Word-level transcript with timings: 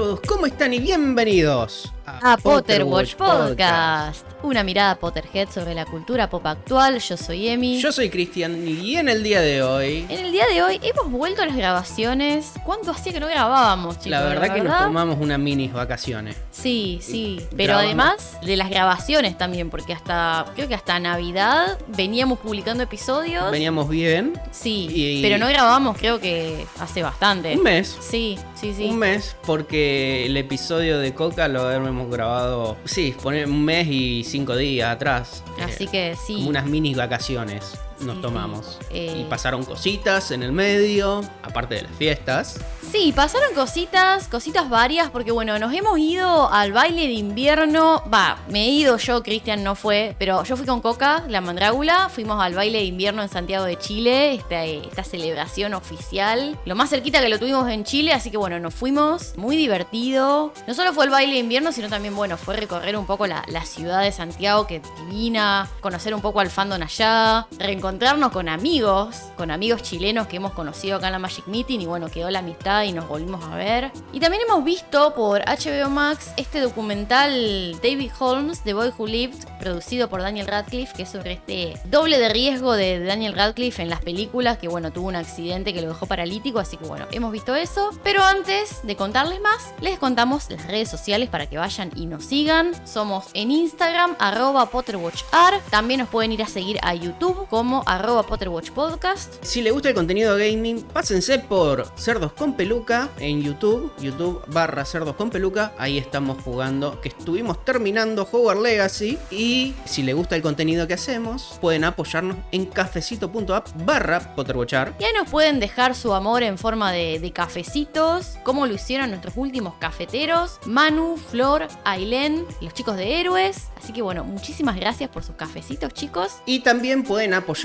todos, 0.00 0.20
¿cómo 0.26 0.46
están? 0.46 0.72
Y 0.72 0.78
bienvenidos 0.78 1.92
a 2.22 2.36
Potter 2.36 2.84
Watch 2.84 3.14
Podcast. 3.14 4.26
Una 4.42 4.64
mirada 4.64 4.94
Potterhead 4.94 5.50
sobre 5.50 5.74
la 5.74 5.84
cultura 5.84 6.30
pop 6.30 6.46
actual. 6.46 6.98
Yo 6.98 7.16
soy 7.16 7.48
Emi. 7.48 7.78
Yo 7.80 7.92
soy 7.92 8.08
Cristian 8.08 8.66
y 8.66 8.96
en 8.96 9.08
el 9.08 9.22
día 9.22 9.40
de 9.40 9.62
hoy. 9.62 10.06
En 10.08 10.24
el 10.24 10.32
día 10.32 10.46
de 10.46 10.62
hoy 10.62 10.80
hemos 10.82 11.10
vuelto 11.10 11.42
a 11.42 11.46
las 11.46 11.56
grabaciones. 11.56 12.52
¿Cuánto 12.64 12.90
hacía 12.90 13.12
que 13.12 13.20
no 13.20 13.26
grabábamos, 13.26 13.96
chicos? 13.96 14.12
La 14.12 14.22
verdad, 14.22 14.54
que 14.54 14.62
nos 14.62 14.78
tomamos 14.78 15.18
unas 15.20 15.38
mini 15.38 15.68
vacaciones. 15.68 16.36
Sí, 16.50 17.00
sí. 17.02 17.40
Pero 17.56 17.74
además 17.74 18.38
de 18.42 18.56
las 18.56 18.70
grabaciones 18.70 19.36
también, 19.36 19.68
porque 19.68 19.92
hasta, 19.92 20.46
creo 20.54 20.66
que 20.68 20.74
hasta 20.74 20.98
Navidad 20.98 21.78
veníamos 21.88 22.38
publicando 22.38 22.82
episodios. 22.82 23.50
Veníamos 23.50 23.88
bien. 23.88 24.40
Sí, 24.50 25.20
pero 25.22 25.36
no 25.36 25.46
grabamos 25.48 25.98
creo 25.98 26.18
que 26.18 26.66
hace 26.78 27.02
bastante. 27.02 27.56
Un 27.56 27.62
mes. 27.62 27.96
Sí, 28.00 28.38
sí, 28.60 28.74
sí. 28.74 28.84
Un 28.86 28.98
mes, 28.98 29.36
porque 29.46 30.26
el 30.26 30.36
episodio 30.36 30.98
de 30.98 31.14
Coca 31.14 31.48
lo 31.48 31.70
hemos 31.70 32.10
grabado, 32.10 32.76
sí, 32.84 33.14
poner 33.22 33.46
un 33.46 33.64
mes 33.64 33.86
y 33.88 34.24
cinco 34.24 34.56
días 34.56 34.94
atrás. 34.94 35.42
Así 35.62 35.86
que 35.86 36.14
sí. 36.26 36.34
Como 36.34 36.50
unas 36.50 36.66
mini 36.66 36.94
vacaciones 36.94 37.78
nos 38.00 38.20
tomamos. 38.20 38.78
Eh, 38.90 39.20
y 39.20 39.24
pasaron 39.24 39.64
cositas 39.64 40.30
en 40.30 40.42
el 40.42 40.52
medio, 40.52 41.22
aparte 41.42 41.76
de 41.76 41.82
las 41.82 41.92
fiestas. 41.92 42.58
Sí, 42.90 43.12
pasaron 43.14 43.54
cositas, 43.54 44.26
cositas 44.26 44.68
varias, 44.68 45.10
porque 45.10 45.30
bueno, 45.30 45.58
nos 45.58 45.72
hemos 45.72 45.98
ido 45.98 46.52
al 46.52 46.72
baile 46.72 47.06
de 47.06 47.12
invierno. 47.12 48.02
Va, 48.12 48.38
me 48.48 48.64
he 48.64 48.68
ido 48.68 48.96
yo, 48.96 49.22
Cristian 49.22 49.62
no 49.62 49.76
fue, 49.76 50.16
pero 50.18 50.42
yo 50.42 50.56
fui 50.56 50.66
con 50.66 50.80
Coca, 50.80 51.24
la 51.28 51.40
mandrágula, 51.40 52.08
fuimos 52.08 52.42
al 52.42 52.54
baile 52.54 52.78
de 52.78 52.84
invierno 52.84 53.22
en 53.22 53.28
Santiago 53.28 53.64
de 53.64 53.78
Chile, 53.78 54.34
esta, 54.34 54.64
esta 54.64 55.04
celebración 55.04 55.74
oficial. 55.74 56.58
Lo 56.64 56.74
más 56.74 56.90
cerquita 56.90 57.20
que 57.20 57.28
lo 57.28 57.38
tuvimos 57.38 57.68
en 57.70 57.84
Chile, 57.84 58.12
así 58.12 58.30
que 58.30 58.36
bueno, 58.36 58.58
nos 58.58 58.74
fuimos, 58.74 59.36
muy 59.36 59.56
divertido. 59.56 60.52
No 60.66 60.74
solo 60.74 60.92
fue 60.92 61.04
el 61.04 61.10
baile 61.10 61.34
de 61.34 61.40
invierno, 61.40 61.70
sino 61.70 61.88
también, 61.88 62.16
bueno, 62.16 62.36
fue 62.36 62.56
recorrer 62.56 62.96
un 62.96 63.06
poco 63.06 63.26
la, 63.28 63.44
la 63.46 63.64
ciudad 63.64 64.02
de 64.02 64.10
Santiago, 64.10 64.66
que 64.66 64.82
divina, 64.98 65.68
conocer 65.80 66.12
un 66.12 66.22
poco 66.22 66.40
al 66.40 66.50
fandom 66.50 66.82
allá, 66.82 67.46
reencontrar 67.58 67.89
encontrarnos 67.90 68.30
con 68.30 68.48
amigos, 68.48 69.16
con 69.36 69.50
amigos 69.50 69.82
chilenos 69.82 70.28
que 70.28 70.36
hemos 70.36 70.52
conocido 70.52 70.98
acá 70.98 71.08
en 71.08 71.12
la 71.14 71.18
Magic 71.18 71.48
Meeting 71.48 71.80
y 71.80 71.86
bueno, 71.86 72.08
quedó 72.08 72.30
la 72.30 72.38
amistad 72.38 72.84
y 72.84 72.92
nos 72.92 73.08
volvimos 73.08 73.44
a 73.44 73.56
ver. 73.56 73.90
Y 74.12 74.20
también 74.20 74.44
hemos 74.48 74.64
visto 74.64 75.12
por 75.12 75.40
HBO 75.40 75.90
Max 75.90 76.30
este 76.36 76.60
documental 76.60 77.72
David 77.82 78.12
Holmes, 78.16 78.62
The 78.62 78.74
Boy 78.74 78.92
Who 78.96 79.08
Lived, 79.08 79.38
producido 79.58 80.08
por 80.08 80.22
Daniel 80.22 80.46
Radcliffe, 80.46 80.94
que 80.94 81.02
es 81.02 81.08
sobre 81.08 81.32
este 81.32 81.80
doble 81.86 82.20
de 82.20 82.28
riesgo 82.28 82.74
de 82.74 83.00
Daniel 83.00 83.32
Radcliffe 83.32 83.82
en 83.82 83.90
las 83.90 84.02
películas, 84.02 84.58
que 84.58 84.68
bueno, 84.68 84.92
tuvo 84.92 85.08
un 85.08 85.16
accidente 85.16 85.74
que 85.74 85.82
lo 85.82 85.88
dejó 85.88 86.06
paralítico, 86.06 86.60
así 86.60 86.76
que 86.76 86.86
bueno, 86.86 87.08
hemos 87.10 87.32
visto 87.32 87.56
eso. 87.56 87.90
Pero 88.04 88.22
antes 88.22 88.86
de 88.86 88.94
contarles 88.94 89.40
más, 89.40 89.74
les 89.80 89.98
contamos 89.98 90.48
las 90.48 90.64
redes 90.68 90.88
sociales 90.88 91.28
para 91.28 91.46
que 91.46 91.58
vayan 91.58 91.90
y 91.96 92.06
nos 92.06 92.24
sigan. 92.24 92.70
Somos 92.86 93.26
en 93.34 93.50
Instagram, 93.50 94.14
arroba 94.20 94.70
PotterWatchR. 94.70 95.60
También 95.70 95.98
nos 95.98 96.08
pueden 96.08 96.30
ir 96.30 96.44
a 96.44 96.46
seguir 96.46 96.78
a 96.82 96.94
YouTube 96.94 97.48
como 97.48 97.79
arroba 97.86 98.22
Potterwatch 98.22 98.70
Podcast. 98.70 99.42
Si 99.42 99.62
le 99.62 99.70
gusta 99.70 99.88
el 99.88 99.94
contenido 99.94 100.36
gaming, 100.36 100.82
pásense 100.82 101.38
por 101.38 101.86
Cerdos 101.96 102.32
con 102.32 102.54
Peluca 102.54 103.08
en 103.18 103.42
YouTube, 103.42 103.92
YouTube 104.00 104.42
barra 104.46 104.84
Cerdos 104.84 105.16
con 105.16 105.30
Peluca, 105.30 105.72
ahí 105.78 105.98
estamos 105.98 106.42
jugando, 106.42 107.00
que 107.00 107.08
estuvimos 107.08 107.64
terminando 107.64 108.28
Hogwarts 108.30 108.62
Legacy 108.62 109.18
y 109.30 109.74
si 109.84 110.02
le 110.02 110.12
gusta 110.12 110.36
el 110.36 110.42
contenido 110.42 110.86
que 110.86 110.94
hacemos, 110.94 111.58
pueden 111.60 111.84
apoyarnos 111.84 112.36
en 112.52 112.66
cafecito.app 112.66 113.68
barra 113.84 114.34
Potterwatchar. 114.34 114.94
Y 114.98 115.04
ahí 115.04 115.12
nos 115.12 115.28
pueden 115.30 115.60
dejar 115.60 115.94
su 115.94 116.14
amor 116.14 116.42
en 116.42 116.58
forma 116.58 116.92
de, 116.92 117.18
de 117.18 117.32
cafecitos, 117.32 118.38
como 118.44 118.66
lo 118.66 118.74
hicieron 118.74 119.10
nuestros 119.10 119.34
últimos 119.36 119.74
cafeteros, 119.74 120.58
Manu, 120.66 121.16
Flor, 121.16 121.68
Ailén, 121.84 122.46
los 122.60 122.74
chicos 122.74 122.96
de 122.96 123.20
Héroes. 123.20 123.68
Así 123.82 123.92
que 123.92 124.02
bueno, 124.02 124.24
muchísimas 124.24 124.76
gracias 124.76 125.10
por 125.10 125.22
sus 125.22 125.36
cafecitos, 125.36 125.92
chicos. 125.94 126.38
Y 126.46 126.60
también 126.60 127.02
pueden 127.02 127.34
apoyar 127.34 127.59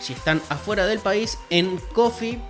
si 0.00 0.12
están 0.12 0.42
afuera 0.48 0.86
del 0.86 0.98
país 0.98 1.38
en 1.50 1.78
coffee 1.92 2.40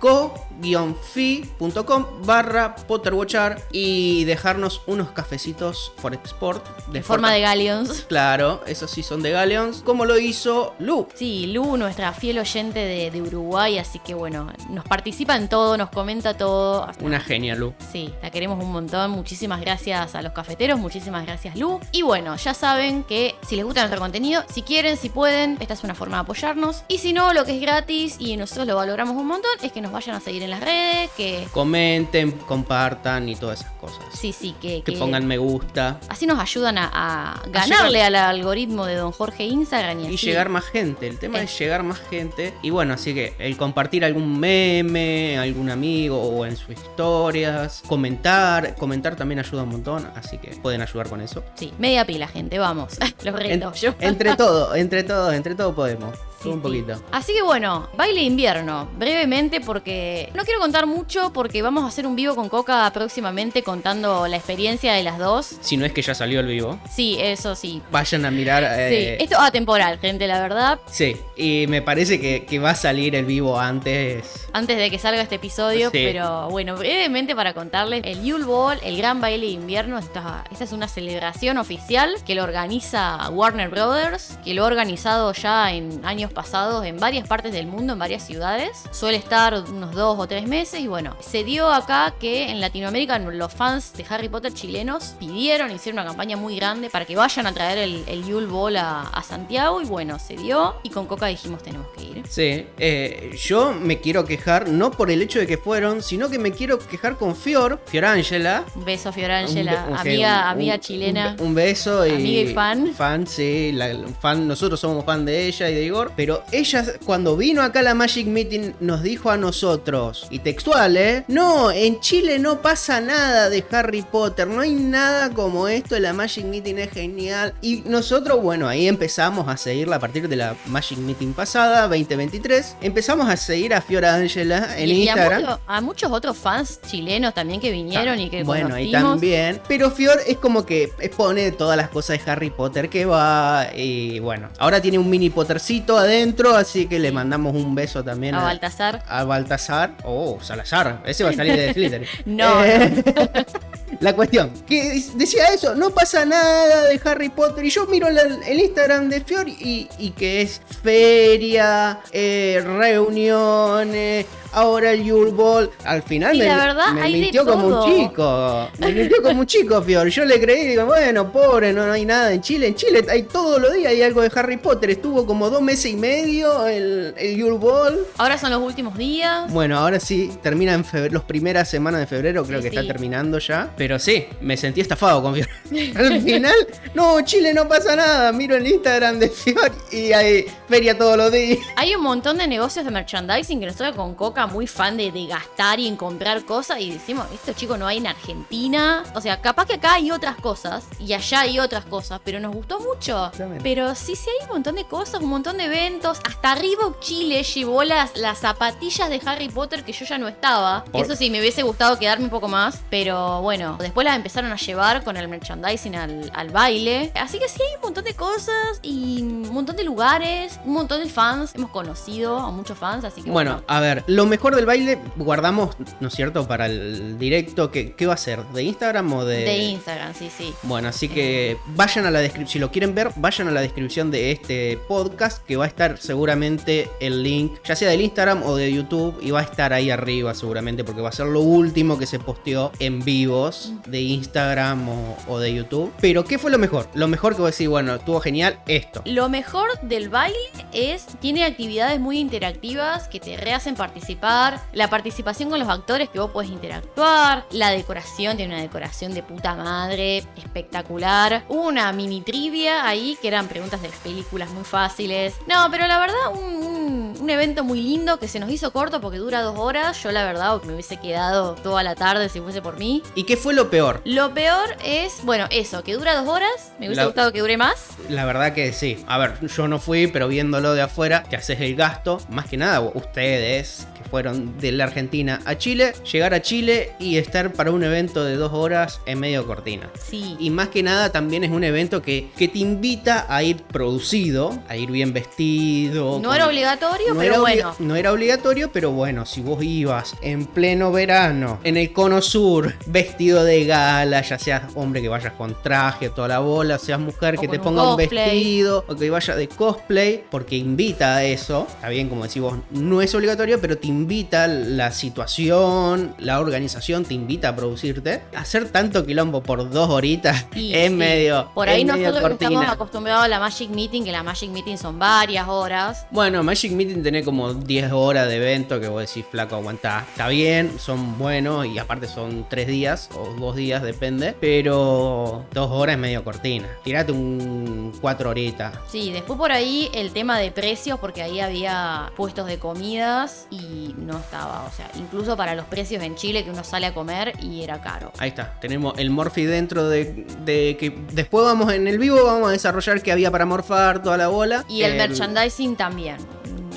co-fi.com 0.61 2.05
barra 2.25 2.75
potterwatchar 2.75 3.61
y 3.71 4.25
dejarnos 4.25 4.81
unos 4.87 5.11
cafecitos 5.11 5.91
por 6.01 6.13
export. 6.13 6.65
De 6.87 7.03
forma 7.03 7.31
de 7.33 7.41
galleons. 7.41 8.05
Claro, 8.07 8.61
esos 8.65 8.91
sí 8.91 9.03
son 9.03 9.21
de 9.21 9.31
galleons, 9.31 9.81
como 9.83 10.05
lo 10.05 10.17
hizo 10.17 10.75
Lu. 10.79 11.07
Sí, 11.13 11.47
Lu, 11.47 11.77
nuestra 11.77 12.13
fiel 12.13 12.39
oyente 12.39 12.79
de, 12.79 13.11
de 13.11 13.21
Uruguay, 13.21 13.77
así 13.77 13.99
que 13.99 14.13
bueno, 14.13 14.51
nos 14.69 14.85
participa 14.85 15.35
en 15.35 15.47
todo, 15.47 15.77
nos 15.77 15.89
comenta 15.89 16.35
todo. 16.35 16.87
Una 17.01 17.19
genia, 17.19 17.55
Lu. 17.55 17.73
Sí, 17.91 18.13
la 18.21 18.31
queremos 18.31 18.63
un 18.63 18.71
montón. 18.71 19.11
Muchísimas 19.11 19.61
gracias 19.61 20.15
a 20.15 20.21
los 20.21 20.33
cafeteros, 20.33 20.79
muchísimas 20.79 21.25
gracias, 21.25 21.55
Lu. 21.55 21.79
Y 21.91 22.01
bueno, 22.01 22.35
ya 22.35 22.53
saben 22.53 23.03
que 23.03 23.35
si 23.47 23.55
les 23.55 23.65
gusta 23.65 23.81
nuestro 23.81 23.99
contenido, 23.99 24.43
si 24.53 24.61
quieren, 24.61 24.97
si 24.97 25.09
pueden, 25.09 25.57
esta 25.59 25.73
es 25.73 25.83
una 25.83 25.95
forma 25.95 26.17
de 26.17 26.21
apoyarnos. 26.21 26.83
Y 26.87 26.99
si 26.99 27.13
no, 27.13 27.33
lo 27.33 27.45
que 27.45 27.55
es 27.55 27.61
gratis 27.61 28.15
y 28.19 28.37
nosotros 28.37 28.67
lo 28.67 28.75
valoramos 28.75 29.15
un 29.15 29.27
montón 29.27 29.51
es 29.61 29.71
que 29.71 29.81
nos 29.81 29.91
vayan 29.91 30.15
a 30.15 30.19
seguir 30.19 30.43
en 30.43 30.48
las 30.49 30.61
redes, 30.61 31.09
que 31.15 31.47
comenten, 31.51 32.31
compartan 32.31 33.29
y 33.29 33.35
todas 33.35 33.61
esas 33.61 33.71
cosas. 33.73 34.03
Sí, 34.13 34.33
sí, 34.33 34.55
que, 34.61 34.81
que, 34.81 34.91
pongan 34.93 35.25
me 35.25 35.37
gusta. 35.37 35.99
Así 36.09 36.25
nos 36.25 36.39
ayudan 36.39 36.77
a, 36.77 37.41
ganarle 37.47 38.03
al 38.03 38.15
algoritmo 38.15 38.85
de 38.85 38.95
Don 38.95 39.11
Jorge 39.11 39.45
Instagram 39.45 40.05
y, 40.05 40.17
llegar 40.17 40.49
más 40.49 40.65
gente. 40.65 41.07
El 41.07 41.17
tema 41.17 41.41
es. 41.41 41.57
llegar 41.57 41.83
más 41.83 41.99
gente. 42.09 42.53
Y 42.61 42.69
bueno, 42.69 42.93
así 42.93 43.13
que 43.13 43.33
el 43.39 43.57
compartir 43.57 44.05
algún 44.05 44.39
meme, 44.39 45.37
algún 45.37 45.69
amigo 45.69 46.21
o 46.21 46.45
en 46.45 46.55
sus 46.55 46.71
historias, 46.71 47.81
comentar, 47.87 48.75
comentar 48.75 49.15
también 49.15 49.39
ayuda 49.39 49.63
un 49.63 49.69
montón, 49.69 50.11
así 50.15 50.37
que 50.37 50.49
pueden 50.57 50.81
ayudar 50.81 51.09
con 51.09 51.21
eso. 51.21 51.43
Sí, 51.55 51.73
media 51.79 52.05
pila, 52.05 52.27
gente, 52.27 52.59
vamos. 52.59 52.97
Los 53.23 53.35
reto. 53.35 53.71
entre 53.99 54.35
todo, 54.35 54.75
entre 54.75 55.03
todo, 55.03 55.31
entre 55.31 55.55
todo 55.55 55.73
podemos 55.75 56.15
un 56.45 56.61
poquito. 56.61 57.01
Así 57.11 57.33
que 57.33 57.41
bueno, 57.41 57.89
baile 57.95 58.21
invierno, 58.21 58.89
brevemente 58.97 59.61
porque 59.61 60.29
no 60.33 60.43
quiero 60.43 60.59
contar 60.59 60.85
mucho 60.85 61.31
porque 61.33 61.61
vamos 61.61 61.83
a 61.83 61.87
hacer 61.87 62.07
un 62.07 62.15
vivo 62.15 62.35
con 62.35 62.49
Coca 62.49 62.89
próximamente 62.93 63.63
contando 63.63 64.27
la 64.27 64.37
experiencia 64.37 64.93
de 64.93 65.03
las 65.03 65.17
dos. 65.17 65.57
Si 65.61 65.77
no 65.77 65.85
es 65.85 65.91
que 65.91 66.01
ya 66.01 66.13
salió 66.13 66.39
el 66.39 66.47
vivo. 66.47 66.79
Sí, 66.89 67.17
eso 67.19 67.55
sí. 67.55 67.81
Vayan 67.91 68.25
a 68.25 68.31
mirar. 68.31 68.63
Eh, 68.63 69.17
sí, 69.17 69.23
esto 69.23 69.35
es 69.35 69.41
atemporal, 69.41 69.99
gente, 69.99 70.27
la 70.27 70.41
verdad. 70.41 70.79
Sí, 70.89 71.17
y 71.35 71.65
me 71.67 71.81
parece 71.81 72.19
que, 72.19 72.59
va 72.59 72.71
a 72.71 72.75
salir 72.75 73.15
el 73.15 73.25
vivo 73.25 73.57
antes. 73.57 74.47
Antes 74.51 74.77
de 74.77 74.89
que 74.89 74.99
salga 74.99 75.21
este 75.21 75.35
episodio, 75.35 75.91
pero 75.91 76.49
bueno, 76.49 76.75
brevemente 76.75 77.35
para 77.35 77.53
contarles, 77.53 78.01
el 78.03 78.23
Yule 78.23 78.43
Ball, 78.43 78.79
el 78.83 78.97
gran 78.97 79.21
baile 79.21 79.45
de 79.45 79.53
invierno, 79.53 79.97
esta, 79.97 80.43
esta 80.51 80.63
es 80.63 80.71
una 80.73 80.87
celebración 80.87 81.57
oficial 81.57 82.15
que 82.25 82.35
lo 82.35 82.43
organiza 82.43 83.29
Warner 83.29 83.69
Brothers, 83.69 84.37
que 84.43 84.53
lo 84.53 84.63
ha 84.63 84.67
organizado 84.67 85.31
ya 85.33 85.71
en 85.71 86.03
años 86.03 86.28
pasados 86.31 86.85
en 86.85 86.97
varias 86.97 87.27
partes 87.27 87.51
del 87.51 87.67
mundo, 87.67 87.93
en 87.93 87.99
varias 87.99 88.25
ciudades. 88.25 88.83
Suele 88.91 89.17
estar 89.17 89.53
unos 89.53 89.93
dos 89.93 90.17
o 90.19 90.27
tres 90.27 90.47
meses 90.47 90.79
y 90.79 90.87
bueno, 90.87 91.15
se 91.19 91.43
dio 91.43 91.71
acá 91.71 92.13
que 92.19 92.49
en 92.49 92.61
Latinoamérica 92.61 93.19
los 93.19 93.53
fans 93.53 93.93
de 93.93 94.05
Harry 94.09 94.29
Potter 94.29 94.53
chilenos 94.53 95.15
pidieron, 95.19 95.71
hicieron 95.71 95.99
una 95.99 96.09
campaña 96.09 96.37
muy 96.37 96.55
grande 96.55 96.89
para 96.89 97.05
que 97.05 97.15
vayan 97.15 97.47
a 97.47 97.53
traer 97.53 97.77
el, 97.77 98.03
el 98.07 98.25
Yule 98.25 98.47
Ball 98.47 98.77
a, 98.77 99.23
Santiago 99.27 99.81
y 99.81 99.85
bueno, 99.85 100.17
se 100.17 100.35
dio 100.35 100.75
y 100.81 100.89
con 100.89 101.05
Coca 101.05 101.27
dijimos 101.27 101.61
tenemos 101.61 101.87
que 101.95 102.03
ir. 102.03 102.23
Sí, 102.27 102.65
eh, 102.79 103.35
yo 103.37 103.73
me 103.73 103.99
quiero 103.99 104.25
quejar 104.25 104.69
no 104.69 104.91
por 104.91 105.11
el 105.11 105.21
hecho 105.21 105.39
de 105.39 105.45
que 105.45 105.57
fueron, 105.57 106.01
sino 106.01 106.29
que 106.29 106.39
me 106.39 106.51
quiero 106.51 106.79
quejar 106.79 107.15
con 107.15 107.35
Fior, 107.35 107.79
Fiorangela. 107.85 108.63
Un 108.75 108.85
beso 108.85 109.11
Fiorangela, 109.11 109.85
amiga, 109.97 110.49
amiga 110.49 110.79
chilena. 110.79 111.35
Un, 111.39 111.53
beso 111.53 112.07
y... 112.07 112.11
Amiga 112.11 112.41
y 112.41 112.53
fan. 112.53 112.93
Fan, 112.93 113.27
sí, 113.27 113.77
fan, 114.19 114.47
nosotros 114.47 114.79
somos 114.79 115.05
fan 115.05 115.25
de 115.25 115.47
ella 115.47 115.69
y 115.69 115.75
de 115.75 115.83
Igor, 115.83 116.11
pero 116.19 116.43
ella 116.51 116.83
cuando 117.05 117.37
vino 117.37 117.61
acá 117.61 117.79
a 117.79 117.83
la 117.83 117.93
Magic 117.93 118.27
Meeting 118.27 118.73
nos 118.81 119.03
dijo 119.03 119.31
a 119.31 119.37
nosotros, 119.37 120.27
y 120.29 120.39
textual, 120.39 120.97
¿eh? 120.97 121.23
No, 121.29 121.71
en 121.71 122.01
Chile 122.01 122.39
no 122.39 122.61
pasa 122.61 122.99
nada 122.99 123.49
de 123.49 123.63
Harry 123.71 124.01
Potter, 124.01 124.45
no 124.45 124.59
hay 124.59 124.73
nada 124.73 125.29
como 125.29 125.69
esto, 125.69 125.97
la 125.97 126.11
Magic 126.11 126.43
Meeting 126.43 126.75
es 126.75 126.91
genial. 126.91 127.53
Y 127.61 127.83
nosotros, 127.85 128.43
bueno, 128.43 128.67
ahí 128.67 128.89
empezamos 128.89 129.47
a 129.47 129.55
seguirla 129.55 129.95
a 129.95 129.99
partir 129.99 130.27
de 130.27 130.35
la 130.35 130.57
Magic 130.65 130.97
Meeting 130.97 131.31
pasada, 131.31 131.83
2023. 131.83 132.75
Empezamos 132.81 133.29
a 133.29 133.37
seguir 133.37 133.73
a 133.73 133.79
Fiora 133.79 134.13
Angela 134.15 134.77
en 134.77 134.89
Instagram. 134.89 135.57
a, 135.65 135.79
muchos 135.79 136.11
otros 136.11 136.35
fans 136.37 136.81
chilenos 136.85 137.33
también 137.33 137.61
que 137.61 137.71
vinieron 137.71 138.19
y 138.19 138.29
que 138.29 138.43
Bueno, 138.43 138.77
y 138.77 138.91
también. 138.91 139.61
Pero 139.69 139.89
Fior 139.89 140.19
es 140.27 140.35
como 140.35 140.65
que 140.65 140.91
expone 140.99 141.53
todas 141.53 141.77
las 141.77 141.87
cosas 141.87 142.19
de 142.19 142.29
Harry 142.29 142.49
Potter 142.49 142.89
que 142.89 143.05
va. 143.05 143.67
Y 143.73 144.19
bueno, 144.19 144.49
ahora 144.57 144.81
tiene 144.81 144.97
un 144.97 145.09
mini 145.09 145.29
Pottercito 145.29 145.97
adentro 145.97 146.08
así 146.55 146.87
que 146.87 146.99
le 146.99 147.11
mandamos 147.11 147.55
un 147.55 147.75
beso 147.75 148.03
también 148.03 148.35
a, 148.35 148.43
Baltasar. 148.43 149.03
A 149.07 149.23
Baltasar. 149.23 149.95
Oh, 150.03 150.39
Salazar. 150.41 151.01
Ese 151.05 151.23
va 151.23 151.31
a 151.31 151.33
salir 151.33 151.55
de 151.55 151.73
Slytherin. 151.73 152.07
no. 152.25 152.63
Eh, 152.63 153.03
la 153.99 154.13
cuestión, 154.13 154.51
que 154.67 155.03
decía 155.15 155.47
eso, 155.47 155.75
no 155.75 155.89
pasa 155.89 156.25
nada 156.25 156.83
de 156.83 156.99
Harry 157.03 157.29
Potter. 157.29 157.65
Y 157.65 157.69
yo 157.69 157.85
miro 157.87 158.07
el, 158.07 158.59
Instagram 158.59 159.09
de 159.09 159.21
Fior 159.21 159.47
y, 159.47 160.13
que 160.17 160.41
es 160.41 160.61
feria, 160.83 161.99
eh, 162.11 162.63
reuniones, 162.65 164.25
ahora 164.51 164.91
el 164.91 165.03
Yule 165.03 165.31
Ball. 165.31 165.69
Al 165.83 166.03
final 166.03 166.33
Sí, 166.33 166.39
me, 166.39 166.45
la 166.45 166.57
verdad, 166.57 166.93
me 166.93 167.01
hay 167.01 167.13
de 167.13 167.19
mintió 167.19 167.45
como 167.45 167.67
un 167.67 167.93
chico. 167.93 168.69
Me 168.79 168.91
mintió 168.91 169.21
como 169.21 169.39
un 169.41 169.45
chico, 169.45 169.81
Fior. 169.81 170.07
Yo 170.09 170.25
le 170.25 170.39
creí 170.39 170.61
y 170.61 170.67
digo, 170.69 170.85
bueno, 170.85 171.31
pobre, 171.31 171.73
no, 171.73 171.85
no 171.85 171.93
hay 171.93 172.05
nada 172.05 172.31
en 172.33 172.41
Chile. 172.41 172.67
En 172.67 172.75
Chile 172.75 173.05
hay 173.09 173.23
todos 173.23 173.61
los 173.61 173.73
días 173.73 173.91
hay 173.91 174.01
algo 174.01 174.21
de 174.21 174.31
Harry 174.35 174.57
Potter. 174.57 174.89
Estuvo 174.91 175.25
como 175.25 175.49
dos 175.49 175.61
meses 175.61 175.91
y 175.91 175.95
medio 175.95 176.67
el, 176.67 177.13
el 177.17 177.35
Yule 177.37 177.57
Ball. 177.57 177.99
Ahora 178.17 178.37
son 178.37 178.51
los 178.51 178.61
últimos 178.61 178.97
días. 178.97 179.51
Bueno, 179.51 179.77
ahora 179.77 179.99
sí, 179.99 180.31
termina 180.41 180.73
en 180.73 180.85
febrero, 180.85 181.15
las 181.15 181.23
primeras 181.23 181.69
semanas 181.69 181.99
de 182.01 182.07
febrero, 182.07 182.43
creo 182.45 182.61
Sí, 182.61 182.69
que 182.69 182.75
está 182.75 182.87
terminando 182.87 183.39
ya. 183.39 183.71
Pero 183.77 183.99
sí, 183.99 184.25
me 184.41 184.57
sentí 184.57 184.81
estafado 184.81 185.21
con 185.21 185.33
Fior. 185.35 185.47
Al 185.95 186.21
final, 186.21 186.55
no, 186.93 187.21
Chile 187.21 187.53
no 187.53 187.67
pasa 187.67 187.95
nada. 187.95 188.31
Miro 188.31 188.55
el 188.55 188.67
Instagram 188.67 189.19
de 189.19 189.29
Fior 189.29 189.71
y 189.91 190.11
hay 190.13 190.45
feria 190.67 190.97
todos 190.97 191.17
los 191.17 191.31
días. 191.31 191.59
Hay 191.75 191.95
un 191.95 192.01
montón 192.03 192.37
de 192.37 192.47
negocios 192.47 192.85
de 192.85 192.91
merchandising 192.91 193.59
que 193.59 193.65
nosotros 193.65 193.95
con 193.95 194.15
Coca 194.15 194.38
muy 194.47 194.67
fan 194.67 194.97
de, 194.97 195.11
de 195.11 195.25
gastar 195.27 195.79
y 195.79 195.87
en 195.87 195.95
comprar 195.95 196.45
cosas 196.45 196.79
y 196.79 196.91
decimos, 196.91 197.25
esto 197.33 197.53
chico 197.53 197.77
no 197.77 197.87
hay 197.87 197.97
en 197.97 198.07
Argentina. 198.07 199.03
O 199.15 199.21
sea, 199.21 199.41
capaz 199.41 199.65
que 199.65 199.73
acá 199.75 199.93
hay 199.95 200.11
otras 200.11 200.35
cosas 200.37 200.83
y 200.99 201.13
allá 201.13 201.41
hay 201.41 201.59
otras 201.59 201.85
cosas, 201.85 202.19
pero 202.23 202.39
nos 202.39 202.53
gustó 202.55 202.79
mucho. 202.79 203.31
Pero 203.63 203.95
sí, 203.95 204.15
sí 204.15 204.29
hay 204.39 204.45
un 204.47 204.53
montón 204.53 204.75
de 204.75 204.85
cosas, 204.85 205.21
un 205.21 205.29
montón 205.29 205.57
de 205.57 205.65
eventos. 205.65 206.19
Hasta 206.25 206.55
Reebok 206.55 206.99
Chile 206.99 207.43
llevó 207.43 207.83
las, 207.83 208.15
las 208.17 208.39
zapatillas 208.39 209.09
de 209.09 209.21
Harry 209.25 209.49
Potter 209.49 209.83
que 209.83 209.91
yo 209.91 210.05
ya 210.05 210.17
no 210.17 210.27
estaba. 210.27 210.83
Por- 210.85 211.01
Eso 211.03 211.15
sí, 211.15 211.29
me 211.29 211.39
hubiese 211.39 211.63
gustado 211.63 211.97
quedarme 211.99 212.25
un 212.25 212.29
poco 212.31 212.47
más. 212.47 212.81
Pero 212.89 213.41
bueno, 213.41 213.77
después 213.79 214.05
las 214.05 214.15
empezaron 214.15 214.51
a 214.51 214.55
llevar 214.55 215.03
con 215.03 215.17
el 215.17 215.27
merchandising 215.27 215.95
al, 215.95 216.31
al 216.33 216.49
baile. 216.49 217.11
Así 217.15 217.39
que 217.39 217.47
sí 217.49 217.61
hay 217.67 217.75
un 217.75 217.81
montón 217.81 218.03
de 218.03 218.13
cosas 218.15 218.79
y 218.81 219.21
un 219.21 219.53
montón 219.53 219.75
de 219.75 219.83
lugares, 219.83 220.59
un 220.65 220.73
montón 220.73 221.01
de 221.03 221.09
fans. 221.09 221.53
Hemos 221.55 221.71
conocido 221.71 222.37
a 222.37 222.51
muchos 222.51 222.77
fans, 222.77 223.03
así 223.05 223.21
que 223.21 223.29
Bueno, 223.31 223.51
bueno. 223.51 223.65
a 223.67 223.79
ver, 223.79 224.03
lo 224.07 224.25
mejor 224.29 224.55
del 224.55 224.65
baile 224.65 224.97
guardamos, 225.17 225.75
¿no 225.99 226.07
es 226.07 226.13
cierto?, 226.13 226.47
para 226.47 226.67
el 226.67 227.19
directo. 227.19 227.71
¿Qué, 227.71 227.93
qué 227.93 228.07
va 228.07 228.13
a 228.13 228.17
ser? 228.17 228.43
¿De 228.53 228.63
Instagram 228.63 229.11
o 229.13 229.25
de...? 229.25 229.43
De 229.43 229.57
Instagram, 229.57 230.13
sí, 230.13 230.31
sí. 230.35 230.53
Bueno, 230.63 230.87
así 230.87 231.09
que 231.09 231.57
vayan 231.75 232.05
a 232.05 232.11
la 232.11 232.19
descripción, 232.19 232.53
si 232.53 232.59
lo 232.59 232.71
quieren 232.71 232.95
ver, 232.95 233.11
vayan 233.17 233.47
a 233.47 233.51
la 233.51 233.61
descripción 233.61 234.11
de 234.11 234.31
este 234.31 234.77
podcast, 234.87 235.45
que 235.45 235.57
va 235.57 235.65
a 235.65 235.67
estar 235.67 235.97
seguramente 235.97 236.89
el 236.99 237.23
link, 237.23 237.57
ya 237.65 237.75
sea 237.75 237.89
del 237.89 238.01
Instagram 238.01 238.43
o 238.43 238.55
de 238.55 238.71
YouTube, 238.71 239.19
y 239.21 239.31
va 239.31 239.41
a 239.41 239.43
estar 239.43 239.73
ahí 239.73 239.89
arriba 239.89 240.33
seguramente, 240.33 240.83
porque 240.83 241.01
va 241.01 241.09
a 241.09 241.13
ser 241.13 241.25
lo 241.25 241.41
último 241.41 241.97
que 241.97 242.05
se 242.05 242.19
posteó 242.19 242.71
en 242.79 243.03
vivos 243.03 243.73
de 243.87 244.01
Instagram 244.01 244.87
o, 244.87 245.17
o 245.27 245.39
de 245.39 245.53
YouTube. 245.53 245.91
Pero, 245.99 246.23
¿qué 246.23 246.37
fue 246.37 246.51
lo 246.51 246.57
mejor? 246.57 246.87
Lo 246.93 247.07
mejor 247.07 247.33
que 247.33 247.41
voy 247.41 247.49
a 247.49 247.51
decir, 247.51 247.69
bueno, 247.69 247.95
estuvo 247.95 248.19
genial 248.19 248.59
esto. 248.67 249.01
Lo 249.05 249.29
mejor 249.29 249.69
del 249.81 250.09
baile 250.09 250.37
es, 250.73 251.05
tiene 251.19 251.43
actividades 251.43 251.99
muy 251.99 252.19
interactivas 252.19 253.07
que 253.07 253.19
te 253.19 253.35
rehacen 253.37 253.75
participar, 253.75 254.18
la 254.21 254.89
participación 254.89 255.49
con 255.49 255.59
los 255.59 255.69
actores 255.69 256.09
que 256.09 256.19
vos 256.19 256.31
podés 256.31 256.49
interactuar, 256.49 257.45
la 257.51 257.69
decoración, 257.69 258.37
tiene 258.37 258.53
una 258.53 258.61
decoración 258.61 259.13
de 259.13 259.23
puta 259.23 259.55
madre, 259.55 260.23
espectacular, 260.35 261.43
una 261.49 261.91
mini 261.93 262.21
trivia 262.21 262.85
ahí 262.87 263.17
que 263.21 263.27
eran 263.27 263.47
preguntas 263.47 263.81
de 263.81 263.89
las 263.89 263.97
películas 263.99 264.49
muy 264.51 264.63
fáciles. 264.63 265.35
No, 265.47 265.67
pero 265.71 265.87
la 265.87 265.99
verdad, 265.99 266.17
un, 266.33 266.39
un- 266.65 267.17
un 267.19 267.29
evento 267.29 267.63
muy 267.63 267.81
lindo 267.81 268.17
que 268.19 268.27
se 268.27 268.39
nos 268.39 268.49
hizo 268.49 268.71
corto 268.71 269.01
porque 269.01 269.17
dura 269.17 269.41
dos 269.41 269.57
horas, 269.57 270.01
yo 270.03 270.11
la 270.11 270.23
verdad 270.23 270.61
me 270.63 270.73
hubiese 270.73 270.97
quedado 270.97 271.55
toda 271.55 271.83
la 271.83 271.95
tarde 271.95 272.29
si 272.29 272.39
fuese 272.39 272.61
por 272.61 272.77
mí. 272.77 273.03
¿Y 273.15 273.23
qué 273.23 273.35
fue 273.37 273.53
lo 273.53 273.69
peor? 273.69 274.01
Lo 274.05 274.33
peor 274.33 274.75
es, 274.83 275.23
bueno, 275.23 275.45
eso, 275.51 275.83
que 275.83 275.93
dura 275.93 276.15
dos 276.15 276.27
horas, 276.27 276.71
me 276.79 276.87
hubiese 276.87 277.01
La- 277.01 277.05
gustado 277.05 277.31
que 277.31 277.39
dure 277.39 277.57
más. 277.57 277.87
La 278.09 278.25
verdad 278.25 278.53
que 278.53 278.73
sí. 278.73 279.03
A 279.07 279.17
ver, 279.17 279.39
yo 279.47 279.67
no 279.67 279.79
fui, 279.79 280.07
pero 280.07 280.27
viéndolo 280.27 280.73
de 280.73 280.81
afuera, 280.81 281.23
te 281.23 281.35
haces 281.35 281.59
el 281.61 281.75
gasto. 281.75 282.19
Más 282.29 282.45
que 282.47 282.57
nada, 282.57 282.79
ustedes 282.81 283.87
que 283.97 284.08
fueron 284.09 284.57
de 284.59 284.71
la 284.71 284.85
Argentina 284.85 285.39
a 285.45 285.57
Chile, 285.57 285.93
llegar 286.11 286.33
a 286.33 286.41
Chile 286.41 286.91
y 286.99 287.17
estar 287.17 287.53
para 287.53 287.71
un 287.71 287.83
evento 287.83 288.23
de 288.23 288.35
dos 288.35 288.51
horas 288.53 289.01
en 289.05 289.19
medio 289.19 289.45
cortina. 289.45 289.89
Sí. 289.99 290.35
Y 290.39 290.49
más 290.49 290.69
que 290.69 290.83
nada 290.83 291.11
también 291.11 291.43
es 291.43 291.51
un 291.51 291.63
evento 291.63 292.01
que, 292.01 292.29
que 292.37 292.47
te 292.47 292.59
invita 292.59 293.25
a 293.29 293.43
ir 293.43 293.57
producido, 293.63 294.57
a 294.67 294.75
ir 294.77 294.91
bien 294.91 295.13
vestido. 295.13 296.19
No 296.19 296.29
con- 296.29 296.35
era 296.35 296.47
obligatorio, 296.47 297.13
no 297.13 297.19
pero 297.19 297.33
era 297.33 297.37
obli- 297.37 297.41
bueno. 297.41 297.75
No 297.79 297.95
era 297.95 298.11
obligatorio, 298.13 298.71
pero 298.71 298.91
bueno, 298.91 299.25
si 299.25 299.41
vos 299.41 299.63
ibas 299.63 300.15
en 300.21 300.45
pleno 300.45 300.91
verano, 300.91 301.59
en 301.63 301.77
el 301.77 301.91
cono 301.93 302.21
sur, 302.21 302.73
vestido 302.85 303.43
de 303.43 303.65
gala, 303.65 304.21
ya 304.21 304.37
seas 304.39 304.63
hombre 304.75 305.01
que 305.01 305.09
vayas 305.09 305.33
con 305.33 305.55
traje, 305.61 306.09
toda 306.09 306.27
la 306.27 306.39
bola, 306.39 306.77
seas 306.77 306.99
mujer 306.99 307.35
O 307.37 307.41
que 307.41 307.47
te 307.47 307.57
un 307.57 307.63
ponga 307.63 307.83
un 307.83 307.97
cosplay. 307.97 308.29
vestido, 308.37 308.85
o 308.87 308.95
que 308.95 309.09
vaya 309.09 309.35
de 309.35 309.47
cosplay, 309.47 310.23
porque 310.29 310.55
invita 310.55 311.17
a 311.17 311.23
eso. 311.23 311.67
Está 311.69 311.89
bien, 311.89 312.09
como 312.09 312.23
decís 312.23 312.41
vos, 312.41 312.55
no 312.71 313.01
es 313.01 313.13
obligatorio, 313.15 313.59
pero 313.59 313.77
te 313.77 313.87
invita 313.87 313.98
la 314.07 314.91
situación, 314.91 316.15
la 316.19 316.39
organización, 316.39 317.05
te 317.05 317.13
invita 317.13 317.49
a 317.49 317.55
producirte. 317.55 318.21
Hacer 318.35 318.69
tanto 318.69 319.05
quilombo 319.05 319.41
por 319.41 319.69
dos 319.69 319.89
horitas 319.89 320.45
Y 320.55 320.73
es 320.73 320.89
sí, 320.89 320.95
medio. 320.95 321.49
Por 321.53 321.69
ahí 321.69 321.83
nosotros 321.83 322.23
que 322.23 322.33
estamos 322.33 322.67
acostumbrados 322.67 323.25
a 323.25 323.27
la 323.27 323.39
Magic 323.39 323.69
Meeting, 323.69 324.03
que 324.03 324.11
la 324.11 324.23
Magic 324.23 324.49
Meeting 324.49 324.77
son 324.77 324.99
varias 324.99 325.47
horas. 325.47 326.05
Bueno, 326.11 326.43
Magic 326.43 326.71
Meeting 326.71 327.01
tiene 327.01 327.23
como 327.23 327.53
10 327.53 327.91
horas 327.91 328.27
de 328.27 328.37
evento 328.37 328.79
que 328.79 328.87
vos 328.87 329.01
decís, 329.01 329.25
flaco, 329.29 329.55
aguantá. 329.55 330.05
Está 330.09 330.27
bien, 330.27 330.79
son 330.79 331.17
buenos 331.17 331.65
y 331.65 331.77
aparte 331.77 332.07
son 332.07 332.45
3 332.49 332.67
días 332.67 333.09
o 333.15 333.33
2 333.39 333.55
días, 333.55 333.83
depende. 333.83 334.35
Pero 334.39 335.45
2 335.53 335.71
horas 335.71 335.95
es 335.95 336.01
medio 336.01 336.23
cortina. 336.23 336.67
Tirate 336.83 337.11
un 337.11 337.93
4 338.01 338.29
horitas. 338.29 338.73
Sí, 338.89 339.11
después 339.11 339.37
por 339.37 339.51
ahí 339.51 339.89
el 339.93 340.11
tema 340.11 340.39
de 340.39 340.51
precios, 340.51 340.99
porque 340.99 341.21
ahí 341.21 341.39
había 341.39 342.11
puestos 342.15 342.47
de 342.47 342.59
comidas 342.59 343.47
y 343.49 343.88
no 343.97 344.17
estaba, 344.17 344.65
o 344.65 344.71
sea, 344.71 344.89
incluso 344.95 345.35
para 345.37 345.55
los 345.55 345.65
precios 345.65 346.03
en 346.03 346.15
Chile 346.15 346.43
que 346.43 346.51
uno 346.51 346.63
sale 346.63 346.87
a 346.87 346.93
comer 346.93 347.33
y 347.41 347.63
era 347.63 347.81
caro. 347.81 348.11
Ahí 348.17 348.29
está, 348.29 348.59
tenemos 348.59 348.93
el 348.97 349.09
Morphy 349.09 349.45
dentro 349.45 349.89
de, 349.89 350.25
de 350.45 350.77
que 350.79 350.97
después 351.11 351.45
vamos 351.45 351.71
en 351.73 351.87
el 351.87 351.97
vivo, 351.97 352.23
vamos 352.23 352.49
a 352.49 352.51
desarrollar 352.51 353.01
qué 353.01 353.11
había 353.11 353.31
para 353.31 353.45
morfar 353.45 354.01
toda 354.01 354.17
la 354.17 354.27
bola. 354.27 354.65
Y 354.67 354.83
el 354.83 354.97
merchandising 354.97 355.75
también. 355.75 356.17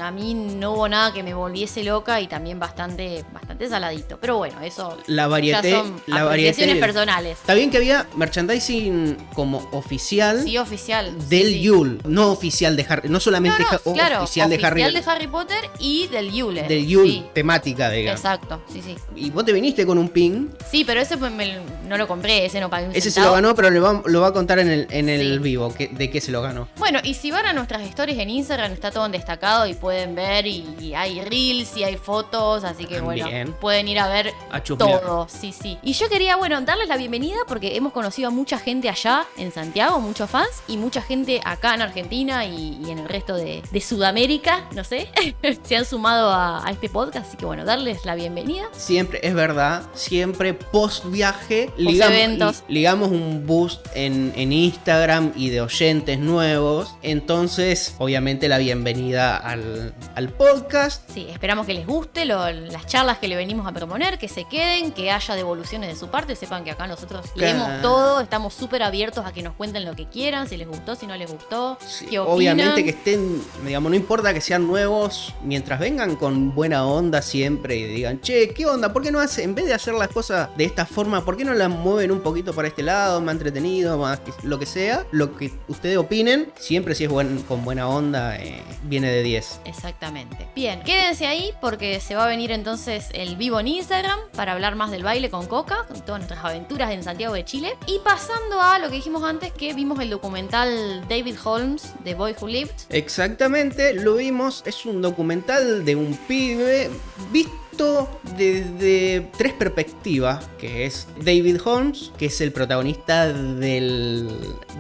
A 0.01 0.11
mí 0.11 0.35
no 0.35 0.73
hubo 0.73 0.89
nada 0.89 1.13
que 1.13 1.23
me 1.23 1.35
volviese 1.35 1.85
loca 1.85 2.21
y 2.21 2.27
también 2.27 2.59
bastante, 2.59 3.25
bastante 3.33 3.69
saladito. 3.69 4.19
Pero 4.21 4.37
bueno, 4.39 4.61
eso 4.63 4.97
La 5.07 5.25
ya 5.25 5.29
variete, 5.29 5.71
son 5.73 6.03
la 6.07 6.25
variete. 6.25 6.77
personales. 6.77 7.39
Está 7.41 7.55
bien 7.55 7.71
que 7.71 7.77
había 7.79 8.07
merchandising 8.17 9.17
como 9.35 9.69
oficial 9.73 10.43
Sí, 10.45 10.59
oficial. 10.59 11.17
del 11.29 11.49
sí. 11.49 11.61
Yule, 11.63 11.99
no 12.05 12.31
oficial 12.33 12.77
de 12.77 12.87
Harry, 12.89 13.09
no 13.09 13.15
No, 13.15 13.21
solamente 13.21 13.63
no, 13.63 13.93
claro, 13.93 14.23
oficial 14.25 14.51
de 14.51 14.65
Harry. 14.65 14.83
de 14.93 15.03
Harry 15.07 15.27
Potter 15.29 15.71
y 15.79 16.09
del 16.09 16.33
Yule. 16.33 16.63
del 16.65 16.87
Yule, 16.87 17.09
Sí, 17.11 17.25
temática, 17.35 17.91
digamos. 17.91 18.21
exacto, 18.21 18.63
sí, 18.73 18.83
sí. 18.83 18.97
Y 19.15 19.31
vos 19.31 19.45
te 19.45 19.53
viniste 19.53 19.87
con 19.87 19.99
un 19.99 20.09
pin. 20.09 20.51
Sí, 20.71 20.85
pero 20.85 21.01
ese 21.01 21.17
pues 21.17 21.31
me- 21.31 21.61
no 21.87 21.97
lo 21.97 22.09
compré, 22.09 22.45
ese 22.47 22.59
no 22.61 22.69
pagué 22.71 22.87
un 22.87 22.93
Ese 22.93 23.03
se 23.03 23.11
centavo. 23.13 23.37
lo 23.37 23.43
ganó, 23.43 23.55
pero 23.55 23.71
le 23.71 23.79
va- 23.81 24.03
lo 24.05 24.21
va 24.21 24.29
a 24.29 24.33
contar 24.33 24.59
en 24.59 24.69
el, 24.71 24.87
en 24.91 25.09
el 25.09 25.39
vivo. 25.41 25.73
que- 25.75 25.89
¿De 25.89 26.11
qué 26.11 26.21
se 26.21 26.33
lo 26.33 26.43
ganó? 26.43 26.69
Bueno, 26.79 26.99
y 27.05 27.15
si 27.15 27.31
van 27.31 27.47
a 27.47 27.53
nuestras 27.53 27.83
stories 27.83 28.19
en 28.19 28.31
Instagram, 28.31 28.73
está 28.73 28.91
todo 28.91 29.07
en 29.07 29.13
destacado 29.13 29.67
y 29.67 29.75
pueden 29.83 30.15
ver, 30.15 30.47
y, 30.47 30.65
y 30.81 30.95
hay 30.95 31.21
reels 31.21 31.77
y 31.77 31.83
hay 31.83 31.97
fotos, 31.97 32.63
así 32.63 32.87
que 32.87 33.01
bueno, 33.01 33.27
pueden 33.61 33.89
ir 33.89 33.99
a 33.99 34.09
ver 34.09 34.33
A 34.51 34.63
todo, 34.63 35.27
sí, 35.29 35.53
sí. 35.53 35.77
Y 35.83 35.93
yo 35.95 36.09
quería, 36.09 36.37
bueno, 36.37 36.61
darles 36.61 36.89
la 36.89 36.97
bienvenida 36.97 37.39
porque 37.49 37.77
hemos 37.77 37.93
conocido 37.93 38.29
a 38.29 38.31
mucha 38.31 38.59
gente 38.59 38.89
allá 38.89 39.27
en 39.37 39.51
Santiago, 39.51 40.01
muchos 40.01 40.31
fans, 40.31 40.63
y 40.69 40.77
mucha 40.77 41.03
gente 41.03 41.41
acá 41.45 41.75
en 41.75 41.83
Argentina 41.83 42.47
y, 42.47 42.79
y 42.87 42.91
en 42.93 43.01
el 43.01 43.09
resto 43.09 43.35
de, 43.35 43.63
de 43.71 43.81
Sudamérica, 43.81 44.65
no 44.75 44.85
sé, 44.85 45.09
se 45.65 45.77
han 45.77 45.85
sumado 45.85 46.31
a, 46.31 46.65
a 46.65 46.71
este 46.71 46.89
podcast, 46.89 47.27
así 47.27 47.37
que 47.37 47.45
bueno, 47.45 47.65
darles 47.65 48.05
la 48.05 48.15
bienvenida. 48.15 48.69
Siempre, 48.73 49.19
es 49.23 49.35
verdad, 49.35 49.83
siempre 49.95 50.55
post 50.55 51.07
viaje 51.07 51.71
eventos. 51.77 52.63
ligamos 52.69 53.11
un 53.11 53.47
boost 53.47 53.87
en, 53.95 54.33
en 54.37 54.53
Instagram 54.53 55.33
y 55.35 55.51
de 55.51 55.61
oyentes 55.61 56.19
nuevos. 56.19 56.95
Entonces, 57.03 57.95
obviamente, 57.99 58.49
la 58.49 58.59
bienvenida 58.59 59.37
al, 59.37 59.72
al 60.15 60.29
podcast. 60.31 61.09
Sí, 61.13 61.27
esperamos 61.31 61.67
que 61.67 61.75
les 61.75 61.87
guste 61.87 62.25
lo- 62.25 62.51
las 62.51 62.87
charlas 62.87 63.19
que 63.19 63.29
le 63.29 63.37
venimos 63.37 63.67
a 63.67 63.73
proponer, 63.73 64.19
que 64.19 64.29
se 64.29 64.45
queden, 64.45 64.93
que 64.93 65.11
haya 65.11 65.35
devoluciones 65.35 65.89
de 65.89 65.97
su 65.97 66.09
parte, 66.09 66.37
sepan 66.37 66.65
que 66.65 66.71
acá 66.71 66.87
nosotros 66.87 67.27
leemos 67.35 67.67
Claro. 67.67 67.83
todo, 67.83 68.21
estamos 68.21 68.55
súper 68.55 68.83
abiertos 68.83 69.25
a 69.27 69.33
que 69.33 69.43
nos 69.43 69.55
cuenten 69.55 69.85
lo 69.85 69.95
que 69.95 70.07
quieran, 70.09 70.49
si 70.49 70.57
les 70.57 70.69
gustó, 70.69 70.95
si 70.95 71.07
no 71.07 71.17
les 71.17 71.31
gustó, 71.31 71.79
Sí, 71.87 72.07
qué 72.07 72.19
opinan. 72.19 72.37
obviamente 72.61 72.85
que 72.85 72.91
estén, 72.91 73.43
digamos, 73.65 73.91
no 73.91 73.97
importa 73.97 74.33
que 74.35 74.41
sean 74.41 74.67
nuevos, 74.67 75.35
mientras 75.43 75.79
vengan 75.81 76.17
con 76.17 76.55
buena 76.55 76.87
onda 76.87 77.23
siempre 77.23 77.77
y 77.77 77.85
digan, 77.85 78.21
che, 78.21 78.51
¿qué 78.55 78.67
onda? 78.67 78.93
¿Por 78.93 79.03
qué 79.03 79.11
no 79.13 79.21
hace, 79.21 79.43
en 79.43 79.55
vez 79.55 79.67
de 79.67 79.75
hacer 79.75 79.95
las 79.95 80.09
cosas 80.09 80.49
de 80.57 80.65
esta 80.65 80.87
forma, 80.87 81.25
¿por 81.25 81.37
qué 81.37 81.45
no 81.45 81.55
las 81.55 81.71
mueven 81.71 82.11
un 82.11 82.21
poquito 82.21 82.53
para 82.53 82.69
este 82.69 82.83
lado, 82.83 83.21
más 83.21 83.33
entretenido, 83.35 83.99
más 83.99 84.21
lo 84.43 84.59
que 84.59 84.67
sea? 84.67 85.05
Lo 85.13 85.37
que 85.37 85.53
ustedes 85.69 85.97
opinen, 85.97 86.53
siempre 86.59 86.95
si 86.95 87.05
es 87.05 87.11
buen, 87.11 87.43
con 87.43 87.65
buena 87.65 87.89
onda, 87.89 88.37
eh, 88.37 88.63
viene 88.85 89.11
de 89.11 89.23
10. 89.23 89.61
Exactamente. 89.65 90.49
Bien, 90.55 90.81
quédense 90.83 91.27
ahí 91.27 91.53
porque 91.61 92.01
se 92.01 92.15
va 92.15 92.25
a 92.25 92.27
venir 92.29 92.51
entonces 92.53 93.09
el 93.13 93.37
vivo 93.37 93.61
en 93.61 93.69
Instagram 93.69 94.19
para 94.37 94.53
hablar 94.53 94.75
más 94.77 94.91
del 94.91 95.03
baile 95.03 95.31
con 95.31 95.47
Coca, 95.47 95.85
con 95.89 96.01
todas 96.03 96.21
nuestras 96.21 96.45
aventuras 96.45 96.91
en 96.91 97.03
Santiago 97.03 97.35
de 97.35 97.45
Chile. 97.45 97.77
Y 97.87 97.99
pasando 98.01 98.61
a 98.61 98.79
lo 98.79 98.89
que 98.89 98.97
dijimos 98.97 99.23
antes, 99.25 99.53
que 99.53 99.75
vimos 99.75 99.99
el 100.01 100.11
documental 100.11 101.05
David 101.09 101.37
Holmes, 101.45 101.93
The 102.05 102.15
Boy 102.15 102.35
Who 102.41 102.49
Lived. 102.49 102.73
Exactamente, 102.91 103.95
lo 103.95 104.15
vimos, 104.17 104.63
es 104.67 104.85
un 104.87 105.03
documental 105.03 105.85
de 105.85 105.97
un 105.97 106.17
pibe. 106.27 106.91
¿Vis- 107.31 107.49
visto 107.73 108.21
desde 108.37 109.31
tres 109.37 109.55
perspectivas, 109.55 110.49
que 110.59 110.85
es 110.85 111.07
David 111.25 111.59
Holmes, 111.65 112.13
que 112.19 112.27
es 112.27 112.41
el 112.43 112.53
protagonista 112.53 113.33
del, 113.33 114.29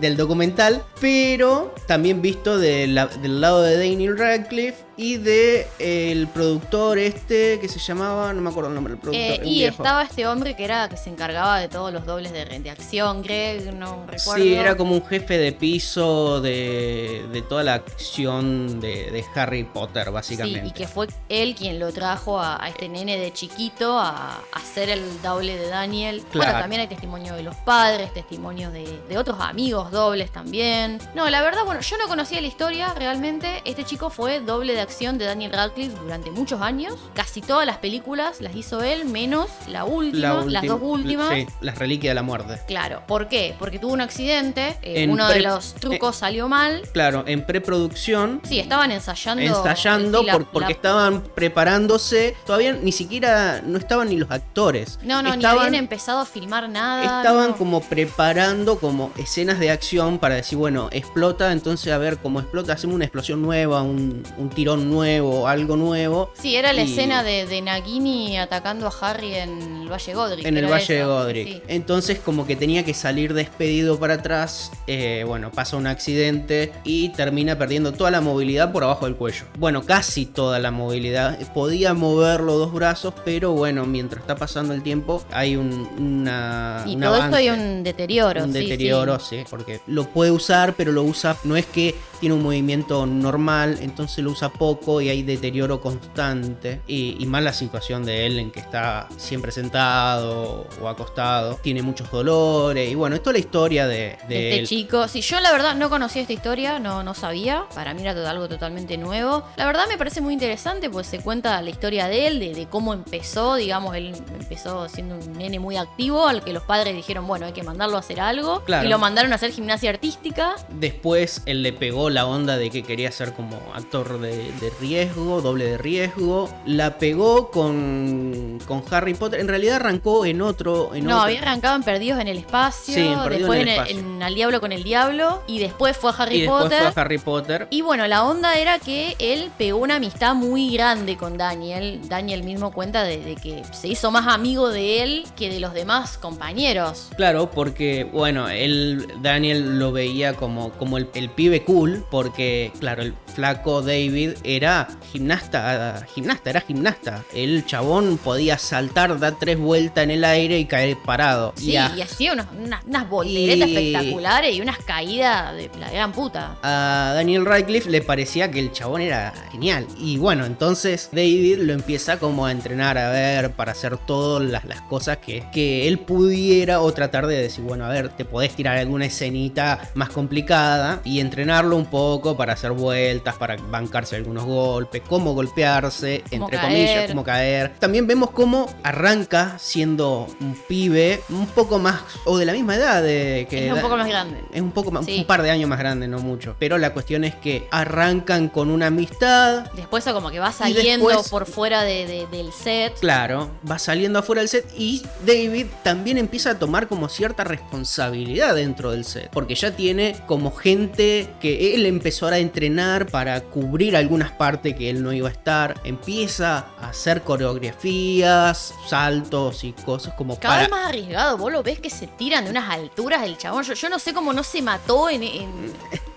del 0.00 0.16
documental, 0.16 0.84
pero 1.00 1.74
también 1.86 2.20
visto 2.20 2.58
del 2.58 2.94
lado 2.94 3.62
de 3.62 3.76
Daniel 3.78 4.18
Radcliffe 4.18 4.84
y 4.96 5.16
de 5.16 5.66
eh, 5.78 6.12
el 6.12 6.28
productor 6.28 6.98
este 6.98 7.58
que 7.60 7.68
se 7.68 7.78
llamaba, 7.78 8.32
no 8.32 8.40
me 8.42 8.50
acuerdo 8.50 8.68
el 8.68 8.74
nombre 8.74 8.92
del 8.94 9.00
productor. 9.00 9.24
Eh, 9.24 9.40
y 9.44 9.54
viejo. 9.60 9.82
estaba 9.82 10.02
este 10.02 10.26
hombre 10.26 10.54
que 10.56 10.64
era 10.64 10.88
que 10.88 10.96
se 10.96 11.10
encargaba 11.10 11.58
de 11.60 11.68
todos 11.68 11.92
los 11.92 12.04
dobles 12.04 12.32
de, 12.32 12.44
de 12.44 12.70
acción, 12.70 13.22
Greg, 13.22 13.74
no 13.74 14.04
recuerdo. 14.06 14.42
Sí, 14.42 14.54
era 14.54 14.76
como 14.76 14.94
un 14.94 15.04
jefe 15.06 15.38
de 15.38 15.52
piso 15.52 16.40
de, 16.40 17.24
de 17.32 17.42
toda 17.42 17.62
la 17.62 17.74
acción 17.74 18.80
de, 18.80 19.10
de 19.10 19.24
Harry 19.34 19.64
Potter, 19.64 20.04
Sí, 20.06 20.10
básicamente. 20.12 20.66
y 20.68 20.70
que 20.72 20.86
fue 20.86 21.06
él 21.28 21.54
quien 21.54 21.78
lo 21.78 21.92
trajo 21.92 22.38
a, 22.38 22.62
a 22.62 22.68
este 22.68 22.88
nene 22.88 23.16
de 23.18 23.32
chiquito 23.32 23.98
a, 23.98 24.36
a 24.52 24.60
ser 24.60 24.90
el 24.90 25.02
doble 25.22 25.56
de 25.56 25.68
Daniel. 25.68 26.22
Claro. 26.30 26.48
Bueno, 26.50 26.60
también 26.60 26.80
hay 26.82 26.88
testimonio 26.88 27.34
de 27.34 27.42
los 27.42 27.56
padres, 27.56 28.12
testimonios 28.12 28.72
de, 28.72 29.00
de 29.08 29.18
otros 29.18 29.38
amigos 29.40 29.90
dobles 29.90 30.30
también. 30.30 30.98
No, 31.14 31.30
la 31.30 31.40
verdad, 31.42 31.64
bueno, 31.64 31.80
yo 31.80 31.96
no 31.98 32.06
conocía 32.08 32.40
la 32.40 32.46
historia 32.46 32.92
realmente. 32.94 33.62
Este 33.64 33.84
chico 33.84 34.10
fue 34.10 34.40
doble 34.40 34.74
de 34.74 34.81
acción 34.82 35.18
de 35.18 35.24
Daniel 35.26 35.52
Radcliffe 35.52 35.96
durante 36.02 36.30
muchos 36.30 36.60
años. 36.60 36.94
Casi 37.14 37.40
todas 37.40 37.66
las 37.66 37.78
películas 37.78 38.40
las 38.40 38.54
hizo 38.56 38.82
él, 38.82 39.04
menos 39.06 39.48
la 39.68 39.84
última, 39.84 40.44
las 40.46 40.64
dos 40.66 40.80
últimas. 40.82 41.30
Sí, 41.34 41.46
las 41.60 41.78
reliquias 41.78 42.10
de 42.10 42.14
la 42.14 42.22
muerte. 42.22 42.60
Claro, 42.66 43.02
¿por 43.06 43.28
qué? 43.28 43.54
Porque 43.58 43.78
tuvo 43.78 43.92
un 43.92 44.00
accidente, 44.00 44.76
eh, 44.82 45.06
uno 45.08 45.28
de 45.28 45.40
los 45.40 45.74
trucos 45.74 46.16
salió 46.16 46.48
mal. 46.48 46.82
Claro, 46.92 47.24
en 47.26 47.44
preproducción, 47.46 48.40
Sí, 48.44 48.58
estaban 48.58 48.90
ensayando. 48.90 49.42
ensayando 49.42 50.20
sí, 50.20 50.26
la- 50.26 50.32
por- 50.34 50.46
porque 50.46 50.68
la- 50.70 50.74
estaban 50.74 51.22
preparándose. 51.34 52.34
Todavía 52.46 52.72
ni 52.72 52.92
siquiera, 52.92 53.62
no 53.64 53.78
estaban 53.78 54.08
ni 54.08 54.16
los 54.16 54.30
actores. 54.30 54.98
No, 55.02 55.22
no, 55.22 55.36
ni 55.36 55.44
habían 55.44 55.74
empezado 55.74 56.20
a 56.20 56.24
filmar 56.24 56.68
nada. 56.68 57.18
Estaban 57.20 57.50
no. 57.50 57.56
como 57.56 57.80
preparando 57.82 58.78
como 58.78 59.10
escenas 59.16 59.58
de 59.58 59.70
acción 59.70 60.18
para 60.18 60.34
decir, 60.34 60.58
bueno, 60.58 60.88
explota, 60.92 61.52
entonces 61.52 61.92
a 61.92 61.98
ver 61.98 62.18
cómo 62.18 62.40
explota, 62.40 62.72
hacemos 62.72 62.94
una 62.96 63.04
explosión 63.04 63.42
nueva, 63.42 63.82
un, 63.82 64.22
un 64.38 64.50
nuevo, 64.76 65.48
algo 65.48 65.76
nuevo. 65.76 66.32
Sí, 66.40 66.56
era 66.56 66.72
la 66.72 66.82
y- 66.82 66.90
escena 66.90 67.22
de, 67.22 67.46
de 67.46 67.60
Nagini 67.62 68.38
atacando 68.38 68.86
a 68.86 68.92
Harry 69.00 69.34
en 69.34 69.82
el 69.82 69.88
Valle 69.92 70.14
Godric. 70.14 70.44
En 70.46 70.56
el 70.56 70.66
Valle 70.66 70.94
de 70.94 71.04
Godric. 71.04 71.48
sí. 71.48 71.62
Entonces 71.68 72.18
como 72.18 72.46
que 72.46 72.56
tenía 72.56 72.84
que 72.84 72.94
salir 72.94 73.34
despedido 73.34 73.98
para 73.98 74.14
atrás. 74.14 74.70
eh, 74.86 75.24
bueno, 75.26 75.50
pasa 75.50 75.76
un 75.76 75.86
accidente 75.86 76.72
y 76.84 77.10
termina 77.10 77.56
perdiendo 77.58 77.92
toda 77.92 78.10
la 78.10 78.20
movilidad 78.20 78.72
por 78.72 78.84
abajo 78.84 79.06
del 79.06 79.16
cuello. 79.16 79.44
Bueno, 79.58 79.82
casi 79.84 80.26
toda 80.26 80.58
la 80.58 80.70
movilidad. 80.70 81.38
Podía 81.52 81.94
mover 81.94 82.40
los 82.40 82.56
dos 82.58 82.72
brazos, 82.72 83.14
pero 83.24 83.52
bueno, 83.52 83.84
mientras 83.86 84.20
está 84.22 84.36
pasando 84.36 84.74
el 84.74 84.82
tiempo 84.82 85.22
hay 85.32 85.56
un, 85.56 85.88
una... 85.98 86.84
Y 86.86 86.94
un 86.96 87.00
todo 87.02 87.16
esto 87.16 87.36
hay 87.36 87.48
un 87.50 87.82
deterioro. 87.84 88.44
un 88.44 88.52
sí, 88.52 88.60
deterioro, 88.60 89.18
sí. 89.18 89.38
sí, 89.38 89.44
porque 89.48 89.80
lo 89.86 90.08
puede 90.08 90.30
usar, 90.30 90.74
pero 90.74 90.92
lo 90.92 91.02
usa, 91.02 91.36
no 91.44 91.56
es 91.56 91.66
que 91.66 91.94
tiene 92.20 92.34
un 92.34 92.42
movimiento 92.42 93.04
normal, 93.06 93.78
entonces 93.80 94.22
lo 94.24 94.30
usa 94.30 94.48
poco 94.62 95.00
y 95.00 95.08
hay 95.08 95.22
deterioro 95.24 95.80
constante. 95.80 96.82
Y, 96.86 97.16
y 97.18 97.26
más 97.26 97.42
la 97.42 97.52
situación 97.52 98.04
de 98.04 98.26
él 98.26 98.38
en 98.38 98.50
que 98.52 98.60
está 98.60 99.08
siempre 99.16 99.50
sentado 99.50 100.66
o 100.80 100.88
acostado, 100.88 101.58
tiene 101.62 101.82
muchos 101.82 102.10
dolores. 102.10 102.88
Y 102.90 102.94
bueno, 102.94 103.16
esto 103.16 103.30
es 103.30 103.34
la 103.34 103.40
historia 103.40 103.86
de, 103.88 104.18
de 104.28 104.50
este 104.50 104.58
él. 104.60 104.66
chico. 104.68 105.08
Sí, 105.08 105.20
yo 105.20 105.40
la 105.40 105.50
verdad 105.50 105.74
no 105.74 105.90
conocía 105.90 106.22
esta 106.22 106.32
historia, 106.32 106.78
no, 106.78 107.02
no 107.02 107.14
sabía. 107.14 107.64
Para 107.74 107.92
mí 107.94 108.02
era 108.02 108.14
todo- 108.14 108.28
algo 108.28 108.48
totalmente 108.48 108.96
nuevo. 108.98 109.42
La 109.56 109.66
verdad 109.66 109.86
me 109.88 109.98
parece 109.98 110.20
muy 110.20 110.32
interesante, 110.34 110.88
pues 110.88 111.06
se 111.08 111.18
cuenta 111.18 111.60
la 111.60 111.70
historia 111.70 112.06
de 112.06 112.28
él, 112.28 112.38
de, 112.38 112.54
de 112.54 112.66
cómo 112.66 112.94
empezó. 112.94 113.56
Digamos, 113.56 113.96
él 113.96 114.14
empezó 114.38 114.88
siendo 114.88 115.16
un 115.16 115.32
nene 115.38 115.58
muy 115.58 115.76
activo, 115.76 116.28
al 116.28 116.44
que 116.44 116.52
los 116.52 116.62
padres 116.62 116.94
dijeron, 116.94 117.26
bueno, 117.26 117.46
hay 117.46 117.52
que 117.52 117.62
mandarlo 117.64 117.96
a 117.96 118.00
hacer 118.00 118.20
algo. 118.20 118.60
Claro. 118.64 118.86
Y 118.86 118.90
lo 118.90 118.98
mandaron 118.98 119.32
a 119.32 119.34
hacer 119.34 119.50
gimnasia 119.50 119.90
artística. 119.90 120.54
Después 120.68 121.42
él 121.46 121.62
le 121.62 121.72
pegó 121.72 122.10
la 122.10 122.26
onda 122.26 122.56
de 122.56 122.70
que 122.70 122.82
quería 122.84 123.10
ser 123.10 123.32
como 123.32 123.56
actor 123.74 124.20
de, 124.20 124.51
de 124.60 124.70
riesgo, 124.80 125.40
doble 125.40 125.64
de 125.66 125.78
riesgo. 125.78 126.48
La 126.66 126.98
pegó 126.98 127.50
con, 127.50 128.58
con 128.66 128.82
Harry 128.90 129.14
Potter. 129.14 129.40
En 129.40 129.48
realidad 129.48 129.76
arrancó 129.76 130.24
en 130.26 130.42
otro. 130.42 130.94
En 130.94 131.04
No, 131.04 131.10
otro- 131.16 131.22
había 131.24 131.40
arrancado 131.40 131.76
en 131.76 131.82
Perdidos 131.82 132.20
en 132.20 132.28
el 132.28 132.38
Espacio, 132.38 132.94
Sí, 132.94 133.00
en 133.00 133.28
después 133.30 133.60
en 133.60 133.68
el 133.68 133.74
Espacio. 133.74 133.98
en 133.98 134.22
Al 134.22 134.34
Diablo 134.34 134.60
con 134.60 134.72
el 134.72 134.82
Diablo, 134.84 135.42
y 135.46 135.58
después 135.58 135.96
fue 135.96 136.10
a 136.10 136.14
Harry 136.14 136.36
y 136.36 136.40
después 136.42 136.62
Potter. 136.64 136.78
fue 136.92 137.02
a 137.02 137.04
Harry 137.04 137.18
Potter. 137.18 137.66
Y 137.70 137.80
bueno, 137.82 138.06
la 138.06 138.24
onda 138.24 138.56
era 138.56 138.78
que 138.78 139.16
él 139.18 139.50
pegó 139.58 139.78
una 139.78 139.96
amistad 139.96 140.34
muy 140.34 140.70
grande 140.70 141.16
con 141.16 141.36
Daniel. 141.36 142.00
Daniel 142.08 142.42
mismo 142.42 142.72
cuenta 142.72 143.02
de, 143.04 143.18
de 143.18 143.34
que 143.36 143.62
se 143.72 143.88
hizo 143.88 144.10
más 144.10 144.26
amigo 144.28 144.68
de 144.70 145.02
él 145.02 145.24
que 145.36 145.50
de 145.50 145.60
los 145.60 145.74
demás 145.74 146.18
compañeros. 146.18 147.08
Claro, 147.16 147.50
porque, 147.50 148.04
bueno, 148.04 148.48
él, 148.48 149.06
Daniel 149.20 149.78
lo 149.78 149.92
veía 149.92 150.34
como, 150.34 150.70
como 150.72 150.98
el, 150.98 151.08
el 151.14 151.30
pibe 151.30 151.64
cool, 151.64 152.04
porque, 152.10 152.72
claro, 152.78 153.02
el 153.02 153.14
flaco 153.34 153.82
David 153.82 154.32
era 154.44 154.88
gimnasta, 155.12 156.04
gimnasta, 156.14 156.50
era 156.50 156.60
gimnasta. 156.60 157.22
El 157.34 157.64
chabón 157.66 158.18
podía 158.18 158.58
saltar, 158.58 159.18
dar 159.18 159.36
tres 159.38 159.58
vueltas 159.58 160.04
en 160.04 160.10
el 160.10 160.24
aire 160.24 160.58
y 160.58 160.64
caer 160.64 160.96
parado. 161.04 161.52
Sí, 161.56 161.72
Y 161.72 161.76
a- 161.76 161.92
y 161.96 162.00
hacía 162.02 162.32
unos- 162.32 162.46
unas, 162.58 162.84
unas 162.84 163.08
volteretas 163.08 163.68
Y- 163.68 163.76
espectaculares 163.76 164.54
y 164.56 164.60
unas 164.60 164.78
caídas 164.78 165.54
de 165.54 165.70
la 165.78 165.90
gran 165.90 166.12
puta. 166.12 166.56
a 166.62 167.12
Daniel 167.14 167.44
Radcliffe 167.46 167.88
le 167.90 168.00
parecía 168.02 168.50
que 168.50 168.58
el 168.60 168.72
chabón 168.72 169.00
era 169.02 169.32
genial. 169.50 169.86
Y 169.98 170.16
bueno, 170.18 170.44
entonces 170.46 171.08
David 171.12 171.58
lo 171.58 171.72
empieza 171.72 172.18
como 172.18 172.46
a 172.46 172.52
entrenar 172.52 172.98
a 172.98 173.10
ver 173.10 173.50
para 173.52 173.72
hacer 173.72 173.96
todas 173.98 174.42
las, 174.48 174.64
las 174.64 174.80
cosas 174.82 175.18
que, 175.18 175.44
que 175.52 175.88
él 175.88 175.98
pudiera 175.98 176.80
o 176.80 176.92
tratar 176.92 177.26
de 177.26 177.36
decir, 177.36 177.64
bueno, 177.64 177.84
a 177.84 177.88
ver, 177.88 178.08
te 178.10 178.24
podés 178.24 178.54
tirar 178.54 178.78
alguna 178.78 179.06
escenita 179.06 179.80
más 179.94 180.10
complicada 180.10 181.00
y 181.04 181.20
entrenarlo 181.20 181.76
un 181.76 181.86
poco 181.86 182.36
para 182.36 182.54
hacer 182.54 182.72
vueltas, 182.72 183.34
para 183.36 183.56
bancarse 183.56 184.16
algunos 184.16 184.44
golpes, 184.44 185.01
cómo 185.08 185.34
golpearse, 185.34 186.22
Cómo 186.30 186.44
entre 186.44 186.58
caer. 186.58 186.72
comillas, 186.72 187.08
cómo 187.10 187.24
caer. 187.24 187.72
También 187.78 188.06
vemos 188.06 188.30
cómo 188.30 188.68
arranca 188.82 189.56
siendo 189.58 190.26
un 190.40 190.54
pibe 190.68 191.22
un 191.28 191.46
poco 191.46 191.78
más, 191.78 192.00
o 192.24 192.38
de 192.38 192.44
la 192.46 192.52
misma 192.52 192.76
edad 192.76 193.02
de 193.02 193.46
que... 193.50 193.68
Es 193.68 193.72
un 193.72 193.80
poco 193.80 193.96
más 193.96 194.08
grande. 194.08 194.38
Es 194.52 194.60
un 194.60 194.72
poco 194.72 194.90
más, 194.90 195.04
Sí. 195.06 195.18
un 195.18 195.24
par 195.26 195.42
de 195.42 195.50
años 195.50 195.68
más 195.68 195.78
grande, 195.78 196.08
no 196.08 196.18
mucho. 196.18 196.56
Pero 196.58 196.78
la 196.78 196.92
cuestión 196.92 197.24
es 197.24 197.34
que 197.34 197.66
arrancan 197.70 198.48
con 198.48 198.70
una 198.70 198.86
amistad. 198.88 199.70
Después 199.72 200.04
como 200.04 200.30
que 200.30 200.38
va 200.40 200.52
saliendo 200.52 201.08
después- 201.08 201.28
por 201.30 201.46
fuera 201.46 201.82
de- 201.84 202.06
de- 202.06 202.26
del 202.26 202.52
set. 202.52 202.98
Claro, 203.00 203.50
va 203.68 203.78
saliendo 203.78 204.18
afuera 204.18 204.40
del 204.42 204.48
set 204.48 204.66
y 204.76 205.02
David 205.24 205.66
también 205.82 206.18
empieza 206.18 206.50
a 206.50 206.58
tomar 206.58 206.86
como 206.88 207.08
cierta 207.08 207.44
responsabilidad 207.44 208.54
dentro 208.54 208.90
del 208.92 209.04
set. 209.04 209.30
Porque 209.32 209.54
ya 209.54 209.74
tiene 209.74 210.16
como 210.26 210.50
gente 210.52 211.28
que 211.40 211.74
él 211.74 211.86
empezó 211.86 212.26
a 212.28 212.38
entrenar 212.38 213.06
para 213.06 213.40
cubrir 213.40 213.96
algunas 213.96 214.32
partes 214.32 214.74
que 214.74 214.90
él 214.92 215.02
no 215.02 215.12
iba 215.12 215.28
a 215.28 215.32
estar. 215.32 215.80
Empieza 215.84 216.66
a 216.80 216.88
hacer 216.90 217.22
coreografías, 217.22 218.74
saltos 218.88 219.64
y 219.64 219.72
cosas 219.72 220.14
como 220.14 220.38
Cada 220.38 220.54
para... 220.54 220.62
vez 220.62 220.70
más 220.70 220.88
arriesgado, 220.88 221.36
vos 221.38 221.52
lo 221.52 221.62
ves 221.62 221.80
que 221.80 221.90
se 221.90 222.06
tiran 222.06 222.44
de 222.44 222.50
unas 222.50 222.70
alturas 222.70 223.22
el 223.24 223.36
chabón. 223.38 223.64
Yo, 223.64 223.74
yo 223.74 223.88
no 223.88 223.98
sé 223.98 224.14
cómo 224.14 224.32
no 224.32 224.42
se 224.42 224.62
mató 224.62 225.08
en, 225.10 225.22
en- 225.22 225.72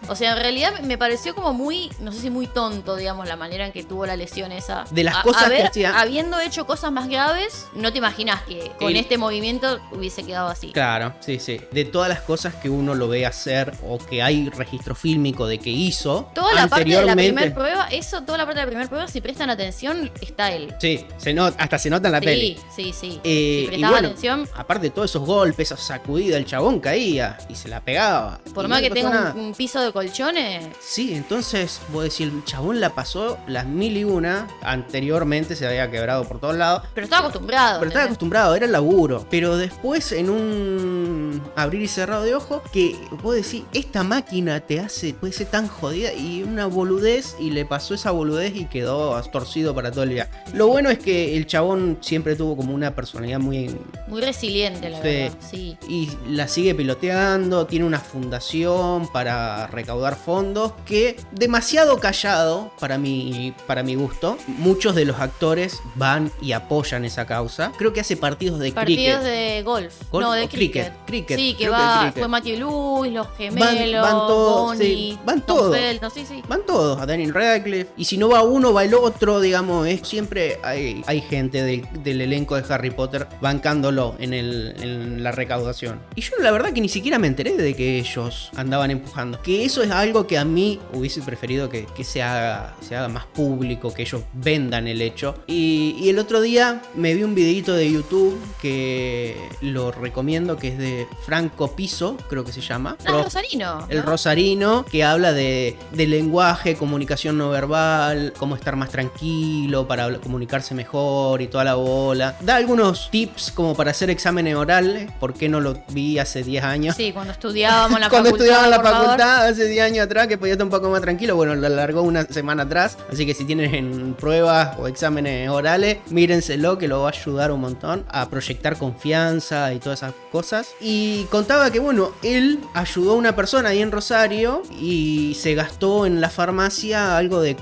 O 0.07 0.15
sea, 0.15 0.33
en 0.33 0.37
realidad 0.37 0.79
me 0.81 0.99
pareció 0.99 1.33
como 1.33 1.51
muy, 1.53 1.89
no 1.99 2.11
sé 2.11 2.19
si 2.21 2.29
muy 2.29 2.45
tonto, 2.45 2.95
digamos, 2.95 3.27
la 3.27 3.35
manera 3.37 3.65
en 3.65 3.71
que 3.71 3.83
tuvo 3.83 4.05
la 4.05 4.15
lesión 4.15 4.51
esa. 4.51 4.85
De 4.91 5.03
las 5.03 5.15
A- 5.15 5.23
cosas 5.23 5.49
que 5.49 5.63
hacía- 5.63 5.99
Habiendo 5.99 6.39
hecho 6.39 6.67
cosas 6.67 6.91
más 6.91 7.07
graves, 7.09 7.65
no 7.73 7.91
te 7.91 7.97
imaginas 7.97 8.43
que 8.43 8.71
con 8.77 8.89
El- 8.91 8.97
este 8.97 9.17
movimiento 9.17 9.79
hubiese 9.91 10.23
quedado 10.23 10.47
así. 10.49 10.71
Claro, 10.71 11.15
sí, 11.21 11.39
sí. 11.39 11.59
De 11.71 11.85
todas 11.85 12.07
las 12.09 12.19
cosas 12.21 12.53
que 12.53 12.69
uno 12.69 12.93
lo 12.93 13.07
ve 13.07 13.25
hacer 13.25 13.73
o 13.83 13.97
que 13.97 14.21
hay 14.21 14.47
registro 14.51 14.93
fílmico 14.93 15.47
de 15.47 15.57
que 15.57 15.71
hizo 15.71 16.29
Toda 16.35 16.53
la 16.53 16.67
parte 16.67 16.87
de 16.87 17.01
la 17.03 17.15
primera 17.15 17.55
prueba, 17.55 17.87
eso, 17.89 18.21
toda 18.21 18.37
la 18.37 18.45
parte 18.45 18.59
de 18.59 18.64
la 18.65 18.69
primera 18.71 18.89
prueba, 18.89 19.07
si 19.07 19.21
prestan 19.21 19.49
atención, 19.49 20.11
está 20.21 20.51
él. 20.51 20.73
Sí, 20.79 21.05
se 21.17 21.33
nota, 21.33 21.61
hasta 21.61 21.77
se 21.79 21.89
nota 21.89 22.07
en 22.07 22.11
la 22.13 22.19
sí, 22.19 22.25
peli. 22.25 22.57
sí, 22.75 22.93
sí. 22.93 23.19
Eh, 23.23 23.59
si 23.59 23.63
y 23.63 23.67
prestabas 23.67 23.91
bueno, 23.91 24.07
atención, 24.09 24.49
aparte 24.55 24.83
de 24.87 24.89
todos 24.91 25.11
esos 25.11 25.25
golpes, 25.25 25.71
esa 25.71 25.77
sacudida, 25.77 26.37
el 26.37 26.45
chabón 26.45 26.79
caía 26.79 27.37
y 27.49 27.55
se 27.55 27.69
la 27.69 27.81
pegaba. 27.81 28.39
por 28.53 28.65
Y 28.65 28.67
más 28.67 28.81
no 28.81 28.87
que 28.87 28.93
tenga 28.93 29.33
un, 29.35 29.39
un 29.41 29.53
piso 29.53 29.81
de 29.81 29.91
colchones, 29.91 30.65
Sí, 30.79 31.13
entonces, 31.13 31.79
vos 31.91 32.03
decís, 32.03 32.21
el 32.21 32.43
chabón 32.45 32.79
la 32.79 32.93
pasó 32.95 33.37
las 33.47 33.65
mil 33.65 33.97
y 33.97 34.03
una. 34.03 34.47
Anteriormente 34.61 35.55
se 35.55 35.67
había 35.67 35.89
quebrado 35.91 36.25
por 36.25 36.39
todos 36.39 36.55
lados. 36.55 36.83
pero 36.93 37.05
estaba 37.05 37.27
acostumbrado. 37.27 37.79
Pero 37.79 37.89
estaba 37.89 38.05
acostumbrado, 38.05 38.55
era 38.55 38.65
el 38.65 38.71
laburo. 38.71 39.25
Pero 39.29 39.57
después 39.57 40.11
en 40.11 40.29
un. 40.29 41.41
abrir 41.55 41.81
y 41.81 41.87
cerrado 41.87 42.23
de 42.23 42.35
ojo, 42.35 42.61
que 42.71 42.95
vos 43.21 43.35
decís, 43.35 43.63
esta 43.73 44.03
máquina 44.03 44.59
te 44.61 44.79
hace, 44.79 45.13
puede 45.13 45.33
ser 45.33 45.47
tan 45.47 45.67
jodida 45.67 46.13
y 46.13 46.43
una 46.43 46.65
boludez 46.65 47.35
y 47.39 47.51
le 47.51 47.65
pasó 47.65 47.93
esa 47.93 48.11
boludez 48.11 48.54
y 48.55 48.65
quedó 48.65 49.21
torcido 49.31 49.73
para 49.75 49.91
todo 49.91 50.03
el 50.03 50.09
día. 50.09 50.29
Lo 50.53 50.67
bueno 50.67 50.89
es 50.89 50.99
que 50.99 51.35
el 51.37 51.45
chabón 51.47 51.97
siempre 52.01 52.35
tuvo 52.35 52.55
como 52.57 52.73
una 52.73 52.95
personalidad 52.95 53.39
muy... 53.39 53.75
Muy 54.07 54.21
resiliente, 54.21 54.89
la 54.89 54.97
Sí. 55.01 55.03
verdad. 55.07 55.37
Sí. 55.39 55.77
Y 55.87 56.09
la 56.29 56.47
sigue 56.47 56.73
piloteando, 56.75 57.65
tiene 57.67 57.85
una 57.85 57.99
fundación 57.99 59.07
para 59.11 59.67
recaudar 59.67 60.15
fondos 60.15 60.73
que 60.85 61.17
demasiado 61.31 61.99
callado 61.99 62.71
para 62.79 62.97
mi, 62.97 63.53
para 63.67 63.83
mi 63.83 63.95
gusto. 63.95 64.37
Muchos 64.47 64.95
de 64.95 65.05
los 65.05 65.19
actores 65.19 65.79
van 65.95 66.31
y 66.41 66.51
apoyan 66.53 67.05
esa 67.05 67.25
causa. 67.25 67.71
Creo 67.77 67.93
que 67.93 68.01
hace 68.01 68.17
partidos 68.17 68.59
de 68.59 68.71
Partidos 68.71 69.19
cricket. 69.19 69.23
de 69.23 69.63
golf. 69.63 69.93
¿Golf 70.11 70.25
No, 70.25 70.31
de 70.33 70.47
cricket? 70.47 70.93
cricket. 71.05 71.05
Cricket, 71.05 71.37
Sí, 71.39 71.51
que 71.53 71.65
creo 71.65 71.73
que 71.73 71.79
va. 71.79 71.99
cricket. 72.01 72.19
Fue 72.19 72.27
Matthew 72.27 72.57
Lewis, 72.59 73.13
los 73.13 73.27
gemelos, 73.37 74.01
van 74.01 74.11
todos, 74.11 74.61
Bonnie, 74.67 74.85
sí, 74.87 75.19
van 75.25 75.41
todos. 75.45 75.75
Felton, 75.75 76.11
sí, 76.11 76.25
sí. 76.27 76.41
Van 76.47 76.65
todos, 76.65 77.01
a 77.01 77.05
Daniel 77.05 77.33
Radcliffe. 77.33 77.91
Y 77.97 78.05
si 78.05 78.17
no 78.17 78.29
va 78.29 78.34
uno, 78.43 78.73
va 78.73 78.83
el 78.83 78.93
otro, 78.93 79.39
digamos. 79.39 79.87
Es, 79.87 80.01
siempre 80.07 80.59
hay, 80.63 81.03
hay 81.07 81.21
gente 81.21 81.63
del, 81.63 81.85
del 82.03 82.21
elenco 82.21 82.55
de 82.59 82.73
Harry 82.73 82.91
Potter 82.91 83.27
bancándolo 83.41 84.15
en, 84.19 84.33
el, 84.33 84.75
en 84.81 85.23
la 85.23 85.31
recaudación. 85.31 85.99
Y 86.15 86.21
yo 86.21 86.31
la 86.39 86.51
verdad 86.51 86.73
que 86.73 86.81
ni 86.81 86.89
siquiera 86.89 87.19
me 87.19 87.27
enteré 87.27 87.55
de 87.57 87.73
que 87.75 87.99
ellos 87.99 88.49
andaban 88.55 88.91
empujando. 88.91 89.41
Que 89.41 89.65
eso 89.65 89.81
es 89.83 89.91
algo 89.91 90.27
que 90.27 90.37
a 90.37 90.45
mí 90.45 90.79
hubiese 90.93 91.21
preferido 91.21 91.69
que, 91.69 91.85
que 91.95 92.03
se, 92.03 92.21
haga, 92.21 92.75
se 92.81 92.95
haga 92.95 93.07
más 93.07 93.25
público, 93.25 93.93
que 93.93 94.03
ellos 94.03 94.21
vendan 94.33 94.87
el 94.87 95.01
hecho. 95.01 95.35
Y, 95.47 95.95
y 95.99 96.09
el 96.09 96.19
otro 96.19 96.41
día 96.41 96.81
me 96.95 97.13
vi 97.13 97.23
un 97.23 97.35
videito 97.35 97.73
de 97.73 97.91
YouTube 97.91 98.39
que 98.61 99.35
lo 99.61 99.91
recomiendo, 99.91 100.57
que 100.57 100.69
es 100.69 100.77
de 100.77 101.07
Franco 101.25 101.75
Piso, 101.75 102.17
creo 102.29 102.43
que 102.43 102.51
se 102.51 102.61
llama. 102.61 102.97
Ah, 103.05 103.11
Ro- 103.11 103.23
Rosarino. 103.23 103.85
el 103.89 103.97
¿no? 103.99 104.03
rosarino 104.03 104.85
que 104.85 105.03
habla 105.03 105.33
de, 105.33 105.75
de 105.91 106.07
lenguaje, 106.07 106.75
comunicación 106.75 107.37
no 107.37 107.49
verbal, 107.49 108.24
cómo 108.33 108.55
estar 108.55 108.75
más 108.75 108.89
tranquilo 108.89 109.87
para 109.87 110.17
comunicarse 110.19 110.73
mejor 110.75 111.41
y 111.41 111.47
toda 111.47 111.63
la 111.63 111.75
bola. 111.75 112.35
Da 112.41 112.55
algunos 112.55 113.09
tips 113.11 113.51
como 113.51 113.75
para 113.75 113.91
hacer 113.91 114.09
exámenes 114.09 114.55
orales, 114.55 115.11
¿por 115.19 115.33
qué 115.33 115.49
no 115.49 115.59
lo 115.59 115.77
vi 115.89 116.19
hace 116.19 116.43
10 116.43 116.63
años? 116.63 116.95
Sí, 116.95 117.11
cuando 117.11 117.31
estudiábamos 117.33 117.99
la 117.99 118.09
Cuando 118.15 118.29
facultad. 118.31 118.45
estudiaba 118.47 118.63
en 118.65 118.71
la 118.71 118.81
favor. 118.91 119.05
facultad 119.07 119.47
hace 119.47 119.65
10 119.67 119.85
años 119.85 120.05
atrás, 120.05 120.27
que 120.27 120.37
podía 120.37 120.53
estar 120.53 120.65
un 120.65 120.71
poco 120.71 120.89
más 120.89 121.01
tranquilo, 121.01 121.35
bueno, 121.35 121.55
lo 121.55 121.65
alargó 121.67 122.01
una 122.01 122.23
semana 122.25 122.63
atrás. 122.63 122.97
Así 123.11 123.25
que 123.25 123.33
si 123.33 123.45
tienen 123.45 124.15
pruebas 124.19 124.77
o 124.79 124.87
exámenes 124.87 125.49
orales, 125.49 125.97
mírenselo, 126.09 126.77
que 126.77 126.87
lo 126.87 127.01
va 127.01 127.09
a 127.09 127.11
ayudar 127.11 127.51
un 127.51 127.61
montón 127.61 128.05
a 128.09 128.29
proyectar 128.29 128.77
confianza 128.77 129.73
y 129.73 129.79
todas 129.79 129.99
esas 129.99 130.13
cosas. 130.31 130.69
Y 130.81 131.25
contaba 131.25 131.71
que, 131.71 131.79
bueno, 131.79 132.11
él 132.23 132.59
ayudó 132.73 133.11
a 133.13 133.15
una 133.15 133.35
persona 133.35 133.69
ahí 133.69 133.81
en 133.81 133.91
Rosario 133.91 134.61
y 134.79 135.35
se 135.39 135.53
gastó 135.55 136.05
en 136.05 136.21
la 136.21 136.29
farmacia 136.29 137.17
algo 137.17 137.41
de 137.41 137.55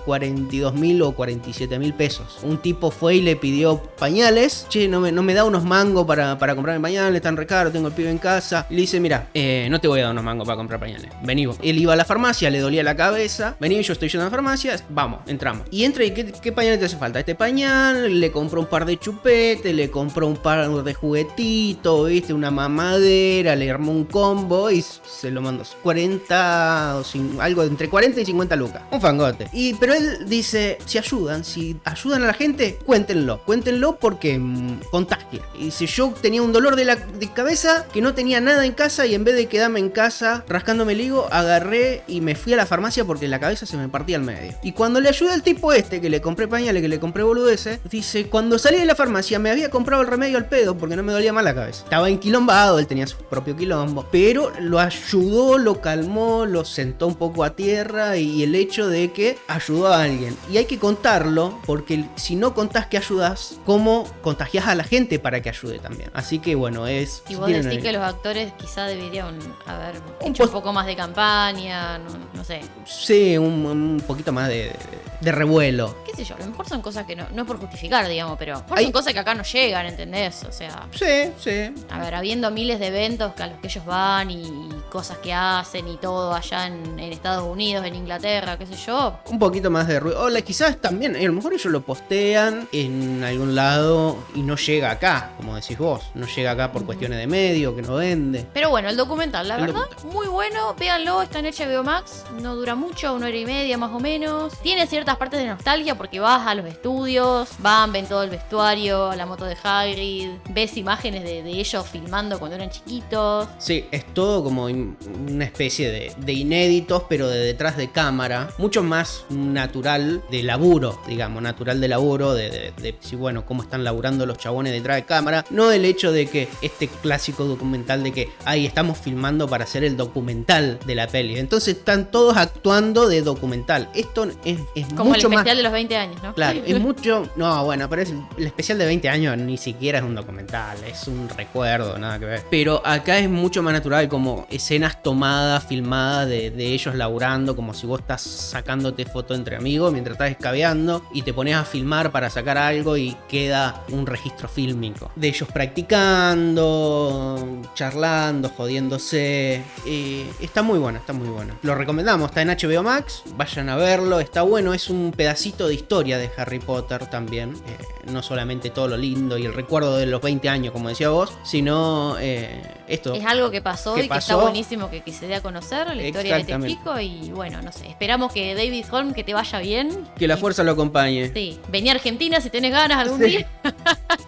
42 0.54 0.74
mil 0.76 1.02
o 1.02 1.12
47 1.14 1.80
mil 1.80 1.94
pesos. 1.94 2.40
Un 2.44 2.60
tipo 2.60 2.92
fue 2.92 3.16
y 3.16 3.22
le 3.22 3.36
pidió 3.36 3.82
pañales. 3.98 4.68
Che, 4.70 4.88
no 4.88 5.00
me, 5.02 5.34
da 5.34 5.46
unos 5.46 5.64
mangos 5.64 6.06
para, 6.06 6.38
para 6.38 6.54
comprarme 6.54 6.82
pañales, 6.82 7.22
tan 7.22 7.36
recaro, 7.38 7.72
tengo 7.72 7.88
el 7.88 7.94
pibe 7.94 8.10
en 8.10 8.20
casa. 8.20 8.68
Y 8.70 8.76
le 8.76 8.82
dice, 8.82 9.00
mira, 9.00 9.30
eh, 9.34 9.68
no 9.70 9.80
te 9.80 9.88
voy 9.88 10.02
a 10.02 10.04
dar 10.04 10.12
unos 10.12 10.24
mangos 10.24 10.46
para 10.46 10.58
comprar 10.58 10.80
pañales. 10.80 11.10
Vení. 11.24 11.44
Él 11.62 11.78
iba 11.78 11.94
a 11.94 11.96
la 11.96 12.06
farmacia, 12.06 12.50
le 12.50 12.60
dolía 12.60 12.84
la 12.84 12.96
cabeza. 12.96 13.56
Vení, 13.60 13.82
yo 13.82 13.94
estoy 13.94 14.10
yendo 14.10 14.24
a 14.24 14.26
la 14.26 14.32
farmacia. 14.32 14.76
Vamos, 14.90 15.22
entramos. 15.28 15.68
Y 15.72 15.84
entra 15.84 16.04
y 16.06 16.12
¿qué, 16.12 16.32
qué 16.32 16.52
pañales 16.52 16.80
te 16.80 16.86
hace 16.86 16.98
falta? 16.98 17.20
Este 17.20 17.36
pañal, 17.36 18.20
le 18.20 18.32
compró 18.32 18.62
un 18.62 18.68
par 18.68 18.86
de 18.86 18.98
chupetes, 18.98 19.74
le 19.74 19.90
compró 19.90 20.28
un 20.28 20.38
par 20.38 20.70
de 20.70 20.94
juguetitos, 20.94 22.08
viste, 22.08 22.34
una 22.34 22.52
mamadera, 22.52 23.56
le 23.56 23.70
armó 23.70 23.92
un 23.92 24.06
combo 24.06 24.70
y 24.70 24.82
se 24.82 25.32
lo 25.32 25.42
mandó. 25.42 25.64
40 25.82 26.98
o 26.98 27.42
algo 27.42 27.64
entre 27.64 27.90
40 27.90 28.22
y 28.22 28.26
50 28.26 28.56
lucas. 28.56 28.82
Un 28.92 29.02
fangote. 29.02 29.48
Y, 29.52 29.74
pero 29.76 29.94
él 29.94 30.28
dice, 30.28 30.43
si 30.44 30.98
ayudan, 30.98 31.44
si 31.44 31.80
ayudan 31.84 32.24
a 32.24 32.28
la 32.28 32.34
gente, 32.34 32.78
cuéntenlo. 32.86 33.42
Cuéntenlo 33.46 33.98
porque 33.98 34.38
mm, 34.38 34.82
contagia. 34.92 35.42
Y 35.58 35.72
si 35.72 35.86
yo 35.86 36.14
tenía 36.22 36.42
un 36.42 36.54
dolor 36.54 36.76
de 36.76 36.86
la 36.86 36.96
de 36.96 37.32
cabeza 37.32 37.86
que 37.92 38.02
no 38.02 38.14
tenía 38.14 38.42
nada 38.42 38.66
en 38.66 38.74
casa 38.74 39.06
y 39.06 39.16
en 39.16 39.24
vez 39.24 39.36
de 39.36 39.48
quedarme 39.48 39.80
en 39.80 39.90
casa 39.90 40.44
rascándome 40.48 40.94
el 40.94 41.02
higo, 41.02 41.28
agarré 41.32 42.04
y 42.08 42.22
me 42.22 42.36
fui 42.36 42.54
a 42.54 42.58
la 42.58 42.66
farmacia 42.66 43.06
porque 43.06 43.28
la 43.28 43.40
cabeza 43.40 43.66
se 43.66 43.78
me 43.78 43.90
partía 43.90 44.18
al 44.18 44.24
medio. 44.24 44.54
Y 44.64 44.74
cuando 44.74 45.00
le 45.00 45.10
ayudé 45.10 45.32
al 45.32 45.44
tipo 45.44 45.74
este, 45.74 46.02
que 46.02 46.10
le 46.10 46.22
compré 46.22 46.48
pañales, 46.48 46.82
que 46.82 46.88
le 46.88 47.00
compré 47.00 47.24
boludeces, 47.24 47.80
dice, 47.90 48.28
cuando 48.28 48.60
salí 48.60 48.78
de 48.78 48.86
la 48.86 48.96
farmacia 48.96 49.40
me 49.40 49.50
había 49.50 49.70
comprado 49.70 50.02
el 50.02 50.08
remedio 50.08 50.38
al 50.38 50.48
pedo 50.48 50.78
porque 50.78 50.96
no 50.96 51.04
me 51.04 51.14
dolía 51.14 51.34
más 51.34 51.44
la 51.44 51.56
cabeza. 51.56 51.84
Estaba 51.84 52.10
enquilombado, 52.10 52.80
él 52.80 52.88
tenía 52.88 53.08
su 53.08 53.18
propio 53.18 53.56
quilombo, 53.56 54.06
pero 54.12 54.52
lo 54.60 54.80
ayudó, 54.80 55.58
lo 55.58 55.82
calmó, 55.82 56.46
lo 56.46 56.66
sentó 56.66 57.08
un 57.08 57.16
poco 57.16 57.44
a 57.44 57.56
tierra 57.56 58.18
y 58.18 58.44
el 58.44 58.56
hecho 58.56 58.88
de 58.88 59.12
que 59.12 59.38
ayudó 59.48 59.88
a 59.88 60.04
alguien. 60.04 60.33
Y 60.52 60.58
hay 60.58 60.66
que 60.66 60.80
contarlo 60.80 61.60
porque 61.66 62.06
si 62.16 62.36
no 62.36 62.54
contás 62.54 62.88
que 62.88 62.98
ayudas, 62.98 63.56
¿cómo 63.66 64.06
contagias 64.22 64.68
a 64.68 64.76
la 64.76 64.84
gente 64.84 65.20
para 65.20 65.42
que 65.42 65.50
ayude 65.50 65.80
también? 65.80 66.10
Así 66.14 66.40
que 66.40 66.56
bueno, 66.56 66.88
es... 66.88 67.24
Y 67.30 67.36
vos 67.36 67.48
decís 67.48 67.82
que 67.82 67.92
los 67.92 68.02
actores 68.02 68.54
quizá 68.54 68.86
deberían 68.86 69.38
haber 69.66 69.96
Un 70.22 70.32
hecho 70.32 70.44
un 70.44 70.50
post- 70.50 70.54
poco 70.54 70.74
más 70.74 70.86
de 70.86 70.96
campaña, 70.96 71.98
no, 72.00 72.10
no 72.34 72.44
sé. 72.44 72.62
Sí, 72.86 73.38
un, 73.38 73.66
un 73.66 74.04
poquito 74.06 74.32
más 74.32 74.48
de, 74.50 74.76
de 75.22 75.32
revuelo. 75.32 75.96
Qué 76.06 76.14
sé 76.16 76.24
yo, 76.26 76.36
a 76.36 76.40
lo 76.40 76.48
mejor 76.48 76.68
son 76.68 76.82
cosas 76.82 77.06
que 77.06 77.16
no, 77.16 77.26
no 77.34 77.42
es 77.44 77.48
por 77.48 77.58
justificar, 77.60 78.08
digamos, 78.08 78.38
pero 78.38 78.64
Hay- 78.72 78.84
son 78.86 78.92
cosas 78.92 79.14
que 79.14 79.20
acá 79.20 79.34
no 79.36 79.44
llegan, 79.44 79.86
¿entendés? 79.86 80.44
O 80.48 80.52
sea, 80.52 80.88
Sí, 80.92 81.32
sí. 81.40 81.74
a 81.90 82.00
ver, 82.00 82.16
habiendo 82.16 82.50
miles 82.52 82.80
de 82.80 82.88
eventos 82.88 83.32
a 83.40 83.48
los 83.48 83.60
que 83.60 83.68
ellos 83.68 83.86
van 83.86 84.30
y, 84.32 84.44
y 84.44 84.70
cosas 84.92 85.18
que 85.18 85.34
hacen 85.34 85.88
y 85.88 85.98
todo 85.98 86.34
allá 86.34 86.68
en, 86.68 87.00
en 87.00 87.12
Estados 87.14 87.44
Unidos, 87.48 87.86
en 87.86 87.96
Inglaterra, 87.96 88.58
qué 88.58 88.66
sé 88.66 88.76
yo. 88.76 89.18
Un 89.30 89.40
poquito 89.40 89.70
más 89.72 89.88
de 89.88 90.00
ruido. 90.00 90.23
Quizás 90.46 90.78
también, 90.80 91.16
a 91.16 91.20
lo 91.22 91.34
mejor 91.34 91.54
ellos 91.54 91.72
lo 91.72 91.82
postean 91.82 92.68
en 92.72 93.24
algún 93.24 93.56
lado 93.56 94.18
y 94.36 94.42
no 94.42 94.56
llega 94.56 94.92
acá, 94.92 95.32
como 95.38 95.56
decís 95.56 95.78
vos. 95.78 96.04
No 96.14 96.28
llega 96.28 96.52
acá 96.52 96.72
por 96.72 96.86
cuestiones 96.86 97.18
de 97.18 97.28
medio, 97.28 97.76
que 97.76 97.82
no 97.82 97.96
vende. 97.96 98.46
Pero 98.54 98.70
bueno, 98.70 98.90
el 98.90 98.96
documental, 98.98 99.48
la 99.48 99.56
El 99.56 99.62
verdad, 99.68 99.82
muy 100.12 100.28
bueno. 100.28 100.76
Véanlo, 100.80 101.22
está 101.22 101.40
en 101.40 101.46
HBO 101.46 101.84
Max. 101.84 102.24
No 102.42 102.56
dura 102.56 102.76
mucho, 102.76 103.14
una 103.14 103.28
hora 103.28 103.38
y 103.38 103.46
media 103.46 103.78
más 103.78 103.92
o 103.92 104.00
menos. 104.00 104.54
Tiene 104.62 104.86
ciertas 104.88 105.18
partes 105.18 105.40
de 105.40 105.48
nostalgia 105.48 105.96
porque 105.96 106.20
vas 106.20 106.46
a 106.48 106.54
los 106.56 106.66
estudios, 106.68 107.50
van, 107.60 107.92
ven 107.92 108.06
todo 108.06 108.24
el 108.24 108.30
vestuario, 108.30 109.14
la 109.16 109.26
moto 109.26 109.46
de 109.46 109.58
Hagrid, 109.64 110.30
ves 110.50 110.78
imágenes 110.78 111.24
de, 111.24 111.42
de 111.44 111.50
ellos 111.52 111.86
filmando 111.88 112.38
cuando 112.40 112.56
eran 112.56 112.70
chiquitos. 112.70 113.48
Sí, 113.58 113.86
es 113.92 114.06
todo 114.14 114.44
como 114.44 114.70
in- 114.70 114.96
una 115.30 115.46
especie 115.46 115.90
de, 115.92 116.14
de 116.18 116.34
inéditos, 116.34 117.04
pero 117.10 117.28
de 117.28 117.40
detrás 117.40 117.78
de 117.78 117.90
cámara. 117.92 118.50
Mucho 118.58 118.84
más 118.84 119.26
natural 119.30 120.13
de 120.30 120.44
laburo, 120.44 121.00
digamos, 121.08 121.42
natural 121.42 121.80
de 121.82 121.88
laburo, 121.88 122.34
de, 122.34 122.50
de, 122.50 122.74
de 122.82 122.96
si 123.00 123.16
bueno, 123.16 123.46
cómo 123.46 123.64
están 123.64 123.84
laburando 123.84 124.26
los 124.26 124.38
chabones 124.38 124.74
detrás 124.74 124.98
de 124.98 125.06
cámara. 125.06 125.46
No 125.50 125.72
el 125.72 125.86
hecho 125.86 126.12
de 126.12 126.28
que 126.28 126.48
este 126.62 126.88
clásico 126.88 127.46
documental 127.46 128.04
de 128.04 128.12
que 128.12 128.30
ahí 128.46 128.66
estamos 128.66 128.98
filmando 128.98 129.48
para 129.48 129.64
hacer 129.64 129.84
el 129.84 129.98
documental 129.98 130.80
de 130.86 130.96
la 130.96 131.08
peli. 131.08 131.38
Entonces 131.38 131.78
están 131.78 132.12
todos 132.12 132.38
actuando 132.38 133.08
de 133.08 133.22
documental. 133.22 133.90
Esto 133.94 134.26
es, 134.46 134.60
es 134.76 134.88
Como 134.96 135.12
mucho 135.12 135.28
el 135.28 135.34
más. 135.34 135.40
especial 135.40 135.58
de 135.58 135.64
los 135.64 135.72
20 135.72 135.96
años, 135.98 136.24
¿no? 136.24 136.34
Claro, 136.34 136.60
es 136.66 136.80
mucho. 136.82 137.30
No, 137.36 137.64
bueno, 137.66 137.90
pero 137.90 138.02
es 138.02 138.14
el 138.38 138.46
especial 138.46 138.78
de 138.78 138.86
20 138.86 139.10
años 139.10 139.38
ni 139.38 139.58
siquiera 139.58 140.00
es 140.00 140.04
un 140.04 140.16
documental, 140.16 140.78
es 140.86 141.08
un 141.08 141.30
recuerdo, 141.30 141.98
nada 141.98 142.20
que 142.20 142.26
ver. 142.26 142.44
Pero 142.50 142.82
acá 142.86 143.20
es 143.20 143.30
mucho 143.30 143.62
más 143.64 143.74
natural, 143.74 144.08
como 144.08 144.48
escenas 144.50 145.02
tomadas, 145.04 145.66
filmadas 145.66 146.28
de, 146.28 146.52
de 146.52 146.66
ellos 146.74 146.96
laburando, 146.96 147.56
como 147.56 147.74
si 147.74 147.88
vos 147.88 148.00
estás 148.02 148.22
sacándote 148.22 149.06
foto 149.06 149.34
entre 149.36 149.56
amigos 149.56 149.92
mientras 150.04 150.16
estás 150.16 150.32
escabeando 150.32 151.06
y 151.14 151.22
te 151.22 151.34
pones 151.34 151.56
a 151.56 151.64
filmar 151.64 152.12
para 152.12 152.30
sacar 152.30 152.58
algo 152.58 152.98
y 152.98 153.16
queda 153.30 153.86
un 153.90 154.06
registro 154.06 154.50
fílmico. 154.50 155.10
De 155.16 155.30
ellos 155.30 155.48
practicando, 155.54 157.62
charlando, 157.74 158.50
jodiéndose. 158.50 159.64
Eh, 159.86 160.30
está 160.42 160.62
muy 160.62 160.78
bueno, 160.78 161.00
está 161.00 161.14
muy 161.14 161.30
bueno. 161.30 161.58
Lo 161.62 161.74
recomendamos, 161.76 162.32
está 162.32 162.42
en 162.42 162.50
HBO 162.50 162.84
Max, 162.84 163.24
vayan 163.38 163.70
a 163.70 163.78
verlo, 163.78 164.20
está 164.20 164.42
bueno, 164.42 164.74
es 164.74 164.90
un 164.90 165.14
pedacito 165.16 165.70
de 165.70 165.76
historia 165.76 166.18
de 166.18 166.30
Harry 166.38 166.60
Potter 166.60 167.08
también. 167.08 167.54
eh, 167.66 167.78
no 168.12 168.22
solamente 168.22 168.70
todo 168.70 168.90
lo 168.90 168.98
lindo 168.98 169.38
y 169.38 169.46
el 169.46 169.54
recuerdo 169.54 169.98
de 169.98 170.06
los 170.06 170.22
20 170.22 170.50
años, 170.50 170.74
como 170.74 170.90
decía 170.90 171.10
vos, 171.10 171.32
sino 171.44 172.18
eh, 172.20 172.62
esto. 172.88 173.14
Es 173.14 173.26
algo 173.26 173.50
que 173.50 173.62
pasó 173.62 173.96
¿Qué 173.96 174.06
y 174.06 174.10
que 174.10 174.18
está 174.18 174.36
buenísimo 174.36 174.90
que, 174.90 175.02
que 175.02 175.14
se 175.14 175.28
dé 175.28 175.36
a 175.36 175.42
conocer 175.42 175.88
la 175.96 176.04
historia 176.04 176.36
de 176.36 176.42
este 176.42 176.68
chico. 176.68 177.00
Y 177.00 177.32
bueno, 177.32 177.62
no 177.62 177.72
sé. 177.72 177.88
Esperamos 177.88 178.34
que 178.34 178.56
David 178.56 178.86
Holm 178.92 179.14
que 179.14 179.24
te 179.24 179.34
vaya 179.34 179.60
bien. 179.60 179.83
Que 180.18 180.28
la 180.28 180.38
fuerza 180.38 180.64
lo 180.64 180.72
acompañe. 180.72 181.32
Sí, 181.34 181.60
vení 181.70 181.90
a 181.90 181.94
Argentina 181.94 182.40
si 182.42 182.50
tenés 182.50 182.72
ganas 182.72 182.98
algún 182.98 183.20
Sí. 183.20 183.26
día. 183.30 183.50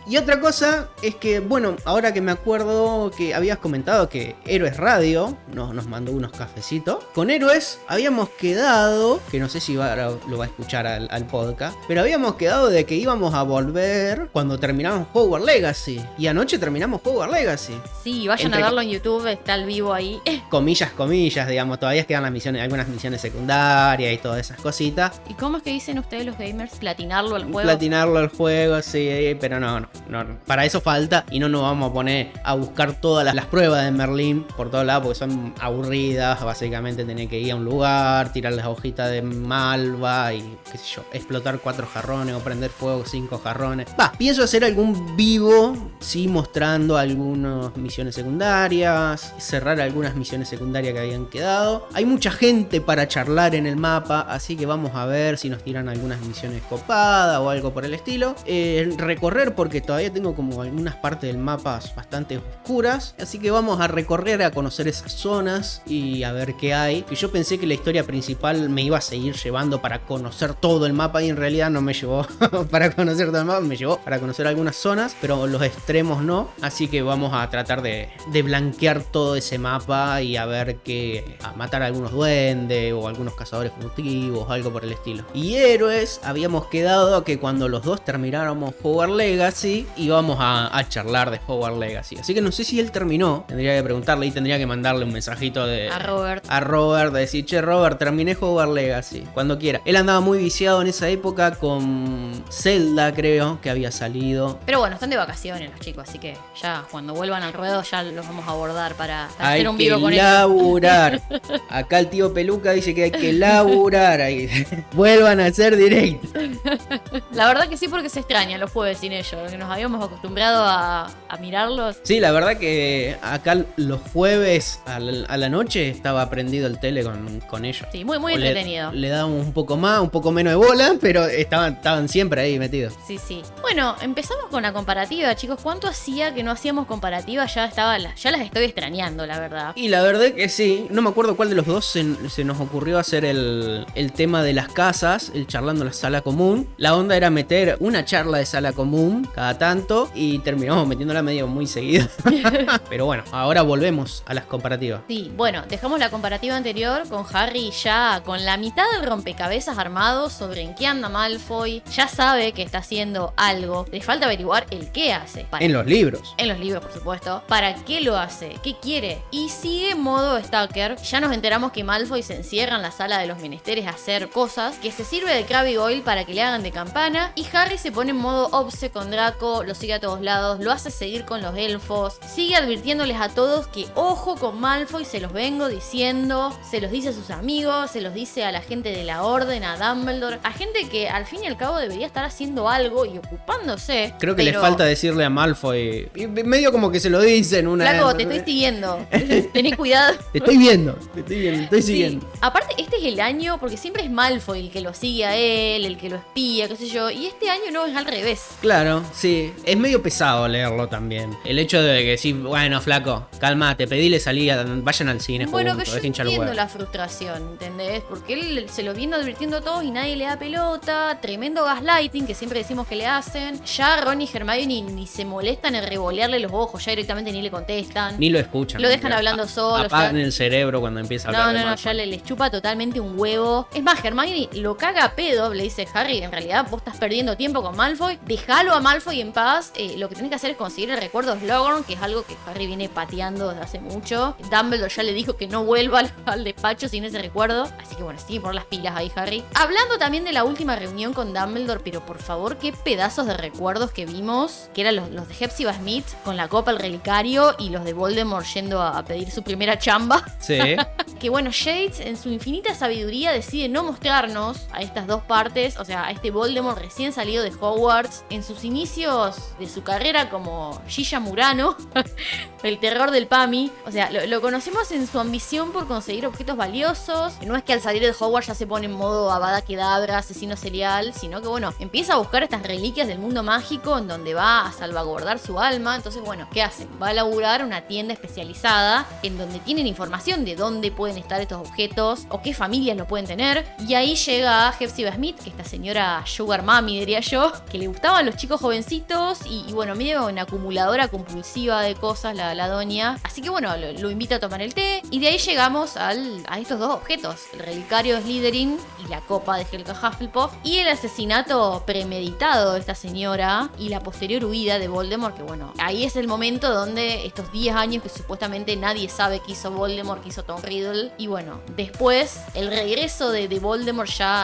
Y 0.08 0.18
otra 0.18 0.40
cosa 0.40 0.88
es 1.02 1.16
que, 1.16 1.40
bueno, 1.40 1.76
ahora 1.84 2.14
que 2.14 2.22
me 2.22 2.32
acuerdo 2.32 3.10
que 3.18 3.34
habías 3.34 3.58
comentado 3.58 4.08
que 4.08 4.36
Héroes 4.46 4.78
Radio 4.78 5.36
nos, 5.52 5.74
nos 5.74 5.88
mandó 5.88 6.12
unos 6.12 6.32
cafecitos. 6.32 7.04
Con 7.16 7.32
Héroes 7.32 7.80
habíamos 7.88 8.30
quedado, 8.30 9.20
que 9.32 9.40
no 9.40 9.50
sé 9.50 9.60
si 9.60 9.76
va- 9.76 9.96
lo 9.96 10.38
va 10.38 10.44
a 10.46 10.48
escuchar 10.48 10.86
al, 10.86 11.08
al 11.10 11.26
podcast, 11.26 11.76
pero 11.88 12.02
habíamos 12.02 12.36
quedado 12.36 12.70
de 12.70 12.86
que 12.86 12.94
íbamos 12.94 13.34
a 13.34 13.42
volver 13.42 14.30
cuando 14.32 14.60
terminamos 14.60 15.08
Hogwarts 15.12 15.48
Legacy. 15.48 16.00
Y 16.20 16.28
anoche 16.28 16.60
terminamos 16.60 17.02
Hogwarts 17.04 17.34
Legacy. 17.34 17.74
Sí, 18.04 18.28
vayan 18.28 18.54
a 18.54 18.58
verlo 18.58 18.82
en 18.82 18.90
YouTube, 18.90 19.26
está 19.26 19.56
al 19.56 19.66
vivo 19.66 19.92
ahí. 19.92 20.22
Comillas, 20.52 20.92
comillas, 20.92 21.48
digamos, 21.48 21.80
todavía 21.80 22.04
quedan 22.06 22.22
las 22.22 22.32
misiones, 22.32 22.62
algunas 22.62 22.88
misiones 22.88 23.22
secundarias 23.22 24.14
y 24.14 24.18
todas 24.18 24.40
esas 24.40 24.58
cositas. 24.62 25.20
¿Y 25.28 25.34
cómo 25.46 25.58
es 25.58 25.64
que 25.64 25.70
dicen 25.70 26.00
ustedes 26.00 26.26
los 26.26 26.40
gamers? 26.40 26.76
¿Platinarlo 26.78 27.36
al 27.36 27.44
juego? 27.44 27.62
Platinarlo 27.62 28.18
al 28.18 28.30
juego, 28.30 28.82
sí, 28.82 29.38
pero 29.40 29.60
no, 29.60 29.80
no. 29.80 30.26
Para 30.48 30.66
eso 30.66 30.82
falta 30.82 31.24
y 31.30 31.38
no 31.38 31.48
nos 31.48 31.62
vamos 31.62 31.92
a 31.92 31.94
poner 31.94 32.32
a 32.44 32.56
buscar 32.56 33.00
todas 33.00 33.32
las, 33.36 33.46
pruebas 33.46 33.86
de 33.86 33.92
Merlín 33.92 34.44
por 34.58 34.72
todos 34.72 34.84
lados 34.88 35.04
porque 35.04 35.20
son 35.20 35.54
aburridas. 35.60 36.44
Básicamente 36.44 37.06
tener 37.06 37.28
que 37.28 37.40
ir 37.40 37.52
a 37.52 37.58
un 37.58 37.64
lugar, 37.64 38.34
tirar 38.34 38.54
las 38.54 38.66
hojitas 38.66 39.12
de 39.12 39.22
malva 39.22 40.34
y 40.34 40.58
qué 40.72 40.80
sé 40.80 40.96
yo, 40.96 41.06
explotar 41.14 41.60
cuatro 41.60 41.86
jarrones 41.86 42.34
o 42.34 42.40
prender 42.40 42.72
fuego 42.72 43.04
cinco 43.06 43.38
jarrones. 43.38 43.86
Va, 44.00 44.14
pienso 44.18 44.42
hacer 44.42 44.64
algún 44.64 45.16
vivo, 45.16 45.92
sí, 46.00 46.28
mostrando 46.28 46.98
algunas 46.98 47.78
misiones 47.78 48.16
secundarias, 48.16 49.36
cerrar 49.38 49.80
algunas 49.80 50.16
misiones 50.16 50.50
secundarias 50.50 50.94
que 50.94 51.00
habían 51.02 51.28
quedado. 51.28 51.88
Hay 51.94 52.06
mucha 52.06 52.32
gente 52.32 52.82
para 52.82 53.08
charlar 53.08 53.54
en 53.54 53.68
el 53.68 53.76
mapa, 53.76 54.22
así 54.22 54.56
que 54.56 54.66
vamos 54.66 54.96
a 54.96 55.06
ver 55.06 55.35
si 55.38 55.50
nos 55.50 55.64
tiran 55.64 55.90
algunas 55.90 56.22
misiones 56.22 56.62
copadas 56.64 57.40
o 57.40 57.50
algo 57.50 57.74
por 57.74 57.86
el 57.86 57.94
estilo. 57.94 58.36
Eh, 58.46 58.94
recorrer 58.98 59.56
porque 59.56 59.82
todavía 59.82 60.12
tengo 60.12 60.36
como 60.36 60.62
algunas 60.62 60.96
partes 60.96 61.30
del 61.30 61.38
mapa 61.38 61.80
bastante 61.96 62.38
oscuras, 62.38 63.16
así 63.20 63.40
que 63.40 63.52
vamos 63.52 63.80
a 63.80 63.88
recorrer 63.88 64.44
a 64.44 64.52
conocer 64.52 64.88
esas 64.88 65.12
zonas 65.14 65.82
y 65.86 66.24
a 66.24 66.32
ver 66.32 66.56
qué 66.56 66.74
hay. 66.74 67.04
Que 67.04 67.16
yo 67.16 67.32
pensé 67.32 67.58
que 67.58 67.68
la 67.68 67.74
historia 67.74 68.04
principal 68.04 68.70
me 68.70 68.82
iba 68.82 68.98
a 68.98 69.02
seguir 69.02 69.36
llevando 69.36 69.82
para 69.82 70.00
conocer 70.00 70.54
todo 70.54 70.86
el 70.86 70.94
mapa 70.94 71.22
y 71.22 71.30
en 71.30 71.38
realidad 71.38 71.70
no 71.70 71.82
me 71.82 71.94
llevó 71.94 72.26
para 72.72 72.92
conocer 72.92 73.28
todo 73.28 73.40
el 73.40 73.46
mapa, 73.46 73.62
me 73.62 73.76
llevó 73.76 73.98
para 74.00 74.20
conocer 74.20 74.48
algunas 74.48 74.76
zonas, 74.76 75.16
pero 75.22 75.48
los 75.48 75.62
extremos 75.62 76.24
no. 76.24 76.50
Así 76.62 76.88
que 76.88 77.02
vamos 77.02 77.34
a 77.34 77.50
tratar 77.50 77.82
de, 77.82 78.10
de 78.32 78.42
blanquear 78.42 79.04
todo 79.04 79.36
ese 79.36 79.58
mapa 79.58 80.22
y 80.22 80.38
a 80.38 80.46
ver 80.46 80.78
qué. 80.78 81.38
a 81.44 81.54
matar 81.54 81.84
a 81.84 81.88
algunos 81.88 82.12
duendes 82.12 82.94
o 82.94 83.08
algunos 83.08 83.36
cazadores 83.36 83.72
furtivos, 83.80 84.50
algo 84.50 84.72
por 84.72 84.84
el 84.84 84.94
estilo. 84.94 85.25
Y 85.34 85.56
héroes, 85.56 86.22
habíamos 86.24 86.68
quedado 86.68 87.24
que 87.24 87.40
cuando 87.40 87.68
los 87.68 87.84
dos 87.84 88.04
termináramos 88.06 88.74
Hogwarts 88.82 89.16
Legacy 89.16 89.86
íbamos 89.98 90.38
a, 90.40 90.76
a 90.78 90.88
charlar 90.88 91.30
de 91.32 91.40
Hogwarts 91.46 91.78
Legacy. 91.78 92.18
Así 92.20 92.34
que 92.34 92.42
no 92.42 92.52
sé 92.52 92.64
si 92.64 92.80
él 92.80 92.92
terminó, 92.92 93.44
tendría 93.48 93.76
que 93.76 93.84
preguntarle 93.84 94.28
y 94.28 94.32
tendría 94.32 94.58
que 94.58 94.66
mandarle 94.66 95.04
un 95.06 95.12
mensajito 95.12 95.66
de. 95.68 95.90
A 95.90 96.00
Robert. 96.00 96.46
A 96.48 96.60
Robert, 96.62 97.12
de 97.14 97.20
decir, 97.22 97.46
che, 97.46 97.62
Robert, 97.62 98.00
terminé 98.00 98.38
Hogwarts 98.40 98.74
Legacy, 98.74 99.24
cuando 99.34 99.60
quiera. 99.60 99.82
Él 99.86 99.96
andaba 99.98 100.22
muy 100.22 100.38
viciado 100.38 100.82
en 100.82 100.88
esa 100.88 101.10
época 101.10 101.56
con 101.56 102.32
Zelda, 102.50 103.14
creo, 103.14 103.60
que 103.62 103.70
había 103.70 103.92
salido. 103.92 104.60
Pero 104.66 104.80
bueno, 104.80 104.96
están 104.96 105.10
de 105.10 105.18
vacaciones 105.18 105.70
los 105.72 105.80
chicos, 105.82 106.08
así 106.08 106.18
que 106.18 106.38
ya 106.62 106.86
cuando 106.92 107.14
vuelvan 107.14 107.44
al 107.44 107.52
ruedo 107.54 107.82
ya 107.84 108.04
los 108.04 108.26
vamos 108.26 108.48
a 108.48 108.52
abordar 108.52 108.94
para, 108.96 109.28
para 109.38 109.50
Hay 109.50 109.56
hacer 109.60 109.70
un 109.70 109.78
que 109.78 109.84
vivo 109.86 110.00
con 110.00 110.14
ellos. 110.14 110.24
laburar. 110.24 111.22
Acá 111.70 112.00
el 112.00 112.08
tío 112.10 112.34
Peluca 112.34 112.72
dice 112.72 112.94
que 112.96 113.04
hay 113.04 113.12
que 113.12 113.34
laburar. 113.34 114.22
Ahí. 114.22 114.66
Vuelvan 115.16 115.40
a 115.40 115.46
hacer 115.46 115.76
directo. 115.78 116.28
La 117.32 117.48
verdad 117.48 117.68
que 117.68 117.78
sí, 117.78 117.88
porque 117.88 118.10
se 118.10 118.20
extraña 118.20 118.58
los 118.58 118.72
jueves 118.72 119.00
sin 119.00 119.12
ellos, 119.12 119.52
que 119.52 119.58
nos 119.58 119.70
habíamos 119.70 120.04
acostumbrado 120.04 120.64
a, 120.64 121.10
a 121.30 121.38
mirarlos. 121.38 121.98
Sí, 122.04 122.20
la 122.20 122.32
verdad 122.32 122.58
que 122.58 123.18
acá 123.22 123.58
los 123.76 124.00
jueves 124.14 124.80
a 124.86 125.00
la, 125.00 125.26
a 125.28 125.38
la 125.38 125.50
noche 125.50 125.90
estaba 125.90 126.30
prendido 126.30 126.68
el 126.68 126.80
tele 126.80 127.04
con, 127.04 127.40
con 127.42 127.66
ellos. 127.66 127.88
Sí, 127.92 128.06
muy, 128.06 128.20
muy 128.20 128.34
O 128.34 128.38
le- 128.38 128.48
entretenido. 128.48 128.92
Le, 128.92 129.10
dábamos 129.10 129.46
un 129.46 129.54
poco 129.54 129.78
más, 129.78 130.00
un 130.02 130.10
poco 130.10 130.32
menos 130.32 130.52
de 130.52 130.56
bola, 130.56 130.96
pero 131.02 131.26
estaban, 131.26 131.74
estaban 131.74 132.08
siempre 132.10 132.42
ahí 132.42 132.60
metidos. 132.60 132.94
Sí, 133.08 133.18
sí. 133.18 133.42
Bueno, 133.62 133.96
empezamos 134.02 134.46
con 134.50 134.64
la 134.64 134.74
comparativa, 134.74 135.36
chicos. 135.36 135.60
¿Cuánto 135.62 135.88
hacía 135.88 136.34
que 136.34 136.44
no 136.44 136.52
hacíamos 136.52 136.86
comparativa? 136.88 137.46
Ya 137.46 137.66
estaba, 137.66 137.98
ya 137.98 138.32
las 138.32 138.42
estoy 138.42 138.64
extrañando, 138.66 139.26
la 139.26 139.40
verdad. 139.40 139.74
Y 139.76 139.90
la 139.90 140.02
verdad 140.02 140.32
que 140.34 140.50
sí, 140.50 140.88
no 140.90 141.02
me 141.02 141.10
acuerdo 141.10 141.36
cuál 141.36 141.50
de 141.50 141.56
los 141.56 141.66
dos 141.66 141.86
se, 141.86 142.06
se 142.30 142.44
nos 142.44 142.60
ocurrió 142.60 142.98
hacer 143.00 143.26
el, 143.26 143.86
el 143.96 144.12
tema 144.14 144.44
de 144.44 144.54
las 144.54 144.70
casas, 144.70 145.05
el 145.06 145.46
charlando 145.46 145.84
en 145.84 145.88
la 145.90 145.94
sala 145.94 146.22
común. 146.22 146.68
La 146.78 146.96
onda 146.96 147.16
era 147.16 147.30
meter 147.30 147.78
una 147.80 148.04
charla 148.06 148.40
de 148.40 148.46
sala 148.46 148.74
común 148.74 149.30
cada 149.36 149.58
tanto 149.58 150.10
y 150.16 150.40
terminamos 150.40 150.88
metiéndola 150.88 151.22
medio 151.22 151.46
muy 151.48 151.68
seguido. 151.68 152.08
Pero 152.90 153.06
bueno, 153.06 153.24
ahora 153.32 153.62
volvemos 153.62 154.24
a 154.26 154.34
las 154.34 154.46
comparativas. 154.46 155.02
Sí, 155.08 155.32
bueno, 155.38 155.64
dejamos 155.70 156.00
la 156.00 156.10
comparativa 156.10 156.56
anterior 156.56 157.08
con 157.08 157.24
Harry 157.34 157.72
ya 157.72 158.22
con 158.26 158.44
la 158.46 158.58
mitad 158.58 158.84
del 158.94 159.06
rompecabezas 159.08 159.78
armado 159.78 160.30
sobre 160.30 160.62
en 160.62 160.74
qué 160.74 160.88
anda 160.88 161.08
Malfoy. 161.08 161.84
Ya 161.94 162.08
sabe 162.08 162.52
que 162.54 162.64
está 162.64 162.80
haciendo 162.80 163.34
algo. 163.38 163.86
Le 163.92 164.02
falta 164.02 164.26
averiguar 164.26 164.66
el 164.72 164.92
qué 164.92 165.14
hace. 165.14 165.46
Para 165.50 165.64
En 165.64 165.72
los 165.74 165.86
libros. 165.86 166.34
en 166.38 166.48
los 166.48 166.60
libros, 166.60 166.84
por 166.84 166.94
supuesto. 166.94 167.44
¿Para 167.48 167.76
qué 167.76 168.02
lo 168.02 168.18
hace? 168.18 168.56
¿Qué 168.64 168.76
quiere? 168.82 169.22
Y 169.30 169.50
sigue 169.50 169.94
modo 169.94 170.42
Stacker. 170.42 170.96
Ya 170.98 171.20
nos 171.20 171.32
enteramos 171.32 171.72
que 171.72 171.84
Malfoy 171.84 172.24
se 172.24 172.36
encierra 172.36 172.76
en 172.78 172.82
la 172.82 172.92
sala 172.92 173.20
de 173.20 173.28
los 173.28 173.40
menesteres 173.40 173.86
a 173.86 173.92
hacer 173.92 174.30
cosas, 174.30 174.78
que 174.80 174.92
se 174.96 175.04
sirve 175.06 175.34
de 175.34 175.46
Krabby 175.46 175.78
Oil 175.78 176.02
para 176.02 176.24
que 176.26 176.34
le 176.34 176.42
hagan 176.42 176.64
de 176.64 176.72
campana. 176.72 177.32
Y 177.36 177.46
Harry 177.54 177.78
se 177.78 177.92
pone 177.92 178.12
en 178.12 178.18
modo 178.18 178.48
obse 178.52 178.90
con 178.90 179.12
Draco, 179.12 179.64
lo 179.64 179.76
sigue 179.76 179.94
a 179.94 180.00
todos 180.00 180.22
lados, 180.22 180.60
lo 180.60 180.72
hace 180.72 180.90
seguir 180.92 181.26
con 181.26 181.42
los 181.42 181.56
elfos. 181.58 182.18
Sigue 182.28 182.56
advirtiéndoles 182.56 183.18
a 183.20 183.30
todos 183.30 183.68
que 183.68 183.86
ojo 183.96 184.36
con 184.36 184.60
Malfoy, 184.60 185.06
se 185.06 185.20
los 185.20 185.34
vengo 185.34 185.68
diciendo. 185.68 186.58
Se 186.70 186.80
los 186.82 186.92
dice 186.92 187.10
a 187.10 187.14
sus 187.14 187.30
amigos, 187.30 187.92
se 187.92 188.02
los 188.02 188.14
dice 188.14 188.46
a 188.46 188.52
la 188.52 188.62
gente 188.62 188.90
de 188.92 189.04
la 189.04 189.24
orden, 189.24 189.64
a 189.64 189.78
Dumbledore. 189.78 190.40
A 190.44 190.52
gente 190.52 190.88
que 190.90 191.10
al 191.10 191.26
fin 191.26 191.44
y 191.44 191.48
al 191.48 191.58
cabo 191.58 191.78
debería 191.78 192.06
estar 192.08 192.24
haciendo 192.24 192.70
algo 192.70 193.06
y 193.06 193.18
ocupándose. 193.18 194.14
Creo 194.20 194.36
que 194.36 194.44
le 194.44 194.52
pero- 194.52 194.62
falta 194.62 194.86
decirle 194.86 195.26
a 195.26 195.30
Malfoy. 195.30 196.10
Medio 196.46 196.72
como 196.72 196.92
que 196.92 197.00
se 197.00 197.10
lo 197.10 197.20
dicen 197.22 197.68
una 197.68 197.90
Flaco, 197.90 198.16
te 198.16 198.24
estoy 198.24 198.40
siguiendo. 198.40 199.06
Tené 199.54 199.76
cuidado. 199.76 200.16
Te 200.32 200.40
estoy 200.40 200.58
viendo, 200.58 200.94
te 201.14 201.20
estoy 201.22 201.40
viendo, 201.40 201.58
te 201.60 201.64
estoy 201.66 201.82
Sí. 201.82 201.88
siguiendo. 201.88 202.30
Aparte, 202.42 202.76
este 202.78 202.98
es 202.98 203.04
el 203.06 203.20
año, 203.20 203.58
porque 203.60 203.78
siempre 203.78 204.04
es 204.04 204.10
Malfoy 204.10 204.60
el 204.62 204.72
que 204.72 204.82
lo 204.86 204.94
sigue 204.94 205.26
a 205.26 205.36
él, 205.36 205.84
el 205.86 205.98
que 205.98 206.10
lo 206.10 206.16
espía, 206.18 206.68
qué 206.68 206.76
sé 206.76 206.88
yo. 206.88 207.10
Y 207.10 207.26
este 207.26 207.50
año 207.50 207.64
no 207.74 207.86
es 207.86 207.96
al 207.96 208.06
revés. 208.06 208.46
Claro, 208.62 209.04
sí. 209.14 209.52
Es 209.66 209.76
medio 209.78 210.02
pesado 210.02 210.48
leerlo 210.48 210.88
también. 210.88 211.36
El 211.44 211.60
hecho 211.60 211.82
de 211.82 212.04
que 212.04 212.18
sí, 212.18 212.34
bueno, 212.34 212.80
flaco, 212.82 213.28
calmate, 213.40 213.88
pedile 213.88 214.20
salida, 214.20 214.64
vayan 214.68 215.10
al 215.10 215.20
cine, 215.22 215.46
Bueno, 215.48 215.72
juntos, 215.72 215.90
pero 215.90 216.02
yo 216.02 216.08
entiendo 216.24 216.54
la 216.54 216.68
frustración, 216.68 217.42
¿entendés? 217.52 218.02
Porque 218.08 218.34
él 218.34 218.66
se 218.72 218.84
lo 218.84 218.94
viene 218.94 219.16
advirtiendo 219.16 219.58
a 219.58 219.62
todos 219.62 219.84
y 219.84 219.92
nadie 219.92 220.16
le 220.16 220.26
da 220.26 220.38
pelota. 220.38 221.18
Tremendo 221.22 221.64
gaslighting 221.66 222.28
que 222.28 222.36
siempre 222.36 222.60
decimos 222.60 222.88
que 222.88 222.96
le 222.96 223.08
hacen. 223.08 223.64
Ya 223.66 223.98
Ron 224.02 224.22
y 224.22 224.30
Hermione 224.32 224.66
ni, 224.68 224.82
ni 224.84 225.08
se 225.08 225.26
molestan 225.26 225.76
en 225.76 225.86
revolearle 225.88 226.40
los 226.40 226.52
ojos, 226.54 226.86
ya 226.86 226.92
directamente 226.92 227.32
ni 227.32 227.42
le 227.42 227.50
contestan. 227.52 228.20
Ni 228.20 228.30
lo 228.30 228.40
escuchan. 228.40 228.82
Lo 228.82 228.88
dejan 228.90 229.12
hablando 229.14 229.48
solo, 229.48 229.86
Apagan 229.86 230.16
ya- 230.16 230.22
el 230.22 230.32
cerebro 230.32 230.80
cuando 230.80 231.00
empieza 231.00 231.30
a 231.30 231.32
No, 231.32 231.38
hablar 231.40 231.66
no, 231.66 231.70
no, 231.72 231.76
ya 231.76 231.94
le, 231.94 232.06
les 232.06 232.24
chupa 232.24 232.50
totalmente 232.52 233.00
un 233.00 233.20
huevo. 233.20 233.68
Es 233.74 233.82
más, 233.82 234.04
Hermione 234.06 234.50
lo 234.54 234.75
caga 234.78 235.04
a 235.06 235.16
pedo, 235.16 235.54
le 235.54 235.64
dice 235.64 235.88
Harry, 235.94 236.20
en 236.24 236.32
realidad 236.32 236.66
vos 236.70 236.80
estás 236.80 236.98
perdiendo 236.98 237.36
tiempo 237.38 237.62
con 237.62 237.76
Malfoy, 237.76 238.20
déjalo 238.26 238.74
a 238.74 238.80
Malfoy 238.80 239.22
en 239.22 239.32
paz, 239.34 239.72
eh, 239.76 239.96
lo 239.98 240.10
que 240.10 240.16
tenés 240.16 240.30
que 240.30 240.36
hacer 240.36 240.52
es 240.52 240.58
conseguir 240.58 240.92
el 240.92 240.98
recuerdo 241.00 241.34
de 241.36 241.42
Slughorn, 241.42 241.84
que 241.84 241.94
es 241.94 242.02
algo 242.02 242.24
que 242.26 242.36
Harry 242.46 242.68
viene 242.68 242.90
pateando 242.90 243.50
desde 243.50 243.62
hace 243.64 243.80
mucho. 243.80 244.36
Dumbledore 244.52 244.94
ya 244.94 245.04
le 245.04 245.14
dijo 245.14 245.36
que 245.38 245.48
no 245.48 245.64
vuelva 245.64 246.00
al, 246.00 246.12
al 246.26 246.44
despacho 246.44 246.88
sin 246.90 247.04
ese 247.06 247.20
recuerdo, 247.20 247.64
así 247.82 247.96
que 247.96 248.04
bueno, 248.04 248.20
sí, 248.26 248.40
por 248.40 248.54
las 248.54 248.66
pilas 248.66 248.96
ahí, 248.96 249.12
Harry. 249.16 249.44
Hablando 249.56 249.98
también 249.98 250.24
de 250.24 250.34
la 250.34 250.44
última 250.44 250.76
reunión 250.76 251.14
con 251.14 251.34
Dumbledore, 251.34 251.82
pero 251.84 252.06
por 252.06 252.20
favor, 252.22 252.58
qué 252.58 252.72
pedazos 252.74 253.26
de 253.28 253.36
recuerdos 253.36 253.92
que 253.92 254.06
vimos, 254.06 254.70
que 254.74 254.82
eran 254.82 254.96
los, 254.98 255.10
los 255.12 255.28
de 255.28 255.36
Hepzibah 255.40 255.74
Smith 255.74 256.06
con 256.24 256.38
la 256.38 256.48
copa, 256.48 256.72
el 256.72 256.80
relicario, 256.80 257.56
y 257.60 257.70
los 257.70 257.84
de 257.84 257.94
Voldemort 257.94 258.46
yendo 258.54 258.82
a- 258.82 258.98
a 258.98 259.06
pedir 259.06 259.30
su 259.32 259.44
primera 259.44 259.78
chamba. 259.80 260.24
Sí. 260.40 260.60
Que 261.20 261.30
bueno, 261.30 261.50
Shades 261.52 262.02
en 262.02 262.18
su 262.18 262.30
infinita 262.30 262.76
sabiduría 262.76 263.32
decide 263.32 263.70
no 263.70 263.84
mostrarnos 263.84 264.55
a 264.74 264.82
estas 264.82 265.08
dos 265.08 265.24
partes, 265.24 265.78
o 265.78 265.86
sea, 265.86 266.06
a 266.06 266.12
este 266.12 266.32
Voldemort 266.32 266.78
recién 266.78 267.14
salido 267.14 267.42
de 267.42 267.54
Hogwarts, 267.58 268.26
en 268.30 268.44
sus 268.44 268.66
inicios 268.66 269.38
de 269.58 269.70
su 269.70 269.84
carrera 269.84 270.30
como 270.30 270.82
Gilla 270.88 271.20
Murano, 271.22 271.78
el 272.64 272.80
terror 272.80 273.12
del 273.12 273.28
PAMI. 273.28 273.72
O 273.86 273.92
sea, 273.92 274.12
lo, 274.12 274.42
conocemos 274.42 274.92
en 274.92 275.08
su 275.08 275.20
ambición 275.20 275.72
por 275.72 275.88
conseguir 275.88 276.28
objetos 276.28 276.58
valiosos. 276.58 277.34
No 277.46 277.56
es 277.56 277.64
que 277.64 277.74
al 277.74 277.82
salir 277.82 278.02
de 278.02 278.14
Hogwarts 278.18 278.48
ya 278.48 278.56
se 278.56 278.68
pone 278.68 278.88
en 278.88 278.94
modo 278.94 279.32
Avada 279.32 279.62
Kedavra, 279.62 280.18
asesino 280.18 280.58
serial, 280.58 281.14
sino 281.14 281.42
que 281.42 281.48
bueno, 281.48 281.74
empieza 281.80 282.14
a 282.14 282.18
buscar 282.18 282.44
estas 282.44 282.62
reliquias 282.62 283.08
del 283.08 283.20
mundo 283.20 283.42
mágico 283.42 283.98
en 283.98 284.08
donde 284.08 284.34
va 284.34 284.68
a 284.68 284.72
salvaguardar 284.74 285.40
su 285.40 285.60
alma. 285.60 285.96
Entonces, 285.96 286.22
bueno, 286.22 286.48
¿qué 286.52 286.62
hacen? 286.62 286.90
Va 287.02 287.10
a 287.10 287.14
laburar 287.14 287.64
una 287.64 287.82
tienda 287.82 288.14
especializada 288.14 289.06
en 289.24 289.38
donde 289.38 289.60
tienen 289.60 289.88
información 289.88 290.44
de 290.44 290.56
dónde 290.56 290.92
puede 290.92 291.06
pueden 291.06 291.20
estar 291.20 291.40
estos 291.40 291.60
objetos 291.60 292.26
o 292.30 292.42
qué 292.42 292.52
familias 292.52 292.98
lo 292.98 293.06
pueden 293.06 293.28
tener. 293.28 293.64
Y 293.88 293.94
ahí 293.94 294.16
llega 294.16 294.45
Hepzibah 294.46 295.16
Smith, 295.16 295.38
que 295.44 295.50
esta 295.50 295.64
señora 295.64 296.24
Sugar 296.26 296.64
Mami, 296.64 297.00
diría 297.00 297.20
yo, 297.20 297.52
que 297.72 297.78
le 297.78 297.88
gustaban 297.88 298.26
los 298.26 298.36
chicos 298.36 298.62
jovencitos 298.62 299.40
y, 299.46 299.72
bueno, 299.74 299.96
medio 299.96 300.28
una 300.28 300.44
acumuladora 300.44 301.08
compulsiva 301.08 301.82
de 301.82 301.96
cosas, 301.96 302.36
la, 302.36 302.54
la 302.54 302.68
doña. 302.68 303.18
Así 303.24 303.42
que 303.42 303.50
bueno, 303.50 303.76
lo, 303.78 304.10
invita 304.12 304.36
a 304.36 304.40
tomar 304.40 304.62
el 304.62 304.74
té. 304.74 305.02
Y 305.12 305.20
de 305.20 305.28
ahí 305.28 305.38
llegamos 305.38 305.98
a 305.98 306.14
estos 306.58 306.80
dos 306.80 306.94
objetos: 306.94 307.42
el 307.54 307.60
relicario 307.60 308.16
de 308.16 308.22
Slytherin 308.22 308.78
y 309.04 309.10
la 309.10 309.22
copa 309.22 309.58
de 309.58 309.66
Helga 309.72 309.94
Hufflepuff. 309.94 310.54
Y 310.64 310.78
el 310.78 310.88
asesinato 310.88 311.84
premeditado 311.86 312.74
de 312.74 312.80
esta 312.80 312.96
señora 312.96 313.70
y 313.80 313.90
la 313.90 314.00
posterior 314.00 314.46
huida 314.46 314.80
de 314.80 314.88
Voldemort. 314.88 315.36
Que 315.36 315.44
bueno, 315.44 315.74
ahí 315.80 316.04
es 316.04 316.16
el 316.16 316.28
momento 316.28 316.74
donde 316.74 317.26
estos 317.26 317.52
10 317.52 317.76
años 317.76 318.04
que 318.04 318.10
supuestamente 318.10 318.76
nadie 318.76 319.10
sabe 319.10 319.42
qué 319.46 319.54
hizo 319.54 319.72
Voldemort, 319.72 320.22
qué 320.22 320.30
hizo 320.30 320.44
Tom 320.44 320.62
Riddle. 320.62 321.12
Y 321.18 321.28
bueno, 321.28 321.62
después 321.76 322.42
el 322.54 322.68
regreso 322.68 323.32
de 323.32 323.48
Voldemort 323.60 324.10
ya, 324.10 324.35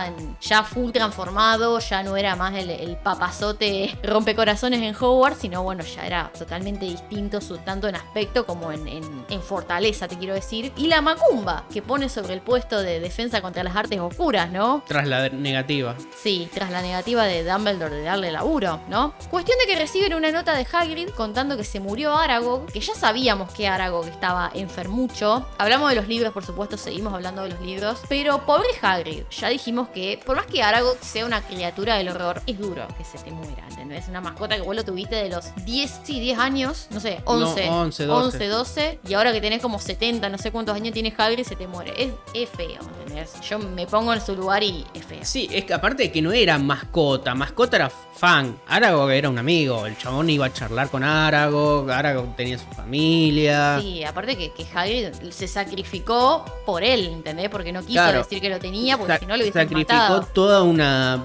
ya 0.42 0.64
full 0.64 0.92
transformado, 0.92 1.80
ya 1.80 2.04
no 2.04 2.18
era 2.18 2.36
más 2.36 2.56
el, 2.56 2.70
el 2.70 2.98
papazote 2.98 3.98
rompecorazones 4.04 4.82
en 4.82 4.96
Hogwarts, 4.96 5.40
sino 5.42 5.64
bueno, 5.64 5.84
ya 5.84 6.06
era 6.06 6.32
totalmente 6.38 6.86
distinto, 6.86 7.40
tanto 7.64 7.88
en 7.88 7.96
aspecto 7.96 8.46
como 8.46 8.72
en, 8.72 8.88
en, 8.88 9.42
fortaleza, 9.42 10.08
te 10.08 10.18
quiero 10.18 10.34
decir. 10.34 10.72
Y 10.78 10.88
la 10.88 11.02
Macumba, 11.02 11.66
que 11.72 11.82
pone 11.82 12.10
sobre 12.10 12.34
el 12.34 12.42
puesto 12.42 12.82
de 12.82 13.00
defensa 13.00 13.42
contra 13.42 13.64
las 13.64 13.76
artes 13.76 14.00
oscuras, 14.00 14.52
¿no? 14.52 14.84
Tras 14.88 15.08
la 15.08 15.30
negativa. 15.30 15.96
Sí, 16.16 16.50
tras 16.54 16.72
la 16.72 16.82
negativa 16.82 17.24
de 17.26 17.44
Dumbledore 17.44 17.96
de 17.96 18.04
darle 18.04 18.32
laburo, 18.32 18.80
¿no? 18.88 19.14
Cuestión 19.30 19.58
de 19.60 19.66
que 19.66 19.80
reciben 19.80 20.14
una 20.14 20.32
nota 20.32 20.56
de 20.56 20.66
Hagrid 20.72 21.10
contando 21.10 21.58
que 21.58 21.64
se 21.64 21.80
murió 21.80 22.16
Aragog, 22.16 22.68
que 22.72 22.80
ya 22.80 22.94
sabíamos 22.94 23.52
que 23.52 23.68
Aragog 23.68 24.08
estaba 24.08 24.52
enfermucho. 24.54 25.46
Hablamos 25.58 25.90
de 25.90 25.96
los 25.96 26.08
libros, 26.08 26.34
por 26.34 26.46
supuesto, 26.46 26.78
seguimos 26.78 27.14
hablando 27.14 27.44
de 27.44 27.50
los 27.50 27.62
libros. 27.62 28.00
Pero 28.08 28.46
pobre 28.46 28.70
Hagrid, 28.82 29.24
ya 29.32 29.50
dijimos 29.50 29.81
que 29.90 30.20
por 30.26 30.36
más 30.36 30.46
que 30.46 30.62
Aragog 30.64 30.98
sea 31.02 31.26
una 31.26 31.42
criatura 31.42 31.96
del 31.98 32.10
horror, 32.10 32.42
es 32.46 32.58
duro 32.60 32.88
que 32.98 33.04
se 33.04 33.18
te 33.18 33.32
muera, 33.32 33.64
¿entendés? 33.70 34.08
Una 34.08 34.22
mascota 34.22 34.56
que 34.56 34.62
vos 34.62 34.76
lo 34.76 34.84
tuviste 34.84 35.16
de 35.16 35.30
los 35.30 35.54
10, 35.66 36.02
sí, 36.04 36.20
10 36.20 36.40
años, 36.40 36.88
no 36.92 37.00
sé, 37.00 37.22
11, 37.26 37.70
11, 37.70 38.06
12. 38.06 38.48
12, 38.48 39.00
y 39.08 39.14
ahora 39.14 39.32
que 39.32 39.42
tenés 39.42 39.62
como 39.62 39.80
70, 39.80 40.30
no 40.30 40.38
sé 40.38 40.52
cuántos 40.52 40.76
años 40.76 40.94
tiene 40.94 41.14
Hagrid, 41.16 41.44
se 41.46 41.56
te 41.56 41.68
muere. 41.68 41.94
Es, 41.98 42.12
es 42.34 42.50
feo, 42.50 42.80
¿entendés? 43.00 43.34
Yo 43.42 43.60
me 43.60 43.88
pongo 43.88 44.14
en 44.14 44.22
su 44.22 44.36
lugar 44.36 44.64
y 44.64 44.86
es 44.94 45.06
feo. 45.06 45.20
Sí, 45.24 45.50
es 45.52 45.66
que 45.66 45.74
aparte 45.74 46.04
de 46.04 46.12
que 46.12 46.22
no 46.22 46.32
era 46.32 46.58
mascota, 46.58 47.36
mascota 47.36 47.78
era 47.78 47.90
fan. 47.90 48.60
Aragog 48.68 49.10
era 49.12 49.30
un 49.30 49.38
amigo, 49.38 49.86
el 49.86 49.98
chabón 49.98 50.30
iba 50.30 50.46
a 50.46 50.54
charlar 50.54 50.90
con 50.90 51.04
Aragog, 51.04 51.90
Aragog 51.90 52.36
tenía 52.36 52.58
su 52.58 52.66
familia. 52.68 53.80
Sí, 53.80 54.04
aparte 54.04 54.38
que, 54.38 54.52
que 54.52 54.66
Hagrid 54.74 55.32
se 55.32 55.48
sacrificó 55.48 56.46
por 56.66 56.84
él, 56.84 57.08
¿entendés? 57.08 57.50
Porque 57.50 57.72
no 57.72 57.84
quiso 57.84 58.12
decir 58.12 58.42
que 58.42 58.50
lo 58.50 58.60
tenía, 58.60 58.98
porque 58.98 59.18
si 59.20 59.26
no 59.26 59.36
lo 59.36 59.44
hubiese 59.44 59.60
Sacrificó 59.72 60.22
toda 60.34 60.64
una 60.64 61.24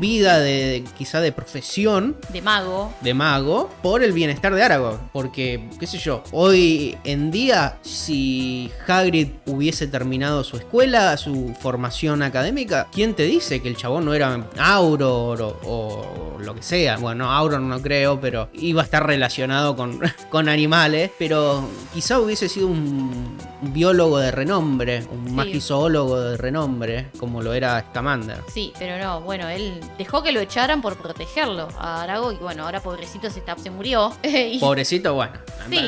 vida 0.00 0.40
de 0.40 0.84
quizá 0.98 1.20
de 1.20 1.30
profesión. 1.30 2.16
De 2.30 2.42
mago. 2.42 2.92
De 3.00 3.14
mago, 3.14 3.70
por 3.82 4.02
el 4.02 4.12
bienestar 4.12 4.54
de 4.54 4.62
Aragog. 4.62 4.98
Porque, 5.12 5.68
qué 5.78 5.86
sé 5.86 5.98
yo, 5.98 6.24
hoy 6.32 6.98
en 7.04 7.30
día, 7.30 7.78
si 7.82 8.70
Hagrid 8.86 9.28
hubiese 9.46 9.86
terminado 9.86 10.42
su 10.42 10.56
escuela, 10.56 11.16
su 11.16 11.54
formación 11.60 12.22
académica, 12.22 12.88
¿quién 12.92 13.14
te 13.14 13.24
dice 13.24 13.62
que 13.62 13.68
el 13.68 13.76
chabón 13.76 14.04
no 14.04 14.14
era 14.14 14.44
Auror 14.58 15.56
o, 15.64 16.36
lo 16.40 16.54
que 16.54 16.62
sea? 16.62 16.96
Bueno, 16.96 17.30
Auror 17.30 17.60
no 17.60 17.80
creo, 17.80 18.20
pero 18.20 18.48
iba 18.54 18.82
a 18.82 18.84
estar 18.84 19.06
relacionado 19.06 19.76
con, 19.76 20.00
con 20.30 20.48
animales, 20.48 21.12
pero 21.18 21.68
quizá 21.92 22.18
hubiese 22.18 22.48
sido 22.48 22.66
un 22.66 23.36
biólogo 23.72 24.18
de 24.18 24.30
renombre, 24.30 25.04
un 25.10 25.34
magizoólogo 25.34 26.20
de 26.20 26.36
renombre, 26.36 27.08
como 27.18 27.42
lo 27.42 27.54
era 27.54 27.80
Scamander. 27.90 28.38
Sí, 28.52 28.72
pero 28.78 28.98
no, 29.02 29.20
bueno, 29.20 29.48
él 29.48 29.80
dejó 29.98 30.22
que 30.22 30.32
lo 30.32 30.40
echaran 30.40 30.82
por 30.82 30.96
protegerlo 30.96 31.68
a 31.78 32.02
Aragog 32.02 32.34
y 32.34 32.36
bueno, 32.36 32.64
ahora 32.64 32.80
pobrecito 32.80 33.30
se, 33.30 33.42
se 33.62 33.70
murió. 33.70 34.12
Pobrecito, 34.60 35.14
bueno. 35.14 35.32
Sí, 35.70 35.80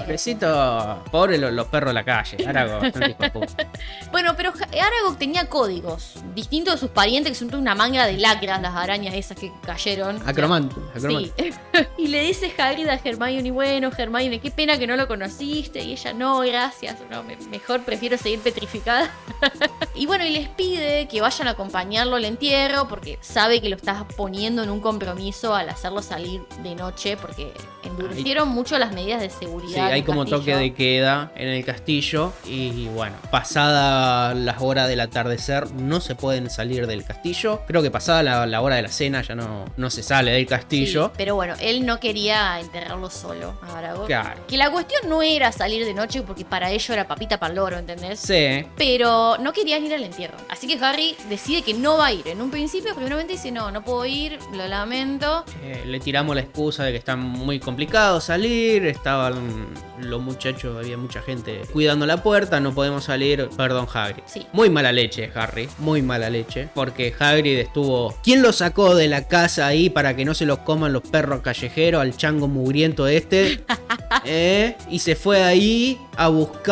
Pobrecito, 0.00 1.02
pobre 1.10 1.38
los, 1.38 1.66
perros 1.68 1.90
de 1.90 1.94
la 1.94 2.04
calle. 2.04 2.46
Aragog, 2.46 2.82
Bueno, 4.12 4.34
pero 4.36 4.52
Aragog 4.52 5.18
tenía 5.18 5.48
códigos 5.48 6.14
distintos 6.34 6.74
de 6.74 6.80
sus 6.80 6.90
parientes, 6.90 7.32
que 7.32 7.38
son 7.38 7.54
una 7.54 7.74
manga 7.74 8.06
de 8.06 8.16
lacras, 8.18 8.60
las 8.60 8.74
arañas 8.74 9.14
esas 9.14 9.38
que 9.38 9.52
cayeron. 9.64 10.20
Acromantum, 10.26 10.82
Sí. 10.96 11.32
y 11.98 12.08
le 12.08 12.22
dice 12.22 12.52
Hagrid 12.56 12.88
a 12.88 13.00
Hermione, 13.02 13.50
bueno, 13.50 13.90
Hermione, 13.96 14.40
qué 14.40 14.50
pena 14.50 14.78
que 14.78 14.86
no 14.86 14.96
lo 14.96 15.06
conociste. 15.08 15.80
Y 15.82 15.92
ella, 15.92 16.12
no, 16.12 16.40
gracias, 16.40 16.96
no, 17.10 17.22
mejor 17.50 17.82
prefiero 17.84 18.16
seguir 18.18 18.40
petrificada. 18.40 19.10
y 19.94 20.06
bueno, 20.06 20.24
y 20.24 20.30
les 20.30 20.48
pide 20.48 21.08
que 21.08 21.20
vayan 21.20 21.48
a 21.48 21.52
acompañarlo 21.52 22.16
al 22.16 22.24
entierro, 22.24 22.88
porque 22.88 23.18
sabe 23.20 23.60
que 23.60 23.68
lo 23.68 23.76
estás 23.76 24.04
poniendo 24.16 24.62
en 24.62 24.70
un 24.70 24.80
compromiso 24.80 25.54
al 25.54 25.68
hacerlo 25.68 26.02
salir 26.02 26.42
de 26.62 26.74
noche, 26.74 27.16
porque 27.16 27.52
endurecieron 27.84 28.48
mucho 28.48 28.78
las 28.78 28.92
medidas 28.92 29.20
de 29.20 29.30
seguridad. 29.30 29.88
Sí, 29.88 29.92
hay 29.92 30.02
como 30.02 30.24
toque 30.26 30.54
de 30.56 30.74
queda 30.74 31.32
en 31.34 31.48
el 31.48 31.64
castillo 31.64 32.32
y 32.44 32.88
bueno, 32.88 33.16
pasada 33.30 34.34
las 34.34 34.60
horas 34.60 34.88
del 34.88 35.00
atardecer 35.00 35.70
no 35.72 36.00
se 36.00 36.14
pueden 36.14 36.50
salir 36.50 36.86
del 36.86 37.04
castillo. 37.04 37.62
Creo 37.66 37.82
que 37.82 37.90
pasada 37.90 38.46
la, 38.46 38.60
hora 38.60 38.76
de 38.76 38.82
la 38.82 38.88
cena 38.88 39.22
ya 39.22 39.34
no, 39.34 39.64
no 39.76 39.90
se 39.90 40.02
sale 40.02 40.32
del 40.32 40.46
castillo. 40.46 41.12
pero 41.16 41.34
bueno, 41.34 41.54
él 41.60 41.86
no 41.86 42.00
quería 42.00 42.58
enterrarlo 42.60 43.10
solo 43.10 43.58
Claro. 44.06 44.46
Que 44.46 44.56
la 44.56 44.70
cuestión 44.70 45.08
no 45.08 45.22
era 45.22 45.52
salir 45.52 45.84
de 45.84 45.94
noche 45.94 46.22
porque 46.22 46.44
para 46.44 46.70
ello 46.88 46.94
era 46.94 47.06
papita 47.06 47.38
para 47.38 47.50
el 47.50 47.56
loro, 47.56 47.78
¿entendés? 47.78 48.20
Sí. 48.20 48.64
Pero 48.76 49.36
no 49.38 49.52
querían 49.52 49.84
ir 49.84 49.94
al 49.94 50.02
entierro. 50.02 50.36
Así 50.48 50.66
que 50.66 50.82
Harry 50.82 51.16
decide 51.28 51.62
que 51.62 51.74
no 51.74 51.98
va 51.98 52.06
a 52.06 52.12
ir. 52.12 52.26
En 52.26 52.40
un 52.40 52.50
principio, 52.50 52.94
primeramente 52.94 53.34
dice, 53.34 53.50
no, 53.50 53.70
no 53.70 53.84
puedo 53.84 54.06
ir, 54.06 54.38
lo 54.52 54.66
lamento. 54.66 55.44
Eh, 55.62 55.82
le 55.86 56.00
tiramos 56.00 56.34
la 56.34 56.42
excusa 56.42 56.84
de 56.84 56.92
que 56.92 56.98
está 56.98 57.16
muy 57.16 57.60
complicado 57.60 58.20
salir, 58.20 58.86
estaban 58.86 59.68
los 60.00 60.20
muchachos, 60.22 60.76
había 60.76 60.96
mucha 60.96 61.20
gente 61.22 61.62
cuidando 61.72 62.06
la 62.06 62.22
puerta, 62.22 62.60
no 62.60 62.72
podemos 62.72 63.04
salir, 63.04 63.48
perdón 63.56 63.86
Hagrid. 63.92 64.22
Sí. 64.26 64.46
Muy 64.52 64.70
mala 64.70 64.92
leche, 64.92 65.30
Harry, 65.34 65.68
muy 65.78 66.02
mala 66.02 66.30
leche, 66.30 66.68
porque 66.74 67.14
Hagrid 67.18 67.58
estuvo... 67.58 68.14
¿Quién 68.22 68.42
lo 68.42 68.52
sacó 68.52 68.94
de 68.94 69.08
la 69.08 69.26
casa 69.28 69.66
ahí 69.66 69.90
para 69.90 70.14
que 70.16 70.24
no 70.24 70.34
se 70.34 70.46
los 70.46 70.58
coman 70.58 70.92
los 70.92 71.02
perros 71.02 71.40
callejeros 71.42 72.00
al 72.00 72.16
chango 72.16 72.48
mugriento 72.48 73.06
este? 73.06 73.64
¿Eh? 74.24 74.76
Y 74.88 75.00
se 75.00 75.16
fue 75.16 75.42
ahí 75.42 75.98
a 76.16 76.28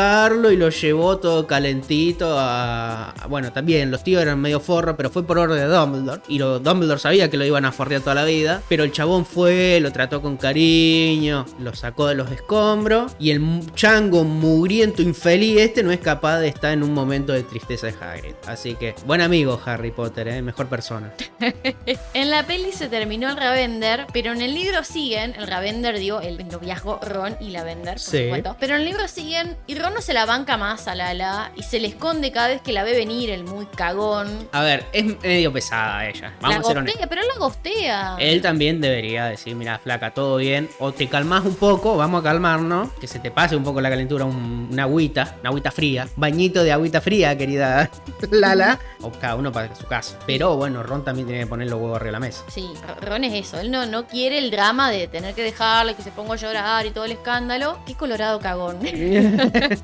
buscarlo 0.06 0.52
y 0.52 0.56
lo 0.56 0.68
llevó 0.68 1.18
todo 1.18 1.46
calentito 1.46 2.36
a... 2.38 3.12
Bueno, 3.28 3.52
también 3.52 3.90
los 3.90 4.04
tíos 4.04 4.22
eran 4.22 4.40
medio 4.40 4.60
forros, 4.60 4.94
pero 4.96 5.10
fue 5.10 5.26
por 5.26 5.38
orden 5.38 5.58
de 5.58 5.66
Dumbledore. 5.66 6.22
Y 6.28 6.38
lo, 6.38 6.60
Dumbledore 6.60 7.00
sabía 7.00 7.28
que 7.28 7.36
lo 7.36 7.44
iban 7.44 7.64
a 7.64 7.72
forrear 7.72 8.02
toda 8.02 8.14
la 8.14 8.24
vida, 8.24 8.62
pero 8.68 8.84
el 8.84 8.92
chabón 8.92 9.26
fue, 9.26 9.80
lo 9.80 9.90
trató 9.90 10.22
con 10.22 10.36
cariño, 10.36 11.44
lo 11.58 11.74
sacó 11.74 12.06
de 12.06 12.14
los 12.14 12.30
escombros 12.30 13.16
y 13.18 13.30
el 13.30 13.42
chango 13.74 14.22
mugriento 14.22 15.02
infeliz 15.02 15.58
este 15.58 15.82
no 15.82 15.90
es 15.90 15.98
capaz 15.98 16.38
de 16.38 16.48
estar 16.48 16.72
en 16.72 16.84
un 16.84 16.94
momento 16.94 17.32
de 17.32 17.42
tristeza 17.42 17.88
de 17.88 17.94
Hagrid. 18.00 18.34
Así 18.46 18.76
que, 18.76 18.94
buen 19.06 19.20
amigo 19.20 19.60
Harry 19.64 19.90
Potter, 19.90 20.28
¿eh? 20.28 20.42
mejor 20.42 20.68
persona. 20.68 21.12
en 22.14 22.30
la 22.30 22.46
peli 22.46 22.70
se 22.70 22.88
terminó 22.88 23.28
el 23.28 23.36
Ravender, 23.36 24.06
pero 24.12 24.32
en 24.32 24.40
el 24.40 24.54
libro 24.54 24.84
siguen, 24.84 25.34
el 25.34 25.48
Ravender 25.48 25.98
dio 25.98 26.20
el 26.20 26.46
noviazgo 26.46 27.00
Ron 27.02 27.36
y 27.40 27.50
Lavender, 27.50 27.94
por 27.94 28.00
supuesto. 28.00 28.56
Pero 28.60 28.74
en 28.76 28.82
el 28.82 28.86
libro 28.86 29.08
siguen 29.08 29.56
y 29.66 29.74
Ron 29.74 29.85
no 29.90 30.00
se 30.00 30.12
la 30.12 30.26
banca 30.26 30.56
más 30.56 30.88
a 30.88 30.94
Lala 30.94 31.52
y 31.56 31.62
se 31.62 31.80
le 31.80 31.88
esconde 31.88 32.32
cada 32.32 32.48
vez 32.48 32.60
que 32.60 32.72
la 32.72 32.82
ve 32.82 32.92
venir 32.92 33.30
el 33.30 33.44
muy 33.44 33.66
cagón. 33.66 34.48
A 34.52 34.62
ver, 34.62 34.84
es 34.92 35.20
medio 35.22 35.52
pesada 35.52 36.06
ella. 36.06 36.34
Vamos 36.40 36.68
a 36.68 36.72
ser 36.72 36.84
pero 37.08 37.20
él 37.20 37.28
la 37.28 37.38
gostea. 37.38 38.16
Él 38.18 38.42
también 38.42 38.80
debería 38.80 39.26
decir, 39.26 39.54
mira, 39.54 39.78
flaca, 39.78 40.12
todo 40.12 40.36
bien. 40.36 40.68
O 40.78 40.92
te 40.92 41.08
calmas 41.08 41.44
un 41.44 41.54
poco, 41.56 41.96
vamos 41.96 42.20
a 42.20 42.24
calmarnos. 42.24 42.92
Que 43.00 43.06
se 43.06 43.18
te 43.18 43.30
pase 43.30 43.56
un 43.56 43.64
poco 43.64 43.80
la 43.80 43.90
calentura, 43.90 44.24
una 44.24 44.82
agüita, 44.84 45.36
una 45.40 45.50
agüita 45.50 45.70
fría. 45.70 46.08
Bañito 46.16 46.62
de 46.62 46.72
agüita 46.72 47.00
fría, 47.00 47.36
querida 47.36 47.90
Lala. 48.30 48.78
o 49.02 49.10
cada 49.10 49.36
uno 49.36 49.52
para 49.52 49.74
su 49.74 49.86
casa. 49.86 50.18
Pero 50.26 50.56
bueno, 50.56 50.82
Ron 50.82 51.04
también 51.04 51.26
tiene 51.26 51.42
que 51.42 51.46
poner 51.48 51.68
los 51.68 51.80
huevos 51.80 51.96
arriba 51.96 52.06
de 52.06 52.12
la 52.12 52.20
mesa. 52.20 52.44
Sí, 52.48 52.68
Ron 53.00 53.24
es 53.24 53.46
eso. 53.46 53.60
Él 53.60 53.70
no, 53.70 53.86
no 53.86 54.06
quiere 54.06 54.38
el 54.38 54.50
drama 54.50 54.90
de 54.90 55.08
tener 55.08 55.34
que 55.34 55.42
dejarle 55.42 55.94
que 55.94 56.02
se 56.02 56.10
ponga 56.10 56.34
a 56.34 56.36
llorar 56.36 56.86
y 56.86 56.90
todo 56.90 57.04
el 57.04 57.12
escándalo. 57.12 57.78
Qué 57.86 57.94
colorado 57.94 58.40
cagón. 58.40 58.78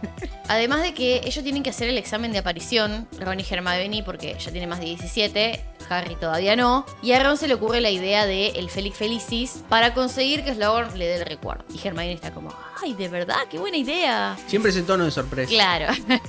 Además 0.49 0.83
de 0.83 0.95
que 0.95 1.21
ellos 1.25 1.43
tienen 1.43 1.63
que 1.63 1.71
hacer 1.71 1.89
el 1.89 1.99
examen 1.99 2.33
de 2.33 2.39
aparición, 2.39 3.09
Ron 3.19 3.41
y 3.41 3.47
Hermione, 3.49 4.03
porque 4.03 4.37
ya 4.39 4.51
tiene 4.51 4.67
más 4.67 4.81
de 4.81 4.87
17, 4.87 5.65
Harry 5.99 6.17
todavía 6.17 6.57
no. 6.57 6.85
Y 7.03 7.13
a 7.13 7.23
Ron 7.23 7.37
se 7.37 7.49
le 7.49 7.55
ocurre 7.55 7.81
la 7.81 7.91
idea 7.91 8.27
de 8.27 8.49
el 8.51 8.71
Félix 8.71 8.97
Felicis 8.99 9.63
para 9.69 9.95
conseguir 9.95 10.45
que 10.45 10.55
Slughorn 10.55 10.99
le 10.99 11.07
dé 11.07 11.17
el 11.17 11.27
recuerdo. 11.27 11.65
Y 11.75 11.87
Hermione 11.87 12.13
está 12.13 12.33
como, 12.33 12.53
ay, 12.83 12.95
de 12.95 13.09
verdad, 13.09 13.37
qué 13.51 13.59
buena 13.59 13.77
idea. 13.77 14.37
Siempre 14.47 14.71
ese 14.71 14.83
tono 14.83 15.05
de 15.05 15.11
sorpresa. 15.11 15.51
Claro. 15.51 15.87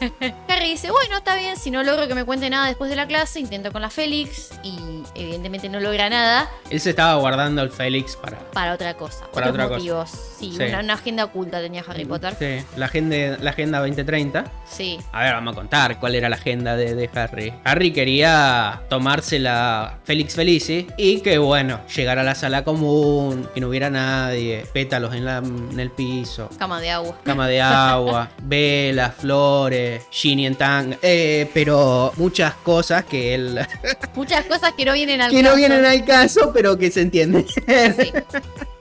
Harry 0.49 0.69
dice, 0.69 0.91
bueno, 0.91 1.17
está 1.17 1.36
bien, 1.36 1.58
si 1.58 1.71
no 1.71 1.84
logro 1.84 2.08
que 2.08 2.15
me 2.15 2.26
cuente 2.26 2.49
nada 2.49 2.67
después 2.67 2.89
de 2.89 2.95
la 2.95 3.08
clase, 3.08 3.39
intento 3.39 3.71
con 3.71 3.82
la 3.82 3.89
Félix 3.89 4.52
y 4.63 4.78
evidentemente 5.15 5.69
no 5.69 5.80
logra 5.80 6.10
nada. 6.10 6.49
Él 6.69 6.80
se 6.80 6.91
estaba 6.91 7.15
guardando 7.15 7.62
al 7.62 7.69
Félix 7.71 8.15
para... 8.15 8.38
Para 8.52 8.73
otra 8.73 8.93
cosa. 8.95 9.26
Para 9.34 9.49
otros 9.49 9.54
otra 9.54 9.63
cosa. 9.67 9.78
motivos. 9.78 10.10
Sí, 10.39 10.52
Sí. 10.54 10.63
Una, 10.63 10.80
una 10.82 10.93
agenda 10.95 11.23
oculta 11.23 11.62
tenía 11.62 11.84
Harry 11.88 12.06
Potter. 12.06 12.36
Sí, 12.38 12.65
la 12.78 12.86
agenda, 12.86 13.38
la 13.41 13.49
agenda 13.52 13.80
2030. 13.80 14.43
Sí. 14.69 14.99
A 15.12 15.23
ver, 15.23 15.34
vamos 15.34 15.54
a 15.54 15.56
contar 15.56 15.99
cuál 15.99 16.15
era 16.15 16.28
la 16.30 16.36
agenda 16.36 16.76
de, 16.76 16.95
de 16.95 17.10
Harry. 17.15 17.54
Harry 17.63 17.91
quería 17.93 18.82
tomársela 18.89 19.53
Félix 20.04 20.36
Felici 20.36 20.88
y 20.98 21.22
que, 21.22 21.38
bueno, 21.38 21.80
llegar 21.96 22.20
a 22.20 22.24
la 22.24 22.36
sala 22.36 22.63
común, 22.63 23.48
que 23.54 23.62
no 23.62 23.70
hubiera 23.70 23.89
nadie, 23.89 24.66
pétalos 24.74 25.13
en, 25.16 25.26
la- 25.26 25.38
en 25.38 25.80
el 25.80 25.92
piso, 25.92 26.50
Cama 26.58 26.80
de 26.82 26.89
agua. 26.92 27.18
cama 27.24 27.48
de 27.48 27.62
agua, 27.62 28.30
velas, 28.44 29.16
flores, 29.16 30.04
Ginny 30.12 30.46
en 30.48 30.56
tanga, 30.56 30.98
eh, 31.02 31.50
pero 31.54 32.12
muchas 32.18 32.54
cosas 32.56 33.06
que 33.06 33.34
él... 33.36 33.60
Muchas 34.16 34.46
cosas 34.46 34.74
que 34.78 34.86
no 34.86 34.94
vienen 34.94 35.22
al 35.22 35.32
que 35.32 35.42
no 35.42 35.50
caso. 35.50 35.58
vienen 35.58 35.86
al 35.86 36.06
caso, 36.06 36.52
pero 36.54 36.78
que 36.78 36.92
se 36.92 37.02
entienden. 37.02 37.46
Sí. 37.48 38.12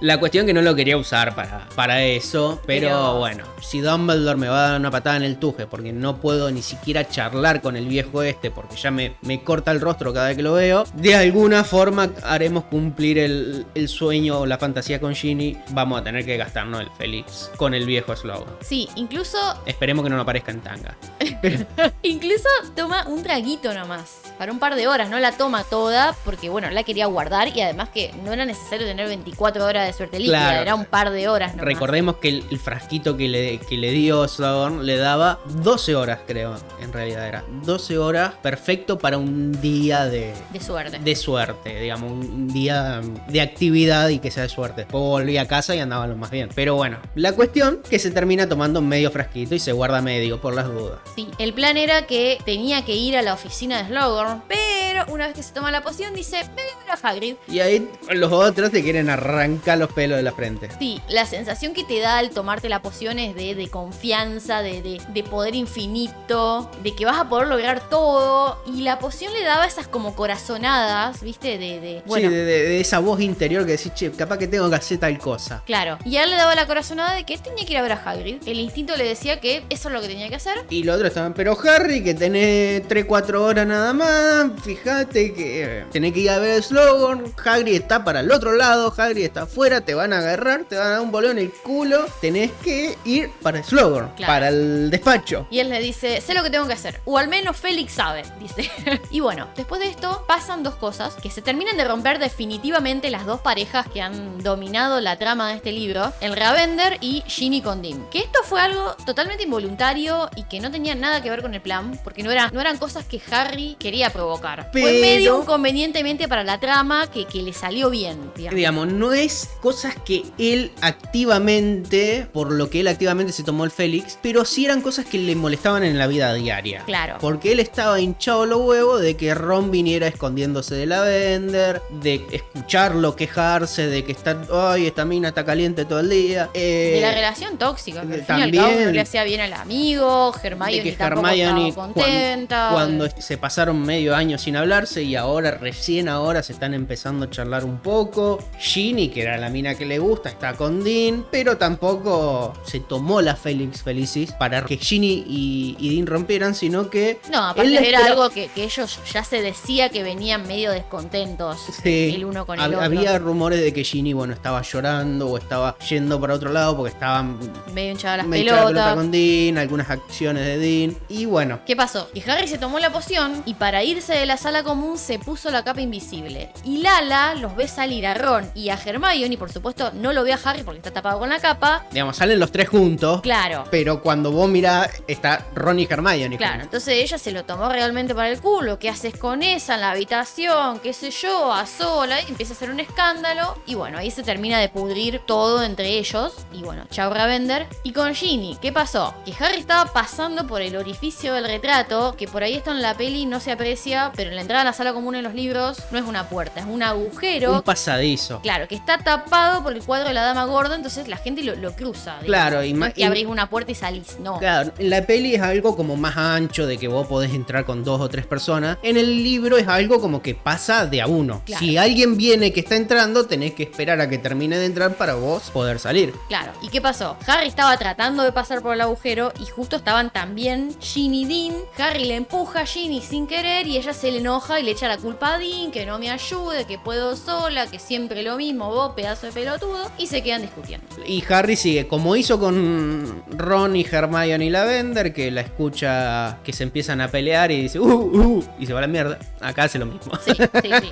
La 0.00 0.18
cuestión 0.20 0.44
que 0.46 0.52
no 0.52 0.60
lo 0.62 0.74
quería 0.74 0.96
usar 0.98 1.34
para, 1.34 1.68
para 1.74 2.02
eso, 2.04 2.60
pero, 2.66 2.88
Pero- 2.88 3.18
bueno, 3.18 3.44
si 3.62 3.80
Dumbledore 3.80 4.36
me 4.38 4.48
va 4.48 4.66
a 4.66 4.70
dar 4.72 4.80
una 4.80 4.90
patada 4.90 5.16
en 5.16 5.22
el 5.22 5.38
tuje 5.38 5.66
porque 5.66 5.92
no 5.92 6.16
puedo 6.18 6.50
ni 6.50 6.60
siquiera 6.62 7.08
charlar 7.08 7.62
con 7.62 7.76
el 7.76 7.86
viejo 7.86 8.22
este 8.22 8.50
porque 8.50 8.76
ya 8.76 8.90
me, 8.90 9.16
me 9.22 9.42
corta 9.42 9.70
el 9.72 9.80
rostro 9.80 10.12
cada 10.12 10.28
vez 10.28 10.36
que 10.36 10.42
lo 10.42 10.52
veo, 10.52 10.84
de 10.94 11.14
alguna 11.14 11.64
forma 11.64 12.10
haremos 12.24 12.64
cumplir 12.64 13.18
el, 13.18 13.66
el 13.74 13.88
sueño 13.88 14.40
o 14.40 14.46
la 14.46 14.58
fantasía 14.58 15.00
con 15.00 15.14
Ginny, 15.14 15.56
vamos 15.70 16.00
a 16.00 16.04
tener 16.04 16.24
que 16.26 16.36
gastarnos 16.36 16.80
el 16.82 16.90
Félix 16.90 17.50
con 17.56 17.72
el 17.72 17.86
viejo 17.86 18.14
Slow. 18.14 18.44
Sí, 18.60 18.88
incluso, 18.96 19.38
Esperemos 19.64 20.02
que 20.04 20.10
no 20.10 20.16
nos 20.16 20.24
aparezca 20.24 20.52
en 20.52 20.60
tanga. 20.60 20.94
incluso 22.02 22.48
toma 22.74 23.06
un 23.08 23.22
traguito 23.22 23.72
nomás. 23.74 24.20
Para 24.38 24.52
un 24.52 24.58
par 24.58 24.74
de 24.76 24.86
horas, 24.86 25.08
no 25.08 25.18
la 25.18 25.32
toma 25.32 25.64
toda 25.64 26.14
porque, 26.24 26.48
bueno, 26.50 26.70
la 26.70 26.82
quería 26.82 27.06
guardar 27.06 27.48
y 27.56 27.60
además 27.62 27.88
que 27.88 28.12
no 28.24 28.32
era 28.32 28.44
necesario 28.44 28.86
tener 28.86 29.08
24 29.08 29.64
horas 29.64 29.85
de 29.86 29.92
suerte 29.92 30.18
líquida, 30.18 30.38
Claro. 30.38 30.60
era 30.62 30.74
un 30.74 30.84
par 30.84 31.10
de 31.10 31.28
horas 31.28 31.52
nomás. 31.52 31.64
Recordemos 31.64 32.16
que 32.16 32.28
el, 32.28 32.44
el 32.50 32.58
frasquito 32.58 33.16
que 33.16 33.28
le, 33.28 33.58
que 33.58 33.76
le 33.76 33.90
dio 33.92 34.26
Slughorn 34.28 34.84
le 34.86 34.96
daba 34.96 35.38
12 35.62 35.94
horas, 35.96 36.20
creo, 36.26 36.56
en 36.80 36.92
realidad 36.92 37.26
era. 37.26 37.44
12 37.64 37.98
horas, 37.98 38.34
perfecto 38.42 38.98
para 38.98 39.18
un 39.18 39.60
día 39.60 40.06
de, 40.06 40.32
De 40.52 40.60
suerte. 40.60 40.98
de 40.98 41.16
suerte, 41.16 41.80
digamos, 41.80 42.10
un 42.12 42.48
día 42.48 43.00
de 43.28 43.40
actividad 43.40 44.08
y 44.08 44.18
que 44.18 44.30
sea 44.30 44.42
de 44.44 44.48
suerte. 44.48 44.82
Después 44.82 45.00
volví 45.02 45.36
a 45.38 45.46
casa 45.48 45.74
y 45.74 45.80
andaba 45.80 46.06
lo 46.06 46.16
más 46.16 46.30
bien. 46.30 46.48
Pero 46.54 46.74
bueno, 46.74 46.98
la 47.14 47.32
cuestión 47.32 47.80
que 47.88 47.98
se 47.98 48.10
termina 48.10 48.48
tomando 48.48 48.80
medio 48.82 49.10
frasquito 49.10 49.54
y 49.54 49.58
se 49.58 49.72
guarda 49.72 50.00
medio 50.02 50.40
por 50.40 50.54
las 50.54 50.66
dudas. 50.66 50.98
Sí, 51.14 51.28
el 51.38 51.52
plan 51.52 51.76
era 51.76 52.02
que 52.06 52.38
tenía 52.44 52.84
que 52.84 52.94
ir 52.94 53.16
a 53.16 53.22
la 53.22 53.34
oficina 53.34 53.82
de 53.82 53.88
Slughorn, 53.88 54.42
pero 54.48 55.04
una 55.12 55.26
vez 55.26 55.36
que 55.36 55.42
se 55.42 55.52
toma 55.52 55.70
la 55.70 55.82
poción 55.82 56.14
dice, 56.14 56.38
me 56.56 56.62
voy 56.62 56.90
a 56.90 57.08
Hagrid. 57.08 57.36
Y 57.48 57.60
ahí 57.60 57.88
los 58.10 58.32
otros 58.32 58.70
te 58.70 58.82
quieren 58.82 59.10
arrancar 59.10 59.75
los 59.78 59.92
pelos 59.92 60.16
de 60.16 60.22
la 60.22 60.32
frente. 60.32 60.68
Sí, 60.78 61.00
la 61.08 61.26
sensación 61.26 61.72
que 61.74 61.84
te 61.84 62.00
da 62.00 62.18
al 62.18 62.30
tomarte 62.30 62.68
la 62.68 62.82
poción 62.82 63.18
es 63.18 63.34
de, 63.34 63.54
de 63.54 63.68
confianza, 63.68 64.62
de, 64.62 64.82
de- 64.82 65.00
de 65.08 65.22
poder 65.24 65.54
infinito, 65.54 66.70
de 66.82 66.94
que 66.94 67.04
vas 67.04 67.18
a 67.18 67.28
poder 67.28 67.48
lograr 67.48 67.88
todo. 67.88 68.62
Y 68.66 68.82
la 68.82 68.98
poción 68.98 69.32
le 69.32 69.42
daba 69.42 69.66
esas 69.66 69.88
como 69.88 70.14
corazonadas, 70.14 71.20
¿viste? 71.22 71.58
De, 71.58 72.02
bueno, 72.06 72.28
sí, 72.28 72.34
de, 72.34 72.80
esa 72.80 72.98
voz 72.98 73.20
interior 73.20 73.64
que 73.66 73.72
decís, 73.72 73.92
che, 73.94 74.10
capaz 74.12 74.38
que 74.38 74.46
tengo 74.46 74.68
que 74.70 74.76
hacer 74.76 74.98
tal 74.98 75.18
cosa. 75.18 75.62
claro. 75.66 75.98
Y 76.04 76.16
él 76.16 76.30
le 76.30 76.36
daba 76.36 76.54
la 76.54 76.66
corazonada 76.66 77.14
de 77.14 77.24
que 77.24 77.36
tenía 77.38 77.64
que 77.66 77.72
ir 77.72 77.78
a 77.78 77.82
ver 77.82 77.92
a 77.92 78.02
Hagrid. 78.04 78.36
El 78.46 78.60
instinto 78.60 78.96
le 78.96 79.04
decía 79.04 79.40
que 79.40 79.64
eso 79.70 79.88
es 79.88 79.94
lo 79.94 80.00
que 80.00 80.08
tenía 80.08 80.28
que 80.28 80.36
hacer. 80.36 80.64
Y 80.70 80.82
los 80.84 80.94
otros 80.96 81.08
estaban, 81.08 81.34
pero 81.34 81.56
Harry, 81.68 82.02
que 82.02 82.14
tenés 82.14 82.82
3-4 82.88 83.34
horas 83.40 83.66
nada 83.66 83.92
más, 83.92 84.46
fíjate 84.62 85.32
que 85.34 85.84
tenés 85.92 86.12
que 86.12 86.20
ir 86.20 86.30
a 86.30 86.38
ver 86.38 86.56
el 86.56 86.62
slogan, 86.62 87.24
Hagrid 87.44 87.74
está 87.74 88.04
para 88.04 88.20
el 88.20 88.30
otro 88.30 88.52
lado, 88.52 88.92
Hagrid 88.96 89.24
está 89.24 89.42
afuera, 89.42 89.65
te 89.84 89.94
van 89.94 90.12
a 90.12 90.18
agarrar, 90.18 90.64
te 90.64 90.76
van 90.76 90.86
a 90.86 90.90
dar 90.90 91.00
un 91.00 91.10
bolón 91.10 91.32
en 91.32 91.44
el 91.46 91.52
culo, 91.52 92.06
tenés 92.20 92.50
que 92.62 92.96
ir 93.04 93.30
para 93.42 93.58
el 93.58 93.64
slogan, 93.64 94.12
Claro. 94.16 94.32
para 94.32 94.48
el 94.48 94.90
despacho. 94.90 95.46
Y 95.50 95.58
él 95.60 95.68
le 95.68 95.80
dice, 95.80 96.20
sé 96.20 96.34
lo 96.34 96.42
que 96.42 96.50
tengo 96.50 96.66
que 96.66 96.72
hacer. 96.72 97.00
O 97.04 97.18
al 97.18 97.28
menos 97.28 97.56
Félix 97.56 97.92
sabe, 97.92 98.22
dice. 98.40 98.70
y 99.10 99.20
bueno, 99.20 99.48
después 99.56 99.80
de 99.80 99.88
esto 99.88 100.24
pasan 100.28 100.62
dos 100.62 100.76
cosas 100.76 101.14
que 101.14 101.30
se 101.30 101.42
terminan 101.42 101.76
de 101.76 101.84
romper 101.84 102.18
definitivamente 102.18 103.10
las 103.10 103.26
dos 103.26 103.40
parejas 103.40 103.86
que 103.92 104.00
han 104.02 104.42
dominado 104.42 105.00
la 105.00 105.18
trama 105.18 105.48
de 105.50 105.56
este 105.56 105.72
libro, 105.72 106.12
el 106.20 106.36
Ravender 106.36 106.98
y 107.00 107.22
Ginny 107.26 107.60
Condim. 107.62 108.04
Que 108.10 108.18
esto 108.20 108.40
fue 108.44 108.60
algo 108.60 108.94
totalmente 109.04 109.42
involuntario 109.44 110.30
y 110.36 110.44
que 110.44 110.60
no 110.60 110.70
tenía 110.70 110.94
nada 110.94 111.22
que 111.22 111.30
ver 111.30 111.42
con 111.42 111.54
el 111.54 111.60
plan, 111.60 111.98
porque 112.04 112.22
no, 112.22 112.30
era, 112.30 112.50
no 112.52 112.60
eran 112.60 112.78
cosas 112.78 113.04
que 113.04 113.20
Harry 113.30 113.76
quería 113.78 114.10
provocar. 114.10 114.70
Fue 114.72 114.82
Pero- 114.82 115.00
medio 115.00 115.40
inconvenientemente 115.42 116.28
para 116.28 116.44
la 116.44 116.58
trama 116.60 117.10
que, 117.10 117.24
que 117.26 117.42
le 117.42 117.52
salió 117.52 117.90
bien, 117.90 118.30
digamos. 118.36 118.56
Digamos, 118.56 118.86
no 118.92 119.12
es 119.12 119.48
cosas 119.56 119.94
que 120.04 120.22
él 120.38 120.70
activamente, 120.80 122.26
por 122.32 122.52
lo 122.52 122.70
que 122.70 122.80
él 122.80 122.88
activamente 122.88 123.32
se 123.32 123.42
tomó 123.42 123.64
el 123.64 123.70
Félix, 123.70 124.18
pero 124.22 124.44
sí 124.44 124.64
eran 124.64 124.80
cosas 124.80 125.04
que 125.06 125.18
le 125.18 125.34
molestaban 125.34 125.82
en 125.84 125.98
la 125.98 126.06
vida 126.06 126.32
diaria. 126.34 126.82
Claro. 126.86 127.16
Porque 127.20 127.52
él 127.52 127.60
estaba 127.60 128.00
hinchado 128.00 128.46
los 128.46 128.60
huevos 128.60 129.00
de 129.00 129.16
que 129.16 129.34
Ron 129.34 129.70
viniera 129.70 130.06
escondiéndose 130.06 130.74
de 130.74 130.86
la 130.86 131.02
Vender, 131.02 131.82
de 132.00 132.20
escucharlo 132.32 133.16
quejarse, 133.16 133.86
de 133.86 134.04
que 134.04 134.12
está, 134.12 134.40
ay, 134.52 134.86
esta 134.86 135.04
mina 135.04 135.28
está 135.28 135.44
caliente 135.44 135.84
todo 135.84 136.00
el 136.00 136.10
día. 136.10 136.50
eh, 136.54 136.92
De 136.96 137.00
la 137.00 137.12
relación 137.12 137.58
tóxica, 137.58 138.02
que 138.02 138.06
al 138.06 138.20
de- 138.20 138.24
fin 138.24 138.38
y 138.38 138.42
al 138.42 138.50
cabo 138.52 138.66
también. 138.68 138.86
no 138.86 138.92
le 138.92 139.00
hacía 139.00 139.24
bien 139.24 139.40
al 139.40 139.52
amigo, 139.52 140.32
de 140.40 140.48
Hermione 140.48 140.82
que 140.82 140.92
tampoco 140.92 141.26
Hermione 141.28 141.68
estaba 141.68 141.92
contenta. 141.92 142.68
cuando, 142.72 143.08
se 143.18 143.38
pasaron 143.38 143.82
medio 143.82 144.14
año 144.14 144.38
sin 144.38 144.56
hablarse 144.56 145.02
y 145.02 145.16
ahora 145.16 145.52
recién 145.52 146.08
ahora 146.08 146.42
se 146.42 146.52
están 146.52 146.74
empezando 146.74 147.26
a 147.26 147.30
charlar 147.30 147.64
un 147.64 147.78
poco. 147.78 148.38
Ginny, 148.58 149.08
que 149.08 149.22
era 149.22 149.36
la 149.36 149.45
mina 149.50 149.74
que 149.74 149.86
le 149.86 149.98
gusta, 149.98 150.28
está 150.28 150.54
con 150.54 150.82
Dean, 150.84 151.24
pero 151.30 151.56
tampoco 151.58 152.52
se 152.64 152.80
tomó 152.80 153.20
la 153.22 153.36
Félix 153.36 153.82
Felicis 153.82 154.32
para 154.32 154.64
que 154.64 154.76
Ginny 154.76 155.24
y, 155.26 155.76
y 155.78 155.94
Dean 155.94 156.06
rompieran, 156.06 156.54
sino 156.54 156.90
que 156.90 157.20
No, 157.30 157.38
aparte 157.48 157.70
la 157.70 157.80
era 157.80 158.06
algo 158.06 158.30
que, 158.30 158.48
que 158.48 158.64
ellos 158.64 158.98
ya 159.12 159.22
se 159.24 159.40
decía 159.42 159.88
que 159.88 160.02
venían 160.02 160.46
medio 160.46 160.70
descontentos 160.72 161.58
Sí, 161.82 162.12
el 162.14 162.24
uno 162.24 162.46
con 162.46 162.58
el 162.58 162.64
hab- 162.64 162.68
otro. 162.74 162.80
había 162.82 163.18
rumores 163.18 163.60
de 163.60 163.72
que 163.72 163.84
Ginny, 163.84 164.12
bueno, 164.12 164.32
estaba 164.34 164.62
llorando 164.62 165.28
o 165.28 165.38
estaba 165.38 165.76
yendo 165.88 166.20
para 166.20 166.34
otro 166.34 166.50
lado 166.52 166.76
porque 166.76 166.92
estaban 166.92 167.38
medio 167.72 167.92
hinchada 167.92 168.18
las 168.18 168.26
la 168.26 168.30
pelota 168.32 168.66
pelotas. 168.66 168.94
con 168.94 169.10
Dean, 169.10 169.58
algunas 169.58 169.90
acciones 169.90 170.44
de 170.44 170.58
Dean. 170.58 170.96
Y 171.08 171.26
bueno, 171.26 171.60
¿Qué 171.66 171.76
pasó? 171.76 172.08
Que 172.12 172.22
Harry 172.30 172.48
se 172.48 172.58
tomó 172.58 172.78
la 172.78 172.90
poción 172.92 173.42
y 173.46 173.54
para 173.54 173.84
irse 173.84 174.12
de 174.14 174.26
la 174.26 174.36
sala 174.36 174.62
común 174.62 174.98
se 174.98 175.18
puso 175.18 175.50
la 175.50 175.62
capa 175.64 175.80
invisible. 175.80 176.50
Y 176.64 176.78
Lala 176.78 177.34
los 177.34 177.54
ve 177.56 177.68
salir 177.68 178.06
a 178.06 178.14
Ron 178.14 178.50
y 178.54 178.68
a 178.70 178.74
Hermione 178.82 179.35
por 179.36 179.52
supuesto 179.52 179.90
no 179.94 180.12
lo 180.12 180.24
ve 180.24 180.32
a 180.32 180.38
Harry 180.44 180.62
porque 180.62 180.78
está 180.78 180.90
tapado 180.90 181.18
con 181.18 181.28
la 181.28 181.38
capa. 181.40 181.84
digamos, 181.90 182.16
salen 182.16 182.38
los 182.38 182.50
tres 182.52 182.68
juntos. 182.68 183.20
Claro. 183.20 183.64
Pero 183.70 184.02
cuando 184.02 184.32
vos 184.32 184.48
mirás, 184.48 184.88
está 185.06 185.46
Ron 185.54 185.78
y 185.80 185.86
Hermione. 185.88 186.36
Claro, 186.36 186.52
juntos. 186.54 186.66
entonces 186.66 186.94
ella 186.94 187.18
se 187.18 187.32
lo 187.32 187.44
tomó 187.44 187.68
realmente 187.68 188.14
para 188.14 188.28
el 188.28 188.40
culo. 188.40 188.78
¿Qué 188.78 188.88
haces 188.88 189.16
con 189.16 189.42
esa 189.42 189.74
en 189.74 189.80
la 189.82 189.90
habitación? 189.90 190.80
¿Qué 190.80 190.92
sé 190.92 191.10
yo? 191.10 191.52
A 191.52 191.66
sola. 191.66 192.20
Y 192.22 192.28
empieza 192.28 192.52
a 192.52 192.56
hacer 192.56 192.70
un 192.70 192.80
escándalo. 192.80 193.56
Y 193.66 193.74
bueno, 193.74 193.98
ahí 193.98 194.10
se 194.10 194.22
termina 194.22 194.58
de 194.58 194.68
pudrir 194.68 195.20
todo 195.26 195.62
entre 195.62 195.88
ellos. 195.98 196.34
Y 196.52 196.62
bueno, 196.62 196.84
chao 196.90 197.12
Ravender. 197.12 197.66
Y 197.82 197.92
con 197.92 198.14
Ginny, 198.14 198.56
¿qué 198.60 198.72
pasó? 198.72 199.14
Que 199.24 199.32
Harry 199.38 199.58
estaba 199.58 199.92
pasando 199.92 200.46
por 200.46 200.62
el 200.62 200.76
orificio 200.76 201.34
del 201.34 201.46
retrato. 201.46 202.14
Que 202.16 202.28
por 202.28 202.42
ahí 202.42 202.54
esto 202.54 202.70
en 202.72 202.82
la 202.82 202.94
peli 202.96 203.26
no 203.26 203.40
se 203.40 203.52
aprecia. 203.52 204.12
Pero 204.16 204.30
en 204.30 204.36
la 204.36 204.42
entrada 204.42 204.62
a 204.62 204.64
la 204.66 204.72
sala 204.72 204.92
común 204.92 205.14
en 205.14 205.24
los 205.24 205.34
libros 205.34 205.78
no 205.90 205.98
es 205.98 206.04
una 206.04 206.28
puerta, 206.28 206.60
es 206.60 206.66
un 206.66 206.82
agujero. 206.82 207.54
Un 207.54 207.62
pasadizo. 207.62 208.40
Claro, 208.40 208.68
que 208.68 208.74
está 208.74 208.98
tapado 208.98 209.25
por 209.30 209.72
el 209.72 209.82
cuadro 209.82 210.08
de 210.08 210.14
la 210.14 210.22
dama 210.22 210.44
gorda, 210.44 210.74
entonces 210.74 211.08
la 211.08 211.16
gente 211.16 211.42
lo, 211.42 211.54
lo 211.56 211.72
cruza. 211.72 212.18
digamos. 212.20 212.26
Claro, 212.26 212.62
y 212.64 212.72
no 212.72 212.80
ma- 212.80 212.88
es 212.88 212.94
que 212.94 213.00
y- 213.00 213.04
abrís 213.04 213.26
una 213.26 213.48
puerta 213.50 213.72
y 213.72 213.74
salís, 213.74 214.18
no. 214.20 214.38
Claro, 214.38 214.72
en 214.78 214.90
la 214.90 215.02
peli 215.06 215.34
es 215.34 215.42
algo 215.42 215.76
como 215.76 215.96
más 215.96 216.16
ancho 216.16 216.66
de 216.66 216.78
que 216.78 216.88
vos 216.88 217.06
podés 217.06 217.32
entrar 217.34 217.64
con 217.64 217.84
dos 217.84 218.00
o 218.00 218.08
tres 218.08 218.26
personas. 218.26 218.78
En 218.82 218.96
el 218.96 219.22
libro 219.22 219.56
es 219.58 219.68
algo 219.68 220.00
como 220.00 220.22
que 220.22 220.34
pasa 220.34 220.86
de 220.86 221.02
a 221.02 221.06
uno. 221.06 221.42
Claro. 221.44 221.64
Si 221.64 221.76
alguien 221.76 222.16
viene 222.16 222.52
que 222.52 222.60
está 222.60 222.76
entrando, 222.76 223.26
tenés 223.26 223.54
que 223.54 223.64
esperar 223.64 224.00
a 224.00 224.08
que 224.08 224.18
termine 224.18 224.56
de 224.58 224.66
entrar 224.66 224.94
para 224.94 225.14
vos 225.14 225.50
poder 225.50 225.78
salir. 225.78 226.14
Claro, 226.28 226.52
¿y 226.62 226.68
qué 226.68 226.80
pasó? 226.80 227.16
Harry 227.26 227.48
estaba 227.48 227.76
tratando 227.76 228.22
de 228.22 228.32
pasar 228.32 228.62
por 228.62 228.74
el 228.74 228.80
agujero 228.80 229.32
y 229.40 229.46
justo 229.46 229.76
estaban 229.76 230.10
también 230.10 230.74
Ginny 230.80 231.22
y 231.22 231.24
Dean. 231.50 231.56
Harry 231.78 232.04
le 232.04 232.16
empuja 232.16 232.60
a 232.60 232.66
Ginny 232.66 233.00
sin 233.00 233.26
querer 233.26 233.66
y 233.66 233.76
ella 233.78 233.92
se 233.94 234.10
le 234.12 234.18
enoja 234.18 234.60
y 234.60 234.62
le 234.62 234.72
echa 234.72 234.88
la 234.88 234.98
culpa 234.98 235.34
a 235.34 235.38
Dean, 235.38 235.70
que 235.70 235.86
no 235.86 235.98
me 235.98 236.10
ayude, 236.10 236.64
que 236.66 236.78
puedo 236.78 237.16
sola, 237.16 237.66
que 237.66 237.78
siempre 237.78 238.22
lo 238.22 238.36
mismo, 238.36 238.68
vos 238.70 238.92
pedazo 238.94 239.15
de 239.22 239.32
pelotudo, 239.32 239.90
y 239.98 240.06
se 240.06 240.22
quedan 240.22 240.42
discutiendo. 240.42 240.86
Y 241.06 241.22
Harry 241.28 241.56
sigue, 241.56 241.86
como 241.86 242.16
hizo 242.16 242.38
con 242.38 243.22
Ron 243.30 243.76
y 243.76 243.86
Hermione 243.90 244.46
y 244.46 244.50
Lavender, 244.50 245.12
que 245.12 245.30
la 245.30 245.40
escucha 245.40 246.38
que 246.44 246.52
se 246.52 246.62
empiezan 246.62 247.00
a 247.00 247.08
pelear 247.08 247.50
y 247.50 247.62
dice, 247.62 247.78
uh, 247.78 247.86
uh, 247.86 248.44
y 248.58 248.66
se 248.66 248.72
va 248.72 248.80
a 248.80 248.82
la 248.82 248.88
mierda. 248.88 249.18
Acá 249.40 249.64
hace 249.64 249.78
lo 249.78 249.86
mismo. 249.86 250.12
Sí, 250.24 250.32
sí, 250.62 250.70
sí. 250.80 250.90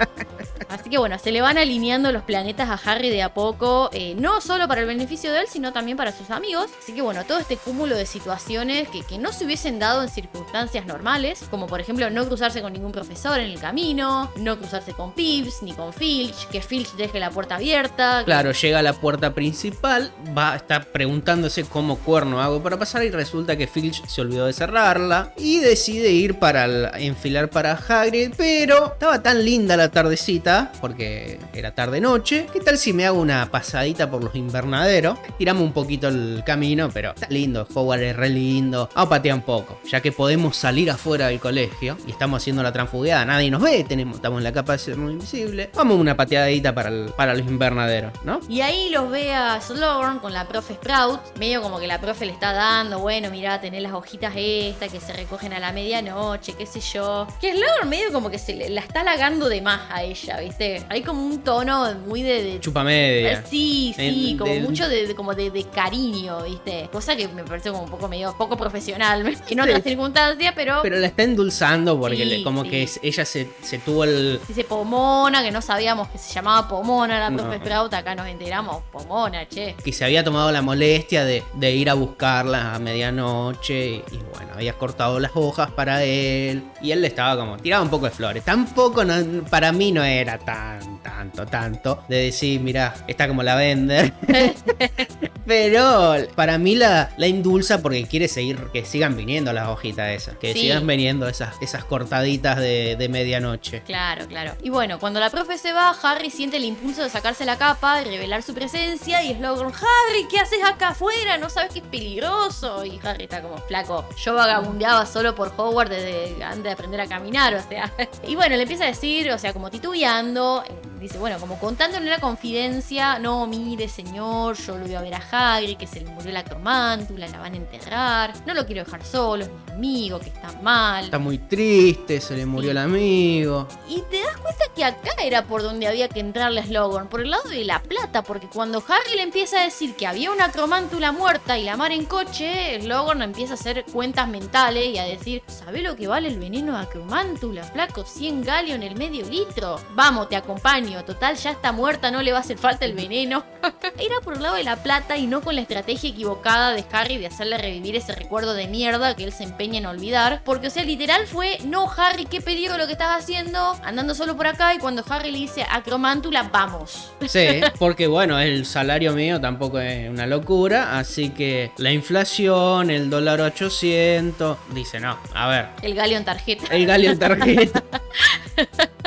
Así 0.69 0.91
que 0.91 0.99
bueno, 0.99 1.19
se 1.19 1.31
le 1.31 1.41
van 1.41 1.59
alineando 1.59 2.11
los 2.11 2.23
planetas 2.23 2.69
a 2.69 2.91
Harry 2.91 3.11
de 3.11 3.23
a 3.23 3.33
poco, 3.33 3.91
eh, 3.93 4.15
no 4.19 4.41
solo 4.41 4.67
para 4.67 4.81
el 4.81 4.87
beneficio 4.87 5.33
de 5.33 5.41
él, 5.41 5.47
sino 5.49 5.73
también 5.73 5.97
para 5.97 6.13
sus 6.13 6.31
amigos. 6.31 6.71
Así 6.83 6.93
que 6.93 7.03
bueno, 7.03 7.25
todo 7.25 7.39
este 7.39 7.57
cúmulo 7.57 7.97
de 7.97 8.07
situaciones 8.07 8.89
que, 8.89 9.03
que 9.03 9.19
no 9.19 9.33
se 9.33 9.45
hubiesen 9.45 9.79
dado 9.79 10.03
en 10.03 10.09
circunstancias 10.09 10.87
normales, 10.87 11.45
como 11.51 11.67
por 11.67 11.81
ejemplo 11.81 12.11
no 12.11 12.27
cruzarse 12.27 12.63
con 12.63 12.73
ningún 12.73 12.93
profesor 12.93 13.39
en 13.39 13.51
el 13.51 13.61
camino, 13.61 14.31
no 14.37 14.59
cruzarse 14.59 14.93
con 14.93 15.13
Pips 15.13 15.63
ni 15.63 15.73
con 15.73 15.93
Filch, 15.93 16.49
que 16.49 16.61
Filch 16.61 16.93
deje 16.95 17.21
la 17.21 17.31
puerta 17.31 17.57
abierta. 17.57 18.14
Claro, 18.25 18.53
llega 18.53 18.79
a 18.79 18.83
la 18.83 18.93
puerta 18.93 19.35
principal, 19.35 20.13
va 20.37 20.53
a 20.53 20.57
estar 20.57 20.87
preguntándose 20.87 21.65
cómo 21.65 21.97
cuerno 21.99 22.41
hago 22.41 22.63
para 22.63 22.79
pasar 22.79 23.05
y 23.05 23.11
resulta 23.11 23.57
que 23.57 23.67
Filch 23.67 24.05
se 24.07 24.21
olvidó 24.21 24.47
de 24.47 24.53
cerrarla 24.53 25.33
y 25.37 25.59
decide 25.59 26.11
ir 26.13 26.39
para 26.39 26.65
el- 26.65 26.91
enfilar 26.99 27.51
para 27.51 27.73
Hagrid, 27.73 28.33
pero 28.37 28.93
estaba 28.93 29.23
tan 29.23 29.45
linda 29.45 29.77
la 29.77 29.91
tardecita, 29.91 30.73
porque 30.81 31.39
era 31.53 31.75
tarde-noche, 31.75 32.47
¿qué 32.53 32.61
tal 32.61 32.79
si 32.79 32.93
me 32.93 33.07
hago 33.07 33.21
una 33.21 33.51
pasadita 33.51 34.11
por 34.11 34.23
los 34.23 34.35
invernaderos? 34.35 35.19
Tiramos 35.39 35.63
un 35.63 35.73
poquito 35.73 36.09
el 36.09 36.43
camino, 36.47 36.91
pero 36.93 37.11
está 37.15 37.27
lindo, 37.31 37.67
Howard 37.75 38.03
es 38.03 38.17
re 38.17 38.29
lindo, 38.31 38.89
vamos 38.95 39.07
a 39.07 39.11
patear 39.11 39.35
un 39.37 39.43
poco, 39.43 39.81
ya 39.91 40.01
que 40.01 40.13
podemos 40.13 40.57
salir 40.57 40.91
afuera 40.91 41.29
del 41.29 41.41
colegio 41.41 41.97
y 42.07 42.11
estamos 42.11 42.43
haciendo 42.43 42.63
la 42.63 42.73
transfugiada, 42.73 43.25
nadie 43.25 43.51
nos 43.51 43.63
ve, 43.63 43.85
tenemos, 43.89 44.17
estamos 44.17 44.39
en 44.39 44.45
la 44.45 44.53
capa 44.53 44.73
de 44.73 44.79
ser 44.79 44.97
muy 44.97 45.13
invisible, 45.13 45.71
vamos 45.75 45.97
a 45.97 46.01
una 46.01 46.17
pateadita 46.17 46.75
para, 46.75 46.89
el- 46.89 47.11
para 47.17 47.35
los 47.35 47.47
invernaderos, 47.47 48.04
¿no? 48.25 48.41
Y 48.49 48.61
ahí 48.61 48.91
los 48.91 49.11
ve 49.11 49.35
a 49.35 49.61
Slughorn 49.61 50.19
con 50.19 50.33
la 50.33 50.47
profe 50.49 50.75
Sprout, 50.75 51.21
medio 51.39 51.63
como 51.63 51.79
que 51.79 51.87
la 51.87 52.01
profe 52.01 52.27
le 52.27 52.33
está 52.33 52.53
dando, 52.53 52.99
bueno, 52.99 53.31
mirá, 53.31 53.61
tenés 53.61 53.83
las 53.83 53.93
hojitas 53.93 54.33
estas 54.37 54.91
que 54.91 55.01
se 55.01 55.13
recogen 55.13 55.53
a 55.53 55.59
la 55.61 55.73
medianoche, 55.73 56.55
qué 56.55 56.67
sé 56.67 56.81
yo. 56.81 57.27
Que 57.41 57.53
Slughorn 57.53 57.89
medio 57.89 58.13
como 58.13 58.31
que 58.31 58.39
se 58.39 58.55
le- 58.55 58.71
la 58.71 58.81
está 58.81 59.01
halagando 59.01 59.49
de 59.49 59.61
más 59.63 59.81
a 59.91 60.03
ella, 60.03 60.39
¿viste? 60.41 60.85
Hay 60.89 61.03
como 61.03 61.23
un 61.25 61.43
tono 61.43 61.95
muy 62.07 62.23
de... 62.23 62.43
de- 62.43 62.61
Chupa 62.61 62.83
media. 62.85 63.45
Sí, 63.49 63.93
sí, 63.97 64.31
En- 64.33 64.39
como 64.39 64.55
mucho 64.61 64.89
de, 64.89 65.07
de- 65.07 65.15
como 65.15 65.35
de, 65.35 65.51
de 65.51 65.65
cariño, 65.65 66.43
¿viste? 66.43 66.89
Cosa 66.93 67.17
que 67.17 67.29
me 67.29 67.45
parece 67.45 67.71
como 67.71 67.85
un 67.85 67.91
poco 67.91 68.09
medio 68.09 68.35
poco 68.37 68.57
profesional 68.57 69.27
en 69.49 69.61
otras 69.61 69.83
Sí. 69.83 69.91
circunstancias, 69.91 70.53
pero, 70.57 70.81
Pero 70.83 70.97
la 70.99 71.07
está 71.07 71.23
endulzando 71.23 71.99
porque 71.99 72.17
Sí, 72.19 72.25
le- 72.25 72.43
como 72.45 72.65
sí. 72.65 72.71
que 72.71 72.89
ella 73.03 73.25
se, 73.25 73.51
se 73.63 73.79
tuvo 73.79 74.05
el... 74.05 74.41
dice 74.49 74.65
Pomona, 74.65 75.43
que 75.43 75.51
no 75.51 75.61
sabíamos 75.63 76.09
que 76.09 76.19
se 76.19 76.33
llamaba 76.33 76.69
Pomona 76.69 77.19
la 77.31 77.37
profe 77.37 77.59
No. 77.59 77.65
Acá 77.95 78.15
nos 78.15 78.27
enteramos, 78.27 78.83
Pomona, 78.93 79.49
che. 79.49 79.75
que 79.83 79.93
se 79.93 80.05
había 80.05 80.23
tomado 80.25 80.51
la 80.53 80.63
molestia 80.63 81.25
de, 81.25 81.43
de 81.55 81.71
ir 81.73 81.89
a 81.91 81.95
buscarla 81.95 82.75
a 82.75 82.79
medianoche 82.79 83.87
y, 83.89 83.95
y 84.13 84.19
bueno, 84.35 84.53
había 84.55 84.73
cortado 84.75 85.19
las 85.21 85.33
hojas 85.35 85.71
para 85.71 86.03
él 86.05 86.63
y 86.83 86.93
él 86.93 87.01
le 87.01 87.09
estaba 87.09 87.37
como, 87.37 87.57
tiraba 87.57 87.83
un 87.83 87.91
poco 87.91 88.07
de 88.07 88.11
flores. 88.13 88.45
Tampoco 88.45 89.05
no- 89.05 89.45
para 89.49 89.73
mí 89.73 89.93
no 89.93 90.03
era 90.05 90.39
tan, 90.39 91.03
tanto, 91.03 91.47
tanto 91.47 92.05
de 92.09 92.17
decir, 92.25 92.61
mira, 92.61 92.95
está 93.07 93.29
como 93.29 93.43
la 93.43 93.55
vender. 93.57 94.13
Pero 95.47 96.15
para 96.35 96.57
mí 96.59 96.75
la, 96.75 97.11
la 97.17 97.27
indulza 97.27 97.83
porque 97.83 98.05
quiere 98.07 98.29
seguir, 98.29 98.59
que 98.73 98.85
sigan 98.85 99.17
viniendo 99.17 99.53
las 99.53 99.69
hojitas 99.69 100.11
esas, 100.11 100.37
que 100.39 100.53
Sí. 100.55 100.61
sigan 100.61 100.87
viniendo 100.87 101.29
esas, 101.29 101.55
esas 101.61 101.85
cortaditas 101.85 102.57
de, 102.59 102.97
de 102.97 103.09
medianoche. 103.09 103.83
Claro, 103.83 104.27
claro. 104.27 104.53
Y 104.63 104.71
bueno, 104.71 104.99
cuando 104.99 105.21
la 105.21 105.31
profe 105.31 105.59
se 105.59 105.73
va, 105.73 105.95
Harry 106.03 106.31
siente 106.31 106.57
el 106.57 106.65
impulso 106.65 107.03
de 107.03 107.11
sacarse 107.11 107.45
la 107.45 107.57
capa, 107.59 107.84
de 107.93 108.05
revelar 108.05 108.43
su 108.43 108.55
presencia 108.55 109.23
y 109.23 109.35
Slughorn, 109.35 109.73
Harry, 109.75 110.27
¿qué 110.31 110.39
haces 110.39 110.65
acá 110.65 110.89
afuera? 110.89 111.37
¿No 111.37 111.51
sabes 111.51 111.71
que 111.71 111.81
es 111.81 111.85
peligroso? 111.85 112.83
Y 112.83 112.99
Harry 113.05 113.25
está 113.25 113.43
como 113.43 113.59
flaco. 113.59 114.07
Yo 114.17 114.35
vagabundeaba 114.35 115.05
solo 115.05 115.35
por 115.35 115.53
Hogwarts 115.55 115.91
desde 115.91 116.43
antes 116.43 116.65
de 116.65 116.71
aprender 116.71 117.01
a 117.03 117.07
caminar, 117.07 117.55
o 117.55 117.63
sea. 117.63 117.93
Y 118.27 118.37
bueno, 118.37 118.57
le 118.57 118.63
empieza 118.63 118.85
a 118.85 118.87
decir, 118.87 119.31
o 119.31 119.39
sea, 119.39 119.53
como 119.53 119.71
titubeando, 119.71 120.65
eh, 120.67 120.73
dice, 120.99 121.19
bueno, 121.19 121.39
como 121.39 121.59
contándole 121.59 122.07
una 122.07 122.21
confidencia, 122.21 123.19
no, 123.19 123.47
mire, 123.47 123.89
señor, 123.89 124.57
yo 124.57 124.79
lo 124.79 124.87
voy 124.87 124.95
a 124.95 125.03
ver 125.03 125.15
a 125.15 125.23
Hagrid, 125.31 125.77
que 125.77 125.87
se 125.87 126.01
le 126.01 126.07
murió 126.07 126.33
la 126.33 126.43
cromántula, 126.43 127.29
la 127.29 127.39
van 127.39 127.53
a 127.53 127.57
enterrar, 127.57 128.33
no 128.47 128.55
lo 128.55 128.65
quiero 128.65 128.85
dejar 128.85 129.05
solo, 129.05 129.45
es 129.45 129.51
mi 129.51 129.75
amigo, 129.75 130.19
que 130.19 130.31
está 130.31 130.51
mal. 130.63 131.05
Está 131.05 131.19
muy 131.19 131.39
triste, 131.39 132.21
se 132.21 132.37
le 132.37 132.47
murió 132.47 132.71
el 132.71 132.79
amigo. 132.79 133.69
Y 133.89 134.01
te 134.11 134.23
das 134.23 134.37
cuenta 134.39 134.65
que 134.75 134.85
acá 134.85 135.11
era 135.23 135.45
por 135.45 135.63
donde 135.63 135.87
había 135.87 136.09
que 136.09 136.21
entrarle 136.21 136.61
a 136.61 136.65
Slogan, 136.65 137.09
por 137.09 137.21
el 137.21 137.31
lado 137.31 137.49
de 137.49 137.65
la 137.65 137.74
plata, 137.83 138.23
porque 138.23 138.49
cuando 138.49 138.83
Harry 138.89 139.17
le 139.17 139.23
empieza 139.23 139.61
a 139.61 139.65
decir 139.65 139.95
que 139.95 140.07
había 140.07 140.31
una 140.31 140.51
cromántula 140.51 141.13
muerta 141.13 141.59
y 141.59 141.65
la 141.65 141.77
mar 141.77 141.93
en 141.93 142.05
coche, 142.05 142.81
Slogan 142.81 143.23
empieza 143.23 143.53
a 143.53 143.57
hacer 143.57 143.85
cuentas 143.85 144.29
mentales 144.29 144.87
y 144.87 144.99
a 144.99 145.05
decir, 145.05 145.43
¿sabe 145.47 145.83
lo 145.83 145.97
que 145.97 146.07
vale 146.07 146.29
el 146.29 146.39
veneno 146.39 146.77
a 146.77 146.89
cromántula, 146.89 147.65
flaco? 147.65 148.05
100 148.05 148.43
galio 148.43 148.75
en 148.75 148.83
el 148.83 148.97
medio 148.97 149.29
litro. 149.29 149.81
Vamos, 149.95 150.29
te 150.29 150.37
acompaño, 150.37 151.05
total 151.05 151.37
ya 151.37 151.51
está 151.51 151.73
muerta, 151.73 152.11
no 152.11 152.23
le 152.23 152.33
va 152.33 152.39
a 152.39 152.41
hacer 152.41 152.59
falta 152.59 152.85
el 152.85 152.95
veneno. 152.95 153.45
era 153.99 154.21
por 154.23 154.35
el 154.35 154.43
lado 154.43 154.57
de 154.57 154.65
la 154.65 154.77
plata 154.77 155.17
y 155.17 155.27
no 155.27 155.41
con 155.41 155.55
la 155.55 155.63
estrategia 155.63 156.11
equivocada 156.11 156.73
de 156.73 156.85
Harry 156.93 157.19
de 157.19 157.27
hacerle 157.27 157.59
revivir 157.59 157.97
ese 157.97 158.15
recuerdo 158.15 158.55
de 158.55 158.69
mierda 158.69 159.17
que 159.17 159.25
él 159.25 159.33
se 159.33 159.45
empeña 159.45 159.79
en 159.79 159.87
olvidar, 159.87 160.43
porque 160.45 160.69
o 160.69 160.71
sea, 160.71 160.85
literal 160.85 161.27
fue, 161.27 161.59
no 161.65 161.91
Harry, 161.97 162.27
qué 162.27 162.41
peligro 162.41 162.79
lo 162.79 162.87
que 162.87 162.93
estás 162.93 163.23
haciendo, 163.23 163.77
andando 163.83 164.15
solo 164.15 164.37
por 164.37 164.47
acá 164.47 164.75
y 164.75 164.79
cuando 164.79 165.05
Harry 165.09 165.31
le 165.31 165.39
dice 165.39 165.67
a 165.69 165.83
cromántula, 165.83 166.45
vamos. 166.53 167.13
Sí, 167.27 167.54
porque 167.79 168.07
bueno, 168.07 168.39
el 168.41 168.65
salario 168.67 169.13
mío 169.13 169.41
tampoco 169.41 169.81
es 169.81 170.09
una 170.09 170.27
locura, 170.27 170.99
así 170.99 171.31
que 171.31 171.71
la 171.79 171.93
inflación, 171.93 172.91
el 172.91 173.11
dólar 173.11 173.41
800, 173.41 174.59
dice, 174.73 175.01
no, 175.01 175.19
a 175.35 175.49
ver, 175.49 175.67
El 175.83 175.95
galio 175.95 176.17
en 176.17 176.25
tarjeta. 176.25 176.75
el 176.75 176.87
galio 176.87 177.11
en 177.11 177.19
tarjeta. 177.19 177.83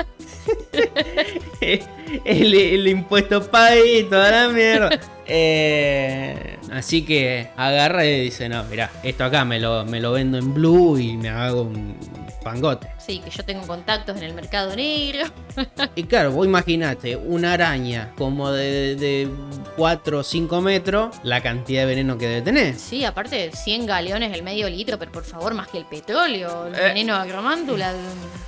el, 1.62 2.54
el 2.54 2.88
impuesto 2.88 3.50
país, 3.50 4.10
toda 4.10 4.32
la 4.32 4.50
mierda. 4.50 4.90
Eh, 5.26 6.58
así 6.72 7.04
que 7.04 7.50
agarra 7.58 8.06
y 8.06 8.22
dice, 8.22 8.48
no, 8.48 8.64
mira, 8.66 8.90
esto 9.04 9.26
acá 9.26 9.44
me 9.44 9.60
lo, 9.60 9.86
me 9.86 10.00
lo 10.00 10.14
vendo 10.14 10.38
en 10.38 10.54
blue 10.54 10.98
y 10.98 11.18
me 11.18 11.30
hago 11.30 11.64
un 11.64 11.98
pangote. 12.44 12.88
Sí, 13.08 13.20
que 13.20 13.30
yo 13.32 13.44
tengo 13.46 13.66
contactos 13.66 14.18
en 14.18 14.24
el 14.24 14.34
mercado 14.34 14.76
negro. 14.76 15.26
Y 15.96 16.04
claro, 16.04 16.32
vos 16.32 16.46
imaginate 16.46 17.16
una 17.16 17.54
araña 17.54 18.12
como 18.18 18.52
de, 18.52 18.96
de 18.96 19.28
4 19.76 20.20
o 20.20 20.24
5 20.24 20.62
metros, 20.62 21.16
la 21.24 21.42
cantidad 21.42 21.82
de 21.82 21.86
veneno 21.88 22.18
que 22.20 22.28
debe 22.28 22.42
tener. 22.44 22.76
Sí, 22.76 23.04
aparte 23.06 23.52
100 23.52 23.86
galeones 23.88 24.32
el 24.34 24.44
medio 24.44 24.70
litro, 24.70 25.00
pero 25.00 25.12
por 25.12 25.24
favor, 25.24 25.56
más 25.56 25.68
que 25.70 25.80
el 25.80 25.86
petróleo, 25.86 26.68
el 26.68 26.76
Eh. 26.76 26.80
veneno 26.84 27.20
de 27.24 27.30
cromántula, 27.32 27.94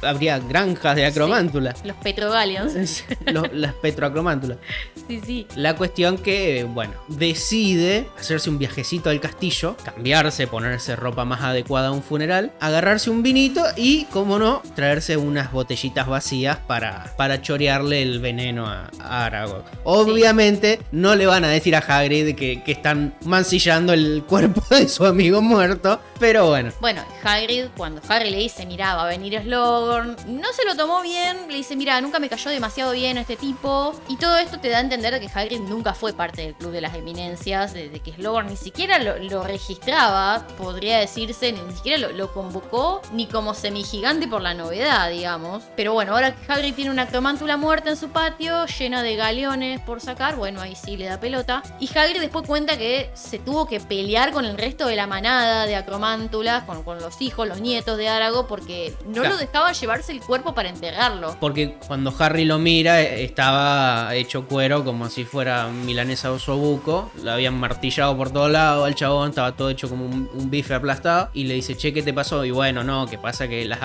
Habría 0.03 0.37
granjas 0.39 0.95
de 0.95 1.05
acromántula. 1.05 1.73
los 1.83 1.95
petrogalions. 1.97 3.03
Los- 3.25 3.51
las 3.53 3.73
petroacromántulas. 3.75 4.57
Sí, 5.09 5.19
sí. 5.25 5.47
La 5.55 5.75
cuestión 5.75 6.19
que, 6.19 6.65
bueno, 6.65 6.93
decide 7.07 8.07
hacerse 8.19 8.47
un 8.51 8.59
viajecito 8.59 9.09
al 9.09 9.19
castillo, 9.19 9.75
cambiarse, 9.83 10.45
ponerse 10.45 10.95
ropa 10.95 11.25
más 11.25 11.41
adecuada 11.41 11.87
a 11.87 11.91
un 11.91 12.03
funeral, 12.03 12.51
agarrarse 12.59 13.09
un 13.09 13.23
vinito 13.23 13.63
y, 13.75 14.05
como 14.11 14.37
no, 14.37 14.48
traerse 14.75 15.17
unas 15.17 15.51
botellitas 15.51 16.07
vacías 16.07 16.57
para, 16.57 17.13
para 17.17 17.41
chorearle 17.41 18.01
el 18.01 18.19
veneno 18.19 18.67
a, 18.67 18.89
a 19.01 19.25
Aragog. 19.25 19.63
Obviamente 19.83 20.79
no 20.91 21.15
le 21.15 21.25
van 21.25 21.43
a 21.43 21.49
decir 21.49 21.75
a 21.75 21.79
Hagrid 21.79 22.35
que, 22.35 22.63
que 22.63 22.71
están 22.71 23.15
mancillando 23.25 23.93
el 23.93 24.23
cuerpo 24.27 24.61
de 24.69 24.87
su 24.87 25.05
amigo 25.05 25.41
muerto, 25.41 25.99
pero 26.19 26.47
bueno. 26.47 26.71
Bueno, 26.79 27.03
Hagrid, 27.23 27.65
cuando 27.77 28.01
Harry 28.07 28.29
le 28.29 28.37
dice, 28.37 28.65
mira, 28.65 28.95
va 28.95 29.03
a 29.03 29.07
venir 29.07 29.41
Slughorn, 29.41 30.15
no 30.27 30.53
se 30.53 30.65
lo 30.65 30.75
tomó 30.75 31.01
bien, 31.01 31.47
le 31.49 31.55
dice, 31.55 31.75
mira, 31.75 31.99
nunca 32.01 32.19
me 32.19 32.29
cayó 32.29 32.51
demasiado 32.51 32.91
bien 32.93 33.17
este 33.17 33.35
tipo. 33.35 33.93
Y 34.07 34.17
todo 34.17 34.37
esto 34.37 34.59
te 34.59 34.69
da 34.69 34.77
a 34.77 34.81
entender 34.81 35.19
que 35.19 35.29
Hagrid 35.33 35.59
nunca 35.61 35.93
fue 35.93 36.13
parte 36.13 36.41
del 36.41 36.53
Club 36.55 36.71
de 36.71 36.81
las 36.81 36.95
Eminencias, 36.95 37.73
de, 37.73 37.89
de 37.89 37.99
que 37.99 38.13
Slughorn 38.13 38.47
ni 38.47 38.57
siquiera 38.57 38.99
lo, 38.99 39.17
lo 39.17 39.43
registraba, 39.43 40.45
podría 40.57 40.99
decirse, 40.99 41.51
ni 41.51 41.75
siquiera 41.75 41.97
lo, 41.97 42.11
lo 42.11 42.33
convocó, 42.33 43.01
ni 43.13 43.27
como 43.27 43.53
semigigante 43.53 44.27
por 44.27 44.38
la 44.41 44.53
novedad, 44.53 45.09
digamos. 45.09 45.63
Pero 45.75 45.93
bueno, 45.93 46.13
ahora 46.13 46.35
que 46.35 46.51
Hagrid 46.51 46.73
tiene 46.73 46.91
una 46.91 47.07
cromántula 47.07 47.57
muerta 47.57 47.89
en 47.89 47.97
su 47.97 48.09
patio, 48.09 48.65
llena 48.65 49.03
de 49.03 49.15
galeones 49.15 49.79
por 49.81 50.01
sacar, 50.01 50.35
bueno, 50.35 50.61
ahí 50.61 50.75
sí 50.75 50.97
le 50.97 51.05
da 51.05 51.19
pelota. 51.19 51.63
Y 51.79 51.89
Hagrid 51.97 52.19
después 52.21 52.45
cuenta 52.47 52.77
que 52.77 53.09
se 53.13 53.39
tuvo 53.39 53.67
que 53.67 53.79
pelear 53.79 54.31
con 54.31 54.45
el 54.45 54.57
resto 54.57 54.87
de 54.87 54.95
la 54.95 55.07
manada 55.07 55.65
de 55.65 55.75
acromántulas, 55.75 56.63
con, 56.63 56.83
con 56.83 56.99
los 56.99 57.21
hijos, 57.21 57.47
los 57.47 57.61
nietos 57.61 57.97
de 57.97 58.09
Arago, 58.09 58.47
porque 58.47 58.93
no 59.05 59.21
Claro. 59.21 59.29
lo 59.35 59.37
dejaban 59.37 59.73
llevarse 59.73 60.11
el 60.11 60.21
cuerpo 60.21 60.53
para 60.53 60.69
enterrarlo. 60.69 61.35
Porque 61.39 61.77
cuando 61.87 62.13
Harry 62.19 62.45
lo 62.45 62.57
mira, 62.59 63.01
eh, 63.01 63.23
estaba 63.25 64.13
hecho 64.15 64.45
cuero 64.47 64.83
como 64.83 65.09
si 65.09 65.25
fuera 65.25 65.67
milanesa 65.67 66.31
o 66.31 66.39
sobuco. 66.39 67.11
Lo 67.23 67.31
habían 67.31 67.59
pillado 67.81 68.15
por 68.17 68.31
todos 68.31 68.49
lados 68.51 68.85
al 68.85 68.95
chabón, 68.95 69.29
estaba 69.29 69.51
todo 69.55 69.69
hecho 69.69 69.89
como 69.89 70.05
un, 70.05 70.29
un 70.33 70.49
bife 70.49 70.73
aplastado. 70.73 71.29
Y 71.33 71.43
le 71.45 71.55
dice, 71.55 71.75
che, 71.77 71.93
¿qué 71.93 72.01
te 72.01 72.13
pasó? 72.13 72.45
Y 72.45 72.51
bueno, 72.51 72.83
no, 72.83 73.07
que 73.07 73.17
pasa 73.17 73.47
que 73.47 73.65
las 73.65 73.81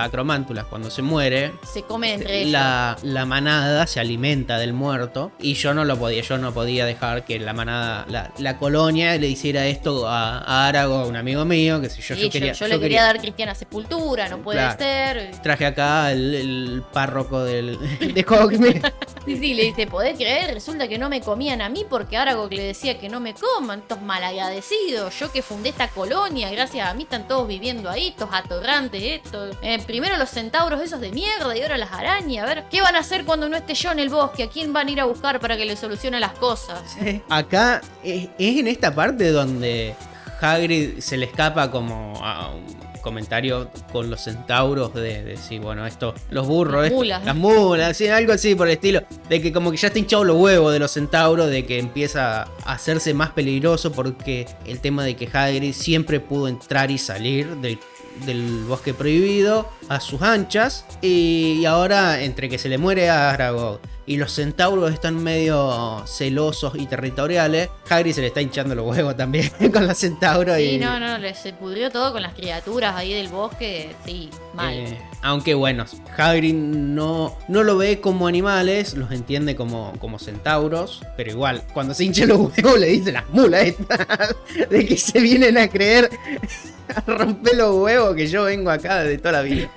cuando 0.68 0.90
se 0.90 1.02
muere, 1.02 1.52
Se 1.70 1.82
comen 1.82 2.14
entre 2.20 2.46
la, 2.46 2.96
la 3.02 3.24
manada 3.24 3.86
se 3.86 4.00
alimenta 4.00 4.58
del 4.58 4.72
muerto 4.72 5.30
y 5.38 5.54
yo 5.54 5.74
no 5.74 5.84
lo 5.84 5.96
podía, 5.98 6.22
yo 6.22 6.38
no 6.38 6.52
podía 6.52 6.84
dejar 6.86 7.24
que 7.24 7.38
la 7.38 7.52
manada, 7.52 8.04
la, 8.08 8.32
la 8.38 8.58
colonia 8.58 9.16
le 9.16 9.28
hiciera 9.28 9.66
esto 9.66 10.08
a, 10.08 10.38
a 10.38 10.66
Arago, 10.68 11.06
un 11.06 11.16
amigo 11.16 11.44
mío, 11.44 11.80
que 11.80 11.88
si 11.88 12.02
yo, 12.02 12.14
Sí, 12.16 12.22
yo 12.22 12.30
quería, 12.30 12.52
yo 12.52 12.66
yo 12.66 12.74
le 12.74 12.80
quería 12.80 13.02
dar 13.04 13.20
cristiana 13.20 13.54
sepultura, 13.54 14.28
no 14.28 14.38
puede 14.38 14.58
Claro. 14.58 14.78
ser. 14.78 15.30
Traje 15.42 15.66
acá 15.66 16.10
el, 16.12 16.34
el 16.34 16.82
párroco 16.92 17.42
del, 17.44 17.78
de 18.00 18.24
Hogsmeade. 18.28 18.82
Sí, 19.24 19.38
sí, 19.38 19.54
le 19.54 19.62
dice, 19.64 19.86
¿podés 19.86 20.16
creer? 20.18 20.52
Resulta 20.52 20.86
que 20.86 20.98
no 20.98 21.08
me 21.08 21.22
comían 21.22 21.62
a 21.62 21.70
mí 21.70 21.86
porque 21.88 22.18
Aragog 22.18 22.52
le 22.52 22.62
decía 22.62 22.98
que 22.98 23.08
no 23.08 23.20
me 23.20 23.32
coman, 23.32 23.78
estos 23.78 24.02
malagradecidos. 24.02 25.18
Yo 25.18 25.32
que 25.32 25.40
fundé 25.40 25.70
esta 25.70 25.88
colonia, 25.88 26.50
gracias 26.50 26.86
a 26.86 26.92
mí 26.92 27.04
están 27.04 27.26
todos 27.26 27.48
viviendo 27.48 27.88
ahí, 27.88 28.08
estos 28.08 28.28
atorrantes, 28.30 29.02
estos. 29.02 29.56
Eh, 29.62 29.78
primero 29.86 30.18
los 30.18 30.23
centauros 30.30 30.80
esos 30.82 31.00
de 31.00 31.10
mierda 31.12 31.56
y 31.56 31.62
ahora 31.62 31.78
las 31.78 31.92
arañas. 31.92 32.44
A 32.44 32.46
ver, 32.46 32.64
¿qué 32.70 32.80
van 32.80 32.96
a 32.96 33.00
hacer 33.00 33.24
cuando 33.24 33.48
no 33.48 33.56
esté 33.56 33.74
yo 33.74 33.92
en 33.92 33.98
el 33.98 34.08
bosque? 34.10 34.44
¿A 34.44 34.48
quién 34.48 34.72
van 34.72 34.88
a 34.88 34.90
ir 34.90 35.00
a 35.00 35.04
buscar 35.04 35.40
para 35.40 35.56
que 35.56 35.64
le 35.64 35.76
solucione 35.76 36.20
las 36.20 36.32
cosas? 36.32 36.82
Acá 37.28 37.80
es, 38.02 38.28
es 38.38 38.58
en 38.58 38.68
esta 38.68 38.94
parte 38.94 39.30
donde 39.30 39.94
Hagrid 40.40 40.98
se 41.00 41.16
le 41.16 41.26
escapa 41.26 41.70
como 41.70 42.14
a 42.24 42.50
un 42.54 42.84
comentario 43.00 43.68
con 43.92 44.08
los 44.08 44.22
centauros 44.22 44.94
de, 44.94 45.02
de 45.02 45.22
decir, 45.24 45.60
bueno, 45.60 45.86
esto, 45.86 46.14
los 46.30 46.46
burros, 46.46 46.76
Las 46.76 46.84
esto- 46.86 46.96
mulas, 46.96 47.20
¿no? 47.20 47.26
las 47.26 47.36
mulas, 47.36 47.96
sí, 47.98 48.08
algo 48.08 48.32
así 48.32 48.54
por 48.54 48.66
el 48.66 48.72
estilo, 48.74 49.02
de 49.28 49.42
que 49.42 49.52
como 49.52 49.70
que 49.70 49.76
ya 49.76 49.88
está 49.88 49.98
hinchado 49.98 50.24
los 50.24 50.36
huevos 50.38 50.72
de 50.72 50.78
los 50.78 50.90
centauros, 50.90 51.50
de 51.50 51.66
que 51.66 51.78
empieza 51.78 52.44
a 52.44 52.72
hacerse 52.72 53.12
más 53.12 53.28
peligroso 53.30 53.92
porque 53.92 54.46
el 54.64 54.80
tema 54.80 55.04
de 55.04 55.16
que 55.16 55.28
Hagrid 55.30 55.74
siempre 55.74 56.18
pudo 56.18 56.48
entrar 56.48 56.90
y 56.90 56.96
salir 56.96 57.56
del 57.56 57.78
del 58.26 58.64
bosque 58.64 58.94
prohibido 58.94 59.68
a 59.88 60.00
sus 60.00 60.22
anchas 60.22 60.84
y 61.02 61.64
ahora 61.64 62.22
entre 62.22 62.48
que 62.48 62.58
se 62.58 62.68
le 62.68 62.78
muere 62.78 63.10
a 63.10 63.30
Aragog 63.30 63.80
y 64.06 64.16
los 64.16 64.32
centauros 64.32 64.92
están 64.92 65.22
medio 65.22 66.04
celosos 66.06 66.74
y 66.76 66.86
territoriales, 66.86 67.68
Hagrid 67.88 68.12
se 68.12 68.20
le 68.20 68.28
está 68.28 68.40
hinchando 68.40 68.74
los 68.74 68.86
huevos 68.86 69.16
también 69.16 69.50
con 69.72 69.86
los 69.86 69.98
centauros 69.98 70.56
Sí, 70.56 70.62
y 70.62 70.78
no, 70.78 71.00
no, 71.00 71.18
se 71.34 71.52
pudrió 71.52 71.90
todo 71.90 72.12
con 72.12 72.22
las 72.22 72.34
criaturas 72.34 72.94
ahí 72.96 73.12
del 73.14 73.28
bosque. 73.28 73.94
Sí, 74.04 74.30
mal. 74.52 74.74
eh, 74.74 74.98
aunque 75.22 75.54
bueno, 75.54 75.84
Hagrid 76.16 76.54
no, 76.54 77.36
no 77.48 77.62
lo 77.62 77.76
ve 77.76 78.00
como 78.00 78.26
animales, 78.26 78.94
los 78.94 79.10
entiende 79.10 79.56
como, 79.56 79.92
como 79.98 80.18
centauros, 80.18 81.02
pero 81.16 81.30
igual, 81.30 81.62
cuando 81.72 81.94
se 81.94 82.04
hincha 82.04 82.26
los 82.26 82.38
huevos 82.38 82.78
le 82.78 82.86
dice 82.88 83.12
las 83.12 83.28
mulas 83.30 83.64
estas, 83.64 84.34
de 84.70 84.86
que 84.86 84.96
se 84.96 85.20
vienen 85.20 85.58
a 85.58 85.68
creer 85.68 86.10
a 86.94 87.00
romper 87.06 87.56
los 87.56 87.74
huevos 87.76 88.14
que 88.14 88.26
yo 88.26 88.44
vengo 88.44 88.70
acá 88.70 89.02
de 89.02 89.18
toda 89.18 89.32
la 89.32 89.42
vida. 89.42 89.70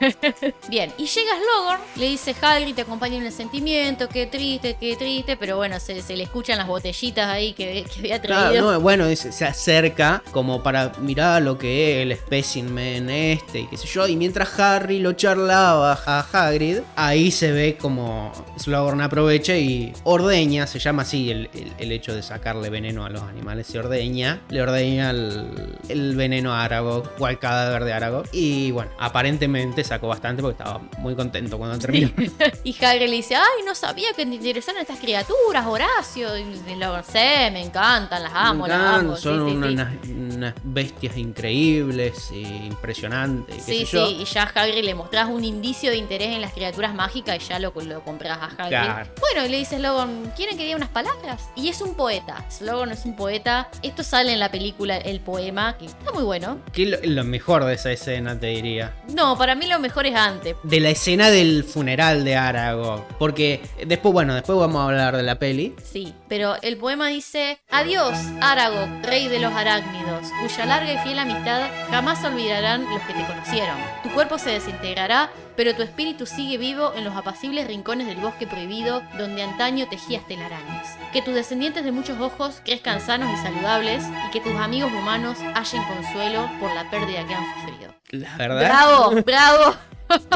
Bien, 0.69 0.91
y 0.97 1.05
llega 1.05 1.31
Slogorn, 1.37 1.81
le 1.95 2.05
dice 2.07 2.35
Hagrid, 2.41 2.75
te 2.75 2.81
acompaña 2.81 3.17
en 3.17 3.23
el 3.25 3.31
sentimiento, 3.31 4.09
qué 4.17 4.25
triste, 4.25 4.77
qué 4.79 4.95
triste, 4.95 5.37
pero 5.37 5.57
bueno, 5.57 5.79
se, 5.79 6.01
se 6.01 6.15
le 6.17 6.23
escuchan 6.23 6.57
las 6.57 6.65
botellitas 6.67 7.27
ahí 7.27 7.53
que, 7.53 7.85
que 7.93 7.99
había 7.99 8.19
Claro, 8.21 8.49
traído. 8.49 8.71
no, 8.73 8.79
bueno, 8.79 9.05
se 9.15 9.45
acerca 9.45 10.23
como 10.31 10.63
para 10.63 10.91
mirar 11.01 11.41
lo 11.43 11.57
que 11.57 12.01
es 12.01 12.03
el 12.11 12.17
specimen 12.17 13.09
este 13.11 13.59
y 13.59 13.67
qué 13.67 13.77
sé 13.77 13.87
yo. 13.87 14.07
Y 14.07 14.15
mientras 14.15 14.57
Harry 14.59 14.99
lo 14.99 15.13
charlaba 15.13 15.93
a 16.05 16.19
Hagrid, 16.31 16.79
ahí 16.95 17.29
se 17.31 17.51
ve 17.51 17.77
como 17.79 18.31
Slughorn 18.57 19.01
aprovecha 19.01 19.55
y 19.55 19.93
ordeña, 20.03 20.65
se 20.65 20.79
llama 20.79 21.03
así 21.03 21.29
el, 21.29 21.49
el- 21.53 21.73
el 21.77 21.91
hecho 21.91 22.15
de 22.15 22.23
sacarle 22.23 22.69
veneno 22.71 23.05
a 23.05 23.09
los 23.09 23.21
animales, 23.21 23.67
se 23.67 23.77
ordeña, 23.77 24.41
le 24.49 24.61
ordeña 24.63 25.11
el, 25.11 25.75
el 25.89 26.15
veneno 26.15 26.53
a 26.53 26.63
Aragog 26.63 27.11
o 27.19 27.25
al 27.27 27.37
cadáver 27.37 27.83
de 27.83 27.93
Aragog. 27.93 28.25
Y 28.31 28.71
bueno, 28.71 28.89
aparentemente 28.99 29.83
sacó 29.83 30.07
bastante 30.07 30.41
porque 30.41 30.57
estaba 30.59 30.79
muy 30.97 31.15
contento 31.15 31.57
cuando 31.59 31.77
terminó. 31.77 32.09
Y 32.63 32.75
Hagrid 32.83 33.09
le 33.09 33.15
dice, 33.17 33.35
ay, 33.35 33.63
no 33.65 33.75
sabía 33.75 34.06
que 34.15 34.25
te 34.25 34.35
interesaran 34.35 34.81
estas 34.81 34.99
criaturas, 34.99 35.65
Horacio. 35.65 36.37
Y 36.37 36.55
Slogorn, 36.55 37.03
sí, 37.03 37.13
me 37.51 37.63
encantan, 37.63 38.23
las 38.23 38.31
amo, 38.33 38.67
las 38.67 38.79
amo. 38.79 39.15
Son 39.15 39.45
sí, 39.47 39.51
sí. 39.51 39.57
unas, 39.57 39.93
unas 40.07 40.53
bestias 40.63 41.17
increíbles 41.17 42.29
e 42.31 42.39
impresionantes. 42.41 43.55
qué 43.57 43.61
Sí, 43.61 43.85
sé 43.85 43.97
yo. 43.97 44.07
sí, 44.07 44.17
y 44.21 44.25
ya 44.25 44.43
a 44.43 44.45
Hagrid 44.63 44.83
le 44.83 44.95
mostrás 44.95 45.27
un 45.29 45.43
indicio 45.43 45.89
de 45.91 45.97
interés 45.97 46.29
en 46.29 46.41
las 46.41 46.53
criaturas 46.53 46.93
mágicas 46.93 47.35
y 47.35 47.39
ya 47.47 47.59
lo, 47.59 47.73
lo 47.75 48.01
compras 48.03 48.37
a 48.41 48.45
Hagrid. 48.45 48.69
Claro. 48.69 49.09
Bueno, 49.19 49.45
y 49.45 49.49
le 49.49 49.57
dice 49.57 49.77
Slogan, 49.77 50.31
¿quieren 50.35 50.57
que 50.57 50.63
diga 50.65 50.75
unas 50.77 50.89
palabras? 50.89 51.49
Y 51.55 51.69
es 51.69 51.81
un 51.81 51.95
poeta. 51.95 52.45
Slogan 52.49 52.91
es 52.91 53.05
un 53.05 53.15
poeta. 53.15 53.69
Esto 53.81 54.03
sale 54.03 54.33
en 54.33 54.39
la 54.39 54.49
película 54.51 54.97
El 54.97 55.19
Poema, 55.19 55.77
que 55.77 55.85
está 55.85 56.11
muy 56.11 56.23
bueno. 56.23 56.59
¿Qué 56.71 56.83
es 56.83 56.89
lo, 56.89 56.97
lo 57.03 57.23
mejor 57.23 57.65
de 57.65 57.73
esa 57.73 57.91
escena, 57.91 58.39
te 58.39 58.47
diría? 58.47 58.93
No, 59.13 59.37
para 59.37 59.55
mí 59.55 59.65
lo 59.67 59.79
mejor 59.79 60.05
es 60.05 60.15
antes. 60.15 60.55
De 60.63 60.79
la 60.79 60.89
escena 60.89 61.29
del 61.29 61.63
funeral 61.63 62.23
de 62.23 62.35
Aragog. 62.35 63.05
Porque 63.19 63.61
después, 63.85 63.96
bueno, 64.03 64.33
después 64.33 64.57
vamos 64.57 64.81
a 64.81 64.85
hablar 64.85 65.15
de 65.15 65.23
la 65.23 65.39
peli. 65.39 65.75
Sí, 65.83 66.13
pero 66.27 66.55
el 66.61 66.77
poema 66.77 67.07
dice: 67.07 67.59
Adiós, 67.69 68.17
Aragog, 68.41 68.89
rey 69.03 69.27
de 69.27 69.39
los 69.39 69.53
arácnidos, 69.53 70.27
cuya 70.41 70.65
larga 70.65 70.93
y 70.93 70.97
fiel 70.99 71.19
amistad 71.19 71.67
jamás 71.89 72.23
olvidarán 72.23 72.85
los 72.85 73.01
que 73.03 73.13
te 73.13 73.25
conocieron. 73.25 73.77
Tu 74.03 74.09
cuerpo 74.09 74.37
se 74.37 74.51
desintegrará, 74.51 75.29
pero 75.55 75.75
tu 75.75 75.83
espíritu 75.83 76.25
sigue 76.25 76.57
vivo 76.57 76.93
en 76.95 77.03
los 77.03 77.15
apacibles 77.15 77.67
rincones 77.67 78.07
del 78.07 78.17
bosque 78.17 78.47
prohibido 78.47 79.01
donde 79.17 79.43
antaño 79.43 79.87
tejías 79.89 80.25
telarañas. 80.27 80.97
Que 81.11 81.21
tus 81.21 81.33
descendientes 81.33 81.83
de 81.83 81.91
muchos 81.91 82.19
ojos 82.19 82.61
crezcan 82.63 83.01
sanos 83.01 83.29
y 83.33 83.43
saludables 83.43 84.03
y 84.27 84.31
que 84.31 84.41
tus 84.41 84.55
amigos 84.55 84.91
humanos 84.91 85.37
hallen 85.55 85.83
consuelo 85.83 86.49
por 86.59 86.73
la 86.73 86.89
pérdida 86.89 87.25
que 87.25 87.33
han 87.33 87.45
sufrido. 87.55 87.93
La 88.09 88.35
verdad. 88.37 88.59
¡Bravo! 88.59 89.21
¡Bravo! 89.25 89.75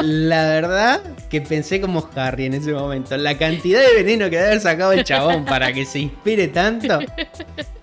La 0.02 0.44
verdad 0.44 1.00
que 1.30 1.40
pensé 1.40 1.80
como 1.80 2.08
Harry 2.14 2.46
en 2.46 2.54
ese 2.54 2.72
momento. 2.72 3.16
La 3.16 3.38
cantidad 3.38 3.80
de 3.80 3.94
veneno 4.02 4.24
que 4.26 4.36
debe 4.36 4.48
haber 4.48 4.60
sacado 4.60 4.92
el 4.92 5.04
chabón 5.04 5.44
para 5.44 5.72
que 5.72 5.84
se 5.84 6.00
inspire 6.00 6.48
tanto. 6.48 6.98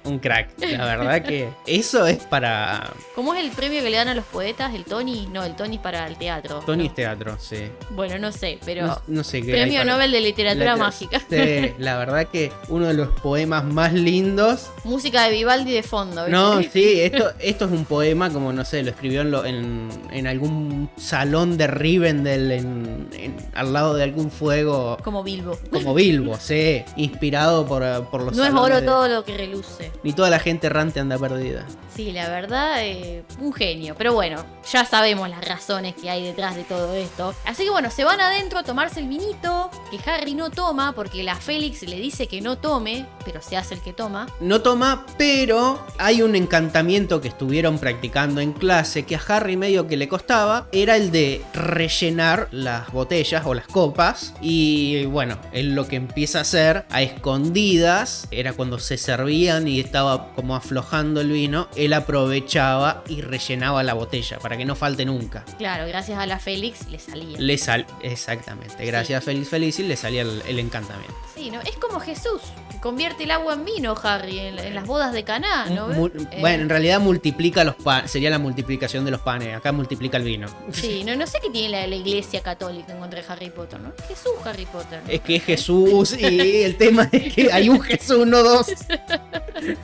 Un 0.09 0.19
crack. 0.19 0.49
La 0.59 0.85
verdad 0.85 1.21
que 1.23 1.49
eso 1.67 2.05
es 2.07 2.17
para. 2.25 2.91
¿Cómo 3.15 3.33
es 3.33 3.43
el 3.43 3.51
premio 3.51 3.81
que 3.83 3.89
le 3.89 3.97
dan 3.97 4.07
a 4.07 4.15
los 4.15 4.25
poetas? 4.25 4.73
¿El 4.73 4.85
Tony? 4.85 5.27
No, 5.31 5.43
el 5.43 5.55
Tony 5.55 5.75
es 5.75 5.81
para 5.81 6.07
el 6.07 6.17
teatro. 6.17 6.59
Tony 6.65 6.87
es 6.87 6.95
teatro, 6.95 7.37
sí. 7.39 7.69
Bueno, 7.91 8.17
no 8.17 8.31
sé, 8.31 8.57
pero. 8.65 8.87
No, 8.87 9.01
no 9.07 9.23
sé 9.23 9.41
qué. 9.41 9.51
Premio 9.51 9.79
para- 9.81 9.93
Nobel 9.93 10.11
de 10.11 10.21
Literatura 10.21 10.65
La- 10.75 10.77
Mágica. 10.77 11.19
Sí, 11.29 11.73
la 11.77 11.97
verdad 11.97 12.27
que 12.27 12.51
uno 12.69 12.87
de 12.87 12.93
los 12.93 13.09
poemas 13.19 13.63
más 13.63 13.93
lindos 13.93 14.69
Música 14.83 15.23
de 15.25 15.31
Vivaldi 15.31 15.71
de 15.73 15.83
fondo. 15.83 16.27
No, 16.27 16.61
sí, 16.73 16.99
esto, 17.01 17.31
esto 17.39 17.65
es 17.65 17.71
un 17.71 17.85
poema 17.85 18.29
como, 18.31 18.51
no 18.53 18.65
sé, 18.65 18.81
lo 18.83 18.89
escribió 18.89 19.21
en, 19.21 19.31
lo- 19.31 19.45
en, 19.45 19.89
en 20.11 20.27
algún 20.27 20.89
salón 20.97 21.57
de 21.57 21.67
Rivendell, 21.67 22.51
en, 22.51 23.09
en- 23.13 23.35
al 23.53 23.73
lado 23.73 23.93
de 23.95 24.03
algún 24.03 24.31
fuego, 24.31 24.97
Como 25.03 25.23
Bilbo. 25.23 25.57
como 25.71 25.93
Bilbo, 25.93 26.37
sí, 26.39 26.83
inspirado 26.95 27.65
por, 27.65 27.83
por 28.09 28.23
los 28.23 28.35
No 28.35 28.45
es 28.45 28.53
oro 28.53 28.79
de- 28.81 28.87
todo 28.87 29.07
lo 29.07 29.23
que 29.23 29.37
reluce. 29.37 29.91
Ni 30.03 30.13
toda 30.13 30.29
la 30.29 30.39
gente 30.39 30.67
errante 30.67 30.99
anda 30.99 31.17
perdida. 31.17 31.65
Sí, 31.95 32.11
la 32.11 32.29
verdad, 32.29 32.77
eh, 32.81 33.23
un 33.39 33.51
genio. 33.51 33.95
Pero 33.97 34.13
bueno, 34.13 34.45
ya 34.71 34.85
sabemos 34.85 35.29
las 35.29 35.45
razones 35.45 35.95
que 35.95 36.09
hay 36.09 36.23
detrás 36.23 36.55
de 36.55 36.63
todo 36.63 36.93
esto. 36.93 37.33
Así 37.45 37.63
que 37.63 37.69
bueno, 37.69 37.91
se 37.91 38.03
van 38.03 38.21
adentro 38.21 38.59
a 38.59 38.63
tomarse 38.63 38.99
el 38.99 39.07
vinito, 39.07 39.69
que 39.91 40.09
Harry 40.09 40.33
no 40.33 40.49
toma, 40.49 40.93
porque 40.93 41.23
la 41.23 41.35
Félix 41.35 41.81
le 41.83 41.97
dice 41.97 42.27
que 42.27 42.41
no 42.41 42.57
tome, 42.57 43.05
pero 43.25 43.41
se 43.41 43.57
hace 43.57 43.75
el 43.75 43.81
que 43.81 43.93
toma. 43.93 44.27
No 44.39 44.61
toma, 44.61 45.05
pero 45.17 45.85
hay 45.97 46.21
un 46.21 46.35
encantamiento 46.35 47.19
que 47.21 47.27
estuvieron 47.27 47.79
practicando 47.79 48.39
en 48.39 48.53
clase 48.53 49.03
que 49.03 49.15
a 49.15 49.21
Harry 49.27 49.57
medio 49.57 49.87
que 49.87 49.97
le 49.97 50.07
costaba. 50.07 50.67
Era 50.71 50.95
el 50.95 51.11
de 51.11 51.41
rellenar 51.53 52.47
las 52.51 52.91
botellas 52.91 53.45
o 53.45 53.53
las 53.53 53.67
copas. 53.67 54.33
Y 54.41 55.05
bueno, 55.05 55.37
él 55.51 55.75
lo 55.75 55.87
que 55.87 55.97
empieza 55.97 56.39
a 56.39 56.41
hacer 56.41 56.85
a 56.89 57.01
escondidas 57.01 58.27
era 58.31 58.53
cuando 58.53 58.79
se 58.79 58.97
servían 58.97 59.67
y 59.67 59.78
estaba 59.79 60.31
como 60.33 60.55
aflojando 60.55 61.21
el 61.21 61.31
vino. 61.31 61.67
Él 61.75 61.93
aprovechaba 61.93 63.03
y 63.07 63.21
rellenaba 63.21 63.83
la 63.83 63.93
botella 63.93 64.39
para 64.39 64.57
que 64.57 64.65
no 64.65 64.75
falte 64.75 65.05
nunca. 65.05 65.45
Claro, 65.57 65.87
gracias 65.87 66.17
a 66.19 66.25
la 66.25 66.39
Félix 66.39 66.87
le 66.89 66.99
salía. 66.99 67.37
Le 67.39 67.57
sal 67.57 67.85
exactamente, 68.01 68.85
gracias 68.85 69.21
a 69.21 69.25
Félix 69.25 69.49
Felicis 69.49 69.85
le 69.85 69.95
salía 69.95 70.21
el, 70.23 70.41
el 70.47 70.59
encantamiento. 70.59 71.15
Sí, 71.35 71.49
¿no? 71.51 71.61
Es 71.61 71.77
como 71.77 71.99
Jesús, 72.01 72.41
que 72.69 72.79
convierte 72.79 73.23
el 73.23 73.31
agua 73.31 73.53
en 73.53 73.63
vino, 73.63 73.95
Harry, 74.03 74.39
en, 74.39 74.59
en 74.59 74.75
las 74.75 74.85
bodas 74.85 75.13
de 75.13 75.23
Caná, 75.23 75.67
¿no? 75.69 75.89
Eh, 75.89 76.37
Bueno, 76.41 76.63
en 76.63 76.69
realidad 76.69 76.99
multiplica 76.99 77.63
los 77.63 77.75
panes, 77.75 78.11
sería 78.11 78.29
la 78.29 78.39
multiplicación 78.39 79.05
de 79.05 79.11
los 79.11 79.21
panes, 79.21 79.55
acá 79.55 79.71
multiplica 79.71 80.17
el 80.17 80.23
vino. 80.23 80.47
Sí, 80.73 81.03
no, 81.05 81.15
no 81.15 81.25
sé 81.25 81.39
qué 81.41 81.49
tiene 81.49 81.69
la, 81.69 81.87
la 81.87 81.95
iglesia 81.95 82.41
católica 82.41 82.91
en 82.91 82.99
contra 82.99 83.21
de 83.21 83.25
Harry 83.31 83.49
Potter, 83.51 83.79
¿no? 83.79 83.93
Jesús 84.07 84.33
Harry 84.43 84.65
Potter. 84.65 85.01
Es 85.07 85.21
que 85.21 85.37
es 85.37 85.43
Jesús 85.45 86.17
y 86.19 86.63
el 86.63 86.75
tema 86.77 87.07
es 87.11 87.33
que 87.33 87.51
hay 87.53 87.69
un 87.69 87.79
Jesús, 87.81 88.27
no 88.27 88.43
dos. 88.43 88.67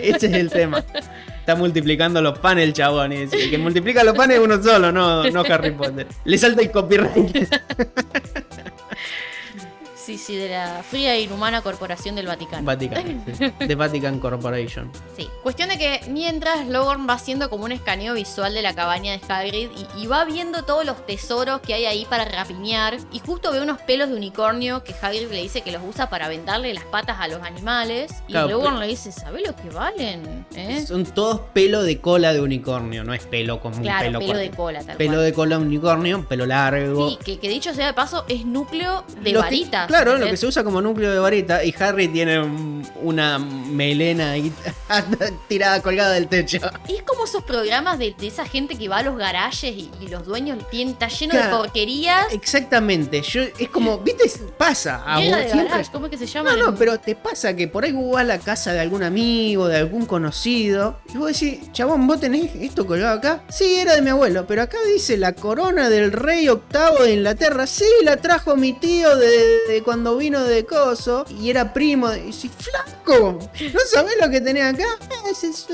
Ese 0.00 0.26
es 0.26 0.32
el 0.32 0.50
tema. 0.50 0.82
Está 1.40 1.56
multiplicando 1.56 2.22
los 2.22 2.38
panes 2.38 2.64
el 2.64 2.72
chabón. 2.72 3.12
Y 3.12 3.28
que 3.28 3.58
multiplica 3.58 4.02
los 4.02 4.16
panes 4.16 4.38
es 4.38 4.44
uno 4.44 4.62
solo, 4.62 4.90
no, 4.90 5.30
no 5.30 5.40
Harry 5.42 5.72
Potter. 5.72 6.06
Le 6.24 6.38
salta 6.38 6.62
el 6.62 6.70
copyright. 6.70 7.52
Sí, 10.04 10.18
sí, 10.18 10.36
de 10.36 10.50
la 10.50 10.82
fría 10.82 11.14
e 11.14 11.22
inhumana 11.22 11.62
corporación 11.62 12.14
del 12.14 12.26
Vaticano. 12.26 12.62
Vatican, 12.64 13.24
sí. 13.38 13.50
The 13.66 13.74
Vatican 13.74 14.18
Corporation. 14.18 14.90
Sí. 15.16 15.28
Cuestión 15.42 15.70
de 15.70 15.78
que 15.78 16.00
mientras 16.08 16.66
Logorn 16.68 17.08
va 17.08 17.14
haciendo 17.14 17.48
como 17.48 17.64
un 17.64 17.72
escaneo 17.72 18.12
visual 18.14 18.52
de 18.52 18.60
la 18.60 18.74
cabaña 18.74 19.12
de 19.16 19.20
Hagrid 19.32 19.70
y, 19.96 20.02
y 20.02 20.06
va 20.06 20.24
viendo 20.26 20.64
todos 20.64 20.84
los 20.84 21.06
tesoros 21.06 21.60
que 21.62 21.72
hay 21.74 21.86
ahí 21.86 22.04
para 22.04 22.24
rapiñar 22.26 22.98
y 23.12 23.20
justo 23.20 23.50
ve 23.52 23.62
unos 23.62 23.78
pelos 23.80 24.10
de 24.10 24.16
unicornio 24.16 24.84
que 24.84 24.94
Hagrid 25.00 25.30
le 25.30 25.40
dice 25.42 25.62
que 25.62 25.72
los 25.72 25.82
usa 25.82 26.10
para 26.10 26.28
vendarle 26.28 26.74
las 26.74 26.84
patas 26.84 27.16
a 27.20 27.28
los 27.28 27.40
animales 27.42 28.12
y 28.28 28.32
Claro, 28.32 28.48
Logorn 28.48 28.80
le 28.80 28.86
dice, 28.88 29.10
¿sabés 29.10 29.46
lo 29.46 29.56
que 29.56 29.70
valen? 29.70 30.44
¿Eh? 30.54 30.84
Son 30.86 31.04
todos 31.06 31.40
pelo 31.54 31.82
de 31.82 32.00
cola 32.00 32.32
de 32.34 32.40
unicornio, 32.42 33.04
no 33.04 33.14
es 33.14 33.24
pelo 33.24 33.60
como 33.60 33.80
Claro, 33.80 34.06
un 34.08 34.12
pelo, 34.14 34.18
pelo 34.18 34.38
de 34.38 34.50
cola, 34.50 34.82
tal 34.84 34.96
Pelo 34.98 35.12
cual. 35.12 35.24
de 35.24 35.32
cola 35.32 35.56
de 35.58 35.62
unicornio, 35.62 36.28
pelo 36.28 36.44
largo. 36.44 37.08
Sí, 37.08 37.18
que, 37.24 37.38
que 37.38 37.48
dicho 37.48 37.72
sea 37.72 37.86
de 37.86 37.94
paso, 37.94 38.24
es 38.28 38.44
núcleo 38.44 39.04
de 39.22 39.32
que- 39.32 39.32
claro, 39.96 40.10
lo 40.12 40.16
¿entendés? 40.16 40.32
que 40.32 40.36
se 40.38 40.46
usa 40.46 40.64
como 40.64 40.80
núcleo 40.80 41.12
de 41.12 41.18
varita 41.18 41.64
y 41.64 41.74
Harry 41.78 42.08
tiene 42.08 42.40
un- 42.40 42.86
una 43.02 43.38
melena 43.38 44.32
ahí 44.32 44.52
tirada 45.48 45.80
colgada 45.82 46.12
del 46.12 46.28
techo. 46.28 46.58
Y 46.88 46.96
es 46.96 47.02
como 47.02 47.24
esos 47.24 47.42
programas 47.44 47.98
de, 47.98 48.14
de 48.18 48.26
esa 48.26 48.44
gente 48.46 48.76
que 48.76 48.88
va 48.88 48.98
a 48.98 49.02
los 49.02 49.16
garajes 49.16 49.72
y, 49.74 49.90
y 50.00 50.08
los 50.08 50.24
dueños 50.26 50.58
tienen, 50.70 50.94
está 50.94 51.08
lleno 51.08 51.32
Claro. 51.32 51.56
de 51.56 51.62
porquerías. 51.64 52.32
Exactamente, 52.32 53.22
yo 53.22 53.42
es 53.58 53.68
como, 53.70 53.98
¿viste? 53.98 54.30
Pasa 54.56 55.02
a 55.06 55.16
vos 55.18 55.24
de 55.36 55.48
garage, 55.48 55.90
¿cómo 55.92 56.06
es 56.06 56.10
que 56.10 56.18
se 56.18 56.26
llama? 56.26 56.56
No, 56.56 56.70
no, 56.70 56.74
pero 56.76 56.98
te 56.98 57.14
pasa 57.14 57.54
que 57.56 57.68
por 57.68 57.84
ahí 57.84 57.92
vos 57.92 58.12
vas 58.12 58.20
a 58.22 58.24
la 58.24 58.38
casa 58.38 58.72
de 58.72 58.80
algún 58.80 59.02
amigo, 59.02 59.66
de 59.68 59.76
algún 59.78 60.06
conocido, 60.06 60.98
y 61.12 61.18
vos 61.18 61.32
decís, 61.38 61.72
chabón, 61.72 62.06
¿vos 62.06 62.20
tenés 62.20 62.54
esto 62.56 62.86
colgado 62.86 63.18
acá? 63.18 63.42
Sí, 63.48 63.76
era 63.80 63.94
de 63.94 64.02
mi 64.02 64.10
abuelo, 64.10 64.46
pero 64.46 64.62
acá 64.62 64.78
dice 64.92 65.16
la 65.16 65.32
corona 65.32 65.88
del 65.88 66.12
rey 66.12 66.48
octavo 66.48 67.02
de 67.04 67.14
Inglaterra. 67.14 67.66
Sí, 67.66 67.84
la 68.02 68.16
trajo 68.16 68.56
mi 68.56 68.72
tío 68.72 69.16
de, 69.16 69.58
de 69.68 69.82
cuando 69.84 70.16
vino 70.16 70.42
de 70.42 70.64
Coso, 70.64 71.24
y 71.30 71.50
era 71.50 71.72
primo. 71.72 72.12
Y 72.14 72.20
decís, 72.32 72.50
flaco, 72.58 73.38
¿no 73.72 73.80
sabés 73.92 74.14
lo 74.20 74.30
que 74.30 74.40
tenés 74.40 74.64
acá? 74.74 74.84
"Ah, 75.02 75.28
es- 75.30 75.44
es- 75.44 75.66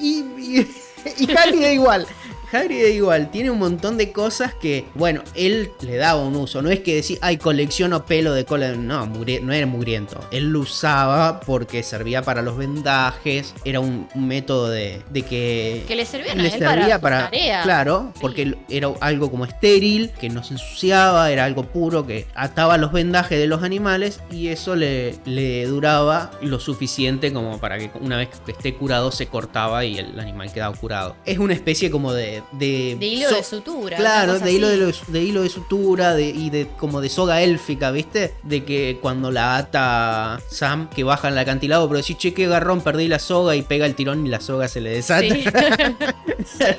Y, 0.00 0.20
y, 0.38 0.68
igual. 1.72 2.06
Harry 2.52 2.82
da 2.82 2.88
igual, 2.88 3.30
tiene 3.30 3.50
un 3.50 3.58
montón 3.58 3.96
de 3.96 4.12
cosas 4.12 4.54
que, 4.54 4.86
bueno, 4.94 5.22
él 5.34 5.70
le 5.80 5.96
daba 5.96 6.22
un 6.22 6.36
uso. 6.36 6.62
No 6.62 6.70
es 6.70 6.80
que 6.80 6.94
decir, 6.94 7.18
ay, 7.20 7.36
colecciono 7.36 8.06
pelo 8.06 8.32
de 8.32 8.44
cola. 8.44 8.72
No, 8.72 9.06
no 9.06 9.52
era 9.52 9.66
mugriento. 9.66 10.20
Él 10.30 10.50
lo 10.50 10.60
usaba 10.60 11.40
porque 11.40 11.82
servía 11.82 12.22
para 12.22 12.42
los 12.42 12.56
vendajes. 12.56 13.54
Era 13.64 13.80
un, 13.80 14.08
un 14.14 14.28
método 14.28 14.68
de, 14.68 15.02
de 15.10 15.22
que. 15.22 15.84
Que 15.88 15.96
le 15.96 16.06
servían 16.06 16.40
a 16.40 16.42
le 16.42 16.50
para 16.50 16.74
servía 16.74 17.00
para. 17.00 17.24
tareas. 17.24 17.64
Claro, 17.64 18.12
porque 18.20 18.56
era 18.68 18.88
algo 19.00 19.30
como 19.30 19.44
estéril, 19.44 20.10
que 20.20 20.28
no 20.28 20.42
se 20.44 20.54
ensuciaba, 20.54 21.30
era 21.30 21.44
algo 21.44 21.64
puro, 21.64 22.06
que 22.06 22.26
ataba 22.34 22.78
los 22.78 22.92
vendajes 22.92 23.38
de 23.38 23.46
los 23.46 23.62
animales 23.62 24.20
y 24.30 24.48
eso 24.48 24.76
le, 24.76 25.14
le 25.24 25.66
duraba 25.66 26.30
lo 26.42 26.60
suficiente 26.60 27.32
como 27.32 27.58
para 27.58 27.78
que 27.78 27.90
una 28.00 28.16
vez 28.16 28.28
que 28.44 28.52
esté 28.52 28.74
curado 28.74 29.10
se 29.10 29.26
cortaba 29.26 29.84
y 29.84 29.98
el 29.98 30.18
animal 30.18 30.52
quedaba 30.52 30.74
curado. 30.76 31.16
Es 31.24 31.38
una 31.38 31.54
especie 31.54 31.90
como 31.90 32.12
de... 32.12 32.35
De, 32.52 32.96
De 32.98 33.06
hilo 33.06 33.28
so- 33.30 33.36
de 33.36 33.42
sutura. 33.44 33.96
Claro, 33.96 34.38
de 34.38 34.52
hilo 34.52 34.68
de, 34.68 34.94
de 35.08 35.22
hilo 35.22 35.42
de 35.42 35.48
sutura 35.48 36.14
de, 36.14 36.28
y 36.28 36.50
de 36.50 36.68
como 36.78 37.00
de 37.00 37.08
soga 37.08 37.42
élfica, 37.42 37.90
¿viste? 37.90 38.34
De 38.42 38.64
que 38.64 38.98
cuando 39.00 39.30
la 39.30 39.56
ata 39.56 40.40
Sam, 40.48 40.88
que 40.90 41.04
baja 41.04 41.28
en 41.28 41.34
el 41.34 41.38
acantilado, 41.38 41.86
pero 41.88 41.98
decís, 41.98 42.16
che, 42.18 42.34
qué 42.34 42.46
garrón, 42.46 42.80
perdí 42.80 43.08
la 43.08 43.18
soga 43.18 43.54
y 43.56 43.62
pega 43.62 43.86
el 43.86 43.94
tirón 43.94 44.26
y 44.26 44.28
la 44.28 44.40
soga 44.40 44.68
se 44.68 44.80
le 44.80 44.90
desata. 44.90 45.34
Sí. 45.34 45.44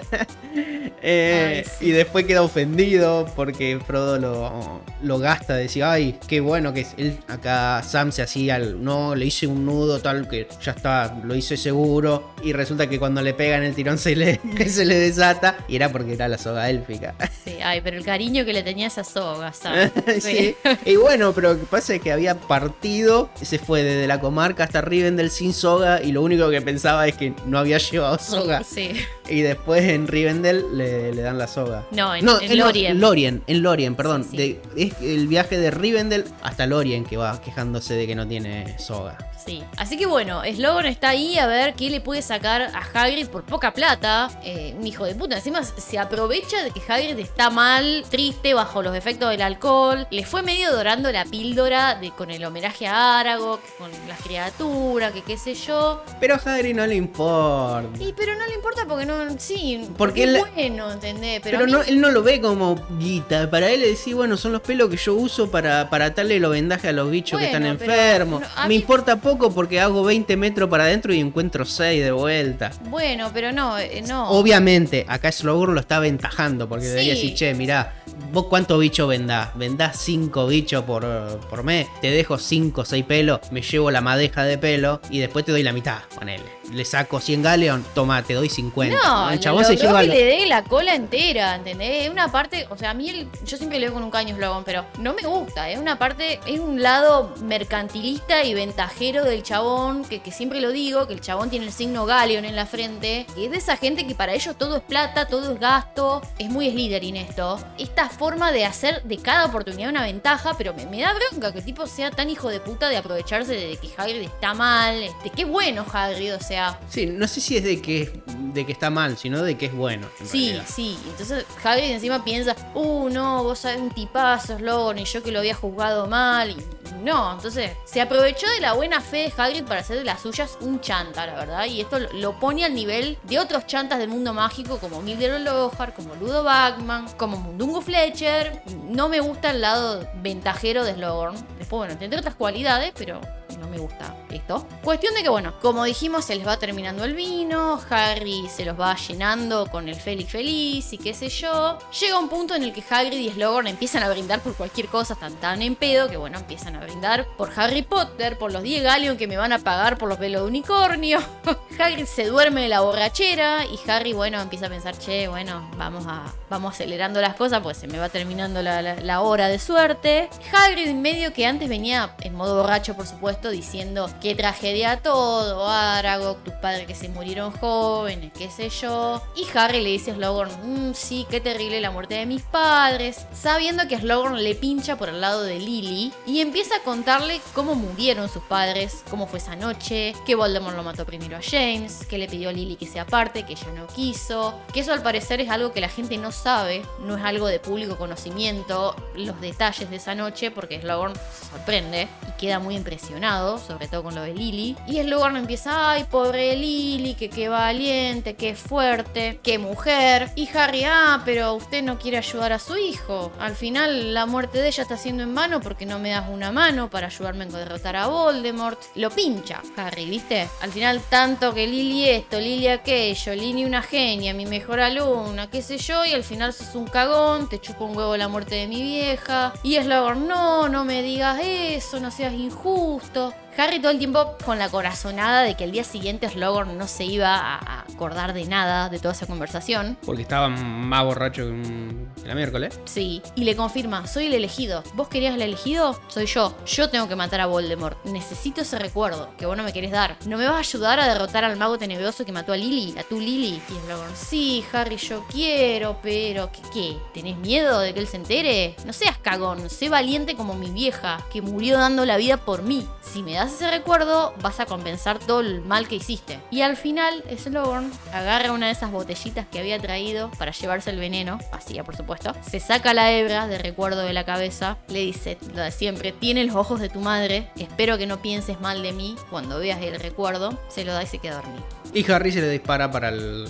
Eh, 1.10 1.64
Ay, 1.64 1.72
sí. 1.80 1.86
Y 1.88 1.92
después 1.92 2.26
queda 2.26 2.42
ofendido 2.42 3.28
porque 3.36 3.80
Frodo 3.86 4.18
lo, 4.18 4.82
lo 5.04 5.20
gasta. 5.20 5.56
Decía, 5.56 5.92
ay, 5.92 6.18
qué 6.28 6.40
bueno 6.42 6.74
que 6.74 6.82
es 6.82 6.96
él. 6.98 7.20
Acá 7.28 7.82
Sam 7.84 8.12
se 8.12 8.24
hacía, 8.24 8.58
el- 8.58 8.84
no, 8.84 9.14
le 9.16 9.26
hice 9.28 9.46
un 9.48 9.64
nudo 9.66 10.00
tal 10.00 10.28
que 10.28 10.48
ya 10.62 10.72
está, 10.72 11.16
lo 11.24 11.36
hice 11.36 11.56
seguro. 11.56 12.32
Y 12.44 12.52
resulta 12.52 12.90
que 12.90 12.98
cuando 13.00 13.22
le 13.22 13.34
pegan 13.36 13.64
el 13.64 13.76
tirón 13.76 13.98
se 14.00 14.16
le, 14.16 14.42
se 14.68 14.86
le 14.86 14.96
desata. 14.96 15.47
Y 15.68 15.76
era 15.76 15.92
porque 15.92 16.14
era 16.14 16.28
la 16.28 16.38
soga 16.38 16.70
élfica. 16.70 17.16
Sí, 17.44 17.56
ay, 17.64 17.82
pero 17.82 17.98
el 17.98 18.04
cariño 18.06 18.44
que 18.46 18.54
le 18.54 18.64
tenía 18.64 18.88
esa 18.88 19.04
soga, 19.04 19.54
¿sabes? 19.54 19.92
Sí. 20.22 20.56
Y 20.86 20.96
bueno, 20.96 21.34
pero 21.34 21.54
lo 21.54 21.60
que 21.60 21.66
pasa 21.66 21.96
es 21.96 22.02
que 22.02 22.12
había 22.12 22.36
partido, 22.36 23.30
se 23.42 23.60
fue 23.60 23.84
desde 23.84 24.08
la 24.08 24.20
comarca 24.20 24.64
hasta 24.64 24.82
Rivendell 24.82 25.30
sin 25.32 25.54
soga 25.54 26.02
y 26.02 26.12
lo 26.12 26.22
único 26.22 26.50
que 26.50 26.62
pensaba 26.62 27.08
es 27.08 27.16
que 27.16 27.34
no 27.46 27.60
había 27.60 27.78
llevado 27.78 28.18
soga. 28.20 28.64
Sí. 28.64 28.92
Y 29.30 29.42
después 29.42 29.84
en 29.84 30.08
Rivendell 30.08 30.64
le, 30.78 31.14
le 31.14 31.22
dan 31.22 31.38
la 31.38 31.48
soga. 31.48 31.84
No, 31.92 32.16
en- 32.16 32.28
en 32.28 32.58
Lo- 32.58 32.66
Lorien. 32.66 33.00
Lorien, 33.00 33.44
en 33.48 33.62
Lorien, 33.64 33.96
perdón. 33.96 34.24
Sí, 34.24 34.38
sí. 34.38 34.60
De- 34.76 34.84
es 34.84 34.94
el 35.02 35.28
viaje 35.28 35.58
de 35.58 35.72
Rivendell 35.72 36.26
hasta 36.42 36.66
Lorien 36.66 37.04
que 37.06 37.18
va 37.18 37.40
quejándose 37.42 37.94
de 37.96 38.08
que 38.08 38.16
no 38.16 38.28
tiene 38.28 38.78
soga. 38.80 39.18
Sí. 39.48 39.64
Así 39.78 39.98
que 39.98 40.06
bueno, 40.06 40.42
Slogan 40.44 40.86
está 40.86 41.10
ahí 41.10 41.38
a 41.40 41.48
ver 41.48 41.74
qué 41.74 41.90
le 41.90 42.02
puede 42.02 42.22
sacar 42.22 42.62
a 42.62 42.82
Hagrid 42.94 43.28
por 43.28 43.44
poca 43.44 43.74
plata. 43.74 44.30
Eh, 44.44 44.76
un 44.78 44.86
hijo 44.86 45.06
de 45.06 45.16
puta. 45.16 45.38
Encima 45.38 45.64
se 45.64 45.98
aprovecha 45.98 46.64
de 46.64 46.72
que 46.72 46.82
Hagrid 46.88 47.18
está 47.20 47.50
mal, 47.50 48.04
triste, 48.10 48.54
bajo 48.54 48.82
los 48.84 48.96
efectos 48.96 49.30
del 49.30 49.42
alcohol. 49.42 50.06
Le 50.12 50.26
fue 50.26 50.42
medio 50.44 50.72
dorando 50.72 51.12
la 51.12 51.24
píldora 51.26 51.96
de, 51.96 52.12
con 52.12 52.30
el 52.30 52.44
homenaje 52.44 52.88
a 52.88 53.20
Aragog, 53.20 53.60
con 53.78 53.90
las 54.08 54.20
criaturas, 54.22 55.14
que 55.14 55.22
qué 55.22 55.38
sé 55.38 55.56
yo. 55.56 56.04
Pero 56.20 56.36
a 56.36 56.38
Harry 56.46 56.74
no 56.74 56.86
le 56.86 56.96
importa. 56.96 57.88
Y 58.04 58.14
pero 58.14 58.36
no 58.36 58.46
le 58.48 58.54
importa 58.56 58.86
porque 58.88 59.06
no, 59.06 59.16
sí, 59.38 59.78
Porque 59.98 59.98
porque 59.98 60.24
él- 60.24 60.36
es 60.36 60.42
bueno, 60.56 60.92
¿entendés? 60.92 61.40
Pero, 61.44 61.60
Pero, 61.60 61.64
a 61.64 61.66
mí- 61.66 61.72
no, 61.72 61.82
él 61.84 62.02
no 62.02 62.10
lo 62.12 62.24
ve 62.24 62.42
como 62.42 62.76
guita. 63.00 63.50
Para 63.50 63.70
él 63.70 63.82
decir, 63.82 64.16
bueno, 64.16 64.36
son 64.36 64.52
los 64.52 64.62
pelos 64.62 64.90
que 64.90 64.98
yo 64.98 65.14
uso 65.14 65.50
para, 65.50 65.90
para 65.90 66.06
atarle 66.06 66.40
los 66.40 66.52
vendajes 66.52 66.90
a 66.90 66.94
los 66.94 67.10
bichos 67.10 67.40
que 67.40 67.46
están 67.46 67.66
enfermos. 67.66 68.42
no, 68.42 68.48
Me 68.64 68.68
mí- 68.70 68.76
importa 68.76 69.16
poco 69.18 69.37
porque 69.54 69.80
hago 69.80 70.04
20 70.04 70.36
metros 70.38 70.70
para 70.70 70.86
adentro 70.86 71.14
y 71.14 71.20
encuentro 71.20 71.66
6 71.66 72.04
de 72.04 72.12
vuelta. 72.12 72.72
Bueno, 72.90 73.30
pero 73.34 73.52
no, 73.52 73.78
eh, 73.78 74.04
no. 74.08 74.30
Obviamente, 74.32 75.06
acá 75.08 75.32
Slogur 75.32 75.70
lo 75.70 75.80
está 75.80 75.98
aventajando 75.98 76.68
porque 76.68 76.86
Sí. 76.86 76.90
debería 76.92 77.14
decir, 77.14 77.34
che, 77.36 77.54
mirá, 77.54 77.94
vos 78.32 78.46
cuántos 78.48 78.80
bichos 78.80 79.08
vendás, 79.08 79.50
vendás 79.56 79.98
5 80.00 80.48
bichos 80.48 80.84
por, 80.84 81.06
por 81.50 81.64
mes, 81.64 81.88
te 82.02 82.10
dejo 82.12 82.38
5 82.38 82.82
o 82.82 82.86
6 82.86 83.06
pelos, 83.06 83.40
me 83.52 83.62
llevo 83.62 83.92
la 83.92 84.02
madeja 84.02 84.44
de 84.44 84.58
pelo 84.58 85.00
y 85.10 85.20
después 85.20 85.46
te 85.46 85.52
doy 85.52 85.64
la 85.64 85.74
mitad, 85.74 86.00
ponele. 86.16 86.57
Le 86.72 86.84
saco 86.84 87.20
100 87.22 87.44
galeón, 87.44 87.86
toma, 87.96 88.22
te 88.24 88.34
doy 88.34 88.50
50. 88.50 88.98
No, 89.02 89.30
el 89.30 89.40
chabón 89.40 89.62
lo 89.62 89.68
se 89.70 89.76
logró 89.76 89.88
lleva... 89.90 90.02
que 90.02 90.08
lo- 90.08 90.14
le 90.14 90.24
dé 90.26 90.46
la 90.48 90.64
cola 90.64 90.96
entera, 90.96 91.56
¿entendés? 91.56 92.06
Es 92.06 92.10
una 92.10 92.30
parte, 92.32 92.68
o 92.70 92.78
sea, 92.78 92.90
a 92.90 92.94
mí 92.94 93.10
el- 93.10 93.30
yo 93.46 93.56
siempre 93.56 93.80
le 93.80 93.86
veo 93.88 93.94
con 93.94 94.04
un 94.04 94.12
caño 94.12 94.36
Slogan, 94.36 94.64
pero 94.66 94.86
no 95.00 95.14
me 95.14 95.22
gusta, 95.22 95.70
es 95.70 95.80
una 95.80 95.98
parte, 95.98 96.42
es 96.46 96.60
un 96.60 96.82
lado 96.84 97.34
mercantilista 97.42 98.44
y 98.44 98.54
ventajero 98.54 99.24
del 99.24 99.44
chabón, 99.44 100.04
que, 100.04 100.20
que 100.22 100.32
siempre 100.32 100.60
lo 100.60 100.72
digo, 100.72 101.08
que 101.08 101.14
el 101.14 101.22
chabón 101.22 101.50
tiene 101.50 101.66
el 101.68 101.72
signo 101.72 102.06
Galeon 102.06 102.44
en 102.44 102.56
la 102.58 102.66
frente, 102.66 103.26
y 103.38 103.46
es 103.46 103.52
de 103.52 103.58
esa 103.58 103.78
gente 103.78 104.06
que 104.06 104.14
para 104.14 104.34
ellos 104.34 104.58
todo 104.58 104.76
es 104.78 104.84
plata, 104.84 105.26
todo 105.28 105.54
es 105.54 105.60
gasto, 105.62 106.22
es 106.38 106.50
muy 106.50 106.70
Slytherin 106.70 107.16
esto. 107.16 107.60
Esta 107.78 108.10
forma 108.10 108.52
de 108.52 108.66
hacer 108.66 109.04
de 109.04 109.18
cada 109.20 109.46
oportunidad 109.46 109.90
una 109.90 110.04
ventaja, 110.04 110.56
pero 110.58 110.74
me, 110.74 110.86
me 110.86 111.00
da 111.02 111.14
bronca 111.14 111.54
que 111.54 111.60
el 111.60 111.66
tipo 111.66 111.88
sea 111.88 112.12
tan 112.12 112.30
hijo 112.30 112.50
de 112.50 112.60
puta 112.60 112.90
de 112.90 112.98
aprovecharse 112.98 113.54
de 113.54 113.78
que 113.78 113.90
Hagrid 113.96 114.22
está 114.24 114.54
mal, 114.54 115.00
de 115.24 115.30
qué 115.34 115.46
bueno 115.46 115.86
Hagrid, 115.92 116.36
o 116.36 116.40
sea... 116.42 116.57
Sí, 116.90 117.06
no 117.08 117.28
sé 117.28 117.42
si 117.42 117.58
es 117.58 117.64
de 117.64 117.82
que, 117.82 118.22
de 118.54 118.66
que 118.66 118.72
está 118.72 118.90
mal, 118.90 119.18
sino 119.18 119.42
de 119.44 119.58
que 119.58 119.68
es 119.68 119.74
bueno. 119.74 120.08
en 120.20 120.28
Sí, 120.28 120.48
realidad. 120.50 120.66
sí. 120.74 120.98
Entonces 121.10 121.46
Hagrid 121.64 121.92
encima 121.92 122.24
piensa, 122.24 122.56
uh, 122.76 123.10
no, 123.10 123.44
vos 123.44 123.60
sabés 123.60 123.80
un 123.80 123.92
tipazo, 123.92 124.58
Slogan, 124.58 124.98
y 125.00 125.06
yo 125.06 125.22
que 125.24 125.32
lo 125.32 125.40
había 125.40 125.56
juzgado 125.56 126.08
mal. 126.08 126.52
Y 126.52 126.58
no, 127.04 127.34
entonces 127.34 127.72
se 127.86 128.02
aprovechó 128.02 128.48
de 128.50 128.60
la 128.62 128.74
buena 128.74 129.02
fe 129.02 129.18
de 129.18 129.34
Hagrid 129.38 129.64
para 129.66 129.82
hacer 129.82 129.98
de 129.98 130.04
las 130.04 130.22
suyas 130.22 130.58
un 130.62 130.82
chanta, 130.82 131.26
la 131.28 131.36
verdad. 131.36 131.66
Y 131.66 131.82
esto 131.82 132.00
lo- 132.00 132.40
pone 132.40 132.66
al 132.66 132.74
nivel 132.74 133.18
de 133.24 133.40
otros 133.40 133.66
chantas 133.68 134.00
del 134.00 134.10
mundo 134.10 134.34
mágico 134.34 134.78
como 134.80 135.02
Mildred 135.02 135.40
Lohar, 135.44 135.94
como 135.94 136.16
Ludo 136.16 136.44
Bagman, 136.44 137.08
como 137.18 137.38
Mundungo 137.38 137.82
Fletcher. 137.82 138.62
No 138.90 139.10
me 139.10 139.20
gusta 139.20 139.52
el 139.52 139.62
lado 139.62 140.08
ventajero 140.22 140.84
de 140.84 140.94
Slogan. 140.96 141.36
Después, 141.60 141.80
bueno, 141.88 141.98
tendré 141.98 142.20
otras 142.20 142.36
cualidades, 142.36 142.92
pero 142.98 143.20
no 143.60 143.68
me 143.70 143.78
gusta 143.78 144.16
esto. 144.30 144.68
Cuestión 144.84 145.14
de 145.16 145.24
que, 145.24 145.30
bueno, 145.30 145.54
como 145.62 145.84
dijimos, 145.84 146.26
se 146.26 146.34
va 146.48 146.58
terminando 146.58 147.04
el 147.04 147.14
vino, 147.14 147.80
Harry 147.90 148.48
se 148.50 148.64
los 148.64 148.80
va 148.80 148.96
llenando 148.96 149.66
con 149.68 149.90
el 149.90 149.96
Félix 149.96 150.32
Feliz 150.32 150.94
y 150.94 150.98
qué 150.98 151.14
sé 151.14 151.28
yo. 151.30 151.78
Llega 152.00 152.18
un 152.18 152.30
punto 152.30 152.56
en 152.56 152.64
el 152.64 152.72
que 152.74 152.84
Hagrid 152.90 153.20
y 153.20 153.30
Slughorn 153.32 153.68
empiezan 153.68 154.04
a 154.04 154.10
brindar 154.10 154.40
por 154.40 154.56
cualquier 154.56 154.88
cosa, 154.88 155.14
están 155.16 155.34
tan 155.36 155.62
en 155.62 155.76
pedo 155.76 156.08
que, 156.08 156.16
bueno, 156.18 156.38
empiezan 156.40 156.76
a 156.76 156.80
brindar 156.80 157.26
por 157.38 157.52
Harry 157.56 157.82
Potter, 157.82 158.38
por 158.38 158.54
los 158.54 158.64
10 158.64 158.84
Galleon 158.84 159.18
que 159.18 159.28
me 159.28 159.36
van 159.38 159.52
a 159.52 159.60
pagar 159.60 159.98
por 159.98 160.08
los 160.08 160.18
pelos 160.18 160.42
de 160.44 160.48
unicornio. 160.48 161.20
Hagrid 161.80 162.06
se 162.06 162.26
duerme 162.26 162.62
de 162.62 162.70
la 162.70 162.80
borrachera 162.82 163.66
y 163.66 163.78
Harry, 163.90 164.14
bueno, 164.14 164.40
empieza 164.42 164.68
a 164.68 164.70
pensar, 164.70 164.98
che, 164.98 165.28
bueno, 165.28 165.70
vamos 165.78 166.06
a 166.08 166.34
vamos 166.50 166.76
acelerando 166.76 167.20
las 167.20 167.36
cosas, 167.36 167.60
pues 167.62 167.76
se 167.78 167.88
me 167.88 167.98
va 168.00 168.08
terminando 168.08 168.62
la, 168.62 168.82
la- 168.82 169.22
hora 169.22 169.50
de 169.50 169.60
suerte. 169.60 170.30
Hagrid 170.54 170.94
medio 170.94 171.34
que 171.34 171.46
antes 171.46 171.68
venía 171.68 172.16
en 172.22 172.36
modo 172.36 172.56
borracho, 172.62 172.96
por 172.96 173.06
supuesto, 173.06 173.50
diciendo 173.50 174.10
que 174.22 174.34
tragedia 174.36 175.02
todo, 175.02 175.68
Aragog, 175.68 176.37
tus 176.44 176.54
padres 176.56 176.88
que 176.88 176.96
se 176.96 177.10
murieron 177.10 177.52
jóvenes, 177.52 178.32
qué 178.38 178.50
sé 178.50 178.70
yo. 178.70 179.22
Y 179.36 179.46
Harry 179.58 179.82
le 179.82 179.90
dice 179.90 180.12
a 180.12 180.16
Slughorn, 180.16 180.52
"Mm, 180.64 180.94
sí, 180.94 181.26
qué 181.30 181.42
terrible 181.42 181.82
la 181.82 181.92
muerte 181.92 182.16
de 182.16 182.26
mis 182.26 182.42
padres, 182.42 183.26
sabiendo 183.34 183.88
que 183.88 183.98
Slughorn 183.98 184.44
le 184.44 184.56
pincha 184.56 184.98
por 184.98 185.10
el 185.10 185.22
lado 185.22 185.44
de 185.44 185.60
Lily 185.60 186.14
y 186.26 186.42
empieza 186.42 186.76
a 186.78 186.84
contarle 186.84 187.42
cómo 187.54 187.76
murieron 187.76 188.30
sus 188.30 188.44
padres, 188.44 189.04
cómo 189.10 189.28
fue 189.28 189.40
esa 189.40 189.56
noche, 189.56 190.14
que 190.26 190.36
Voldemort 190.36 190.76
lo 190.76 190.84
mató 190.84 191.06
primero 191.06 191.38
a 191.38 191.42
James, 191.42 192.06
que 192.08 192.18
le 192.18 192.28
pidió 192.28 192.50
a 192.50 192.54
Lily 192.54 192.76
que 192.76 192.88
se 192.88 193.00
aparte, 193.00 193.44
que 193.44 193.54
ella 193.54 193.72
no 193.76 193.88
quiso, 193.88 194.54
que 194.74 194.82
eso 194.82 194.94
al 194.94 195.02
parecer 195.04 195.42
es 195.42 195.50
algo 195.50 195.72
que 195.72 195.82
la 195.82 195.90
gente 195.90 196.18
no 196.18 196.32
sabe, 196.32 196.84
no 197.00 197.18
es 197.18 197.24
algo 197.24 197.48
de 197.48 197.60
público 197.60 197.98
conocimiento, 197.98 198.96
los 199.16 199.40
detalles 199.42 199.90
de 199.90 199.96
esa 199.98 200.16
noche, 200.16 200.52
porque 200.52 200.80
Slughorn 200.82 201.14
se 201.16 201.46
sorprende 201.52 202.08
y 202.28 202.40
queda 202.40 202.60
muy 202.60 202.76
impresionado, 202.76 203.58
sobre 203.58 203.88
todo 203.88 204.04
con 204.04 204.16
lo 204.16 204.22
de 204.22 204.34
Lily. 204.34 204.76
Y 204.88 205.02
Slughorn 205.02 205.38
empieza, 205.38 205.92
ay, 205.92 206.06
pobre 206.06 206.27
Lily, 206.36 207.16
que 207.16 207.30
qué 207.30 207.50
valiente, 207.50 208.36
qué 208.36 208.56
fuerte, 208.56 209.40
qué 209.44 209.58
mujer. 209.58 210.32
Y 210.36 210.50
Harry, 210.56 210.84
ah, 210.86 211.22
pero 211.26 211.54
usted 211.54 211.84
no 211.84 211.98
quiere 211.98 212.18
ayudar 212.18 212.54
a 212.54 212.60
su 212.60 212.78
hijo. 212.78 213.32
Al 213.40 213.56
final 213.56 214.14
la 214.14 214.26
muerte 214.26 214.60
de 214.60 214.68
ella 214.68 214.84
está 214.84 214.98
siendo 214.98 215.24
en 215.24 215.34
vano 215.36 215.62
porque 215.62 215.86
no 215.86 216.00
me 216.00 216.12
das 216.12 216.26
una 216.30 216.52
mano 216.52 216.90
para 216.90 217.08
ayudarme 217.08 217.46
a 217.46 217.48
derrotar 217.48 217.96
a 217.96 218.08
Voldemort. 218.08 218.80
Lo 218.96 219.10
pincha 219.10 219.62
Harry, 219.76 220.06
¿viste? 220.06 220.48
Al 220.62 220.72
final 220.72 221.02
tanto 221.10 221.54
que 221.54 221.68
Lily 221.68 222.10
esto, 222.10 222.40
Lily 222.40 222.68
aquello, 222.68 223.36
Lily 223.36 223.66
una 223.66 223.82
genia, 223.82 224.34
mi 224.34 224.46
mejor 224.46 224.80
alumna, 224.80 225.50
qué 225.50 225.62
sé 225.62 225.78
yo, 225.78 226.06
y 226.06 226.14
al 226.14 226.24
final 226.24 226.54
sos 226.54 226.76
un 226.76 226.88
cagón, 226.88 227.50
te 227.50 227.60
chupa 227.60 227.86
un 227.86 227.96
huevo 227.96 228.18
la 228.18 228.28
muerte 228.28 228.56
de 228.56 228.68
mi 228.68 228.82
vieja. 228.82 229.54
Y 229.64 229.78
Slughorn, 229.78 230.28
no, 230.28 230.70
no 230.70 230.86
me 230.86 231.02
digas 231.02 231.40
eso, 231.42 232.00
no 232.00 232.12
seas 232.12 232.34
injusto. 232.34 233.34
Harry 233.58 233.80
todo 233.80 233.92
el 233.92 233.98
tiempo 233.98 234.38
con 234.46 234.60
la 234.60 234.70
corazonada 234.70 235.42
de 235.44 235.56
que 235.56 235.64
el 235.64 235.72
día 235.72 235.84
siguiente 235.84 236.30
Slughorn 236.30 236.78
no 236.78 236.88
se 236.88 237.06
iba 237.06 237.36
a 237.36 237.82
acordar 237.82 238.34
de 238.34 238.46
nada 238.46 238.90
de 238.90 239.00
toda 239.00 239.14
esa 239.14 239.26
conversación. 239.26 239.98
Porque 240.06 240.22
estaba 240.22 240.48
más 240.50 241.04
borracho 241.04 241.44
que, 241.44 241.50
un- 241.52 242.12
la 242.26 242.36
miércoles. 242.36 242.80
Sí, 242.86 243.22
y 243.36 243.44
le 243.46 243.56
confirma, 243.56 244.06
soy 244.08 244.28
el 244.28 244.34
elegido. 244.34 244.84
¿Vos 244.94 245.08
querías 245.08 245.34
el 245.36 245.42
elegido? 245.42 246.00
Soy 246.08 246.26
yo. 246.26 246.56
Yo 246.66 246.90
tengo 246.90 247.08
que 247.08 247.16
matar 247.16 247.42
a 247.42 247.46
Voldemort. 247.46 248.04
Necesito 248.06 248.62
ese 248.62 248.78
recuerdo 248.80 249.30
que 249.38 249.46
vos 249.46 249.56
no 249.58 249.64
me 249.64 249.74
querés 249.74 249.92
dar. 249.92 250.18
¿No 250.26 250.38
me 250.38 250.46
vas 250.46 250.56
a 250.56 250.60
ayudar 250.60 251.00
a 251.00 251.08
derrotar 251.08 251.44
al 251.44 251.56
mago 251.58 251.78
tenebroso 251.78 252.26
que 252.26 252.32
mató 252.32 252.54
a 252.54 252.58
Lily? 252.58 252.96
A 253.00 253.04
tu 253.04 253.20
Lily. 253.20 253.62
Y 253.70 253.86
Slughorn, 253.86 254.16
sí, 254.16 254.64
Harry, 254.74 254.98
yo 254.98 255.26
quiero, 255.32 256.00
pero 256.04 256.52
¿qué, 256.52 256.62
qué? 256.74 256.98
¿Tenés 257.14 257.38
miedo 257.38 257.80
de 257.80 257.94
que 257.94 258.00
él 258.02 258.08
se 258.08 258.18
entere? 258.18 258.76
No 258.86 258.94
seas 258.94 259.18
cagón, 259.18 259.70
sé 259.70 259.90
valiente 259.90 260.36
como 260.36 260.54
mi 260.54 260.70
vieja, 260.70 261.26
que 261.32 261.42
murió 261.42 261.78
dando 261.78 262.06
la 262.06 262.18
vida 262.18 262.38
por 262.38 262.62
mí. 262.62 262.86
Si 263.02 263.24
me 263.24 263.34
das 263.34 263.47
ese 263.54 263.72
recuerdo, 263.72 264.34
vas 264.42 264.60
a 264.60 264.66
compensar 264.66 265.20
todo 265.20 265.42
el 265.42 265.62
mal 265.62 265.88
que 265.88 265.96
hiciste. 265.96 266.40
Y 266.52 266.62
al 266.62 266.78
final, 266.78 267.24
Slughorn 267.38 267.92
agarra 268.14 268.52
una 268.52 268.68
de 268.68 268.72
esas 268.72 268.92
botellitas 268.92 269.46
que 269.52 269.60
había 269.60 269.80
traído 269.80 270.32
para 270.38 270.52
llevarse 270.52 270.90
el 270.90 271.00
veneno, 271.00 271.40
vacía 271.52 271.84
por 271.84 271.96
supuesto, 271.96 272.34
se 272.42 272.60
saca 272.60 272.94
la 272.94 273.12
hebra 273.12 273.48
de 273.48 273.58
recuerdo 273.58 274.02
de 274.02 274.14
la 274.14 274.26
cabeza, 274.26 274.78
le 274.88 275.00
dice 275.00 275.38
lo 275.54 275.62
de 275.62 275.72
siempre, 275.72 276.12
tiene 276.12 276.44
los 276.46 276.56
ojos 276.56 276.80
de 276.80 276.90
tu 276.90 277.00
madre, 277.00 277.50
espero 277.58 277.98
que 277.98 278.08
no 278.08 278.22
pienses 278.22 278.60
mal 278.60 278.82
de 278.82 278.94
mí 278.94 279.16
cuando 279.30 279.60
veas 279.60 279.82
el 279.82 280.00
recuerdo, 280.00 280.60
se 280.68 280.86
lo 280.86 280.94
da 280.94 281.04
y 281.04 281.08
se 281.08 281.20
queda 281.20 281.36
dormido. 281.36 281.66
Y 281.94 282.10
Harry 282.12 282.32
se 282.32 282.42
le 282.42 282.50
dispara 282.50 282.92
para 282.92 283.10
el 283.10 283.48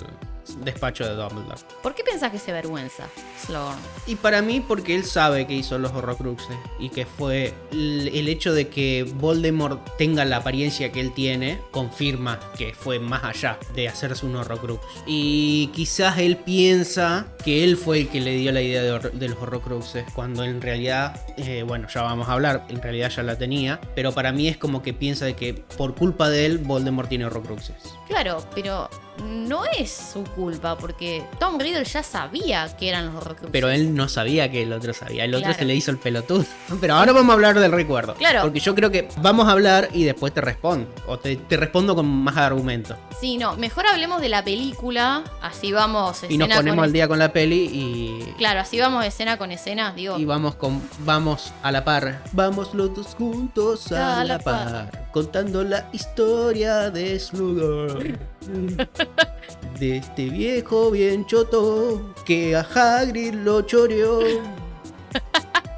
despacho 0.63 1.05
de 1.05 1.15
Dumbledore. 1.15 1.61
¿Por 1.81 1.95
qué 1.95 2.03
pensás 2.03 2.31
que 2.31 2.39
se 2.39 2.51
avergüenza, 2.51 3.07
Slughorn? 3.45 3.77
Y 4.05 4.15
para 4.15 4.41
mí, 4.41 4.59
porque 4.59 4.95
él 4.95 5.03
sabe 5.03 5.47
que 5.47 5.53
hizo 5.53 5.77
los 5.77 5.91
Horrocruxes 5.91 6.57
y 6.79 6.89
que 6.89 7.05
fue 7.05 7.53
el, 7.71 8.27
hecho 8.27 8.53
de 8.53 8.67
que 8.67 9.03
Voldemort 9.15 9.97
tenga 9.97 10.25
la 10.25 10.37
apariencia 10.37 10.91
que 10.91 10.99
él 10.99 11.13
tiene, 11.13 11.59
confirma 11.71 12.39
que 12.57 12.73
fue 12.73 12.99
más 12.99 13.23
allá 13.23 13.57
de 13.73 13.87
hacerse 13.87 14.25
un 14.25 14.35
Horrocrux. 14.35 14.83
Y 15.05 15.67
quizás 15.73 16.17
él 16.17 16.37
piensa 16.37 17.27
que 17.43 17.63
él 17.63 17.77
fue 17.77 18.01
el 18.01 18.09
que 18.09 18.19
le 18.19 18.35
dio 18.37 18.51
la 18.51 18.61
idea 18.61 18.81
de, 18.81 19.09
de 19.09 19.29
los 19.29 19.41
Horrocruxes, 19.41 20.05
cuando 20.13 20.43
en 20.43 20.61
realidad, 20.61 21.21
eh, 21.37 21.63
bueno, 21.63 21.87
ya 21.87 22.01
vamos 22.01 22.27
a 22.29 22.33
hablar, 22.33 22.65
en 22.69 22.81
realidad 22.81 23.09
ya 23.09 23.23
la 23.23 23.37
tenía, 23.37 23.79
pero 23.95 24.11
para 24.11 24.31
mí 24.31 24.47
es 24.47 24.57
como 24.57 24.81
que 24.81 24.93
piensa 24.93 25.25
de 25.25 25.35
que 25.35 25.53
por 25.53 25.95
culpa 25.95 26.29
de 26.29 26.45
él, 26.45 26.57
Voldemort 26.59 27.09
tiene 27.09 27.25
Horrocruxes. 27.25 27.96
Claro, 28.07 28.43
pero 28.55 28.89
no 29.23 29.63
es 29.65 29.91
su 30.13 30.23
culpa, 30.23 30.77
porque 30.77 31.23
Tom 31.39 31.59
Riddle 31.59 31.83
ya 31.83 32.03
sabía 32.03 32.75
que 32.77 32.89
eran 32.89 33.07
los 33.07 33.15
Horrocruxes. 33.15 33.49
Pero 33.51 33.69
él 33.69 33.95
no 33.95 34.07
sabía 34.07 34.51
que 34.51 34.63
el 34.63 34.73
otro 34.73 34.93
sabía. 34.93 35.25
El 35.25 35.33
otro 35.35 35.53
se 35.53 35.65
le 35.65 35.75
hizo 35.75 35.91
el 35.91 35.97
pelotudo. 35.97 36.45
Pero 36.81 36.95
ahora 36.95 37.11
vamos 37.13 37.31
a 37.31 37.33
hablar 37.33 37.59
del 37.59 37.71
recuerdo. 37.71 38.13
Claro. 38.15 38.41
Porque 38.43 38.59
yo 38.59 38.75
creo 38.75 38.91
que 38.91 39.07
vamos 39.17 39.47
a 39.47 39.51
hablar 39.51 39.89
y 39.93 40.03
después 40.03 40.33
te 40.33 40.41
respondo. 40.41 40.89
O 41.07 41.17
te, 41.17 41.35
te 41.35 41.57
respondo 41.57 41.95
con 41.95 42.05
más 42.07 42.37
argumentos. 42.37 42.97
Sí, 43.19 43.37
no, 43.37 43.55
mejor 43.57 43.87
hablemos 43.87 44.21
de 44.21 44.29
la 44.29 44.43
película, 44.43 45.23
así 45.41 45.71
vamos 45.71 46.17
escena 46.23 46.33
Y 46.33 46.37
nos 46.37 46.49
ponemos 46.49 46.77
con 46.77 46.83
al 46.85 46.93
día 46.93 47.07
con 47.07 47.19
la 47.19 47.33
peli 47.33 47.69
y. 47.71 48.33
Claro, 48.37 48.59
así 48.59 48.79
vamos 48.79 49.05
escena 49.05 49.37
con 49.37 49.51
escena, 49.51 49.93
digo. 49.93 50.17
Y 50.19 50.25
vamos 50.25 50.55
con. 50.55 50.81
Vamos 50.99 51.53
a 51.63 51.71
la 51.71 51.83
par. 51.83 52.23
Vamos 52.33 52.73
los 52.73 52.93
dos 52.93 53.15
juntos 53.15 53.91
a, 53.91 54.19
A 54.19 54.23
la 54.23 54.37
la 54.37 54.39
par. 54.39 55.06
Contando 55.17 55.63
la 55.63 55.89
historia 55.93 56.91
de 56.91 57.19
Slughorn. 57.19 58.19
de 59.79 59.97
este 59.97 60.29
viejo 60.29 60.91
bien 60.91 61.25
choto. 61.25 62.13
Que 62.23 62.55
a 62.55 62.59
Hagrid 62.59 63.33
lo 63.33 63.63
choreó. 63.63 64.19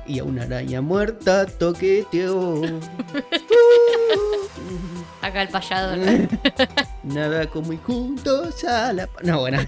Y 0.05 0.19
a 0.19 0.25
una 0.25 0.43
araña 0.43 0.81
muerta 0.81 1.45
toqueteó. 1.45 2.63
Acá 5.21 5.43
el 5.43 5.47
payador. 5.47 5.99
Nada 7.03 7.49
como 7.49 7.71
ir 7.71 7.79
juntos 7.79 8.61
a 8.65 8.91
la. 8.91 9.07
No, 9.23 9.39
bueno. 9.39 9.59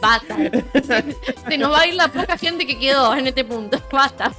Basta. 0.00 0.36
Se, 0.84 1.16
se 1.48 1.58
nos 1.58 1.72
va 1.72 1.80
a 1.80 1.86
ir 1.88 1.94
la 1.94 2.06
poca 2.06 2.38
gente 2.38 2.64
que 2.64 2.78
quedó 2.78 3.12
en 3.16 3.26
este 3.26 3.44
punto. 3.44 3.82
Basta. 3.90 4.32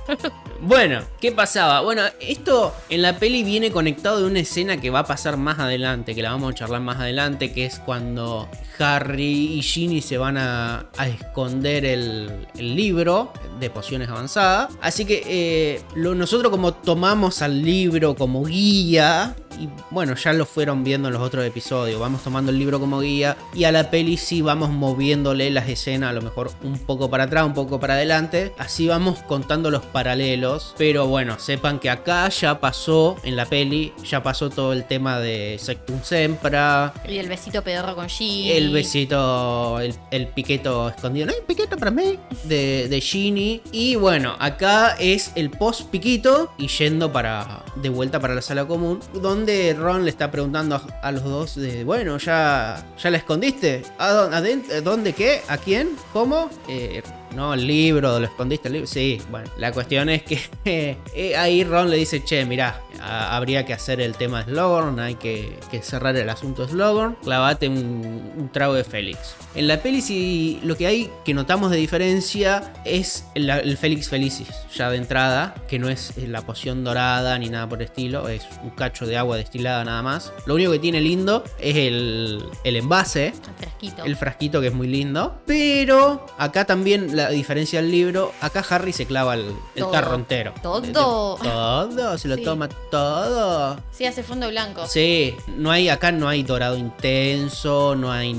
Bueno, 0.63 1.01
¿qué 1.19 1.31
pasaba? 1.31 1.81
Bueno, 1.81 2.03
esto 2.19 2.71
en 2.89 3.01
la 3.01 3.17
peli 3.17 3.43
viene 3.43 3.71
conectado 3.71 4.19
de 4.19 4.25
una 4.27 4.39
escena 4.41 4.77
que 4.79 4.91
va 4.91 4.99
a 4.99 5.05
pasar 5.05 5.35
más 5.35 5.57
adelante, 5.57 6.13
que 6.13 6.21
la 6.21 6.29
vamos 6.31 6.51
a 6.51 6.55
charlar 6.55 6.81
más 6.81 6.97
adelante, 6.99 7.51
que 7.51 7.65
es 7.65 7.79
cuando 7.79 8.47
Harry 8.77 9.57
y 9.57 9.63
Ginny 9.63 10.01
se 10.01 10.19
van 10.19 10.37
a, 10.37 10.85
esconder 11.07 11.83
el, 11.83 12.47
el 12.55 12.75
libro 12.75 13.33
de 13.59 13.71
pociones 13.71 14.07
avanzadas. 14.09 14.69
Así 14.81 15.05
que 15.05 15.23
eh, 15.25 15.81
lo- 15.95 16.13
nosotros 16.13 16.51
como 16.51 16.75
tomamos 16.75 17.41
al 17.41 17.63
libro 17.63 18.15
como 18.15 18.45
guía, 18.45 19.35
y 19.61 19.69
bueno, 19.91 20.15
ya 20.15 20.33
lo 20.33 20.45
fueron 20.45 20.83
viendo 20.83 21.07
en 21.07 21.13
los 21.13 21.21
otros 21.21 21.45
episodios, 21.45 21.99
vamos 21.99 22.23
tomando 22.23 22.51
el 22.51 22.57
libro 22.57 22.79
como 22.79 22.99
guía 22.99 23.37
y 23.53 23.65
a 23.65 23.71
la 23.71 23.91
peli 23.91 24.17
sí 24.17 24.41
vamos 24.41 24.69
moviéndole 24.69 25.49
las 25.51 25.69
escenas, 25.69 26.09
a 26.09 26.13
lo 26.13 26.21
mejor 26.21 26.51
un 26.63 26.79
poco 26.79 27.09
para 27.09 27.25
atrás, 27.25 27.45
un 27.45 27.53
poco 27.53 27.79
para 27.79 27.93
adelante, 27.93 28.53
así 28.57 28.87
vamos 28.87 29.19
contando 29.23 29.69
los 29.69 29.83
paralelos, 29.83 30.73
pero 30.77 31.07
bueno, 31.07 31.37
sepan 31.39 31.79
que 31.79 31.89
acá 31.89 32.27
ya 32.29 32.59
pasó 32.59 33.17
en 33.23 33.35
la 33.35 33.45
peli, 33.45 33.93
ya 34.03 34.23
pasó 34.23 34.49
todo 34.49 34.73
el 34.73 34.85
tema 34.85 35.19
de 35.19 35.57
Sectum 35.59 36.01
Sempra, 36.03 36.93
Y 37.07 37.17
el 37.17 37.27
besito 37.27 37.63
pedorro 37.63 37.95
con 37.95 38.09
Ginny. 38.09 38.51
el 38.51 38.71
besito, 38.71 39.79
el, 39.79 39.93
el 40.11 40.27
piqueto 40.27 40.89
escondido. 40.89 41.27
No 41.27 41.33
hay 41.33 41.39
piqueto 41.45 41.77
para 41.77 41.91
mí. 41.91 42.17
De, 42.45 42.87
de 42.89 43.01
Ginny. 43.01 43.61
Y 43.71 43.95
bueno, 43.95 44.35
acá 44.39 44.95
es 44.99 45.31
el 45.35 45.49
post 45.51 45.89
piquito 45.89 46.51
y 46.57 46.67
yendo 46.67 47.11
para. 47.11 47.63
de 47.75 47.89
vuelta 47.89 48.19
para 48.19 48.33
la 48.35 48.41
sala 48.41 48.65
común. 48.65 48.99
Donde 49.13 49.50
Ron 49.77 50.03
le 50.03 50.09
está 50.09 50.31
preguntando 50.31 50.81
a, 51.01 51.11
los 51.11 51.23
dos 51.23 51.55
de 51.55 51.83
bueno, 51.83 52.17
ya. 52.17 52.85
ya 53.01 53.09
la 53.09 53.17
escondiste. 53.17 53.83
¿A 53.97 54.11
dónde, 54.11 54.81
¿Dónde 54.81 55.13
qué? 55.13 55.41
¿A 55.47 55.57
quién? 55.57 55.95
¿Cómo? 56.13 56.49
Eh, 56.67 57.01
no, 57.35 57.53
el 57.53 57.65
libro, 57.65 58.19
lo 58.19 58.25
escondiste 58.25 58.67
el 58.67 58.73
libro. 58.73 58.87
Sí, 58.87 59.21
bueno, 59.29 59.49
la 59.57 59.71
cuestión 59.71 60.09
es 60.09 60.23
que 60.23 60.39
eh, 61.13 61.35
ahí 61.35 61.63
Ron 61.63 61.89
le 61.89 61.97
dice, 61.97 62.23
che, 62.23 62.45
mirá, 62.45 62.81
a- 63.01 63.35
habría 63.35 63.65
que 63.65 63.73
hacer 63.73 63.99
el 64.01 64.15
tema 64.15 64.43
de 64.43 64.51
Slughorn, 64.51 64.99
hay 64.99 65.15
que, 65.15 65.59
que 65.69 65.81
cerrar 65.81 66.15
el 66.15 66.29
asunto 66.29 66.65
de 66.65 66.71
Slughorn, 66.71 67.15
clavate 67.23 67.67
un, 67.67 68.31
un 68.37 68.49
trago 68.51 68.73
de 68.73 68.83
Félix. 68.83 69.35
En 69.55 69.67
la 69.67 69.81
peli 69.81 70.01
sí, 70.01 70.59
lo 70.63 70.75
que 70.77 70.87
hay 70.87 71.09
que 71.25 71.33
notamos 71.33 71.71
de 71.71 71.77
diferencia 71.77 72.73
es 72.85 73.25
el, 73.35 73.49
el 73.49 73.77
Félix 73.77 74.09
Felicis, 74.09 74.47
ya 74.75 74.89
de 74.89 74.97
entrada, 74.97 75.55
que 75.67 75.77
no 75.79 75.89
es 75.89 76.13
la 76.17 76.41
poción 76.41 76.83
dorada 76.83 77.37
ni 77.37 77.49
nada 77.49 77.67
por 77.67 77.79
el 77.79 77.85
estilo, 77.85 78.27
es 78.29 78.43
un 78.63 78.69
cacho 78.71 79.05
de 79.05 79.17
agua 79.17 79.37
destilada 79.37 79.83
nada 79.83 80.01
más. 80.01 80.31
Lo 80.45 80.55
único 80.55 80.71
que 80.71 80.79
tiene 80.79 81.01
lindo 81.01 81.43
es 81.59 81.75
el, 81.75 82.43
el 82.63 82.75
envase, 82.75 83.27
El 83.27 83.55
frasquito. 83.57 84.03
el 84.05 84.15
frasquito 84.15 84.61
que 84.61 84.67
es 84.67 84.73
muy 84.73 84.87
lindo. 84.87 85.41
Pero 85.45 86.25
acá 86.37 86.65
también 86.65 87.15
la 87.17 87.29
diferencia 87.29 87.81
del 87.81 87.91
libro, 87.91 88.31
acá 88.41 88.63
Harry 88.69 88.93
se 88.93 89.05
clava 89.05 89.33
el, 89.35 89.45
el 89.75 89.89
tarro 89.91 90.15
entero. 90.15 90.53
Todo. 90.61 90.81
Todo, 91.41 92.17
se 92.17 92.27
lo 92.27 92.35
Sí. 92.35 92.43
toma 92.43 92.69
todo. 92.91 93.81
Sí, 93.91 94.05
hace 94.05 94.21
fondo 94.21 94.47
blanco. 94.49 94.85
Sí, 94.87 95.35
no 95.57 95.71
hay, 95.71 95.89
acá 95.89 96.11
no 96.11 96.27
hay 96.29 96.43
dorado 96.43 96.77
intenso, 96.77 97.95
no 97.95 98.11
hay 98.11 98.33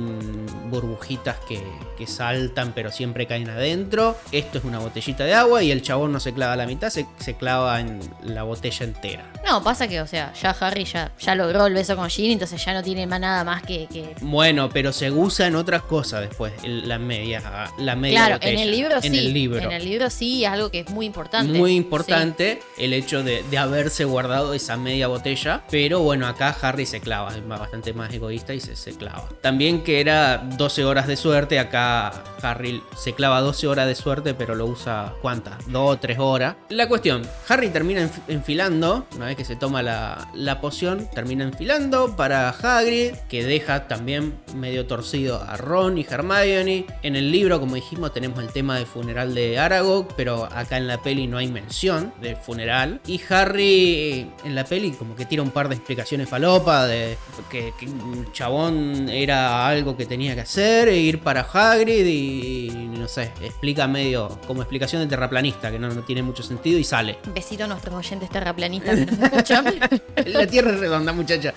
burbujitas 0.70 1.36
que, 1.48 1.62
que 1.98 2.06
saltan 2.06 2.72
pero 2.74 2.90
siempre 2.92 3.26
caen 3.26 3.48
adentro. 3.50 4.16
Esto 4.30 4.58
es 4.58 4.64
una 4.64 4.78
botellita 4.78 5.24
de 5.24 5.34
agua 5.34 5.62
y 5.62 5.70
el 5.70 5.82
chabón 5.82 6.12
no 6.12 6.20
se 6.20 6.32
clava 6.32 6.52
a 6.52 6.56
la 6.56 6.66
mitad, 6.66 6.90
se, 6.90 7.06
se 7.18 7.34
clava 7.34 7.80
en 7.80 8.00
la 8.22 8.42
botella 8.44 8.84
entera. 8.86 9.32
No, 9.44 9.62
pasa 9.62 9.88
que, 9.88 10.00
o 10.00 10.06
sea, 10.06 10.32
ya 10.40 10.50
Harry 10.60 10.84
ya, 10.84 11.12
ya 11.18 11.34
logró 11.34 11.66
el 11.66 11.74
beso 11.74 11.96
con 11.96 12.08
Ginny, 12.08 12.32
entonces 12.34 12.64
ya 12.64 12.72
no 12.74 12.82
tiene 12.82 13.06
más 13.06 13.20
nada 13.20 13.44
más 13.44 13.62
que. 13.62 13.86
que- 13.92 14.14
Bueno, 14.20 14.68
pero 14.70 14.92
se 14.92 15.10
usa 15.10 15.46
en 15.46 15.56
otras 15.56 15.82
cosas 15.82 16.20
después, 16.22 16.52
la 16.64 16.98
media, 16.98 17.70
la 17.78 17.96
media 17.96 18.18
Claro, 18.18 18.34
botella. 18.36 18.52
en 18.52 18.58
el 18.60 18.70
libro 18.70 19.00
sí. 19.00 19.06
En 19.08 19.14
el 19.14 19.32
libro. 19.32 19.58
En 19.60 19.72
el 19.72 19.84
libro 19.84 20.10
sí, 20.10 20.44
es 20.44 20.50
algo 20.50 20.70
que 20.70 20.80
es 20.80 20.90
muy 20.90 21.06
importante. 21.06 21.58
Muy 21.58 21.74
importante 21.74 22.60
el 22.78 22.92
hecho 22.92 23.22
de, 23.22 23.42
de 23.50 23.58
haberse 23.58 24.04
guardado 24.04 24.41
esa 24.54 24.76
media 24.76 25.06
botella. 25.08 25.62
Pero 25.70 26.00
bueno, 26.00 26.26
acá 26.26 26.54
Harry 26.62 26.86
se 26.86 27.00
clava, 27.00 27.34
es 27.36 27.46
bastante 27.46 27.92
más 27.92 28.12
egoísta 28.12 28.54
y 28.54 28.60
se, 28.60 28.92
clava. 28.96 29.28
También 29.40 29.82
que 29.84 30.00
era 30.00 30.38
12 30.38 30.84
horas 30.84 31.06
de 31.06 31.16
suerte, 31.16 31.58
acá 31.58 32.12
Harry 32.42 32.82
se 32.96 33.12
clava 33.14 33.40
12 33.40 33.66
horas 33.68 33.86
de 33.86 33.94
suerte, 33.94 34.34
pero 34.34 34.54
lo 34.54 34.66
usa 34.66 35.14
¿cuántas? 35.22 35.54
2 35.70 35.90
o 35.96 35.98
3 35.98 36.18
horas. 36.18 36.56
La 36.70 36.88
cuestión, 36.88 37.22
Harry 37.48 37.68
termina 37.70 38.02
enf- 38.02 38.22
enfilando, 38.28 39.06
una 39.16 39.26
vez 39.26 39.36
que 39.36 39.44
se 39.44 39.56
toma 39.56 39.82
la, 39.82 40.28
la 40.34 40.60
poción, 40.60 41.08
termina 41.14 41.44
enfilando 41.44 42.16
para 42.16 42.48
Hagrid, 42.50 43.14
que 43.28 43.44
deja 43.44 43.88
también 43.88 44.34
medio 44.56 44.86
torcido 44.86 45.42
a 45.42 45.56
Ron 45.56 45.98
y 45.98 46.06
Hermione. 46.08 46.86
En 47.02 47.16
el 47.16 47.30
libro, 47.30 47.60
como 47.60 47.74
dijimos, 47.74 48.12
tenemos 48.12 48.38
el 48.40 48.52
tema 48.52 48.76
del 48.76 48.86
funeral 48.86 49.34
de 49.34 49.58
Aragog, 49.58 50.08
pero 50.16 50.44
acá 50.52 50.76
en 50.76 50.86
la 50.86 50.98
peli 51.02 51.26
no 51.26 51.38
hay 51.38 51.48
mención 51.48 52.12
del 52.20 52.36
funeral. 52.36 53.00
Y 53.06 53.20
Harry 53.30 54.30
en 54.44 54.54
la 54.54 54.64
peli 54.64 54.90
como 54.92 55.14
que 55.16 55.24
tira 55.26 55.42
un 55.42 55.50
par 55.50 55.68
de 55.68 55.74
explicaciones 55.76 56.28
falopa 56.28 56.86
de 56.86 57.16
que, 57.50 57.72
que 57.78 57.86
un 57.86 58.30
chabón 58.32 59.08
era 59.08 59.66
algo 59.66 59.96
que 59.96 60.06
tenía 60.06 60.34
que 60.34 60.42
hacer, 60.42 60.88
e 60.88 60.96
ir 60.96 61.20
para 61.20 61.42
Hagrid 61.42 62.06
y 62.06 62.70
no 62.98 63.08
sé, 63.08 63.32
explica 63.42 63.86
medio 63.86 64.38
como 64.46 64.62
explicación 64.62 65.02
de 65.02 65.08
terraplanista, 65.08 65.70
que 65.70 65.78
no, 65.78 65.88
no 65.88 66.02
tiene 66.02 66.22
mucho 66.22 66.42
sentido 66.42 66.78
y 66.78 66.84
sale. 66.84 67.18
Besito 67.34 67.64
a 67.64 67.66
nuestros 67.66 67.94
oyentes 67.94 68.30
terraplanistas 68.30 68.98
que 68.98 69.06
nos 69.06 69.18
escuchan. 69.18 69.64
La 70.26 70.46
Tierra 70.46 70.70
es 70.72 70.80
redonda, 70.80 71.12
muchacha. 71.12 71.52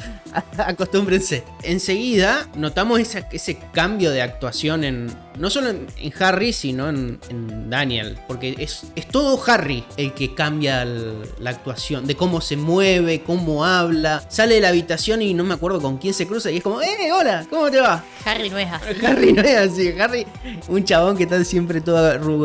Acostúmbrense. 0.58 1.44
Enseguida 1.64 2.48
notamos 2.56 3.00
esa- 3.00 3.28
ese 3.32 3.58
cambio 3.74 4.12
de 4.12 4.22
actuación 4.22 4.84
en. 4.84 5.25
No 5.38 5.50
solo 5.50 5.70
en, 5.70 5.88
en 5.98 6.14
Harry, 6.22 6.54
sino 6.54 6.90
en, 6.90 7.20
en 7.30 7.70
Daniel. 7.70 8.18
Porque 8.28 8.56
es, 8.58 8.84
es 8.96 9.08
todo 9.08 9.40
Harry 9.48 9.84
el 9.98 10.14
que 10.14 10.34
cambia 10.34 10.82
el- 10.84 11.22
la 11.40 11.50
actuación. 11.52 12.06
De 12.08 12.16
cómo 12.16 12.42
se 12.42 12.58
mueve, 12.58 13.22
cómo 13.24 13.66
habla. 13.66 14.24
Sale 14.30 14.56
de 14.56 14.62
la 14.62 14.70
habitación 14.70 15.22
y 15.22 15.34
no 15.34 15.44
me 15.44 15.54
acuerdo 15.54 15.82
con 15.82 15.98
quién 15.98 16.14
se 16.14 16.28
cruza. 16.28 16.52
Y 16.52 16.58
es 16.58 16.64
como, 16.64 16.82
¡eh, 16.82 17.12
hola! 17.14 17.46
¿Cómo 17.50 17.70
te 17.72 17.80
va? 17.82 18.04
Harry 18.26 18.50
no 18.50 18.58
es 18.58 18.68
así. 18.72 19.06
Harry 19.06 19.34
no 19.34 19.42
es 19.42 19.56
así. 19.58 19.94
Harry, 20.00 20.26
un 20.68 20.84
chabón 20.84 21.18
que 21.18 21.24
está 21.24 21.44
siempre 21.44 21.82
todo 21.82 21.98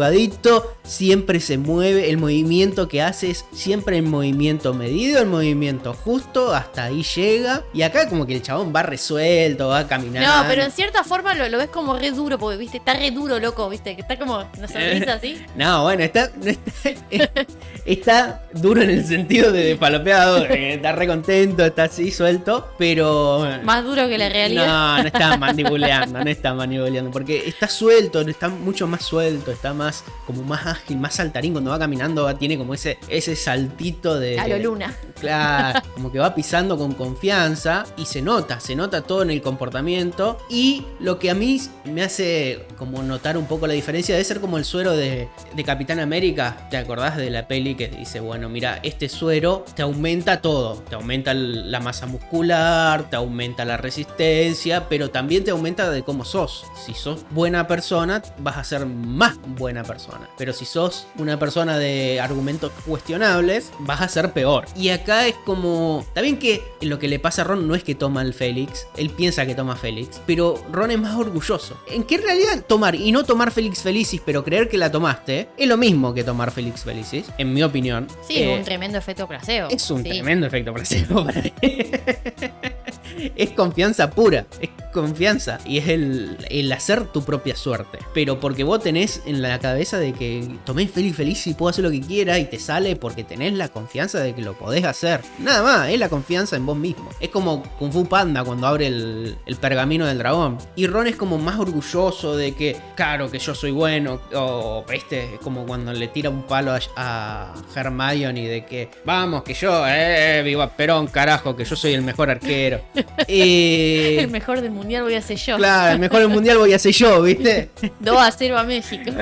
arrugadito, 0.05 0.75
siempre 0.83 1.41
se 1.41 1.59
mueve. 1.59 2.11
El 2.11 2.19
movimiento 2.19 2.89
que 2.89 3.03
hace 3.03 3.31
es 3.31 3.45
siempre 3.53 3.99
el 3.99 4.05
movimiento 4.05 4.75
medido, 4.75 5.21
el 5.21 5.27
movimiento 5.29 5.95
justo, 5.95 6.53
hasta 6.55 6.85
ahí 6.85 7.03
llega. 7.03 7.65
Y 7.73 7.83
acá, 7.83 8.09
como 8.09 8.27
que 8.27 8.35
el 8.35 8.43
chabón 8.43 8.73
va 8.75 8.83
resuelto, 8.83 9.69
va 9.69 9.87
caminando. 9.87 10.29
No, 10.29 10.49
pero 10.49 10.63
en 10.63 10.73
cierta 10.73 11.05
forma 11.05 11.35
lo, 11.35 11.49
lo 11.49 11.59
ves 11.59 11.69
como 11.69 11.97
re 11.99 12.11
duro, 12.11 12.39
porque 12.39 12.57
viste, 12.59 12.80
está 12.81 12.95
re 12.95 13.11
duro, 13.11 13.39
loco, 13.39 13.69
viste, 13.69 13.95
que 13.95 14.03
está 14.03 14.19
como 14.19 14.45
una 14.57 14.69
sonrisa 14.69 15.15
así. 15.15 15.41
No, 15.55 15.85
bueno, 15.85 16.03
está, 16.03 16.31
está, 16.45 17.31
está 17.85 18.43
duro 18.53 18.83
en 18.83 18.91
el 18.91 19.07
sentido 19.07 19.53
de 19.53 19.77
palopeado, 19.77 20.45
eh, 20.47 20.75
está 20.75 20.93
re 20.93 21.07
contento, 21.07 21.65
está 21.65 21.85
así 21.85 22.11
suelto, 22.11 22.69
pero... 22.79 23.47
Más 23.63 23.85
duro 23.85 24.09
que 24.09 24.19
la 24.19 24.29
realidad. 24.29 24.67
No, 24.67 25.03
no 25.03 25.07
está 25.07 25.37
manipuleando, 25.37 26.25
no 26.25 26.31
está 26.31 26.55
manipuleando, 26.55 27.11
porque 27.11 27.47
está 27.47 27.69
suelto, 27.69 28.21
está 28.21 28.49
mucho 28.49 28.87
más 28.87 29.03
suelto, 29.03 29.53
está 29.53 29.75
más 29.75 30.05
como 30.27 30.43
más 30.43 30.67
ágil, 30.67 30.99
más 30.99 31.15
saltarín 31.15 31.53
cuando 31.53 31.71
va 31.71 31.79
caminando, 31.79 32.35
tiene 32.37 32.57
como 32.57 32.75
ese 32.75 32.99
ese 33.09 33.37
saltito 33.37 34.19
de 34.19 34.39
A 34.39 34.49
lo 34.49 34.59
luna. 34.59 34.95
Claro, 35.19 35.81
como 35.95 36.11
que 36.11 36.19
va 36.19 36.35
pisando 36.35 36.79
con 36.79 36.95
confianza 36.95 37.85
y 37.97 38.07
se 38.07 38.23
nota, 38.23 38.61
se 38.61 38.75
nota 38.75 39.03
todo 39.03 39.23
en 39.23 39.31
el 39.31 39.43
comportamiento 39.43 40.39
y 40.49 40.87
lo 41.01 41.19
que 41.19 41.31
a 41.31 41.35
mí 41.35 41.61
me 41.85 42.03
hace 42.03 42.67
como 42.79 43.03
notar 43.03 43.37
un 43.37 43.47
poco 43.47 43.67
la 43.67 43.75
diferencia 43.75 44.15
debe 44.15 44.25
ser 44.25 44.41
como 44.41 44.59
el 44.59 44.65
suero 44.65 44.97
de, 44.97 45.29
de 45.55 45.65
Capitán 45.65 46.01
América, 46.01 46.67
¿te 46.71 46.77
acordás 46.77 47.17
de 47.17 47.31
la 47.31 47.49
peli 47.49 47.75
que 47.75 47.89
dice, 47.89 48.21
bueno, 48.21 48.49
mira, 48.49 48.81
este 48.83 49.09
suero 49.09 49.65
te 49.75 49.83
aumenta 49.83 50.41
todo, 50.41 50.77
te 50.89 50.95
aumenta 50.95 51.35
la 51.35 51.81
masa 51.81 52.07
muscular, 52.07 53.09
te 53.11 53.17
aumenta 53.17 53.65
la 53.65 53.77
resistencia, 53.77 54.89
pero 54.89 55.11
también 55.11 55.45
te 55.45 55.51
aumenta 55.51 55.91
de 55.91 56.03
cómo 56.03 56.25
sos. 56.25 56.65
Si 56.75 56.95
sos 56.95 57.25
buena 57.31 57.67
persona, 57.67 58.23
vas 58.39 58.57
a 58.57 58.65
ser 58.65 58.87
más 58.87 59.39
buena 59.57 59.85
persona, 59.85 60.29
pero 60.39 60.53
si 60.53 60.65
sos 60.65 61.07
una 61.19 61.39
persona 61.39 61.79
de 61.79 62.21
argumentos 62.21 62.73
cuestionables, 62.87 63.73
vas 63.81 64.01
a 64.01 64.09
ser 64.09 64.33
peor. 64.33 64.67
Y 64.77 64.91
acá 64.91 65.27
es 65.27 65.35
como, 65.45 66.05
está 66.07 66.21
bien 66.21 66.39
que 66.39 66.63
lo 66.81 66.99
que 66.99 67.09
le 67.09 67.19
pasa 67.19 67.43
a 67.43 67.45
Ron 67.45 67.67
no 67.67 67.75
es 67.75 67.85
que 67.85 67.95
toma 67.95 68.23
el 68.23 68.35
Félix, 68.35 68.87
él 68.97 69.11
piensa 69.11 69.47
que 69.47 69.55
toma 69.55 69.77
Félix, 69.77 70.21
pero 70.27 70.63
Ron 70.73 70.91
es 70.91 70.99
más 70.99 71.17
orgulloso. 71.17 71.81
En 71.89 72.05
que 72.05 72.17
en 72.17 72.23
realidad 72.23 72.60
tomar 72.67 72.95
y 72.95 73.13
no 73.13 73.25
tomar 73.25 73.51
Félix 73.51 73.83
Felicis, 73.83 74.21
pero 74.25 74.45
creer 74.45 74.69
que 74.69 74.79
la 74.79 74.91
tomaste, 74.91 75.49
es 75.57 75.69
lo 75.69 75.77
mismo 75.77 76.13
que 76.15 76.25
tomar 76.25 76.51
Félix 76.51 76.83
Felicis, 76.85 77.27
en 77.39 77.53
mi 77.53 77.63
opinión. 77.63 78.07
Sí, 78.27 78.39
Eh, 78.43 78.57
un 78.57 78.65
tremendo 78.65 78.99
efecto 78.99 79.27
placebo. 79.29 79.69
es 79.71 79.91
un 79.91 80.03
Sí. 80.03 80.11
tremendo 80.11 80.47
efecto 80.47 80.73
placebo 80.73 81.25
para 81.25 81.43
mí. 81.43 81.53
es 83.37 83.51
confianza 83.51 84.11
pura, 84.11 84.47
es 84.61 84.71
confianza 84.93 85.59
y 85.67 85.79
es 85.79 85.89
el, 85.89 86.37
el 86.49 86.73
hacer 86.73 87.07
tu 87.07 87.23
propia 87.23 87.55
suerte. 87.57 87.99
Pero 88.15 88.41
porque 88.41 88.65
vos 88.65 88.81
tenés 88.83 89.23
en 89.27 89.43
la 89.43 89.59
cabeza 89.59 89.99
de 89.99 90.13
que 90.13 90.49
tomé 90.65 90.87
feliz 90.89 91.17
feliz 91.17 91.47
y 91.47 91.55
puedo 91.55 91.71
hacer 91.71 91.85
lo 91.85 91.91
que 91.91 92.01
quiera 92.01 92.39
y 92.39 92.45
te 92.47 92.59
sale 92.59 92.97
porque 92.97 93.25
tenés 93.25 93.53
la 93.55 93.69
confianza 93.69 94.21
de 94.21 94.35
que 94.35 94.43
lo 94.43 94.55
podés 94.55 94.85
hacer. 94.85 95.21
Nada 95.39 95.63
más, 95.63 95.89
es 95.91 95.99
la 95.99 96.09
confianza 96.09 96.57
en 96.57 96.67
vos 96.67 96.77
mismo. 96.77 97.09
Es 97.21 97.29
como 97.31 97.63
Kung 97.79 97.93
Fu 97.93 98.07
Panda 98.07 98.43
cuando 98.45 98.67
abre 98.67 98.87
el, 98.87 99.37
el 99.47 99.57
pergamino 99.57 100.07
del 100.07 100.19
dragón. 100.19 100.59
Y 100.77 100.87
Ron 100.87 101.07
es 101.07 101.17
como 101.17 101.39
más 101.39 101.59
orgulloso 101.59 102.37
de 102.37 102.50
que, 102.53 102.77
claro, 102.95 103.31
que 103.31 103.39
yo 103.39 103.55
soy 103.55 103.71
bueno. 103.71 104.21
O, 104.35 104.85
este, 104.93 105.39
como 105.43 105.67
cuando 105.67 105.93
le 105.93 106.09
tira 106.09 106.31
un 106.31 106.43
palo 106.43 106.73
a, 106.73 106.81
a 106.97 107.55
Hermione 107.75 108.49
de 108.49 108.65
que, 108.65 108.89
vamos, 109.05 109.43
que 109.43 109.55
yo, 109.55 109.85
eh, 109.87 110.43
viva 110.45 110.69
Perón, 110.69 111.07
carajo, 111.07 111.57
que 111.57 111.65
yo 111.65 111.77
soy 111.77 111.95
el 111.95 112.03
mejor 112.03 112.31
arquero. 112.31 112.81
El 113.29 114.29
mejor 114.31 114.61
del 114.61 114.71
mundial 114.71 115.03
voy 115.05 115.15
a 115.15 115.23
ser 115.23 115.37
yo. 115.37 115.57
Claro, 115.57 115.93
el 115.93 115.99
mejor 115.99 116.21
del 116.21 116.29
mundial 116.29 116.59
voy 116.59 116.73
a 116.73 116.79
ser 116.79 116.93
yo, 116.93 117.23
¿viste? 117.23 117.71
2 118.01 118.17
a 118.19 118.31
0 118.31 118.59
a 118.59 118.65
México. 118.65 119.11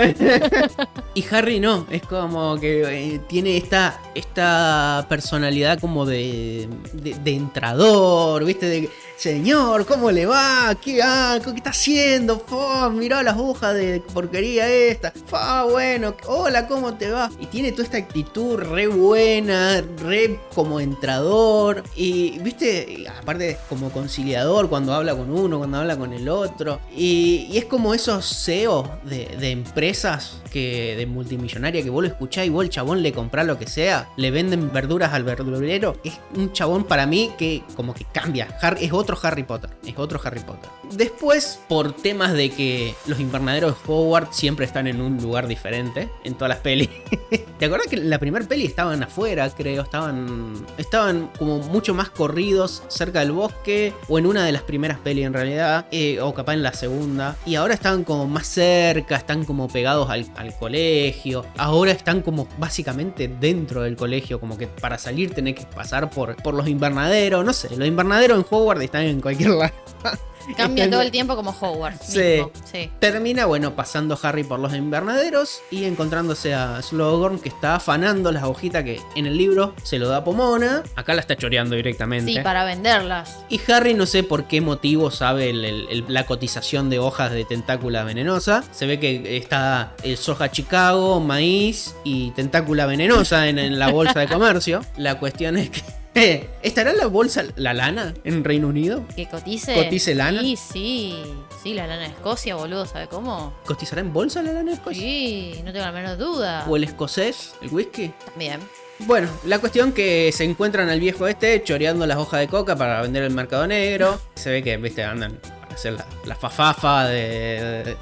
Y 1.15 1.25
Harry 1.33 1.59
no, 1.59 1.87
es 1.91 2.03
como 2.03 2.59
que 2.61 2.83
eh, 2.83 3.21
tiene 3.29 3.57
esta, 3.57 4.01
esta 4.15 5.05
personalidad 5.09 5.81
como 5.81 6.07
de, 6.07 6.69
de, 6.93 7.15
de 7.15 7.35
entrador, 7.35 8.45
¿viste? 8.45 8.67
De, 8.67 8.89
Señor, 9.19 9.85
¿cómo 9.85 10.13
le 10.13 10.27
va? 10.27 10.77
¿Qué, 10.81 11.03
ah, 11.03 11.41
¿qué 11.43 11.51
está 11.51 11.71
haciendo? 11.71 12.39
Fa, 12.39 12.89
mirá 12.89 13.21
las 13.25 13.37
hojas 13.37 13.75
de 13.75 14.01
porquería 14.15 14.69
esta. 14.69 15.11
Fa, 15.27 15.65
bueno, 15.65 16.15
hola, 16.29 16.69
¿cómo 16.69 16.95
te 16.95 17.11
va? 17.11 17.29
Y 17.41 17.47
tiene 17.47 17.73
toda 17.73 17.83
esta 17.83 17.99
actitud 17.99 18.59
re 18.59 18.87
buena, 18.87 19.83
re 19.97 20.39
como 20.55 20.79
entrador. 20.79 21.83
Y, 21.97 22.39
¿viste? 22.39 23.07
Aparte, 23.21 23.59
como 23.69 23.91
conciliador 23.91 24.69
cuando 24.69 24.95
habla 24.95 25.17
con 25.17 25.33
uno, 25.33 25.59
cuando 25.59 25.79
habla 25.79 25.97
con 25.97 26.13
el 26.13 26.29
otro. 26.29 26.79
Y, 26.97 27.57
es 27.59 27.65
como 27.65 27.95
esos 27.95 28.25
CEOs 28.25 28.89
de, 29.03 29.51
empresas 29.51 30.43
que 30.53 30.95
de 30.97 31.07
multimillonaria 31.07 31.83
que 31.83 31.91
vos 31.91 32.05
lo 32.05 32.09
escuchás 32.09 32.47
y 32.47 32.51
vos 32.51 32.63
el 32.63 32.71
chabón 32.71 33.03
le 33.03 33.13
comprás 33.13 33.47
lo 33.47 33.59
que 33.59 33.67
sea, 33.67 34.11
le 34.17 34.31
venden 34.31 34.73
verduras 34.73 35.13
al 35.13 35.25
verdurero. 35.25 35.97
Es 36.05 36.21
un 36.37 36.53
chabón 36.53 36.85
para 36.85 37.05
mí 37.05 37.33
que 37.37 37.65
como 37.75 37.95
que 37.95 38.05
cambia. 38.05 38.47
Es 38.79 38.93
otro 38.93 39.08
Harry 39.23 39.45
Potter. 39.45 39.71
Es 39.87 39.97
otro 39.99 40.21
Harry 40.25 40.41
Potter. 40.41 40.69
Después, 40.93 41.61
por 41.69 41.93
temas 41.93 42.33
de 42.33 42.51
que 42.51 42.95
los 43.07 43.21
invernaderos 43.21 43.73
de 43.73 43.93
Hogwarts 43.93 44.37
siempre 44.37 44.67
están 44.67 44.87
en 44.87 45.01
un 45.01 45.17
lugar 45.19 45.47
diferente 45.47 46.09
en 46.25 46.35
todas 46.35 46.49
las 46.51 46.59
pelis. 46.59 46.89
¿Te 47.59 47.65
acuerdas 47.67 47.89
que 47.89 47.97
en 47.97 48.11
la 48.11 48.19
primera 48.19 48.45
peli 48.47 48.67
estaban 48.67 49.03
afuera, 49.03 49.49
creo? 49.51 49.83
Estaban. 49.83 50.67
Estaban 50.77 51.31
como 51.39 51.59
mucho 51.59 51.95
más 51.95 52.11
corridos 52.11 52.83
cerca 52.89 53.21
del 53.21 53.33
bosque. 53.33 53.93
O 54.09 54.19
en 54.19 54.27
una 54.27 54.45
de 54.45 54.53
las 54.53 54.63
primeras 54.63 54.99
pelis 54.99 55.27
en 55.27 55.33
realidad. 55.33 55.87
eh, 55.91 56.21
o 56.21 56.33
capaz 56.35 56.55
en 56.55 56.63
la 56.63 56.73
segunda. 56.73 57.37
Y 57.47 57.55
ahora 57.57 57.75
están 57.75 58.05
como 58.05 58.27
más 58.27 58.47
cerca. 58.47 59.17
Están 59.17 59.45
como 59.45 59.69
pegados 59.69 60.09
al, 60.11 60.27
al 60.37 60.55
colegio. 60.57 61.45
Ahora 61.57 61.93
están 61.93 62.23
como 62.23 62.49
básicamente 62.59 63.29
dentro 63.29 63.83
del 63.83 63.97
colegio. 63.97 64.41
Como 64.41 64.57
que 64.57 64.67
para 64.67 64.99
salir 64.99 65.35
tenés 65.35 65.55
que 65.57 65.65
pasar 65.67 66.11
por, 66.11 66.37
por 66.43 66.55
los 66.55 66.69
invernaderos. 66.69 67.45
No 67.45 67.53
sé, 67.53 67.75
los 67.77 67.87
invernaderos 67.89 68.39
en 68.39 68.47
Hogwarts 68.49 68.83
están 68.85 68.98
están 69.01 69.15
en 69.17 69.21
cualquier 69.21 69.51
lado. 69.51 69.73
Cambia 70.57 70.85
Están- 70.85 70.93
todo 70.93 71.03
el 71.03 71.11
tiempo 71.11 71.37
como 71.37 71.51
Hogwarts. 71.51 72.07
Sí. 72.07 72.91
Termina, 73.01 73.45
bueno, 73.45 73.77
pasando 73.77 74.19
Harry 74.23 74.45
por 74.45 74.59
los 74.59 74.75
invernaderos 74.75 75.61
y 75.71 75.85
encontrándose 75.85 76.55
a 76.55 76.81
Slughorn 76.81 77.39
que 77.39 77.51
está 77.51 77.75
afanando 77.75 78.33
las 78.33 78.45
hojitas 78.45 78.83
que 78.83 78.99
en 79.15 79.27
el 79.27 79.37
libro 79.37 79.75
se 79.83 79.99
lo 79.99 80.09
da 80.09 80.19
a 80.19 80.25
Pomona. 80.25 80.85
Acá 80.97 81.13
la 81.15 81.21
está 81.21 81.37
choreando 81.37 81.77
directamente. 81.77 82.33
Sí, 82.33 82.39
para 82.41 82.65
venderlas. 82.65 83.37
Y 83.51 83.61
Harry 83.71 83.93
no 83.93 84.07
sé 84.07 84.23
por 84.23 84.45
qué 84.45 84.63
motivo 84.63 85.11
sabe 85.11 85.51
el- 85.51 85.67
el- 85.67 85.87
el- 85.91 86.05
la 86.09 86.25
cotización 86.25 86.89
de 86.89 86.99
hojas 86.99 87.31
de 87.31 87.45
tentácula 87.45 88.05
venenosa. 88.05 88.65
Se 88.73 88.87
ve 88.87 88.99
que 88.99 89.37
está 89.37 89.93
el 90.03 90.17
soja 90.17 90.51
Chicago, 90.51 91.21
maíz 91.21 91.95
y 92.05 92.31
tentácula 92.31 92.87
venenosa 92.87 93.49
en, 93.49 93.59
en 93.59 93.79
la 93.79 93.91
bolsa 93.91 94.19
de 94.21 94.29
comercio. 94.33 94.81
La 94.97 95.19
cuestión 95.19 95.59
es 95.59 95.69
que... 95.69 95.83
¿Estará 96.63 96.93
la 96.93 97.07
bolsa, 97.07 97.45
la 97.57 97.75
lana, 97.75 98.15
en 98.25 98.45
Reino 98.45 98.69
Unido? 98.69 99.05
Que 99.15 99.29
cotice. 99.29 99.75
¿Cotice 99.75 100.15
lana? 100.15 100.41
Sí, 100.41 100.57
sí. 100.57 101.15
Sí, 101.63 101.75
la 101.75 101.87
lana 101.87 102.03
de 102.03 102.09
Escocia, 102.09 102.55
boludo, 102.55 102.87
¿sabe 102.87 103.09
cómo? 103.09 103.53
¿Cotizará 103.67 104.01
en 104.01 104.13
bolsa 104.13 104.43
la 104.43 104.53
lana 104.53 104.73
escocesa? 104.73 105.01
Sí, 105.01 105.61
no 105.65 105.73
tengo 105.73 105.85
la 105.85 105.93
menor 105.93 106.17
duda. 106.17 106.65
¿O 106.69 106.77
el 106.77 106.85
escocés, 106.85 107.55
el 107.63 107.69
whisky? 107.71 108.13
También. 108.25 108.61
Bueno, 109.01 109.29
la 109.45 109.59
cuestión 109.61 109.93
que 109.93 110.31
se 110.33 110.45
encuentran 110.45 110.89
al 110.89 110.99
viejo 111.01 111.27
este 111.29 111.63
choreando 111.63 112.07
las 112.07 112.17
hojas 112.19 112.41
de 112.41 112.49
coca 112.49 112.75
para 112.77 113.01
vender 113.03 113.23
en 113.23 113.29
el 113.31 113.35
mercado 113.35 113.67
negro. 113.67 114.21
Se 114.35 114.51
ve 114.51 114.63
que, 114.63 114.77
viste, 114.77 115.05
andan 115.05 115.37
para 115.61 115.75
hacer 115.75 115.93
la, 115.93 116.07
la 116.25 116.35
fafafa 116.35 117.07
de- 117.07 117.83
de- 117.85 117.97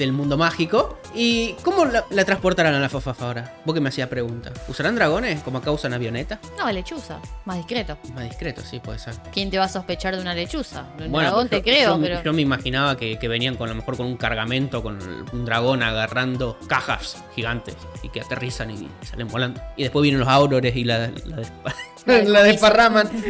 del 0.00 0.12
mundo 0.12 0.36
mágico. 0.36 0.98
¿Y 1.14 1.54
cómo 1.62 1.84
la, 1.84 2.04
la 2.10 2.24
transportarán 2.24 2.74
a 2.74 2.80
la 2.80 2.88
fafafa 2.88 3.26
ahora? 3.26 3.54
Vos 3.64 3.74
que 3.74 3.80
me 3.80 3.88
hacía 3.88 4.08
pregunta. 4.08 4.52
¿Usarán 4.68 4.94
dragones 4.96 5.42
como 5.42 5.58
acá 5.58 5.70
usan 5.70 5.92
avionetas? 5.92 6.38
No, 6.58 6.70
lechuza. 6.72 7.20
Más 7.44 7.56
discreto. 7.58 7.96
Más 8.14 8.24
discreto, 8.24 8.62
sí, 8.68 8.80
puede 8.80 8.98
ser. 8.98 9.14
¿Quién 9.32 9.50
te 9.50 9.58
va 9.58 9.64
a 9.64 9.68
sospechar 9.68 10.14
de 10.16 10.22
una 10.22 10.34
lechuza? 10.34 10.84
De 10.96 11.06
un 11.06 11.12
Bueno, 11.12 11.28
dragón 11.28 11.44
yo- 11.46 11.50
te 11.50 11.62
creo, 11.62 11.96
yo, 11.96 12.02
pero. 12.02 12.22
yo 12.22 12.32
me 12.32 12.42
imaginaba 12.42 12.96
que, 12.96 13.18
que 13.18 13.28
venían 13.28 13.56
con 13.56 13.68
a 13.68 13.72
lo 13.72 13.76
mejor 13.76 13.96
con 13.96 14.06
un 14.06 14.16
cargamento, 14.16 14.82
con 14.82 14.98
un 15.32 15.44
dragón 15.44 15.82
agarrando 15.82 16.58
cajas 16.66 17.22
gigantes 17.34 17.76
y 18.02 18.08
que 18.08 18.20
aterrizan 18.20 18.70
y 18.70 18.88
salen 19.02 19.28
volando. 19.28 19.60
Y 19.76 19.82
después 19.82 20.02
vienen 20.02 20.20
los 20.20 20.28
aurores 20.28 20.74
y 20.76 20.84
la, 20.84 20.98
la, 20.98 21.36
despa- 21.36 21.74
La 22.06 22.42
desparraman. 22.42 23.10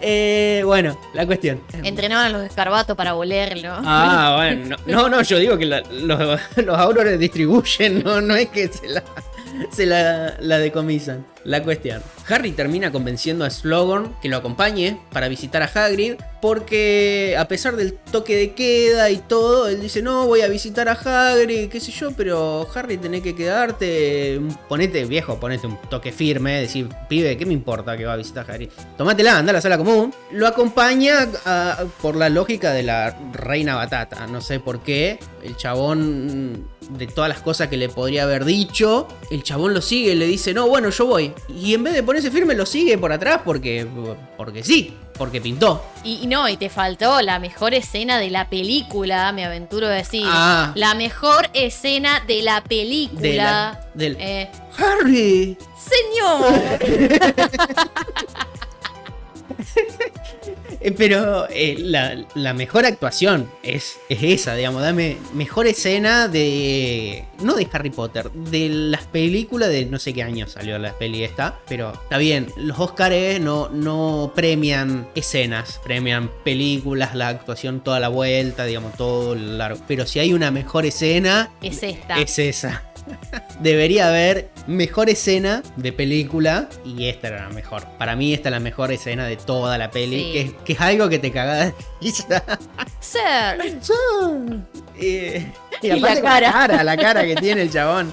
Eh, 0.00 0.62
bueno, 0.64 0.96
la 1.12 1.26
cuestión. 1.26 1.60
Entrenaban 1.82 2.26
a 2.26 2.28
los 2.30 2.42
escarbatos 2.46 2.96
para 2.96 3.14
olerlo. 3.14 3.70
Ah, 3.72 4.34
bueno. 4.36 4.76
No, 4.86 5.08
no, 5.08 5.22
yo 5.22 5.38
digo 5.38 5.58
que 5.58 5.66
la- 5.66 5.82
los, 5.82 6.40
los 6.56 6.78
aurores 6.78 7.18
distribuyen, 7.18 8.02
no, 8.02 8.20
no 8.20 8.34
es 8.36 8.48
que 8.48 8.68
se 8.68 8.88
la, 8.88 9.02
se 9.72 9.86
la, 9.86 10.36
la 10.40 10.58
decomisan. 10.58 11.26
La 11.44 11.62
cuestión. 11.62 12.02
Harry 12.28 12.52
termina 12.52 12.92
convenciendo 12.92 13.44
a 13.44 13.50
Slughorn 13.50 14.14
que 14.20 14.28
lo 14.28 14.36
acompañe 14.36 15.00
para 15.10 15.28
visitar 15.28 15.62
a 15.62 15.70
Hagrid 15.72 16.16
porque 16.42 17.36
a 17.38 17.48
pesar 17.48 17.76
del 17.76 17.94
toque 17.94 18.36
de 18.36 18.52
queda 18.52 19.10
y 19.10 19.18
todo, 19.18 19.68
él 19.68 19.80
dice, 19.80 20.02
no, 20.02 20.26
voy 20.26 20.42
a 20.42 20.48
visitar 20.48 20.88
a 20.88 20.92
Hagrid, 20.92 21.68
qué 21.68 21.80
sé 21.80 21.92
yo, 21.92 22.12
pero 22.12 22.66
Harry 22.74 22.96
tenés 22.96 23.22
que 23.22 23.34
quedarte, 23.34 24.40
ponete 24.68 25.04
viejo, 25.04 25.38
ponete 25.38 25.66
un 25.66 25.78
toque 25.88 26.12
firme, 26.12 26.60
decir, 26.60 26.88
pibe, 27.08 27.36
¿qué 27.36 27.46
me 27.46 27.52
importa 27.52 27.96
que 27.96 28.06
va 28.06 28.14
a 28.14 28.16
visitar 28.16 28.48
a 28.48 28.54
Hagrid? 28.54 28.70
Tomátela, 28.96 29.38
anda 29.38 29.50
a 29.50 29.54
la 29.54 29.60
sala 29.60 29.76
común. 29.76 30.14
Lo 30.30 30.46
acompaña 30.46 31.28
por 32.00 32.16
la 32.16 32.28
lógica 32.28 32.72
de 32.72 32.82
la 32.82 33.16
reina 33.32 33.74
batata, 33.74 34.26
no 34.26 34.40
sé 34.40 34.60
por 34.60 34.80
qué, 34.80 35.18
el 35.42 35.56
chabón 35.56 36.69
de 36.96 37.06
todas 37.06 37.28
las 37.28 37.40
cosas 37.40 37.68
que 37.68 37.76
le 37.76 37.88
podría 37.88 38.24
haber 38.24 38.44
dicho, 38.44 39.06
el 39.30 39.42
chabón 39.42 39.74
lo 39.74 39.80
sigue, 39.82 40.14
le 40.14 40.26
dice, 40.26 40.52
no, 40.54 40.66
bueno, 40.68 40.90
yo 40.90 41.06
voy. 41.06 41.32
Y 41.48 41.74
en 41.74 41.84
vez 41.84 41.94
de 41.94 42.02
ponerse 42.02 42.30
firme, 42.30 42.54
lo 42.54 42.66
sigue 42.66 42.98
por 42.98 43.12
atrás 43.12 43.40
porque, 43.44 43.86
porque 44.36 44.62
sí, 44.64 44.94
porque 45.16 45.40
pintó. 45.40 45.84
Y, 46.04 46.20
y 46.22 46.26
no, 46.26 46.48
y 46.48 46.56
te 46.56 46.68
faltó 46.68 47.20
la 47.22 47.38
mejor 47.38 47.74
escena 47.74 48.18
de 48.18 48.30
la 48.30 48.48
película, 48.50 49.30
me 49.32 49.44
aventuro 49.44 49.86
a 49.86 49.90
decir. 49.90 50.24
Ah. 50.26 50.72
La 50.74 50.94
mejor 50.94 51.48
escena 51.52 52.20
de 52.26 52.42
la 52.42 52.62
película. 52.64 53.20
De 53.20 53.36
la- 53.36 53.80
del- 53.94 54.16
Eh, 54.18 54.48
Harry. 54.78 55.56
Señor. 55.78 56.80
Eh, 60.82 60.92
Pero 60.92 61.46
eh, 61.50 61.76
la, 61.78 62.24
la 62.34 62.54
mejor 62.54 62.86
actuación 62.86 63.50
es, 63.62 63.98
es 64.08 64.22
esa, 64.22 64.54
digamos, 64.54 64.80
dame 64.80 65.18
mejor 65.34 65.66
escena 65.66 66.26
de... 66.26 67.26
No 67.42 67.54
de 67.54 67.68
Harry 67.70 67.90
Potter, 67.90 68.30
de 68.32 68.68
las 68.70 69.04
películas 69.04 69.68
de 69.68 69.84
no 69.84 69.98
sé 69.98 70.14
qué 70.14 70.22
año 70.22 70.46
salió 70.46 70.78
la 70.78 70.92
peli 70.94 71.22
esta, 71.22 71.58
pero 71.68 71.92
está 71.92 72.16
bien, 72.16 72.46
los 72.56 72.78
Oscars 72.78 73.40
no, 73.40 73.68
no 73.68 74.32
premian 74.34 75.08
escenas, 75.14 75.80
premian 75.84 76.30
películas, 76.44 77.14
la 77.14 77.28
actuación 77.28 77.80
toda 77.80 78.00
la 78.00 78.08
vuelta, 78.08 78.64
digamos, 78.64 78.94
todo 78.96 79.34
largo. 79.34 79.82
Pero 79.86 80.06
si 80.06 80.18
hay 80.18 80.32
una 80.32 80.50
mejor 80.50 80.86
escena, 80.86 81.50
Es 81.60 81.82
esta. 81.82 82.20
es 82.20 82.38
esa. 82.38 82.89
Debería 83.60 84.08
haber 84.08 84.50
mejor 84.66 85.10
escena 85.10 85.62
de 85.76 85.92
película 85.92 86.68
y 86.84 87.08
esta 87.08 87.28
era 87.28 87.42
la 87.48 87.54
mejor. 87.54 87.86
Para 87.98 88.16
mí 88.16 88.32
esta 88.34 88.48
es 88.48 88.52
la 88.52 88.60
mejor 88.60 88.90
escena 88.92 89.26
de 89.26 89.36
toda 89.36 89.76
la 89.78 89.90
peli, 89.90 90.18
Sí. 90.18 90.32
que, 90.32 90.40
es- 90.40 90.52
que 90.64 90.72
es 90.74 90.80
algo 90.80 91.08
que 91.08 91.18
te 91.18 91.30
cagás. 91.30 91.72
Sir. 93.00 93.20
Eh, 94.98 95.52
y, 95.82 95.86
Y 95.86 95.90
aparte 95.90 96.22
la 96.22 96.52
cara. 96.52 96.84
la 96.84 96.96
cara 96.96 97.24
que 97.24 97.34
tiene 97.36 97.62
el 97.62 97.70
chabón. 97.70 98.12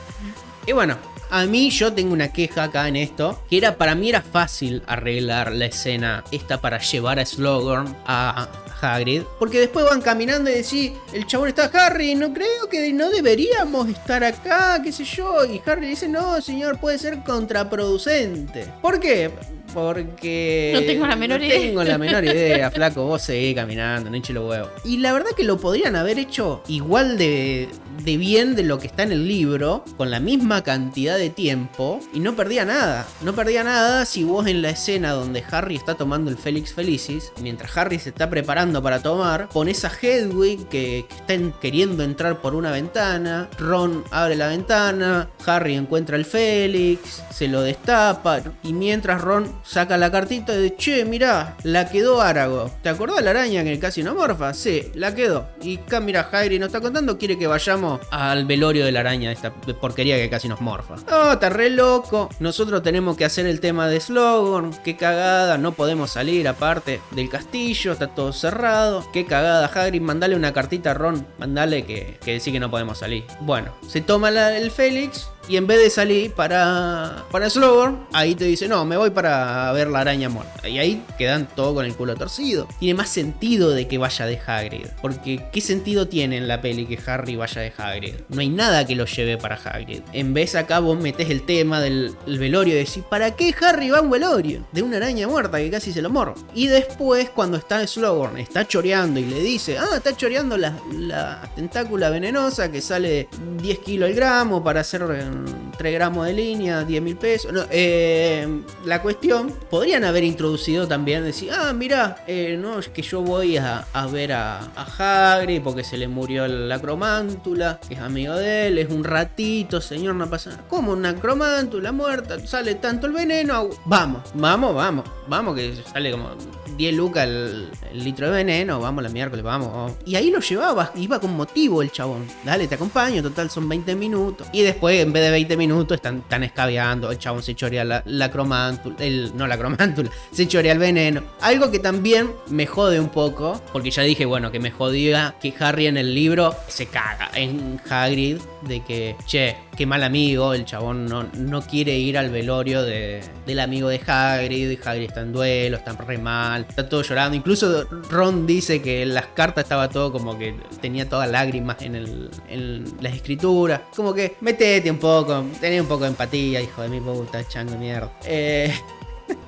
Y 0.65 0.71
bueno, 0.73 0.97
a 1.29 1.45
mí 1.45 1.69
yo 1.69 1.93
tengo 1.93 2.13
una 2.13 2.31
queja 2.31 2.63
acá 2.63 2.87
en 2.87 2.95
esto, 2.95 3.41
que 3.49 3.57
era 3.57 3.77
para 3.77 3.95
mí 3.95 4.09
era 4.09 4.21
fácil 4.21 4.83
arreglar 4.87 5.51
la 5.51 5.65
escena 5.65 6.23
esta 6.31 6.61
para 6.61 6.79
llevar 6.79 7.19
a 7.19 7.25
Slughorn 7.25 7.95
a 8.05 8.47
Hagrid, 8.81 9.23
porque 9.39 9.59
después 9.59 9.85
van 9.85 10.01
caminando 10.01 10.49
y 10.49 10.53
decís, 10.53 10.91
el 11.13 11.25
chabón 11.25 11.49
está 11.49 11.65
Harry, 11.73 12.15
no 12.15 12.33
creo 12.33 12.69
que 12.69 12.91
no 12.93 13.09
deberíamos 13.09 13.89
estar 13.89 14.23
acá, 14.23 14.81
qué 14.83 14.91
sé 14.91 15.03
yo, 15.03 15.45
y 15.45 15.61
Harry 15.65 15.87
dice, 15.87 16.07
no, 16.07 16.39
señor, 16.41 16.79
puede 16.79 16.97
ser 16.97 17.23
contraproducente. 17.23 18.71
¿Por 18.81 18.99
qué? 18.99 19.31
Porque... 19.77 20.71
No 20.73 20.81
tengo 20.81 21.05
la 21.05 21.15
menor 21.15 21.39
no 21.39 21.45
idea. 21.45 21.59
Tengo 21.59 21.83
la 21.83 21.97
menor 21.99 22.25
idea, 22.25 22.71
flaco, 22.71 23.03
vos 23.05 23.21
seguís 23.21 23.53
caminando, 23.53 24.09
no 24.09 24.15
hinche 24.15 24.33
los 24.33 24.49
huevos. 24.49 24.71
Y 24.83 24.97
la 24.97 25.13
verdad 25.13 25.29
que 25.37 25.43
lo 25.43 25.59
podrían 25.59 25.95
haber 25.95 26.17
hecho 26.17 26.63
igual 26.67 27.19
de, 27.19 27.69
de 28.03 28.17
bien 28.17 28.55
de 28.55 28.63
lo 28.63 28.79
que 28.79 28.87
está 28.87 29.03
en 29.03 29.11
el 29.11 29.27
libro, 29.27 29.85
con 29.95 30.09
la 30.09 30.19
misma 30.19 30.63
cantidad 30.63 31.15
de 31.15 31.29
tiempo, 31.29 31.99
y 32.11 32.21
no 32.21 32.35
perdía 32.35 32.65
nada. 32.65 33.05
No 33.21 33.33
perdía 33.35 33.63
nada 33.63 34.05
si 34.05 34.23
vos 34.23 34.47
en 34.47 34.63
la 34.63 34.71
escena 34.71 35.11
donde 35.11 35.43
Harry 35.51 35.75
está 35.75 35.93
tomando 35.93 36.31
el 36.31 36.37
Félix 36.37 36.73
Felicis, 36.73 37.31
mientras 37.39 37.77
Harry 37.77 37.99
se 37.99 38.09
está 38.09 38.31
preparando 38.31 38.81
para 38.81 39.03
tomar, 39.03 39.47
pones 39.49 39.85
a 39.85 39.91
Hedwig 40.01 40.67
que, 40.69 41.05
que 41.07 41.15
está 41.17 41.33
en- 41.35 41.51
queriendo 41.61 42.03
entrar 42.03 42.41
por 42.41 42.55
una 42.55 42.71
ventana, 42.71 43.47
Ron 43.59 44.03
abre 44.09 44.35
la 44.35 44.47
ventana, 44.47 45.29
Harry 45.45 45.75
encuentra 45.75 46.17
el 46.17 46.25
Félix, 46.25 47.21
se 47.31 47.47
lo 47.47 47.61
destapa, 47.61 48.41
y 48.63 48.73
mientras 48.73 49.21
Ron 49.21 49.51
saca 49.67 49.97
la 49.97 50.11
cartita 50.11 50.53
de, 50.53 50.75
che, 50.75 51.03
mirá, 51.05 51.57
la 51.63 51.89
quedó 51.89 52.21
Arago. 52.21 52.71
¿Te 52.81 52.89
acordás 52.89 53.21
la 53.23 53.31
araña 53.31 53.63
que 53.63 53.77
casi 53.79 54.01
no 54.01 54.15
morfa? 54.15 54.53
Sí, 54.53 54.91
la 54.95 55.13
quedó. 55.13 55.47
Y 55.61 55.77
acá, 55.77 55.99
mira, 55.99 56.29
Hagrid 56.31 56.59
nos 56.59 56.67
está 56.67 56.79
contando, 56.79 57.17
quiere 57.17 57.37
que 57.37 57.47
vayamos 57.47 57.99
al 58.11 58.45
velorio 58.45 58.85
de 58.85 58.91
la 58.91 59.01
araña, 59.01 59.31
esta 59.31 59.53
porquería 59.53 60.15
que 60.15 60.29
casi 60.29 60.47
nos 60.47 60.61
morfa. 60.61 60.95
Oh, 61.11 61.33
está 61.33 61.49
re 61.49 61.69
loco. 61.69 62.29
Nosotros 62.39 62.81
tenemos 62.81 63.17
que 63.17 63.25
hacer 63.25 63.45
el 63.45 63.59
tema 63.59 63.87
de 63.87 63.99
Slogan. 63.99 64.71
Qué 64.83 64.95
cagada, 64.95 65.57
no 65.57 65.73
podemos 65.73 66.11
salir 66.11 66.47
aparte 66.47 67.01
del 67.11 67.29
castillo, 67.29 67.93
está 67.93 68.07
todo 68.07 68.31
cerrado. 68.31 69.05
Qué 69.11 69.25
cagada, 69.25 69.67
Hagrid, 69.67 70.01
mandale 70.01 70.35
una 70.35 70.53
cartita 70.53 70.91
a 70.91 70.93
Ron, 70.93 71.27
mandale 71.37 71.85
que, 71.85 72.17
que 72.23 72.33
decir 72.33 72.53
que 72.53 72.59
no 72.59 72.71
podemos 72.71 72.99
salir. 72.99 73.25
Bueno, 73.41 73.73
se 73.87 74.01
toma 74.01 74.29
el 74.29 74.71
Félix 74.71 75.29
y 75.47 75.57
en 75.57 75.67
vez 75.67 75.79
de 75.79 75.89
salir 75.89 76.31
para, 76.33 77.25
para 77.31 77.49
Slughorn, 77.49 78.07
ahí 78.13 78.35
te 78.35 78.45
dice, 78.45 78.67
no, 78.67 78.85
me 78.85 78.97
voy 78.97 79.11
para 79.11 79.71
ver 79.71 79.87
la 79.87 79.99
araña 80.01 80.29
muerta. 80.29 80.67
Y 80.67 80.79
ahí 80.79 81.03
quedan 81.17 81.47
todo 81.47 81.75
con 81.75 81.85
el 81.85 81.95
culo 81.95 82.15
torcido. 82.15 82.67
Tiene 82.79 82.95
más 82.95 83.09
sentido 83.09 83.71
de 83.71 83.87
que 83.87 83.97
vaya 83.97 84.25
de 84.25 84.39
Hagrid. 84.45 84.87
Porque, 85.01 85.45
¿qué 85.51 85.61
sentido 85.61 86.07
tiene 86.07 86.37
en 86.37 86.47
la 86.47 86.61
peli 86.61 86.85
que 86.85 86.99
Harry 87.05 87.35
vaya 87.35 87.61
de 87.61 87.73
Hagrid? 87.77 88.15
No 88.29 88.41
hay 88.41 88.49
nada 88.49 88.85
que 88.85 88.95
lo 88.95 89.05
lleve 89.05 89.37
para 89.37 89.55
Hagrid. 89.55 90.01
En 90.13 90.33
vez 90.33 90.55
acá 90.55 90.79
vos 90.79 90.99
metés 90.99 91.29
el 91.29 91.43
tema 91.43 91.79
del 91.81 92.15
el 92.25 92.39
velorio 92.39 92.73
y 92.73 92.77
decís, 92.77 93.03
¿para 93.09 93.35
qué 93.35 93.53
Harry 93.61 93.89
va 93.89 93.99
a 93.99 94.01
un 94.01 94.09
velorio? 94.09 94.65
De 94.71 94.81
una 94.81 94.97
araña 94.97 95.27
muerta 95.27 95.57
que 95.57 95.69
casi 95.69 95.91
se 95.91 96.01
lo 96.01 96.09
morro. 96.09 96.35
Y 96.53 96.67
después, 96.67 97.29
cuando 97.29 97.57
está 97.57 97.81
en 97.81 97.87
Slughorn, 97.87 98.37
está 98.37 98.67
choreando 98.67 99.19
y 99.19 99.25
le 99.25 99.41
dice, 99.41 99.77
ah, 99.77 99.95
está 99.95 100.15
choreando 100.15 100.57
la, 100.57 100.77
la 100.91 101.49
tentácula 101.55 102.09
venenosa 102.09 102.71
que 102.71 102.81
sale 102.81 103.29
10 103.61 103.79
kilos 103.79 104.09
el 104.09 104.15
gramo 104.15 104.63
para 104.63 104.81
hacer 104.81 105.03
eh, 105.45 105.71
3 105.77 105.93
gramos 105.93 106.25
de 106.25 106.33
línea, 106.33 106.83
10 106.83 107.01
mil 107.01 107.17
pesos. 107.17 107.51
Eh, 107.71 108.61
la 108.85 109.01
cuestión, 109.01 109.53
podrían 109.69 110.03
haber 110.03 110.23
introducido 110.23 110.87
también, 110.87 111.23
decir, 111.23 111.51
ah, 111.51 111.73
mira, 111.73 112.23
eh, 112.27 112.57
no, 112.59 112.79
es 112.79 112.89
que 112.89 113.01
yo 113.01 113.21
voy 113.21 113.57
a, 113.57 113.85
ver 114.11 114.33
a, 114.33 114.59
a 114.75 115.45
porque 115.63 115.83
se 115.83 115.97
le 115.97 116.07
murió 116.07 116.47
la 116.47 116.79
cromántula, 116.79 117.79
que 117.87 117.95
es 117.95 117.99
amigo 117.99 118.35
de 118.35 118.67
él, 118.67 118.77
es 118.77 118.89
un 118.89 119.03
ratito, 119.03 119.81
señor, 119.81 120.15
no 120.15 120.29
pasa 120.29 120.51
nada. 120.51 120.63
¿Cómo 120.67 120.91
una 120.91 121.15
cromántula 121.15 121.91
muerta? 121.91 122.39
Sale 122.45 122.75
tanto 122.75 123.07
el 123.07 123.13
veneno. 123.13 123.69
Vamos, 123.85 124.23
vamos, 124.33 124.75
vamos. 124.75 125.05
vamos 125.27 125.55
que 125.55 125.73
sale 125.91 126.11
como 126.11 126.29
10 126.77 126.95
lucas 126.95 127.25
el, 127.25 127.69
el 127.91 128.03
litro 128.03 128.27
de 128.27 128.33
veneno, 128.33 128.79
vamos 128.79 129.03
la 129.03 129.09
miércoles, 129.09 129.43
vamos. 129.43 129.93
Y 130.05 130.15
ahí 130.15 130.29
lo 130.29 130.39
llevaba, 130.39 130.91
iba 130.95 131.19
con 131.19 131.35
motivo 131.35 131.81
el 131.81 131.91
chabón. 131.91 132.27
Dale, 132.43 132.67
te 132.67 132.75
acompaño, 132.75 133.21
total 133.21 133.49
son 133.49 133.67
20 133.67 133.95
minutos. 133.95 134.47
Y 134.51 134.61
después, 134.61 134.99
en 135.01 135.13
vez 135.13 135.23
de 135.23 135.26
20 135.31 135.57
minutos, 135.57 135.95
están, 135.95 136.17
están 136.17 136.43
escabeando, 136.43 137.11
el 137.11 137.17
chabón 137.17 137.43
se 137.43 137.55
chorea 137.55 137.83
la, 137.83 138.03
la 138.05 138.31
cromántula, 138.31 138.95
el, 138.99 139.31
no 139.35 139.47
la 139.47 139.57
cromántula, 139.57 140.09
se 140.31 140.47
chorea 140.47 140.73
el 140.73 140.79
veneno. 140.79 141.23
Algo 141.41 141.71
que 141.71 141.79
también 141.79 142.31
me 142.49 142.65
jode 142.65 142.99
un 142.99 143.09
poco, 143.09 143.61
porque 143.73 143.91
ya 143.91 144.03
dije, 144.03 144.25
bueno, 144.25 144.51
que 144.51 144.59
me 144.59 144.71
jodía 144.71 145.35
que 145.41 145.53
Harry 145.59 145.87
en 145.87 145.97
el 145.97 146.13
libro 146.13 146.55
se 146.67 146.87
caga 146.87 147.29
en 147.33 147.79
Hagrid 147.89 148.37
de 148.61 148.83
que, 148.83 149.15
che, 149.25 149.55
qué 149.77 149.85
mal 149.85 150.03
amigo, 150.03 150.53
el 150.53 150.65
chabón 150.65 151.05
no, 151.05 151.23
no 151.35 151.61
quiere 151.61 151.97
ir 151.97 152.17
al 152.17 152.31
velorio 152.31 152.81
de, 152.83 153.21
del 153.45 153.59
amigo 153.59 153.89
de 153.89 154.01
Hagrid, 154.05 154.79
Hagrid 154.83 155.05
está 155.05 155.21
en 155.21 155.31
duelo, 155.31 155.77
está 155.77 155.93
re 155.93 156.17
mal, 156.17 156.65
está 156.67 156.89
todo 156.89 157.03
llorando. 157.03 157.37
Incluso 157.37 157.85
Ron 158.09 158.47
dice 158.47 158.81
que 158.81 159.03
en 159.03 159.13
las 159.13 159.27
cartas 159.27 159.65
estaba 159.65 159.87
todo 159.87 160.11
como 160.11 160.37
que 160.37 160.55
tenía 160.81 161.07
todas 161.07 161.29
lágrimas 161.29 161.81
en, 161.81 161.95
el, 161.95 162.29
en 162.49 162.85
las 163.01 163.13
escrituras. 163.13 163.81
Como 163.95 164.13
que 164.13 164.35
metete 164.41 164.89
un 164.89 164.97
poco, 164.97 165.45
tenés 165.61 165.81
un 165.81 165.87
poco 165.87 166.03
de 166.05 166.09
empatía, 166.09 166.59
hijo 166.59 166.81
de 166.81 166.89
mi 166.89 166.99
puta, 166.99 167.47
chango 167.47 167.77
mierda. 167.77 168.11
Eh, 168.25 168.73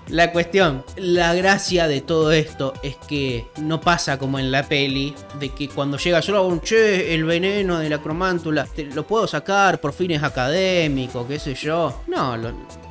la 0.10 0.32
cuestión, 0.32 0.84
la 0.98 1.34
gracia 1.34 1.88
de 1.88 2.02
todo 2.02 2.32
esto 2.32 2.74
es 2.82 2.96
que 3.08 3.46
no 3.62 3.80
pasa 3.80 4.18
como 4.18 4.40
en 4.40 4.52
la 4.52 4.64
peli, 4.64 5.14
de 5.40 5.50
que 5.50 5.70
cuando 5.70 5.98
llega 5.98 6.22
solo 6.22 6.48
un 6.48 6.62
che, 6.62 7.14
el 7.14 7.24
veneno 7.24 7.80
de 7.80 7.90
la 7.90 8.00
cromántula, 8.00 8.68
lo 8.94 9.06
puedo 9.06 9.28
sacar 9.28 9.80
por 9.80 9.94
fines 9.94 10.24
académicos, 10.24 11.28
qué 11.28 11.38
sé 11.38 11.54
yo. 11.54 12.02
No, 12.08 12.36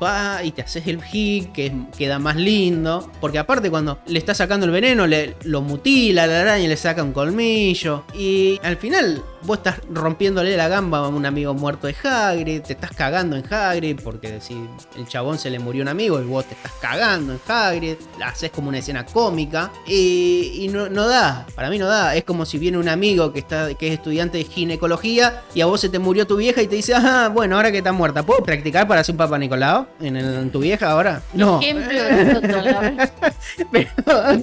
va 0.03 0.45
y 0.45 0.53
te 0.53 0.62
haces 0.62 0.87
el 0.87 1.03
hit, 1.03 1.53
que 1.53 1.73
queda 1.97 2.19
más 2.19 2.37
lindo. 2.37 3.11
Porque 3.21 3.39
aparte, 3.39 3.69
cuando 3.71 3.99
le 4.07 4.19
está 4.19 4.35
sacando 4.35 4.66
el 4.66 4.73
veneno, 4.73 5.07
le, 5.07 5.37
lo 5.45 5.61
mutila 5.61 6.27
la 6.27 6.43
araña, 6.43 6.69
le 6.69 6.77
saca 6.77 7.03
un 7.03 7.12
colmillo. 7.12 8.05
Y 8.14 8.61
al 8.62 8.77
final, 8.77 9.23
vos 9.43 9.59
estás 9.59 9.81
rompiéndole 9.91 10.57
la 10.57 10.69
gamba 10.69 10.99
a 10.99 11.09
un 11.09 11.27
amigo 11.27 11.55
muerto 11.55 11.87
de 11.89 11.97
Hagrid, 12.03 12.62
te 12.62 12.75
estás 12.75 12.93
cagando 12.93 13.37
en 13.37 13.53
Hagrid, 13.53 14.01
porque 14.03 14.41
si 14.41 14.55
el 14.97 15.09
chabón 15.09 15.39
se 15.39 15.51
le 15.51 15.59
murió 15.59 15.83
un 15.83 15.89
amigo 15.89 16.21
y 16.21 16.25
vos 16.25 16.45
te 16.45 16.55
estás 16.55 16.73
cagando 16.81 17.08
en 17.15 17.41
Hagrid, 17.47 17.97
la 18.19 18.29
haces 18.29 18.51
como 18.51 18.69
una 18.69 18.79
escena 18.79 19.05
cómica 19.05 19.71
y, 19.87 20.69
no, 20.73 20.89
no, 20.89 21.09
da, 21.09 21.47
para 21.55 21.71
mí 21.71 21.79
no 21.79 21.87
da, 21.87 22.15
es 22.15 22.25
como 22.25 22.45
si 22.45 22.59
viene 22.59 22.79
un 22.79 22.89
amigo 22.89 23.33
que, 23.33 23.41
está, 23.41 23.75
que 23.75 23.89
es 23.89 23.95
estudiante 23.95 24.39
de 24.39 24.45
ginecología 24.45 25.43
y 25.55 25.61
a 25.61 25.67
vos 25.67 25.81
se 25.81 25.89
te 25.89 25.99
murió 25.99 26.27
tu 26.27 26.37
vieja 26.37 26.63
y 26.63 26.67
te 26.67 26.77
dice, 26.77 26.95
ah, 26.95 27.31
bueno, 27.33 27.57
ahora 27.57 27.73
que 27.73 27.79
está 27.79 27.93
muerta, 27.93 28.25
¿puedo 28.25 28.43
practicar 28.43 28.87
para 28.87 29.03
ser 29.05 29.15
un 29.15 29.19
Papa 29.19 29.39
Nicolau 29.39 29.87
en, 30.01 30.51
tu 30.51 30.61
vieja 30.61 30.91
ahora? 30.91 31.23
No. 31.33 31.61
pero, 33.73 33.91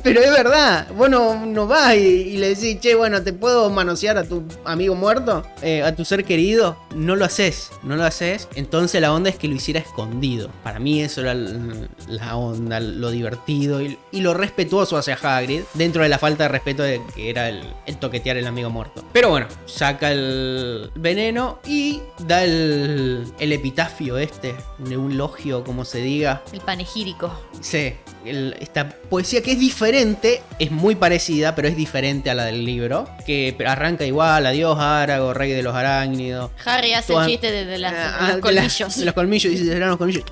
pero, 0.04 0.22
es 0.22 0.32
verdad, 0.32 0.88
vos 0.96 1.10
no, 1.10 1.68
vas 1.68 1.96
y, 1.96 2.38
le 2.38 2.50
decís, 2.50 2.80
che, 2.80 2.96
bueno, 2.96 3.22
¿te 3.22 3.34
puedo 3.34 3.70
manosear 3.70 4.18
a 4.18 4.24
tu 4.24 4.44
amigo 4.64 4.96
muerto? 4.96 5.44
Eh, 5.62 5.84
a 5.84 5.96
tu 5.96 6.06
ser 6.06 6.24
querido, 6.24 6.78
no 6.96 7.16
lo 7.16 7.26
haces, 7.26 7.72
no 7.84 7.96
lo 7.96 8.04
haces. 8.04 8.48
Entonces 8.56 9.02
la 9.02 9.14
onda 9.14 9.30
es 9.30 9.38
que 9.38 9.48
lo 9.48 9.56
hiciera 9.56 9.80
escondido. 9.80 10.50
Para 10.64 10.80
mí 10.80 11.02
eso 11.02 11.22
era 11.22 11.34
la 11.34 12.36
onda 12.36 12.55
lo 12.56 13.12
divertido 13.12 13.82
y, 13.82 13.98
lo 14.12 14.34
respetuoso 14.34 14.98
hacia 14.98 15.16
Hagrid, 15.16 15.62
dentro 15.74 16.02
de 16.02 16.10
la 16.10 16.18
falta 16.18 16.44
de 16.44 16.50
respeto 16.50 16.82
de 16.82 17.02
que 17.14 17.30
era 17.30 17.50
el, 17.50 17.64
toquetear 18.00 18.38
el 18.38 18.48
amigo 18.48 18.70
muerto. 18.70 19.04
Pero 19.14 19.30
bueno, 19.30 19.48
saca 19.66 20.12
el 20.12 20.90
veneno 20.96 21.60
y 21.66 22.02
da 22.20 22.44
el, 22.44 23.32
el 23.40 23.54
epitafio 23.54 24.18
este, 24.18 24.56
un 24.80 25.18
logio, 25.18 25.64
como 25.64 25.86
se 25.86 26.00
diga. 26.00 26.42
El 26.52 26.62
panegírico. 26.62 27.32
Sí, 27.62 27.94
esta 28.26 28.90
poesía 28.90 29.42
que 29.42 29.52
es 29.52 29.60
diferente, 29.60 30.42
es 30.60 30.72
muy 30.72 30.96
parecida, 30.96 31.56
pero 31.56 31.68
es 31.68 31.76
diferente 31.76 32.30
a 32.30 32.34
la 32.34 32.46
del 32.46 32.66
libro, 32.66 33.08
que 33.26 33.56
arranca 33.66 34.06
igual, 34.06 34.46
adiós 34.46 34.78
Arago, 34.80 35.34
rey 35.34 35.52
de 35.52 35.64
los 35.64 35.76
arácnidos. 35.76 36.52
Harry 36.66 36.94
hace 36.94 37.14
el 37.14 37.26
chiste 37.28 37.52
de, 37.52 37.86
ah, 37.86 38.30
los 38.32 38.42
colmillos. 38.42 38.98
De, 38.98 39.06
los 39.06 39.14
colmillos, 39.14 39.52
dice, 39.52 39.66
serán 39.66 39.90
los 39.90 39.98
colmillos. 39.98 40.24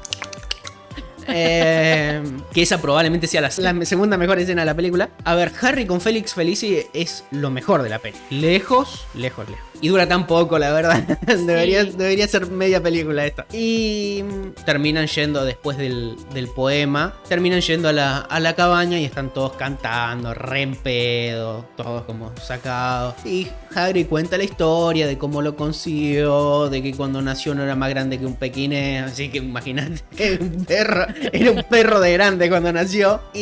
Eh, 1.28 2.22
que 2.54 2.62
esa 2.62 2.82
probablemente 2.82 3.28
sea 3.28 3.42
la, 3.42 3.52
segunda 3.52 4.18
mejor 4.18 4.40
escena 4.40 4.62
de 4.62 4.66
la 4.66 4.76
película. 4.76 5.10
A 5.24 5.36
ver, 5.36 5.52
Harry 5.62 5.86
con 5.86 6.02
Félix 6.02 6.34
Felici 6.34 6.84
es 6.94 7.24
lo 7.32 7.50
mejor 7.52 7.84
de 7.84 7.90
la 7.90 8.00
peli. 8.00 8.18
Lejos, 8.30 9.06
lejos, 9.14 9.50
lejos. 9.50 9.73
Y 9.84 9.90
dura 9.90 10.08
tan 10.08 10.26
poco, 10.28 10.58
la 10.58 10.72
verdad. 10.72 11.04
debería, 11.28 11.84
debería 11.84 12.26
ser 12.26 12.48
media 12.48 12.82
película 12.82 13.26
esta. 13.26 13.46
Y 13.52 14.24
terminan 14.66 15.08
yendo 15.08 15.44
después 15.44 15.78
del, 15.78 16.16
poema. 16.56 17.14
Terminan 17.28 17.60
yendo 17.60 17.90
a 17.90 17.92
la, 17.92 18.20
a 18.20 18.40
la, 18.40 18.56
cabaña 18.56 18.98
y 18.98 19.04
están 19.04 19.34
todos 19.34 19.58
cantando, 19.58 20.34
re 20.34 20.62
en 20.62 20.78
pedo, 20.78 21.66
todos 21.76 22.04
como 22.04 22.32
sacados. 22.42 23.16
Y 23.26 23.50
Harry 23.76 24.06
cuenta 24.06 24.38
la 24.38 24.46
historia 24.46 25.06
de 25.06 25.18
cómo 25.18 25.42
lo 25.42 25.58
consiguió, 25.58 26.70
de 26.70 26.82
que 26.82 26.94
cuando 26.94 27.22
nació 27.22 27.54
no 27.54 27.64
era 27.64 27.76
más 27.76 27.90
grande 27.90 28.18
que 28.18 28.26
un 28.26 28.36
pequinés. 28.36 29.12
Así 29.12 29.28
que 29.28 29.40
imagínate, 29.40 30.02
un 30.40 30.64
perro, 30.64 31.08
era 31.34 31.52
un 31.52 31.64
perro 31.70 32.00
de 32.00 32.14
grande 32.14 32.48
cuando 32.48 32.72
nació. 32.72 33.20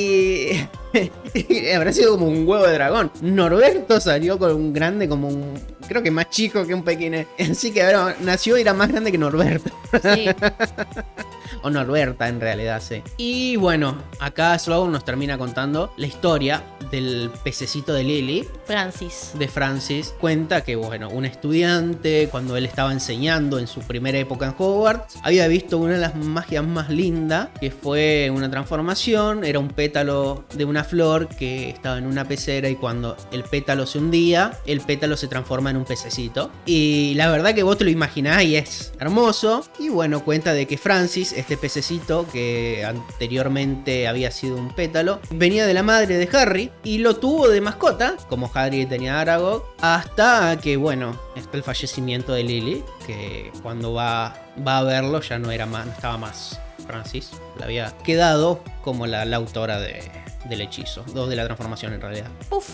Y 1.34 1.70
habrá 1.70 1.94
sido 1.94 2.18
como 2.18 2.28
un 2.28 2.48
huevo 2.48 2.66
de 2.66 2.74
dragón. 2.74 3.12
Norberto 3.22 4.00
salió 4.00 4.38
con 4.38 4.54
un 4.54 4.74
grande 4.74 5.08
como 5.08 5.30
un. 5.30 5.54
Creo 5.92 6.02
que 6.02 6.10
más 6.10 6.30
chico 6.30 6.66
que 6.66 6.74
un 6.74 6.84
pequine. 6.84 7.28
Así 7.52 7.74
que 7.74 7.84
bueno, 7.84 8.14
nació 8.22 8.58
y 8.58 8.62
era 8.62 8.74
más 8.74 8.88
grande 8.88 9.12
que 9.12 9.18
Norberto. 9.18 9.72
Sí. 10.02 10.26
o 11.62 11.70
Norberta 11.70 12.28
en 12.28 12.40
realidad, 12.40 12.82
sí. 12.82 13.02
Y 13.18 13.56
bueno, 13.56 13.98
acá 14.20 14.58
Sloan 14.58 14.92
nos 14.92 15.06
termina 15.06 15.38
contando 15.38 15.94
la 15.98 16.08
historia 16.08 16.64
del 16.92 17.32
pececito 17.44 17.94
de 17.94 18.04
Lily. 18.04 18.48
Francis. 18.66 19.32
De 19.38 19.48
Francis. 19.48 20.14
Cuenta 20.20 20.64
que, 20.64 20.76
bueno, 20.76 21.10
un 21.10 21.26
estudiante, 21.26 22.28
cuando 22.30 22.58
él 22.58 22.66
estaba 22.66 22.92
enseñando 22.92 23.60
en 23.60 23.68
su 23.68 23.82
primera 23.82 24.18
época 24.18 24.48
en 24.48 24.56
Hogwarts, 24.58 25.16
había 25.24 25.48
visto 25.48 25.78
una 25.78 25.94
de 25.94 26.00
las 26.00 26.16
magias 26.16 26.66
más 26.66 26.90
lindas, 26.90 27.50
que 27.60 27.72
fue 27.72 28.32
una 28.34 28.50
transformación. 28.50 29.44
Era 29.44 29.60
un 29.60 29.70
pétalo 29.70 30.46
de 30.54 30.66
una 30.66 30.84
flor 30.84 31.28
que 31.28 31.70
estaba 31.70 31.98
en 31.98 32.06
una 32.06 32.28
pecera 32.28 32.70
y 32.70 32.76
cuando 32.76 33.16
el 33.32 33.44
pétalo 33.44 33.86
se 33.86 33.98
hundía, 33.98 34.58
el 34.66 34.82
pétalo 34.82 35.16
se 35.18 35.28
transforma 35.28 35.70
en 35.70 35.78
un 35.78 35.86
pececito. 35.86 36.52
Y 36.66 37.14
la 37.16 37.30
verdad 37.30 37.56
que 37.56 37.64
vos 37.64 37.78
te 37.78 37.84
lo 37.84 37.90
imaginás 37.90 38.44
y 38.44 38.56
es 38.56 38.92
hermoso. 39.00 39.66
Y 39.80 39.90
bueno, 39.90 40.24
cuenta 40.24 40.54
de 40.54 40.66
que 40.66 40.78
Francis, 40.78 41.34
este 41.42 41.58
pececito 41.58 42.26
que 42.32 42.86
anteriormente 42.86 44.08
había 44.08 44.32
sido 44.32 44.56
un 44.56 44.74
pétalo, 44.74 45.20
venía 45.32 45.66
de 45.66 45.74
la 45.74 45.84
madre 45.84 46.18
de 46.18 46.38
Harry 46.38 46.72
y 46.84 47.00
lo 47.00 47.18
tuvo 47.18 47.50
de 47.50 47.62
mascota, 47.62 48.16
como 48.30 48.50
Harry 48.54 48.86
tenía 48.86 49.20
Aragog, 49.20 49.66
hasta 49.82 50.58
que, 50.62 50.78
bueno, 50.78 51.20
está 51.36 51.58
el 51.58 51.64
fallecimiento 51.64 52.34
de 52.34 52.44
Lily, 52.44 52.84
que 53.06 53.52
cuando 53.62 53.94
va, 53.94 54.36
va 54.66 54.80
a 54.80 54.84
verlo 54.84 55.22
ya 55.22 55.38
no 55.40 55.52
era 55.52 55.66
más, 55.66 55.86
no 55.86 55.92
estaba 55.92 56.18
más 56.18 56.60
Francis, 56.88 57.32
la 57.60 57.66
había 57.66 57.98
quedado 58.04 58.64
como 58.84 59.08
la, 59.08 59.24
autora 59.36 59.80
de, 59.80 60.02
del 60.50 60.62
hechizo, 60.62 61.04
dos 61.14 61.30
de 61.30 61.36
la 61.36 61.46
transformación 61.46 61.94
en 61.94 62.02
realidad. 62.02 62.30
Puff. 62.50 62.70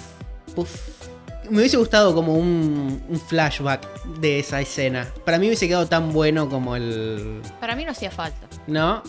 Puff 0.55 1.16
me 1.49 1.59
hubiese 1.59 1.77
gustado 1.77 2.13
como 2.13 2.33
un, 2.33 3.01
flashback 3.27 3.85
de 4.19 4.39
esa 4.39 4.61
escena. 4.61 5.07
Para 5.25 5.37
mí 5.37 5.47
hubiese 5.47 5.67
quedado 5.67 5.87
tan 5.87 6.13
bueno 6.13 6.49
como 6.49 6.75
el. 6.75 7.41
Para 7.59 7.75
mí 7.75 7.85
no 7.85 7.91
hacía 7.91 8.11
falta. 8.11 8.47
¿No? 8.67 9.01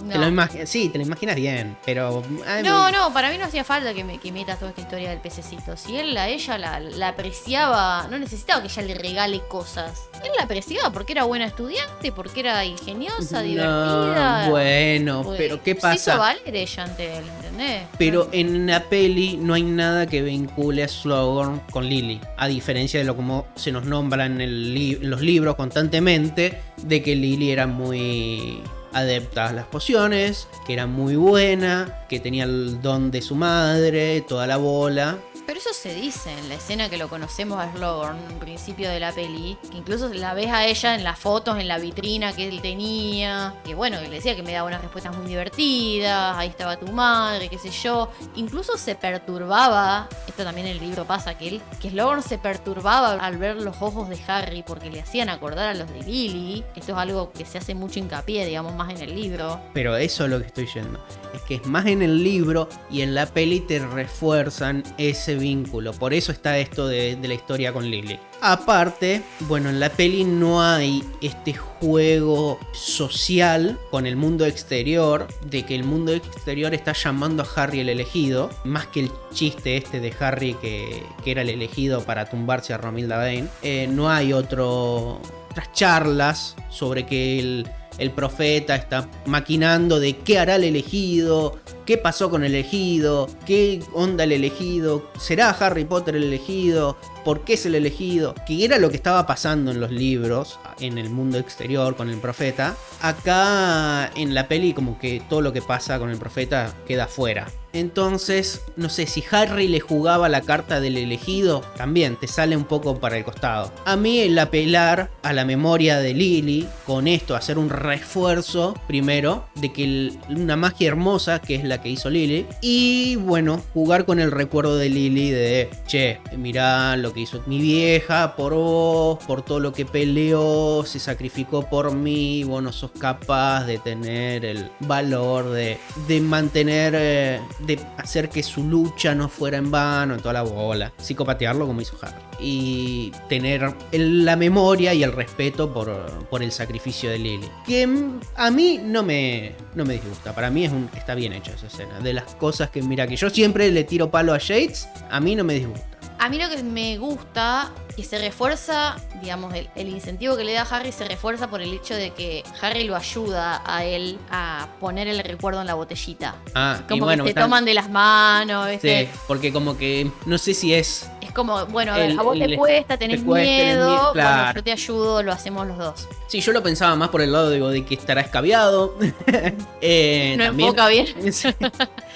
sí, 0.64 0.88
te 0.88 0.98
lo 0.98 1.04
imaginas 1.04 1.36
bien, 1.36 1.76
pero. 1.84 2.22
no, 2.62 2.90
no, 2.90 3.12
para 3.12 3.30
mí 3.30 3.38
no 3.38 3.44
hacía 3.44 3.64
falta 3.64 3.92
que, 3.94 4.04
me, 4.04 4.18
que 4.18 4.32
metas 4.32 4.58
toda 4.58 4.70
esta 4.70 4.82
historia 4.82 5.10
del 5.10 5.20
pececito. 5.20 5.76
Si 5.76 5.96
él 5.96 6.16
a 6.16 6.28
ella 6.28 6.58
la, 6.58 7.08
apreciaba, 7.08 8.06
no 8.10 8.18
necesitaba 8.18 8.62
que 8.62 8.68
ella 8.68 8.82
le 8.82 8.94
regale 8.94 9.40
cosas. 9.48 10.08
Él 10.24 10.30
la 10.36 10.44
apreciaba 10.44 10.92
porque 10.92 11.12
era 11.12 11.24
buena 11.24 11.46
estudiante, 11.46 12.12
porque 12.12 12.40
era 12.40 12.64
ingeniosa, 12.64 13.42
divertida. 13.42 14.48
Bueno, 14.48 15.22
pues, 15.22 15.38
pero 15.38 15.62
¿qué 15.62 15.74
pasa? 15.74 15.96
Se 15.96 16.10
hizo 16.10 16.18
valer 16.18 16.56
ella 16.56 16.84
ante 16.84 17.16
él, 17.18 17.24
¿entendés? 17.36 17.82
Pero 17.98 18.28
en 18.32 18.66
la 18.66 18.84
peli 18.84 19.36
no 19.36 19.54
hay 19.54 19.62
nada 19.62 20.06
que 20.06 20.22
vincule 20.22 20.84
a 20.84 20.88
Slughorn 20.88 21.60
con 21.70 21.86
Lily 21.88 22.20
a 22.36 22.48
diferencia 22.48 23.00
de 23.00 23.06
lo 23.06 23.16
como 23.16 23.46
se 23.54 23.72
nos 23.72 23.84
nombra 23.84 24.26
en, 24.26 25.08
los 25.08 25.20
libros 25.20 25.56
constantemente, 25.56 26.60
de 26.82 27.02
que 27.02 27.16
Lily 27.16 27.50
era 27.50 27.66
muy 27.66 28.60
adepta 28.92 29.48
a 29.48 29.52
las 29.52 29.66
pociones, 29.66 30.48
que 30.66 30.72
era 30.72 30.86
muy 30.86 31.16
buena, 31.16 32.04
que 32.08 32.20
tenía 32.20 32.44
el 32.44 32.80
don 32.80 33.10
de 33.10 33.22
su 33.22 33.34
madre, 33.34 34.22
toda 34.22 34.46
la 34.46 34.56
bola. 34.56 35.18
Pero 35.48 35.60
eso 35.60 35.72
se 35.72 35.94
dice 35.94 36.30
en 36.30 36.50
la 36.50 36.56
escena 36.56 36.90
que 36.90 36.98
lo 36.98 37.08
conocemos 37.08 37.58
a 37.58 37.72
Slughorn, 37.72 38.18
en 38.18 38.38
principio 38.38 38.90
de 38.90 39.00
la 39.00 39.12
peli, 39.12 39.56
que 39.70 39.78
incluso 39.78 40.12
la 40.12 40.34
ves 40.34 40.48
a 40.48 40.66
ella 40.66 40.94
en 40.94 41.02
las 41.02 41.18
fotos, 41.18 41.58
en 41.58 41.68
la 41.68 41.78
vitrina 41.78 42.34
que 42.34 42.46
él 42.46 42.60
tenía, 42.60 43.54
que 43.64 43.74
bueno, 43.74 43.98
que 43.98 44.08
le 44.08 44.16
decía 44.16 44.36
que 44.36 44.42
me 44.42 44.52
daba 44.52 44.68
unas 44.68 44.82
respuestas 44.82 45.16
muy 45.16 45.26
divertidas, 45.26 46.36
ahí 46.36 46.50
estaba 46.50 46.76
tu 46.76 46.92
madre, 46.92 47.48
qué 47.48 47.56
sé 47.56 47.70
yo. 47.70 48.10
Incluso 48.36 48.76
se 48.76 48.94
perturbaba, 48.94 50.10
esto 50.26 50.44
también 50.44 50.66
en 50.66 50.76
el 50.76 50.80
libro 50.80 51.06
pasa, 51.06 51.38
que 51.38 51.48
él, 51.48 51.62
que 51.80 51.88
Slughorn 51.88 52.22
se 52.22 52.36
perturbaba 52.36 53.14
al 53.14 53.38
ver 53.38 53.56
los 53.56 53.80
ojos 53.80 54.10
de 54.10 54.18
Harry 54.26 54.62
porque 54.62 54.90
le 54.90 55.00
hacían 55.00 55.30
acordar 55.30 55.70
a 55.70 55.74
los 55.74 55.90
de 55.90 56.02
Lily. 56.02 56.62
Esto 56.76 56.92
es 56.92 56.98
algo 56.98 57.32
que 57.32 57.46
se 57.46 57.56
hace 57.56 57.74
mucho 57.74 57.98
hincapié, 57.98 58.44
digamos, 58.44 58.74
más 58.74 58.90
en 58.90 59.00
el 59.00 59.14
libro. 59.14 59.62
Pero 59.72 59.96
eso 59.96 60.24
es 60.24 60.30
lo 60.30 60.40
que 60.40 60.46
estoy 60.48 60.66
yendo. 60.66 61.02
Es 61.32 61.40
que 61.40 61.54
es 61.54 61.66
más 61.66 61.86
en 61.86 62.02
el 62.02 62.22
libro 62.22 62.68
y 62.90 63.00
en 63.00 63.14
la 63.14 63.24
peli 63.24 63.60
te 63.60 63.78
refuerzan 63.78 64.82
ese 64.98 65.37
vínculo. 65.38 65.92
Por 65.92 66.12
eso 66.14 66.32
está 66.32 66.58
esto 66.58 66.86
de, 66.86 67.18
la 67.22 67.34
historia 67.34 67.72
con 67.72 67.84
Lily. 67.84 68.18
Aparte, 68.40 69.22
bueno, 69.40 69.70
en 69.70 69.80
la 69.80 69.90
peli 69.90 70.24
no 70.24 70.62
hay 70.62 71.02
este 71.20 71.54
juego 71.54 72.58
social 72.72 73.78
con 73.90 74.06
el 74.06 74.16
mundo 74.16 74.46
exterior, 74.46 75.26
de 75.46 75.64
que 75.64 75.74
el 75.74 75.84
mundo 75.84 76.12
exterior 76.12 76.74
está 76.74 76.92
llamando 76.92 77.42
a 77.42 77.46
Harry 77.56 77.80
el 77.80 77.88
elegido, 77.88 78.50
más 78.64 78.86
que 78.86 79.00
el 79.00 79.10
chiste 79.32 79.76
este 79.76 80.00
de 80.00 80.12
Harry 80.20 80.54
que, 80.54 81.02
era 81.26 81.42
el 81.42 81.50
elegido 81.50 82.02
para 82.04 82.24
tumbarse 82.24 82.72
a 82.72 82.78
Romilda 82.78 83.18
Vane. 83.18 83.48
Eh, 83.62 83.86
no 83.90 84.10
hay 84.10 84.32
otro, 84.32 85.20
otras 85.50 85.72
charlas 85.72 86.56
sobre 86.70 87.04
que 87.04 87.38
el, 87.38 87.68
el 87.98 88.12
profeta 88.12 88.74
está 88.76 89.08
maquinando 89.26 90.00
de 90.00 90.16
qué 90.16 90.38
hará 90.38 90.56
el 90.56 90.64
elegido, 90.64 91.58
qué 91.84 91.98
pasó 91.98 92.30
con 92.30 92.44
el 92.44 92.54
elegido, 92.54 93.28
qué 93.44 93.82
onda 93.92 94.24
el 94.24 94.32
elegido, 94.32 95.10
será 95.18 95.50
Harry 95.50 95.84
Potter 95.84 96.16
el 96.16 96.24
elegido, 96.24 96.96
por 97.24 97.44
qué 97.44 97.54
es 97.54 97.66
el 97.66 97.74
elegido, 97.74 98.34
que 98.46 98.64
era 98.64 98.78
lo 98.78 98.90
que 98.90 98.96
estaba 98.96 99.26
pasando 99.26 99.70
en 99.70 99.80
los 99.80 99.90
libros, 99.90 100.58
en 100.80 100.98
el 100.98 101.10
mundo 101.10 101.38
exterior 101.38 101.96
con 101.96 102.08
el 102.08 102.18
profeta. 102.18 102.76
Acá 103.02 104.10
en 104.16 104.34
la 104.34 104.48
peli 104.48 104.72
como 104.72 104.98
que 104.98 105.22
todo 105.28 105.40
lo 105.40 105.52
que 105.52 105.62
pasa 105.62 105.98
con 105.98 106.10
el 106.10 106.18
profeta 106.18 106.74
queda 106.86 107.06
fuera. 107.06 107.48
Entonces, 107.72 108.62
no 108.76 108.88
sé, 108.88 109.06
si 109.06 109.22
Harry 109.30 109.68
le 109.68 109.80
jugaba 109.80 110.28
la 110.28 110.40
carta 110.40 110.80
del 110.80 110.96
elegido, 110.96 111.62
también 111.76 112.16
te 112.16 112.26
sale 112.26 112.56
un 112.56 112.64
poco 112.64 112.98
para 112.98 113.16
el 113.16 113.24
costado. 113.24 113.72
A 113.84 113.96
mí 113.96 114.20
el 114.20 114.38
apelar 114.38 115.10
a 115.22 115.32
la 115.32 115.44
memoria 115.44 115.98
de 115.98 116.14
Lily, 116.14 116.66
con 116.86 117.06
esto, 117.06 117.36
hacer 117.36 117.58
un 117.58 117.70
refuerzo, 117.70 118.74
primero, 118.86 119.46
de 119.54 119.72
que 119.72 120.12
una 120.28 120.56
magia 120.56 120.88
hermosa, 120.88 121.40
que 121.40 121.56
es 121.56 121.64
la 121.64 121.82
que 121.82 121.90
hizo 121.90 122.10
Lily, 122.10 122.46
y 122.62 123.16
bueno, 123.16 123.62
jugar 123.74 124.04
con 124.04 124.20
el 124.20 124.30
recuerdo 124.30 124.76
de 124.76 124.88
Lily 124.88 125.30
de, 125.30 125.70
che, 125.86 126.20
mirá 126.36 126.96
lo 126.96 127.12
que 127.12 127.20
hizo 127.20 127.42
mi 127.46 127.60
vieja 127.60 128.34
por 128.36 128.54
vos, 128.54 129.18
por 129.26 129.42
todo 129.42 129.60
lo 129.60 129.72
que 129.72 129.84
peleó, 129.84 130.84
se 130.84 130.98
sacrificó 130.98 131.68
por 131.68 131.94
mí, 131.94 132.44
vos 132.44 132.62
no 132.62 132.72
sos 132.72 132.90
capaz 132.98 133.64
de 133.64 133.78
tener 133.78 134.44
el 134.44 134.70
valor 134.80 135.50
de, 135.50 135.78
de 136.06 136.20
mantener, 136.20 136.94
eh, 136.96 137.40
de 137.60 137.78
hacer 137.96 138.28
que 138.28 138.42
su 138.42 138.64
lucha 138.64 139.14
no 139.14 139.28
fuera 139.28 139.58
en 139.58 139.70
vano, 139.70 140.14
en 140.14 140.20
toda 140.20 140.34
la 140.34 140.42
bola, 140.42 140.92
psicopatearlo 140.96 141.66
como 141.66 141.80
hizo 141.80 141.96
Harry. 142.02 142.22
Y 142.40 143.12
tener 143.28 143.74
la 143.92 144.36
memoria 144.36 144.94
y 144.94 145.02
el 145.02 145.12
respeto 145.12 145.72
por, 145.72 145.90
por 146.28 146.42
el 146.42 146.52
sacrificio 146.52 147.10
de 147.10 147.18
Lily. 147.18 147.48
Que 147.66 147.88
a 148.36 148.50
mí 148.50 148.80
no 148.82 149.02
me, 149.02 149.54
no 149.74 149.84
me 149.84 149.94
disgusta, 149.94 150.34
para 150.34 150.50
mí 150.50 150.64
es 150.64 150.72
un, 150.72 150.88
está 150.94 151.14
bien 151.14 151.32
hecha 151.32 151.52
esa 151.52 151.66
escena. 151.66 152.00
De 152.00 152.12
las 152.12 152.34
cosas 152.36 152.70
que, 152.70 152.82
mira, 152.82 153.06
que 153.06 153.16
yo 153.16 153.30
siempre 153.30 153.70
le 153.70 153.84
tiro 153.84 154.10
palo 154.10 154.34
a 154.34 154.38
Shades, 154.38 154.88
a 155.10 155.20
mí 155.20 155.34
no 155.34 155.44
me 155.44 155.54
disgusta. 155.54 155.97
A 156.20 156.28
mí 156.28 156.38
lo 156.38 156.48
que 156.48 156.60
me 156.64 156.98
gusta, 156.98 157.70
que 157.94 158.02
se 158.02 158.18
refuerza, 158.18 158.96
digamos, 159.22 159.54
el, 159.54 159.68
el 159.76 159.88
incentivo 159.88 160.36
que 160.36 160.42
le 160.44 160.52
da 160.52 160.62
Harry 160.62 160.90
se 160.90 161.04
refuerza 161.06 161.48
por 161.48 161.62
el 161.62 161.72
hecho 161.72 161.94
de 161.94 162.10
que 162.12 162.42
Harry 162.60 162.84
lo 162.84 162.96
ayuda 162.96 163.62
a 163.64 163.84
él 163.84 164.18
a 164.30 164.66
poner 164.80 165.06
el 165.06 165.20
recuerdo 165.20 165.60
en 165.60 165.68
la 165.68 165.74
botellita. 165.74 166.34
Ah, 166.56 166.80
y 166.80 166.88
Como 166.88 167.04
bueno, 167.04 167.22
que 167.22 167.28
se 167.28 167.30
están- 167.30 167.44
toman 167.44 167.64
de 167.64 167.74
las 167.74 167.88
manos, 167.88 168.68
¿viste? 168.68 169.06
Sí, 169.12 169.18
porque 169.28 169.52
como 169.52 169.78
que 169.78 170.10
no 170.26 170.38
sé 170.38 170.54
si 170.54 170.74
es 170.74 171.08
Es 171.20 171.32
como, 171.32 171.66
bueno, 171.66 171.92
a 171.92 171.98
ver, 171.98 172.10
El- 172.10 172.18
a 172.18 172.22
vos 172.22 172.36
el- 172.40 172.50
te 172.50 172.56
cuesta, 172.56 172.96
tenés 172.96 173.20
te 173.20 173.26
cuesta, 173.26 173.46
tenés 173.48 173.76
miedo, 173.76 174.12
claro. 174.12 174.54
yo 174.56 174.64
te 174.64 174.72
ayudo, 174.72 175.22
lo 175.22 175.30
hacemos 175.32 175.66
los 175.68 175.78
dos. 175.78 176.08
Sí, 176.26 176.40
yo 176.40 176.52
lo 176.52 176.62
pensaba 176.62 176.96
más 176.96 177.10
por 177.10 177.20
el 177.20 177.30
lado 177.32 177.50
digo, 177.50 177.68
de 177.68 177.84
que 177.84 177.94
estará 177.94 178.22
escabiado. 178.22 178.96
Eh, 179.80 180.34
¿No 180.36 180.44
también, 180.46 180.68
enfoca 180.70 180.88
bien? 180.88 181.06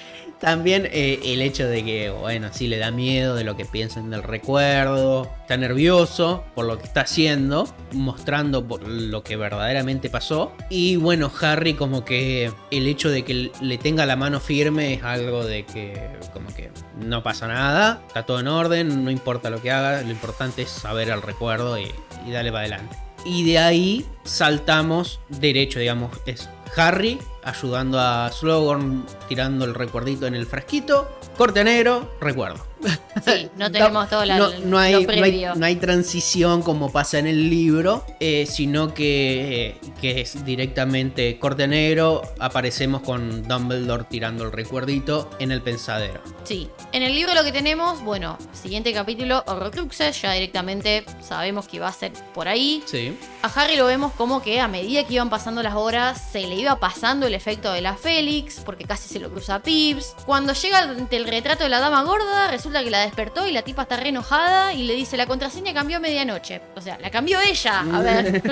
También 0.42 0.88
eh, 0.90 1.20
el 1.22 1.40
hecho 1.40 1.68
de 1.68 1.84
que, 1.84 2.10
bueno, 2.10 2.48
sí 2.52 2.66
le 2.66 2.76
da 2.78 2.90
miedo 2.90 3.36
de 3.36 3.44
lo 3.44 3.56
que 3.56 3.64
piensen 3.64 4.10
del 4.10 4.24
recuerdo, 4.24 5.30
está 5.40 5.56
nervioso 5.56 6.42
por 6.56 6.66
lo 6.66 6.78
que 6.78 6.84
está 6.84 7.02
haciendo, 7.02 7.72
mostrando 7.92 8.66
por 8.66 8.82
lo 8.82 9.22
que 9.22 9.36
verdaderamente 9.36 10.10
pasó. 10.10 10.52
Y 10.68 10.96
bueno, 10.96 11.30
Harry 11.40 11.74
como 11.74 12.04
que 12.04 12.50
el 12.72 12.88
hecho 12.88 13.08
de 13.08 13.22
que 13.22 13.52
le 13.60 13.78
tenga 13.78 14.04
la 14.04 14.16
mano 14.16 14.40
firme 14.40 14.94
es 14.94 15.04
algo 15.04 15.44
de 15.44 15.64
que 15.64 16.08
como 16.32 16.52
que 16.52 16.72
no 17.00 17.22
pasa 17.22 17.46
nada, 17.46 18.02
está 18.08 18.26
todo 18.26 18.40
en 18.40 18.48
orden, 18.48 19.04
no 19.04 19.12
importa 19.12 19.48
lo 19.48 19.62
que 19.62 19.70
haga, 19.70 20.02
lo 20.02 20.10
importante 20.10 20.62
es 20.62 20.70
saber 20.70 21.10
el 21.10 21.22
recuerdo 21.22 21.78
y, 21.78 21.86
y 22.26 22.32
darle 22.32 22.50
para 22.50 22.62
adelante. 22.62 22.96
Y 23.24 23.44
de 23.44 23.60
ahí 23.60 24.06
saltamos 24.24 25.20
derecho, 25.28 25.78
digamos, 25.78 26.10
es 26.26 26.50
Harry 26.76 27.20
ayudando 27.42 27.98
a 28.00 28.30
Slughorn 28.32 29.04
tirando 29.28 29.64
el 29.64 29.74
recuerdito 29.74 30.26
en 30.26 30.34
el 30.34 30.46
frasquito, 30.46 31.18
corte 31.36 31.64
negro, 31.64 32.12
recuerdo. 32.20 32.71
Sí, 33.24 33.48
no 33.56 33.70
tenemos 33.70 34.08
todo 34.08 34.24
la- 34.24 34.36
no, 34.38 34.50
no 34.64 34.78
hay, 34.78 34.92
lo 34.94 35.00
no 35.02 35.10
hay- 35.12 35.20
previo. 35.20 35.54
no 35.54 35.64
hay 35.66 35.76
transición 35.76 36.62
como 36.62 36.90
pasa 36.90 37.18
en 37.18 37.26
el 37.28 37.48
libro, 37.50 38.04
eh, 38.18 38.46
sino 38.50 38.94
que, 38.94 39.76
que 40.00 40.22
es 40.22 40.44
directamente 40.44 41.38
corte 41.38 41.68
negro, 41.68 42.22
aparecemos 42.40 43.02
con 43.02 43.46
Dumbledore 43.46 44.04
tirando 44.10 44.44
el 44.44 44.50
recuerdito 44.52 45.30
en 45.38 45.52
el 45.52 45.62
pensadero. 45.62 46.20
Sí. 46.44 46.68
En 46.92 47.02
el 47.04 47.14
libro 47.14 47.34
lo 47.34 47.44
que 47.44 47.52
tenemos, 47.52 48.02
bueno, 48.02 48.38
siguiente 48.52 48.92
capítulo, 48.92 49.44
Horrocruxes, 49.46 50.20
ya 50.20 50.32
directamente 50.32 51.04
sabemos 51.20 51.68
que 51.68 51.78
va 51.78 51.88
a 51.88 51.92
ser 51.92 52.12
por 52.34 52.48
ahí. 52.48 52.82
Sí. 52.86 53.16
A 53.42 53.48
Harry 53.48 53.76
lo 53.76 53.86
vemos 53.86 54.12
como 54.14 54.42
que 54.42 54.58
a 54.60 54.66
medida 54.68 55.04
que 55.04 55.14
iban 55.14 55.30
pasando 55.30 55.62
las 55.62 55.74
horas 55.74 56.20
se 56.32 56.40
le 56.40 56.54
iba 56.56 56.80
pasando 56.80 57.26
el 57.26 57.34
efecto 57.34 57.72
de 57.72 57.82
la 57.82 57.94
Félix, 57.96 58.60
porque 58.64 58.84
casi 58.84 59.08
se 59.08 59.20
lo 59.20 59.30
cruza 59.30 59.56
a 59.56 59.62
Pips. 59.62 60.16
Cuando 60.26 60.52
llega 60.54 60.80
ante 60.80 61.16
el 61.16 61.26
retrato 61.26 61.62
de 61.64 61.70
la 61.70 61.78
dama 61.80 62.02
gorda, 62.02 62.50
resulta 62.72 62.84
que 62.84 62.90
la 62.90 63.00
despertó 63.00 63.46
y 63.46 63.52
la 63.52 63.62
tipa 63.62 63.82
está 63.82 63.96
re 63.96 64.08
enojada 64.08 64.72
y 64.72 64.84
le 64.84 64.94
dice 64.94 65.16
la 65.16 65.26
contraseña 65.26 65.74
cambió 65.74 65.98
a 65.98 66.00
medianoche. 66.00 66.62
O 66.74 66.80
sea, 66.80 66.98
la 66.98 67.10
cambió 67.10 67.38
ella. 67.40 67.80
A 67.80 68.00
ver. 68.00 68.42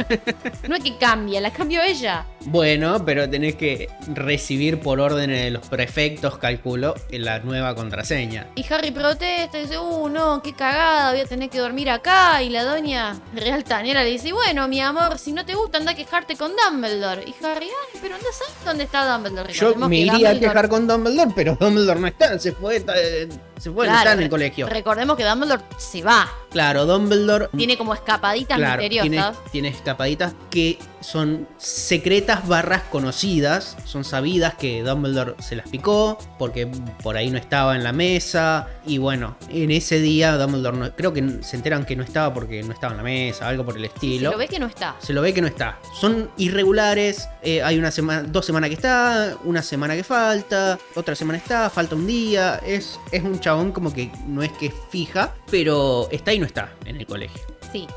no 0.69 0.77
es 0.77 0.85
que 0.85 0.97
cambia, 0.99 1.41
la 1.41 1.51
cambió 1.51 1.83
ella. 1.83 2.27
Bueno, 2.47 3.05
pero 3.05 3.29
tenés 3.29 3.55
que 3.55 3.89
recibir 4.15 4.81
por 4.81 4.99
órdenes 4.99 5.45
de 5.45 5.51
los 5.51 5.67
prefectos, 5.69 6.39
calculo, 6.39 6.95
la 7.11 7.41
nueva 7.41 7.75
contraseña. 7.75 8.47
Y 8.55 8.65
Harry 8.73 8.91
protesta 8.91 9.59
y 9.59 9.63
dice, 9.63 9.79
uh, 9.79 10.09
no, 10.09 10.43
qué 10.43 10.55
cagada, 10.55 11.13
voy 11.13 11.21
a 11.21 11.27
tener 11.27 11.51
que 11.51 11.59
dormir 11.59 11.91
acá. 11.91 12.43
Y 12.43 12.49
la 12.49 12.65
doña 12.65 13.21
real 13.35 13.63
tanera 13.65 14.03
le 14.03 14.11
dice, 14.11 14.33
bueno, 14.33 14.69
mi 14.69 14.81
amor, 14.81 15.19
si 15.19 15.33
no 15.33 15.45
te 15.45 15.55
gusta, 15.55 15.79
anda 15.79 15.93
a 15.93 15.95
quejarte 15.95 16.37
con 16.37 16.53
Dumbledore. 16.57 17.25
Y 17.27 17.45
Harry, 17.45 17.67
ay, 17.67 18.01
pero 18.01 18.15
anda, 18.15 18.27
¿sabes 18.33 18.55
dónde 18.65 18.85
está 18.85 19.13
Dumbledore? 19.13 19.53
Yo 19.53 19.61
Recordemos 19.69 19.89
me 19.91 19.97
que 19.97 20.03
iría 20.03 20.31
a 20.31 20.39
quejar 20.39 20.69
con 20.69 20.87
Dumbledore, 20.87 21.33
pero 21.35 21.57
Dumbledore 21.61 22.01
no 22.01 22.07
está, 22.07 22.39
se 22.39 22.53
fue, 22.53 22.77
eh, 22.77 23.29
se 23.59 23.71
fue, 23.71 23.87
no 23.87 23.95
está 23.95 24.13
en 24.13 24.23
el 24.23 24.31
colegio. 24.31 24.67
Recordemos 24.67 25.17
que 25.17 25.25
Dumbledore 25.25 25.63
se 25.77 26.03
va. 26.03 26.27
Claro, 26.51 26.87
Dumbledore 26.87 27.49
Tiene 27.57 27.77
como 27.77 27.95
escapaditas 27.95 28.57
claro, 28.57 28.81
tiene, 28.81 29.01
misteriosas. 29.01 29.45
tiene 29.53 29.69
escapaditas 29.69 30.35
que 30.51 30.79
son 31.01 31.49
secretas 31.59 32.47
barras 32.47 32.83
conocidas, 32.91 33.77
son 33.85 34.05
sabidas 34.05 34.55
que 34.55 34.83
Dumbledore 34.83 35.35
se 35.41 35.57
las 35.57 35.69
picó 35.69 36.19
porque 36.39 36.67
por 37.03 37.17
ahí 37.17 37.31
no 37.31 37.39
estaba 37.39 37.75
en 37.77 37.83
la 37.85 37.93
mesa 37.93 38.69
y 38.87 38.99
bueno, 38.99 39.37
en 39.49 39.71
ese 39.71 40.01
día 40.01 40.37
Dumbledore 40.37 40.77
no- 40.77 40.97
creo 40.97 41.13
que 41.13 41.39
se 41.43 41.57
enteran 41.57 41.85
que 41.85 41.97
no 41.97 42.03
estaba 42.03 42.33
porque 42.35 42.63
no 42.63 42.73
estaba 42.73 42.93
en 42.93 42.97
la 42.99 43.03
mesa, 43.03 43.49
algo 43.49 43.65
por 43.65 43.77
el 43.77 43.83
Se 43.83 43.87
estilo. 43.89 44.31
lo 44.33 44.39
ve 44.39 44.49
que 44.49 44.59
no 44.59 44.67
está. 44.67 44.97
Se 45.01 45.13
lo 45.13 45.23
ve 45.23 45.33
que 45.35 45.41
no 45.43 45.49
está. 45.49 45.79
Son 46.01 46.31
irregulares. 46.37 47.29
eh, 47.43 47.63
hay 47.63 47.79
una 47.79 47.91
semana, 47.91 48.23
dos 48.23 48.45
semanas 48.45 48.69
que 48.69 48.75
está, 48.75 49.37
una 49.45 49.63
semana 49.63 49.95
que 49.97 50.05
falta, 50.05 50.79
otra 50.95 51.15
semana 51.15 51.39
está, 51.39 51.71
falta 51.71 51.95
un 51.95 52.07
día. 52.07 52.61
Es, 52.67 52.99
es 53.13 53.23
un 53.23 53.41
chabón 53.41 53.73
como 53.73 53.93
que 53.93 54.11
no 54.27 54.43
es 54.43 54.53
que 54.53 54.67
es 54.67 54.75
fija, 54.91 55.35
pero 55.51 56.09
está 56.11 56.33
y 56.35 56.39
no 56.39 56.47
está 56.47 56.73
en 56.85 56.97
el 56.97 57.07
colegio. 57.07 57.41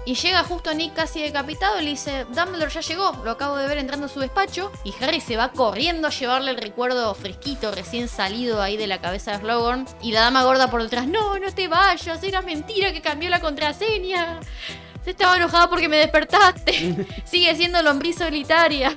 Y 0.06 0.16
llega 0.16 0.44
justo 0.44 0.74
Nick 0.74 0.94
casi 0.94 1.22
decapitado 1.22 1.80
y 1.80 1.84
le 1.84 1.90
dice, 1.92 2.26
Dumbledore 2.26 2.72
ya 2.72 2.82
llegó, 2.82 3.12
lo 3.24 3.32
acabo 3.32 3.58
de 3.58 3.68
ver 3.68 3.78
entrando 3.78 4.06
a 4.06 4.10
su 4.10 4.20
despacho. 4.20 4.72
Y 4.84 4.94
Harry 5.02 5.22
se 5.22 5.38
va 5.38 5.52
corriendo 5.52 6.08
a 6.08 6.12
llevarle 6.12 6.52
el 6.52 6.58
recuerdo 6.58 7.14
fresquito, 7.16 7.72
recién 7.72 8.08
salido 8.08 8.62
ahí 8.62 8.78
de 8.78 8.88
la 8.88 9.02
cabeza 9.02 9.32
de 9.32 9.40
Slughorn. 9.40 9.88
Y 10.02 10.12
la 10.12 10.22
dama 10.22 10.44
gorda 10.44 10.70
por 10.70 10.84
detrás, 10.84 11.08
no, 11.08 11.40
no 11.40 11.52
te 11.54 11.68
vayas, 11.68 12.22
era 12.24 12.42
mentira 12.42 12.94
que 12.94 13.02
cambió 13.02 13.30
la 13.30 13.42
contraseña. 13.42 14.40
Se 15.04 15.12
estaba 15.12 15.36
enojada 15.36 15.70
porque 15.70 15.90
me 15.90 15.98
despertaste. 15.98 17.08
Sigue 17.26 17.56
siendo 17.56 17.82
lombriz 17.82 18.18
solitaria. 18.18 18.96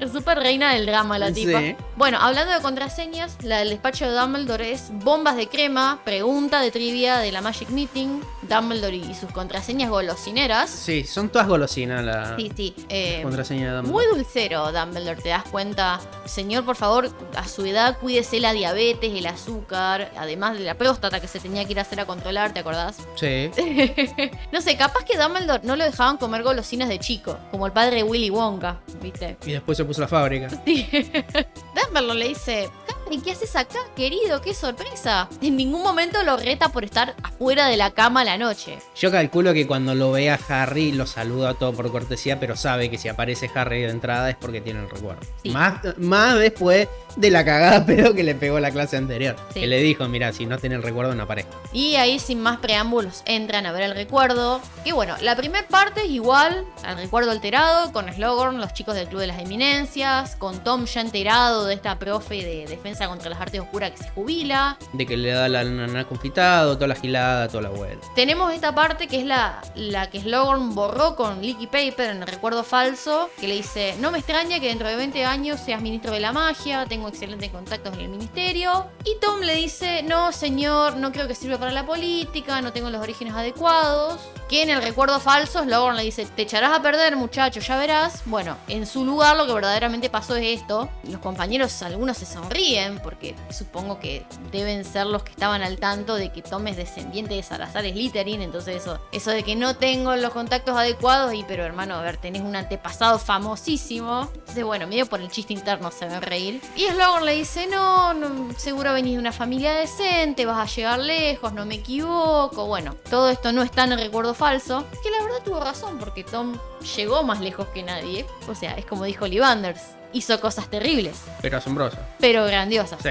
Es 0.00 0.12
súper 0.12 0.38
reina 0.38 0.72
del 0.72 0.86
drama 0.86 1.18
la 1.18 1.32
tipa. 1.32 1.60
Sí. 1.60 1.76
Bueno, 1.96 2.18
hablando 2.20 2.52
de 2.52 2.60
contraseñas, 2.60 3.36
la 3.42 3.58
del 3.58 3.70
despacho 3.70 4.08
de 4.08 4.16
Dumbledore 4.16 4.72
es 4.72 4.90
bombas 4.90 5.36
de 5.36 5.48
crema, 5.48 6.00
pregunta 6.04 6.60
de 6.60 6.70
trivia 6.70 7.18
de 7.18 7.32
la 7.32 7.40
Magic 7.40 7.68
Meeting, 7.70 8.20
Dumbledore 8.48 8.96
y 8.96 9.14
sus 9.14 9.30
contraseñas 9.32 9.90
golosineras. 9.90 10.70
Sí, 10.70 11.04
son 11.04 11.28
todas 11.28 11.48
golosinas 11.48 12.04
la 12.04 12.36
Sí, 12.36 12.52
sí. 12.56 12.74
eh, 12.88 13.20
contraseña 13.22 13.74
de 13.76 13.82
muy 13.82 14.04
Dumbledore. 14.04 14.16
dulcero, 14.22 14.72
Dumbledore, 14.72 15.20
te 15.22 15.28
das 15.30 15.44
cuenta. 15.44 16.00
Señor, 16.24 16.64
por 16.64 16.76
favor, 16.76 17.10
a 17.36 17.46
su 17.48 17.64
edad 17.66 17.98
cuídese 17.98 18.40
la 18.40 18.52
diabetes, 18.52 19.12
el 19.14 19.26
azúcar, 19.26 20.10
además 20.16 20.54
de 20.58 20.64
la 20.64 20.74
próstata 20.74 21.20
que 21.20 21.28
se 21.28 21.40
tenía 21.40 21.64
que 21.64 21.72
ir 21.72 21.78
a 21.78 21.82
hacer 21.82 22.00
a 22.00 22.06
controlar, 22.06 22.52
¿te 22.54 22.60
acordás? 22.60 22.96
Sí. 23.16 23.50
no 24.52 24.60
sé, 24.60 24.76
capaz 24.76 25.04
que 25.04 25.16
Dumbledore 25.18 25.62
no 25.64 25.76
lo 25.76 25.84
dejaban 25.84 26.16
comer 26.16 26.42
golosinas 26.42 26.88
de 26.88 26.98
chico, 26.98 27.38
como 27.50 27.66
el 27.66 27.72
padre 27.72 27.96
de 27.96 28.02
Willy 28.02 28.30
Wonka, 28.30 28.80
¿viste? 29.00 29.36
Y 29.46 29.52
después 29.52 29.76
se 29.78 29.84
puso 29.84 30.00
la 30.00 30.08
fábrica. 30.08 30.48
Sí. 30.64 30.88
Dumbledore 31.74 32.18
le 32.18 32.28
dice, 32.28 32.70
Harry, 33.04 33.18
¿qué 33.18 33.32
haces 33.32 33.54
acá, 33.56 33.78
querido? 33.96 34.40
¡Qué 34.40 34.54
sorpresa! 34.54 35.28
En 35.42 35.56
ningún 35.56 35.82
momento 35.82 36.22
lo 36.22 36.36
reta 36.36 36.70
por 36.70 36.84
estar 36.84 37.14
afuera 37.22 37.66
de 37.66 37.76
la 37.76 37.90
cama 37.90 38.22
a 38.22 38.24
la 38.24 38.38
noche. 38.38 38.78
Yo 38.96 39.10
calculo 39.10 39.52
que 39.52 39.66
cuando 39.66 39.94
lo 39.94 40.12
vea 40.12 40.38
Harry 40.48 40.92
lo 40.92 41.06
saluda 41.06 41.54
todo 41.54 41.72
por 41.72 41.90
cortesía, 41.90 42.40
pero 42.40 42.56
sabe 42.56 42.90
que 42.90 42.96
si 42.96 43.08
aparece 43.08 43.50
Harry 43.54 43.82
de 43.82 43.90
entrada 43.90 44.30
es 44.30 44.36
porque 44.36 44.60
tiene 44.60 44.80
el 44.80 44.90
recuerdo. 44.90 45.20
Sí. 45.42 45.50
Más, 45.50 45.80
más 45.98 46.38
después 46.38 46.88
de 47.16 47.30
la 47.30 47.44
cagada 47.44 47.84
pedo 47.86 48.14
que 48.14 48.22
le 48.22 48.34
pegó 48.34 48.58
la 48.60 48.70
clase 48.70 48.96
anterior. 48.96 49.36
Sí. 49.52 49.60
Que 49.60 49.66
le 49.66 49.80
dijo, 49.80 50.08
mira, 50.08 50.32
si 50.32 50.46
no 50.46 50.58
tiene 50.58 50.76
el 50.76 50.82
recuerdo 50.82 51.14
no 51.14 51.24
aparezca. 51.24 51.52
Y 51.72 51.96
ahí 51.96 52.18
sin 52.18 52.40
más 52.40 52.58
preámbulos 52.58 53.22
entran 53.26 53.66
a 53.66 53.72
ver 53.72 53.82
el 53.82 53.94
recuerdo. 53.94 54.60
Que 54.84 54.92
bueno, 54.92 55.16
la 55.20 55.36
primera 55.36 55.66
parte 55.68 56.02
es 56.02 56.10
igual 56.10 56.64
al 56.84 56.96
recuerdo 56.96 57.30
alterado, 57.30 57.92
con 57.92 58.12
Slughorn, 58.12 58.58
los 58.58 58.72
chicos 58.72 58.94
del 58.94 59.08
Club 59.08 59.20
de 59.20 59.26
las 59.26 59.40
Eminencias, 59.40 60.36
con 60.36 60.62
Tom 60.64 60.86
ya 60.86 61.00
enterado 61.00 61.66
de 61.66 61.74
esta 61.74 61.98
profe 61.98 62.36
de 62.36 62.66
defensa 62.66 62.93
contra 63.08 63.30
las 63.30 63.40
artes 63.40 63.60
oscuras 63.60 63.90
que 63.90 63.98
se 63.98 64.10
jubila. 64.10 64.78
De 64.92 65.06
que 65.06 65.16
le 65.16 65.30
da 65.30 65.48
la 65.48 65.64
naná 65.64 66.06
confitado, 66.06 66.74
toda 66.74 66.88
la 66.88 66.94
gilada, 66.94 67.48
toda 67.48 67.62
la 67.62 67.70
vuelta. 67.70 68.06
Tenemos 68.14 68.52
esta 68.52 68.74
parte 68.74 69.06
que 69.08 69.20
es 69.20 69.26
la, 69.26 69.60
la 69.74 70.10
que 70.10 70.20
Slughorn 70.20 70.74
borró 70.74 71.16
con 71.16 71.42
Leaky 71.42 71.66
Paper 71.66 72.10
en 72.10 72.22
el 72.22 72.26
recuerdo 72.26 72.64
falso, 72.64 73.30
que 73.40 73.48
le 73.48 73.54
dice, 73.54 73.94
no 74.00 74.10
me 74.10 74.18
extraña 74.18 74.60
que 74.60 74.68
dentro 74.68 74.88
de 74.88 74.96
20 74.96 75.24
años 75.24 75.60
seas 75.60 75.82
ministro 75.82 76.12
de 76.12 76.20
la 76.20 76.32
magia, 76.32 76.86
tengo 76.86 77.08
excelentes 77.08 77.50
contactos 77.50 77.94
en 77.94 78.00
el 78.00 78.08
ministerio. 78.08 78.86
Y 79.04 79.18
Tom 79.20 79.40
le 79.40 79.54
dice, 79.54 80.02
no 80.02 80.32
señor, 80.32 80.96
no 80.96 81.12
creo 81.12 81.28
que 81.28 81.34
sirva 81.34 81.58
para 81.58 81.72
la 81.72 81.86
política, 81.86 82.60
no 82.60 82.72
tengo 82.72 82.90
los 82.90 83.02
orígenes 83.02 83.34
adecuados. 83.34 84.20
Que 84.48 84.62
en 84.62 84.70
el 84.70 84.82
recuerdo 84.82 85.20
falso 85.20 85.62
Slughorn 85.62 85.96
le 85.96 86.02
dice, 86.02 86.26
te 86.26 86.42
echarás 86.42 86.72
a 86.72 86.82
perder 86.82 87.16
muchacho, 87.16 87.60
ya 87.60 87.76
verás. 87.76 88.22
Bueno, 88.26 88.56
en 88.68 88.86
su 88.86 89.04
lugar 89.04 89.36
lo 89.36 89.46
que 89.46 89.52
verdaderamente 89.52 90.10
pasó 90.10 90.36
es 90.36 90.60
esto. 90.60 90.88
Los 91.04 91.20
compañeros, 91.20 91.82
algunos 91.82 92.18
se 92.18 92.26
sonríen, 92.26 92.83
porque 93.02 93.34
supongo 93.50 93.98
que 93.98 94.24
deben 94.52 94.84
ser 94.84 95.06
los 95.06 95.22
que 95.22 95.32
estaban 95.32 95.62
al 95.62 95.78
tanto 95.78 96.14
de 96.14 96.32
que 96.32 96.42
Tom 96.42 96.66
es 96.66 96.76
descendiente 96.76 97.34
de 97.34 97.42
Salazar 97.42 97.84
Slytherin, 97.84 98.42
entonces 98.42 98.82
eso, 98.82 99.00
eso 99.12 99.30
de 99.30 99.42
que 99.42 99.56
no 99.56 99.76
tengo 99.76 100.14
los 100.16 100.32
contactos 100.32 100.76
adecuados, 100.76 101.34
y 101.34 101.44
pero 101.44 101.64
hermano, 101.64 101.94
a 101.94 102.02
ver, 102.02 102.16
tenés 102.16 102.42
un 102.42 102.56
antepasado 102.56 103.18
famosísimo. 103.18 104.28
Entonces, 104.34 104.64
bueno, 104.64 104.86
medio 104.86 105.06
por 105.06 105.20
el 105.20 105.30
chiste 105.30 105.52
interno 105.52 105.90
se 105.90 106.06
ven 106.06 106.22
reír. 106.22 106.60
Y 106.76 106.86
Slughorn 106.86 107.24
le 107.24 107.34
dice, 107.34 107.66
no, 107.66 108.14
no, 108.14 108.52
seguro 108.56 108.92
venís 108.92 109.14
de 109.14 109.18
una 109.18 109.32
familia 109.32 109.72
decente, 109.74 110.46
vas 110.46 110.70
a 110.70 110.74
llegar 110.74 110.98
lejos, 110.98 111.52
no 111.52 111.66
me 111.66 111.76
equivoco. 111.76 112.66
Bueno, 112.66 112.94
todo 113.10 113.30
esto 113.30 113.52
no 113.52 113.62
está 113.62 113.84
en 113.84 113.92
el 113.92 114.00
recuerdo 114.00 114.34
falso, 114.34 114.84
que 115.02 115.10
la 115.10 115.22
verdad 115.22 115.42
tuvo 115.44 115.60
razón, 115.60 115.98
porque 115.98 116.24
Tom 116.24 116.58
llegó 116.96 117.22
más 117.22 117.40
lejos 117.40 117.68
que 117.68 117.82
nadie. 117.82 118.26
O 118.48 118.54
sea, 118.54 118.72
es 118.72 118.84
como 118.84 119.04
dijo 119.04 119.24
Ollivanders, 119.24 119.82
hizo 120.14 120.40
cosas 120.40 120.68
terribles, 120.70 121.16
Pero 121.42 121.58
asombroso. 121.58 121.98
pero 122.18 122.44
grandiosas. 122.46 122.98
Sí. 123.02 123.10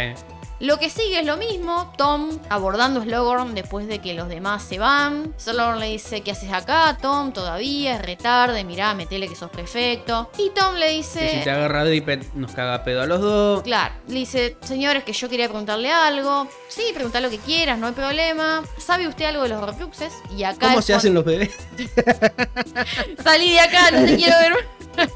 Lo 0.60 0.80
que 0.80 0.90
sigue 0.90 1.20
es 1.20 1.26
lo 1.26 1.36
mismo, 1.36 1.92
Tom 1.98 2.40
abordando 2.50 3.02
a 3.02 3.04
Slughorn 3.04 3.54
después 3.54 3.86
de 3.88 4.00
que 4.00 4.14
los 4.14 4.30
demás 4.30 4.64
se 4.64 4.80
van. 4.80 5.34
Slughorn 5.38 5.80
le 5.82 5.88
dice, 5.88 6.22
¿qué 6.22 6.32
haces 6.32 6.54
acá, 6.54 6.98
Tom? 7.02 7.34
Todavía, 7.34 7.96
es 7.96 8.02
retarde, 8.02 8.64
mirá, 8.64 8.94
metele 8.94 9.28
que 9.28 9.36
sos 9.36 9.50
perfecto. 9.52 10.30
Y 10.38 10.52
Tom 10.52 10.76
le 10.76 10.96
Que 10.96 11.04
si 11.04 11.20
te 11.20 11.26
dice... 11.36 11.52
agarra 11.52 11.84
Drippet 11.84 12.34
nos 12.36 12.52
caga 12.54 12.82
pedo 12.86 13.02
a 13.02 13.06
los 13.08 13.20
dos. 13.20 13.62
Claro, 13.64 13.94
le 14.08 14.14
dice, 14.20 14.56
señores, 14.62 15.04
que 15.04 15.12
yo 15.12 15.28
quería 15.28 15.48
preguntarle 15.50 15.92
algo. 15.92 16.48
Sí, 16.70 16.84
preguntar 16.94 17.22
lo 17.24 17.30
que 17.30 17.40
quieras, 17.40 17.78
no 17.78 17.88
hay 17.88 17.94
problema. 17.94 18.64
¿Sabe 18.78 19.10
usted 19.10 19.26
algo 19.26 19.44
de 19.44 19.50
los 19.50 19.62
Horcruxes? 19.62 20.14
Y 20.38 20.44
acá 20.44 20.68
¿Cómo 20.70 20.82
se 20.82 20.94
cuando- 20.94 20.98
hacen 21.00 21.14
los 21.14 21.26
bebés? 21.26 21.52
Salí 23.24 23.52
de 23.52 23.60
acá, 23.60 23.92
no 23.92 24.06
te 24.06 24.16
quiero 24.18 24.36
ver. 24.38 25.10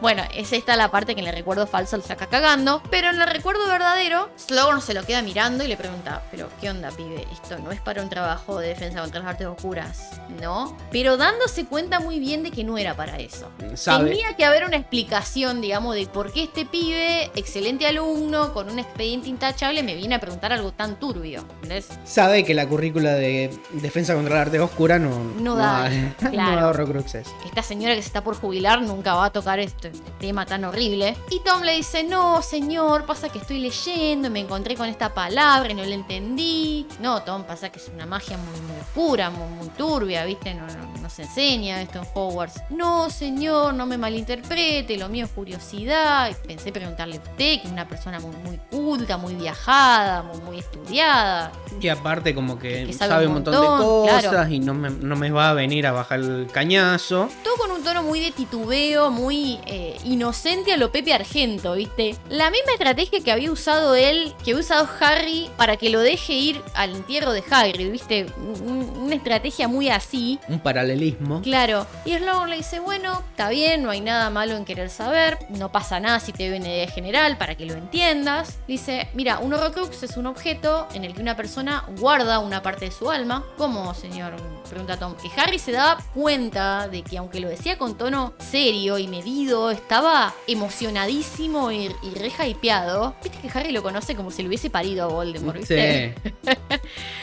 Bueno, 0.00 0.22
es 0.34 0.52
esta 0.52 0.76
la 0.76 0.90
parte 0.90 1.14
que 1.14 1.20
en 1.20 1.26
el 1.26 1.34
recuerdo 1.34 1.66
falso 1.66 1.96
lo 1.96 2.02
saca 2.02 2.26
cagando. 2.26 2.82
Pero 2.90 3.10
en 3.10 3.20
el 3.20 3.26
recuerdo 3.28 3.66
verdadero, 3.68 4.28
Slughorn 4.36 4.80
se 4.80 4.94
lo 4.94 5.04
queda 5.04 5.22
mirando 5.22 5.64
y 5.64 5.68
le 5.68 5.76
pregunta: 5.76 6.22
¿Pero 6.30 6.48
qué 6.60 6.70
onda, 6.70 6.90
pibe? 6.90 7.26
Esto 7.32 7.58
no 7.58 7.72
es 7.72 7.80
para 7.80 8.02
un 8.02 8.08
trabajo 8.08 8.58
de 8.58 8.68
defensa 8.68 9.00
contra 9.00 9.20
las 9.20 9.30
artes 9.30 9.46
oscuras, 9.46 10.10
¿no? 10.40 10.76
Pero 10.90 11.16
dándose 11.16 11.64
cuenta 11.66 12.00
muy 12.00 12.18
bien 12.18 12.42
de 12.42 12.50
que 12.50 12.64
no 12.64 12.78
era 12.78 12.94
para 12.94 13.18
eso. 13.18 13.50
Sabe. 13.74 14.10
Tenía 14.10 14.34
que 14.36 14.44
haber 14.44 14.64
una 14.64 14.76
explicación, 14.76 15.60
digamos, 15.60 15.94
de 15.94 16.06
por 16.06 16.32
qué 16.32 16.44
este 16.44 16.66
pibe, 16.66 17.30
excelente 17.34 17.86
alumno, 17.86 18.52
con 18.52 18.70
un 18.70 18.78
expediente 18.78 19.28
intachable, 19.28 19.82
me 19.82 19.94
viene 19.94 20.14
a 20.14 20.20
preguntar 20.20 20.52
algo 20.52 20.72
tan 20.72 20.98
turbio. 20.98 21.40
¿Entendés? 21.62 21.88
Sabe 22.04 22.44
que 22.44 22.54
la 22.54 22.66
currícula 22.68 23.14
de 23.14 23.50
defensa 23.72 24.14
contra 24.14 24.34
la 24.36 24.42
arte 24.42 24.60
oscura 24.60 24.98
no, 24.98 25.18
No 25.40 25.56
da, 25.56 25.88
no 26.20 26.30
claro. 26.30 26.60
da 26.60 26.68
Horcruxes. 26.68 27.28
esta 27.46 27.62
señora 27.62 27.94
que 27.94 28.02
se 28.02 28.08
está 28.08 28.22
por 28.22 28.36
jubilar 28.38 28.82
nunca 28.82 29.14
va 29.14 29.26
a 29.26 29.30
tocar 29.30 29.58
este, 29.58 29.85
este 29.88 30.10
tema 30.18 30.46
tan 30.46 30.64
horrible. 30.64 31.16
Y 31.30 31.40
Tom 31.40 31.62
le 31.62 31.76
dice, 31.76 32.04
no, 32.04 32.42
señor, 32.42 33.04
pasa 33.06 33.28
que 33.28 33.38
estoy 33.38 33.58
leyendo 33.58 34.28
y 34.28 34.30
me 34.30 34.40
encontré 34.40 34.74
con 34.74 34.88
esta 34.88 35.14
palabra 35.14 35.70
y 35.70 35.74
no 35.74 35.84
la 35.84 35.94
entendí. 35.94 36.86
No, 37.00 37.22
Tom, 37.22 37.44
pasa 37.44 37.70
que 37.70 37.78
es 37.78 37.88
una 37.92 38.06
magia 38.06 38.36
muy, 38.36 38.60
muy 38.60 38.80
oscura, 38.80 39.30
muy, 39.30 39.48
muy 39.48 39.68
turbia, 39.70 40.24
¿viste? 40.24 40.54
No, 40.54 40.66
no, 40.66 41.00
no 41.00 41.10
se 41.10 41.22
enseña 41.22 41.82
esto 41.82 42.00
en 42.00 42.06
Hogwarts. 42.14 42.62
No, 42.70 43.10
señor, 43.10 43.74
no 43.74 43.86
me 43.86 43.98
malinterprete, 43.98 44.96
lo 44.96 45.08
mío 45.08 45.26
es 45.26 45.30
curiosidad. 45.30 46.30
Y 46.30 46.46
pensé 46.46 46.72
preguntarle 46.72 47.16
a 47.16 47.18
usted, 47.18 47.60
que 47.60 47.62
es 47.64 47.72
una 47.72 47.88
persona 47.88 48.20
muy, 48.20 48.36
muy 48.36 48.58
culta, 48.70 49.16
muy 49.16 49.34
viajada, 49.34 50.22
muy, 50.22 50.40
muy 50.40 50.58
estudiada. 50.58 51.52
Y 51.80 51.88
aparte 51.88 52.34
como 52.34 52.58
que, 52.58 52.86
Que 52.86 52.92
sabe, 52.92 53.12
sabe 53.12 53.26
un 53.26 53.34
montón, 53.34 53.54
de 53.54 53.60
cosas 53.60 54.24
claro. 54.30 54.50
y 54.50 54.58
no 54.58 54.74
me, 54.74 54.90
no 54.90 55.16
me 55.16 55.30
va 55.30 55.50
a 55.50 55.54
venir 55.54 55.86
a 55.86 55.92
bajar 55.92 56.20
el 56.20 56.48
cañazo. 56.52 57.28
Todo 57.42 57.56
con 57.56 57.70
un 57.70 57.82
tono 57.82 58.02
muy 58.02 58.20
de 58.20 58.32
titubeo, 58.32 59.10
muy 59.10 59.58
eh, 59.66 59.75
inocente 60.04 60.72
a 60.72 60.76
lo 60.76 60.90
Pepe 60.92 61.12
Argento, 61.12 61.74
¿viste? 61.74 62.16
La 62.28 62.50
misma 62.50 62.72
estrategia 62.72 63.20
que 63.22 63.32
había 63.32 63.50
usado 63.52 63.94
él, 63.94 64.34
que 64.44 64.50
había 64.52 64.60
usado 64.62 64.88
Harry 65.00 65.50
para 65.56 65.76
que 65.76 65.90
lo 65.90 66.00
deje 66.00 66.32
ir 66.34 66.60
al 66.74 66.94
entierro 66.96 67.32
de 67.32 67.42
Hagrid, 67.50 67.90
¿viste? 67.90 68.26
Un- 68.38 68.86
Una 69.06 69.14
estrategia 69.14 69.68
muy 69.68 69.88
así. 69.88 70.40
Un 70.48 70.58
paralelismo. 70.58 71.40
Claro, 71.42 71.86
y 72.04 72.12
Slughorn 72.16 72.50
le 72.50 72.56
dice, 72.56 72.80
bueno, 72.80 73.22
está 73.30 73.48
bien, 73.50 73.84
no 73.84 73.90
hay 73.90 74.00
nada 74.00 74.30
malo 74.30 74.56
en 74.56 74.64
querer 74.64 74.90
saber, 74.90 75.38
no 75.50 75.70
pasa 75.70 76.00
nada 76.00 76.18
si 76.18 76.32
te 76.32 76.48
doy 76.48 76.58
una 76.58 76.68
idea 76.68 76.88
general 76.88 77.38
para 77.38 77.54
que 77.54 77.66
lo 77.66 77.74
entiendas. 77.74 78.58
Dice, 78.66 79.08
mira, 79.14 79.38
un 79.38 79.52
Horcrux 79.54 80.02
es 80.02 80.16
un 80.16 80.26
objeto 80.26 80.88
en 80.92 81.04
el 81.04 81.14
que 81.14 81.20
una 81.22 81.36
persona 81.36 81.84
guarda 82.00 82.40
una 82.40 82.62
parte 82.62 82.86
de 82.86 82.90
su 82.90 83.10
alma. 83.10 83.44
¿Cómo, 83.56 83.94
señor? 83.94 84.34
Pregunta 84.68 84.96
Tom. 84.98 85.14
Que 85.14 85.30
Harry 85.40 85.60
se 85.60 85.70
daba 85.70 86.02
cuenta 86.12 86.88
de 86.88 87.02
que 87.02 87.18
aunque 87.18 87.38
lo 87.38 87.48
decía 87.48 87.78
con 87.78 87.96
tono 87.96 88.34
serio 88.38 88.98
y 88.98 89.06
medido, 89.06 89.65
estaba 89.70 90.34
emocionadísimo 90.46 91.72
y, 91.72 91.94
y 92.02 92.10
re 92.14 92.32
hypeado. 92.48 93.14
Viste 93.22 93.38
que 93.38 93.58
Harry 93.58 93.72
lo 93.72 93.82
conoce 93.82 94.14
como 94.14 94.30
si 94.30 94.42
lo 94.42 94.48
hubiese 94.48 94.70
parido 94.70 95.04
a 95.04 95.06
Voldemort, 95.08 95.58
¿viste? 95.58 96.14
Sí. 96.22 96.52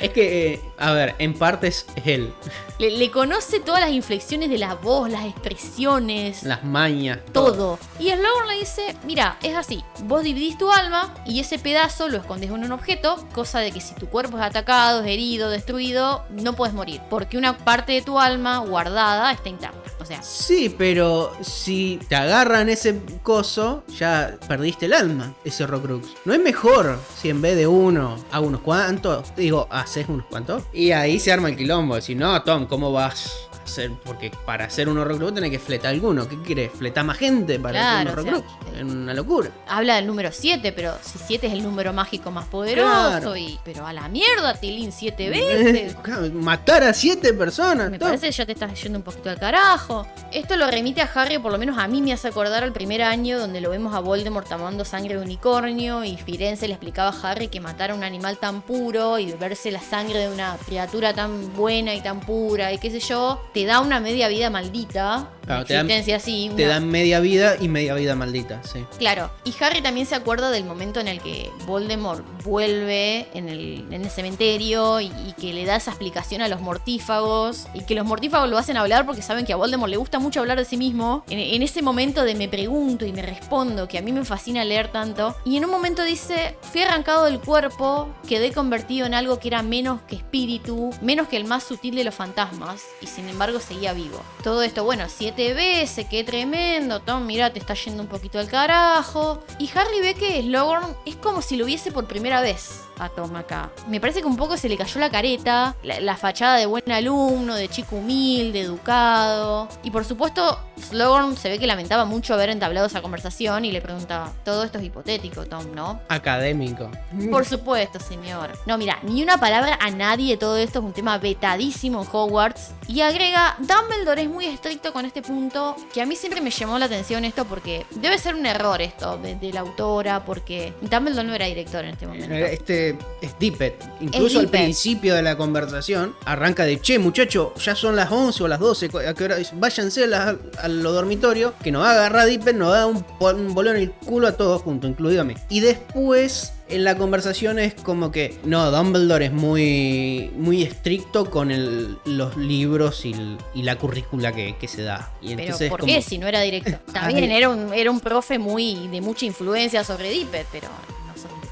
es 0.02 0.10
que, 0.12 0.54
eh, 0.54 0.62
a 0.78 0.92
ver, 0.92 1.16
en 1.20 1.34
parte 1.34 1.68
es 1.68 1.86
él. 2.06 2.34
Le, 2.80 2.92
le 2.92 3.12
conoce 3.12 3.60
todas 3.60 3.82
las 3.82 3.92
inflexiones 3.92 4.50
de 4.50 4.58
la 4.58 4.76
voz, 4.76 5.10
las 5.10 5.26
expresiones. 5.26 6.44
Las 6.44 6.64
mañas. 6.64 7.20
todo. 7.32 7.80
Y 8.00 8.10
Slughorn 8.10 8.48
le 8.48 8.60
dice, 8.60 8.96
mira, 9.06 9.38
es 9.44 9.56
así, 9.56 9.84
vos 10.04 10.24
dividís 10.24 10.58
tu 10.58 10.72
alma 10.72 11.14
y 11.26 11.40
ese 11.40 11.60
pedazo 11.60 12.10
lo 12.10 12.18
escondes 12.18 12.50
en 12.50 12.64
un 12.64 12.72
objeto, 12.72 13.24
cosa 13.34 13.60
de 13.60 13.72
que 13.72 13.82
si 13.82 13.94
tu 13.96 14.08
cuerpo 14.08 14.38
es 14.38 14.44
atacado, 14.44 15.02
es 15.02 15.08
herido, 15.08 15.50
destruido, 15.50 16.26
no 16.30 16.54
puedes 16.54 16.74
morir, 16.74 17.02
porque 17.10 17.38
una 17.38 17.58
parte 17.58 17.94
de 17.94 18.02
tu 18.02 18.20
alma 18.20 18.60
guardada 18.60 19.32
está 19.32 19.50
intacta. 19.50 19.92
Sí, 20.22 20.74
pero 20.78 21.34
si 21.42 22.00
te 22.08 22.16
agarran 22.16 22.70
ese 22.70 23.00
coso, 23.22 23.84
ya 23.98 24.38
perdiste 24.48 24.86
el 24.86 24.94
alma, 24.94 25.34
ese 25.44 25.64
Horcrux. 25.64 26.08
¿No 26.26 26.34
es 26.34 26.40
mejor 26.42 27.00
si 27.20 27.30
en 27.30 27.42
vez 27.42 27.56
de 27.56 27.68
uno 27.68 28.18
hago 28.32 28.48
unos 28.48 28.62
cuantos? 28.62 29.34
Digo, 29.36 29.68
haces 29.70 30.08
unos 30.10 30.26
cuantos. 30.26 30.64
Y 30.74 30.92
ahí 30.92 31.20
se 31.20 31.32
arma 31.32 31.50
el 31.50 31.56
quilombo. 31.56 32.00
Si 32.02 32.16
no, 32.16 32.42
Tom, 32.44 32.66
¿cómo 32.66 32.92
vas 32.92 33.50
hacer, 33.64 33.92
porque 34.04 34.32
para 34.46 34.66
hacer 34.66 34.90
un 34.90 34.98
Horrocrux 34.98 35.34
tenés 35.34 35.52
que 35.52 35.60
fletar 35.60 35.92
alguno. 35.94 36.28
¿Qué 36.28 36.42
querés? 36.42 36.72
¿Fletar 36.72 37.04
más 37.06 37.18
gente 37.18 37.60
para 37.60 37.80
Claro, 37.80 38.10
hacer 38.12 38.20
o 38.20 38.22
un 38.22 38.28
sea, 38.28 38.38
Horrocrux? 38.38 38.76
Es 38.78 38.82
una 38.84 39.14
locura. 39.14 39.50
Habla 39.68 39.96
del 39.96 40.08
número 40.08 40.30
7, 40.32 40.72
pero 40.74 40.94
si 41.02 41.18
7 41.20 41.48
es 41.48 41.54
el 41.54 41.64
número 41.64 41.94
mágico 41.94 42.32
más 42.32 42.46
poderoso 42.46 43.10
Claro. 43.10 43.36
y... 43.38 43.60
Pero 43.64 43.86
a 43.86 43.94
la 43.94 44.08
mierda, 44.10 44.54
Tilín 44.56 44.92
7 44.92 45.30
veces. 45.30 45.96
Matar 46.34 46.84
a 46.84 46.94
siete 46.94 47.34
personas. 47.34 47.90
Me 47.90 47.98
todo. 48.00 48.10
parece 48.10 48.28
que 48.28 48.32
ya 48.34 48.46
te 48.46 48.52
estás 48.54 48.82
yendo 48.82 48.98
un 49.00 49.04
poquito 49.04 49.30
al 49.30 49.40
carajo. 49.40 50.06
Esto 50.32 50.56
lo 50.58 50.68
remite 50.70 51.02
a 51.02 51.10
Harry, 51.16 51.38
por 51.40 51.52
lo 51.52 51.58
menos 51.58 51.78
a 51.78 51.88
mí 51.88 52.02
me 52.02 52.14
hace 52.14 52.28
acordar 52.28 52.64
al 52.64 52.74
primer 52.74 53.02
año 53.02 53.40
donde 53.40 53.62
lo 53.62 53.70
vemos 53.70 53.94
a 53.94 54.00
Voldemort 54.00 54.48
tomando 54.48 54.84
sangre 54.86 55.16
de 55.16 55.22
unicornio 55.22 56.04
y 56.04 56.18
Firenze 56.18 56.68
le 56.68 56.74
explicaba 56.74 57.10
a 57.10 57.32
Harry 57.32 57.48
que 57.48 57.60
matar 57.60 57.92
a 57.92 57.96
un 57.96 58.04
animal 58.04 58.38
tan 58.38 58.62
puro 58.62 59.20
y 59.20 59.28
beberse 59.28 59.72
la 59.72 59.82
sangre 59.82 60.20
de 60.20 60.30
una 60.34 60.58
criatura 60.66 61.14
tan 61.14 61.54
buena 61.54 61.94
y 61.96 62.02
tan 62.02 62.20
pura 62.20 62.72
y 62.74 62.78
qué 62.78 62.90
sé 62.92 63.00
yo, 63.00 63.42
te 63.54 63.66
da 63.66 63.80
una 63.82 64.00
media 64.00 64.28
vida 64.28 64.50
maldita. 64.50 65.30
Claro, 65.46 65.66
te 65.66 65.74
dan- 65.74 65.92
así. 66.16 66.50
Te 66.56 66.66
dan 66.66 66.88
media 66.88 67.20
vida 67.20 67.56
y 67.60 67.68
media 67.68 67.94
vida 67.96 68.16
maldita, 68.16 68.62
sí. 68.64 68.86
Claro, 68.98 69.30
y 69.44 69.54
Harry 69.62 69.82
también 69.82 70.06
se 70.08 70.16
acuerda 70.16 70.52
del 70.52 70.64
momento 70.64 71.02
en 71.02 71.10
el 71.10 71.20
que 71.22 71.52
Voldemort 71.66 72.24
vuelve 72.46 73.28
en 73.34 73.50
el, 73.50 73.86
en 73.92 74.06
el 74.06 74.10
cementerio 74.10 75.02
y, 75.02 75.08
y 75.08 75.34
que 75.38 75.52
le 75.54 75.66
da 75.66 75.76
esa 75.76 75.92
explicación 75.92 76.42
a 76.42 76.48
los 76.48 76.62
mortífagos 76.62 77.68
y 77.74 77.82
que 77.84 77.94
los 77.94 78.06
mortífagos 78.06 78.50
lo 78.50 78.58
hacen 78.58 78.78
hablar 78.78 79.06
porque 79.06 79.22
saben 79.22 79.46
que 79.46 79.52
a 79.52 79.58
Voldemort 79.58 79.90
le 79.90 79.98
gusta 79.98 80.18
mucho 80.20 80.40
hablar 80.40 80.58
de 80.58 80.66
sí 80.66 80.78
mismo. 80.78 81.26
En, 81.30 81.40
en 81.40 81.62
ese 81.62 81.82
momento 81.82 82.24
de 82.24 82.36
me 82.36 82.48
pregunto 82.48 83.06
y 83.06 83.12
me 83.12 83.22
respondo, 83.22 83.88
que 83.90 83.98
a 83.98 84.02
mí 84.02 84.14
me 84.14 84.24
fascina 84.24 84.64
leer 84.64 84.88
tanto, 84.88 85.36
y 85.44 85.58
en 85.58 85.66
un 85.66 85.72
momento 85.72 86.04
dice, 86.04 86.56
fui 86.62 86.82
arrancado 86.84 87.26
del 87.26 87.40
cuerpo, 87.40 88.08
quedé 88.30 88.54
convertido 88.54 89.06
en 89.06 89.14
algo 89.14 89.40
que 89.40 89.50
era 89.50 89.62
menos 89.62 90.00
que 90.08 90.16
espíritu, 90.16 90.92
menos 91.02 91.28
que 91.28 91.36
el 91.36 91.44
más 91.44 91.64
sutil 91.66 91.96
de 91.96 92.06
los 92.06 92.16
fantasmas, 92.16 92.82
y 93.02 93.08
sin 93.08 93.28
embargo 93.28 93.43
seguía 93.60 93.94
vivo. 93.94 94.22
Todo 94.44 94.64
esto, 94.64 94.84
bueno, 94.84 95.06
siete 95.08 95.54
veces, 95.54 96.06
qué 96.10 96.24
tremendo, 96.24 97.00
Tom, 97.00 97.26
mira, 97.26 97.52
te 97.52 97.60
está 97.60 97.74
yendo 97.74 98.04
un 98.04 98.10
poquito 98.10 98.40
al 98.40 98.48
carajo. 98.48 99.44
Y 99.60 99.70
Harry 99.76 100.02
ve 100.02 100.16
que 100.16 100.42
Slughorn 100.42 100.96
es 101.06 101.16
como 101.18 101.42
si 101.42 101.58
lo 101.58 101.66
viese 101.66 101.92
por 101.92 102.06
primera 102.06 102.42
vez 102.42 102.82
a 103.00 103.10
Tom 103.10 103.36
acá. 103.36 103.72
Me 103.88 104.00
parece 104.00 104.22
que 104.22 104.28
un 104.28 104.38
poco 104.38 104.58
se 104.58 104.70
le 104.70 104.78
cayó 104.78 105.00
la 105.00 105.10
careta, 105.10 105.76
la, 105.84 106.00
la 106.00 106.16
fachada 106.16 106.58
de 106.58 106.66
buen 106.66 106.92
alumno, 106.92 107.56
de 107.56 107.68
chico 107.68 107.98
humilde, 107.98 108.62
educado. 108.62 109.68
Y 109.84 109.92
por 109.92 110.06
supuesto, 110.06 110.60
Slughorn 110.90 111.38
se 111.38 111.50
ve 111.50 111.60
que 111.60 111.68
lamentaba 111.68 112.06
mucho 112.06 112.34
haber 112.34 112.50
entablado 112.50 112.88
esa 112.88 113.02
conversación 113.02 113.66
y 113.66 113.72
le 113.72 113.82
pregunta, 113.82 114.32
todo 114.44 114.64
esto 114.64 114.78
es 114.78 114.86
hipotético, 114.86 115.46
Tom, 115.46 115.74
¿no? 115.74 116.02
Académico. 116.10 116.90
Por 117.32 117.46
supuesto, 117.46 118.00
señor. 118.00 118.52
No, 118.66 118.78
mira, 118.78 119.00
ni 119.04 119.24
una 119.24 119.40
palabra 119.40 119.78
a 119.82 119.90
nadie, 119.92 120.38
todo 120.38 120.58
esto 120.58 120.80
es 120.80 120.86
un 120.86 120.94
tema 120.94 121.18
vetadísimo 121.18 122.02
en 122.02 122.08
Hogwarts. 122.12 122.72
Y 122.88 123.02
agrega, 123.02 123.33
Dumbledore 123.60 124.24
es 124.24 124.30
muy 124.30 124.46
estricto 124.46 124.94
con 124.94 125.06
este 125.06 125.22
punto, 125.22 125.76
que 125.94 126.02
a 126.02 126.06
mí 126.06 126.16
siempre 126.16 126.42
me 126.42 126.52
llamó 126.52 126.78
la 126.80 126.86
atención 126.86 127.26
esto 127.26 127.46
porque 127.46 127.86
debe 127.92 128.18
ser 128.18 128.36
un 128.36 128.46
error 128.46 128.82
esto 128.82 129.18
de, 129.18 129.36
de 129.36 129.54
la 129.54 129.62
autora, 129.62 130.26
porque 130.26 130.74
Dumbledore 130.82 131.28
no 131.28 131.34
era 131.34 131.46
director 131.46 131.84
en 131.84 131.92
este 131.92 132.08
momento. 132.08 132.34
Este 132.34 132.98
es 133.22 133.38
Dippet. 133.40 133.76
Incluso 134.02 134.40
al 134.40 134.50
principio 134.50 135.16
de 135.16 135.22
la 135.22 135.38
conversación 135.38 136.16
arranca 136.26 136.66
de, 136.66 136.80
che, 136.82 137.00
muchacho, 137.00 137.54
ya 137.56 137.76
son 137.76 137.96
las 137.96 138.12
11 138.12 138.44
o 138.44 138.48
las 138.48 138.60
12, 138.60 138.90
¿a 139.08 139.14
qué 139.14 139.24
hora? 139.24 139.38
Váyanse 139.54 140.14
a, 140.14 140.36
a 140.62 140.68
los 140.68 140.94
dormitorios, 140.94 141.54
que 141.64 141.72
nos 141.72 141.84
va 141.84 141.92
a 141.92 141.94
agarrar 141.94 142.28
Dippet, 142.28 142.56
nos 142.56 142.70
va 142.72 142.76
a 142.76 142.80
dar 142.80 142.88
un, 142.88 143.06
un 143.20 143.54
bolón 143.54 143.76
en 143.76 143.84
el 143.84 143.92
culo 143.92 144.28
a 144.28 144.34
todos 144.34 144.62
juntos, 144.62 144.90
incluido 144.90 145.22
a 145.22 145.24
mí. 145.24 145.36
Y 145.50 145.60
después... 145.60 146.54
En 146.74 146.84
la 146.84 146.98
conversación 146.98 147.60
es 147.60 147.76
como 147.76 148.12
que 148.12 148.36
no, 148.46 148.72
Dumbledore 148.72 149.26
es 149.26 149.32
muy, 149.32 150.32
muy 150.36 150.64
estricto 150.64 151.30
con 151.30 151.52
el- 151.52 151.98
los 152.06 152.36
libros 152.36 153.06
y, 153.06 153.14
el- 153.14 153.38
y 153.54 153.62
la 153.62 153.78
currícula 153.78 154.32
que, 154.32 154.56
que 154.58 154.68
se 154.68 154.82
da. 154.82 155.12
Y 155.22 155.36
Pero 155.36 155.56
¿por 155.70 155.82
como- 155.82 155.94
qué 155.94 156.02
si 156.02 156.18
no 156.18 156.28
era 156.28 156.42
director? 156.42 156.80
También 156.94 157.32
era 157.32 157.50
un, 157.50 157.72
era 157.76 157.92
un 157.92 158.00
profe 158.00 158.40
muy 158.40 158.88
de 158.88 159.02
mucha 159.02 159.26
influencia 159.26 159.84
sobre 159.84 160.10
Dippet, 160.10 160.48
pero 160.52 160.68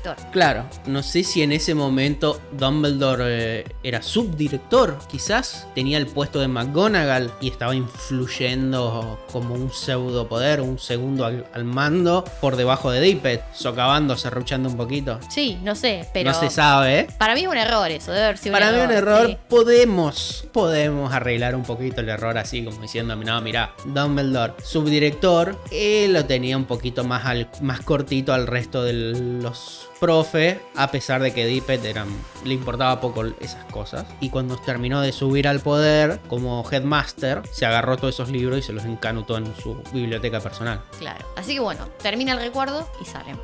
director. 0.01 0.31
Claro, 0.31 0.65
no 0.87 1.03
sé 1.03 1.23
si 1.23 1.41
en 1.43 1.51
ese 1.51 1.75
momento 1.75 2.39
Dumbledore 2.53 3.59
eh, 3.59 3.65
era 3.83 4.01
subdirector, 4.01 4.97
quizás 5.09 5.67
tenía 5.75 5.97
el 5.97 6.07
puesto 6.07 6.39
de 6.39 6.47
McGonagall 6.47 7.31
y 7.41 7.49
estaba 7.49 7.75
influyendo 7.75 9.19
como 9.31 9.53
un 9.53 9.71
pseudo 9.71 10.27
poder, 10.27 10.61
un 10.61 10.79
segundo 10.79 11.25
al, 11.25 11.45
al 11.53 11.63
mando 11.63 12.23
por 12.39 12.55
debajo 12.55 12.91
de 12.91 13.01
Dippet, 13.01 13.43
socavando, 13.53 14.17
serruchando 14.17 14.69
un 14.69 14.77
poquito. 14.77 15.19
Sí, 15.29 15.57
no 15.63 15.75
sé, 15.75 16.07
pero... 16.13 16.31
No 16.31 16.39
se 16.39 16.49
sabe, 16.49 16.99
¿eh? 17.01 17.07
Para 17.17 17.35
mí 17.35 17.41
es 17.41 17.47
un 17.47 17.57
error 17.57 17.89
eso, 17.91 18.11
debe 18.11 18.25
haber 18.25 18.37
sido 18.37 18.53
Para 18.53 18.69
un 18.69 18.75
mí 18.75 18.81
error. 18.81 18.91
un 18.91 18.97
error, 18.97 19.27
sí. 19.27 19.37
podemos, 19.49 20.45
podemos 20.51 21.13
arreglar 21.13 21.55
un 21.55 21.63
poquito 21.63 22.01
el 22.01 22.09
error 22.09 22.37
así, 22.37 22.63
como 22.63 22.81
diciendo, 22.81 23.15
no, 23.15 23.41
mira, 23.41 23.73
Dumbledore, 23.85 24.53
subdirector, 24.63 25.57
él 25.71 26.13
lo 26.13 26.25
tenía 26.25 26.57
un 26.57 26.65
poquito 26.65 27.03
más, 27.03 27.25
al, 27.25 27.49
más 27.61 27.81
cortito 27.81 28.33
al 28.33 28.47
resto 28.47 28.83
de 28.83 28.93
los 28.93 29.89
profe, 30.01 30.59
a 30.75 30.89
pesar 30.89 31.21
de 31.21 31.31
que 31.31 31.45
Dippet 31.45 31.85
eran, 31.85 32.09
le 32.43 32.55
importaba 32.55 32.99
poco 32.99 33.23
esas 33.39 33.63
cosas. 33.71 34.03
Y 34.19 34.31
cuando 34.31 34.57
terminó 34.57 34.99
de 34.99 35.11
subir 35.13 35.47
al 35.47 35.59
poder 35.61 36.19
como 36.27 36.67
headmaster, 36.69 37.43
se 37.53 37.67
agarró 37.67 37.95
todos 37.97 38.15
esos 38.15 38.29
libros 38.29 38.57
y 38.59 38.63
se 38.63 38.73
los 38.73 38.83
encanutó 38.83 39.37
en 39.37 39.55
su 39.55 39.75
biblioteca 39.93 40.39
personal. 40.39 40.81
Claro. 40.97 41.23
Así 41.37 41.53
que 41.53 41.59
bueno, 41.59 41.87
termina 42.01 42.33
el 42.33 42.39
recuerdo 42.39 42.89
y 42.99 43.05
salen. 43.05 43.39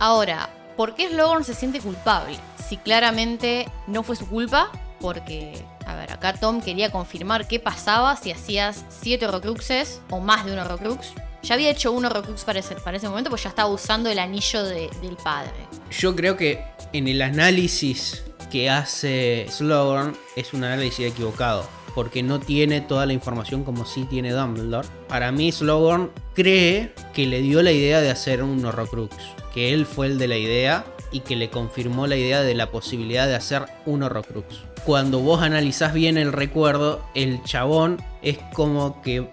Ahora, 0.00 0.50
¿por 0.76 0.96
qué 0.96 1.08
Slogan 1.08 1.44
se 1.44 1.54
siente 1.54 1.80
culpable? 1.80 2.36
Si 2.68 2.76
claramente 2.78 3.68
no 3.86 4.02
fue 4.02 4.16
su 4.16 4.26
culpa, 4.26 4.70
porque, 5.00 5.64
a 5.86 5.94
ver, 5.94 6.12
acá 6.12 6.32
Tom 6.34 6.60
quería 6.60 6.90
confirmar 6.90 7.46
qué 7.46 7.60
pasaba 7.60 8.16
si 8.16 8.32
hacías 8.32 8.84
7 8.88 9.24
Horrocruxes 9.26 10.00
o 10.10 10.18
más 10.20 10.44
de 10.44 10.52
un 10.52 10.58
Horrocrux. 10.58 11.12
Ya 11.42 11.54
había 11.54 11.70
hecho 11.70 11.90
un 11.90 12.04
Horrocrux 12.04 12.44
para 12.44 12.60
ese, 12.60 12.76
para 12.76 12.96
ese 12.98 13.08
momento, 13.08 13.28
pues 13.30 13.42
ya 13.42 13.48
estaba 13.48 13.68
usando 13.68 14.08
el 14.10 14.18
anillo 14.20 14.62
de- 14.64 14.88
del 15.00 15.16
padre. 15.16 15.52
Yo 15.98 16.16
creo 16.16 16.36
que 16.36 16.64
en 16.92 17.06
el 17.06 17.20
análisis 17.22 18.24
que 18.50 18.70
hace 18.70 19.46
Slughorn 19.48 20.16
es 20.36 20.52
un 20.52 20.64
análisis 20.64 21.06
equivocado. 21.06 21.68
Porque 21.94 22.22
no 22.22 22.40
tiene 22.40 22.80
toda 22.80 23.04
la 23.04 23.12
información 23.12 23.64
como 23.64 23.84
sí 23.84 24.06
tiene 24.08 24.32
Dumbledore. 24.32 24.88
Para 25.08 25.30
mí, 25.30 25.52
Slughorn 25.52 26.10
cree 26.34 26.94
que 27.12 27.26
le 27.26 27.42
dio 27.42 27.62
la 27.62 27.72
idea 27.72 28.00
de 28.00 28.10
hacer 28.10 28.42
un 28.42 28.64
Horrocrux. 28.64 29.14
Que 29.52 29.74
él 29.74 29.84
fue 29.84 30.06
el 30.06 30.16
de 30.16 30.28
la 30.28 30.38
idea 30.38 30.86
y 31.10 31.20
que 31.20 31.36
le 31.36 31.50
confirmó 31.50 32.06
la 32.06 32.16
idea 32.16 32.40
de 32.40 32.54
la 32.54 32.70
posibilidad 32.70 33.26
de 33.26 33.34
hacer 33.34 33.66
un 33.84 34.02
Horrocrux. 34.02 34.62
Cuando 34.86 35.20
vos 35.20 35.42
analizás 35.42 35.92
bien 35.92 36.16
el 36.16 36.32
recuerdo, 36.32 37.04
el 37.14 37.42
chabón 37.44 38.02
es 38.22 38.38
como 38.54 39.02
que 39.02 39.28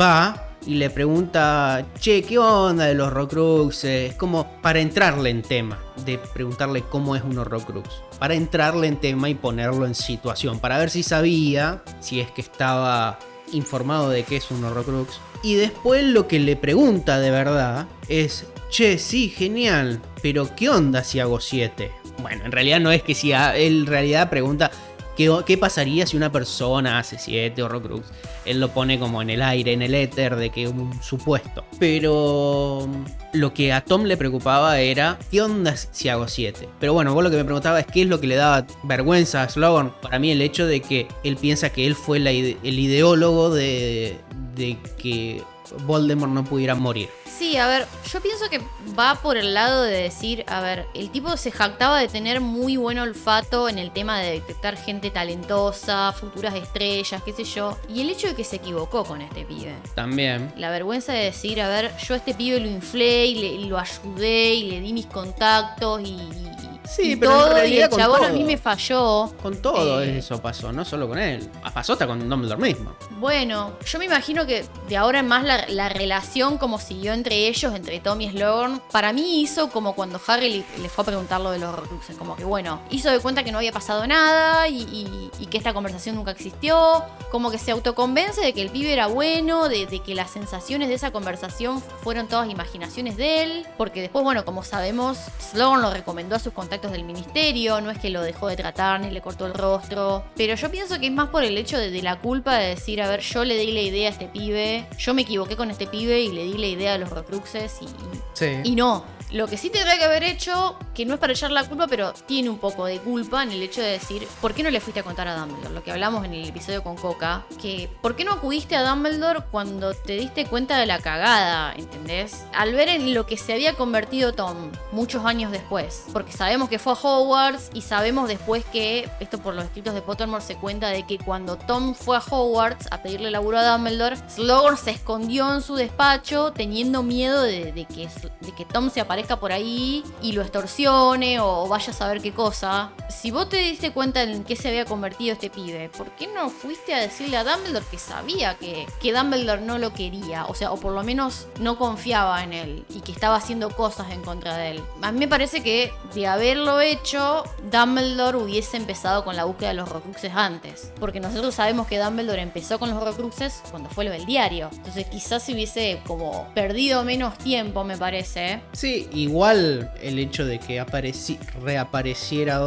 va 0.00 0.53
y 0.66 0.74
le 0.74 0.90
pregunta, 0.90 1.86
che, 1.98 2.22
¿qué 2.22 2.38
onda 2.38 2.86
de 2.86 2.94
los 2.94 3.08
Horrocruxes? 3.08 4.10
Es 4.10 4.16
como 4.16 4.60
para 4.62 4.80
entrarle 4.80 5.30
en 5.30 5.42
tema, 5.42 5.78
de 6.04 6.18
preguntarle 6.18 6.82
cómo 6.82 7.16
es 7.16 7.22
un 7.22 7.38
Horrocrux. 7.38 7.88
Para 8.18 8.34
entrarle 8.34 8.86
en 8.86 8.96
tema 8.96 9.28
y 9.28 9.34
ponerlo 9.34 9.86
en 9.86 9.94
situación, 9.94 10.58
para 10.58 10.78
ver 10.78 10.90
si 10.90 11.02
sabía, 11.02 11.82
si 12.00 12.20
es 12.20 12.30
que 12.30 12.40
estaba 12.40 13.18
informado 13.52 14.10
de 14.10 14.22
qué 14.22 14.36
es 14.36 14.50
un 14.50 14.64
Horrocrux. 14.64 15.20
Y 15.42 15.54
después 15.54 16.04
lo 16.04 16.26
que 16.26 16.38
le 16.40 16.56
pregunta 16.56 17.18
de 17.18 17.30
verdad 17.30 17.86
es, 18.08 18.46
che, 18.70 18.98
sí, 18.98 19.28
genial, 19.28 20.00
pero 20.22 20.54
¿qué 20.56 20.70
onda 20.70 21.04
si 21.04 21.20
hago 21.20 21.40
7? 21.40 21.92
Bueno, 22.22 22.44
en 22.44 22.52
realidad 22.52 22.80
no 22.80 22.90
es 22.90 23.02
que 23.02 23.14
si 23.14 23.32
él 23.32 23.82
en 23.82 23.86
realidad 23.86 24.30
pregunta 24.30 24.70
¿Qué, 25.16 25.58
pasaría 25.58 26.06
si 26.06 26.16
una 26.16 26.32
persona 26.32 26.98
hace 26.98 27.18
7 27.18 27.62
Horrocrux? 27.62 28.06
Él 28.44 28.60
lo 28.60 28.70
pone 28.70 28.98
como 28.98 29.22
en 29.22 29.30
el 29.30 29.42
aire, 29.42 29.72
en 29.72 29.82
el 29.82 29.94
éter, 29.94 30.36
de 30.36 30.50
que 30.50 30.66
un 30.66 31.00
supuesto. 31.02 31.64
Pero 31.78 32.86
mm, 32.88 33.38
lo 33.38 33.54
que 33.54 33.72
a 33.72 33.84
Tom 33.84 34.04
le 34.04 34.16
preocupaba 34.16 34.80
era, 34.80 35.18
¿qué 35.30 35.40
onda 35.40 35.76
si 35.76 36.08
hago 36.08 36.26
7? 36.26 36.68
Pero 36.80 36.92
bueno, 36.92 37.14
vos 37.14 37.22
lo 37.22 37.30
que 37.30 37.36
me 37.36 37.44
preguntaba 37.44 37.80
es 37.80 37.86
qué 37.86 38.02
es 38.02 38.08
lo 38.08 38.20
que 38.20 38.26
le 38.26 38.34
daba 38.34 38.66
vergüenza 38.82 39.42
a 39.42 39.48
Slogan. 39.48 39.92
Para 40.02 40.18
mí 40.18 40.30
el 40.30 40.42
hecho 40.42 40.66
de 40.66 40.80
que 40.80 41.06
él 41.22 41.36
piensa 41.36 41.70
que 41.70 41.86
él 41.86 41.94
fue 41.94 42.18
el 42.18 42.78
ideólogo 42.78 43.50
de, 43.54 44.16
de 44.54 44.76
que 44.98 45.42
Voldemort 45.86 46.32
no 46.32 46.44
pudiera 46.44 46.74
morir. 46.74 47.08
Sí, 47.36 47.56
a 47.56 47.66
ver, 47.66 47.86
yo 48.12 48.20
pienso 48.20 48.48
que 48.48 48.60
va 48.96 49.16
por 49.16 49.36
el 49.36 49.54
lado 49.54 49.82
de 49.82 49.90
decir, 50.02 50.44
a 50.46 50.60
ver, 50.60 50.86
el 50.94 51.10
tipo 51.10 51.36
se 51.36 51.50
jactaba 51.50 51.98
de 51.98 52.06
tener 52.06 52.40
muy 52.40 52.76
buen 52.76 52.98
olfato 53.00 53.68
en 53.68 53.78
el 53.80 53.90
tema 53.90 54.20
de 54.20 54.30
detectar 54.32 54.76
gente 54.76 55.10
talentosa, 55.10 56.12
futuras 56.12 56.54
estrellas, 56.54 57.22
qué 57.24 57.32
sé 57.32 57.42
yo, 57.44 57.76
y 57.88 58.02
el 58.02 58.10
hecho 58.10 58.28
de 58.28 58.34
que 58.36 58.44
se 58.44 58.56
equivocó 58.56 59.02
con 59.04 59.20
este 59.20 59.44
pibe. 59.44 59.74
También. 59.96 60.52
La 60.56 60.70
vergüenza 60.70 61.12
de 61.12 61.24
decir, 61.24 61.60
a 61.60 61.68
ver, 61.68 61.90
yo 62.06 62.14
a 62.14 62.18
este 62.18 62.34
pibe 62.34 62.60
lo 62.60 62.68
inflé 62.68 63.26
y, 63.26 63.34
le- 63.58 63.66
lo 63.66 63.78
ayudé 63.78 64.54
y 64.54 64.70
le 64.70 64.80
di 64.80 64.92
mis 64.92 65.06
contactos 65.06 66.00
y, 66.02 66.04
y- 66.12 66.50
Sí, 66.84 67.12
y 67.12 67.16
pero 67.16 67.32
en 67.32 67.38
todo, 67.38 67.50
y 67.50 67.54
realidad 67.60 67.90
el 67.92 67.98
chabón 67.98 68.24
a 68.24 68.26
todo. 68.28 68.36
mí 68.36 68.44
me 68.44 68.58
falló. 68.58 69.32
Con 69.42 69.56
todo 69.62 70.02
Eh. 70.02 70.18
eso 70.18 70.40
pasó, 70.42 70.70
no 70.72 70.84
solo 70.84 71.08
con 71.08 71.18
él. 71.18 71.48
Pasó 71.72 71.94
hasta 71.94 72.06
con 72.06 72.28
Dumbledore 72.28 72.60
mismo. 72.60 72.94
Bueno, 73.18 73.72
yo 73.86 73.98
me 73.98 74.04
imagino 74.04 74.46
que 74.46 74.64
de 74.88 74.96
ahora 74.96 75.20
en 75.20 75.28
más 75.28 75.44
la, 75.44 75.66
la 75.68 75.88
relación 75.88 76.58
como 76.58 76.78
siguió 76.78 77.12
entre 77.14 77.48
ellos, 77.48 77.74
entre 77.74 78.00
Tom 78.00 78.20
y 78.20 78.28
Slughorn, 78.30 78.80
para 78.92 79.12
mí 79.12 79.40
hizo 79.40 79.70
como 79.70 79.94
cuando 79.94 80.20
Harry 80.26 80.50
le, 80.76 80.82
le 80.82 80.88
fue 80.88 81.02
a 81.02 81.06
preguntar 81.06 81.40
lo 81.40 81.50
de 81.50 81.58
los 81.58 81.72
Horcruxes, 81.74 82.16
como 82.16 82.36
que 82.36 82.44
bueno, 82.44 82.80
hizo 82.90 83.10
de 83.10 83.18
cuenta 83.20 83.42
que 83.44 83.50
no 83.52 83.58
había 83.58 83.72
pasado 83.72 84.06
nada 84.06 84.68
y, 84.68 84.82
y- 84.82 85.30
y 85.38 85.46
que 85.46 85.58
esta 85.58 85.72
conversación 85.74 86.14
nunca 86.16 86.30
existió, 86.32 87.02
como 87.30 87.50
que 87.50 87.58
se 87.58 87.70
autoconvence 87.72 88.40
de 88.40 88.52
que 88.52 88.62
el 88.62 88.70
pibe 88.70 88.92
era 88.92 89.06
bueno, 89.06 89.68
de, 89.68 89.86
de 89.86 90.00
que 90.00 90.14
las 90.14 90.30
sensaciones 90.30 90.88
de 90.88 90.94
esa 90.94 91.10
conversación 91.10 91.82
fueron 92.02 92.28
todas 92.28 92.48
imaginaciones 92.50 93.16
de 93.16 93.42
él, 93.42 93.66
porque 93.78 94.00
después, 94.02 94.22
bueno, 94.22 94.44
como 94.44 94.62
sabemos, 94.62 95.18
Slughorn 95.50 95.82
lo 95.82 95.90
recomendó 95.90 96.36
a 96.36 96.38
sus 96.38 96.52
contactos 96.52 96.73
del 96.82 97.04
ministerio, 97.04 97.80
no 97.80 97.90
es 97.90 97.98
que 97.98 98.10
lo 98.10 98.22
dejó 98.22 98.48
de 98.48 98.56
tratar 98.56 99.00
ni 99.00 99.10
le 99.10 99.20
cortó 99.20 99.46
el 99.46 99.54
rostro, 99.54 100.24
pero 100.36 100.54
yo 100.54 100.70
pienso 100.70 100.98
que 100.98 101.06
es 101.06 101.12
más 101.12 101.28
por 101.28 101.44
el 101.44 101.56
hecho 101.58 101.78
de, 101.78 101.90
de 101.90 102.02
la 102.02 102.20
culpa 102.20 102.56
de 102.56 102.68
decir, 102.68 103.00
a 103.02 103.08
ver, 103.08 103.20
yo 103.20 103.44
le 103.44 103.56
di 103.56 103.72
la 103.72 103.80
idea 103.80 104.08
a 104.08 104.12
este 104.12 104.26
pibe, 104.26 104.86
yo 104.98 105.14
me 105.14 105.22
equivoqué 105.22 105.56
con 105.56 105.70
este 105.70 105.86
pibe 105.86 106.20
y 106.20 106.32
le 106.32 106.44
di 106.44 106.58
la 106.58 106.66
idea 106.66 106.94
a 106.94 106.98
los 106.98 107.10
Horcruxes 107.10 107.80
y, 107.82 107.86
Sí. 108.34 108.46
y 108.64 108.74
no. 108.74 109.04
Lo 109.30 109.48
que 109.48 109.56
sí 109.56 109.68
tendría 109.68 109.98
que 109.98 110.04
haber 110.04 110.22
hecho, 110.22 110.78
que 110.94 111.04
no 111.04 111.14
es 111.14 111.18
para 111.20 111.32
echar 111.32 111.50
la 111.50 111.64
culpa, 111.64 111.88
pero 111.88 112.12
tiene 112.12 112.50
un 112.50 112.58
poco 112.58 112.84
de 112.84 112.98
culpa 112.98 113.42
en 113.42 113.50
el 113.50 113.62
hecho 113.62 113.80
de 113.80 113.88
decir, 113.88 114.28
¿por 114.40 114.54
qué 114.54 114.62
no 114.62 114.70
le 114.70 114.78
fuiste 114.80 115.00
a 115.00 115.02
contar 115.02 115.26
a 115.26 115.34
Dumbledore? 115.36 115.74
Lo 115.74 115.82
que 115.82 115.90
hablamos 115.90 116.24
en 116.24 116.34
el 116.34 116.48
episodio 116.48 116.84
con 116.84 116.94
Coca, 116.94 117.44
que 117.60 117.88
¿por 118.00 118.14
qué 118.14 118.24
no 118.24 118.32
acudiste 118.34 118.76
a 118.76 118.88
Dumbledore 118.88 119.40
cuando 119.50 119.92
te 119.94 120.12
diste 120.16 120.44
cuenta 120.46 120.78
de 120.78 120.86
la 120.86 121.00
cagada? 121.00 121.72
¿Entendés? 121.76 122.44
Al 122.54 122.74
ver 122.74 122.88
en 122.88 123.12
lo 123.12 123.26
que 123.26 123.36
se 123.36 123.52
había 123.54 123.72
convertido 123.72 124.34
Tom 124.34 124.70
muchos 124.92 125.24
años 125.24 125.50
después. 125.50 126.04
Porque 126.12 126.30
sabemos 126.30 126.63
que 126.68 126.78
fue 126.78 126.92
a 126.92 126.96
Hogwarts 126.96 127.70
y 127.74 127.82
sabemos 127.82 128.28
después 128.28 128.64
que, 128.66 129.08
esto 129.20 129.38
por 129.38 129.54
los 129.54 129.64
escritos 129.64 129.94
de 129.94 130.02
Pottermore 130.02 130.42
se 130.42 130.56
cuenta 130.56 130.88
de 130.88 131.06
que 131.06 131.18
cuando 131.18 131.56
Tom 131.56 131.94
fue 131.94 132.16
a 132.16 132.20
Hogwarts 132.20 132.88
a 132.90 133.02
pedirle 133.02 133.30
laburo 133.30 133.58
a 133.58 133.72
Dumbledore, 133.72 134.16
Slughorn 134.28 134.76
se 134.76 134.92
escondió 134.92 135.52
en 135.54 135.62
su 135.62 135.74
despacho 135.74 136.52
teniendo 136.52 137.02
miedo 137.02 137.42
de, 137.42 137.86
que, 137.88 138.08
de 138.40 138.52
que 138.52 138.64
Tom 138.64 138.90
se 138.90 139.00
aparezca 139.00 139.38
por 139.38 139.52
ahí 139.52 140.04
y 140.22 140.32
lo 140.32 140.42
extorsione 140.42 141.40
o 141.40 141.68
vaya 141.68 141.90
a 141.90 141.94
saber 141.94 142.20
qué 142.20 142.32
cosa. 142.32 142.92
Si 143.08 143.30
vos 143.30 143.48
te 143.48 143.58
diste 143.58 143.92
cuenta 143.92 144.22
en 144.22 144.44
qué 144.44 144.56
se 144.56 144.68
había 144.68 144.84
convertido 144.84 145.32
este 145.32 145.50
pibe, 145.50 145.88
¿por 145.90 146.10
qué 146.12 146.26
no 146.26 146.50
fuiste 146.50 146.94
a 146.94 147.00
decirle 147.00 147.36
a 147.36 147.44
Dumbledore 147.44 147.86
que 147.90 147.98
sabía 147.98 148.54
que, 148.54 148.86
que 149.00 149.12
Dumbledore 149.12 149.62
no 149.62 149.78
lo 149.78 149.92
quería? 149.92 150.46
O 150.46 150.54
sea, 150.54 150.72
o 150.72 150.76
por 150.76 150.92
lo 150.92 151.02
menos 151.02 151.46
no 151.60 151.78
confiaba 151.78 152.42
en 152.42 152.52
él 152.52 152.84
y 152.88 153.00
que 153.00 153.12
estaba 153.12 153.36
haciendo 153.36 153.70
cosas 153.70 154.10
en 154.10 154.22
contra 154.22 154.56
de 154.56 154.72
él. 154.72 154.82
A 155.02 155.12
mí 155.12 155.18
me 155.18 155.28
parece 155.28 155.62
que 155.62 155.92
de 156.14 156.26
haberlo 156.54 156.80
hecho, 156.80 157.42
Dumbledore 157.72 158.38
hubiese 158.38 158.76
empezado 158.76 159.24
con 159.24 159.34
la 159.34 159.44
búsqueda 159.44 159.70
de 159.70 159.74
los 159.74 159.90
Horcruxes 159.90 160.32
antes. 160.34 160.92
Porque 161.00 161.18
nosotros 161.18 161.54
sabemos 161.54 161.88
que 161.88 161.98
Dumbledore 161.98 162.42
empezó 162.42 162.78
con 162.78 162.90
los 162.90 163.02
Horcruxes 163.02 163.60
cuando 163.70 163.88
fue 163.90 164.04
lo 164.04 164.12
del 164.12 164.24
diario. 164.24 164.70
Entonces 164.72 165.06
quizás 165.06 165.42
se 165.42 165.52
hubiese 165.52 166.00
como 166.06 166.48
perdido 166.54 167.02
menos 167.02 167.36
tiempo, 167.38 167.82
me 167.82 167.96
parece. 167.96 168.60
Sí, 168.72 169.08
igual 169.12 169.92
el 170.00 170.18
hecho 170.20 170.44
de 170.44 170.60
que 170.60 170.80
apareci- 170.80 171.38
reapareciera 171.60 172.60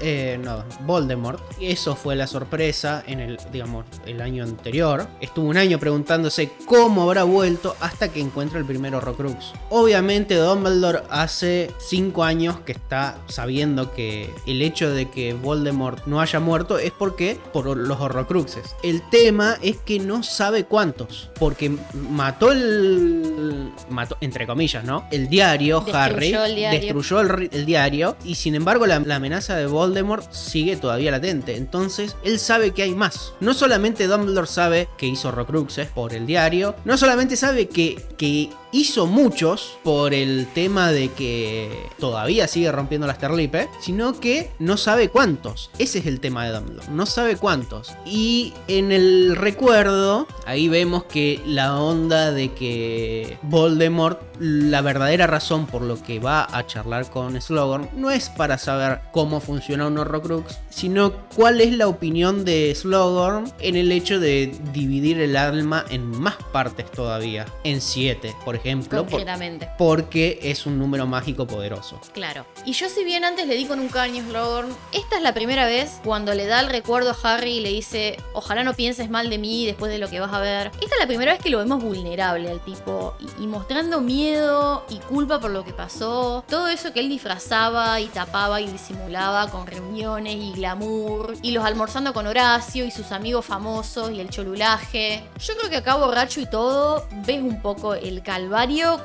eh, 0.00 0.38
no, 0.40 0.64
Voldemort, 0.80 1.42
eso 1.60 1.96
fue 1.96 2.14
la 2.14 2.26
sorpresa 2.28 3.02
en 3.06 3.18
el, 3.20 3.38
digamos, 3.50 3.86
el 4.06 4.20
año 4.20 4.44
anterior. 4.44 5.08
Estuvo 5.20 5.48
un 5.48 5.56
año 5.56 5.78
preguntándose 5.80 6.52
cómo 6.66 7.02
habrá 7.02 7.24
vuelto 7.24 7.76
hasta 7.80 8.08
que 8.08 8.20
encuentra 8.20 8.60
el 8.60 8.64
primer 8.64 8.94
Horrocrux. 8.94 9.52
Obviamente 9.70 10.36
Dumbledore 10.36 11.02
hace 11.10 11.70
5 11.88 12.22
años 12.22 12.60
que 12.60 12.72
está 12.72 13.18
sabiendo 13.32 13.92
que 13.92 14.32
el 14.46 14.62
hecho 14.62 14.90
de 14.90 15.10
que 15.10 15.34
Voldemort 15.34 16.06
no 16.06 16.20
haya 16.20 16.38
muerto 16.40 16.78
es 16.78 16.92
porque 16.92 17.38
por 17.52 17.76
los 17.76 18.00
Horrocruxes. 18.00 18.76
El 18.82 19.02
tema 19.10 19.56
es 19.62 19.78
que 19.78 19.98
no 19.98 20.22
sabe 20.22 20.64
cuántos, 20.64 21.30
porque 21.38 21.72
mató 22.10 22.52
el 22.52 23.72
mató 23.90 24.16
entre 24.20 24.46
comillas, 24.46 24.84
¿no? 24.84 25.06
El 25.10 25.28
diario 25.28 25.80
Destruyó 25.80 25.98
Harry 25.98 26.32
el 26.34 26.54
diario. 26.56 26.80
destruyó 26.80 27.20
el, 27.20 27.28
ri- 27.28 27.48
el 27.52 27.66
diario 27.66 28.16
y 28.24 28.34
sin 28.34 28.54
embargo 28.54 28.86
la, 28.86 28.98
la 29.00 29.16
amenaza 29.16 29.56
de 29.56 29.66
Voldemort 29.66 30.30
sigue 30.32 30.76
todavía 30.76 31.10
latente. 31.10 31.56
Entonces 31.56 32.16
él 32.24 32.38
sabe 32.38 32.72
que 32.72 32.82
hay 32.82 32.94
más. 32.94 33.34
No 33.40 33.54
solamente 33.54 34.06
Dumbledore 34.06 34.46
sabe 34.46 34.88
que 34.96 35.06
hizo 35.06 35.28
Horrocruxes 35.28 35.88
por 35.88 36.12
el 36.14 36.26
diario, 36.26 36.74
no 36.84 36.96
solamente 36.96 37.36
sabe 37.36 37.68
que, 37.68 38.02
que 38.18 38.50
hizo 38.72 39.06
muchos 39.06 39.78
por 39.84 40.14
el 40.14 40.46
tema 40.54 40.90
de 40.90 41.10
que 41.10 41.90
todavía 41.98 42.48
sigue 42.48 42.72
rompiendo 42.72 43.06
las 43.06 43.18
terlipe, 43.18 43.68
sino 43.80 44.18
que 44.18 44.50
no 44.58 44.76
sabe 44.76 45.10
cuántos. 45.10 45.70
Ese 45.78 45.98
es 46.00 46.06
el 46.06 46.20
tema 46.20 46.46
de 46.46 46.52
Dumbledore, 46.52 46.88
no 46.90 47.06
sabe 47.06 47.36
cuántos. 47.36 47.92
Y 48.04 48.54
en 48.66 48.90
el 48.90 49.36
recuerdo, 49.36 50.26
ahí 50.46 50.68
vemos 50.68 51.04
que 51.04 51.40
la 51.46 51.76
onda 51.80 52.32
de 52.32 52.52
que 52.52 53.38
Voldemort, 53.42 54.20
la 54.40 54.80
verdadera 54.80 55.26
razón 55.26 55.66
por 55.66 55.82
lo 55.82 56.02
que 56.02 56.18
va 56.18 56.48
a 56.50 56.66
charlar 56.66 57.10
con 57.10 57.40
Slughorn, 57.40 57.90
no 57.94 58.10
es 58.10 58.30
para 58.30 58.58
saber 58.58 59.00
cómo 59.12 59.40
funciona 59.40 59.86
un 59.86 59.98
Horrocrux, 59.98 60.58
sino 60.70 61.12
cuál 61.36 61.60
es 61.60 61.76
la 61.76 61.88
opinión 61.88 62.44
de 62.44 62.74
Slughorn 62.74 63.52
en 63.60 63.76
el 63.76 63.92
hecho 63.92 64.18
de 64.18 64.52
dividir 64.72 65.20
el 65.20 65.36
alma 65.36 65.84
en 65.90 66.06
más 66.06 66.36
partes 66.52 66.90
todavía, 66.90 67.46
en 67.64 67.80
siete, 67.80 68.34
por 68.44 68.54
ejemplo, 68.54 68.61
por- 68.62 69.08
Concretamente. 69.08 69.68
porque 69.78 70.38
es 70.42 70.66
un 70.66 70.78
número 70.78 71.06
mágico 71.06 71.46
poderoso. 71.46 72.00
Claro. 72.12 72.46
Y 72.64 72.72
yo 72.72 72.88
si 72.88 73.04
bien 73.04 73.24
antes 73.24 73.46
le 73.46 73.54
di 73.56 73.66
con 73.66 73.80
un 73.80 73.88
caño 73.88 74.22
Slughorn, 74.24 74.68
esta 74.92 75.16
es 75.16 75.22
la 75.22 75.34
primera 75.34 75.66
vez 75.66 76.00
cuando 76.04 76.34
le 76.34 76.46
da 76.46 76.60
el 76.60 76.68
recuerdo 76.68 77.10
a 77.10 77.16
Harry 77.34 77.58
y 77.58 77.60
le 77.60 77.70
dice, 77.70 78.16
ojalá 78.34 78.62
no 78.64 78.74
pienses 78.74 79.10
mal 79.10 79.28
de 79.30 79.38
mí 79.38 79.66
después 79.66 79.90
de 79.90 79.98
lo 79.98 80.08
que 80.08 80.20
vas 80.20 80.32
a 80.32 80.38
ver. 80.40 80.68
Esta 80.80 80.94
es 80.94 81.00
la 81.00 81.06
primera 81.06 81.32
vez 81.32 81.42
que 81.42 81.50
lo 81.50 81.58
vemos 81.58 81.82
vulnerable 81.82 82.50
al 82.50 82.60
tipo 82.60 83.14
y, 83.38 83.42
y 83.44 83.46
mostrando 83.46 84.00
miedo 84.00 84.84
y 84.88 84.98
culpa 84.98 85.40
por 85.40 85.50
lo 85.50 85.64
que 85.64 85.72
pasó. 85.72 86.44
Todo 86.48 86.68
eso 86.68 86.92
que 86.92 87.00
él 87.00 87.08
disfrazaba 87.08 88.00
y 88.00 88.06
tapaba 88.06 88.60
y 88.60 88.66
disimulaba 88.68 89.48
con 89.50 89.66
reuniones 89.66 90.36
y 90.36 90.52
glamour 90.52 91.34
y 91.42 91.50
los 91.50 91.64
almorzando 91.64 92.12
con 92.12 92.26
Horacio 92.26 92.84
y 92.84 92.90
sus 92.90 93.12
amigos 93.12 93.44
famosos 93.44 94.10
y 94.12 94.20
el 94.20 94.30
cholulaje. 94.30 95.24
Yo 95.40 95.56
creo 95.56 95.70
que 95.70 95.76
acá 95.78 95.96
borracho 95.96 96.40
y 96.40 96.46
todo 96.46 97.06
ves 97.26 97.40
un 97.42 97.60
poco 97.60 97.94
el 97.94 98.22
calvario 98.22 98.51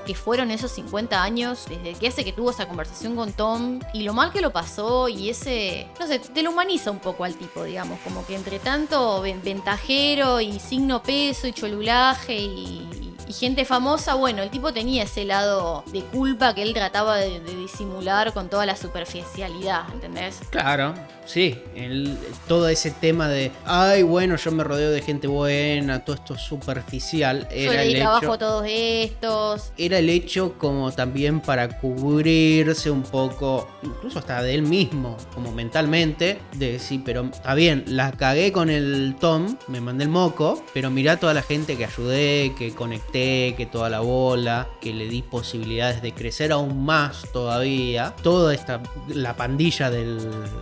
que 0.05 0.13
fueron 0.15 0.51
esos 0.51 0.71
50 0.71 1.21
años 1.23 1.65
desde 1.69 1.93
que 1.93 2.07
hace 2.07 2.23
que 2.25 2.33
tuvo 2.33 2.51
esa 2.51 2.67
conversación 2.67 3.15
con 3.15 3.31
Tom 3.33 3.79
y 3.93 4.03
lo 4.03 4.13
mal 4.13 4.31
que 4.31 4.41
lo 4.41 4.51
pasó 4.51 5.07
y 5.09 5.29
ese, 5.29 5.87
no 5.99 6.07
sé, 6.07 6.19
te 6.19 6.43
lo 6.43 6.51
humaniza 6.51 6.91
un 6.91 6.99
poco 6.99 7.23
al 7.23 7.35
tipo, 7.35 7.63
digamos, 7.63 7.99
como 8.01 8.25
que 8.25 8.35
entre 8.35 8.59
tanto 8.59 9.21
ven- 9.21 9.41
ventajero 9.43 10.41
y 10.41 10.59
signo 10.59 11.01
peso 11.01 11.47
y 11.47 11.53
cholulaje 11.53 12.35
y, 12.37 13.06
y 13.27 13.33
gente 13.33 13.65
famosa, 13.65 14.15
bueno, 14.15 14.41
el 14.43 14.49
tipo 14.49 14.71
tenía 14.73 15.03
ese 15.03 15.25
lado 15.25 15.83
de 15.91 16.01
culpa 16.01 16.53
que 16.55 16.61
él 16.63 16.73
trataba 16.73 17.17
de, 17.17 17.39
de 17.39 17.55
disimular 17.55 18.33
con 18.33 18.49
toda 18.49 18.65
la 18.65 18.75
superficialidad, 18.75 19.83
¿entendés? 19.93 20.39
Claro, 20.49 20.93
sí, 21.25 21.59
el- 21.75 22.17
todo 22.47 22.67
ese 22.69 22.91
tema 22.91 23.27
de, 23.27 23.51
ay, 23.65 24.03
bueno, 24.03 24.35
yo 24.37 24.51
me 24.51 24.63
rodeo 24.63 24.91
de 24.91 25.01
gente 25.01 25.27
buena, 25.27 26.03
todo 26.05 26.15
esto 26.15 26.37
superficial, 26.37 27.47
Yo 27.49 27.55
era 27.71 27.81
le 27.81 27.87
di 27.87 27.93
el 27.93 27.99
trabajo 27.99 28.23
hecho... 28.25 28.33
a 28.33 28.37
todos 28.37 28.65
estos. 28.67 29.71
Era 29.77 29.99
el 29.99 30.09
hecho 30.09 30.53
como 30.57 30.91
también 30.91 31.41
para 31.41 31.79
cubrirse 31.79 32.89
un 32.91 33.03
poco, 33.03 33.67
incluso 33.83 34.19
hasta 34.19 34.41
de 34.41 34.55
él 34.55 34.61
mismo, 34.63 35.17
como 35.33 35.51
mentalmente, 35.51 36.39
de 36.53 36.73
decir, 36.73 37.01
pero 37.05 37.23
está 37.25 37.53
bien, 37.55 37.83
la 37.87 38.11
cagué 38.11 38.51
con 38.51 38.69
el 38.69 39.15
Tom, 39.19 39.57
me 39.67 39.81
mandé 39.81 40.03
el 40.05 40.09
moco, 40.09 40.63
pero 40.73 40.89
mirá 40.89 41.17
toda 41.17 41.33
la 41.33 41.41
gente 41.41 41.75
que 41.77 41.85
ayudé, 41.85 42.53
que 42.57 42.73
conecté, 42.73 43.16
que 43.57 43.67
toda 43.71 43.89
la 43.89 43.99
bola, 44.01 44.67
que 44.81 44.93
le 44.93 45.07
di 45.07 45.21
posibilidades 45.21 46.01
de 46.01 46.13
crecer 46.13 46.51
aún 46.51 46.85
más 46.85 47.23
todavía, 47.33 48.13
toda 48.23 48.53
esta, 48.53 48.81
la 49.07 49.35
pandilla 49.35 49.89
del, 49.89 50.19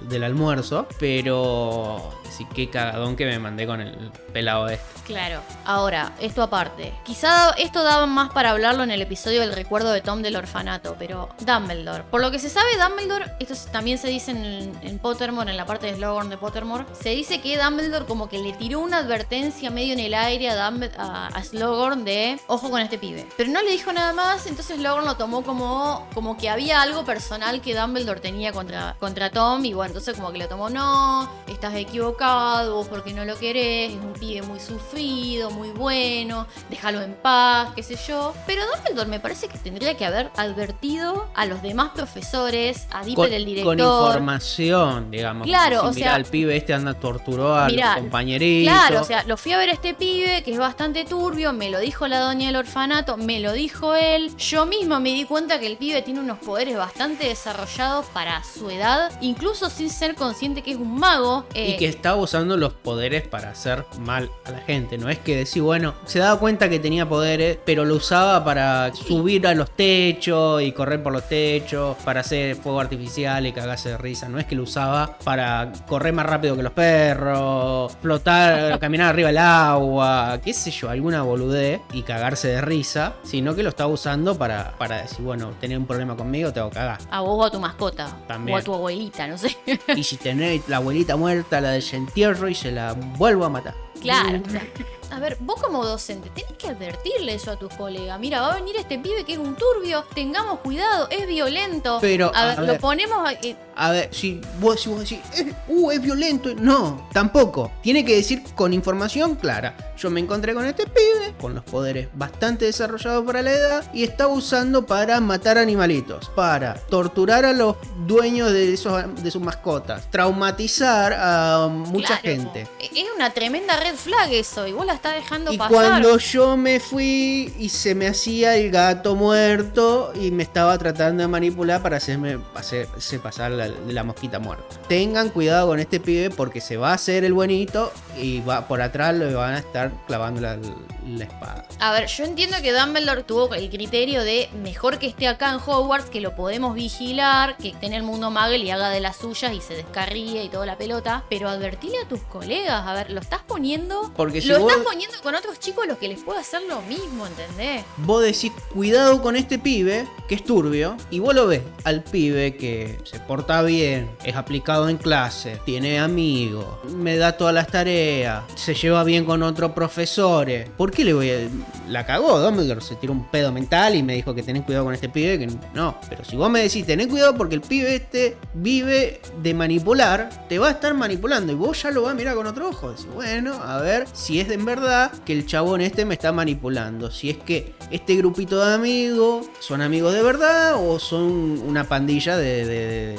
del 0.09 0.23
almuerzo, 0.23 0.87
pero 0.99 2.11
sí, 2.29 2.45
qué 2.53 2.69
cagadón 2.69 3.15
que 3.15 3.25
me 3.25 3.39
mandé 3.39 3.65
con 3.65 3.81
el 3.81 4.11
pelado 4.33 4.67
este. 4.69 4.85
Claro. 5.05 5.39
Ahora, 5.65 6.13
esto 6.19 6.41
aparte. 6.41 6.91
Quizá 7.03 7.51
esto 7.59 7.83
daba 7.83 8.07
más 8.07 8.31
para 8.31 8.49
hablarlo 8.49 8.81
en 8.83 8.89
el 8.89 9.03
episodio 9.03 9.41
del 9.41 9.53
recuerdo 9.53 9.91
de 9.91 10.01
Tom 10.01 10.23
del 10.23 10.35
orfanato, 10.35 10.95
pero 10.97 11.29
Dumbledore. 11.41 12.03
Por 12.09 12.21
lo 12.21 12.31
que 12.31 12.39
se 12.39 12.49
sabe, 12.49 12.65
Dumbledore, 12.81 13.25
esto 13.39 13.53
es- 13.53 13.67
también 13.71 13.99
se 13.99 14.07
dice 14.07 14.31
en, 14.31 14.97
Pottermore, 14.99 15.51
en 15.51 15.57
la 15.57 15.65
parte 15.67 15.85
de 15.87 15.95
Slughorn 15.95 16.29
de 16.29 16.37
Pottermore, 16.37 16.85
se 16.99 17.09
dice 17.09 17.39
que 17.39 17.55
Dumbledore 17.61 18.05
como 18.05 18.27
que 18.29 18.39
le 18.39 18.53
tiró 18.53 18.79
una 18.79 18.97
advertencia 18.97 19.69
medio 19.69 19.93
en 19.93 19.99
el 19.99 20.15
aire 20.15 20.49
a, 20.49 20.69
Dumb- 20.71 20.89
a, 20.97 21.27
a 21.27 21.43
Slughorn 21.43 22.03
de 22.03 22.39
ojo 22.47 22.69
con 22.69 22.81
este 22.81 22.97
pibe. 22.97 23.27
Pero 23.37 23.49
no 23.51 23.61
le 23.61 23.71
dijo 23.71 23.91
nada 23.93 24.13
más, 24.13 24.45
entonces 24.47 24.77
Slughorn 24.77 25.05
lo 25.05 25.15
tomó 25.17 25.43
como, 25.43 26.07
como 26.13 26.37
que 26.37 26.49
había 26.49 26.81
algo 26.81 27.03
personal 27.05 27.61
que 27.61 27.75
Dumbledore 27.75 28.19
tenía 28.19 28.51
contra, 28.51 28.95
contra 28.99 29.29
Tom 29.31 29.63
y 29.65 29.73
bueno, 29.73 29.89
entonces 29.89 30.15
como 30.15 30.31
que 30.31 30.37
lo 30.39 30.47
tomó, 30.47 30.69
no, 30.69 31.29
estás 31.47 31.73
equivocado, 31.75 32.75
vos 32.75 32.87
porque 32.87 33.13
no 33.13 33.25
lo 33.25 33.37
querés, 33.37 33.91
es 33.93 33.97
un 33.99 34.13
pibe 34.13 34.41
muy 34.43 34.59
sufrido, 34.59 35.49
muy 35.51 35.69
bueno, 35.69 36.45
déjalo 36.69 37.01
en 37.01 37.13
paz, 37.15 37.69
qué 37.75 37.83
sé 37.83 37.97
yo. 38.07 38.33
Pero 38.45 38.63
Dumbledore 38.75 39.09
me 39.09 39.19
parece 39.19 39.47
que 39.47 39.57
tendría 39.57 39.95
que 39.97 40.05
haber 40.05 40.31
advertido 40.37 41.27
a 41.33 41.45
los 41.45 41.61
demás 41.61 41.91
profesores, 41.95 42.87
a 42.91 43.03
Dipper 43.03 43.33
el 43.33 43.45
director. 43.45 43.77
con 43.77 43.79
información, 43.79 45.11
digamos. 45.11 45.47
Claro, 45.47 45.83
o 45.85 45.93
sea- 45.93 46.15
el 46.15 46.25
pibe 46.25 46.55
este 46.57 46.73
anda 46.73 46.93
torturó 46.93 47.55
a 47.55 47.67
Mirá, 47.67 47.93
los 47.93 48.01
compañeritos. 48.01 48.73
Claro, 48.73 49.01
o 49.01 49.03
sea, 49.03 49.23
lo 49.23 49.37
fui 49.37 49.51
a 49.51 49.57
ver 49.57 49.69
a 49.69 49.73
este 49.73 49.93
pibe 49.93 50.43
que 50.43 50.51
es 50.51 50.57
bastante 50.57 51.05
turbio, 51.05 51.53
me 51.53 51.69
lo 51.69 51.79
dijo 51.79 52.07
la 52.07 52.19
doña 52.19 52.34
del 52.43 52.55
orfanato, 52.57 53.17
me 53.17 53.39
lo 53.39 53.53
dijo 53.53 53.95
él. 53.95 54.35
Yo 54.37 54.65
mismo 54.65 54.99
me 54.99 55.13
di 55.13 55.25
cuenta 55.25 55.59
que 55.59 55.67
el 55.67 55.77
pibe 55.77 56.01
tiene 56.01 56.19
unos 56.19 56.39
poderes 56.39 56.77
bastante 56.77 57.27
desarrollados 57.27 58.05
para 58.07 58.43
su 58.43 58.69
edad, 58.69 59.11
incluso 59.21 59.69
sin 59.69 59.89
ser 59.89 60.15
consciente 60.15 60.61
que 60.61 60.71
es 60.71 60.77
un 60.77 60.99
mago. 60.99 61.45
Y 61.53 61.73
eh, 61.73 61.75
que 61.77 61.87
estaba 61.87 62.17
usando 62.17 62.57
los 62.57 62.73
poderes 62.73 63.27
para 63.27 63.51
hacer 63.51 63.85
mal 63.99 64.29
a 64.45 64.51
la 64.51 64.59
gente. 64.59 64.97
No 64.97 65.09
es 65.09 65.19
que 65.19 65.35
decir, 65.35 65.61
bueno, 65.61 65.93
se 66.05 66.19
daba 66.19 66.39
cuenta 66.39 66.69
que 66.69 66.79
tenía 66.79 67.07
poderes, 67.07 67.57
pero 67.65 67.85
lo 67.85 67.95
usaba 67.95 68.43
para 68.43 68.93
subir 68.93 69.47
a 69.47 69.53
los 69.53 69.71
techos 69.71 70.61
y 70.61 70.71
correr 70.71 71.01
por 71.01 71.13
los 71.13 71.27
techos, 71.27 71.95
para 72.03 72.21
hacer 72.21 72.55
fuego 72.55 72.79
artificial 72.79 73.45
y 73.45 73.51
cagarse 73.51 73.89
de 73.89 73.97
risa. 73.97 74.29
No 74.29 74.39
es 74.39 74.45
que 74.45 74.55
lo 74.55 74.63
usaba 74.63 75.17
para 75.23 75.71
correr 75.87 76.13
más 76.13 76.25
rápido 76.25 76.55
que 76.55 76.63
los 76.63 76.73
perros, 76.73 77.95
flotar, 78.01 78.79
caminar 78.85 79.09
arriba 79.09 79.29
del 79.29 79.37
agua, 79.37 80.39
qué 80.43 80.53
sé 80.53 80.71
yo, 80.71 80.89
alguna 80.89 81.23
boludez 81.23 81.81
y 81.93 82.03
cagarse 82.25 82.47
de 82.47 82.61
risa, 82.61 83.17
sino 83.21 83.53
que 83.53 83.61
lo 83.61 83.69
estaba 83.69 83.91
usando 83.93 84.35
para, 84.35 84.75
para 84.79 85.03
decir, 85.03 85.23
bueno, 85.23 85.51
tenés 85.61 85.77
un 85.77 85.85
problema 85.85 86.17
conmigo, 86.17 86.51
te 86.51 86.59
hago 86.59 86.71
cagar. 86.71 86.97
A 87.11 87.21
vos 87.21 87.37
o 87.37 87.45
a 87.45 87.51
tu 87.51 87.59
mascota. 87.59 88.17
También. 88.27 88.57
O 88.57 88.59
a 88.59 88.63
tu 88.63 88.73
abuelita, 88.73 89.27
no 89.27 89.37
sé. 89.37 89.55
Y 89.95 90.03
si 90.03 90.17
tenés 90.17 90.67
la 90.67 90.77
abuelita 90.77 91.15
muerta, 91.17 91.61
la 91.61 91.69
desentierro 91.69 92.49
y 92.49 92.55
se 92.55 92.71
la 92.71 92.93
vuelvo 92.93 93.45
a 93.45 93.49
matar. 93.49 93.75
Claro. 94.01 94.41
A 95.11 95.19
ver, 95.19 95.37
vos 95.39 95.61
como 95.61 95.85
docente 95.85 96.29
tenés 96.33 96.53
que 96.57 96.67
advertirle 96.67 97.33
eso 97.35 97.51
a 97.51 97.55
tus 97.57 97.73
colegas. 97.73 98.19
Mira, 98.19 98.41
va 98.41 98.53
a 98.53 98.55
venir 98.55 98.75
este 98.77 98.97
pibe 98.99 99.23
que 99.23 99.33
es 99.33 99.37
un 99.39 99.55
turbio, 99.55 100.03
tengamos 100.13 100.59
cuidado, 100.59 101.07
es 101.09 101.27
violento. 101.27 101.99
Pero, 102.01 102.31
a 102.35 102.41
a 102.51 102.55
ver, 102.55 102.59
lo 102.67 102.77
ponemos 102.79 103.27
a- 103.27 103.33
eh, 103.33 103.55
A 103.77 103.91
ver, 103.91 104.07
si 104.13 104.39
vos, 104.61 104.79
si 104.81 104.87
vos 104.89 104.99
decís, 105.01 105.19
"Eh, 105.37 105.53
uh, 105.67 105.91
es 105.91 106.01
violento. 106.01 106.49
No, 106.55 107.09
tampoco. 107.11 107.71
Tiene 107.81 108.05
que 108.05 108.15
decir 108.15 108.41
con 108.55 108.71
información 108.73 109.35
clara. 109.35 109.75
Yo 109.97 110.09
me 110.09 110.21
encontré 110.21 110.53
con 110.53 110.65
este 110.65 110.85
pibe, 110.87 111.33
con 111.41 111.53
los 111.55 111.63
poderes 111.65 112.07
bastante 112.13 112.63
desarrollados 112.65 113.25
para 113.25 113.41
la 113.41 113.51
edad, 113.51 113.83
y 113.93 114.03
estaba 114.03 114.31
usando 114.33 114.85
para 114.85 115.19
matar 115.19 115.57
animalitos, 115.57 116.29
para 116.29 116.75
torturar 116.75 117.43
a 117.45 117.51
los 117.51 117.75
dueños 118.07 118.51
de, 118.53 118.73
esos, 118.73 119.03
de 119.21 119.29
sus 119.31 119.41
mascotas, 119.41 120.09
traumatizar 120.09 121.13
a 121.13 121.67
mucha 121.69 122.19
claro, 122.19 122.21
gente. 122.21 122.67
Es 122.79 123.05
una 123.13 123.31
tremenda 123.33 123.75
red 123.77 123.95
flag 123.95 124.31
eso, 124.31 124.65
y 124.67 124.71
vos 124.71 124.85
la 124.85 124.93
estás 124.95 125.15
dejando 125.15 125.51
Y 125.51 125.57
pasar. 125.57 125.73
cuando 125.73 126.17
yo 126.17 126.57
me 126.57 126.79
fui 126.79 127.53
y 127.59 127.69
se 127.69 127.95
me 127.95 128.07
hacía 128.07 128.55
el 128.55 128.71
gato 128.71 129.15
muerto 129.15 130.11
y 130.19 130.31
me 130.31 130.43
estaba 130.43 130.77
tratando 130.77 131.21
de 131.23 131.27
manipular 131.27 131.81
para 131.81 131.97
hacerme 131.97 132.39
hacerse 132.55 133.19
pasar 133.19 133.51
la, 133.51 133.67
la 133.67 134.03
mosquita 134.03 134.39
muerta. 134.39 134.75
Tengan 134.87 135.29
cuidado 135.29 135.67
con 135.67 135.79
este 135.79 135.99
pibe 135.99 136.29
porque 136.29 136.61
se 136.61 136.77
va 136.77 136.91
a 136.91 136.93
hacer 136.95 137.23
el 137.23 137.33
buenito 137.33 137.91
y 138.17 138.41
va 138.41 138.67
por 138.67 138.81
atrás 138.81 139.15
le 139.15 139.33
van 139.33 139.53
a 139.55 139.59
estar 139.59 139.91
clavando 140.07 140.41
la, 140.41 140.57
la 141.05 141.25
espada. 141.25 141.65
A 141.79 141.91
ver, 141.91 142.07
yo 142.07 142.23
entiendo 142.23 142.57
que 142.61 142.73
Dumbledore 142.73 143.23
tuvo 143.23 143.53
el 143.53 143.69
criterio 143.69 144.23
de 144.23 144.49
mejor 144.63 144.97
que 144.99 145.07
esté 145.07 145.27
acá 145.27 145.51
en 145.51 145.59
Hogwarts, 145.65 146.09
que 146.09 146.21
lo 146.21 146.35
podemos 146.35 146.73
vigilar, 146.75 147.57
que 147.57 147.69
esté 147.69 147.85
en 147.85 147.93
el 147.93 148.03
mundo 148.03 148.31
Muggle 148.31 148.57
y 148.57 148.71
haga 148.71 148.89
de 148.89 148.99
las 148.99 149.17
suyas 149.17 149.53
y 149.53 149.61
se 149.61 149.75
descarríe 149.75 150.43
y 150.43 150.49
toda 150.49 150.65
la 150.65 150.77
pelota. 150.77 151.23
Pero 151.29 151.49
advertile 151.49 151.99
a 152.03 152.07
tus 152.07 152.21
colegas, 152.21 152.85
a 152.87 152.93
ver, 152.93 153.11
lo 153.11 153.19
estás 153.21 153.41
poniendo. 153.47 154.11
Porque 154.15 154.41
si 154.41 154.47
lo 154.47 154.59
vos- 154.59 154.71
estás 154.71 154.85
poniendo 154.85 155.15
con 155.21 155.35
otros 155.35 155.59
chicos 155.59 155.85
los 155.87 155.97
que 155.97 156.07
les 156.07 156.21
puede 156.23 156.39
hacer 156.39 156.61
lo 156.67 156.81
mismo, 156.81 157.27
¿entendés? 157.27 157.83
Vos 157.97 158.23
decís 158.23 158.51
cuidado 158.73 159.21
con 159.21 159.35
este 159.35 159.59
pibe 159.59 160.07
que 160.27 160.35
es 160.35 160.43
turbio 160.43 160.97
y 161.11 161.19
vos 161.19 161.35
lo 161.35 161.47
ves 161.47 161.61
al 161.83 162.03
pibe 162.03 162.55
que 162.57 162.97
se 163.03 163.19
porta 163.19 163.61
bien, 163.61 164.09
es 164.23 164.35
aplicado 164.35 164.89
en 164.89 164.97
clase, 164.97 165.59
tiene 165.65 165.99
amigos, 165.99 166.65
me 166.85 167.17
da 167.17 167.37
todas 167.37 167.53
las 167.53 167.67
tareas, 167.67 168.43
se 168.55 168.73
lleva 168.73 169.03
bien 169.03 169.25
con 169.25 169.43
otros 169.43 169.71
profesores. 169.73 170.69
¿Por 170.77 170.91
qué 170.95 171.05
le 171.05 171.13
voy 171.13 171.29
a.? 171.29 171.49
La 171.89 172.05
cagó, 172.05 172.39
Dumbledore 172.39 172.81
se 172.81 172.95
tiró 172.95 173.13
un 173.13 173.25
pedo 173.29 173.51
mental 173.51 173.95
y 173.95 174.01
me 174.01 174.15
dijo 174.15 174.33
que 174.33 174.41
tenés 174.41 174.63
cuidado 174.63 174.85
con 174.85 174.93
este 174.93 175.09
pibe. 175.09 175.37
Que 175.37 175.47
no, 175.73 175.97
pero 176.09 176.25
si 176.25 176.35
vos 176.35 176.49
me 176.49 176.61
decís 176.61 176.85
tenés 176.85 177.07
cuidado 177.07 177.35
porque 177.35 177.55
el 177.55 177.61
pibe 177.61 177.95
este 177.95 178.37
vive 178.55 179.21
de 179.43 179.53
manipular, 179.53 180.29
te 180.49 180.57
va 180.57 180.69
a 180.69 180.71
estar 180.71 180.93
manipulando 180.93 181.51
y 181.51 181.55
vos 181.55 181.83
ya 181.83 181.91
lo 181.91 182.03
vas 182.03 182.13
a 182.13 182.15
mirar 182.15 182.35
con 182.35 182.47
otro 182.47 182.69
ojo. 182.69 182.91
Decís, 182.91 183.07
bueno, 183.13 183.53
a 183.61 183.79
ver 183.81 184.07
si 184.13 184.39
es 184.39 184.47
de 184.47 184.55
en 184.55 184.65
verdad 184.65 185.11
que 185.25 185.33
el 185.33 185.45
chabón 185.45 185.81
este 185.81 186.05
me 186.05 186.13
está 186.13 186.31
manipulando. 186.31 187.11
Si 187.11 187.29
es 187.29 187.37
que 187.37 187.73
este 187.91 188.15
grupito 188.15 188.65
de 188.65 188.73
amigos 188.73 189.47
son 189.59 189.81
amigos 189.81 190.13
de 190.13 190.23
verdad 190.23 190.75
o 190.75 190.97
son 190.97 191.59
una 191.59 191.83
pandilla 191.83 192.37
de. 192.37 193.15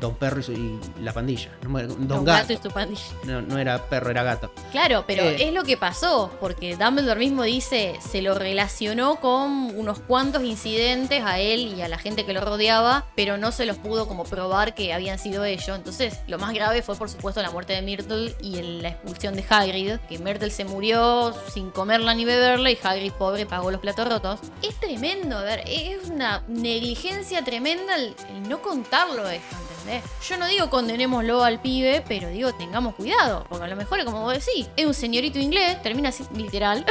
Don 0.00 0.14
Perro 0.14 0.40
y, 0.40 0.42
su- 0.42 0.52
y 0.52 0.80
la 1.02 1.12
pandilla. 1.12 1.50
No, 1.68 1.78
Don, 1.80 2.08
Don 2.08 2.24
Gato. 2.24 2.40
Gato 2.48 2.52
y 2.52 2.56
su 2.56 2.70
pandilla. 2.74 3.02
No, 3.24 3.42
no 3.42 3.58
era 3.58 3.78
perro, 3.88 4.10
era 4.10 4.22
gato. 4.22 4.52
Claro, 4.72 5.04
pero 5.06 5.22
Eh. 5.24 5.48
es 5.48 5.52
lo 5.52 5.62
que 5.64 5.76
pasó, 5.76 6.30
porque 6.40 6.76
Dumbledore 6.76 7.20
mismo 7.20 7.42
dice, 7.42 7.98
se 8.00 8.22
lo 8.22 8.34
relacionó 8.34 9.16
con 9.16 9.76
unos 9.76 9.98
cuantos 10.00 10.42
incidentes 10.42 11.22
a 11.24 11.38
él 11.38 11.74
y 11.76 11.82
a 11.82 11.88
la 11.88 11.98
gente 11.98 12.24
que 12.24 12.32
lo 12.32 12.40
rodeaba, 12.40 13.06
pero 13.14 13.36
no 13.36 13.52
se 13.52 13.66
los 13.66 13.76
pudo 13.76 14.08
como 14.08 14.24
probar 14.24 14.74
que 14.74 14.92
habían 14.92 15.18
sido 15.18 15.44
ellos. 15.44 15.76
Entonces, 15.76 16.20
lo 16.26 16.38
más 16.38 16.52
grave 16.54 16.82
fue 16.82 16.96
por 16.96 17.08
supuesto 17.10 17.42
la 17.42 17.50
muerte 17.50 17.74
de 17.74 17.82
Myrtle 17.82 18.34
y 18.40 18.58
el- 18.58 18.82
la 18.82 18.88
expulsión 18.90 19.34
de 19.34 19.44
Hagrid, 19.48 19.96
que 20.08 20.18
Myrtle 20.18 20.50
se 20.50 20.64
murió 20.64 21.34
sin 21.52 21.70
comerla 21.70 22.14
ni 22.14 22.24
beberla 22.24 22.70
y 22.70 22.78
Hagrid 22.82 23.12
pobre 23.12 23.44
pagó 23.46 23.70
los 23.70 23.80
platos 23.80 24.08
rotos. 24.08 24.40
Es 24.62 24.74
tremendo, 24.80 25.36
a 25.38 25.42
ver, 25.42 25.62
es 25.66 26.08
una 26.08 26.42
negligencia 26.48 27.42
tremenda 27.44 27.96
el, 27.96 28.14
el 28.34 28.48
no 28.48 28.62
contarlo 28.62 29.28
esto, 29.28 29.56
¿entendés? 29.80 29.89
Yo 30.28 30.36
no 30.36 30.46
digo 30.46 30.70
condenémoslo 30.70 31.42
al 31.42 31.60
pibe, 31.60 32.04
pero 32.06 32.28
digo 32.28 32.52
tengamos 32.54 32.94
cuidado, 32.94 33.44
porque 33.48 33.64
a 33.64 33.68
lo 33.68 33.76
mejor, 33.76 34.04
como 34.04 34.22
vos 34.22 34.34
decís, 34.34 34.68
es 34.76 34.86
un 34.86 34.94
señorito 34.94 35.38
inglés, 35.38 35.80
termina 35.82 36.10
así, 36.10 36.24
literal, 36.34 36.84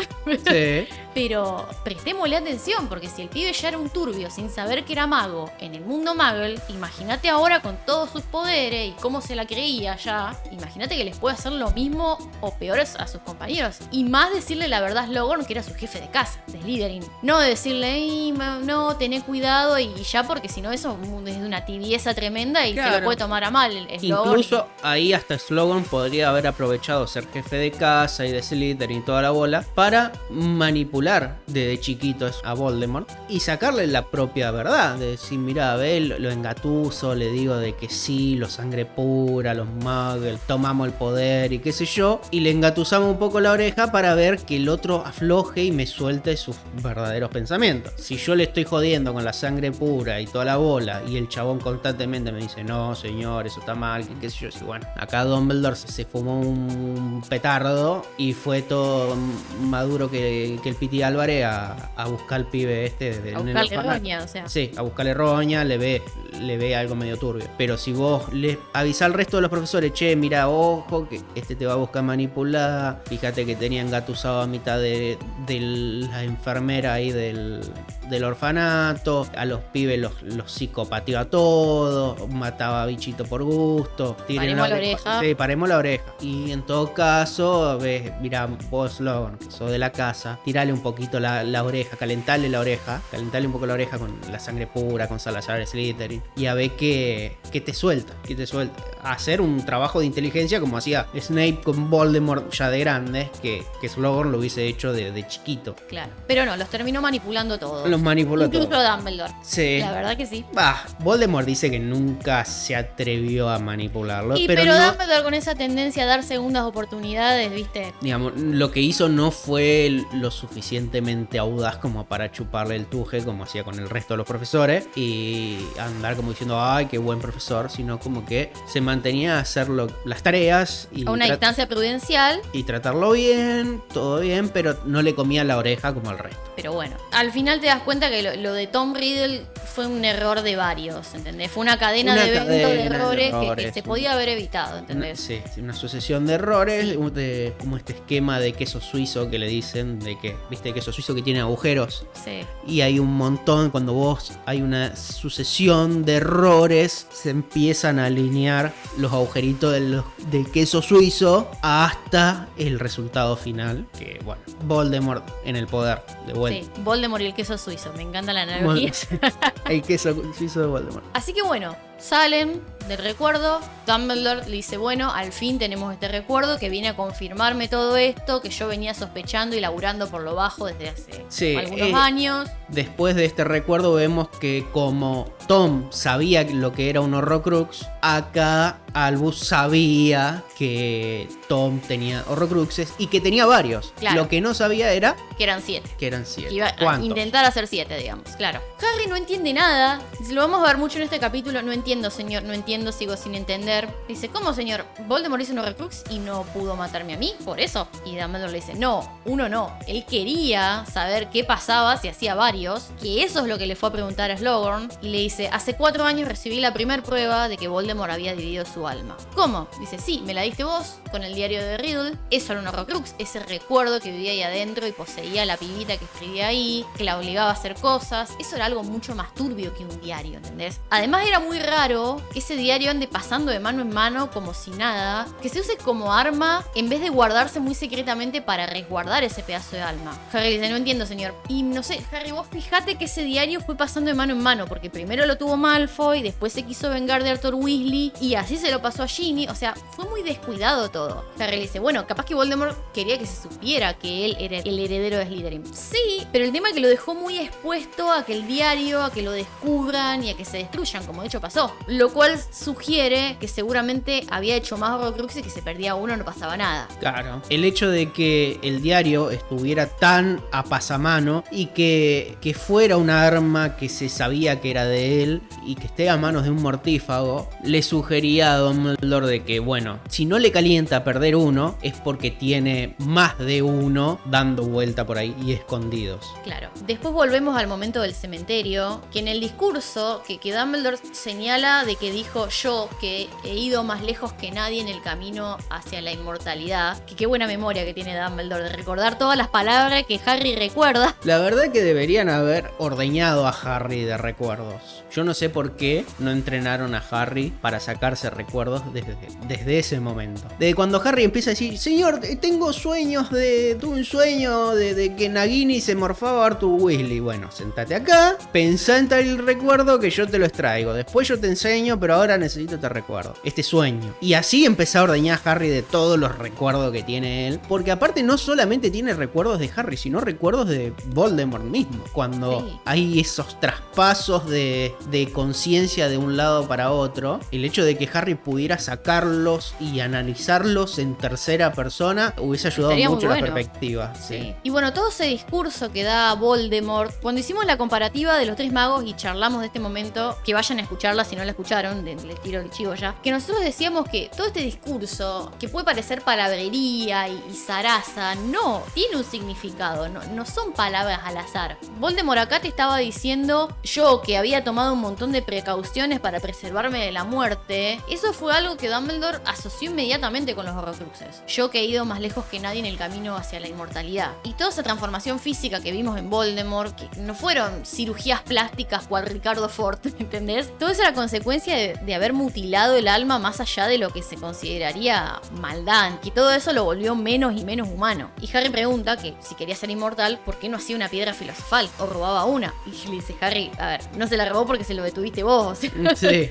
Sí. 0.46 0.88
pero 1.14 1.68
prestémosle 1.84 2.38
atención, 2.38 2.88
porque 2.88 3.08
si 3.10 3.22
el 3.22 3.30
pibe 3.30 3.52
ya 3.54 3.70
era 3.70 3.78
un 3.78 3.90
turbio 3.90 4.30
sin 4.30 4.50
saber 4.50 4.86
que 4.86 4.94
era 4.94 5.08
mago 5.08 5.50
en 5.60 5.76
el 5.76 5.82
mundo 5.82 6.16
Muggle, 6.16 6.60
imagínate 6.70 7.30
ahora 7.30 7.62
con 7.62 7.78
todos 7.86 8.10
sus 8.12 8.22
poderes 8.24 8.90
y 8.90 8.92
cómo 9.02 9.22
se 9.22 9.36
la 9.36 9.46
creía 9.46 9.96
ya, 9.98 10.40
imagínate 10.52 10.96
que 10.98 11.04
les 11.04 11.18
puede 11.18 11.36
hacer 11.36 11.52
lo 11.54 11.72
mismo 11.72 12.18
o 12.42 12.54
peor 12.56 12.80
a 12.80 13.08
sus 13.08 13.22
compañeros. 13.22 13.78
Y 13.92 14.04
más 14.04 14.32
decirle 14.34 14.68
la 14.68 14.80
verdad 14.82 15.04
a 15.04 15.08
Slogan, 15.08 15.46
que 15.46 15.54
era 15.54 15.64
su 15.64 15.74
jefe 15.76 16.00
de 16.00 16.10
casa, 16.10 16.40
de 16.48 16.60
Slytherin. 16.62 17.04
No 17.22 17.40
decirle, 17.40 17.96
"Ey, 17.96 18.32
ma- 18.32 18.60
no, 18.60 18.96
tené 18.98 19.22
cuidado 19.22 19.78
y 19.80 19.94
ya, 20.04 20.24
porque 20.24 20.48
si 20.50 20.62
no 20.62 20.72
eso 20.72 20.98
es 21.26 21.38
una 21.38 21.66
tibieza 21.66 22.14
tremenda 22.14 22.66
y 22.68 22.74
Claro. 22.90 23.02
lo 23.02 23.06
puede 23.06 23.18
tomar 23.18 23.44
a 23.44 23.52
mal 23.52 23.72
Slogan. 24.00 24.28
Incluso 24.28 24.68
ahí 24.84 25.14
hasta 25.14 25.38
Slogan 25.38 25.84
podría 25.84 26.30
haber 26.30 26.48
aprovechado 26.48 27.08
ser 27.08 27.28
jefe 27.32 27.56
de 27.58 27.72
casa 27.72 28.26
y 28.26 28.32
de 28.32 28.42
Slytherin 28.42 29.00
y 29.00 29.02
toda 29.02 29.22
la 29.22 29.32
bola 29.32 29.64
para 29.76 30.12
manipular 30.30 31.38
desde 31.48 31.80
chiquitos 31.80 32.42
a 32.44 32.54
Voldemort 32.54 33.10
y 33.28 33.40
sacarle 33.40 33.88
la 33.88 34.06
propia 34.06 34.52
verdad. 34.52 34.98
De 34.98 35.12
decir, 35.12 35.40
mira, 35.40 35.76
ve, 35.76 36.00
lo, 36.00 36.20
lo 36.20 36.32
engatuso, 36.32 37.16
le 37.16 37.30
digo 37.32 37.56
de 37.58 37.76
que 37.76 37.90
sí, 37.90 38.36
los 38.36 38.54
sangre 38.54 38.86
pura, 38.86 39.54
los 39.54 39.68
muggles, 39.68 40.40
tomamos 40.48 40.88
el 40.88 40.94
poder 40.94 41.54
y 41.54 41.60
qué 41.60 41.72
sé 41.72 41.86
yo. 41.86 42.22
Y 42.32 42.42
le 42.42 42.52
engatusamos 42.52 43.12
un 43.12 43.20
poco 43.20 43.40
la 43.40 43.52
oreja 43.52 43.92
para 43.92 44.16
ver 44.16 44.40
que 44.40 44.58
el 44.58 44.70
otro 44.70 45.04
afloje 45.06 45.64
y 45.64 45.72
me 45.72 45.86
suelte 45.86 46.36
sus 46.38 46.58
verdaderos 46.84 47.30
pensamientos. 47.30 47.94
Si 47.98 48.18
yo 48.18 48.36
le 48.36 48.44
estoy 48.46 48.64
jodiendo 48.64 49.14
con 49.14 49.24
la 49.24 49.34
sangre 49.34 49.72
pura 49.72 50.20
y 50.20 50.26
toda 50.28 50.46
la 50.46 50.58
bola 50.58 51.02
y 51.08 51.18
el 51.18 51.28
chabón 51.30 51.60
constantemente 51.60 52.32
me 52.32 52.40
dice, 52.40 52.64
no, 52.64 52.79
señor, 52.96 53.48
eso 53.48 53.60
está 53.60 53.76
mal, 53.76 54.08
que 54.08 54.14
qué 54.16 54.30
sé 54.30 54.50
yo. 54.50 54.50
Y 54.62 54.64
bueno, 54.64 54.86
acá 54.98 55.24
Dumbledore 55.26 55.76
se, 55.76 56.06
fumó 56.06 56.40
un 56.40 57.22
petardo 57.28 58.04
y 58.18 58.34
fue 58.34 58.62
todo 58.62 59.16
maduro 59.62 60.10
que, 60.10 60.60
que 60.64 60.70
el 60.70 60.76
Piti 60.76 61.02
Álvarez 61.02 61.46
a, 61.46 61.92
a 61.96 62.08
buscar 62.08 62.40
al 62.42 62.48
pibe 62.48 62.86
este. 62.86 63.20
de- 63.20 63.36
A 63.36 63.40
buscarle 63.40 63.82
roña, 63.82 64.22
o 64.24 64.28
sea. 64.28 64.48
Sí, 64.48 64.72
a 64.78 64.82
buscarle 64.82 65.14
roña, 65.14 65.64
le 65.64 65.78
ve, 65.78 66.02
le 66.40 66.58
ve 66.58 66.76
algo 66.76 66.96
medio 66.96 67.18
turbio. 67.18 67.46
Pero 67.58 67.78
si 67.78 67.92
vos 67.94 68.32
le 68.34 68.58
avisás 68.74 69.04
al 69.04 69.14
resto 69.14 69.38
de 69.38 69.42
los 69.42 69.50
profesores, 69.52 69.94
che, 69.94 70.16
mira, 70.16 70.50
ojo, 70.50 71.08
que 71.08 71.22
este 71.36 71.56
te 71.56 71.66
va 71.66 71.74
a 71.74 71.78
buscar 71.78 72.04
manipular. 72.04 73.02
Fíjate 73.06 73.46
que 73.46 73.56
tenía 73.56 73.82
engatusado 73.82 74.42
a 74.42 74.48
mitad 74.48 74.78
de, 74.80 75.18
de 75.46 75.60
la 75.60 76.24
enfermera 76.24 76.94
ahí 76.94 77.12
del, 77.12 77.62
del 78.10 78.24
orfanato. 78.24 79.28
A 79.36 79.46
los 79.46 79.60
pibes 79.72 80.00
los, 80.00 80.22
los 80.24 80.52
psicopateó 80.52 81.20
a 81.20 81.26
todos. 81.26 82.30
Mataba 82.30 82.69
bichito 82.86 83.26
por 83.26 83.44
gusto. 83.44 84.16
Paremos 84.28 84.70
la 84.70 84.76
oreja. 84.76 85.20
Sí, 85.20 85.36
paremos 85.36 85.70
la 85.70 85.78
oreja. 85.78 86.04
Y 86.22 86.52
en 86.52 86.64
todo 86.64 86.94
caso, 86.94 87.78
ves, 87.80 88.12
mira, 88.22 88.48
vos, 88.70 89.00
Logan, 89.00 89.38
que 89.38 89.52
sos 89.52 89.72
de 89.72 89.78
la 89.78 89.92
casa, 89.92 90.40
tirale 90.46 90.74
un 90.74 90.82
poquito 90.82 91.20
la, 91.20 91.44
la 91.44 91.64
oreja, 91.64 91.98
calentarle 91.98 92.50
la 92.50 92.60
oreja, 92.60 93.02
calentarle 93.12 93.48
un 93.48 93.54
poco 93.54 93.66
la 93.66 93.74
oreja 93.74 93.98
con 93.98 94.14
la 94.32 94.40
sangre 94.40 94.68
pura, 94.68 95.08
con 95.08 95.20
Salazar 95.20 95.66
Slytherin, 95.66 96.22
y 96.36 96.46
a 96.46 96.54
ver 96.54 96.72
que, 96.72 97.38
que 97.52 97.62
te 97.62 97.74
suelta, 97.74 98.14
que 98.24 98.36
te 98.36 98.46
suelta. 98.46 98.84
Hacer 99.04 99.42
un 99.42 99.66
trabajo 99.66 100.00
de 100.00 100.06
inteligencia 100.06 100.60
como 100.60 100.78
hacía 100.78 101.08
Snape 101.18 101.62
con 101.64 101.90
Voldemort 101.90 102.52
ya 102.54 102.70
de 102.70 102.80
grande, 102.80 103.30
que, 103.42 103.64
que 103.82 103.90
Slughorn 103.90 104.32
lo 104.32 104.40
hubiese 104.40 104.66
hecho 104.68 104.94
de, 104.94 105.12
de 105.12 105.28
chiquito. 105.28 105.76
Claro. 105.88 106.12
Pero 106.28 106.46
no, 106.46 106.56
los 106.58 106.70
terminó 106.70 107.02
manipulando 107.02 107.58
todos. 107.58 107.90
Los 107.90 108.02
manipuló 108.02 108.46
Incluso 108.46 108.68
todo. 108.68 108.96
Dumbledore. 108.96 109.34
Sí. 109.42 109.80
La 109.80 109.92
verdad 109.92 110.18
que 110.18 110.26
sí. 110.26 110.46
Bah, 110.54 110.84
Voldemort 111.00 111.46
dice 111.46 111.70
que 111.72 111.80
nunca 111.80 112.46
se 112.50 112.76
atrevió 112.76 113.50
a 113.50 113.60
manipularlo, 113.60 114.36
Y 114.38 114.48
pero, 114.48 114.62
pero, 114.64 114.78
no, 114.78 114.86
Dumbledore 114.88 115.24
con 115.24 115.34
esa 115.34 115.56
tendencia 115.56 116.04
a 116.04 116.06
dar 116.06 116.24
segundas 116.24 116.64
oportunidades, 116.64 117.52
¿viste? 117.54 117.94
digamos, 118.02 118.34
lo 118.36 118.72
que 118.72 118.82
hizo 118.82 119.10
no 119.10 119.32
fue 119.32 120.04
lo 120.14 120.32
suficientemente 120.32 121.40
audaz 121.40 121.78
como 121.78 122.06
para 122.06 122.32
chuparle 122.32 122.76
el 122.76 122.86
tuje 122.86 123.24
como 123.24 123.44
hacía 123.44 123.64
con 123.64 123.80
el 123.80 123.90
resto 123.90 124.14
de 124.14 124.18
los 124.20 124.28
profesores 124.28 124.88
y 124.96 125.58
andar 125.80 126.16
como 126.16 126.32
diciendo, 126.32 126.62
ay, 126.62 126.86
qué 126.88 126.98
buen 126.98 127.20
profesor, 127.20 127.70
sino 127.72 128.00
como 128.00 128.26
que 128.26 128.52
se 128.72 128.82
mantenía 128.82 129.38
a 129.38 129.40
hacer 129.42 129.70
lo- 129.70 129.88
las 130.06 130.22
tareas 130.24 130.88
y, 130.92 131.08
A 131.08 131.12
una 131.12 131.26
distancia 131.26 131.68
prudencial, 131.68 132.42
y 132.54 132.64
tratarlo 132.64 133.12
bien, 133.12 133.82
todo 133.94 134.20
bien, 134.20 134.50
pero 134.50 134.78
no 134.86 135.02
le 135.02 135.16
comía 135.16 135.44
la 135.44 135.58
oreja 135.58 135.94
como 135.94 136.10
al 136.10 136.20
resto. 136.20 136.40
pero 136.56 136.74
bueno. 136.74 136.96
Al 137.12 137.32
final 137.32 137.60
te 137.62 137.68
das 137.68 137.82
cuenta 137.82 138.10
que 138.10 138.22
lo, 138.22 138.36
lo 138.36 138.54
de 138.54 138.68
Tom 138.68 138.94
Riddle 138.94 139.46
fue 139.74 139.88
un 139.88 140.04
error 140.04 140.42
de 140.42 140.56
varios, 140.56 141.14
¿entendés? 141.14 141.50
Fue 141.52 141.62
una 141.62 141.78
cadena 141.80 142.14
Una 142.14 142.26
de 142.26 142.32
de 142.46 142.84
errores, 142.86 143.34
que- 143.58 143.72
se 143.74 143.84
podía 143.84 144.14
haber 144.14 144.30
evitado, 144.30 144.72
Una, 144.72 144.80
¿entendés? 144.80 145.20
sí, 145.20 145.40
sí, 145.54 145.62
una 145.62 145.74
sucesión 145.74 146.26
de 146.26 146.34
errores, 146.36 146.90
Sí. 146.90 146.96
un- 146.96 147.14
de- 147.14 147.54
como 147.60 147.78
este 147.78 147.94
esquema 147.94 148.40
de 148.40 148.54
queso 148.54 148.82
suizo 148.82 149.30
que 149.30 149.40
le 149.40 149.48
dicen, 149.48 150.00
de 150.00 150.18
que, 150.20 150.36
viste, 150.50 150.74
queso 150.74 150.92
suizo 150.92 151.16
que 151.16 151.22
tiene 151.22 151.40
agujeros. 151.40 152.06
Sí. 152.24 152.42
Y 152.68 152.82
hay 152.82 153.00
un 153.00 153.14
montón, 153.16 153.70
cuando 153.70 153.94
vos 153.94 154.34
hay 154.46 154.62
una 154.62 154.96
sucesión 154.96 156.06
de 156.06 156.16
errores, 156.16 157.08
se 157.12 157.30
empiezan 157.30 158.00
a 158.00 158.06
alinear 158.06 158.74
los 158.98 159.12
agujeritos 159.14 159.74
del, 159.74 160.02
del 160.32 160.52
queso 160.52 160.82
suizo 160.82 161.50
hasta 161.62 162.48
el 162.58 162.80
resultado 162.80 163.36
final, 163.38 163.86
que 163.98 164.20
bueno, 164.26 164.42
Voldemort 164.64 165.28
en 165.46 165.56
el 165.56 165.68
poder, 165.68 166.02
de 166.28 166.34
vuelta. 166.34 166.66
Sí, 166.76 166.82
Voldemort 166.84 167.22
y 167.22 167.28
el 167.28 167.34
queso 167.34 167.58
suizo, 167.58 167.92
me 167.96 168.04
encanta 168.04 168.34
la 168.34 168.42
analogía. 168.44 168.92
el 169.70 169.82
queso 169.82 170.16
suizo 170.38 170.62
de 170.62 170.68
Voldemort. 170.68 171.06
Así 171.14 171.34
que 171.34 171.42
bueno, 171.42 171.76
salen 172.00 172.62
del 172.90 172.98
recuerdo. 172.98 173.62
Dumbledore 173.88 174.46
le 174.46 174.58
dice, 174.58 174.78
bueno, 174.78 175.12
al 175.14 175.32
fin 175.32 175.58
tenemos 175.58 175.94
este 175.94 176.08
recuerdo 176.10 176.60
que 176.60 176.70
viene 176.70 176.90
a 176.90 176.96
confirmarme 176.96 177.68
todo 177.70 177.96
esto 177.98 178.42
que 178.42 178.50
yo 178.50 178.68
venía 178.68 178.94
sospechando 178.94 179.56
y 179.56 179.60
laburando 179.62 180.10
por 180.10 180.22
lo 180.22 180.36
bajo 180.36 180.66
desde 180.66 180.90
hace 180.90 181.26
Sí, 181.30 181.56
algunos 181.56 181.88
eh, 181.88 181.94
años. 181.96 182.50
Después 182.68 183.16
de 183.16 183.26
este 183.26 183.44
recuerdo 183.46 183.94
vemos 183.94 184.28
que 184.30 184.66
como 184.74 185.26
Tom 185.48 185.92
sabía 185.92 186.44
lo 186.44 186.74
que 186.74 186.90
era 186.90 187.02
un 187.02 187.14
Horrocrux, 187.16 187.88
acá 188.02 188.80
Albus 188.94 189.40
sabía 189.40 190.44
que 190.58 191.28
Tom 191.48 191.80
tenía 191.80 192.24
Horrocruxes 192.28 192.94
y 192.98 193.08
que 193.08 193.22
tenía 193.22 193.46
varios. 193.46 193.94
Claro. 194.00 194.24
Lo 194.24 194.30
que 194.30 194.42
no 194.42 194.54
sabía 194.54 194.92
era 194.94 195.16
Que 195.38 195.44
eran 195.46 195.62
siete. 195.64 195.90
que 195.98 196.08
eran 196.08 196.26
siete. 196.26 196.50
Que 196.50 196.56
iba 196.56 196.68
a 196.68 196.76
¿Cuántos? 196.76 197.08
intentar 197.08 197.46
hacer 197.46 197.66
siete, 197.68 197.98
digamos. 197.98 198.30
Claro. 198.38 198.60
Harry 198.78 199.08
no 199.08 199.16
entiende 199.16 199.54
nada. 199.54 200.00
Lo 200.32 200.42
vamos 200.42 200.64
a 200.64 200.68
ver 200.68 200.78
mucho 200.78 200.98
en 200.98 201.04
este 201.04 201.20
capítulo. 201.20 201.62
No 201.64 201.72
entiendo, 201.72 202.10
señor. 202.12 202.44
No 202.44 202.54
entiendo, 202.54 202.79
sigo 202.92 203.16
sin 203.18 203.36
entender. 203.36 203.88
Dice, 204.08 204.30
¿cómo, 204.30 204.54
señor? 204.54 204.86
Voldemort 205.08 205.42
hizo 205.42 205.54
un 205.54 205.60
Horcrux 205.60 206.04
y 206.10 206.20
no 206.20 206.44
pudo 206.44 206.76
matarme 206.76 207.14
a 207.14 207.18
mí. 207.18 207.34
Por 207.46 207.60
eso. 207.60 207.88
Y 208.06 208.18
Dumbledore 208.18 208.52
le 208.52 208.60
dice, 208.60 208.76
no, 208.76 209.20
uno 209.26 209.50
no. 209.50 209.78
Él 209.88 210.06
quería 210.06 210.86
saber 210.92 211.30
qué 211.30 211.44
pasaba 211.44 211.98
si 211.98 212.08
hacía 212.08 212.36
varios. 212.36 212.90
Que 213.02 213.24
eso 213.24 213.42
es 213.42 213.48
lo 213.48 213.58
que 213.58 213.66
le 213.66 213.76
fue 213.76 213.90
a 213.90 213.92
preguntar 213.92 214.32
a 214.32 214.38
Slughorn. 214.38 214.90
Y 215.02 215.10
le 215.10 215.20
dice, 215.20 215.50
hace 215.52 215.76
cuatro 215.76 216.04
años 216.06 216.28
recibí 216.28 216.60
la 216.60 216.74
primera 216.74 217.04
prueba 217.04 217.48
de 217.48 217.58
que 217.58 217.68
Voldemort 217.68 218.12
había 218.12 218.34
dividido 218.36 218.66
su 218.66 218.88
alma. 218.88 219.18
¿Cómo? 219.36 219.68
Dice, 219.80 220.00
sí, 220.00 220.22
me 220.26 220.34
la 220.34 220.42
diste 220.42 220.64
vos 220.64 220.96
con 221.12 221.24
el 221.24 221.34
diario 221.34 221.62
de 221.62 221.78
Riddle. 221.78 222.18
Eso 222.32 222.54
era 222.54 222.62
un 222.62 222.68
Horcrux. 222.68 223.16
Ese 223.20 223.40
recuerdo 223.40 224.00
que 224.00 224.12
vivía 224.12 224.32
ahí 224.32 224.44
adentro 224.44 224.88
y 224.88 224.92
poseía 224.92 225.46
la 225.46 225.58
pibita 225.58 225.98
que 225.98 226.06
escribía 226.06 226.48
ahí, 226.48 226.86
que 226.98 227.04
la 227.04 227.18
obligaba 227.18 227.50
a 227.50 227.54
hacer 227.54 227.76
cosas. 227.76 228.32
Eso 228.40 228.56
era 228.56 228.66
algo 228.66 228.84
mucho 228.84 229.16
más 229.16 229.34
turbio 229.34 229.74
que 229.76 229.84
un 229.84 230.02
diario, 230.02 230.38
¿entendés? 230.38 230.80
Además 230.90 231.28
era 231.28 231.40
muy 231.40 231.60
raro 231.60 232.22
ese 232.36 232.56
diario 232.60 232.92
ande 232.92 233.08
pasando 233.08 233.52
de 233.52 233.60
mano 233.60 233.82
en 233.82 233.94
mano 233.94 234.30
como 234.32 234.54
si 234.54 234.72
nada, 234.72 235.28
que 235.42 235.50
se 235.50 235.60
use 235.62 235.78
como 235.78 236.14
arma 236.14 236.64
en 236.76 236.90
vez 236.90 237.02
de 237.02 237.10
guardarse 237.10 237.60
muy 237.60 237.76
secretamente 237.76 238.42
para 238.42 238.66
resguardar 238.66 239.24
ese 239.24 239.44
pedazo 239.44 239.76
de 239.76 239.82
alma. 239.82 240.18
Harry 240.32 240.58
dice, 240.58 240.70
no 240.70 240.76
entiendo, 240.76 241.06
señor. 241.06 241.34
Y 241.48 241.64
no 241.64 241.84
sé, 241.84 242.04
Harry, 242.12 242.32
vos 242.32 242.48
fijate 242.52 242.98
que 242.98 243.06
ese 243.06 243.24
diario 243.24 243.62
fue 243.62 243.76
pasando 243.76 244.10
de 244.10 244.16
mano 244.16 244.34
en 244.34 244.42
mano, 244.42 244.68
porque 244.68 244.90
primero 244.90 245.26
lo 245.26 245.38
tuvo 245.38 245.58
Malfoy, 245.58 246.22
después 246.22 246.54
se 246.54 246.64
quiso 246.64 246.90
vengar 246.90 247.24
de 247.24 247.32
Arthur 247.32 247.56
Weasley, 247.56 248.14
y 248.22 248.36
así 248.36 248.58
se 248.58 248.72
lo 248.72 248.82
pasó 248.82 249.04
a 249.04 249.08
Ginny. 249.08 249.48
O 249.48 249.56
sea, 249.56 249.74
fue 249.92 250.06
muy 250.06 250.24
descuidado 250.24 250.90
todo. 250.90 251.26
Harry 251.40 251.60
dice, 251.60 251.80
bueno, 251.80 252.06
capaz 252.08 252.26
que 252.26 252.36
Voldemort 252.36 252.78
quería 252.94 253.18
que 253.18 253.26
se 253.26 253.42
supiera 253.42 253.94
que 253.94 254.26
él 254.26 254.38
era 254.40 254.58
el 254.58 254.80
heredero 254.80 255.18
de 255.18 255.26
Slytherin. 255.26 255.74
Sí, 255.74 256.28
pero 256.32 256.46
el 256.46 256.52
tema 256.52 256.70
es 256.70 256.74
que 256.76 256.82
lo 256.82 256.88
dejó 256.88 257.16
muy 257.16 257.38
expuesto 257.38 258.12
a 258.12 258.26
que 258.26 258.34
el 258.34 258.48
diario, 258.48 259.04
a 259.04 259.12
que 259.12 259.22
lo 259.22 259.32
descubran 259.32 260.24
y 260.24 260.30
a 260.30 260.38
que 260.38 260.46
se 260.46 260.58
destruyan, 260.58 261.06
como 261.06 261.22
de 261.22 261.28
hecho 261.28 261.42
pasó. 261.42 261.74
Lo 261.88 262.12
cual 262.12 262.40
sugiere 262.52 263.38
que 263.40 263.48
seguramente 263.48 264.26
había 264.30 264.56
hecho 264.56 264.78
más 264.78 265.02
Horcruxes 265.02 265.40
y 265.40 265.44
que 265.44 265.50
se 265.50 265.62
perdía 265.62 265.96
uno 265.96 266.18
no 266.18 266.26
pasaba 266.26 266.58
nada. 266.58 266.88
Claro. 267.00 267.42
El 267.50 267.64
hecho 267.64 267.90
de 267.90 268.12
que 268.12 268.60
el 268.64 268.82
diario 268.82 269.32
estuviera 269.32 269.88
tan 269.88 270.42
a 270.52 270.64
pasamano 270.64 271.44
y 271.52 271.68
que, 271.68 272.38
que 272.42 272.54
fuera 272.54 272.98
un 272.98 273.10
arma 273.10 273.76
que 273.76 273.90
se 273.90 274.10
sabía 274.10 274.62
que 274.62 274.72
era 274.72 274.86
de 274.86 275.24
él 275.24 275.42
y 275.66 275.76
que 275.76 275.88
esté 275.88 276.10
a 276.10 276.18
manos 276.18 276.44
de 276.44 276.52
un 276.52 276.62
mortífago, 276.62 277.50
le 277.64 277.82
sugería 277.82 278.54
a 278.54 278.58
Dumbledore 278.58 279.28
de 279.28 279.44
que, 279.44 279.60
bueno, 279.60 280.00
si 280.10 280.26
no 280.26 280.40
le 280.40 280.52
calienta 280.52 281.04
perder 281.04 281.36
uno, 281.36 281.78
es 281.82 281.94
porque 282.00 282.32
tiene 282.32 282.96
más 283.00 283.38
de 283.38 283.62
uno 283.62 284.20
dando 284.26 284.64
vuelta 284.64 285.06
por 285.06 285.18
ahí 285.18 285.36
y 285.42 285.54
escondidos. 285.54 286.26
Claro. 286.44 286.70
Después 286.86 287.14
volvemos 287.14 287.58
al 287.58 287.68
momento 287.68 288.02
del 288.02 288.14
cementerio, 288.14 289.02
que 289.12 289.20
en 289.20 289.28
el 289.28 289.40
discurso 289.40 290.24
que, 290.26 290.38
que 290.38 290.54
Dumbledore 290.54 290.98
señala 291.12 291.86
de 291.86 291.96
que 291.96 292.12
dijo 292.12 292.39
yo 292.48 292.90
que 293.02 293.28
he 293.44 293.56
ido 293.56 293.84
más 293.84 294.02
lejos 294.02 294.32
que 294.34 294.52
nadie 294.52 294.82
en 294.82 294.88
el 294.88 295.02
camino 295.02 295.58
hacia 295.70 296.02
la 296.02 296.12
inmortalidad, 296.12 297.04
que 297.06 297.16
qué 297.16 297.26
buena 297.26 297.48
memoria 297.48 297.84
que 297.84 297.94
tiene 297.94 298.18
Dumbledore 298.18 298.64
de 298.64 298.70
recordar 298.70 299.18
todas 299.18 299.38
las 299.38 299.50
palabras 299.50 300.04
que 300.08 300.20
Harry 300.26 300.56
recuerda. 300.56 301.16
La 301.24 301.40
verdad 301.40 301.72
que 301.72 301.82
deberían 301.82 302.30
haber 302.30 302.72
ordeñado 302.78 303.48
a 303.48 303.50
Harry 303.50 304.04
de 304.04 304.18
recuerdos. 304.18 305.04
Yo 305.12 305.24
no 305.24 305.34
sé 305.34 305.50
por 305.50 305.76
qué 305.76 306.06
no 306.20 306.32
entrenaron 306.32 306.94
a 306.94 307.04
Harry 307.12 307.52
para 307.62 307.80
sacarse 307.80 308.30
recuerdos 308.30 308.94
desde, 308.94 309.18
desde 309.48 309.80
ese 309.80 310.00
momento. 310.00 310.44
Desde 310.60 310.76
cuando 310.76 311.02
Harry 311.04 311.24
empieza 311.24 311.50
a 311.50 311.54
decir, 311.54 311.78
señor, 311.78 312.20
tengo 312.40 312.72
sueños 312.74 313.32
de... 313.32 313.76
Tuve 313.80 313.98
un 313.98 314.06
sueño 314.06 314.76
de, 314.76 314.94
de 314.94 315.16
que 315.16 315.28
Nagini 315.28 315.82
se 315.82 315.96
morfaba 315.96 316.44
a 316.44 316.48
Arthur 316.48 316.80
Weasley. 316.80 317.20
Bueno, 317.20 317.52
sentate 317.52 317.96
acá, 317.96 318.38
pensá 318.52 319.00
en 319.00 319.10
tal 319.10 319.40
recuerdo 319.40 320.00
que 320.00 320.12
yo 320.12 320.28
te 320.28 320.38
lo 320.38 320.46
extraigo. 320.46 320.94
Después 320.94 321.28
yo 321.28 321.40
te 321.40 321.48
enseño, 321.48 322.00
pero 322.00 322.16
ahora 322.16 322.29
necesito 322.38 322.76
este 322.76 322.90
recuerdo. 322.90 323.34
Este 323.44 323.64
sueño. 323.64 324.14
Y 324.22 324.34
así 324.34 324.66
empezó 324.66 325.00
a 325.00 325.04
ordeñar 325.04 325.40
a 325.44 325.52
Harry 325.52 325.70
de 325.70 325.82
todos 325.82 326.18
los 326.20 326.38
recuerdos 326.38 326.92
que 326.92 327.04
tiene 327.04 327.48
él. 327.48 327.60
Porque 327.68 327.92
aparte 327.92 328.24
no 328.24 328.38
solamente 328.38 328.92
tiene 328.92 329.14
recuerdos 329.14 329.60
de 329.60 329.70
Harry, 329.76 329.98
sino 329.98 330.20
recuerdos 330.22 330.68
de 330.68 330.94
Voldemort 331.08 331.64
mismo. 331.64 332.04
Cuando 332.14 332.60
Sí. 332.68 332.80
hay 332.86 333.20
esos 333.20 333.60
traspasos 333.60 334.48
de, 334.50 334.94
de 335.10 335.32
conciencia 335.32 336.10
de 336.10 336.18
un 336.18 336.38
lado 336.38 336.68
para 336.68 336.92
otro, 336.92 337.40
el 337.52 337.66
hecho 337.66 337.84
de 337.84 337.98
que 337.98 338.10
Harry 338.14 338.36
pudiera 338.36 338.78
sacarlos 338.80 339.74
y 339.80 340.00
analizarlos 340.00 341.00
en 341.00 341.16
tercera 341.16 341.74
persona 341.74 342.34
hubiese 342.38 342.68
ayudado 342.68 342.92
Estaría 342.92 343.10
mucho 343.10 343.28
bueno. 343.28 343.46
la 343.48 343.54
perspectiva. 343.54 344.14
Sí. 344.16 344.56
Y 344.64 344.70
bueno, 344.70 344.94
todo 344.94 345.10
ese 345.10 345.26
discurso 345.26 345.92
que 345.92 346.04
da 346.04 346.34
Voldemort, 346.34 347.14
cuando 347.22 347.42
hicimos 347.42 347.66
la 347.66 347.78
comparativa 347.78 348.38
de 348.38 348.46
los 348.46 348.56
tres 348.56 348.72
magos 348.72 349.04
y 349.06 349.14
charlamos 349.16 349.62
de 349.62 349.68
este 349.68 349.80
momento, 349.80 350.38
que 350.44 350.54
vayan 350.54 350.80
a 350.80 350.82
escucharla 350.84 351.24
si 351.24 351.36
no 351.36 351.44
la 351.44 351.52
escucharon, 351.52 352.04
de- 352.06 352.16
les 352.24 352.42
tiro 352.42 352.62
el 352.62 352.70
chivo 352.70 352.94
ya, 352.96 353.16
que 353.22 353.32
nosotros 353.32 353.64
decíamos 353.64 354.08
que 354.10 354.30
todo 354.36 354.48
este 354.48 354.62
discurso, 354.62 355.52
que 355.60 355.70
puede 355.70 355.86
parecer 355.86 356.22
palabrería 356.22 357.28
y, 357.28 357.44
y 357.50 357.56
zaraza, 357.56 358.36
no, 358.36 358.84
tiene 358.94 359.18
un 359.18 359.24
significado, 359.24 360.10
no, 360.10 360.24
no 360.26 360.46
son 360.46 360.74
palabras 360.74 361.22
al 361.24 361.38
azar. 361.38 361.78
Voldemort 362.00 362.40
acá 362.40 362.60
te 362.60 362.68
estaba 362.68 362.98
diciendo, 362.98 363.76
yo 363.84 364.22
que 364.22 364.38
había 364.38 364.64
tomado 364.64 364.94
un 364.94 365.02
montón 365.02 365.32
de 365.32 365.42
precauciones 365.42 366.20
para 366.20 366.40
preservarme 366.40 367.06
de 367.06 367.12
la 367.12 367.24
muerte, 367.24 368.00
eso 368.10 368.34
fue 368.34 368.54
algo 368.54 368.78
que 368.78 368.90
Dumbledore 368.90 369.40
asoció 369.46 369.92
inmediatamente 369.92 370.56
con 370.56 370.66
los 370.66 370.76
Horrocruxes. 370.76 371.44
Yo 371.48 371.70
que 371.70 371.80
he 371.80 371.86
ido 371.86 372.06
más 372.06 372.20
lejos 372.20 372.46
que 372.46 372.60
nadie 372.60 372.80
en 372.80 372.86
el 372.86 372.98
camino 372.98 373.36
hacia 373.36 373.60
la 373.60 373.68
inmortalidad. 373.68 374.32
Y 374.44 374.54
toda 374.54 374.70
esa 374.70 374.84
transformación 374.84 375.40
física 375.40 375.82
que 375.82 375.92
vimos 375.92 376.18
en 376.18 376.30
Voldemort, 376.30 376.96
que 376.96 377.22
no 377.22 377.36
fueron 377.36 377.86
cirugías 377.86 378.42
plásticas 378.42 379.08
cual 379.08 379.26
Ricardo 379.26 379.70
Ford, 379.70 380.00
¿entendés? 380.20 380.78
Todo 380.78 380.90
eso 380.90 381.02
era 381.02 381.14
consecuencia 381.14 381.76
de, 381.76 382.09
de 382.10 382.16
haber 382.16 382.34
mutilado 382.34 382.96
el 382.98 383.08
alma 383.08 383.40
más 383.40 383.60
allá 383.62 383.88
de 383.88 383.98
lo 383.98 384.10
que 384.10 384.22
se 384.24 384.36
consideraría 384.36 385.40
maldad, 385.62 386.20
que 386.20 386.32
todo 386.32 386.52
eso 386.52 386.74
lo 386.74 386.84
volvió 386.84 387.16
menos 387.16 387.56
y 387.56 387.64
menos 387.64 387.88
humano. 387.88 388.32
Y 388.42 388.56
Harry 388.56 388.70
pregunta 388.70 389.16
que 389.18 389.36
si 389.42 389.56
quería 389.56 389.76
ser 389.76 389.90
inmortal, 389.90 390.40
¿por 390.40 390.58
qué 390.60 390.70
no 390.70 390.78
hacía 390.78 390.96
una 390.96 391.08
piedra 391.08 391.34
filosofal 391.34 391.88
o 392.00 392.06
robaba 392.06 392.46
una? 392.46 392.74
Y 392.86 393.08
le 393.08 393.16
dice 393.16 393.36
Harry, 393.42 393.72
a 393.80 393.88
ver, 393.88 394.02
no 394.18 394.28
se 394.28 394.38
la 394.38 394.46
robó 394.50 394.66
porque 394.66 394.84
se 394.84 394.94
lo 394.94 395.04
detuviste 395.04 395.44
vos. 395.44 395.80
Sí. 396.16 396.50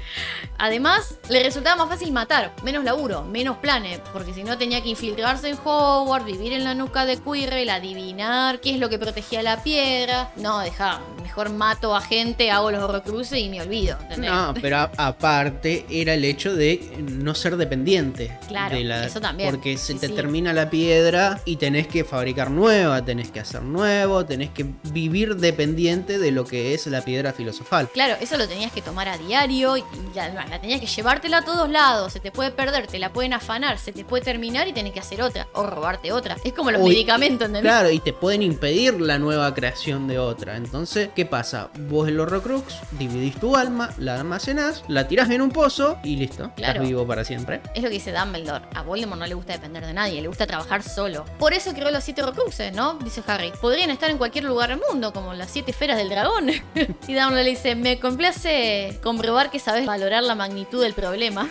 Además, 0.59 1.17
le 1.29 1.43
resultaba 1.43 1.77
más 1.77 1.89
fácil 1.89 2.13
matar, 2.13 2.53
menos 2.63 2.85
laburo, 2.85 3.23
menos 3.25 3.59
planes, 3.59 4.01
porque 4.13 4.33
si 4.33 4.45
no 4.45 4.57
tenía 4.59 4.83
que 4.83 4.89
infiltrarse 4.89 5.49
en 5.49 5.59
Hogwarts, 5.63 6.27
vivir 6.27 6.53
en 6.53 6.65
la 6.65 6.75
nuca 6.75 7.05
de 7.05 7.17
Quirrell, 7.19 7.69
adivinar 7.71 8.61
qué 8.61 8.71
es 8.75 8.79
lo 8.81 8.89
que 8.89 8.99
protegía 8.99 9.43
la 9.43 9.63
piedra. 9.63 10.31
No, 10.37 10.61
deja, 10.61 11.01
mejor 11.23 11.51
mato 11.51 11.95
a 11.95 12.01
gente, 12.01 12.51
hago 12.51 12.71
los 12.71 12.83
horrocruces 12.83 13.39
y 13.39 13.49
me 13.49 13.61
olvido. 13.61 13.99
¿entendés? 14.03 14.31
No, 14.31 14.55
pero 14.61 14.79
a- 14.97 15.13
era 15.91 16.15
el 16.15 16.25
hecho 16.25 16.55
de 16.55 16.81
no 16.99 17.35
ser 17.35 17.57
dependiente. 17.57 18.37
Claro, 18.49 18.77
de 18.77 18.85
la- 18.85 19.07
eso 19.07 19.21
también. 19.21 19.51
Porque 19.51 19.77
se 19.77 19.95
Sí, 19.95 19.99
te 19.99 20.09
sí. 20.09 20.13
termina 20.15 20.53
la 20.53 20.71
piedra 20.71 21.41
y 21.45 21.57
tenés 21.57 21.87
que 21.87 22.05
fabricar 22.05 22.51
nueva, 22.51 23.05
tenés 23.05 23.31
que 23.31 23.41
hacer 23.41 23.63
nuevo, 23.63 24.25
tenés 24.25 24.51
que 24.51 24.67
vivir 24.93 25.37
dependiente 25.37 26.19
de 26.19 26.31
lo 26.33 26.45
que 26.45 26.75
es 26.75 26.87
la 26.87 27.03
piedra 27.03 27.33
filosofal. 27.33 27.89
Claro, 27.91 28.17
eso 28.21 28.37
lo 28.37 28.47
tenías 28.49 28.73
que 28.73 28.83
tomar 28.83 29.09
a 29.09 29.19
diario 29.19 29.77
y 29.77 29.85
la, 30.15 30.29
la 30.47 30.61
tenías 30.61 30.81
que 30.81 30.87
llevártela 30.87 31.39
a 31.39 31.43
todos 31.45 31.69
lados. 31.69 32.13
Se 32.13 32.21
te 32.21 32.31
puede 32.31 32.51
perder, 32.51 32.87
te 32.87 32.99
la 32.99 33.13
pueden 33.13 33.33
afanar, 33.33 33.79
se 33.79 33.93
te 33.93 34.05
puede 34.05 34.25
terminar 34.25 34.69
y 34.69 34.73
tenés 34.73 34.93
que 34.93 35.01
hacer 35.01 35.23
otra 35.23 35.49
o 35.55 35.65
robarte 35.67 36.13
otra. 36.13 36.37
Es 36.45 36.53
como 36.53 36.71
los 36.71 36.83
Uy, 36.83 36.91
medicamentos, 36.91 37.47
¿entendés? 37.47 37.63
Claro, 37.71 37.91
y 37.91 38.01
te 38.01 38.13
pueden 38.13 38.43
impedir 38.43 39.01
la 39.01 39.19
nueva 39.19 39.53
creación 39.55 40.07
de 40.09 40.19
otra. 40.19 40.57
Entonces, 40.57 41.11
¿qué 41.15 41.27
pasa? 41.27 41.71
Vos 41.89 42.09
el 42.09 42.19
Horrocrux 42.21 42.75
dividís 42.99 43.37
tu 43.39 43.57
alma, 43.57 43.91
la 43.99 44.15
almacenás, 44.17 44.85
la 44.89 45.09
tirás 45.09 45.29
en 45.39 45.43
un 45.43 45.51
pozo 45.51 45.99
y 46.03 46.17
listo. 46.17 46.51
Claro. 46.57 46.75
Estás 46.75 46.89
vivo 46.89 47.07
para 47.07 47.25
siempre. 47.25 47.61
Es 47.73 47.83
lo 47.83 47.89
que 47.89 47.95
dice 47.95 48.13
Dumbledore. 48.13 48.65
A 48.75 48.83
Voldemort 48.83 49.21
no 49.21 49.27
le 49.27 49.35
gusta 49.35 49.53
depender 49.53 49.87
de 49.87 49.93
nadie, 49.93 50.21
le 50.21 50.27
gusta 50.27 50.49
trabajar 50.49 50.83
solo. 50.83 51.25
Por 51.39 51.53
eso 51.53 51.73
creó 51.75 51.93
los 51.93 52.03
siete 52.03 52.25
Horcruxes, 52.25 52.73
¿no? 52.73 52.95
Dice 52.95 53.23
Harry. 53.29 53.53
Podrían 53.61 53.91
estar 53.91 54.11
en 54.11 54.19
cualquier 54.19 54.45
lugar 54.45 54.71
del 54.71 54.81
mundo, 54.91 55.13
como 55.13 55.35
las 55.35 55.51
siete 55.51 55.71
esferas 55.71 55.97
del 55.97 56.09
dragón. 56.09 56.49
y 56.75 57.15
Dumbledore 57.15 57.45
le 57.45 57.51
dice, 57.51 57.77
me 57.77 58.01
complace 58.01 58.99
comprobar 59.03 59.51
que 59.51 59.61
sabes 59.61 59.87
valorar 59.87 60.25
la 60.25 60.35
magnitud 60.35 60.83
del 60.83 60.93
problema. 60.93 61.49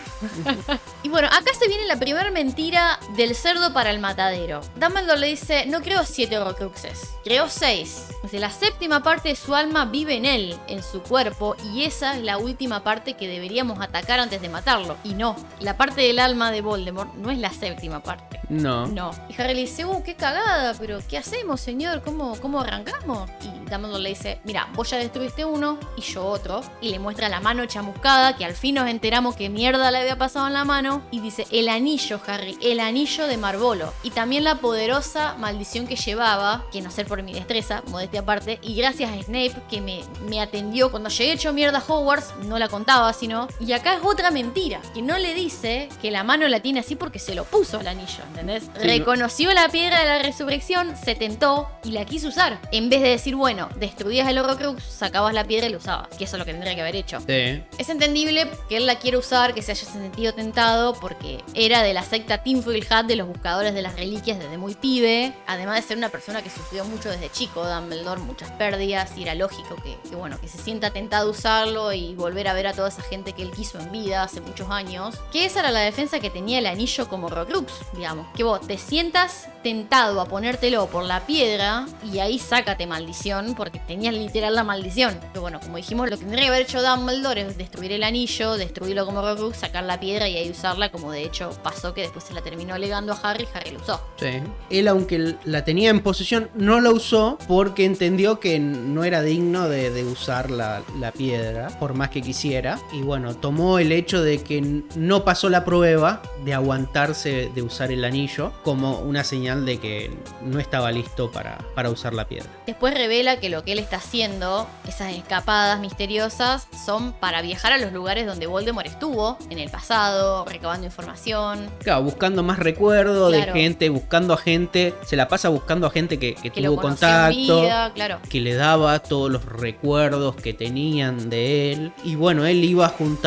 y 1.04 1.08
bueno, 1.08 1.30
acá 1.30 1.52
se 1.58 1.70
viene 1.70 1.86
la 1.86 1.96
primera 1.96 2.30
mentira 2.30 3.00
del 3.16 3.36
cerdo 3.36 3.72
para 3.72 3.90
el 3.90 4.00
matadero. 4.00 4.60
Dumbledore 4.76 5.20
le 5.20 5.28
dice, 5.28 5.66
no 5.66 5.82
creo 5.82 6.04
siete 6.04 6.38
Horcruxes, 6.38 7.12
creo 7.24 7.48
seis. 7.48 8.08
Dice, 8.24 8.40
la 8.40 8.52
séptima 8.52 9.02
parte 9.02 9.30
de 9.30 9.36
su 9.38 9.56
alma 9.56 9.86
vive 9.86 10.16
en 10.16 10.26
él, 10.26 10.58
en 10.68 10.84
su 10.84 11.02
cuerpo, 11.02 11.56
y 11.74 11.84
esa 11.84 12.18
es 12.18 12.24
la 12.24 12.38
última 12.38 12.84
parte 12.84 13.14
que 13.14 13.30
deberíamos 13.30 13.67
atacar 13.80 14.20
antes 14.20 14.42
de 14.42 14.50
matarlo. 14.50 14.98
Y 15.04 15.14
no, 15.14 15.36
la 15.60 15.78
parte 15.78 16.02
del 16.02 16.20
alma 16.20 16.52
de 16.52 16.62
Voldemort 16.62 17.14
no 17.16 17.32
es 17.32 17.38
la 17.38 17.52
séptima 17.52 18.02
parte. 18.02 18.40
No. 18.50 18.88
No. 18.88 19.12
Y 19.30 19.42
Harry 19.42 19.54
le 19.54 19.62
dice, 19.62 19.86
uh, 19.86 20.02
qué 20.04 20.16
cagada, 20.16 20.74
pero 20.80 21.00
¿qué 21.08 21.18
hacemos, 21.18 21.60
señor? 21.60 22.02
¿Cómo, 22.02 22.40
cómo 22.40 22.62
arrancamos? 22.62 23.30
Y 23.42 23.70
Dumbledore 23.70 24.02
le 24.02 24.10
dice, 24.10 24.40
mira, 24.46 24.68
vos 24.74 24.90
ya 24.90 24.98
destruiste 24.98 25.44
uno 25.44 25.78
y 25.98 26.02
yo 26.02 26.26
otro. 26.26 26.62
Y 26.82 26.90
le 26.90 27.00
muestra 27.00 27.30
la 27.30 27.42
mano 27.42 27.66
chamuscada, 27.66 28.38
que 28.38 28.46
al 28.46 28.54
fin 28.54 28.76
nos 28.76 28.88
enteramos 28.88 29.36
que 29.36 29.50
mierda 29.50 29.92
le 29.92 30.00
había 30.00 30.18
pasado 30.18 30.48
en 30.48 30.54
la 30.54 30.64
mano. 30.64 31.02
Y 31.12 31.20
dice, 31.20 31.46
el 31.52 31.68
anillo, 31.68 32.20
Harry, 32.26 32.58
el 32.62 32.80
anillo 32.80 33.28
de 33.28 33.38
Marvolo. 33.38 33.94
Y 34.04 34.12
también 34.12 34.44
la 34.44 34.56
poderosa 34.56 35.36
maldición 35.38 35.88
que 35.88 35.96
llevaba, 35.96 36.64
que 36.72 36.82
no 36.82 36.90
ser 36.90 37.06
por 37.06 37.22
mi 37.24 37.34
destreza, 37.34 37.84
modestia 37.88 38.22
aparte. 38.22 38.60
Y 38.62 38.76
gracias 38.76 39.12
a 39.12 39.22
Snape, 39.22 39.56
que 39.70 39.82
me, 39.82 40.02
me 40.30 40.42
atendió 40.42 40.90
cuando 40.90 41.10
llegué 41.10 41.34
hecho 41.34 41.52
mierda 41.52 41.80
a 41.80 41.84
Hogwarts, 41.86 42.34
no 42.46 42.58
la 42.58 42.70
contaba, 42.70 43.12
sino... 43.14 43.48
Y 43.60 43.72
acá 43.74 43.96
es 43.96 44.02
otra 44.04 44.30
mentira, 44.32 44.82
que 44.94 45.02
no 45.02 45.18
le 45.18 45.34
dice 45.34 45.90
que 46.02 46.12
la 46.12 46.24
mano 46.24 46.48
la 46.48 46.60
tiene 46.60 46.80
así 46.80 46.96
porque 46.96 47.20
se 47.20 47.34
lo 47.34 47.44
puso 47.46 47.80
el 47.80 47.88
anillo, 47.88 48.24
¿entendés? 48.30 48.68
no. 48.68 48.82
Reconoció 48.82 49.52
la 49.54 49.70
piedra 49.70 50.00
de 50.00 50.06
la 50.06 50.20
resurrección, 50.20 50.96
se 50.96 51.16
tentó 51.16 51.68
y 51.84 51.92
la 51.92 52.06
quiso 52.06 52.28
usar. 52.28 52.60
En 52.72 52.90
vez 52.90 53.02
de 53.02 53.10
decir, 53.10 53.36
bueno, 53.36 53.70
destruías 53.78 54.28
el 54.28 54.38
Horrocrux, 54.38 54.84
sacabas 54.84 55.34
la 55.34 55.44
piedra 55.44 55.68
y 55.68 55.72
la 55.72 55.78
usabas. 55.78 56.10
Que 56.10 56.26
eso 56.26 56.36
es 56.36 56.40
lo 56.40 56.46
que 56.46 56.52
tendría 56.52 56.76
que 56.76 56.82
haber 56.82 56.96
hecho. 56.96 57.20
Sí. 57.22 57.64
Es 57.78 57.90
entendible 57.90 58.48
que 58.70 58.78
él 58.78 58.86
la 58.86 59.00
quiera 59.00 59.18
usar, 59.18 59.54
que 59.54 59.62
se 59.62 59.72
haya 59.72 59.86
sentido 59.86 60.34
tentado, 60.34 60.94
porque 60.94 61.44
era 61.54 61.82
de 61.82 61.94
la 61.94 62.04
secta 62.04 62.44
Tinfoil 62.44 62.86
Hat 62.90 63.06
de 63.06 63.16
los 63.16 63.28
buscadores 63.28 63.74
de 63.74 63.82
las 63.82 63.96
reliquias 63.96 64.38
desde 64.38 64.58
muy 64.58 64.76
pibe. 64.76 65.34
Además 65.48 65.78
de 65.78 65.82
ser 65.82 65.98
una 65.98 66.10
persona 66.10 66.42
que 66.44 66.50
sufrió 66.50 66.86
mucho 66.86 67.10
desde 67.10 67.32
chico, 67.32 67.68
Dumbledore, 67.68 68.22
muchas 68.22 68.52
pérdidas, 68.52 69.18
y 69.18 69.24
era 69.24 69.34
lógico 69.34 69.76
que, 69.78 69.98
que, 70.08 70.16
bueno, 70.16 70.40
que 70.40 70.48
se 70.48 70.60
sienta 70.60 70.92
tentado 70.92 71.30
a 71.30 71.32
usarlo 71.32 71.94
y 71.94 72.14
volver 72.16 72.48
a 72.48 72.54
ver 72.54 72.68
a 72.68 72.74
toda 72.74 72.90
esa 72.90 73.02
gente 73.02 73.34
que 73.34 73.47
él 73.48 73.56
quiso 73.56 73.80
en 73.80 73.92
vida 73.92 74.24
hace 74.24 74.42
muchos 74.42 74.70
años. 74.70 75.16
Que 75.32 75.46
esa 75.46 75.62
era 75.62 75.72
la 75.72 75.80
defensa 75.80 76.20
que 76.20 76.30
tenía 76.30 76.60
el 76.60 76.66
anillo 76.66 77.08
como 77.08 77.28
Horcrux, 77.28 77.74
digamos. 77.96 78.28
Que 78.36 78.44
vos 78.44 78.62
te 78.66 78.78
sientas 78.78 79.48
tentado 79.64 80.22
a 80.22 80.26
ponértelo 80.26 80.88
por 80.88 81.04
la 81.04 81.26
piedra 81.26 81.88
y 82.04 82.20
ahí 82.20 82.40
sácate 82.40 82.88
maldición, 82.88 83.54
porque 83.56 83.80
tenías 83.80 84.14
literal 84.14 84.56
la 84.56 84.64
maldición. 84.64 85.20
Que 85.34 85.40
bueno, 85.40 85.60
como 85.60 85.78
dijimos, 85.78 86.10
lo 86.10 86.18
que 86.18 86.24
tendría 86.24 86.44
que 86.44 86.50
haber 86.50 86.62
hecho 86.62 86.82
Dumbledore 86.82 87.42
es 87.42 87.58
destruir 87.58 87.92
el 87.92 88.04
anillo, 88.04 88.56
destruirlo 88.56 89.06
como 89.06 89.20
Horcrux, 89.20 89.58
sacar 89.58 89.84
la 89.84 90.00
piedra 90.00 90.28
y 90.30 90.38
ahí 90.38 90.50
usarla, 90.50 90.92
como 90.92 91.12
de 91.12 91.24
hecho 91.24 91.50
pasó 91.64 91.94
que 91.94 92.02
después 92.02 92.24
se 92.26 92.34
la 92.34 92.42
terminó 92.42 92.78
legando 92.78 93.14
a 93.14 93.20
Harry 93.24 93.44
y 93.46 93.58
Harry 93.58 93.72
la 93.72 93.80
usó. 93.80 94.02
Sí. 94.18 94.42
Él, 94.70 94.88
aunque 94.88 95.36
la 95.44 95.64
tenía 95.64 95.90
en 95.90 96.02
posesión, 96.02 96.50
no 96.56 96.80
la 96.80 96.92
usó 96.92 97.38
porque 97.48 97.86
entendió 97.86 98.40
que 98.40 98.60
no 98.60 99.04
era 99.04 99.22
digno 99.22 99.68
de, 99.70 99.92
de 99.92 100.04
usar 100.04 100.52
la, 100.52 100.82
la 101.00 101.12
piedra, 101.12 101.70
por 101.80 101.94
más 101.94 102.10
que 102.10 102.22
quisiera. 102.22 102.80
Y 102.94 103.02
bueno, 103.02 103.36
tomó 103.42 103.80
el 103.80 103.92
hecho 103.92 104.22
de 104.22 104.42
que 104.44 104.82
no 104.96 105.24
pasó 105.24 105.50
la 105.50 105.64
prueba 105.66 106.22
de 106.46 106.54
aguantarse 106.54 107.52
de 107.54 107.62
usar 107.62 107.92
el 107.92 108.04
anillo 108.06 108.52
como 108.64 109.00
una 109.00 109.24
señal 109.24 109.66
de 109.66 109.80
que 109.80 110.12
no 110.42 110.60
estaba 110.60 110.92
listo 110.92 111.32
para, 111.32 111.58
para 111.76 111.90
usar 111.90 112.14
la 112.14 112.28
piedra. 112.28 112.48
Después 112.66 112.94
revela 112.94 113.40
que 113.40 113.50
lo 113.50 113.64
que 113.64 113.74
él 113.74 113.80
está 113.80 113.98
haciendo, 113.98 114.68
esas 114.88 115.14
escapadas 115.14 115.80
misteriosas, 115.80 116.68
son 116.86 117.14
para 117.14 117.42
viajar 117.42 117.74
a 117.74 117.78
los 117.78 117.92
lugares 117.92 118.26
donde 118.26 118.48
Voldemort 118.48 118.88
estuvo 118.88 119.38
en 119.50 119.60
el 119.60 119.70
pasado, 119.70 120.46
recabando 120.46 120.86
información. 120.86 121.70
Claro, 121.80 122.04
buscando 122.04 122.44
más 122.44 122.60
recuerdos 122.60 123.34
Claro. 123.34 123.54
de 123.54 123.60
gente, 123.60 123.90
buscando 123.90 124.34
a 124.34 124.38
gente. 124.38 124.94
Se 125.06 125.16
la 125.16 125.28
pasa 125.28 125.50
buscando 125.50 125.88
a 125.88 125.90
gente 125.90 126.18
que, 126.20 126.36
que 126.36 126.50
Que 126.50 126.62
lo 126.62 126.72
tuvo 126.72 126.82
contacto. 126.84 127.34
vida, 127.62 127.92
claro. 127.94 128.20
que 128.30 128.40
le 128.42 128.54
daba 128.56 129.00
todos 129.00 129.30
los 129.32 129.44
recuerdos 129.46 130.36
que 130.36 130.54
tenían 130.54 131.30
de 131.30 131.72
él. 131.74 131.92
Y 132.04 132.16
bueno, 132.16 132.46
él 132.46 132.64
iba 132.64 132.88
juntando 132.90 133.27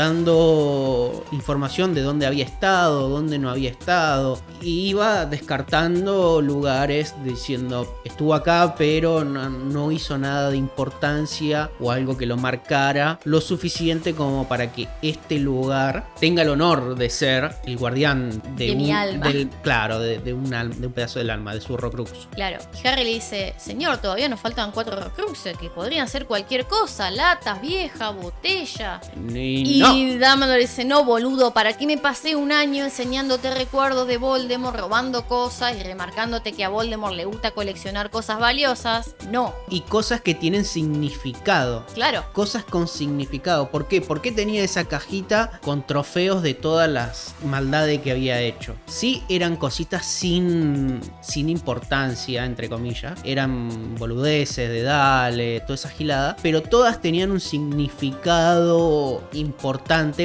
información 1.32 1.94
de 1.94 2.02
dónde 2.02 2.26
había 2.26 2.44
estado, 2.44 3.08
dónde 3.08 3.38
no 3.38 3.50
había 3.50 3.70
estado. 3.70 4.40
Y 4.60 4.88
iba 4.90 5.26
descartando 5.26 6.40
lugares 6.42 7.14
diciendo, 7.24 7.98
estuvo 8.04 8.34
acá, 8.34 8.74
pero 8.76 9.24
no, 9.24 9.48
no 9.48 9.90
hizo 9.92 10.18
nada 10.18 10.50
de 10.50 10.56
importancia 10.56 11.70
o 11.80 11.90
algo 11.90 12.16
que 12.16 12.26
lo 12.26 12.36
marcara 12.36 13.18
lo 13.24 13.40
suficiente 13.40 14.14
como 14.14 14.46
para 14.48 14.72
que 14.72 14.88
este 15.02 15.38
lugar 15.38 16.06
tenga 16.18 16.42
el 16.42 16.50
honor 16.50 16.94
de 16.96 17.10
ser 17.10 17.54
el 17.66 17.76
guardián 17.76 18.42
de, 18.56 18.66
De 18.66 18.72
un, 18.72 18.78
mi 18.78 18.92
alma. 18.92 19.28
del- 19.28 19.48
claro, 19.62 19.98
de, 19.98 20.18
de 20.18 20.32
un 20.32 20.52
al- 20.54 20.80
de 20.80 20.86
un 20.86 20.92
pedazo 20.92 21.18
del 21.18 21.30
alma, 21.30 21.54
de 21.54 21.60
su 21.60 21.74
Horrocrux. 21.74 22.28
Claro. 22.34 22.58
Y 22.82 22.86
Harry 22.86 23.04
le 23.04 23.10
dice, 23.14 23.54
señor, 23.58 23.98
todavía 23.98 24.28
nos 24.28 24.40
faltan 24.40 24.70
cuatro 24.72 24.96
Horcruxes, 24.96 25.56
que 25.56 25.70
podrían 25.70 26.08
ser 26.08 26.26
cualquier 26.26 26.66
cosa, 26.66 27.10
latas, 27.10 27.60
vieja, 27.60 28.10
botella. 28.10 29.00
Y 29.32 29.76
Y 29.76 29.80
no. 29.80 29.89
Dumbledore 29.90 30.58
dice, 30.58 30.84
no, 30.84 31.04
boludo, 31.04 31.52
¿para 31.52 31.76
qué 31.76 31.86
me 31.86 31.98
pasé 31.98 32.36
un 32.36 32.52
año 32.52 32.84
enseñándote 32.84 33.52
recuerdos 33.54 34.06
de 34.06 34.16
Voldemort, 34.16 34.78
robando 34.78 35.26
cosas 35.26 35.76
y 35.78 35.82
remarcándote 35.82 36.52
que 36.52 36.64
a 36.64 36.68
Voldemort 36.68 37.14
le 37.14 37.24
gusta 37.24 37.50
coleccionar 37.50 38.10
cosas 38.10 38.38
valiosas? 38.38 39.14
No, 39.30 39.54
y 39.68 39.82
cosas 39.82 40.20
que 40.20 40.34
tienen 40.34 40.64
significado. 40.64 41.84
claro. 41.94 42.24
Cosas 42.32 42.64
con 42.64 42.88
significado. 42.88 43.70
¿Por 43.70 43.88
qué? 43.88 44.00
¿Por 44.00 44.22
qué 44.22 44.32
tenía 44.32 44.62
esa 44.62 44.84
cajita 44.84 45.60
con 45.62 45.86
trofeos 45.86 46.42
de 46.42 46.54
todas 46.54 46.88
las 46.88 47.34
maldades 47.44 48.00
que 48.00 48.12
había 48.12 48.40
hecho. 48.40 48.76
Sí 48.86 49.22
eran 49.28 49.56
cositas 49.56 50.06
sin, 50.06 51.00
sin 51.20 51.48
importancia, 51.48 52.44
entre 52.44 52.68
comillas. 52.68 53.18
Eran 53.24 53.96
boludeces 53.96 54.68
de 54.68 54.82
Dale, 54.82 55.60
toda 55.60 55.74
esa 55.74 55.90
gilada. 55.90 56.36
Pero 56.42 56.62
todas 56.62 57.00
tenían 57.00 57.30
un 57.30 57.40
significado 57.40 59.22
importante 59.32 59.79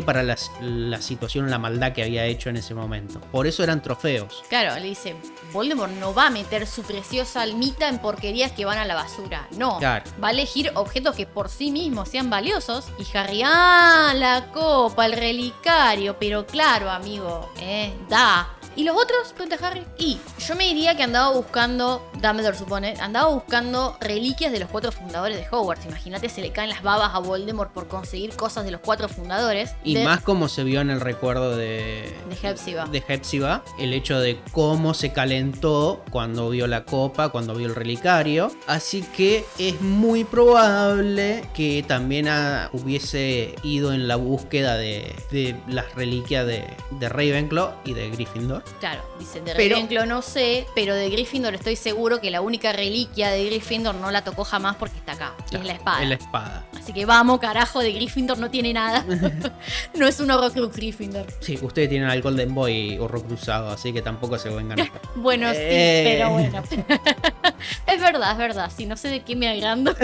para 0.06 0.24
la, 0.24 0.38
la 0.62 1.02
situación, 1.02 1.50
la 1.50 1.58
maldad 1.58 1.94
que 1.94 2.04
había 2.04 2.26
hecho 2.26 2.50
en 2.50 2.58
ese 2.58 2.74
momento. 2.74 3.20
Por 3.32 3.48
eso 3.48 3.64
eran 3.64 3.82
trofeos. 3.82 4.44
Claro, 4.50 4.76
le 4.80 4.88
dice, 4.90 5.16
Voldemort 5.52 5.92
no 5.94 6.14
va 6.14 6.28
a 6.28 6.30
meter 6.30 6.68
su 6.68 6.84
preciosa 6.84 7.42
almita 7.42 7.88
en 7.90 8.00
porquerías 8.00 8.52
que 8.52 8.66
van 8.66 8.78
a 8.78 8.86
la 8.86 8.96
basura. 8.96 9.48
No. 9.58 9.78
Claro. 9.80 10.06
Va 10.24 10.30
a 10.30 10.32
elegir 10.32 10.72
objetos 10.76 11.16
que 11.16 11.26
por 11.26 11.50
sí 11.50 11.72
mismos 11.72 12.10
sean 12.10 12.30
valiosos. 12.30 12.86
Y 12.98 13.18
Harry, 13.18 13.42
ah, 13.44 14.14
la 14.16 14.52
copa, 14.52 15.06
el 15.06 15.14
relicario. 15.14 16.18
Pero 16.20 16.46
claro, 16.46 16.90
amigo, 16.90 17.52
eh, 17.60 17.94
da. 18.10 18.55
¿Y 18.76 18.84
los 18.84 18.96
otros? 18.96 19.34
Pregunta 19.34 19.58
Harry. 19.66 19.84
Y 19.98 20.20
yo 20.46 20.56
me 20.56 20.66
diría 20.66 20.96
que 20.96 21.04
andaba 21.04 21.32
buscando, 21.32 22.06
Dumbledore 22.22 22.58
supone, 22.58 22.96
andaba 23.00 23.30
buscando 23.30 23.98
reliquias 24.02 24.52
de 24.52 24.60
los 24.60 24.70
cuatro 24.70 24.92
fundadores 24.92 25.38
de 25.38 25.48
Hogwarts. 25.50 25.86
Imagínate, 25.86 26.28
se 26.28 26.42
le 26.42 26.52
caen 26.52 26.70
las 26.70 26.84
babas 26.84 27.12
a 27.14 27.20
Voldemort 27.20 27.72
por 27.72 27.88
conseguir 27.88 28.36
cosas 28.36 28.66
de 28.66 28.72
los 28.72 28.82
cuatro 28.82 29.08
fundadores. 29.08 29.76
Y 29.84 29.94
de, 29.96 30.04
más 30.04 30.22
como 30.22 30.50
se 30.50 30.66
vio 30.66 30.82
en 30.82 30.90
el 30.90 31.00
recuerdo 31.00 31.56
de, 31.56 32.14
De 32.30 32.50
Hepzibah. 32.50 32.86
de 32.88 33.04
Hepzibah, 33.08 33.64
el 33.80 33.94
hecho 33.94 34.20
de 34.20 34.40
cómo 34.52 34.94
se 34.94 35.14
calentó 35.14 36.04
cuando 36.12 36.50
vio 36.50 36.68
la 36.68 36.84
copa, 36.84 37.30
cuando 37.30 37.56
vio 37.56 37.68
el 37.68 37.76
relicario. 37.76 38.52
Así 38.68 39.04
que 39.04 39.46
es 39.58 39.80
muy 39.80 40.26
probable 40.26 41.48
que 41.54 41.84
también 41.88 42.28
hubiese 42.74 43.56
ido 43.64 43.94
en 43.94 44.10
la 44.10 44.18
búsqueda 44.18 44.76
de, 44.76 45.16
de 45.32 45.56
las 45.68 45.94
reliquias 45.96 46.46
de, 46.46 46.68
de 46.92 47.10
Ravenclaw 47.10 47.76
y 47.86 47.94
de 47.94 48.10
Gryffindor. 48.10 48.65
Claro, 48.80 49.02
dice, 49.18 49.42
de 49.42 49.54
Pero- 49.56 49.76
Ravenclaw 49.76 50.06
no 50.06 50.22
sé, 50.22 50.66
pero 50.76 50.94
de 50.94 51.10
Gryffindor 51.10 51.56
estoy 51.56 51.76
seguro 51.76 52.20
que 52.20 52.30
la 52.30 52.42
única 52.42 52.74
reliquia 52.74 53.30
de 53.32 53.46
Gryffindor 53.46 53.96
no 53.96 54.12
la 54.12 54.24
tocó 54.24 54.44
jamás 54.44 54.76
porque 54.76 54.98
está 54.98 55.14
acá. 55.14 55.34
y 55.52 55.56
es 55.56 55.66
la 55.66 55.74
espada. 55.74 56.04
Es 56.04 56.10
la 56.10 56.16
espada. 56.16 56.66
Así 56.78 56.94
que 56.94 57.06
vamos, 57.06 57.40
carajo, 57.40 57.80
de 57.80 57.94
Gryffindor 57.94 58.38
no 58.38 58.52
tiene 58.52 58.74
nada. 58.74 59.06
no 59.96 60.08
es 60.08 60.20
un 60.20 60.30
Horrocrux 60.30 60.76
Gryffindor. 60.76 61.26
Sí, 61.40 61.58
ustedes 61.62 61.90
tienen 61.90 62.10
al 62.10 62.22
Golden 62.22 62.54
Boy 62.54 62.98
cruzado, 63.28 63.70
así 63.70 63.94
que 63.94 64.02
tampoco 64.02 64.38
se 64.38 64.50
vengan. 64.50 64.78
Bueno, 65.16 65.50
Eh. 65.52 66.04
sí, 66.06 66.12
pero 66.18 66.30
bueno. 66.32 66.64
es 67.88 68.02
verdad, 68.02 68.32
es 68.34 68.38
verdad. 68.38 68.72
Si 68.76 68.86
no 68.86 68.98
sé 68.98 69.08
de 69.08 69.22
qué 69.24 69.36
me 69.36 69.48
agrando. 69.48 69.96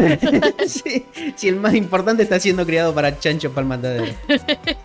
sí, 0.68 1.06
sí, 1.36 1.48
el 1.50 1.58
más 1.58 1.74
importante 1.76 2.24
está 2.24 2.40
siendo 2.40 2.66
criado 2.66 2.96
para 2.96 3.20
chancho 3.20 3.52
para 3.52 3.62
el 3.64 3.68
matadero. 3.68 4.14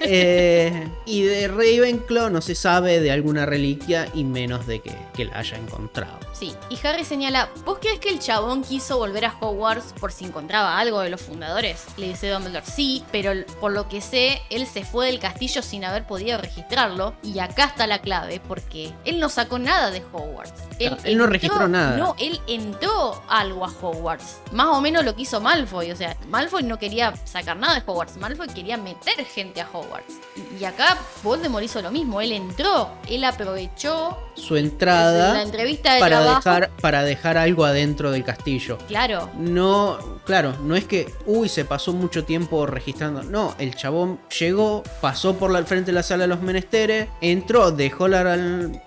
Eh, 0.00 0.88
y 1.06 1.22
de 1.22 1.48
Ravenclaw 1.48 2.30
no 2.30 2.40
se 2.40 2.54
sabe 2.54 3.00
de 3.00 3.10
alguna 3.12 3.46
reliquia 3.46 3.65
y 4.14 4.24
menos 4.24 4.66
de 4.66 4.80
que, 4.80 4.96
que 5.14 5.24
la 5.24 5.38
haya 5.38 5.58
encontrado. 5.58 6.18
Sí, 6.38 6.54
y 6.68 6.86
Harry 6.86 7.04
señala, 7.04 7.48
¿vos 7.64 7.78
crees 7.80 7.98
que 7.98 8.10
el 8.10 8.18
chabón 8.18 8.62
quiso 8.62 8.98
volver 8.98 9.24
a 9.24 9.34
Hogwarts 9.40 9.94
por 9.98 10.12
si 10.12 10.26
encontraba 10.26 10.78
algo 10.78 11.00
de 11.00 11.08
los 11.08 11.22
fundadores? 11.22 11.86
Le 11.96 12.08
dice 12.08 12.28
Dumbledore, 12.28 12.66
sí, 12.66 13.04
pero 13.10 13.32
por 13.58 13.72
lo 13.72 13.88
que 13.88 14.02
sé, 14.02 14.42
él 14.50 14.66
se 14.66 14.84
fue 14.84 15.06
del 15.06 15.18
castillo 15.18 15.62
sin 15.62 15.84
haber 15.84 16.06
podido 16.06 16.36
registrarlo. 16.36 17.14
Y 17.22 17.38
acá 17.38 17.64
está 17.64 17.86
la 17.86 18.00
clave, 18.00 18.40
porque 18.46 18.92
él 19.06 19.18
no 19.18 19.30
sacó 19.30 19.58
nada 19.58 19.90
de 19.90 20.02
Hogwarts. 20.12 20.52
Claro, 20.76 20.98
él 21.04 21.16
no 21.16 21.26
registró 21.26 21.68
nada. 21.68 21.96
No, 21.96 22.14
él 22.18 22.38
entró 22.46 23.22
algo 23.28 23.64
a 23.64 23.68
Hogwarts. 23.68 24.40
Más 24.52 24.66
o 24.66 24.80
menos 24.82 25.06
lo 25.06 25.16
que 25.16 25.22
hizo 25.22 25.40
Malfoy. 25.40 25.90
O 25.90 25.96
sea, 25.96 26.18
Malfoy 26.28 26.64
no 26.64 26.78
quería 26.78 27.14
sacar 27.24 27.56
nada 27.56 27.76
de 27.76 27.82
Hogwarts. 27.86 28.18
Malfoy 28.18 28.48
quería 28.48 28.76
meter 28.76 29.24
gente 29.24 29.62
a 29.62 29.68
Hogwarts. 29.72 30.16
Y, 30.36 30.62
y 30.62 30.64
acá 30.66 30.98
Voldemort 31.22 31.64
hizo 31.64 31.80
lo 31.80 31.90
mismo. 31.90 32.20
Él 32.20 32.32
entró, 32.32 32.90
él 33.08 33.24
aprovechó 33.24 34.18
Su 34.34 34.56
entrada 34.56 35.32
la 35.32 35.42
entrevista 35.42 35.94
de 35.94 36.00
para 36.00 36.25
dejar, 36.34 36.70
para 36.80 37.02
dejar 37.02 37.36
algo 37.38 37.64
adentro 37.64 38.10
del 38.10 38.24
castillo. 38.24 38.78
Claro, 38.88 39.30
No, 39.36 39.98
claro, 40.26 40.54
no 40.62 40.76
es 40.76 40.84
que, 40.84 41.12
uy, 41.24 41.48
se 41.48 41.64
pasó 41.64 41.92
mucho 41.92 42.24
tiempo 42.24 42.66
registrando. 42.66 43.22
No, 43.22 43.54
el 43.58 43.74
chabón 43.74 44.20
llegó, 44.38 44.82
pasó 45.00 45.36
por 45.36 45.50
la, 45.50 45.64
frente 45.64 45.86
de 45.86 45.94
la 45.94 46.02
sala 46.02 46.24
de 46.24 46.28
los 46.28 46.42
menesteres, 46.42 47.08
entró, 47.20 47.70
dejó 47.70 48.08
la, 48.08 48.36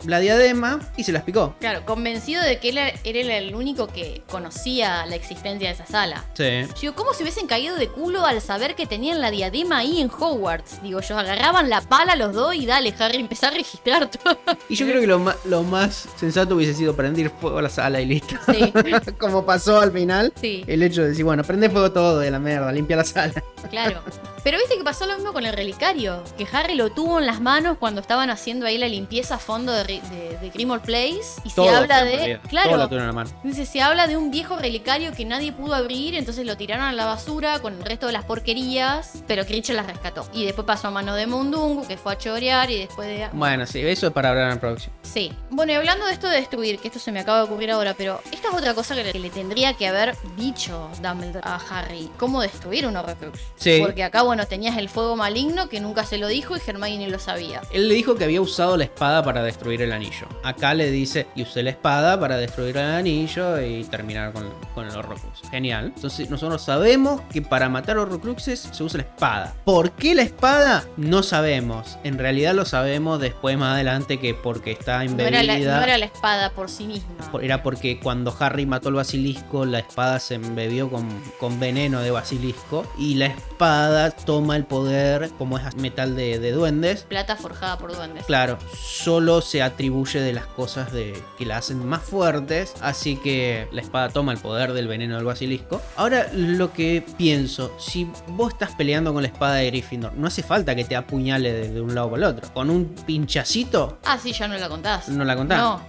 la 0.06 0.20
diadema 0.20 0.80
y 0.98 1.03
se 1.03 1.11
las 1.11 1.24
picó. 1.24 1.56
claro, 1.60 1.86
convencido 1.86 2.44
de 2.44 2.60
que 2.60 2.70
él 2.70 2.78
era 2.78 3.30
era 3.30 3.38
el 3.38 3.56
único 3.56 3.88
que 3.88 4.24
conocía 4.30 5.06
la 5.06 5.16
existencia 5.16 5.70
de 5.70 5.74
esa 5.74 5.86
sala. 5.86 6.26
Sí. 6.34 6.66
Digo, 6.80 6.94
¿cómo 6.95 7.14
se 7.14 7.24
hubiesen 7.24 7.48
caído 7.48 7.76
de 7.76 7.88
culo 7.88 8.26
al 8.26 8.41
saber 8.41 8.76
que 8.76 8.86
tenían 8.86 9.22
la 9.22 9.32
diadema 9.32 9.80
ahí 9.80 10.02
en 10.02 10.10
Hogwarts? 10.10 10.82
Digo, 10.84 11.02
yo 11.02 11.18
agarraban 11.18 11.70
la 11.70 11.82
pala 11.82 12.16
los 12.16 12.34
dos 12.34 12.56
y 12.56 12.66
dale, 12.66 12.94
Harry, 12.99 13.18
empezar 13.18 13.53
a 13.53 13.57
registrar 13.57 14.10
todo. 14.10 14.38
Y 14.68 14.76
yo 14.76 14.86
creo 14.86 15.02
que 15.02 15.07
lo 15.07 15.20
más, 15.20 15.36
lo 15.45 15.64
más 15.64 16.07
sensato 16.18 16.56
hubiese 16.56 16.74
sido 16.74 16.95
prender 16.95 17.30
fuego 17.30 17.60
a 17.60 17.61
la 17.61 17.70
sala 17.70 18.02
y 18.02 18.06
listo. 18.06 18.36
Sí. 18.52 18.74
Como 19.20 19.45
pasó 19.45 19.80
al 19.80 19.91
final. 19.91 20.34
Sí, 20.40 20.64
El 20.68 20.84
hecho 20.84 21.02
de 21.02 21.10
decir, 21.10 21.26
bueno, 21.30 21.43
prende 21.43 21.69
fuego 21.69 21.91
todo 21.91 22.18
de 22.18 22.31
la 22.31 22.39
mierda, 22.39 22.72
limpia 22.72 22.97
la 22.97 23.03
sala. 23.03 23.43
claro. 23.69 24.01
Pero 24.43 24.57
viste 24.57 24.77
que 24.77 24.84
pasó 24.84 25.06
lo 25.06 25.15
mismo 25.15 25.31
con 25.31 25.45
el 25.45 25.53
relicario, 25.53 26.23
que 26.39 26.47
Harry 26.51 26.73
lo 26.73 26.89
tuvo 26.89 27.19
en 27.19 27.27
las 27.27 27.39
manos 27.39 27.77
cuando 27.77 28.01
estaban 28.01 28.31
haciendo 28.31 28.65
ahí 28.65 28.80
la 28.80 28.88
limpieza 28.88 29.35
a 29.35 29.38
fondo 29.38 29.72
de, 29.72 29.84
de, 29.84 30.38
de 30.41 30.49
Grimmauld 30.49 30.81
Place 30.81 31.39
y 31.43 31.51
Todo, 31.51 31.69
se 31.69 31.76
habla 31.76 32.03
de... 32.03 32.15
realidad. 32.15 32.39
Todo 32.39 32.49
Claro, 32.49 32.77
lo 32.77 32.97
en 32.97 33.06
la 33.06 33.14
mano. 33.14 33.30
Dice, 33.43 33.68
se 33.68 33.80
habla 33.80 34.07
de 34.07 34.18
un 34.18 34.31
viejo 34.31 34.57
relicario 34.57 35.11
que 35.11 35.23
nadie 35.23 35.51
pudo 35.51 35.76
abrir, 35.76 36.15
entonces 36.15 36.47
lo 36.47 36.57
tiraron 36.57 36.85
a 36.85 36.93
la 36.93 37.06
basura 37.06 37.60
con 37.60 37.76
el 37.76 37.85
resto 37.85 38.07
de 38.07 38.14
las 38.14 38.26
porquerías, 38.26 39.22
pero 39.27 39.45
Critcher 39.45 39.76
las 39.76 39.85
rescató. 39.85 40.27
Y 40.34 40.45
después 40.45 40.65
pasó 40.65 40.88
a 40.88 40.91
mano 40.91 41.14
de 41.14 41.27
Mundungu, 41.27 41.85
que 41.85 41.97
fue 41.97 42.14
a 42.14 42.18
chorear, 42.18 42.72
y 42.72 42.80
después 42.80 43.07
de... 43.07 43.30
Bueno, 43.34 43.68
sí, 43.68 43.81
eso 43.81 44.07
es 44.07 44.14
para 44.14 44.30
hablar 44.30 44.45
en 44.45 44.56
la 44.56 44.60
producción. 44.60 44.95
Sí. 45.03 45.31
Bueno, 45.51 45.73
y 45.73 45.76
hablando 45.76 46.07
de 46.07 46.14
esto 46.14 46.27
de 46.27 46.38
destruir, 46.38 46.80
que 46.80 46.88
esto 46.88 46.99
se 46.99 47.11
me 47.11 47.19
acaba 47.19 47.39
de 47.39 47.43
ocurrir 47.43 47.69
ahora, 47.69 47.93
pero 47.95 48.19
esta 48.31 48.47
es 48.49 48.56
otra 48.56 48.73
cosa 48.73 48.95
que 48.95 49.03
le, 49.03 49.11
que 49.11 49.19
le 49.19 49.30
tendría 49.30 49.73
que 49.73 49.88
haber 49.88 50.15
dicho 50.38 50.89
Dumbledore 51.03 51.19
a 51.44 51.56
Harry. 51.70 52.10
¿Cómo 52.18 52.41
destruir 52.41 52.86
un 52.88 52.96
Horcrux? 52.96 53.40
Sí. 53.56 53.80
Porque 53.82 54.04
acá, 54.04 54.24
bueno, 54.24 54.46
tenías 54.48 54.78
el 54.78 54.90
fuego 54.90 55.16
maligno 55.16 55.70
que 55.70 55.80
nunca 55.80 56.06
se 56.06 56.18
lo 56.18 56.28
dijo 56.28 56.56
y 56.56 56.62
Hermione 56.66 57.10
lo 57.10 57.20
sabía. 57.20 57.62
Él 57.72 57.88
le 57.88 57.96
dijo 57.96 58.16
que 58.16 58.24
había 58.24 58.41
usado 58.41 58.78
la 58.78 58.84
espada 58.86 59.24
para 59.24 59.44
destruir 59.44 59.82
el 59.82 59.91
anillo. 59.91 60.28
Acá 60.44 60.74
le 60.74 60.91
dice, 60.91 61.28
y 61.36 61.44
usé 61.44 61.64
la 61.64 61.72
espada 61.72 62.20
para 62.20 62.38
destruir 62.38 62.78
el 62.78 62.86
anillo 62.86 63.62
y 63.62 63.84
terminar 63.86 64.34
con, 64.34 64.50
con 64.74 64.88
el 64.88 64.96
Horrocrux. 64.96 65.41
Genial. 65.50 65.94
Entonces 65.96 66.30
nosotros 66.30 66.62
sabemos 66.62 67.22
que 67.32 67.41
para 67.41 67.70
matar 67.70 67.98
Horrocruxes 67.98 68.70
se 68.72 68.84
usa 68.84 68.98
la 69.00 69.04
espada. 69.04 69.56
¿Por 69.66 69.91
qué 69.91 70.16
la 70.16 70.22
espada? 70.24 70.86
No 70.98 71.24
sabemos. 71.24 71.98
En 72.04 72.18
realidad 72.18 72.54
lo 72.54 72.66
sabemos 72.66 73.20
después 73.20 73.58
más 73.58 73.74
adelante 73.74 74.20
que 74.20 74.34
porque 74.34 74.72
está 74.72 75.04
No 75.06 75.22
era, 75.24 75.44
la, 75.44 75.54
embebida. 75.54 75.78
no 75.78 75.84
era 75.84 75.98
la 75.98 76.06
espada 76.06 76.52
por 76.52 76.70
sí 76.70 76.86
misma. 76.86 77.10
Era 77.41 77.64
porque 77.64 78.00
cuando 78.00 78.36
Harry 78.40 78.66
mató 78.66 78.90
al 78.90 78.96
basilisco, 78.96 79.66
la 79.66 79.80
espada 79.80 80.20
se 80.20 80.36
embebió 80.36 80.90
con, 80.90 81.09
con 81.40 81.60
veneno 81.60 82.02
de 82.02 82.11
basilisco. 82.11 82.86
Y 82.98 83.15
la 83.15 83.27
espada 83.27 84.11
toma 84.11 84.56
el 84.56 84.65
poder, 84.65 85.31
como 85.38 85.57
es 85.57 85.76
metal 85.76 86.15
de, 86.15 86.40
de 86.40 86.52
duendes. 86.52 87.03
Plata 87.03 87.36
forjada 87.36 87.77
por 87.77 87.95
duendes. 87.95 88.26
Claro, 88.26 88.57
solo 88.76 89.41
se 89.41 89.61
atribuye 89.61 90.19
de 90.19 90.34
las 90.34 90.45
cosas 90.45 90.91
de, 90.91 91.22
que 91.38 91.45
la 91.45 91.57
hacen 91.57 91.86
más 91.86 92.02
fuertes. 92.03 92.73
Así 92.81 93.15
que 93.18 93.68
la 93.72 93.81
espada 93.81 94.10
toma 94.10 94.31
el 94.31 94.40
poder 94.40 94.73
del 94.73 94.88
veneno 94.88 95.15
del 95.15 95.26
basilisco. 95.26 95.81
Ahora, 95.95 96.30
lo 96.34 96.73
que 96.73 97.03
pienso, 97.18 97.72
si 97.80 98.10
vos 98.27 98.53
estás 98.53 98.72
peleando 98.76 99.14
con 99.14 99.23
la 99.23 99.27
espada 99.27 99.56
de 99.56 99.68
Gryffindor, 99.68 100.14
no 100.14 100.27
hace 100.27 100.44
falta 100.44 100.76
que 100.76 100.86
te 100.86 100.95
apuñale 100.95 101.52
de, 101.52 101.69
de 101.69 101.81
un 101.81 101.94
lado 101.95 102.10
para 102.10 102.27
el 102.27 102.36
otro. 102.36 102.53
Con 102.53 102.69
un 102.69 102.86
pinchacito. 103.06 103.99
Ah, 104.06 104.18
sí, 104.22 104.31
ya 104.34 104.48
no 104.48 104.57
la 104.57 104.69
contás. 104.69 105.10
No 105.10 105.23
la 105.23 105.36
contás. 105.36 105.60
No. 105.60 105.81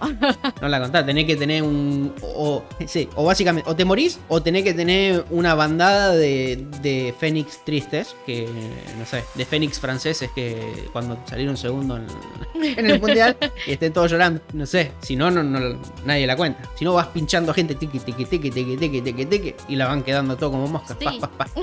No 0.61 0.67
la 0.67 0.79
contás, 0.79 1.05
tenés 1.05 1.25
que 1.25 1.35
tener 1.35 1.63
un. 1.63 2.13
O, 2.21 2.63
sí, 2.85 3.09
o 3.15 3.23
básicamente, 3.23 3.69
o 3.69 3.75
te 3.75 3.85
morís, 3.85 4.19
o 4.27 4.41
tenés 4.41 4.63
que 4.63 4.73
tener 4.73 5.00
una 5.29 5.53
bandada 5.55 6.11
de, 6.13 6.65
de 6.81 7.13
Fénix 7.17 7.63
tristes, 7.65 8.15
que 8.25 8.47
no 8.97 9.05
sé, 9.05 9.23
de 9.35 9.45
Fénix 9.45 9.79
franceses 9.79 10.29
que 10.35 10.87
cuando 10.93 11.17
salieron 11.27 11.57
segundo 11.57 11.97
en, 11.97 12.07
en 12.77 12.89
el 12.91 12.99
mundial 12.99 13.35
y 13.67 13.71
estén 13.73 13.93
todos 13.93 14.11
llorando. 14.11 14.41
No 14.53 14.65
sé, 14.65 14.91
si 15.01 15.15
no, 15.15 15.29
no, 15.31 15.43
no- 15.43 15.79
nadie 16.05 16.25
la 16.27 16.35
cuenta. 16.35 16.61
Si 16.77 16.85
no, 16.85 16.93
vas 16.93 17.07
pinchando 17.07 17.53
gente 17.53 17.75
tiqui, 17.75 17.99
tiqui, 17.99 18.25
tiqui, 18.25 18.49
tiqui, 18.51 18.77
tiqui, 18.77 19.01
tiqui, 19.01 19.25
tiqui, 19.25 19.55
y 19.69 19.75
la 19.75 19.87
van 19.87 20.03
quedando 20.03 20.35
todo 20.37 20.51
como 20.51 20.67
moscas. 20.67 20.97
Sí. 20.99 21.05
pa, 21.05 21.27
pa, 21.29 21.45
pa. 21.45 21.51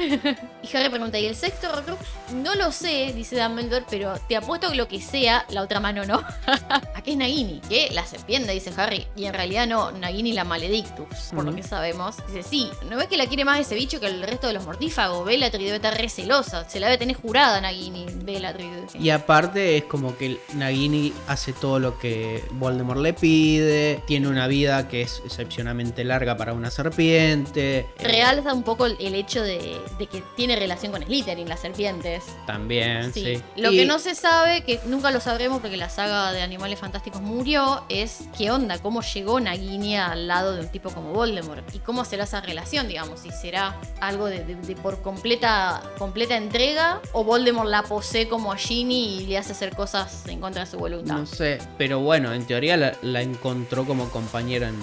Y 0.62 0.76
Harry 0.76 0.88
pregunta, 0.90 1.18
¿y 1.18 1.26
el 1.26 1.36
sexto 1.36 1.68
Horcrux? 1.70 2.00
No 2.34 2.54
lo 2.56 2.72
sé, 2.72 3.12
dice 3.14 3.40
Dumbledore, 3.40 3.84
pero 3.88 4.14
te 4.28 4.36
apuesto 4.36 4.68
que 4.70 4.76
lo 4.76 4.88
que 4.88 5.00
sea, 5.00 5.46
la 5.50 5.62
otra 5.62 5.78
mano 5.80 6.04
no. 6.04 6.22
Aquí 6.94 7.12
es 7.12 7.16
Nagini, 7.16 7.60
que 7.68 7.88
la 7.92 8.04
serpiente, 8.04 8.52
dice 8.52 8.72
Harry. 8.76 9.06
Y 9.16 9.26
en 9.26 9.34
realidad 9.34 9.66
no, 9.68 9.92
Nagini 9.92 10.32
la 10.32 10.44
Maledictus, 10.44 11.06
por 11.34 11.44
lo 11.44 11.50
Ujú. 11.50 11.56
que 11.56 11.62
sabemos. 11.62 12.16
Dice, 12.26 12.42
sí, 12.42 12.68
¿no 12.90 12.96
ves 12.96 13.06
que 13.06 13.16
la 13.16 13.27
quiere 13.28 13.44
más 13.44 13.60
ese 13.60 13.74
bicho 13.74 14.00
que 14.00 14.06
el 14.06 14.22
resto 14.22 14.46
de 14.48 14.52
los 14.54 14.64
mortífagos? 14.64 15.24
Bellatrix 15.24 15.64
debe 15.64 15.76
estar 15.76 15.96
re 15.96 16.08
celosa. 16.08 16.68
Se 16.68 16.80
la 16.80 16.86
debe 16.88 16.98
tener 16.98 17.16
jurada 17.16 17.60
Nagini, 17.60 18.06
Bellatrix. 18.24 18.94
Y 18.94 19.10
aparte 19.10 19.76
es 19.76 19.84
como 19.84 20.16
que 20.16 20.38
Nagini 20.54 21.12
hace 21.28 21.52
todo 21.52 21.78
lo 21.78 21.98
que 21.98 22.44
Voldemort 22.52 23.00
le 23.00 23.12
pide, 23.14 24.02
tiene 24.06 24.28
una 24.28 24.46
vida 24.46 24.88
que 24.88 25.02
es 25.02 25.22
medianamente 25.38 26.04
larga 26.04 26.36
para 26.36 26.52
una 26.52 26.70
serpiente. 26.70 27.86
Realza 28.00 28.52
un 28.54 28.62
poco 28.62 28.86
el, 28.86 28.96
el 29.00 29.14
hecho 29.14 29.42
de, 29.42 29.78
de 29.98 30.06
que 30.06 30.22
tiene 30.36 30.56
relación 30.56 30.92
con 30.92 31.02
Slytherin, 31.04 31.48
las 31.48 31.60
serpientes. 31.60 32.24
También, 32.46 33.12
sí. 33.12 33.18
Sí. 33.36 33.42
Lo 33.56 33.72
Y- 33.72 33.76
que 33.78 33.86
no 33.86 33.98
se 33.98 34.14
sabe, 34.14 34.62
que 34.64 34.80
nunca 34.86 35.10
lo 35.10 35.20
sabremos 35.20 35.60
porque 35.60 35.76
la 35.76 35.88
saga 35.90 36.32
de 36.32 36.42
Animales 36.42 36.78
Fantásticos 36.78 37.20
murió, 37.20 37.84
es 37.88 38.20
qué 38.36 38.50
onda, 38.50 38.78
cómo 38.78 39.02
llegó 39.02 39.40
Nagini 39.40 39.96
al 39.96 40.26
lado 40.28 40.54
de 40.54 40.60
un 40.62 40.68
tipo 40.68 40.90
como 40.90 41.12
Voldemort 41.12 41.74
y 41.74 41.78
cómo 41.80 42.04
será 42.04 42.24
esa 42.24 42.40
relación, 42.40 42.88
digamos, 42.88 43.17
si 43.18 43.30
será 43.30 43.76
algo 44.00 44.26
de, 44.26 44.44
de- 44.44 44.54
de 44.54 44.76
por 44.76 45.02
completa, 45.02 45.82
completa 45.98 46.36
entrega 46.36 47.00
o 47.12 47.24
Voldemort 47.24 47.68
la 47.68 47.82
posee 47.82 48.28
como 48.28 48.52
a 48.52 48.56
Ginny 48.56 49.18
y 49.22 49.26
le 49.26 49.38
hace 49.38 49.52
hacer 49.52 49.74
cosas 49.74 50.26
en 50.26 50.40
contra 50.40 50.64
de 50.64 50.70
su 50.70 50.78
voluntad. 50.78 51.16
No 51.16 51.26
sé, 51.26 51.58
pero 51.76 52.00
bueno, 52.00 52.32
en 52.32 52.44
teoría 52.46 52.76
la, 52.76 52.94
la 53.02 53.22
encontró 53.22 53.84
como 53.84 54.08
compañera 54.10 54.68
en, 54.68 54.78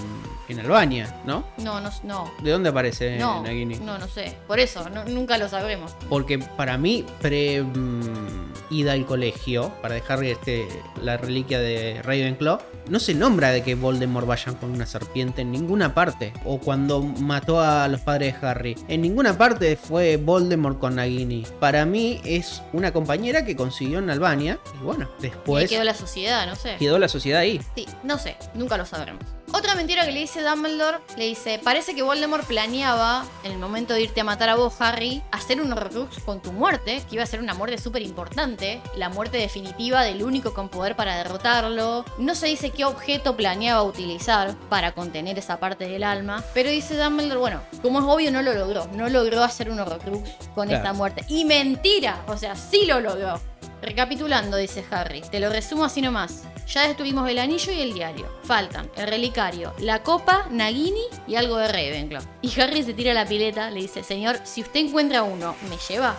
en 0.50 0.60
Albania, 0.60 1.22
¿no? 1.26 1.46
No, 1.58 1.80
no, 1.82 1.90
no. 2.04 2.32
¿De 2.42 2.52
dónde 2.52 2.70
aparece 2.70 3.18
No, 3.18 3.42
Nagini? 3.44 3.76
no, 3.80 3.98
no 3.98 4.08
sé. 4.08 4.38
Por 4.48 4.60
eso, 4.60 4.90
no- 4.90 5.06
nunca 5.06 5.38
lo 5.38 5.48
sabremos. 5.50 5.94
Porque 6.10 6.40
para 6.40 6.78
mí, 6.78 7.06
pre 7.22 7.62
mm, 7.62 8.54
ida 8.72 8.94
al 8.94 9.06
colegio, 9.06 9.72
para 9.82 9.96
dejar 9.96 10.24
este, 10.24 10.68
la 11.02 11.18
reliquia 11.18 11.60
de 11.60 12.02
Ravenclaw, 12.04 12.60
no 12.90 13.00
se 13.00 13.14
nombra 13.14 13.52
de 13.52 13.64
que 13.64 13.76
Voldemort 13.76 14.28
vaya 14.28 14.54
con 14.54 14.72
una 14.72 14.86
serpiente 14.86 15.42
en 15.42 15.52
ninguna 15.52 15.94
parte. 15.94 16.34
O 16.46 16.60
cuando 16.60 17.02
mató 17.02 17.60
a 17.62 17.88
los 17.88 18.02
padres 18.02 18.40
de 18.40 18.48
Harry. 18.48 18.76
En 18.88 19.02
ninguna 19.02 19.38
parte 19.38 19.76
fue 19.76 20.18
Voldemort 20.18 20.80
con 20.80 20.96
Nagini. 20.96 21.46
Para 21.60 21.86
mí 21.86 22.22
es 22.24 22.62
una 22.74 22.92
compañera 22.92 23.46
que 23.46 23.56
consiguió 23.56 24.00
en 24.00 24.10
Albania. 24.10 24.60
Y 24.80 24.84
bueno, 24.84 25.10
Y 25.20 25.24
después 25.24 25.70
quedó 25.70 25.84
la 25.84 25.94
sociedad, 25.94 26.46
no 26.48 26.56
sé. 26.56 26.76
quedó 26.78 27.00
la 27.00 27.08
sociedad 27.08 27.40
ahí. 27.42 27.60
Sí, 27.76 27.86
no 28.04 28.18
sé, 28.18 28.38
nunca 28.54 28.78
lo 28.78 28.86
sabremos. 28.86 29.24
Otra 29.58 29.74
mentira 29.74 30.06
que 30.06 30.12
le 30.12 30.20
dice 30.20 30.42
Dumbledore, 30.42 30.98
le 31.16 31.28
dice, 31.28 31.62
parece 31.64 31.96
que 31.96 32.02
Voldemort 32.04 32.46
planeaba, 32.46 33.24
en 33.46 33.54
el 33.54 33.58
momento 33.58 33.94
de 33.94 34.02
irte 34.02 34.20
a 34.20 34.26
matar 34.26 34.50
a 34.50 34.56
vos, 34.56 34.74
Harry, 34.82 35.24
hacer 35.32 35.62
un 35.62 35.72
Horcrux 35.72 36.20
con 36.26 36.42
tu 36.42 36.52
muerte, 36.52 37.02
que 37.08 37.16
iba 37.16 37.24
a 37.24 37.26
ser 37.26 37.40
una 37.40 37.54
muerte 37.54 37.78
súper 37.78 38.02
importante, 38.02 38.82
la 38.98 39.08
muerte 39.08 39.38
definitiva 39.38 40.04
del 40.04 40.24
único 40.24 40.54
con 40.54 40.68
poder 40.68 40.98
para 40.98 41.16
derrotarlo. 41.16 42.04
No 42.18 42.36
se 42.36 42.48
dice 42.48 42.72
qué 42.72 42.84
objeto 42.84 43.38
planeaba 43.38 43.82
utilizar 43.84 44.56
para 44.68 44.92
contener 44.92 45.40
esa 45.40 45.58
parte 45.58 45.88
del 45.88 46.04
alma, 46.04 46.44
pero 46.54 46.70
dice 46.70 46.98
Dumbledore, 46.98 47.40
bueno, 47.40 47.62
como 47.82 48.00
es 48.00 48.06
obvio 48.06 48.32
no 48.34 48.42
lo 48.42 48.54
logró, 48.54 48.88
no 48.88 49.08
logró 49.08 49.42
hacer 49.42 49.70
un 49.72 49.80
Horcrux 49.80 50.30
con 50.54 50.68
Claro. 50.68 50.84
esta 50.84 50.92
muerte. 50.92 51.24
Y 51.30 51.46
mentira, 51.46 52.22
o 52.28 52.36
sea, 52.36 52.58
sí 52.58 52.86
lo 52.86 53.00
logró. 53.00 53.40
Recapitulando, 53.82 54.58
dice 54.58 54.84
Harry, 54.92 55.22
te 55.22 55.40
lo 55.40 55.50
resumo 55.50 55.86
así 55.86 56.02
nomás. 56.02 56.44
Ya 56.68 56.88
destruimos 56.88 57.30
el 57.30 57.40
anillo 57.40 57.72
y 57.72 57.82
el 57.82 57.94
diario. 57.94 58.28
Faltan 58.44 58.90
el 58.96 59.08
relicario, 59.08 59.74
la 59.80 60.02
copa, 60.04 60.48
Nagini 60.50 61.06
y 61.28 61.36
algo 61.36 61.58
de 61.58 61.68
Ravenclaw. 61.68 62.24
Y 62.42 62.60
Harry 62.60 62.84
se 62.84 62.94
tira 62.94 63.14
la 63.14 63.26
pileta, 63.26 63.70
le 63.70 63.82
dice, 63.82 64.04
señor, 64.04 64.40
si 64.44 64.62
usted 64.62 64.80
encuentra 64.80 65.24
uno, 65.24 65.56
¿me 65.70 65.78
lleva? 65.78 66.16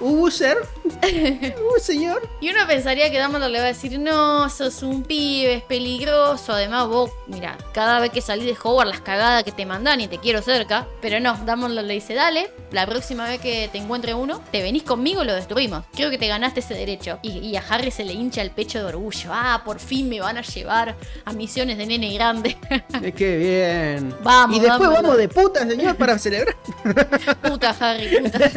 ¿User? 0.00 0.56
¿Uh, 0.84 1.78
señor? 1.80 2.28
Y 2.40 2.50
uno 2.50 2.66
pensaría 2.66 3.10
que 3.10 3.20
Dumbledore 3.20 3.52
le 3.52 3.58
va 3.58 3.64
a 3.66 3.68
decir, 3.68 3.98
no, 3.98 4.48
sos 4.50 4.82
un 4.82 5.02
pibe, 5.02 5.54
es 5.54 5.62
peligroso. 5.62 6.52
Además, 6.52 6.88
vos, 6.88 7.10
mira, 7.26 7.56
cada 7.72 8.00
vez 8.00 8.10
que 8.10 8.20
salís 8.20 8.46
de 8.46 8.56
Hogwarts, 8.62 8.90
las 8.90 9.00
cagadas 9.00 9.44
que 9.44 9.52
te 9.52 9.66
mandan 9.66 10.00
y 10.00 10.08
te 10.08 10.18
quiero 10.18 10.42
cerca. 10.42 10.86
Pero 11.00 11.20
no, 11.20 11.34
Dumbledore 11.46 11.86
le 11.86 11.94
dice, 11.94 12.14
dale, 12.14 12.50
la 12.72 12.86
próxima 12.86 13.26
vez 13.28 13.40
que 13.40 13.68
te 13.70 13.78
encuentre 13.78 14.14
uno, 14.14 14.42
te 14.50 14.62
venís 14.62 14.82
conmigo 14.82 15.22
y 15.22 15.26
lo 15.26 15.34
destruimos. 15.34 15.84
Creo 15.94 16.10
que 16.10 16.18
te 16.18 16.26
ganaste 16.28 16.60
ese 16.60 16.74
derecho. 16.74 17.18
Y, 17.22 17.38
y 17.38 17.56
a 17.56 17.64
Harry 17.68 17.90
se 17.90 18.04
le 18.04 18.12
hincha 18.14 18.42
el 18.42 18.50
pecho 18.50 18.78
de 18.78 18.84
orgullo. 18.84 19.30
Ah, 19.32 19.62
por 19.64 19.78
fin 19.80 20.08
me 20.08 20.20
van 20.20 20.38
a 20.38 20.42
llevar 20.42 20.96
a 21.24 21.32
misiones 21.32 21.76
de 21.78 21.86
nene 21.86 22.12
grande. 22.14 22.56
¡Qué 23.16 23.36
bien! 23.36 24.14
Vamos, 24.22 24.56
Y 24.56 24.60
después 24.60 24.80
Dumbledore. 24.80 25.02
vamos 25.02 25.16
de 25.18 25.28
puta, 25.28 25.66
señor, 25.66 25.96
para 25.96 26.18
celebrar. 26.18 26.56
puta, 27.42 27.76
Harry, 27.78 28.18
puta. 28.18 28.50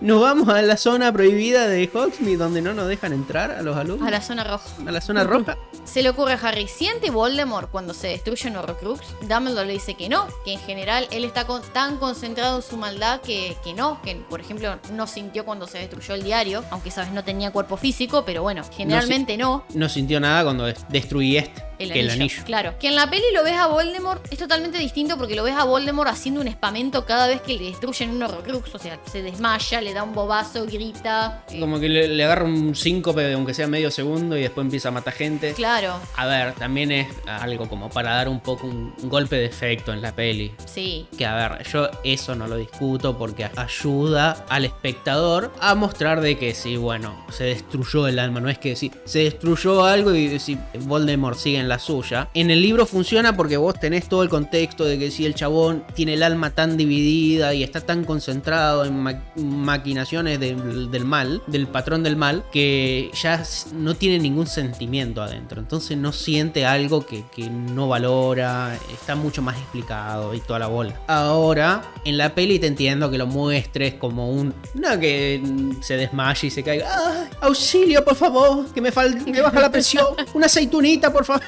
Nos 0.00 0.20
vamos 0.20 0.48
a 0.48 0.62
la 0.62 0.76
zona 0.76 1.12
prohibida 1.12 1.66
de 1.66 1.90
Hogsmeade 1.92 2.36
donde 2.36 2.62
no 2.62 2.72
nos 2.72 2.86
dejan 2.86 3.12
entrar 3.12 3.50
a 3.50 3.62
los 3.62 3.76
alumnos. 3.76 4.06
A 4.06 4.10
la 4.12 4.20
zona 4.22 4.44
roja. 4.44 4.64
A 4.86 4.92
la 4.92 5.00
zona 5.00 5.24
roja. 5.24 5.58
Se 5.84 6.02
le 6.02 6.10
ocurre 6.10 6.34
a 6.34 6.36
Harry, 6.36 6.68
¿siente 6.68 7.10
Voldemort 7.10 7.68
cuando 7.70 7.94
se 7.94 8.08
destruye 8.08 8.48
un 8.48 8.56
Horcrux? 8.56 9.00
Dumbledore 9.22 9.66
le 9.66 9.72
dice 9.72 9.94
que 9.94 10.08
no, 10.08 10.28
que 10.44 10.52
en 10.52 10.60
general 10.60 11.08
él 11.10 11.24
está 11.24 11.46
con- 11.48 11.62
tan 11.72 11.96
concentrado 11.96 12.56
en 12.58 12.62
su 12.62 12.76
maldad 12.76 13.20
que, 13.22 13.56
que 13.64 13.74
no, 13.74 14.00
que 14.02 14.14
por 14.28 14.40
ejemplo 14.40 14.78
no 14.92 15.06
sintió 15.08 15.44
cuando 15.44 15.66
se 15.66 15.78
destruyó 15.78 16.14
el 16.14 16.22
diario, 16.22 16.62
aunque 16.70 16.90
esa 16.90 17.00
vez 17.02 17.10
no 17.12 17.24
tenía 17.24 17.50
cuerpo 17.50 17.76
físico, 17.76 18.24
pero 18.24 18.42
bueno, 18.42 18.62
generalmente 18.76 19.36
no. 19.36 19.64
No 19.74 19.88
sintió 19.88 20.20
nada 20.20 20.44
cuando 20.44 20.64
des- 20.66 20.84
destruí 20.90 21.38
este. 21.38 21.64
El 21.78 21.90
anillo, 21.90 22.04
el 22.04 22.10
anillo. 22.10 22.42
Claro. 22.44 22.74
Que 22.78 22.88
en 22.88 22.96
la 22.96 23.08
peli 23.08 23.24
lo 23.34 23.44
ves 23.44 23.54
a 23.56 23.66
Voldemort, 23.68 24.24
es 24.32 24.38
totalmente 24.38 24.78
distinto 24.78 25.16
porque 25.16 25.34
lo 25.36 25.42
ves 25.44 25.54
a 25.54 25.64
Voldemort 25.64 26.08
haciendo 26.10 26.40
un 26.40 26.48
espamento 26.48 27.04
cada 27.04 27.26
vez 27.26 27.40
que 27.42 27.54
le 27.56 27.64
destruyen 27.64 28.10
un 28.10 28.22
Horcrux. 28.22 28.74
O 28.74 28.78
sea, 28.78 28.98
se 29.10 29.22
desmaya, 29.22 29.80
le 29.80 29.92
da 29.94 30.02
un 30.02 30.14
bobazo, 30.14 30.64
grita. 30.66 31.44
eh, 31.50 31.60
Como 31.60 31.78
que 31.80 31.88
le, 31.88 32.08
le 32.08 32.24
agarra 32.24 32.44
un 32.44 32.74
síncope, 32.74 33.32
aunque 33.32 33.54
sea 33.54 33.66
medio 33.66 33.90
segundo, 33.90 34.36
y 34.36 34.42
después 34.42 34.64
empieza 34.64 34.88
a 34.88 34.92
matar 34.92 35.12
gente. 35.14 35.52
Claro, 35.54 35.98
A 36.16 36.26
ver, 36.26 36.54
también 36.54 36.90
es 36.92 37.08
algo 37.26 37.68
como 37.68 37.88
para 37.90 38.14
dar 38.14 38.28
un 38.28 38.40
poco 38.40 38.66
un, 38.66 38.94
un 39.02 39.08
golpe 39.08 39.36
de 39.36 39.46
efecto 39.46 39.92
en 39.92 40.02
la 40.02 40.12
peli. 40.14 40.52
sí. 40.66 41.06
Que 41.16 41.26
a 41.26 41.34
ver, 41.34 41.66
yo 41.68 41.88
eso 42.04 42.34
no 42.34 42.46
lo 42.46 42.56
discuto 42.56 43.16
porque 43.18 43.44
ayuda 43.56 44.44
al 44.48 44.64
espectador 44.64 45.52
a 45.60 45.74
mostrar 45.74 46.20
de 46.20 46.38
que 46.38 46.54
sí, 46.54 46.76
bueno, 46.76 47.24
se 47.30 47.44
destruyó 47.44 48.06
el 48.06 48.18
alma. 48.18 48.40
No 48.40 48.48
es 48.48 48.58
que 48.58 48.76
sí, 48.76 48.90
se 49.04 49.20
destruyó 49.20 49.84
algo 49.84 50.14
y 50.14 50.38
si 50.38 50.58
Voldemort 50.80 51.38
sigue 51.38 51.58
en 51.58 51.67
la 51.68 51.78
suya. 51.78 52.28
En 52.34 52.50
el 52.50 52.60
libro 52.62 52.86
funciona 52.86 53.36
porque 53.36 53.56
vos 53.56 53.78
tenés 53.78 54.08
todo 54.08 54.22
el 54.22 54.28
contexto 54.28 54.84
de 54.84 54.98
que 54.98 55.10
si 55.10 55.24
el 55.26 55.34
chabón 55.34 55.84
tiene 55.94 56.14
el 56.14 56.22
alma 56.22 56.50
tan 56.50 56.76
dividida 56.76 57.54
y 57.54 57.62
está 57.62 57.80
tan 57.80 58.04
concentrado 58.04 58.84
en 58.84 58.98
ma- 59.00 59.22
maquinaciones 59.36 60.40
del, 60.40 60.90
del 60.90 61.04
mal, 61.04 61.42
del 61.46 61.66
patrón 61.66 62.02
del 62.02 62.16
mal, 62.16 62.44
que 62.52 63.10
ya 63.22 63.42
no 63.74 63.94
tiene 63.94 64.18
ningún 64.18 64.46
sentimiento 64.46 65.22
adentro. 65.22 65.60
Entonces 65.60 65.96
no 65.96 66.12
siente 66.12 66.66
algo 66.66 67.04
que, 67.06 67.24
que 67.34 67.48
no 67.50 67.88
valora, 67.88 68.76
está 68.92 69.14
mucho 69.14 69.42
más 69.42 69.56
explicado 69.58 70.34
y 70.34 70.40
toda 70.40 70.58
la 70.58 70.66
bola. 70.68 70.94
Ahora, 71.06 71.82
en 72.04 72.16
la 72.18 72.34
peli 72.34 72.58
te 72.58 72.66
entiendo 72.66 73.10
que 73.10 73.18
lo 73.18 73.26
muestres 73.26 73.94
como 73.94 74.30
un... 74.30 74.54
No 74.74 74.98
que 74.98 75.42
se 75.82 75.96
desmaye 75.96 76.46
y 76.48 76.50
se 76.50 76.62
caiga. 76.62 76.86
¡Ay, 76.90 77.28
auxilio, 77.42 78.04
por 78.04 78.14
favor! 78.16 78.66
Que 78.72 78.80
me, 78.80 78.92
fal- 78.92 79.24
me 79.26 79.40
baja 79.40 79.60
la 79.60 79.70
presión. 79.70 80.06
Una 80.34 80.46
aceitunita, 80.58 81.12
por 81.12 81.24
favor. 81.24 81.42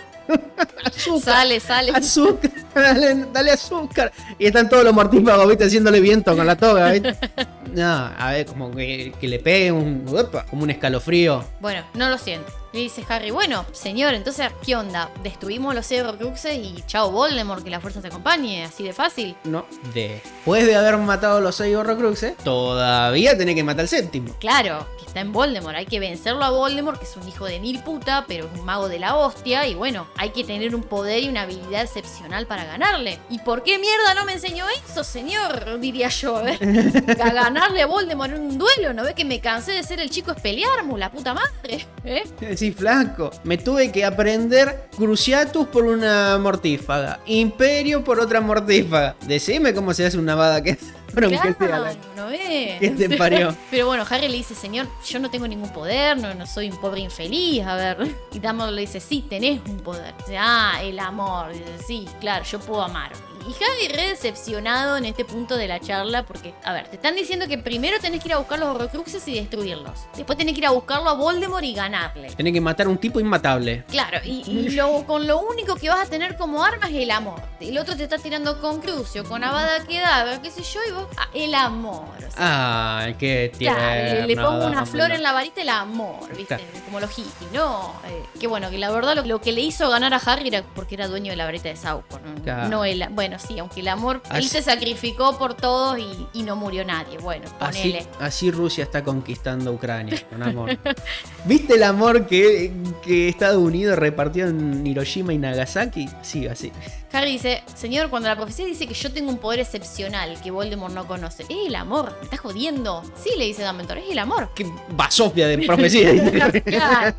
Azúcar. 0.85 1.35
Sale, 1.35 1.61
sale. 1.61 1.93
Azúcar, 1.93 2.51
dale, 2.75 3.27
dale 3.33 3.51
azúcar. 3.51 4.13
Y 4.39 4.47
están 4.47 4.69
todos 4.69 4.85
los 4.85 4.93
mortífagos, 4.93 5.49
viste, 5.49 5.65
haciéndole 5.65 6.01
viento 6.01 6.37
con 6.37 6.47
la 6.47 6.57
toga, 6.57 6.91
viste. 6.93 7.17
No, 7.75 8.11
a 8.19 8.33
ver, 8.33 8.47
como 8.47 8.73
que, 8.73 9.13
que 9.21 9.29
le 9.29 9.39
pegue 9.39 9.71
un. 9.71 10.05
como 10.51 10.65
un 10.65 10.71
escalofrío. 10.71 11.45
Bueno, 11.61 11.85
no 11.95 12.09
lo 12.09 12.19
siento. 12.19 12.53
Le 12.73 12.81
dice 12.81 13.05
Harry, 13.09 13.33
bueno, 13.33 13.67
señor, 13.73 14.15
entonces, 14.15 14.47
¿qué 14.65 14.77
onda? 14.77 15.11
Destruimos 15.25 15.75
los 15.75 15.85
seis 15.85 16.03
Horcruxes 16.03 16.57
y 16.57 16.85
chao 16.87 17.11
Voldemort, 17.11 17.65
que 17.65 17.71
la 17.71 17.81
fuerza 17.81 18.01
te 18.01 18.07
acompañe, 18.07 18.63
así 18.65 18.85
de 18.85 18.93
fácil. 18.93 19.35
No, 19.43 19.67
después 19.93 20.65
de 20.65 20.77
haber 20.77 20.97
matado 20.99 21.41
los 21.41 21.57
seis 21.57 21.75
horrocruxes, 21.75 22.37
todavía 22.37 23.37
tenés 23.37 23.57
que 23.57 23.65
matar 23.65 23.81
al 23.81 23.89
séptimo. 23.89 24.37
Claro, 24.39 24.87
que 25.01 25.07
está 25.07 25.19
en 25.19 25.33
Voldemort, 25.33 25.75
hay 25.75 25.87
que 25.87 25.99
vencerlo 25.99 26.45
a 26.45 26.51
Voldemort, 26.51 27.01
que 27.01 27.07
es 27.07 27.17
un 27.17 27.27
hijo 27.27 27.45
de 27.47 27.59
mil 27.59 27.83
puta, 27.83 28.25
pero 28.29 28.47
es 28.47 28.61
un 28.61 28.65
mago 28.65 28.89
de 28.89 29.01
la 29.01 29.17
hostia, 29.17 29.67
y 29.67 29.75
bueno, 29.75 30.07
hay 30.17 30.31
que 30.31 30.45
tener 30.45 30.73
un 30.77 30.85
poder 30.85 31.25
y 31.25 31.29
una 31.29 31.43
habilidad 31.43 31.83
excepcional 31.83 32.47
para 32.47 32.65
ganarle. 32.67 33.19
¿Y 33.31 33.41
por 33.41 33.65
qué 33.65 33.81
mierda 33.81 34.15
no 34.15 34.25
me 34.25 34.35
enseñó 34.35 34.67
eso, 34.87 35.03
señor? 35.03 35.81
Diría 35.81 36.09
yo, 36.09 36.37
a 36.37 36.43
ver. 36.43 36.61
A 37.21 37.33
ganarle 37.33 37.83
a 37.83 37.87
Voldemort 37.87 38.33
en 38.33 38.43
un 38.43 38.59
duelo, 38.59 38.95
¿no 38.95 39.03
ve 39.03 39.15
que 39.15 39.25
me 39.25 39.41
cansé 39.41 39.73
de 39.73 39.83
ser 39.83 39.99
el 40.01 40.09
chico 40.09 40.31
Espelearmus, 40.31 40.99
la 40.99 41.11
puta 41.11 41.35
madre? 41.35 41.87
¿Eh? 42.05 42.23
Sí, 42.61 42.73
flaco. 42.73 43.31
Me 43.43 43.57
tuve 43.57 43.91
que 43.91 44.05
aprender 44.05 44.91
Cruciatus 44.95 45.69
por 45.69 45.87
una 45.87 46.37
mortífaga. 46.37 47.21
Imperio 47.25 48.05
por 48.05 48.21
otra 48.21 48.43
mortífaga. 48.43 49.17
Decime 49.27 49.73
cómo 49.73 49.95
se 49.95 50.05
hace 50.05 50.19
una 50.19 50.35
vada 50.35 50.63
que. 50.63 50.77
Sea 51.11 51.55
Claro, 51.55 51.85
la- 51.85 51.95
¿no 52.17 52.27
ves? 52.29 52.79
¿Qué 52.81 52.91
te 53.09 53.17
parió? 53.19 53.55
Pero 53.71 53.87
bueno, 53.87 54.05
Harry 54.09 54.29
le 54.29 54.37
dice, 54.37 54.55
señor, 54.55 54.87
yo 55.07 55.19
no 55.19 55.31
tengo 55.31 55.47
ningún 55.49 55.71
poder, 55.73 56.17
no, 56.19 56.35
no 56.35 56.47
soy 56.47 56.71
un 56.71 56.81
pobre 56.81 57.01
infeliz, 57.01 57.65
a 57.67 57.75
ver. 57.77 57.99
Y 58.33 58.39
Dumbledore 58.39 58.73
le 58.73 58.81
dice, 58.83 59.01
sí, 59.01 59.25
tenés 59.29 59.61
un 59.69 59.79
poder. 59.81 60.15
Dice, 60.19 60.39
ah, 60.39 60.79
el 60.83 60.99
amor. 60.99 61.53
Dice, 61.53 61.65
sí, 61.87 62.07
claro, 62.21 62.45
yo 62.45 62.61
puedo 62.61 62.83
amar. 62.83 63.13
Y 63.41 63.53
Harry 63.65 63.89
re 63.97 64.09
decepcionado 64.09 64.99
en 64.99 65.07
este 65.07 65.25
punto 65.25 65.57
de 65.57 65.67
la 65.67 65.81
charla 65.81 66.25
porque, 66.25 66.55
a 66.63 66.75
ver, 66.75 66.89
te 66.89 66.97
están 66.97 67.17
diciendo 67.17 67.49
que 67.49 67.57
primero 67.57 67.99
tenés 67.99 68.21
que 68.23 68.29
ir 68.29 68.35
a 68.35 68.39
buscar 68.39 68.59
los 68.59 68.69
Horrocruxes 68.77 69.27
y 69.29 69.35
destruirlos. 69.35 69.99
Después 70.15 70.37
tenés 70.37 70.53
que 70.55 70.59
ir 70.61 70.67
a 70.67 70.71
buscarlo 70.71 71.09
a 71.09 71.15
Voldemort 71.15 71.65
y 71.65 71.73
ganarle. 71.73 72.29
Tenés 72.37 72.53
que 72.53 72.61
matar 72.61 72.87
a 72.87 72.91
un 72.91 72.99
tipo 72.99 73.19
inmatable. 73.19 73.85
Claro, 73.89 74.19
y, 74.25 74.43
y 74.47 74.69
lo, 74.77 75.05
con 75.07 75.27
lo 75.27 75.41
único 75.41 75.75
que 75.77 75.89
vas 75.89 76.07
a 76.07 76.11
tener 76.11 76.37
como 76.37 76.63
arma 76.63 76.89
es 76.89 76.95
el 76.97 77.11
amor. 77.11 77.41
El 77.61 77.79
otro 77.79 77.97
te 77.97 78.05
está 78.05 78.19
tirando 78.19 78.61
con 78.61 78.81
Crucio, 78.83 79.25
con 79.25 79.43
Avada 79.43 79.85
Kedavra, 79.87 80.41
qué 80.43 80.51
sé 80.51 80.63
yo, 80.63 80.81
y 80.87 80.93
vos, 80.93 81.00
el 81.35 81.55
amor. 81.55 82.05
o 82.27 82.31
sea, 82.31 82.99
Ay, 82.99 83.15
qué 83.15 83.53
tierno. 83.57 83.79
Claro, 83.79 84.27
le, 84.27 84.37
pongo 84.37 84.67
una 84.67 84.87
flor 84.87 85.11
en 85.11 85.23
la 85.23 85.33
varita 85.33 85.63
el 85.63 85.69
amor, 85.69 86.35
¿viste? 86.37 86.59
Como 86.85 87.01
los 87.01 87.11
hippies, 87.11 87.53
¿no? 87.53 87.95
Eh, 88.09 88.25
que 88.39 88.47
bueno, 88.47 88.71
que 88.71 88.79
la 88.79 88.91
verdad 88.91 89.17
lo, 89.17 89.23
lo 89.25 89.41
que 89.41 89.53
le 89.53 89.61
hizo 89.61 89.89
ganar 89.91 90.15
a 90.15 90.17
Harry 90.19 90.49
era 90.49 90.63
porque 90.75 90.95
era 90.95 91.09
dueño 91.09 91.31
de 91.31 91.37
la 91.37 91.45
varita 91.45 91.69
de 91.69 91.77
Sauco, 91.77 92.19
¿no? 92.21 92.43
Claro. 92.43 92.69
No 92.69 92.85
él. 92.85 93.05
Bueno, 93.11 93.39
sí, 93.39 93.59
aunque 93.59 93.81
el 93.81 93.89
amor, 93.89 94.23
él 94.31 94.37
Así- 94.39 94.49
se 94.49 94.63
sacrificó 94.63 95.37
por 95.39 95.55
todos 95.55 95.99
y, 95.99 96.27
y 96.33 96.43
no 96.43 96.57
murió 96.57 96.85
nadie. 96.85 97.19
Bueno, 97.19 97.47
Así, 97.61 97.79
ponele. 97.91 98.07
así 98.21 98.51
Rusia 98.51 98.85
está 98.85 99.03
conquistando 99.05 99.73
Ucrania, 99.73 100.21
con 100.31 100.43
amor. 100.43 100.77
¿Viste 101.45 101.75
el 101.75 101.83
amor 101.83 102.27
que, 102.27 102.73
que 103.03 103.29
Estados 103.29 103.59
Unidos 103.63 103.99
repartió 103.99 104.47
en 104.47 104.87
Hiroshima 104.87 105.33
y 105.33 105.39
Nagasaki? 105.39 106.09
Sí, 106.23 106.47
así. 106.47 106.73
Harry 107.13 107.33
dice, 107.33 107.63
señor, 107.75 108.09
cuando 108.09 108.29
la 108.29 108.37
profecía 108.37 108.65
dice 108.67 108.87
que 108.87 108.95
yo 108.95 109.13
tengo 109.13 109.31
un 109.31 109.39
poder 109.39 109.61
excepcional 109.61 110.41
que 110.41 110.51
Voldemort 110.51 110.95
no 110.95 111.07
conoce, 111.07 111.43
es 111.45 111.67
el 111.67 111.75
amor, 111.75 112.15
me 112.19 112.25
estás 112.25 112.39
jodiendo. 112.41 113.03
Sí, 113.23 113.31
le 113.37 113.47
dice 113.47 113.65
Dumbledore, 113.65 114.05
es 114.05 114.11
el 114.13 114.19
amor. 114.21 114.51
Qué 114.55 114.67
basofia 114.91 115.49
de 115.49 115.59
profecía. 115.59 116.11
Claro. 116.65 117.17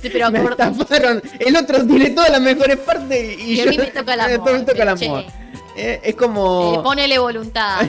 Sí, 0.00 0.08
pero 0.10 0.30
me 0.30 0.42
estafaron. 0.42 1.22
El 1.38 1.56
otro 1.56 1.86
tiene 1.86 2.10
todas 2.10 2.30
las 2.30 2.40
mejores 2.40 2.76
partes 2.78 3.38
y, 3.38 3.54
Y 3.54 3.60
a 3.60 3.64
yo 3.64 3.70
mí 3.70 3.78
me 3.78 3.86
toca 3.88 4.14
el 4.14 4.20
amor, 4.20 4.52
me 4.52 4.60
toca 4.60 4.82
el 4.82 4.98
che. 4.98 5.43
Eh, 5.76 6.00
es 6.02 6.10
eh, 6.10 6.16
como 6.16 6.82
ponele 6.82 7.18
voluntad. 7.18 7.82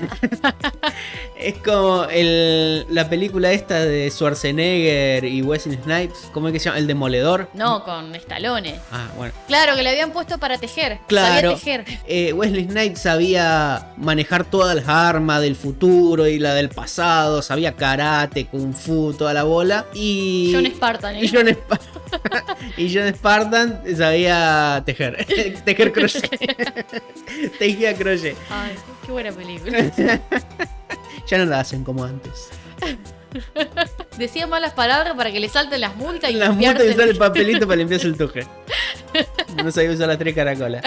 es 1.40 1.56
como 1.60 2.06
el, 2.06 2.86
la 2.90 3.08
película 3.10 3.52
esta 3.52 3.80
de 3.86 4.10
Schwarzenegger 4.10 5.26
y 5.26 5.42
Wesley 5.42 5.78
Snipes, 5.84 6.30
¿cómo 6.34 6.48
es 6.48 6.54
que 6.54 6.60
se 6.60 6.66
llama? 6.66 6.80
El 6.80 6.88
demoledor. 6.88 7.50
No, 7.54 7.84
con 7.84 8.16
estalones. 8.16 8.80
Ah, 8.92 9.08
bueno. 9.18 9.34
Claro, 9.48 9.76
que 9.76 9.84
le 9.84 9.90
habían 9.90 10.12
puesto 10.12 10.38
para 10.40 10.58
tejer. 10.58 11.00
Claro. 11.08 11.52
Sabía 11.58 11.84
tejer. 11.84 12.00
Eh, 12.08 12.34
Wesley 12.34 12.66
Snipes 12.66 13.02
sabía 13.02 13.94
manejar 13.98 14.46
todas 14.46 14.76
las 14.76 14.88
armas 14.88 15.42
del 15.42 15.56
futuro 15.56 16.28
y 16.28 16.40
la 16.40 16.54
del 16.54 16.70
pasado, 16.70 17.42
sabía 17.42 17.76
karate, 17.76 18.46
kung 18.48 18.74
fu, 18.74 19.14
toda 19.14 19.34
la 19.34 19.44
bola. 19.44 19.86
Y 19.94 20.52
John 20.54 20.66
Spartan. 20.66 21.18
y 21.18 21.26
¿eh? 21.26 21.32
John, 21.32 21.48
Spa- 21.50 21.80
y 22.78 22.94
John 22.94 23.14
Spartan 23.14 23.82
sabía 23.96 24.82
tejer, 24.86 25.26
tejer 25.66 25.92
crochet. 25.92 26.30
Tejía 27.60 27.96
crochet. 27.96 28.36
Ay, 28.50 28.76
qué 29.06 29.12
buena 29.12 29.32
película. 29.32 29.92
Ya 31.28 31.38
no 31.38 31.46
la 31.46 31.60
hacen 31.60 31.84
como 31.84 32.04
antes. 32.04 32.50
Decía 34.18 34.48
malas 34.48 34.74
palabras 34.74 35.14
para 35.16 35.32
que 35.32 35.40
le 35.40 35.50
salten 35.50 35.82
las 35.82 35.96
multas 35.96 36.32
y 36.32 36.36
Las 36.36 36.56
multas 36.56 36.84
y 36.86 36.90
usar 36.90 37.10
el 37.10 37.18
papelito 37.18 37.68
para 37.68 37.78
limpiarse 37.78 38.08
el 38.08 38.18
tuje. 38.18 38.48
No 39.64 39.72
sabía 39.72 39.92
usar 39.92 40.08
las 40.08 40.18
tres 40.18 40.36
caracolas. 40.36 40.84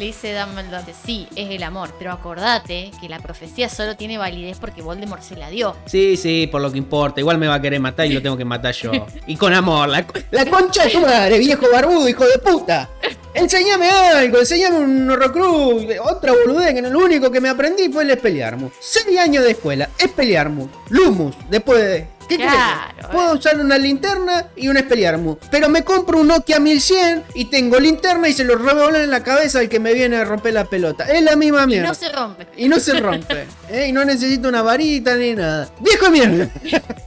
Le 0.00 0.06
dice 0.06 0.34
Dumbledore, 0.34 0.94
sí, 1.04 1.28
es 1.36 1.50
el 1.50 1.62
amor, 1.62 1.90
pero 1.98 2.10
acordate 2.10 2.90
que 3.02 3.08
la 3.10 3.18
profecía 3.18 3.68
solo 3.68 3.98
tiene 3.98 4.16
validez 4.16 4.56
porque 4.58 4.80
Voldemort 4.80 5.20
se 5.20 5.36
la 5.36 5.50
dio. 5.50 5.76
Sí, 5.84 6.16
sí, 6.16 6.48
por 6.50 6.62
lo 6.62 6.72
que 6.72 6.78
importa. 6.78 7.20
Igual 7.20 7.36
me 7.36 7.46
va 7.46 7.56
a 7.56 7.60
querer 7.60 7.80
matar 7.80 8.06
y 8.06 8.14
lo 8.14 8.22
tengo 8.22 8.34
que 8.34 8.46
matar 8.46 8.72
yo. 8.72 8.92
Y 9.26 9.36
con 9.36 9.52
amor. 9.52 9.90
La, 9.90 10.06
la 10.30 10.46
concha 10.46 10.84
de 10.86 10.90
tu 10.92 11.02
madre, 11.02 11.38
viejo 11.38 11.66
barbudo, 11.70 12.08
hijo 12.08 12.24
de 12.26 12.38
puta. 12.38 12.88
Enseñame 13.34 13.90
algo, 13.90 14.38
enseñame 14.38 14.78
un 14.78 15.10
horrocruz. 15.10 15.84
Otra 16.02 16.32
boludez 16.32 16.72
que 16.72 16.80
lo 16.80 16.98
único 16.98 17.30
que 17.30 17.42
me 17.42 17.50
aprendí 17.50 17.90
fue 17.90 18.04
el 18.04 18.10
Expelliarmus. 18.12 18.72
Seis 18.80 19.18
años 19.18 19.44
de 19.44 19.50
escuela, 19.50 19.90
Expelliarmus. 19.98 20.70
Lumus, 20.88 21.36
después 21.50 21.78
de... 21.78 22.06
¿Qué 22.30 22.36
Claro, 22.36 22.92
crees? 22.96 23.06
Puedo 23.08 23.34
usar 23.34 23.58
una 23.60 23.76
linterna 23.76 24.46
y 24.56 24.68
un 24.68 24.76
Expelliarmus. 24.76 25.38
Pero 25.50 25.68
me 25.68 25.82
compro 25.84 26.20
un 26.20 26.28
Nokia 26.28 26.60
1100 26.60 27.24
y 27.34 27.46
tengo 27.46 27.78
linterna 27.80 28.28
y 28.28 28.32
se 28.32 28.44
lo 28.44 28.56
revolan 28.56 29.02
en 29.02 29.10
la 29.10 29.22
cabeza 29.22 29.58
al 29.58 29.68
que 29.68 29.80
me 29.80 29.92
viene 29.94 30.16
a 30.16 30.24
romper 30.24 30.54
la 30.54 30.64
pelota. 30.64 31.04
Es 31.04 31.22
la 31.22 31.34
misma 31.36 31.64
Y 31.64 31.66
mierda. 31.66 31.88
no 31.88 31.94
se 31.94 32.08
rompe. 32.10 32.46
Y 32.56 32.68
no 32.68 32.78
se 32.78 32.98
rompe. 33.00 33.46
¿eh? 33.68 33.86
Y 33.88 33.92
no 33.92 34.04
necesito 34.04 34.48
una 34.48 34.62
varita 34.62 35.16
ni 35.16 35.34
nada. 35.34 35.68
¡Viejo 35.80 36.10
mierda! 36.10 36.48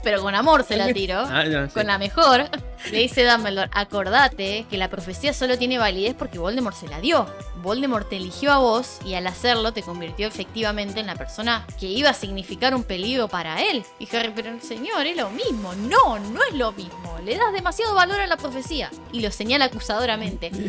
Pero 0.03 0.21
con 0.21 0.35
amor 0.35 0.63
se 0.67 0.75
la 0.75 0.87
tiró. 0.93 1.19
Ah, 1.19 1.45
no, 1.45 1.67
sí. 1.67 1.73
Con 1.73 1.87
la 1.87 1.97
mejor. 1.97 2.49
Le 2.91 2.99
dice 2.99 3.25
Dumbledore, 3.25 3.69
acordate 3.73 4.65
que 4.69 4.77
la 4.77 4.89
profecía 4.89 5.33
solo 5.33 5.57
tiene 5.57 5.77
validez 5.77 6.15
porque 6.17 6.39
Voldemort 6.39 6.75
se 6.75 6.87
la 6.87 6.99
dio. 6.99 7.25
Voldemort 7.63 8.09
te 8.09 8.17
eligió 8.17 8.51
a 8.51 8.57
vos 8.57 8.97
y 9.05 9.13
al 9.13 9.25
hacerlo 9.25 9.71
te 9.71 9.83
convirtió 9.83 10.27
efectivamente 10.27 10.99
en 10.99 11.07
la 11.07 11.15
persona 11.15 11.65
que 11.79 11.85
iba 11.85 12.09
a 12.09 12.13
significar 12.13 12.75
un 12.75 12.83
peligro 12.83 13.29
para 13.29 13.63
él. 13.63 13.85
Y 13.99 14.15
Harry, 14.15 14.33
pero 14.35 14.59
señor, 14.61 15.05
es 15.07 15.15
lo 15.15 15.29
mismo. 15.29 15.73
No, 15.75 16.19
no 16.19 16.39
es 16.43 16.55
lo 16.55 16.73
mismo. 16.73 17.17
Le 17.23 17.37
das 17.37 17.53
demasiado 17.53 17.95
valor 17.95 18.19
a 18.19 18.27
la 18.27 18.35
profecía. 18.35 18.91
Y 19.13 19.21
lo 19.21 19.31
señala 19.31 19.65
acusadoramente. 19.65 20.51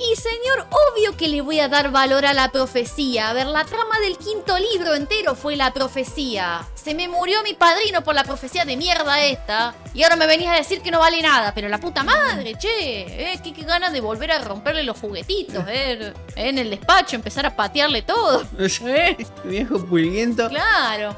Y 0.00 0.14
señor, 0.14 0.68
obvio 0.70 1.16
que 1.16 1.26
le 1.26 1.40
voy 1.40 1.58
a 1.58 1.68
dar 1.68 1.90
valor 1.90 2.24
a 2.24 2.32
la 2.32 2.52
profecía. 2.52 3.30
A 3.30 3.32
ver, 3.32 3.46
la 3.46 3.64
trama 3.64 3.98
del 3.98 4.16
quinto 4.16 4.56
libro 4.56 4.94
entero 4.94 5.34
fue 5.34 5.56
la 5.56 5.72
profecía. 5.72 6.64
Se 6.76 6.94
me 6.94 7.08
murió 7.08 7.42
mi 7.42 7.52
padrino 7.52 8.04
por 8.04 8.14
la 8.14 8.22
profecía 8.22 8.64
de 8.64 8.76
mierda 8.76 9.20
esta. 9.24 9.74
Y 9.94 10.04
ahora 10.04 10.14
me 10.14 10.28
venís 10.28 10.46
a 10.46 10.54
decir 10.54 10.82
que 10.82 10.92
no 10.92 11.00
vale 11.00 11.20
nada. 11.20 11.52
Pero 11.58 11.68
la 11.68 11.78
puta 11.80 12.04
madre, 12.04 12.54
che. 12.56 13.32
Eh, 13.32 13.40
qué, 13.42 13.52
qué 13.52 13.62
ganas 13.64 13.92
de 13.92 14.00
volver 14.00 14.30
a 14.30 14.38
romperle 14.38 14.84
los 14.84 14.96
juguetitos, 14.96 15.64
eh. 15.68 16.12
En 16.36 16.56
el 16.56 16.70
despacho, 16.70 17.16
empezar 17.16 17.46
a 17.46 17.56
patearle 17.56 18.02
todo. 18.02 18.44
Eh, 18.86 19.16
Viejo 19.42 19.84
pulguiento. 19.84 20.48
claro. 20.48 21.16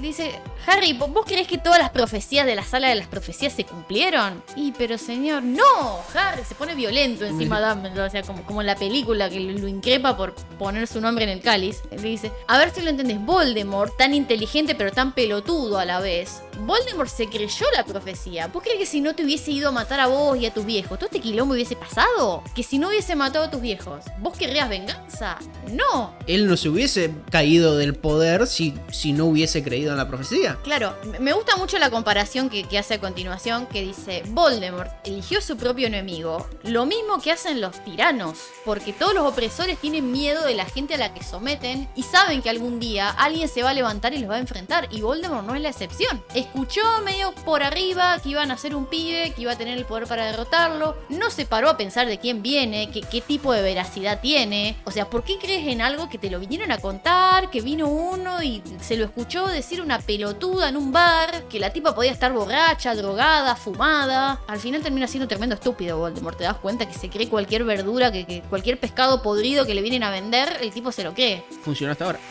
Dice, 0.00 0.38
Harry, 0.66 0.92
¿vo- 0.92 1.10
¿vos 1.10 1.24
creés 1.24 1.48
que 1.48 1.56
todas 1.56 1.78
las 1.78 1.88
profecías 1.88 2.44
de 2.44 2.54
la 2.54 2.62
sala 2.64 2.88
de 2.90 2.96
las 2.96 3.06
profecías 3.06 3.52
se 3.54 3.64
cumplieron? 3.64 4.42
Y, 4.54 4.72
pero 4.72 4.98
señor, 4.98 5.42
no, 5.42 6.00
Harry 6.14 6.42
se 6.44 6.54
pone 6.54 6.74
violento 6.74 7.24
encima 7.24 7.60
de 7.60 7.68
Dumbledore, 7.68 8.08
o 8.08 8.10
sea, 8.10 8.22
como, 8.22 8.42
como 8.44 8.60
en 8.60 8.66
la 8.66 8.74
película 8.76 9.30
que 9.30 9.40
lo, 9.40 9.56
lo 9.58 9.68
increpa 9.68 10.14
por 10.14 10.34
poner 10.58 10.86
su 10.86 11.00
nombre 11.00 11.24
en 11.24 11.30
el 11.30 11.40
cáliz. 11.40 11.80
Le 11.92 11.96
dice, 12.02 12.30
a 12.46 12.58
ver 12.58 12.72
si 12.74 12.82
lo 12.82 12.90
entendés, 12.90 13.18
Voldemort, 13.24 13.96
tan 13.96 14.12
inteligente 14.12 14.74
pero 14.74 14.90
tan 14.92 15.12
pelotudo 15.12 15.78
a 15.78 15.86
la 15.86 16.00
vez. 16.00 16.42
Voldemort 16.60 17.08
se 17.08 17.28
creyó 17.28 17.66
la 17.74 17.84
profecía. 17.84 18.46
¿Vos 18.48 18.62
crees 18.62 18.78
que 18.78 18.86
si 18.86 19.00
no 19.00 19.14
te 19.14 19.24
hubiese 19.24 19.50
ido 19.50 19.68
a 19.68 19.72
matar 19.72 20.00
a 20.00 20.06
vos 20.06 20.36
y 20.38 20.46
a 20.46 20.52
tus 20.54 20.64
viejos, 20.64 20.98
todo 20.98 21.06
este 21.06 21.20
quilombo 21.20 21.54
hubiese 21.54 21.76
pasado? 21.76 22.42
Que 22.54 22.62
si 22.62 22.78
no 22.78 22.88
hubiese 22.88 23.14
matado 23.16 23.44
a 23.46 23.50
tus 23.50 23.60
viejos, 23.60 24.04
¿vos 24.18 24.36
querrías 24.36 24.68
venganza? 24.68 25.38
No, 25.70 26.14
Él 26.26 26.46
no 26.48 26.56
se 26.56 26.68
hubiese 26.68 27.12
caído 27.30 27.76
del 27.76 27.94
poder 27.94 28.46
si, 28.46 28.74
si 28.90 29.12
no 29.12 29.26
hubiese 29.26 29.62
creído 29.62 29.92
en 29.92 29.98
la 29.98 30.08
profecía. 30.08 30.58
Claro, 30.64 30.94
me- 31.20 31.32
gusta 31.32 31.56
mucho 31.56 31.78
la 31.78 31.90
comparación 31.90 32.48
que, 32.48 32.64
que 32.64 32.78
hace 32.78 32.94
a 32.94 33.00
continuación, 33.00 33.66
que 33.66 33.82
dice, 33.82 34.22
Voldemort 34.28 34.90
eligió 35.04 35.40
su 35.42 35.56
propio 35.56 35.86
enemigo, 35.86 36.46
lo 36.62 36.86
mismo 36.86 37.20
que 37.20 37.30
hacen 37.32 37.60
los 37.60 37.84
tiranos, 37.84 38.38
porque 38.64 38.92
todos 38.94 39.12
los 39.14 39.24
opresores 39.24 39.78
tienen 39.78 40.10
miedo 40.12 40.44
de 40.44 40.54
la 40.54 40.64
gente 40.64 40.94
a 40.94 40.98
la 40.98 41.12
que 41.12 41.22
someten 41.22 41.88
y 41.94 42.02
saben 42.04 42.40
que 42.42 42.48
algún 42.50 42.80
día 42.80 43.10
alguien 43.10 43.48
se 43.48 43.62
va 43.62 43.70
a 43.70 43.74
levantar 43.74 44.14
y 44.14 44.18
los 44.18 44.30
va 44.30 44.36
a 44.36 44.38
enfrentar, 44.40 44.88
y 44.90 45.02
Voldemort 45.02 45.46
no 45.46 45.54
es 45.54 45.60
la 45.60 45.68
excepción. 45.68 46.24
Escuchó 46.46 46.80
medio 47.04 47.32
por 47.44 47.62
arriba 47.62 48.18
que 48.22 48.30
iban 48.30 48.50
a 48.50 48.56
ser 48.56 48.74
un 48.74 48.86
pibe, 48.86 49.32
que 49.34 49.42
iba 49.42 49.52
a 49.52 49.58
tener 49.58 49.76
el 49.76 49.84
poder 49.84 50.06
para 50.06 50.24
derrotarlo, 50.26 50.96
no 51.08 51.30
se 51.30 51.44
paró 51.44 51.68
a 51.68 51.76
pensar 51.76 52.06
de 52.06 52.18
quién 52.18 52.42
viene, 52.42 52.90
que- 52.90 53.00
qué 53.02 53.20
tipo 53.20 53.52
de 53.52 53.62
veracidad 53.62 54.20
tiene, 54.20 54.76
o 54.84 54.90
sea, 54.90 55.10
¿por 55.10 55.22
qué 55.24 55.38
crees 55.38 55.66
en 55.68 55.82
algo 55.82 56.08
que 56.08 56.18
te 56.18 56.30
lo 56.30 56.38
vinieron 56.40 56.70
a 56.72 56.78
contar, 56.78 57.50
que 57.50 57.60
vino 57.60 57.88
uno 57.88 58.42
y 58.42 58.62
se 58.80 58.96
lo 58.96 59.04
escuchó 59.04 59.46
decir 59.48 59.80
una 59.82 59.98
pelotuda 59.98 60.68
en 60.68 60.76
un 60.76 60.92
bar, 60.92 61.44
que 61.48 61.58
la 61.60 61.70
tipa 61.70 61.94
podía 61.94 62.12
estar 62.12 62.32
borracha, 62.32 62.94
drogada, 62.94 63.56
fumada. 63.56 64.40
Al 64.46 64.58
final 64.60 64.82
termina 64.82 65.06
siendo 65.06 65.28
tremendo 65.28 65.54
estúpido 65.56 65.98
Voldemort. 65.98 66.38
Te 66.38 66.44
das 66.44 66.56
cuenta 66.56 66.86
que 66.86 66.94
se 66.94 67.10
cree 67.10 67.28
cualquier 67.28 67.64
verdura, 67.64 68.10
que, 68.12 68.24
que 68.24 68.40
cualquier 68.42 68.78
pescado 68.80 69.22
podrido 69.22 69.66
que 69.66 69.74
le 69.74 69.82
vienen 69.82 70.02
a 70.04 70.10
vender, 70.10 70.58
el 70.60 70.70
tipo 70.72 70.90
se 70.92 71.04
lo 71.04 71.12
cree. 71.12 71.44
Funcionó 71.62 71.92
hasta 71.92 72.04
ahora. 72.06 72.20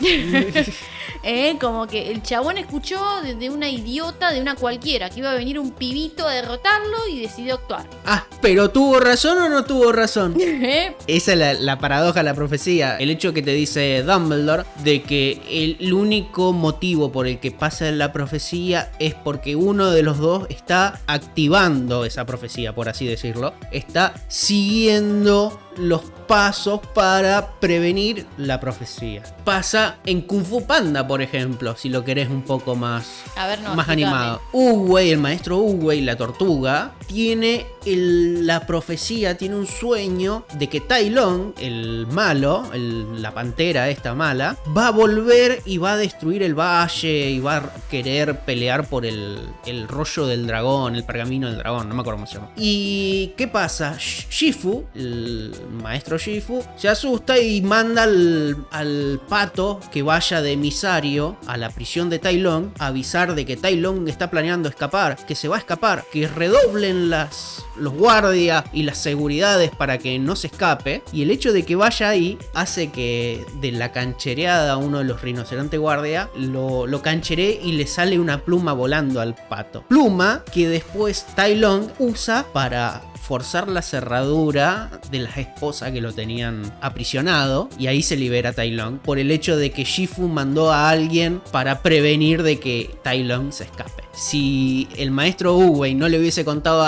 Eh, 1.22 1.56
Como 1.60 1.86
que 1.86 2.10
el 2.10 2.22
chabón 2.22 2.56
escuchó 2.58 3.20
de, 3.22 3.34
de 3.34 3.50
una 3.50 3.68
idiota, 3.68 4.05
de 4.12 4.40
una 4.40 4.54
cualquiera, 4.54 5.10
que 5.10 5.20
iba 5.20 5.30
a 5.30 5.34
venir 5.34 5.58
un 5.58 5.72
pibito 5.72 6.26
a 6.26 6.32
derrotarlo 6.32 7.08
y 7.10 7.20
decidió 7.20 7.54
actuar. 7.54 7.86
ah, 8.06 8.26
pero 8.40 8.70
¿tuvo 8.70 9.00
razón 9.00 9.38
o 9.38 9.48
no 9.48 9.64
tuvo 9.64 9.92
razón? 9.92 10.34
¿Eh? 10.40 10.94
Esa 11.06 11.32
es 11.32 11.38
la, 11.38 11.54
la 11.54 11.78
paradoja 11.78 12.20
de 12.20 12.24
la 12.24 12.34
profecía. 12.34 12.96
El 12.96 13.10
hecho 13.10 13.32
que 13.32 13.42
te 13.42 13.52
dice 13.52 14.02
Dumbledore 14.02 14.64
de 14.82 15.02
que 15.02 15.40
el 15.80 15.92
único 15.92 16.52
motivo 16.52 17.12
por 17.12 17.26
el 17.26 17.38
que 17.40 17.50
pasa 17.50 17.90
la 17.90 18.12
profecía 18.12 18.90
es 18.98 19.14
porque 19.14 19.56
uno 19.56 19.90
de 19.90 20.02
los 20.02 20.18
dos 20.18 20.46
está 20.48 21.00
activando 21.06 22.04
esa 22.04 22.24
profecía, 22.26 22.74
por 22.74 22.88
así 22.88 23.06
decirlo. 23.06 23.54
Está 23.70 24.14
siguiendo 24.28 25.60
los 25.76 26.02
pasos 26.26 26.80
para 26.94 27.52
prevenir 27.60 28.26
la 28.36 28.58
profecía. 28.58 29.22
Pasa 29.44 29.98
en 30.04 30.22
Kung 30.22 30.44
Fu 30.44 30.66
Panda, 30.66 31.06
por 31.06 31.22
ejemplo, 31.22 31.76
si 31.76 31.88
lo 31.88 32.02
querés 32.04 32.28
un 32.28 32.42
poco 32.42 32.74
más, 32.74 33.22
A 33.36 33.46
ver, 33.46 33.60
no, 33.60 33.74
más 33.76 33.88
animado. 33.88 34.40
Uwei, 34.52 35.10
el 35.12 35.18
maestro 35.18 35.58
Uwei, 35.58 36.00
la 36.00 36.16
tortuga, 36.16 36.94
tiene 37.06 37.66
el- 37.84 38.44
la 38.44 38.66
profecía, 38.66 39.36
tiene 39.38 39.54
un 39.54 39.66
sueño 39.68 40.44
de 40.58 40.68
que 40.68 40.80
Tai 40.80 41.10
Lung, 41.10 41.52
el 41.58 42.08
malo, 42.10 42.64
el- 42.72 43.22
la 43.22 43.32
pantera 43.32 43.88
esta 43.88 44.14
mala, 44.14 44.56
va 44.76 44.88
a 44.88 44.90
volver 44.90 45.62
y 45.64 45.78
va 45.78 45.92
a 45.92 45.96
destruir 45.96 46.42
el 46.42 46.54
valle 46.58 47.30
y 47.30 47.38
va 47.38 47.58
a 47.58 47.70
querer 47.88 48.40
pelear 48.40 48.88
por 48.88 49.06
el, 49.06 49.38
el 49.64 49.86
rollo 49.86 50.26
del 50.26 50.48
dragón, 50.48 50.96
el 50.96 51.04
pergamino 51.04 51.46
del 51.46 51.58
dragón, 51.58 51.88
no 51.88 51.94
me 51.94 52.00
acuerdo 52.00 52.16
cómo 52.18 52.26
se 52.26 52.34
llama. 52.34 52.50
¿Y 52.56 53.28
qué 53.36 53.46
pasa? 53.46 53.94
Sh- 53.96 54.26
Shifu, 54.28 54.84
el 54.94 55.54
maestro 55.66 56.18
Shifu, 56.18 56.62
se 56.76 56.88
asusta 56.88 57.38
y 57.38 57.62
manda 57.62 58.04
al, 58.04 58.66
al 58.70 59.20
pato 59.28 59.80
que 59.92 60.02
vaya 60.02 60.42
de 60.42 60.52
emisario 60.52 61.36
a 61.46 61.56
la 61.56 61.70
prisión 61.70 62.10
de 62.10 62.18
Tai 62.18 62.38
Lung 62.38 62.68
a 62.78 62.88
avisar 62.88 63.34
de 63.34 63.44
que 63.44 63.56
Tai 63.56 63.76
Lung 63.76 64.08
está 64.08 64.30
planeando 64.30 64.68
escapar, 64.68 65.16
que 65.26 65.34
se 65.34 65.48
va 65.48 65.56
a 65.56 65.58
escapar, 65.58 66.04
que 66.12 66.28
redoblen 66.28 67.10
las, 67.10 67.64
los 67.76 67.92
guardias 67.92 68.64
y 68.72 68.82
las 68.82 68.98
seguridades 68.98 69.70
para 69.70 69.98
que 69.98 70.18
no 70.18 70.36
se 70.36 70.48
escape. 70.48 71.02
Y 71.12 71.22
el 71.22 71.30
hecho 71.30 71.52
de 71.52 71.64
que 71.64 71.76
vaya 71.76 72.08
ahí 72.08 72.38
hace 72.54 72.90
que 72.90 73.44
de 73.60 73.72
la 73.72 73.92
canchereada 73.92 74.76
uno 74.76 74.98
de 74.98 75.04
los 75.04 75.22
rinocerontes 75.22 75.78
guardia 75.78 76.30
lo, 76.36 76.86
lo 76.86 77.02
y 77.36 77.72
le 77.72 77.86
sale 77.86 78.18
una 78.18 78.44
pluma 78.44 78.72
volando 78.72 79.20
al 79.20 79.34
pato. 79.34 79.82
Pluma 79.88 80.44
que 80.52 80.68
después 80.68 81.26
Tai 81.34 81.56
Lung 81.56 81.88
usa 81.98 82.44
para 82.52 83.02
forzar 83.26 83.66
la 83.66 83.82
cerradura 83.82 84.88
de 85.10 85.18
las 85.18 85.36
esposas 85.36 85.90
que 85.90 86.00
lo 86.00 86.12
tenían 86.12 86.62
aprisionado 86.80 87.68
y 87.76 87.88
ahí 87.88 88.02
se 88.02 88.16
libera 88.16 88.52
Tai 88.52 89.00
por 89.02 89.18
el 89.18 89.32
hecho 89.32 89.56
de 89.56 89.70
que 89.72 89.82
Shifu 89.82 90.28
mandó 90.28 90.70
a 90.70 90.88
alguien 90.90 91.42
para 91.50 91.82
prevenir 91.82 92.44
de 92.44 92.60
que 92.60 92.94
Tai 93.02 93.26
se 93.50 93.64
escape. 93.64 94.05
Si 94.16 94.88
el 94.96 95.10
maestro 95.10 95.54
Uwei 95.56 95.94
no 95.94 96.08
le 96.08 96.18
hubiese 96.18 96.44
contado 96.44 96.82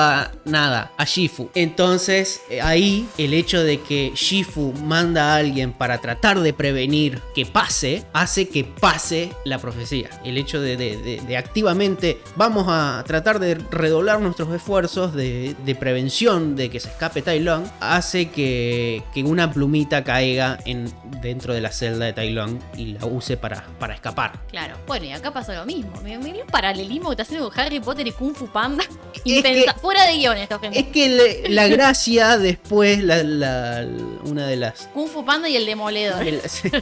nada 0.45 0.93
a 0.97 1.05
Shifu, 1.05 1.51
entonces 1.55 2.41
eh, 2.49 2.61
ahí 2.63 3.07
el 3.19 3.35
hecho 3.35 3.63
de 3.63 3.81
que 3.81 4.13
Shifu 4.15 4.73
manda 4.85 5.35
a 5.35 5.37
alguien 5.37 5.73
para 5.73 6.01
tratar 6.01 6.41
de 6.41 6.53
prevenir 6.55 7.21
que 7.35 7.45
pase, 7.45 8.05
hace 8.13 8.49
que 8.49 8.65
pase 8.65 9.31
la 9.45 9.59
profecía. 9.59 10.09
El 10.25 10.39
hecho 10.39 10.61
de, 10.61 10.77
de- 10.77 11.37
activamente 11.37 12.19
vamos 12.37 12.67
a 12.69 13.05
tratar 13.07 13.39
de 13.39 13.55
redoblar 13.71 14.21
nuestros 14.21 14.53
esfuerzos 14.55 15.15
de, 15.15 15.55
prevención 15.79 16.57
de 16.57 16.71
que 16.71 16.81
se 16.81 16.89
escape 16.89 17.23
Tai 17.23 17.39
hace 17.81 18.31
que, 18.31 19.03
que 19.15 19.23
una 19.23 19.53
plumita 19.53 20.03
caiga 20.03 20.59
en, 20.65 20.93
dentro 21.21 21.53
de 21.55 21.61
la 21.61 21.71
celda 21.71 22.07
de 22.07 22.13
Tai 22.13 22.29
y 22.77 22.87
la 22.87 23.05
use 23.07 23.37
para, 23.37 23.65
para 23.79 23.95
escapar. 23.95 24.41
Claro. 24.51 24.77
Bueno, 24.87 25.05
y 25.07 25.13
acá 25.13 25.33
pasa 25.33 25.55
lo 25.55 25.67
mismo. 25.67 25.93
Me, 26.03 26.19
me 26.19 26.31
un 26.43 26.47
paralelismo 26.47 27.15
haciendo 27.23 27.51
con 27.51 27.61
Harry 27.61 27.81
Potter 27.81 28.07
y 28.07 28.13
Kung 28.13 28.35
Fu 28.35 28.47
Panda. 28.49 28.85
Impensa- 29.25 29.75
que- 29.75 29.81
Fuera 29.81 30.07
de 30.07 30.17
guion 30.17 30.37
esto, 30.39 30.59
gente. 30.61 30.79
Es 30.79 30.87
que 30.89 31.09
le- 31.09 31.49
la 31.51 31.67
gracia 31.69 32.39
después, 32.39 33.03
la- 33.03 33.23
la- 33.23 33.87
una 34.25 34.47
de 34.47 34.57
las 34.57 34.89
Kung 34.95 35.09
Fu 35.09 35.25
Panda 35.25 35.49
y 35.49 35.57
el 35.57 35.67
demoledor. 35.67 36.23
El- 36.27 36.41
sí. 36.49 36.71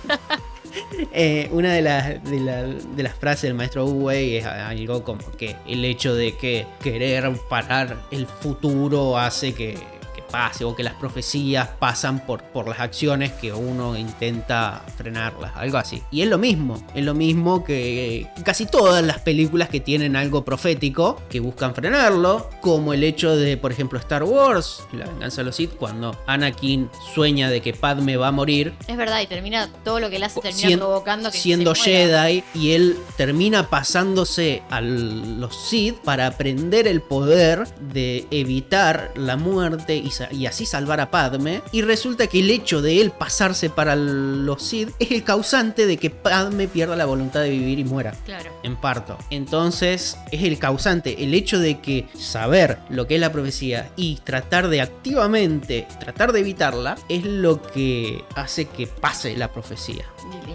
Eh, 1.12 1.48
una 1.52 1.72
de 1.72 1.80
las, 1.80 2.22
de, 2.24 2.38
la- 2.40 2.64
de 2.64 3.02
las 3.02 3.14
frases 3.14 3.42
del 3.44 3.54
maestro 3.54 3.86
Uwei 3.86 4.36
es 4.36 4.44
algo 4.44 5.02
como 5.04 5.30
que 5.32 5.56
el 5.66 5.82
hecho 5.86 6.14
de 6.14 6.36
que 6.36 6.66
querer 6.82 7.32
parar 7.48 7.96
el 8.10 8.26
futuro 8.26 9.16
hace 9.16 9.54
que 9.54 9.78
pase 10.26 10.64
o 10.64 10.74
que 10.76 10.82
las 10.82 10.94
profecías 10.94 11.68
pasan 11.78 12.24
por, 12.26 12.42
por 12.44 12.68
las 12.68 12.80
acciones 12.80 13.32
que 13.32 13.52
uno 13.52 13.96
intenta 13.96 14.82
frenarlas, 14.96 15.52
algo 15.56 15.78
así. 15.78 16.02
Y 16.10 16.22
es 16.22 16.28
lo 16.28 16.38
mismo, 16.38 16.82
es 16.94 17.04
lo 17.04 17.14
mismo 17.14 17.64
que 17.64 18.26
casi 18.44 18.66
todas 18.66 19.04
las 19.04 19.20
películas 19.20 19.68
que 19.68 19.80
tienen 19.80 20.16
algo 20.16 20.44
profético 20.44 21.20
que 21.28 21.40
buscan 21.40 21.74
frenarlo, 21.74 22.50
como 22.60 22.92
el 22.92 23.04
hecho 23.04 23.36
de, 23.36 23.56
por 23.56 23.72
ejemplo, 23.72 23.98
Star 23.98 24.24
Wars, 24.24 24.82
La 24.92 25.06
venganza 25.06 25.38
de 25.42 25.44
los 25.44 25.56
Sith, 25.56 25.72
cuando 25.76 26.16
Anakin 26.26 26.88
sueña 27.14 27.48
de 27.50 27.60
que 27.60 27.72
Padme 27.72 28.16
va 28.16 28.28
a 28.28 28.32
morir 28.32 28.74
Es 28.86 28.96
verdad, 28.96 29.20
y 29.20 29.26
termina 29.26 29.68
todo 29.84 30.00
lo 30.00 30.10
que 30.10 30.16
él 30.16 30.22
hace 30.24 30.40
termina 30.40 30.68
Sien- 30.68 30.78
provocando 30.78 31.30
que 31.30 31.38
siendo 31.38 31.74
se. 31.74 31.90
Jedi 31.90 32.44
y 32.54 32.72
él 32.72 32.96
termina 33.16 33.68
pasándose 33.68 34.62
a 34.70 34.80
los 34.80 35.56
Sith 35.68 35.96
para 36.04 36.26
aprender 36.26 36.86
el 36.86 37.00
poder 37.00 37.66
de 37.92 38.26
evitar 38.30 39.12
la 39.16 39.36
muerte 39.36 39.96
y, 39.96 40.10
y 40.30 40.46
así 40.46 40.66
salvar 40.66 41.00
a 41.00 41.10
Padme 41.10 41.62
y 41.72 41.82
resulta 41.82 42.26
que 42.26 42.40
el 42.40 42.50
hecho 42.50 42.82
de 42.82 43.00
él 43.00 43.10
pasarse 43.10 43.70
para 43.70 43.96
los 43.96 44.62
Sith 44.62 44.90
es 44.98 45.10
el 45.10 45.24
causante 45.24 45.86
de 45.86 45.96
que 45.96 46.10
Padme 46.10 46.68
pierda 46.68 46.96
la 46.96 47.04
voluntad 47.06 47.40
de 47.40 47.50
vivir 47.50 47.78
y 47.78 47.84
muera 47.84 48.12
Claro. 48.24 48.50
en 48.62 48.76
parto. 48.76 49.18
Entonces 49.30 50.16
es 50.30 50.42
el 50.42 50.58
causante, 50.58 51.22
el 51.24 51.34
hecho 51.34 51.58
de 51.58 51.80
que 51.80 52.08
saber 52.18 52.78
lo 52.88 53.06
que 53.06 53.14
es 53.16 53.20
la 53.20 53.32
profecía 53.32 53.90
y 53.96 54.16
tratar 54.24 54.68
de 54.68 54.80
activamente, 54.80 55.86
tratar 56.00 56.32
de 56.32 56.40
evitarla, 56.40 56.96
es 57.08 57.24
lo 57.24 57.62
que 57.62 58.24
hace 58.34 58.66
que 58.66 58.86
pase 58.86 59.36
la 59.36 59.52
profecía. 59.52 60.04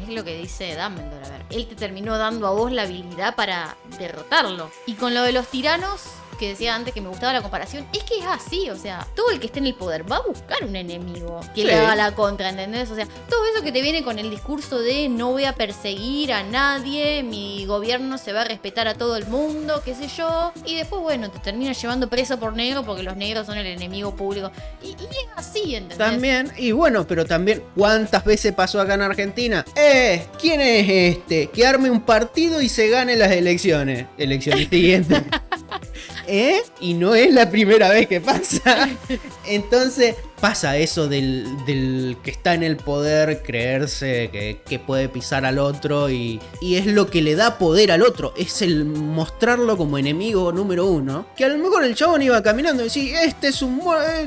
Es 0.03 0.09
lo 0.13 0.23
que 0.23 0.38
dice 0.38 0.75
Dumbledore. 0.75 1.25
A 1.25 1.29
ver, 1.29 1.41
él 1.49 1.67
te 1.67 1.75
terminó 1.75 2.17
dando 2.17 2.47
a 2.47 2.51
vos 2.51 2.71
la 2.71 2.83
habilidad 2.83 3.35
para 3.35 3.77
derrotarlo. 3.97 4.69
Y 4.85 4.93
con 4.93 5.13
lo 5.13 5.23
de 5.23 5.31
los 5.31 5.47
tiranos, 5.47 6.01
que 6.41 6.49
decía 6.49 6.76
antes 6.76 6.91
que 6.93 7.01
me 7.01 7.07
gustaba 7.09 7.34
la 7.34 7.41
comparación, 7.43 7.85
es 7.93 8.03
que 8.03 8.18
es 8.18 8.26
así. 8.26 8.69
O 8.72 8.76
sea, 8.76 9.07
todo 9.15 9.30
el 9.30 9.39
que 9.39 9.45
esté 9.45 9.59
en 9.59 9.68
el 9.68 9.76
poder 9.76 10.11
va 10.11 10.18
a 10.18 10.22
buscar 10.23 10.63
un 10.65 10.76
enemigo 10.76 11.39
que 11.53 11.63
le 11.65 11.73
Sí. 11.73 11.77
haga 11.77 11.95
la 11.95 12.15
contra, 12.15 12.49
¿entendés? 12.49 12.89
O 12.89 12.95
sea, 12.95 13.05
todo 13.30 13.45
eso 13.53 13.63
que 13.63 13.72
te 13.72 13.81
viene 13.84 14.03
con 14.03 14.18
el 14.18 14.30
discurso 14.31 14.80
de 14.80 15.07
no 15.07 15.31
voy 15.31 15.45
a 15.45 15.53
perseguir 15.53 16.34
a 16.34 16.41
nadie, 16.43 17.22
mi 17.22 17.65
gobierno 17.68 18.18
se 18.18 18.34
va 18.34 18.41
a 18.41 18.45
respetar 18.45 18.88
a 18.88 18.95
todo 18.95 19.15
el 19.18 19.27
mundo, 19.27 19.81
qué 19.85 19.93
sé 19.93 20.07
yo. 20.07 20.51
Y 20.65 20.76
después, 20.76 21.01
bueno, 21.03 21.30
te 21.30 21.38
termina 21.39 21.73
llevando 21.73 22.09
preso 22.09 22.39
por 22.39 22.55
negro 22.55 22.84
porque 22.84 23.03
los 23.03 23.15
negros 23.15 23.45
son 23.45 23.57
el 23.59 23.68
enemigo 23.68 24.15
público. 24.15 24.51
Y, 24.81 24.88
y 24.88 24.91
es 24.93 25.27
así, 25.35 25.76
¿entendés? 25.76 25.97
También, 25.99 26.51
y 26.57 26.72
bueno, 26.72 27.05
pero 27.05 27.23
también, 27.26 27.63
¿cuántas 27.76 28.26
veces 28.26 28.51
pasó 28.53 28.81
acá 28.81 28.95
en 28.95 29.03
Argentina? 29.03 29.63
Eh, 29.76 30.26
¿quién 30.39 30.59
es 30.59 30.89
este? 31.18 31.47
Que 31.51 31.68
arme 31.68 31.91
un 31.91 32.01
partido 32.01 32.61
y 32.61 32.68
se 32.68 32.89
gane 32.89 33.15
las 33.15 33.31
elecciones. 33.31 34.07
Elecciones 34.18 34.68
siguientes. 34.69 35.22
¿Eh? 36.33 36.63
Y 36.79 36.93
no 36.93 37.13
es 37.13 37.33
la 37.33 37.49
primera 37.49 37.89
vez 37.89 38.07
que 38.07 38.21
pasa. 38.21 38.87
Entonces 39.45 40.15
pasa 40.41 40.76
eso 40.77 41.07
del, 41.07 41.45
del 41.65 42.18
que 42.23 42.31
está 42.31 42.55
en 42.55 42.63
el 42.63 42.76
poder 42.77 43.43
creerse 43.43 44.30
que, 44.31 44.61
que 44.65 44.80
puede 44.80 45.07
pisar 45.07 45.45
al 45.45 45.59
otro 45.59 46.09
y, 46.09 46.41
y 46.59 46.76
es 46.76 46.88
lo 46.88 47.09
que 47.09 47.22
le 47.22 47.35
da 47.35 47.59
poder 47.59 47.91
al 47.91 48.01
otro. 48.01 48.34
Es 48.35 48.61
el 48.63 48.85
mostrarlo 48.85 49.77
como 49.77 49.99
enemigo 49.99 50.51
número 50.51 50.88
uno. 50.88 51.27
Que 51.38 51.45
a 51.45 51.49
lo 51.49 51.59
mejor 51.59 51.85
el 51.85 51.95
chabón 51.95 52.23
iba 52.23 52.41
caminando 52.41 52.81
y 52.81 52.85
decía, 52.85 53.23
este 53.23 53.49
es 53.49 53.61
un 53.61 53.81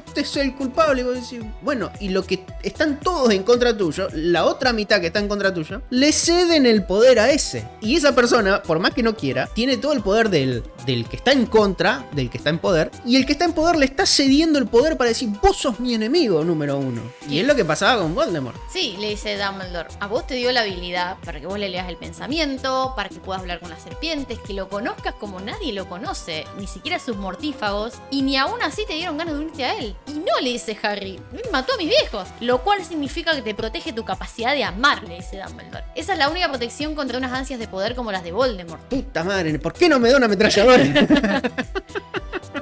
este 0.07 0.21
es 0.21 0.37
el 0.37 0.55
culpable. 0.55 1.03
Y 1.03 1.05
vos 1.05 1.15
decís, 1.15 1.45
bueno, 1.63 1.91
y 2.01 2.11
lo 2.11 2.23
que 2.25 2.45
están 2.63 3.01
todos 3.01 3.33
en 3.33 3.43
contra 3.43 3.77
tuyo, 3.77 4.09
la 4.13 4.45
otra 4.45 4.73
mitad 4.73 5.01
que 5.01 5.09
está 5.09 5.19
en 5.19 5.29
contra 5.29 5.53
tuyo, 5.53 5.83
le 5.91 6.13
ceden 6.13 6.65
el 6.65 6.85
poder 6.85 7.19
a 7.19 7.31
ese. 7.31 7.67
Y 7.81 7.97
esa 7.97 8.15
persona, 8.15 8.63
por 8.63 8.79
más 8.79 8.95
que 8.95 9.03
no 9.03 9.17
quiera, 9.17 9.49
tiene 9.53 9.77
todo 9.77 9.93
el 9.93 10.01
poder 10.01 10.31
del, 10.31 10.63
del 10.87 11.09
que 11.09 11.17
está 11.17 11.33
en 11.33 11.47
contra, 11.47 12.07
del 12.13 12.31
que 12.31 12.39
está 12.39 12.51
en 12.51 12.59
poder, 12.59 12.91
y 13.05 13.17
el 13.17 13.27
que 13.27 13.33
está 13.33 13.45
en 13.47 13.53
poder 13.53 13.77
le 13.77 13.87
está 13.87 14.07
cediendo 14.07 14.59
el 14.59 14.67
poder 14.67 14.97
para 14.97 15.09
decir, 15.09 15.29
vos 15.43 15.57
sos 15.57 15.81
mi 15.81 15.95
enemigo 15.95 16.04
número 16.09 16.79
uno. 16.79 17.03
Y 17.29 17.39
es 17.39 17.47
lo 17.47 17.55
que 17.55 17.65
pasaba 17.65 18.01
con 18.03 18.15
Voldemort. 18.15 18.57
Sí, 18.71 18.97
le 18.99 19.11
dice 19.11 19.37
Dumbledore, 19.37 19.89
a 20.01 20.07
vos 20.07 20.27
te 20.27 20.35
dio 20.35 20.53
la 20.53 20.61
habilidad 20.61 21.17
para 21.25 21.41
que 21.41 21.47
vos 21.47 21.59
le 21.59 21.69
leas 21.69 21.89
el 21.89 21.97
pensamiento, 21.97 22.93
para 22.97 23.09
que 23.09 23.17
puedas 23.17 23.43
hablar 23.43 23.61
con 23.61 23.71
las 23.71 23.83
serpientes, 23.83 24.39
que 24.41 24.53
lo 24.53 24.69
conozcas 24.69 25.15
como 25.15 25.41
nadie 25.41 25.73
lo 25.73 25.89
conoce, 25.89 26.45
ni 26.59 26.67
siquiera 26.67 26.99
sus 26.99 27.17
mortífagos, 27.17 27.95
y 28.11 28.23
ni 28.23 28.37
aún 28.37 28.63
así 28.63 28.85
te 28.87 28.95
dieron 28.95 29.17
ganas 29.19 29.35
de 29.35 29.41
unirte 29.41 29.65
a 29.65 29.79
él. 29.79 29.97
Y 30.07 30.13
no 30.13 30.41
le 30.41 30.51
dice 30.51 30.77
Harry, 30.83 31.19
"Me 31.33 31.41
mató 31.51 31.75
a 31.75 31.77
mis 31.77 31.89
viejos, 31.89 32.29
lo 32.41 32.63
cual 32.63 32.85
significa 32.85 33.35
que 33.35 33.43
te 33.43 33.55
protege 33.55 33.93
tu 33.93 34.05
capacidad 34.05 34.53
de 34.53 34.65
amar, 34.65 35.03
le 35.05 35.17
dice 35.17 35.41
Dumbledore. 35.45 35.85
Esa 35.95 36.13
es 36.13 36.19
la 36.19 36.29
única 36.29 36.49
protección 36.49 36.95
contra 36.95 37.19
unas 37.19 37.33
ansias 37.33 37.59
de 37.59 37.69
poder 37.69 37.95
como 37.95 38.13
las 38.13 38.25
de 38.25 38.33
Voldemort. 38.33 38.83
Puta 38.89 39.25
madre, 39.25 39.59
¿por 39.59 39.73
qué 39.73 39.89
no 39.89 39.99
me 39.99 40.11
da 40.11 40.17
una 40.17 40.27
ametralladora? 40.27 40.85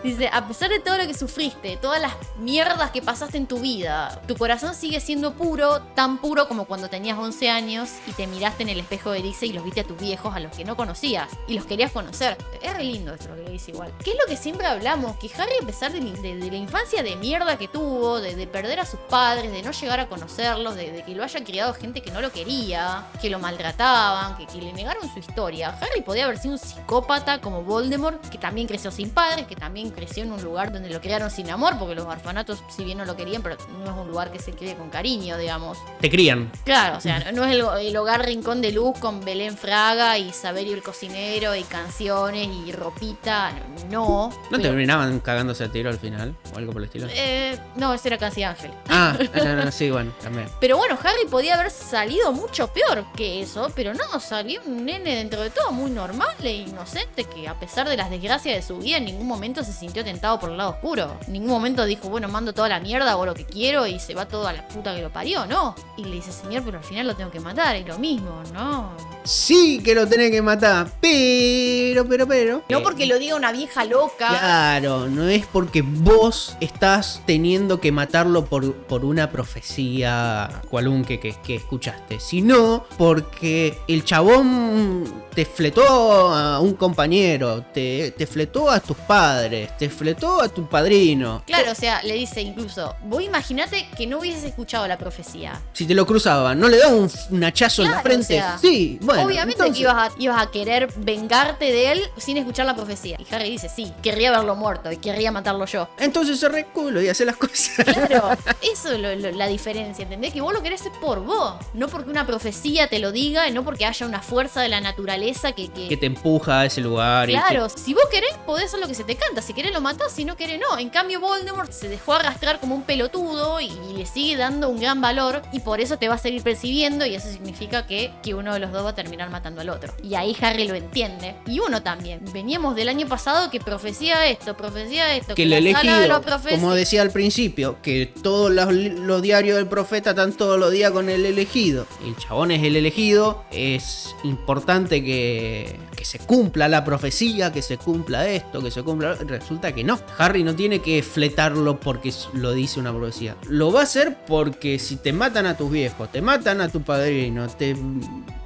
Dice, 0.02 0.28
a 0.32 0.48
pesar 0.48 0.68
de 0.68 0.80
todo 0.80 0.98
lo 0.98 1.06
que 1.06 1.14
sufriste, 1.14 1.76
todas 1.80 2.00
las 2.00 2.12
mierdas 2.38 2.90
que 2.90 3.02
pasaste 3.02 3.31
en 3.38 3.46
tu 3.46 3.58
vida, 3.58 4.20
tu 4.26 4.36
corazón 4.36 4.74
sigue 4.74 5.00
siendo 5.00 5.34
puro, 5.34 5.80
tan 5.94 6.18
puro 6.18 6.48
como 6.48 6.64
cuando 6.64 6.88
tenías 6.88 7.18
11 7.18 7.50
años 7.50 7.90
y 8.06 8.12
te 8.12 8.26
miraste 8.26 8.62
en 8.62 8.68
el 8.68 8.80
espejo 8.80 9.10
de 9.10 9.20
Erice 9.20 9.46
y 9.46 9.52
los 9.52 9.64
viste 9.64 9.80
a 9.80 9.84
tus 9.84 9.98
viejos, 9.98 10.34
a 10.34 10.40
los 10.40 10.56
que 10.56 10.64
no 10.64 10.76
conocías 10.76 11.28
y 11.48 11.54
los 11.54 11.64
querías 11.64 11.92
conocer. 11.92 12.36
Es 12.60 12.74
re 12.74 12.84
lindo 12.84 13.14
esto 13.14 13.28
lo 13.28 13.36
que 13.36 13.42
le 13.42 13.50
dice 13.50 13.70
igual. 13.70 13.92
¿Qué 14.04 14.10
es 14.10 14.16
lo 14.16 14.26
que 14.26 14.36
siempre 14.36 14.66
hablamos? 14.66 15.16
Que 15.16 15.30
Harry, 15.38 15.52
a 15.62 15.66
pesar 15.66 15.92
de, 15.92 16.00
la 16.00 16.56
infancia 16.56 17.02
de 17.02 17.16
mierda 17.16 17.56
que 17.58 17.68
tuvo, 17.68 18.20
de, 18.20 18.34
de 18.34 18.46
perder 18.46 18.80
a 18.80 18.86
sus 18.86 19.00
padres, 19.00 19.52
de 19.52 19.62
no 19.62 19.70
llegar 19.70 20.00
a 20.00 20.08
conocerlos, 20.08 20.74
de, 20.74 21.02
que 21.04 21.14
lo 21.14 21.24
haya 21.24 21.44
criado 21.44 21.74
gente 21.74 22.02
que 22.02 22.10
no 22.10 22.20
lo 22.20 22.30
quería, 22.30 23.06
que 23.20 23.30
lo 23.30 23.38
maltrataban, 23.38 24.36
que, 24.36 24.46
que 24.46 24.58
le 24.58 24.72
negaron 24.72 25.12
su 25.12 25.18
historia, 25.18 25.76
Harry 25.80 26.02
podía 26.02 26.24
haber 26.24 26.38
sido 26.38 26.54
un 26.54 26.58
psicópata 26.58 27.40
como 27.40 27.62
Voldemort, 27.62 28.28
que 28.28 28.38
también 28.38 28.66
creció 28.66 28.90
sin 28.90 29.10
padres, 29.10 29.46
que 29.46 29.56
también 29.56 29.90
creció 29.90 30.22
en 30.22 30.32
un 30.32 30.42
lugar 30.42 30.72
donde 30.72 30.90
lo 30.90 31.00
criaron 31.00 31.30
sin 31.30 31.50
amor, 31.50 31.78
porque 31.78 31.94
los 31.94 32.06
orfanatos, 32.06 32.62
si 32.68 32.84
bien 32.84 32.98
no 32.98 33.04
lo 33.04 33.16
querían, 33.24 33.42
pero 33.42 33.56
no 33.78 33.84
es 33.84 33.96
un 33.96 34.08
lugar 34.08 34.32
que 34.32 34.38
se 34.38 34.52
críe 34.52 34.74
con 34.76 34.90
cariño, 34.90 35.36
digamos. 35.38 35.78
Te 36.00 36.10
crían. 36.10 36.50
Claro, 36.64 36.98
o 36.98 37.00
sea, 37.00 37.30
no 37.32 37.44
es 37.44 37.52
el, 37.52 37.64
el 37.86 37.96
hogar 37.96 38.24
rincón 38.26 38.60
de 38.60 38.72
luz 38.72 38.98
con 38.98 39.24
Belén 39.24 39.56
Fraga 39.56 40.18
y 40.18 40.32
Saberio 40.32 40.74
el 40.74 40.82
cocinero 40.82 41.54
y 41.54 41.62
canciones 41.62 42.48
y 42.48 42.72
ropita, 42.72 43.52
no. 43.90 44.28
¿No 44.28 44.32
pero- 44.50 44.62
terminaban 44.62 45.20
cagándose 45.20 45.64
a 45.64 45.68
tiro 45.70 45.88
al 45.90 45.98
final? 45.98 46.34
O 46.54 46.58
algo 46.58 46.72
por 46.72 46.82
el 46.82 46.86
estilo. 46.86 47.06
Eh, 47.10 47.58
no, 47.76 47.94
ese 47.94 48.08
era 48.08 48.18
casi 48.18 48.42
Ángel. 48.42 48.72
Ah, 48.88 49.16
no, 49.34 49.56
no, 49.64 49.72
sí, 49.72 49.90
bueno, 49.90 50.12
también. 50.22 50.48
Pero 50.60 50.76
bueno, 50.76 50.98
Harry 51.02 51.26
podía 51.30 51.54
haber 51.54 51.70
salido 51.70 52.32
mucho 52.32 52.68
peor 52.68 53.04
que 53.16 53.42
eso, 53.42 53.70
pero 53.74 53.94
no, 53.94 54.18
salió 54.20 54.60
un 54.66 54.84
nene 54.84 55.16
dentro 55.16 55.40
de 55.42 55.50
todo 55.50 55.70
muy 55.72 55.90
normal 55.90 56.34
e 56.42 56.52
inocente 56.52 57.24
que 57.24 57.48
a 57.48 57.58
pesar 57.58 57.88
de 57.88 57.96
las 57.96 58.10
desgracias 58.10 58.56
de 58.56 58.62
su 58.62 58.78
vida 58.78 58.96
en 58.96 59.04
ningún 59.04 59.26
momento 59.26 59.62
se 59.64 59.72
sintió 59.72 60.04
tentado 60.04 60.38
por 60.40 60.50
el 60.50 60.56
lado 60.56 60.70
oscuro. 60.70 61.16
En 61.26 61.32
ningún 61.34 61.50
momento 61.50 61.84
dijo, 61.84 62.08
bueno, 62.08 62.28
mando 62.28 62.52
toda 62.52 62.68
la 62.68 62.80
mierda, 62.80 63.11
hago 63.12 63.26
lo 63.26 63.34
que 63.34 63.44
quiero 63.44 63.86
y 63.86 63.98
se 63.98 64.14
va 64.14 64.26
todo 64.26 64.46
a 64.46 64.52
la 64.52 64.66
puta 64.68 64.94
que 64.94 65.02
lo 65.02 65.10
parió, 65.10 65.46
no. 65.46 65.74
Y 65.96 66.04
le 66.04 66.16
dice, 66.16 66.32
señor, 66.32 66.62
pero 66.64 66.78
al 66.78 66.84
final 66.84 67.06
lo 67.06 67.14
tengo 67.14 67.30
que 67.30 67.40
matar, 67.40 67.76
y 67.76 67.84
lo 67.84 67.98
mismo, 67.98 68.42
no. 68.52 68.92
Sí 69.24 69.80
que 69.84 69.94
lo 69.94 70.06
tenés 70.06 70.30
que 70.30 70.42
matar, 70.42 70.90
pero, 71.00 72.06
pero, 72.06 72.26
pero. 72.26 72.62
No 72.68 72.82
porque 72.82 73.06
lo 73.06 73.18
diga 73.18 73.36
una 73.36 73.52
vieja 73.52 73.84
loca. 73.84 74.28
Claro, 74.28 75.08
no 75.08 75.28
es 75.28 75.46
porque 75.46 75.82
vos 75.82 76.56
estás 76.60 77.22
teniendo 77.24 77.80
que 77.80 77.92
matarlo 77.92 78.46
por, 78.46 78.74
por 78.74 79.04
una 79.04 79.30
profecía 79.30 80.62
cualunque 80.68 81.20
que, 81.20 81.34
que 81.44 81.56
escuchaste, 81.56 82.18
sino 82.18 82.84
porque 82.98 83.78
el 83.86 84.04
chabón 84.04 85.22
te 85.34 85.44
fletó 85.44 86.32
a 86.32 86.60
un 86.60 86.74
compañero, 86.74 87.62
te, 87.72 88.12
te 88.12 88.26
fletó 88.26 88.70
a 88.70 88.80
tus 88.80 88.96
padres, 88.96 89.76
te 89.78 89.88
fletó 89.88 90.42
a 90.42 90.48
tu 90.48 90.68
padrino. 90.68 91.42
Claro, 91.46 91.72
o 91.72 91.74
sea, 91.74 92.02
le 92.02 92.14
dice 92.14 92.40
incluso, 92.42 92.94
vos 93.04 93.22
imaginate 93.22 93.88
que 93.96 94.06
no 94.06 94.18
hubieses 94.18 94.44
escuchado 94.44 94.86
la 94.86 94.98
profecía. 94.98 95.60
Si 95.72 95.86
te 95.86 95.94
lo 95.94 96.06
cruzaba, 96.06 96.54
¿no 96.54 96.68
le 96.68 96.78
da 96.78 96.88
un, 96.88 97.10
un 97.30 97.44
hachazo 97.44 97.82
en 97.82 97.90
la 97.90 98.02
frente? 98.02 98.34
o 98.34 98.38
sea, 98.38 98.58
sí, 98.58 98.98
bueno. 99.14 99.26
Obviamente 99.28 99.62
entonces- 99.62 99.76
que 99.76 99.82
ibas 99.82 100.12
a, 100.12 100.12
ibas 100.18 100.42
a 100.42 100.50
querer 100.50 100.92
vengarte 100.96 101.66
de 101.66 101.92
él 101.92 102.02
sin 102.16 102.36
escuchar 102.36 102.66
la 102.66 102.74
profecía. 102.74 103.16
Y 103.18 103.34
Harry 103.34 103.50
dice, 103.50 103.68
sí, 103.68 103.92
querría 104.02 104.30
verlo 104.30 104.54
muerto 104.56 104.90
y 104.92 104.96
querría 104.96 105.30
matarlo 105.32 105.66
yo. 105.66 105.88
Entonces 105.98 106.38
se 106.40 106.48
reculo 106.48 107.00
y 107.02 107.08
hace 107.08 107.24
las 107.24 107.36
cosas. 107.36 107.84
Claro, 107.84 108.30
eso 108.62 108.92
es 108.92 108.98
lo- 109.00 109.14
lo- 109.14 109.30
la 109.32 109.46
diferencia, 109.46 110.02
¿entendés? 110.04 110.32
Que 110.32 110.40
vos 110.40 110.52
lo 110.52 110.62
querés 110.62 110.80
hacer 110.80 110.92
por 111.00 111.20
vos, 111.24 111.54
no 111.74 111.88
porque 111.88 112.10
una 112.10 112.26
profecía 112.26 112.86
te 112.88 112.98
lo 112.98 113.12
diga, 113.12 113.48
y 113.48 113.52
no 113.52 113.64
porque 113.64 113.86
haya 113.86 114.06
una 114.06 114.22
fuerza 114.22 114.60
de 114.60 114.68
la 114.68 114.80
naturaleza 114.80 115.52
que... 115.52 115.68
que- 115.68 115.88
que 115.88 115.96
te 115.96 116.06
empuja 116.06 116.60
a 116.60 116.66
ese 116.66 116.80
lugar. 116.80 117.28
y 117.30 117.34
Claro, 117.34 117.68
si 117.68 117.94
vos 117.94 118.04
querés, 118.10 118.32
podés 118.46 118.66
hacer 118.66 118.80
lo 118.80 118.88
que 118.88 118.94
se 118.94 119.04
te 119.04 119.16
canta. 119.16 119.42
Si 119.42 119.52
querés, 119.54 119.72
lo 119.72 119.80
matás. 119.80 120.12
Si 120.12 120.24
no 120.24 120.36
querés, 120.36 120.60
no. 120.60 120.78
En 120.78 120.88
cambio, 120.90 121.20
Voldemort 121.20 121.70
se 121.72 121.88
dejó 121.88 122.14
arrastrar 122.14 122.60
como 122.60 122.74
un 122.74 122.82
pelotudo 122.82 123.60
y, 123.60 123.66
y 123.90 123.96
le 123.96 124.06
sigue 124.06 124.36
dando 124.36 124.68
un 124.68 124.80
gran 124.80 125.00
valor. 125.00 125.42
Y 125.52 125.60
por 125.60 125.80
eso 125.80 125.98
te 125.98 126.08
va 126.08 126.14
a 126.14 126.18
seguir 126.18 126.42
percibiendo. 126.42 127.04
Y 127.06 127.14
eso 127.14 127.28
significa 127.30 127.86
que, 127.86 128.12
que 128.22 128.34
uno 128.34 128.52
de 128.54 128.60
los 128.60 128.72
dos 128.72 128.84
va 128.84 128.90
a 128.90 128.94
terminar 129.02 129.30
matando 129.30 129.60
al 129.60 129.68
otro. 129.70 129.94
Y 130.02 130.14
ahí 130.14 130.36
Harry 130.40 130.66
lo 130.66 130.74
entiende. 130.74 131.34
Y 131.46 131.60
uno 131.60 131.82
también. 131.82 132.20
Veníamos 132.32 132.76
del 132.76 132.88
año 132.88 133.06
pasado 133.06 133.50
que 133.50 133.60
profecía 133.60 134.26
esto, 134.26 134.56
profecía 134.56 135.14
esto. 135.16 135.34
que 135.34 135.42
sala 135.44 135.60
de 135.60 135.70
elegido, 135.70 136.08
los 136.08 136.26
profeci- 136.26 136.50
como 136.54 136.74
decía 136.74 137.02
al 137.02 137.10
principio, 137.10 137.76
que 137.82 138.12
todos 138.22 138.50
los, 138.50 138.72
los 138.72 139.22
diarios 139.22 139.56
del 139.56 139.66
profeta 139.66 140.10
están 140.10 140.32
todos 140.32 140.58
los 140.58 140.70
días 140.70 140.90
con 140.92 141.08
el 141.08 141.26
elegido. 141.26 141.86
El 142.04 142.16
chabón 142.16 142.50
es 142.50 142.62
el 142.62 142.76
elegido, 142.76 143.44
es 143.50 144.14
importante 144.24 145.02
que, 145.02 145.78
que 145.96 146.04
se 146.04 146.18
cumpla 146.18 146.68
la 146.68 146.84
profecía, 146.84 147.52
que 147.52 147.62
se 147.62 147.76
cumpla 147.78 148.28
esto, 148.28 148.62
que 148.62 148.70
se 148.70 148.82
cumpla... 148.82 149.14
Resulta 149.14 149.72
que 149.74 149.84
no. 149.84 149.98
Harry 150.18 150.42
no 150.44 150.54
tiene 150.54 150.80
que 150.80 151.02
fletarlo 151.02 151.80
porque 151.80 152.12
lo 152.34 152.52
dice 152.52 152.80
una 152.80 152.92
profecía. 152.92 153.36
Lo 153.48 153.72
va 153.72 153.80
a 153.80 153.82
hacer 153.84 154.16
porque 154.26 154.78
si 154.78 154.96
te 154.96 155.12
matan 155.12 155.46
a 155.46 155.56
tus 155.56 155.70
viejos, 155.70 156.10
te 156.12 156.20
matan 156.22 156.60
a 156.60 156.68
tu 156.68 156.82
padrino, 156.82 157.48
te 157.48 157.76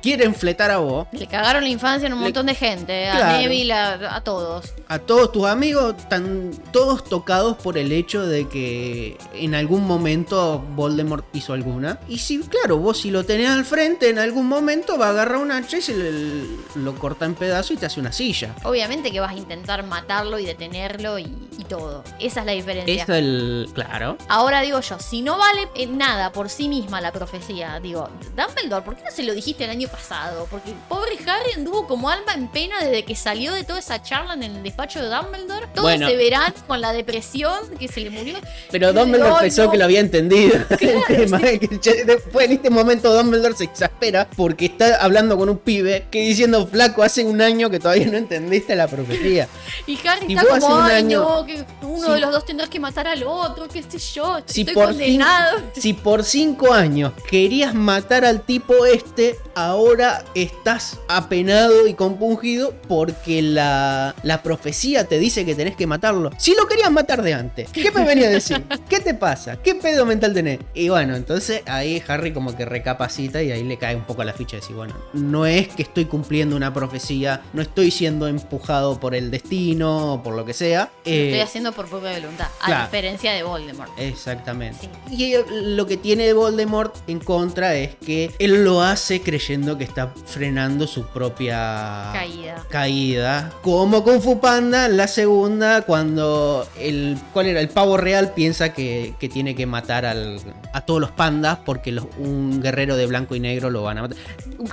quieren 0.03 0.35
fletar 0.35 0.46
a 0.51 0.79
vos, 0.79 1.07
Le 1.13 1.27
cagaron 1.27 1.63
la 1.65 1.69
infancia 1.69 2.07
en 2.07 2.13
un 2.13 2.21
Le- 2.21 2.25
montón 2.27 2.47
de 2.47 2.55
gente. 2.55 3.09
A 3.09 3.17
Claro. 3.17 3.39
Neville, 3.39 3.73
a, 3.73 4.17
a 4.17 4.21
todos. 4.23 4.73
a 4.89 4.99
todos 4.99 5.33
tus 5.33 5.47
amigos 5.47 5.95
están 5.99 6.51
todos 6.73 7.05
tocados 7.05 7.57
por 7.57 7.77
el 7.79 7.93
hecho 7.93 8.27
de 8.27 8.49
que 8.49 9.19
en 9.35 9.55
algún 9.55 9.85
momento 9.87 10.59
Voldemort 10.75 11.25
hizo 11.35 11.53
alguna. 11.53 11.99
Y 12.09 12.19
si, 12.19 12.39
claro, 12.41 12.79
vos 12.79 12.99
si 13.01 13.11
lo 13.11 13.25
tenés 13.25 13.51
al 13.51 13.65
frente, 13.65 14.09
en 14.11 14.19
algún 14.19 14.47
momento 14.47 14.99
va 14.99 15.07
a 15.07 15.11
agarrar 15.11 15.39
un 15.39 15.51
hacha 15.53 15.79
y 15.79 15.83
se 15.83 15.97
le- 15.97 16.47
lo 16.77 16.95
corta 16.97 17.25
en 17.25 17.35
pedazos 17.35 17.73
y 17.73 17.77
te 17.77 17.87
hace 17.87 18.01
una 18.01 18.13
silla. 18.13 18.55
Obviamente 18.65 19.11
que 19.11 19.21
vas 19.21 19.33
a 19.33 19.37
intentar 19.37 19.83
matarlo 19.85 20.39
y 20.39 20.45
detenerlo 20.47 21.19
y, 21.19 21.25
y 21.59 21.65
todo. 21.69 22.05
Esa 22.21 22.41
es 22.41 22.47
la 22.47 22.53
diferencia. 22.53 23.03
Es 23.03 23.09
el. 23.09 23.69
Claro. 23.75 24.17
Ahora 24.29 24.61
digo 24.63 24.81
yo, 24.81 24.99
si 24.99 25.23
no 25.23 25.39
vale 25.39 25.69
nada 25.89 26.33
por 26.33 26.49
sí 26.49 26.69
misma 26.69 27.01
la 27.01 27.13
profecía, 27.13 27.81
digo, 27.81 28.09
Dumbledore, 28.37 28.85
¿por 28.85 28.97
qué 28.97 29.05
no 29.05 29.11
se 29.11 29.23
lo 29.23 29.35
dijiste 29.35 29.65
el 29.65 29.71
año 29.71 29.89
pasado? 29.89 30.36
Porque 30.51 30.71
el 30.71 30.77
pobre 30.89 31.13
Harry 31.27 31.53
anduvo 31.57 31.87
como 31.87 32.09
alma 32.11 32.35
en 32.35 32.49
pena 32.49 32.79
desde 32.85 33.05
que 33.05 33.17
salió 33.17 33.53
de 33.55 33.65
toda 33.65 33.79
esa 33.81 34.03
charla 34.03 34.35
en 34.35 34.43
el 34.43 34.63
despacho 34.63 35.01
de 35.03 35.09
Dumbledore. 35.09 35.67
Todo 35.75 35.85
Bueno. 35.85 36.07
ese 36.07 36.17
verano 36.17 36.55
con 36.67 36.81
la 36.81 36.93
depresión 36.93 37.55
que 37.79 37.89
se 37.89 38.01
le 38.01 38.11
murió. 38.11 38.37
Pero 38.71 38.93
Dumbledore 38.93 39.31
"Ay, 39.35 39.41
pensó 39.43 39.65
no". 39.65 39.71
que 39.71 39.79
lo 39.79 39.85
había 39.85 40.01
entendido. 40.01 40.57
Claro, 40.79 41.01
que 41.09 42.05
después 42.07 42.47
en 42.47 42.53
este 42.53 42.71
momento 42.71 43.13
Dumbledore 43.13 43.57
se 43.57 43.65
exaspera 43.65 44.29
porque 44.37 44.67
está 44.67 44.97
hablando 45.03 45.37
con 45.37 45.49
un 45.49 45.59
pibe 45.59 46.07
que 46.11 46.21
diciendo 46.21 46.67
flaco 46.67 47.03
hace 47.03 47.25
un 47.25 47.41
año 47.41 47.71
que 47.71 47.81
todavía 47.81 48.07
no 48.07 48.17
entendiste 48.19 48.75
la 48.77 48.87
profecía. 48.89 49.49
Y 49.87 49.99
Harry 50.07 50.35
está 50.35 50.59
como, 50.61 50.75
un 50.77 50.83
ay 50.83 50.97
año- 50.97 51.21
no, 51.23 51.47
que 51.47 51.65
uno 51.83 52.13
de 52.13 52.21
los 52.21 52.33
dos 52.33 52.45
tendrás 52.45 52.69
que 52.69 52.81
matar 52.81 53.07
al 53.07 53.23
otro, 53.25 53.69
qué 53.69 53.83
sé 53.83 53.99
yo, 53.99 54.39
Si 54.47 54.63
estoy 54.63 54.75
por, 54.75 54.87
condenado. 54.87 55.59
cin- 55.59 55.81
si 55.81 55.93
por 55.93 56.25
cinco 56.25 56.73
años 56.73 57.13
querías 57.31 57.73
matar 57.75 58.25
al 58.25 58.41
tipo 58.43 58.85
este, 58.87 59.39
ahora 59.55 60.25
estás 60.35 60.99
apenado 61.09 61.87
y 61.87 61.95
compungido 61.95 62.75
porque 62.89 63.43
la, 63.43 64.15
la 64.23 64.43
profecía 64.43 65.05
te 65.05 65.19
dice 65.19 65.45
que 65.45 65.55
tenés 65.55 65.77
que 65.77 65.87
matarlo. 65.87 66.31
Si 66.39 66.55
lo 66.55 66.67
querías 66.67 66.91
matar 66.91 67.23
de 67.23 67.35
antes, 67.35 67.71
¿qué 67.71 67.91
me 67.91 68.05
venía 68.05 68.29
a 68.29 68.31
decir? 68.31 68.63
¿Qué 68.89 69.01
te 69.01 69.15
pasa? 69.15 69.57
¿Qué 69.57 69.75
pedo 69.75 70.07
mental 70.07 70.35
tenés? 70.35 70.61
Y 70.75 70.89
bueno, 70.89 71.17
entonces 71.17 71.63
ahí 71.67 72.03
Harry 72.09 72.33
como 72.33 72.57
que 72.57 72.65
recapacita 72.65 73.43
y 73.43 73.51
ahí 73.51 73.63
le 73.63 73.77
cae 73.79 73.97
un 73.97 74.05
poco 74.05 74.25
la 74.25 74.33
ficha 74.33 74.57
de 74.57 74.61
decir, 74.61 74.77
bueno, 74.77 74.95
no 75.13 75.47
es 75.47 75.69
que 75.69 75.83
estoy 75.83 76.07
cumpliendo 76.07 76.57
una 76.57 76.73
profecía, 76.73 77.43
no 77.53 77.63
estoy 77.63 77.91
siendo 77.91 78.29
empujado 78.29 79.01
por 79.01 79.15
el 79.15 79.31
destino 79.31 80.15
o 80.15 80.23
por 80.23 80.35
lo 80.35 80.45
que 80.45 80.55
sea. 80.55 80.91
Lo 81.05 81.11
estoy 81.11 81.39
eh, 81.39 81.43
haciendo 81.43 81.73
por 81.73 81.89
propia 81.89 82.13
voluntad, 82.13 82.49
a 82.61 82.67
claro. 82.67 82.85
diferencia 82.85 83.33
de 83.33 83.43
Voldemort. 83.43 83.91
Exactamente. 83.99 84.89
Sí. 85.09 85.15
Y 85.15 85.35
lo 85.51 85.87
que 85.87 85.97
tiene 85.97 86.33
Voldemort 86.33 86.95
en 87.09 87.21
contra 87.21 87.75
es 87.75 87.97
que 87.97 88.33
él 88.39 88.65
lo 88.65 88.83
hace 88.83 89.21
creyendo 89.21 89.79
que 89.79 89.85
está 89.85 90.13
frenando 90.25 90.87
su 90.87 91.05
propia 91.07 92.11
Caída. 92.13 92.65
caída. 92.69 93.53
Como 93.63 94.03
Kung 94.05 94.21
Fu 94.21 94.41
Panda, 94.41 94.89
la 94.89 95.07
segunda, 95.09 95.83
cuando 95.83 96.67
el. 96.79 97.17
¿Cuál 97.33 97.47
era? 97.47 97.61
El 97.61 97.69
pavo 97.69 97.97
real 97.97 98.33
piensa 98.35 98.73
que, 98.73 99.15
que 99.19 99.29
tiene 99.29 99.55
que 99.55 99.67
matar 99.67 100.05
al- 100.05 100.41
a 100.73 100.81
todos 100.83 101.01
los 101.01 101.11
pandas 101.11 101.59
porque 101.65 101.93
los- 101.93 102.07
un 102.19 102.61
guerrero 102.61 102.97
de 102.97 103.07
blanco 103.07 103.35
y 103.35 103.41
negro 103.41 103.71
lo 103.71 103.83
van 103.83 103.99
a 103.99 104.03
matar. 104.03 104.17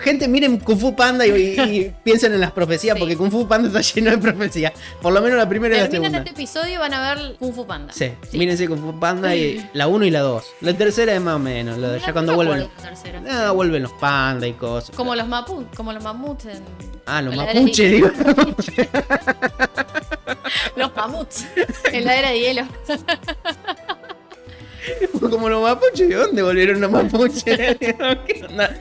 Gente, 0.01 0.27
miren 0.27 0.57
Kung 0.59 0.77
Fu 0.79 0.95
Panda 0.95 1.25
y, 1.27 1.31
y 1.31 1.93
piensen 2.03 2.33
en 2.33 2.39
las 2.41 2.51
profecías 2.51 2.95
Sí. 2.95 2.99
porque 2.99 3.15
Kung 3.17 3.31
Fu 3.31 3.47
Panda 3.47 3.67
está 3.67 3.81
lleno 3.81 4.11
de 4.11 4.17
profecías. 4.17 4.73
Por 5.01 5.13
lo 5.13 5.21
menos 5.21 5.37
la 5.37 5.47
primera 5.47 5.75
y 5.75 5.79
la 5.79 5.89
Terminan 5.89 6.11
segunda. 6.13 6.29
este 6.29 6.41
episodio 6.41 6.73
y 6.73 6.77
van 6.77 6.93
a 6.93 7.13
ver 7.15 7.35
Kung 7.37 7.53
Fu 7.53 7.65
Panda. 7.65 7.93
Sí, 7.93 8.11
mírense 8.33 8.67
Kung 8.67 8.79
Fu 8.81 8.99
Panda 8.99 9.35
y 9.35 9.63
la 9.73 9.87
1 9.87 10.05
y 10.05 10.09
la 10.11 10.21
2. 10.21 10.43
La 10.61 10.73
tercera 10.73 11.13
es 11.13 11.21
más 11.21 11.35
o 11.35 11.39
menos, 11.39 11.77
la 11.77 11.97
ya 11.97 12.11
cuando 12.13 12.35
vuelven. 12.35 12.59
la 12.59 12.67
tercera. 12.89 13.21
Ah, 13.29 13.51
vuelven 13.51 13.83
los 13.83 13.93
pandas 13.93 14.49
y 14.49 14.53
cosas. 14.53 14.95
Como 14.95 15.15
los 15.15 15.27
mapu, 15.33 15.65
como 15.75 15.91
los 15.91 16.03
mamuts 16.03 16.45
en. 16.45 16.63
Ah, 17.05 17.21
los 17.21 17.35
mapuches, 17.35 17.91
digo. 17.91 18.09
Los 20.75 20.95
mamuts 20.95 21.45
en 21.91 22.05
la 22.05 22.15
era 22.15 22.29
de 22.29 22.39
hielo. 22.39 22.67
Como 25.19 25.49
los 25.49 25.63
mapuches, 25.63 26.07
¿de 26.09 26.15
dónde 26.15 26.43
volvieron 26.43 26.79
los 26.81 26.91
mapuches? 26.91 27.43
¿Qué 27.79 27.95
onda? 28.47 28.79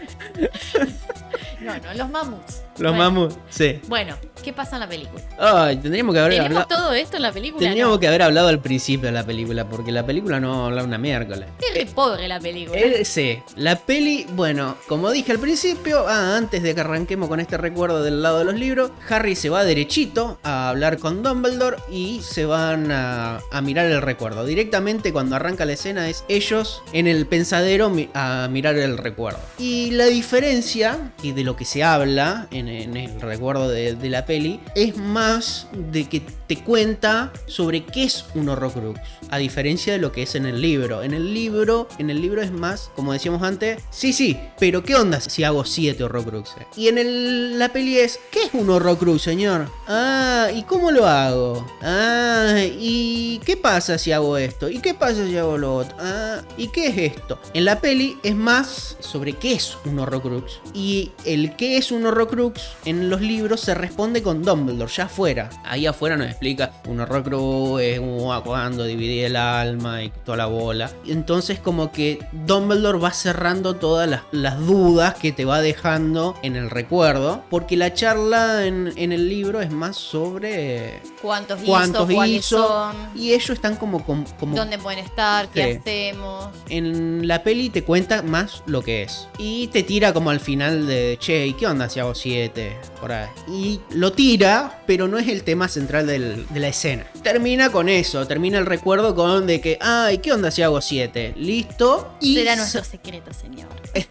No, 1.61 1.79
no, 1.79 1.95
los 1.95 2.11
mamuts. 2.11 2.63
Los 2.79 2.93
Bueno, 2.97 3.11
mamuts, 3.11 3.37
sí. 3.51 3.81
Bueno, 3.87 4.17
¿qué 4.43 4.53
pasa 4.53 4.77
en 4.77 4.81
la 4.81 4.89
película? 4.89 5.23
Ay, 5.39 5.77
tendríamos 5.77 6.15
que 6.15 6.21
haber 6.21 6.33
¿Tenemos 6.33 6.63
hablado. 6.63 6.83
todo 6.85 6.95
esto 6.95 7.17
en 7.17 7.23
la 7.23 7.33
película? 7.33 7.61
Tendríamos 7.61 7.95
No. 7.95 8.01
que 8.01 8.09
haber 8.09 8.23
hablado 8.23 8.49
al 8.49 8.61
principio 8.61 9.07
de 9.09 9.13
la 9.13 9.25
película, 9.27 9.69
porque 9.69 9.93
la 9.93 10.07
película 10.07 10.41
no 10.41 10.67
habla 10.67 10.83
una 10.85 10.97
miércoles. 10.99 11.49
Es 11.59 11.75
re 11.75 11.87
pobre 11.87 12.27
la 12.29 12.41
película. 12.41 12.79
Eh, 12.81 13.05
sí, 13.05 13.39
la 13.57 13.77
peli, 13.77 14.27
bueno, 14.35 14.77
como 14.89 15.11
dije 15.11 15.33
al 15.33 15.39
principio, 15.39 16.07
ah, 16.09 16.37
antes 16.37 16.63
de 16.63 16.75
que 16.75 16.81
arranquemos 16.81 17.29
con 17.29 17.41
este 17.41 17.57
recuerdo 17.59 18.03
del 18.03 18.23
lado 18.23 18.39
de 18.39 18.45
los 18.47 18.55
libros, 18.55 18.91
Harry 19.11 19.37
se 19.37 19.51
va 19.51 19.65
derechito 19.65 20.39
a 20.43 20.71
hablar 20.71 20.99
con 20.99 21.23
Dumbledore 21.23 21.77
y 21.91 22.21
se 22.23 22.47
van 22.47 22.91
a, 22.91 23.39
a 23.51 23.61
mirar 23.61 23.87
el 23.87 24.01
recuerdo. 24.01 24.45
Directamente 24.47 25.13
cuando 25.13 25.37
arranca 25.37 25.65
la 25.67 25.75
escena 25.75 26.09
es 26.09 26.25
ellos 26.29 26.83
en 26.93 27.07
el 27.07 27.27
pensadero 27.27 27.93
a 28.15 28.49
mirar 28.51 28.77
el 28.77 28.97
recuerdo. 28.99 29.41
Y 29.59 29.91
la 29.91 30.07
diferencia, 30.07 31.13
y 31.23 31.33
de 31.33 31.45
lo 31.45 31.55
que 31.57 31.65
se 31.65 31.83
habla 31.85 32.47
en, 32.51 32.62
en 32.69 32.97
el 32.97 33.21
recuerdo 33.21 33.69
de, 33.69 33.97
la 34.09 34.27
peli, 34.27 34.61
es 34.75 34.97
más 34.97 35.69
de 35.73 36.09
que 36.09 36.21
te 36.21 36.63
cuenta 36.63 37.33
sobre 37.47 37.85
qué 37.85 38.05
es 38.05 38.25
un 38.35 38.49
Horrocrux, 38.49 39.01
a 39.31 39.39
diferencia 39.39 39.93
de 39.93 39.99
lo 39.99 40.13
que 40.13 40.23
es 40.23 40.35
en 40.35 40.47
el 40.47 40.61
libro. 40.61 41.03
En 41.03 41.15
el 41.15 41.33
libro, 41.33 41.89
en 41.99 42.11
el 42.11 42.21
libro 42.21 42.43
es 42.43 42.53
más, 42.53 42.91
como 42.95 43.13
decíamos 43.13 43.43
antes, 43.43 43.83
sí, 43.91 44.13
sí, 44.13 44.39
pero 44.59 44.83
¿qué 44.83 44.95
onda 44.95 45.21
si 45.21 45.45
hago 45.45 45.65
siete 45.65 46.05
Horrocruxes? 46.05 46.67
Y 46.77 46.89
en 46.89 47.59
la 47.59 47.71
peli 47.71 47.99
es, 47.99 48.19
¿qué 48.31 48.45
es 48.45 48.55
un 48.55 48.69
Horrocrux, 48.71 49.23
señor? 49.23 49.71
Ah, 49.89 50.49
¿y 50.55 50.63
cómo 50.65 50.91
lo 50.91 51.07
hago? 51.07 51.67
Ah, 51.83 52.57
¿y 52.79 53.41
qué 53.45 53.57
pasa 53.57 53.99
si 53.99 54.13
hago 54.13 54.37
esto? 54.37 54.69
¿Y 54.69 54.81
qué 54.81 54.95
pasa 54.95 55.27
si 55.27 55.37
hago 55.37 55.57
lo 55.59 55.77
otro? 55.77 55.97
Ah, 56.01 56.43
¿y 56.57 56.69
qué 56.69 56.87
es 56.87 57.15
esto? 57.17 57.39
En 57.55 57.65
la 57.65 57.81
peli 57.81 58.17
es 58.23 58.35
más 58.35 58.97
sobre 59.01 59.35
qué 59.35 59.55
es 59.55 59.77
un 59.85 59.99
Horrocrux. 59.99 60.61
Y 60.75 61.13
el 61.25 61.57
qué 61.57 61.77
es 61.77 61.93
un 61.93 62.07
Horrocrux 62.07 62.52
en 62.85 63.11
los 63.11 63.21
libros 63.21 63.61
se 63.61 63.75
responde 63.75 64.23
con 64.23 64.43
Dumbledore, 64.43 64.91
ya 64.93 65.05
afuera. 65.05 65.51
Ahí 65.65 65.87
afuera 65.87 66.17
nos 66.17 66.27
explica 66.29 66.73
un 66.89 67.01
Horrocrux 67.01 67.81
es 67.83 67.99
un 67.99 68.23
cuando 68.45 68.85
divide 68.85 69.27
el 69.27 69.37
alma 69.37 70.03
y 70.03 70.11
toda 70.25 70.37
la 70.39 70.47
bola. 70.47 70.91
Entonces 71.07 71.59
como 71.59 71.93
que 71.93 72.19
Dumbledore 72.47 72.99
va 72.99 73.13
cerrando 73.13 73.77
todas 73.77 74.09
las, 74.09 74.23
las 74.33 74.59
dudas 74.59 75.15
que 75.17 75.33
te 75.33 75.45
va 75.45 75.61
dejando 75.61 76.35
en 76.43 76.57
el 76.57 76.71
recuerdo. 76.71 77.43
Porque 77.51 77.77
la 77.77 77.93
charla 77.95 78.67
en, 78.67 78.93
en 78.97 79.13
el 79.13 79.29
libro 79.29 79.61
es 79.61 79.71
más 79.71 79.97
sobre 79.97 81.01
¿Cuántos, 81.21 81.61
cuántos 81.63 82.05
hizo? 82.09 82.15
¿Cuáles 82.15 82.37
hizo. 82.47 82.69
son? 82.69 82.97
Y 83.15 83.33
ellos 83.33 83.51
están 83.51 83.77
como... 83.77 84.05
como, 84.05 84.25
como- 84.39 84.57
¿Dónde 84.57 84.79
pueden 84.79 85.01
estar? 85.05 85.49
¿Qué 85.49 85.81
hacemos? 85.83 86.49
en 86.69 87.27
la 87.29 87.43
peli 87.43 87.71
te 87.71 87.83
cuenta 87.85 88.23
más 88.23 88.63
lo 88.67 88.83
que 88.83 89.03
es. 89.03 89.29
Y 89.39 89.67
te 89.69 89.83
tira 89.83 90.13
como 90.13 90.31
al 90.31 90.41
final 90.41 90.87
de, 90.87 91.17
che, 91.21 91.47
¿y 91.47 91.53
qué 91.55 91.67
onda 91.67 91.89
si 91.89 92.01
hago 92.01 92.15
7? 92.43 92.77
Por 93.01 93.13
ahí. 93.13 93.29
Y 93.49 93.81
lo 93.91 94.13
tira, 94.13 94.83
pero 94.87 95.07
no 95.09 95.19
es 95.19 95.29
el 95.29 95.43
tema 95.45 95.69
central 95.69 96.07
del- 96.07 96.47
de 96.49 96.61
la 96.61 96.69
escena. 96.69 97.07
Termina 97.23 97.71
con 97.71 97.89
eso, 97.89 98.27
termina 98.27 98.59
el 98.59 98.67
recuerdo 98.67 99.15
con 99.15 99.47
de 99.47 99.61
que, 99.61 99.79
ay, 99.81 100.19
¿qué 100.19 100.33
onda 100.33 100.51
si 100.51 100.63
hago 100.63 100.81
7? 100.81 101.35
Listo. 101.37 102.13
Y 102.21 102.35
Será 102.37 102.57
nuestro 102.57 102.83
secreto, 102.85 103.33
señor. 103.33 103.69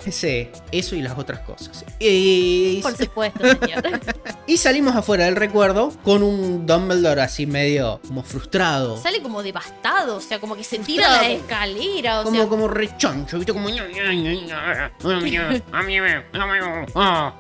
Sí, 0.10 0.48
eso 0.72 0.96
y 0.96 1.02
las 1.02 1.18
otras 1.18 1.40
cosas. 1.40 1.84
Y, 2.00 2.80
Por 2.84 2.96
supuesto, 2.96 3.40
señor. 3.48 4.00
y 4.46 4.58
salimos 4.58 4.96
afuera 4.96 5.26
del 5.26 5.36
recuerdo 5.36 5.92
con 6.04 6.22
un 6.24 6.66
Dumbledore 6.68 7.22
así 7.22 7.46
medio 7.48 8.00
como 8.08 8.22
frustrado. 8.24 8.98
Sale 9.02 9.22
como 9.22 9.42
devastado, 9.42 10.18
o 10.18 10.22
sea, 10.22 10.40
como 10.40 10.56
que 10.56 10.64
se 10.64 10.78
tira 10.80 11.20
a 11.20 11.22
la 11.24 11.30
escalera, 11.32 12.22
o 12.22 12.24
Como, 12.26 12.38
sea, 12.38 12.48
como 12.48 12.68
rechoncho, 12.68 13.38
¿viste? 13.38 13.54
Como. 13.54 13.70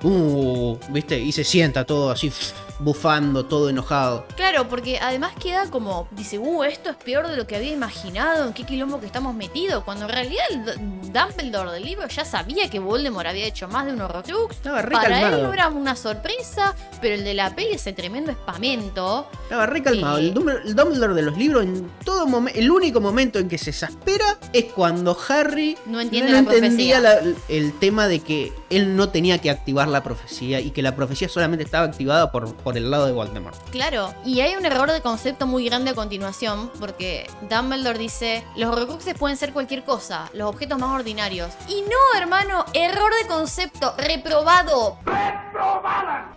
Uh, 0.04 0.78
¿viste? 0.90 1.20
Y 1.20 1.32
se 1.32 1.44
sienta 1.44 1.86
todo 1.86 2.12
así, 2.12 2.32
bufando, 2.80 3.46
todo 3.46 3.70
enojado. 3.70 4.26
Claro, 4.36 4.68
porque 4.68 5.00
además 5.00 5.34
queda 5.40 5.70
como, 5.70 6.08
dice, 6.12 6.40
uh, 6.40 6.64
esto 6.64 6.90
es 6.90 6.96
peor 6.96 7.28
de 7.28 7.38
lo 7.38 7.46
que 7.48 7.56
había 7.56 7.72
imaginado, 7.72 8.48
en 8.48 8.54
qué 8.54 8.64
quilombo 8.64 9.00
que 9.00 9.06
estamos 9.06 9.36
metidos, 9.36 9.84
cuando 9.84 10.06
en 10.06 10.12
realidad 10.12 10.44
el 10.50 11.12
Dumbledore 11.12 11.72
del 11.72 11.84
libro 11.84 12.08
ya 12.08 12.26
sabía 12.26 12.70
que 12.70 12.80
Voldemort 12.80 13.28
había 13.28 13.46
hecho 13.46 13.68
más 13.68 13.86
de 13.86 13.94
un 13.94 14.02
Horrocrux. 14.02 14.56
Estaba 14.56 14.82
re 14.82 14.92
Para 14.92 15.30
él 15.36 15.44
no 15.44 15.54
era 15.54 15.68
una 15.70 15.96
sorpresa, 15.96 16.76
pero 17.02 17.16
el 17.16 17.24
de 17.24 17.34
la 17.34 17.54
peli 17.56 17.74
ese 17.74 17.94
tremendo 17.94 18.32
espamento. 18.32 19.28
Estaba 19.44 19.66
re 19.66 19.84
calmado. 19.84 20.20
Y- 20.20 20.28
El, 20.28 20.34
Dumbledore, 20.34 21.12
el 21.12 21.16
de 21.16 21.22
los 21.22 21.38
libros, 21.38 21.64
en 21.64 21.90
todo 22.04 22.26
momento, 22.28 22.60
el 22.60 22.72
único 22.72 23.00
momento 23.02 23.40
en 23.40 23.48
que 23.50 23.58
se 23.58 23.70
exaspera 23.72 24.38
es 24.54 24.66
cuando 24.66 25.18
Harry 25.30 25.78
No 25.86 26.00
entiende 26.00 26.32
no 26.32 26.34
la 26.34 26.40
entendía 26.56 27.00
la- 27.00 27.20
el 27.50 27.74
tema 27.80 28.08
de 28.08 28.20
que 28.22 28.52
él 28.70 28.96
no 28.96 29.10
tenía 29.10 29.38
que 29.40 29.50
activar 29.50 29.88
la 29.88 30.02
profecía 30.04 30.60
y 30.60 30.71
que 30.72 30.82
la 30.82 30.96
profecía 30.96 31.30
solamente 31.30 31.64
estaba 31.64 31.86
activada 31.86 32.32
por, 32.32 32.56
por 32.56 32.78
el 32.78 32.90
lado 32.92 33.06
de 33.06 33.12
Voldemort. 33.12 33.58
Claro, 33.72 34.14
y 34.26 34.42
hay 34.42 34.56
un 34.56 34.66
error 34.66 34.92
de 34.92 35.02
concepto 35.02 35.48
muy 35.48 35.66
grande 35.66 35.92
a 35.92 35.94
continuación, 35.96 36.72
porque 36.80 37.28
Dumbledore 37.50 37.98
dice, 38.00 38.44
los 38.56 38.76
Horcruxes 38.76 39.16
pueden 39.16 39.38
ser 39.38 39.54
cualquier 39.54 39.84
cosa, 39.84 40.30
los 40.34 40.50
objetos 40.50 40.78
más 40.80 40.90
ordinarios. 40.92 41.50
Y 41.68 41.82
no, 41.82 42.20
hermano, 42.20 42.66
error 42.74 43.12
de 43.22 43.28
concepto, 43.28 43.94
reprobado. 43.98 44.98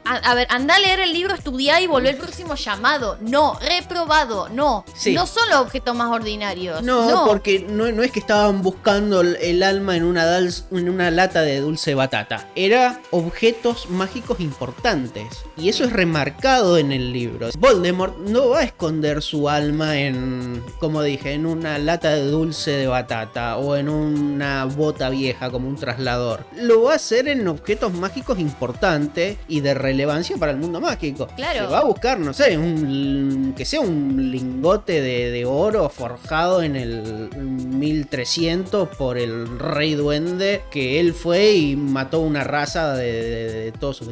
A, 0.04 0.14
a 0.16 0.34
ver, 0.34 0.46
anda 0.50 0.74
a 0.74 0.78
leer 0.78 1.00
el 1.00 1.12
libro, 1.12 1.34
estudiá 1.34 1.80
y 1.80 1.86
volver 1.86 2.14
el 2.14 2.20
próximo 2.20 2.54
llamado. 2.56 3.16
No, 3.20 3.58
reprobado, 3.60 4.48
no. 4.50 4.84
Sí. 4.94 5.14
No 5.14 5.26
son 5.26 5.48
los 5.48 5.58
objetos 5.60 5.94
más 5.96 6.10
ordinarios. 6.10 6.82
No, 6.82 7.24
porque 7.26 7.64
no, 7.68 7.90
no 7.92 8.02
es 8.02 8.10
que 8.12 8.20
estaban 8.20 8.62
buscando 8.62 9.20
el, 9.22 9.36
el 9.36 9.62
alma 9.62 9.96
en 9.96 10.04
una, 10.04 10.24
dals- 10.26 10.64
en 10.72 10.88
una 10.88 11.10
lata 11.10 11.40
de 11.42 11.60
dulce 11.60 11.94
batata. 11.94 12.48
Era 12.54 13.00
objetos 13.10 13.88
mágicos 13.88 14.23
importantes. 14.40 15.44
Y 15.56 15.68
eso 15.68 15.84
es 15.84 15.92
remarcado 15.92 16.78
en 16.78 16.92
el 16.92 17.12
libro. 17.12 17.48
Voldemort 17.58 18.16
no 18.18 18.50
va 18.50 18.60
a 18.60 18.64
esconder 18.64 19.22
su 19.22 19.48
alma 19.48 19.98
en, 19.98 20.62
como 20.78 21.02
dije, 21.02 21.32
en 21.32 21.46
una 21.46 21.78
lata 21.78 22.10
de 22.14 22.26
dulce 22.26 22.70
de 22.72 22.86
batata 22.86 23.56
o 23.58 23.76
en 23.76 23.88
una 23.88 24.64
bota 24.64 25.10
vieja 25.10 25.50
como 25.50 25.68
un 25.68 25.76
traslador. 25.76 26.44
Lo 26.56 26.82
va 26.84 26.92
a 26.92 26.96
hacer 26.96 27.28
en 27.28 27.46
objetos 27.48 27.92
mágicos 27.92 28.38
importantes 28.38 29.38
y 29.48 29.60
de 29.60 29.74
relevancia 29.74 30.36
para 30.36 30.52
el 30.52 30.58
mundo 30.58 30.80
mágico. 30.80 31.28
Claro. 31.36 31.66
Se 31.66 31.72
va 31.72 31.78
a 31.78 31.84
buscar, 31.84 32.18
no 32.18 32.32
sé, 32.32 32.56
un, 32.58 33.54
que 33.56 33.64
sea 33.64 33.80
un 33.80 34.30
lingote 34.30 35.00
de, 35.00 35.30
de 35.30 35.44
oro 35.44 35.88
forjado 35.88 36.62
en 36.62 36.76
el 36.76 37.28
1300 37.36 38.88
por 38.96 39.18
el 39.18 39.58
rey 39.58 39.94
duende 39.94 40.62
que 40.70 41.00
él 41.00 41.12
fue 41.14 41.52
y 41.52 41.76
mató 41.76 42.20
una 42.20 42.44
raza 42.44 42.94
de, 42.94 43.12
de- 43.12 43.54
de 43.64 43.72
todos 43.72 43.96
sus 43.96 44.08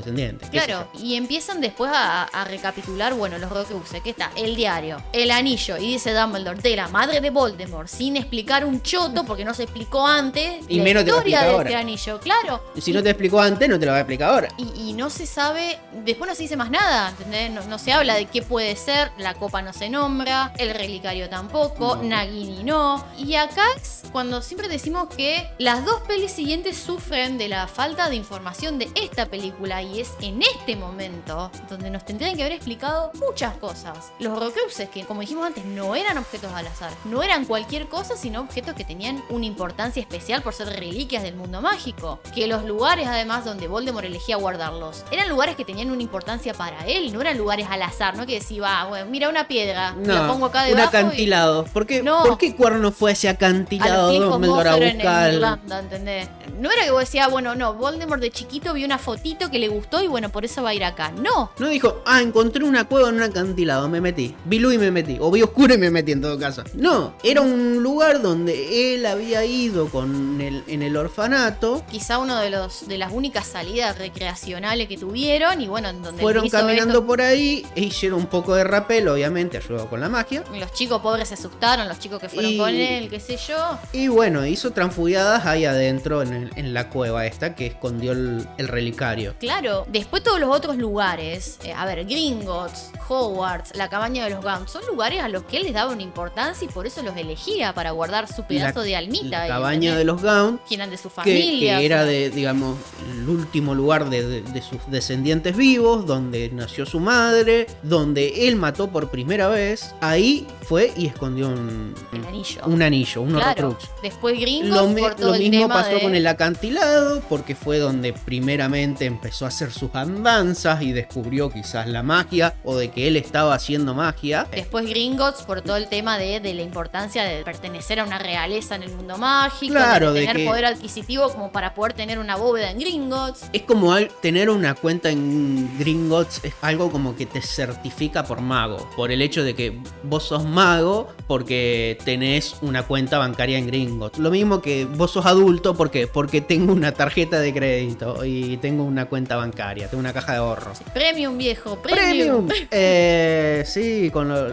Claro, 0.51 0.89
y 0.99 1.17
empiezan 1.17 1.61
después 1.61 1.91
a, 1.95 2.25
a 2.25 2.45
recapitular, 2.45 3.15
bueno, 3.15 3.39
los 3.39 3.51
Horcruxes, 3.51 4.03
que 4.03 4.11
está 4.11 4.31
el 4.37 4.57
diario, 4.57 5.03
el 5.13 5.31
anillo, 5.31 5.77
y 5.77 5.93
dice 5.93 6.13
Dumbledore, 6.13 6.61
de 6.61 6.77
la 6.77 6.89
madre 6.89 7.21
de 7.21 7.31
Voldemort, 7.31 7.89
sin 7.89 8.17
explicar 8.17 8.65
un 8.65 8.83
choto, 8.83 9.25
porque 9.25 9.45
no 9.45 9.55
se 9.55 9.65
explicó 9.65 10.07
antes 10.07 10.65
Y 10.69 10.79
la 10.79 10.85
menos 10.85 11.05
te 11.05 11.11
historia 11.11 11.41
de 11.43 11.45
explicar 11.47 11.63
este 11.67 11.75
ahora. 11.75 11.79
anillo, 11.81 12.21
claro. 12.21 12.63
Y 12.75 12.81
Si 12.81 12.93
no 12.93 13.03
te 13.03 13.11
explicó 13.11 13.41
antes, 13.41 13.69
no 13.69 13.79
te 13.79 13.87
lo 13.87 13.93
va 13.93 13.99
a 13.99 14.01
explicar 14.01 14.31
ahora. 14.31 14.49
Y, 14.59 14.91
y 14.91 14.93
no 14.95 15.11
se 15.11 15.27
sabe, 15.27 15.79
después 16.05 16.29
no 16.29 16.35
se 16.35 16.43
dice 16.43 16.57
más 16.57 16.71
nada, 16.71 17.11
¿entendés? 17.11 17.51
No, 17.51 17.63
no 17.67 17.79
se 17.79 17.93
habla 17.93 18.15
de 18.15 18.27
qué 18.27 18.43
puede 18.43 18.77
ser, 18.77 19.11
la 19.19 19.35
copa 19.35 19.63
no 19.63 19.73
se 19.73 19.89
nombra, 19.89 20.53
el 20.59 20.75
relicario 20.75 21.29
tampoco, 21.29 21.97
No. 21.97 22.03
Nagini 22.05 22.63
no. 22.65 23.05
Y 23.19 23.35
acá 23.35 23.65
es 23.77 24.03
cuando 24.13 24.43
siempre 24.43 24.69
decimos 24.69 25.09
que 25.15 25.49
las 25.59 25.85
dos 25.85 26.01
pelis 26.03 26.33
siguientes 26.33 26.77
sufren 26.77 27.39
de 27.39 27.49
la 27.49 27.67
falta 27.67 28.09
de 28.09 28.17
información 28.17 28.79
de 28.79 28.91
esta 28.95 29.27
película 29.27 29.82
y 29.83 30.01
es 30.01 30.13
en 30.21 30.41
este 30.43 30.77
momento 30.77 31.51
donde 31.69 31.91
nos 31.91 32.05
tendrían 32.05 32.37
que 32.37 32.43
haber 32.43 32.55
explicado 32.55 33.11
muchas 33.15 33.55
cosas. 33.57 34.13
Los 34.19 34.37
Horcruxes, 34.39 34.89
que 34.89 35.05
como 35.05 35.21
dijimos 35.21 35.47
antes, 35.47 35.65
no 35.65 35.95
eran 35.95 36.19
objetos 36.19 36.53
al 36.53 36.67
azar, 36.67 36.93
no 37.05 37.23
eran 37.23 37.45
cualquier 37.45 37.89
cosa, 37.89 38.17
sino 38.17 38.41
objetos 38.41 38.75
que 38.75 38.85
tenían 38.85 39.23
una 39.29 39.45
importancia 39.47 40.01
especial 40.01 40.43
por 40.43 40.55
ser 40.55 40.69
reliquias 40.69 41.23
del 41.23 41.35
mundo 41.37 41.61
mágico. 41.61 42.21
Que 42.35 42.47
los 42.47 42.65
lugares, 42.65 43.07
además, 43.09 43.45
donde 43.45 43.69
Voldemort 43.69 44.07
elegía 44.07 44.37
guardarlos, 44.37 45.05
eran 45.11 45.29
lugares 45.29 45.57
que 45.57 45.65
tenían 45.65 45.91
una 45.91 46.03
importancia 46.03 46.55
para 46.55 46.87
él, 46.87 47.13
no 47.13 47.21
eran 47.21 47.37
lugares 47.39 47.67
al 47.71 47.83
azar, 47.83 48.17
no 48.17 48.27
que 48.27 48.35
decía, 48.35 48.63
va, 48.63 48.85
bueno, 48.85 49.07
mira 49.11 49.29
una 49.29 49.49
piedra, 49.49 49.95
la 50.05 50.27
pongo 50.29 50.47
acá 50.47 50.63
un 50.63 50.69
debajo. 50.69 50.91
y- 50.95 50.97
acantilado. 50.97 51.65
¿Por 51.65 51.87
qué, 51.87 52.03
No. 52.03 52.23
¿Por 52.23 52.39
qué 52.39 52.55
Cuerno 52.55 52.93
fue 52.93 53.13
ese 53.13 53.29
a 53.29 53.33
acantilado 53.33 54.13
los 54.13 54.31
Dumbledore 54.31 54.69
a 54.69 54.75
buscar? 54.77 55.29
en 55.31 55.35
Irlanda, 55.35 55.79
¿entendés? 55.81 56.29
No 56.59 56.71
era 56.71 56.85
que 56.85 56.91
vos 56.91 57.01
decías, 57.01 57.31
bueno, 57.31 57.55
no, 57.55 57.75
Voldemort 57.75 58.21
de 58.21 58.31
chiquito 58.31 58.73
vio 58.73 58.87
una 58.87 58.99
fotito 58.99 59.51
que 59.51 59.59
le 59.59 59.69
gustó 59.73 60.03
y 60.03 60.07
bueno, 60.09 60.29
por 60.31 60.45
eso 60.45 60.63
va 60.63 60.71
a 60.71 60.75
ir 60.75 60.85
acá. 60.85 61.11
No, 61.13 61.51
No 61.59 61.69
dijo, 61.69 62.03
ah, 62.07 62.21
encontré 62.23 62.65
una 62.65 62.85
cueva 62.85 63.09
en 63.09 63.17
un 63.17 63.23
acantilado, 63.23 63.89
me 63.89 64.01
metí. 64.01 64.35
Vi 64.45 64.59
luz 64.59 64.75
y 64.75 64.79
me 64.79 64.91
metí. 64.91 65.17
O 65.21 65.31
vi 65.31 65.43
oscuro 65.43 65.75
y 65.75 65.79
me 65.79 65.91
metí 65.91 66.13
en 66.13 66.21
todo 66.21 66.39
caso. 66.39 66.63
No, 66.75 67.15
era 67.23 67.41
un 67.41 67.83
lugar 67.83 68.23
donde 68.23 68.95
él 68.95 69.07
había 69.07 69.45
ido 69.45 69.89
con 69.89 70.41
el, 70.41 70.63
en 70.67 70.83
el 70.83 70.97
orfanato. 70.97 71.83
quizá 71.91 72.19
uno 72.19 72.39
de 72.39 72.51
los 72.51 72.87
de 72.89 72.99
las 72.99 73.13
únicas 73.13 73.47
salidas 73.47 73.99
recreacionales 73.99 74.89
que 74.89 74.97
tuvieron 74.99 75.61
y 75.61 75.69
bueno, 75.69 75.89
en 75.89 76.03
donde 76.03 76.23
Fueron 76.23 76.49
caminando 76.49 76.95
esto- 76.95 77.07
por 77.07 77.21
ahí 77.21 77.67
e 77.75 77.83
hicieron 77.83 78.21
un 78.21 78.27
poco 78.27 78.55
de 78.55 78.65
rapel, 78.65 79.09
obviamente, 79.09 79.57
ayudado 79.57 79.89
con 79.89 80.01
la 80.01 80.09
magia. 80.09 80.45
los 80.59 80.73
chicos 80.73 81.01
pobres 81.01 81.29
se 81.29 81.35
asustaron, 81.35 81.89
los 81.89 81.99
chicos 81.99 82.21
que 82.21 82.29
fueron 82.29 82.53
Y- 82.53 82.59
con 82.59 82.69
él, 82.75 83.09
qué 83.09 83.21
sé 83.21 83.37
yo. 83.49 83.79
Y 83.93 84.09
bueno, 84.09 84.47
hizo 84.47 84.71
transfugiadas 84.73 85.47
ahí 85.47 85.65
adentro 85.65 86.23
en, 86.23 86.33
el- 86.33 86.51
en 86.57 86.75
la 86.75 86.89
cueva 86.91 87.27
esta 87.27 87.55
que 87.55 87.67
escondió 87.67 88.13
el, 88.13 88.47
el 88.59 88.69
relicario. 88.69 89.35
Claro, 89.39 89.62
después 89.89 90.23
todos 90.23 90.41
los 90.41 90.55
otros 90.55 90.77
lugares, 90.77 91.59
eh, 91.65 91.73
a 91.73 91.85
ver, 91.87 92.05
Gringotts, 92.05 92.91
Hogwarts, 93.09 93.75
la 93.77 93.89
cabaña 93.89 94.25
de 94.25 94.31
los 94.31 94.43
Gaunt, 94.45 94.69
son 94.69 94.83
lugares 94.87 95.21
a 95.21 95.29
los 95.29 95.43
que 95.45 95.59
él 95.59 95.65
les 95.65 95.75
daba 95.75 95.93
una 95.93 96.03
importancia 96.03 96.65
y 96.67 96.73
por 96.73 96.87
eso 96.87 97.03
los 97.03 97.17
elegía 97.17 97.75
para 97.75 97.91
guardar 97.91 98.33
su 98.33 98.45
pedazo 98.45 98.81
La- 98.81 98.85
de 98.85 98.97
almita. 98.97 99.29
La 99.39 99.43
ahí, 99.43 99.49
cabaña 99.49 99.97
de 99.97 100.05
los 100.05 100.23
Gaunt 100.23 100.63
que 100.65 100.75
eran 100.77 100.91
de 100.91 100.97
su 100.97 101.11
familia. 101.11 101.79
que 101.79 101.87
era 101.87 102.05
de, 102.05 102.31
digamos, 102.31 102.79
el 103.13 103.29
último 103.29 103.75
lugar 103.75 104.09
de, 104.09 104.27
de- 104.27 104.43
de 104.43 104.63
sus 104.63 104.79
descendientes 104.89 105.57
vivos, 105.57 106.07
donde 106.07 106.51
nació 106.53 106.87
su 106.87 107.01
madre, 107.01 107.67
donde 107.83 108.49
él 108.49 108.57
mató 108.57 108.89
por 108.89 109.11
primera 109.11 109.49
vez. 109.49 109.95
Ahí 110.01 110.47
fue 110.63 110.93
y 110.97 111.07
escondió 111.07 111.49
un, 111.49 111.95
El 112.13 112.25
anillo. 112.25 112.63
un 112.67 112.83
anillo, 112.83 113.21
un 113.23 113.33
Claro. 113.35 113.77
Después 114.03 114.39
Gringos 114.41 114.71
Lo, 114.71 114.89
mi- 114.89 115.01
por 115.03 115.15
todo 115.17 115.29
lo 115.29 115.35
el 115.35 115.41
mismo 115.51 115.63
tema 115.67 115.75
pasó 115.75 115.91
de- 115.97 116.01
con 116.03 116.15
el 116.15 116.27
acantilado, 116.27 117.21
porque 117.29 117.55
fue 117.55 117.79
donde 117.79 118.13
primeramente 118.13 119.05
empezó 119.05 119.45
a 119.47 119.51
hacer 119.53 119.73
sus 119.73 119.95
andanzas 119.95 120.83
y 120.83 120.93
descubrió 120.93 121.51
quizás 121.51 121.87
la 121.87 122.03
magia 122.03 122.55
o 122.65 122.77
de 122.77 122.91
que 122.91 123.07
él 123.09 123.17
estaba 123.17 123.55
haciendo 123.55 123.95
magia. 123.95 124.47
Después 124.51 124.87
Gringotts 124.89 125.43
por 125.43 125.61
todo 125.63 125.77
el 125.77 125.89
tema 125.89 126.17
de, 126.19 126.41
de 126.41 126.55
la 126.55 126.63
importancia 126.63 127.23
de 127.25 127.43
pertenecer 127.45 128.01
a 128.01 128.05
una 128.05 128.19
realeza 128.19 128.75
en 128.77 128.83
el 128.85 128.91
mundo 128.95 129.19
mágico, 129.19 129.75
Claro, 129.75 130.13
de 130.13 130.21
de 130.21 130.27
tener 130.27 130.37
que- 130.43 130.47
poder 130.49 130.65
adquisitivo 130.65 131.29
como 131.31 131.53
para 131.53 131.75
poder 131.75 131.93
tener 131.93 132.19
una 132.19 132.37
bóveda 132.37 132.71
en 132.71 132.79
Gringotts. 132.79 133.45
Es 133.53 133.63
como 133.63 133.93
al- 133.93 134.09
tener 134.23 134.49
una 134.51 134.75
cuenta 134.75 135.11
en 135.11 135.77
Gringotts, 135.79 136.41
es 136.45 136.55
algo 136.63 136.91
como 136.91 137.15
que 137.17 137.27
te 137.27 137.43
certifica 137.43 138.25
por 138.25 138.41
mago, 138.41 138.89
por 138.97 139.11
el 139.13 139.21
hecho 139.23 139.45
de 139.45 139.55
que 139.55 139.79
vos 140.03 140.25
sos 140.25 140.45
mago 140.45 141.09
porque 141.27 141.99
tenés 142.05 142.57
una 142.63 142.85
cuenta 142.85 143.19
bancaria 143.19 143.59
en 143.59 143.67
Gringotts. 143.67 144.19
Lo 144.19 144.31
mismo 144.31 144.61
que 144.63 144.85
vos 144.87 145.11
sos 145.11 145.27
adulto 145.27 145.75
porque 145.75 146.07
porque 146.07 146.41
tengo 146.41 146.73
una 146.73 146.93
tarjeta 146.93 147.41
de 147.41 147.53
crédito 147.53 148.25
y 148.25 148.57
tengo 148.59 148.85
una 148.85 149.07
cuenta 149.07 149.37
bancaria, 149.37 149.42
tengo 149.51 149.99
una 149.99 150.13
caja 150.13 150.33
de 150.33 150.39
ahorros. 150.39 150.79
Premium 150.95 151.37
viejo, 151.37 151.77
premium. 151.77 152.47
Premium. 152.47 152.67
Eh, 152.71 153.65
sí, 153.67 154.11
con 154.13 154.29
lo- 154.29 154.49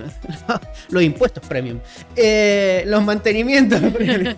los 0.90 1.04
impuestos 1.04 1.46
premium. 1.48 1.80
Eh, 2.16 2.84
los 2.88 3.04
mantenimientos 3.04 3.80
premium. 3.94 4.36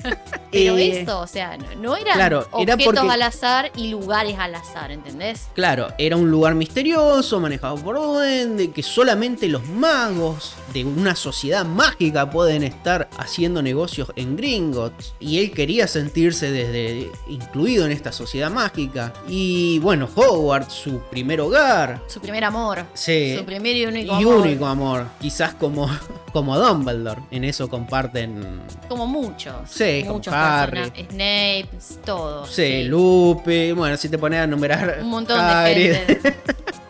Pero 0.51 0.77
Eh, 0.77 0.99
esto, 0.99 1.19
o 1.19 1.27
sea, 1.27 1.57
no, 1.79 1.95
eran 1.95 2.15
claro, 2.15 2.47
era 2.59 2.73
objetos 2.73 2.95
porque- 2.95 3.09
al 3.11 3.21
azar 3.21 3.71
y 3.77 3.87
lugares 3.89 4.35
al 4.37 4.55
azar, 4.55 4.91
¿entendés? 4.91 5.47
Claro, 5.53 5.87
era 5.97 6.17
un 6.17 6.29
lugar 6.29 6.55
misterioso, 6.55 7.39
manejado 7.39 7.75
por 7.77 7.95
duende, 7.95 8.71
que 8.71 8.83
solamente 8.83 9.47
los 9.47 9.65
magos 9.67 10.53
de 10.73 10.83
una 10.83 11.15
sociedad 11.15 11.63
mágica 11.65 12.29
pueden 12.29 12.63
estar 12.63 13.09
haciendo 13.17 13.61
negocios 13.61 14.11
en 14.15 14.35
Gringotts. 14.35 15.13
Y 15.19 15.39
él 15.39 15.51
quería 15.51 15.87
sentirse 15.87 16.51
desde 16.51 17.09
incluido 17.29 17.85
en 17.85 17.91
esta 17.91 18.11
sociedad 18.11 18.51
mágica. 18.51 19.13
Y 19.27 19.79
bueno, 19.79 20.09
Howard, 20.15 20.40
su 20.69 20.99
primer 21.09 21.41
hogar. 21.41 22.01
Su 22.07 22.19
primer 22.19 22.43
amor. 22.43 22.85
Sí. 22.93 23.35
Su 23.37 23.45
primer 23.45 23.75
y 23.75 23.85
único 23.85 24.13
y 24.13 24.23
amor. 24.23 24.35
único 24.37 24.65
amor. 24.65 25.05
Quizás 25.19 25.53
como, 25.53 25.89
como 26.33 26.57
Dumbledore. 26.57 27.21
En 27.31 27.43
eso 27.43 27.69
comparten. 27.69 28.61
Como 28.87 29.07
muchos. 29.07 29.53
Sí, 29.69 30.03
muchos 30.07 30.33
Harry. 30.33 30.85
Snape, 31.09 31.69
todo. 32.05 32.45
Sí, 32.45 32.83
Lupe. 32.83 33.73
Bueno, 33.73 33.97
si 33.97 34.09
te 34.09 34.17
pones 34.17 34.39
a 34.39 34.47
numerar. 34.47 34.99
Un 35.01 35.09
montón 35.09 35.37
de 35.37 35.73
gente. 35.73 36.35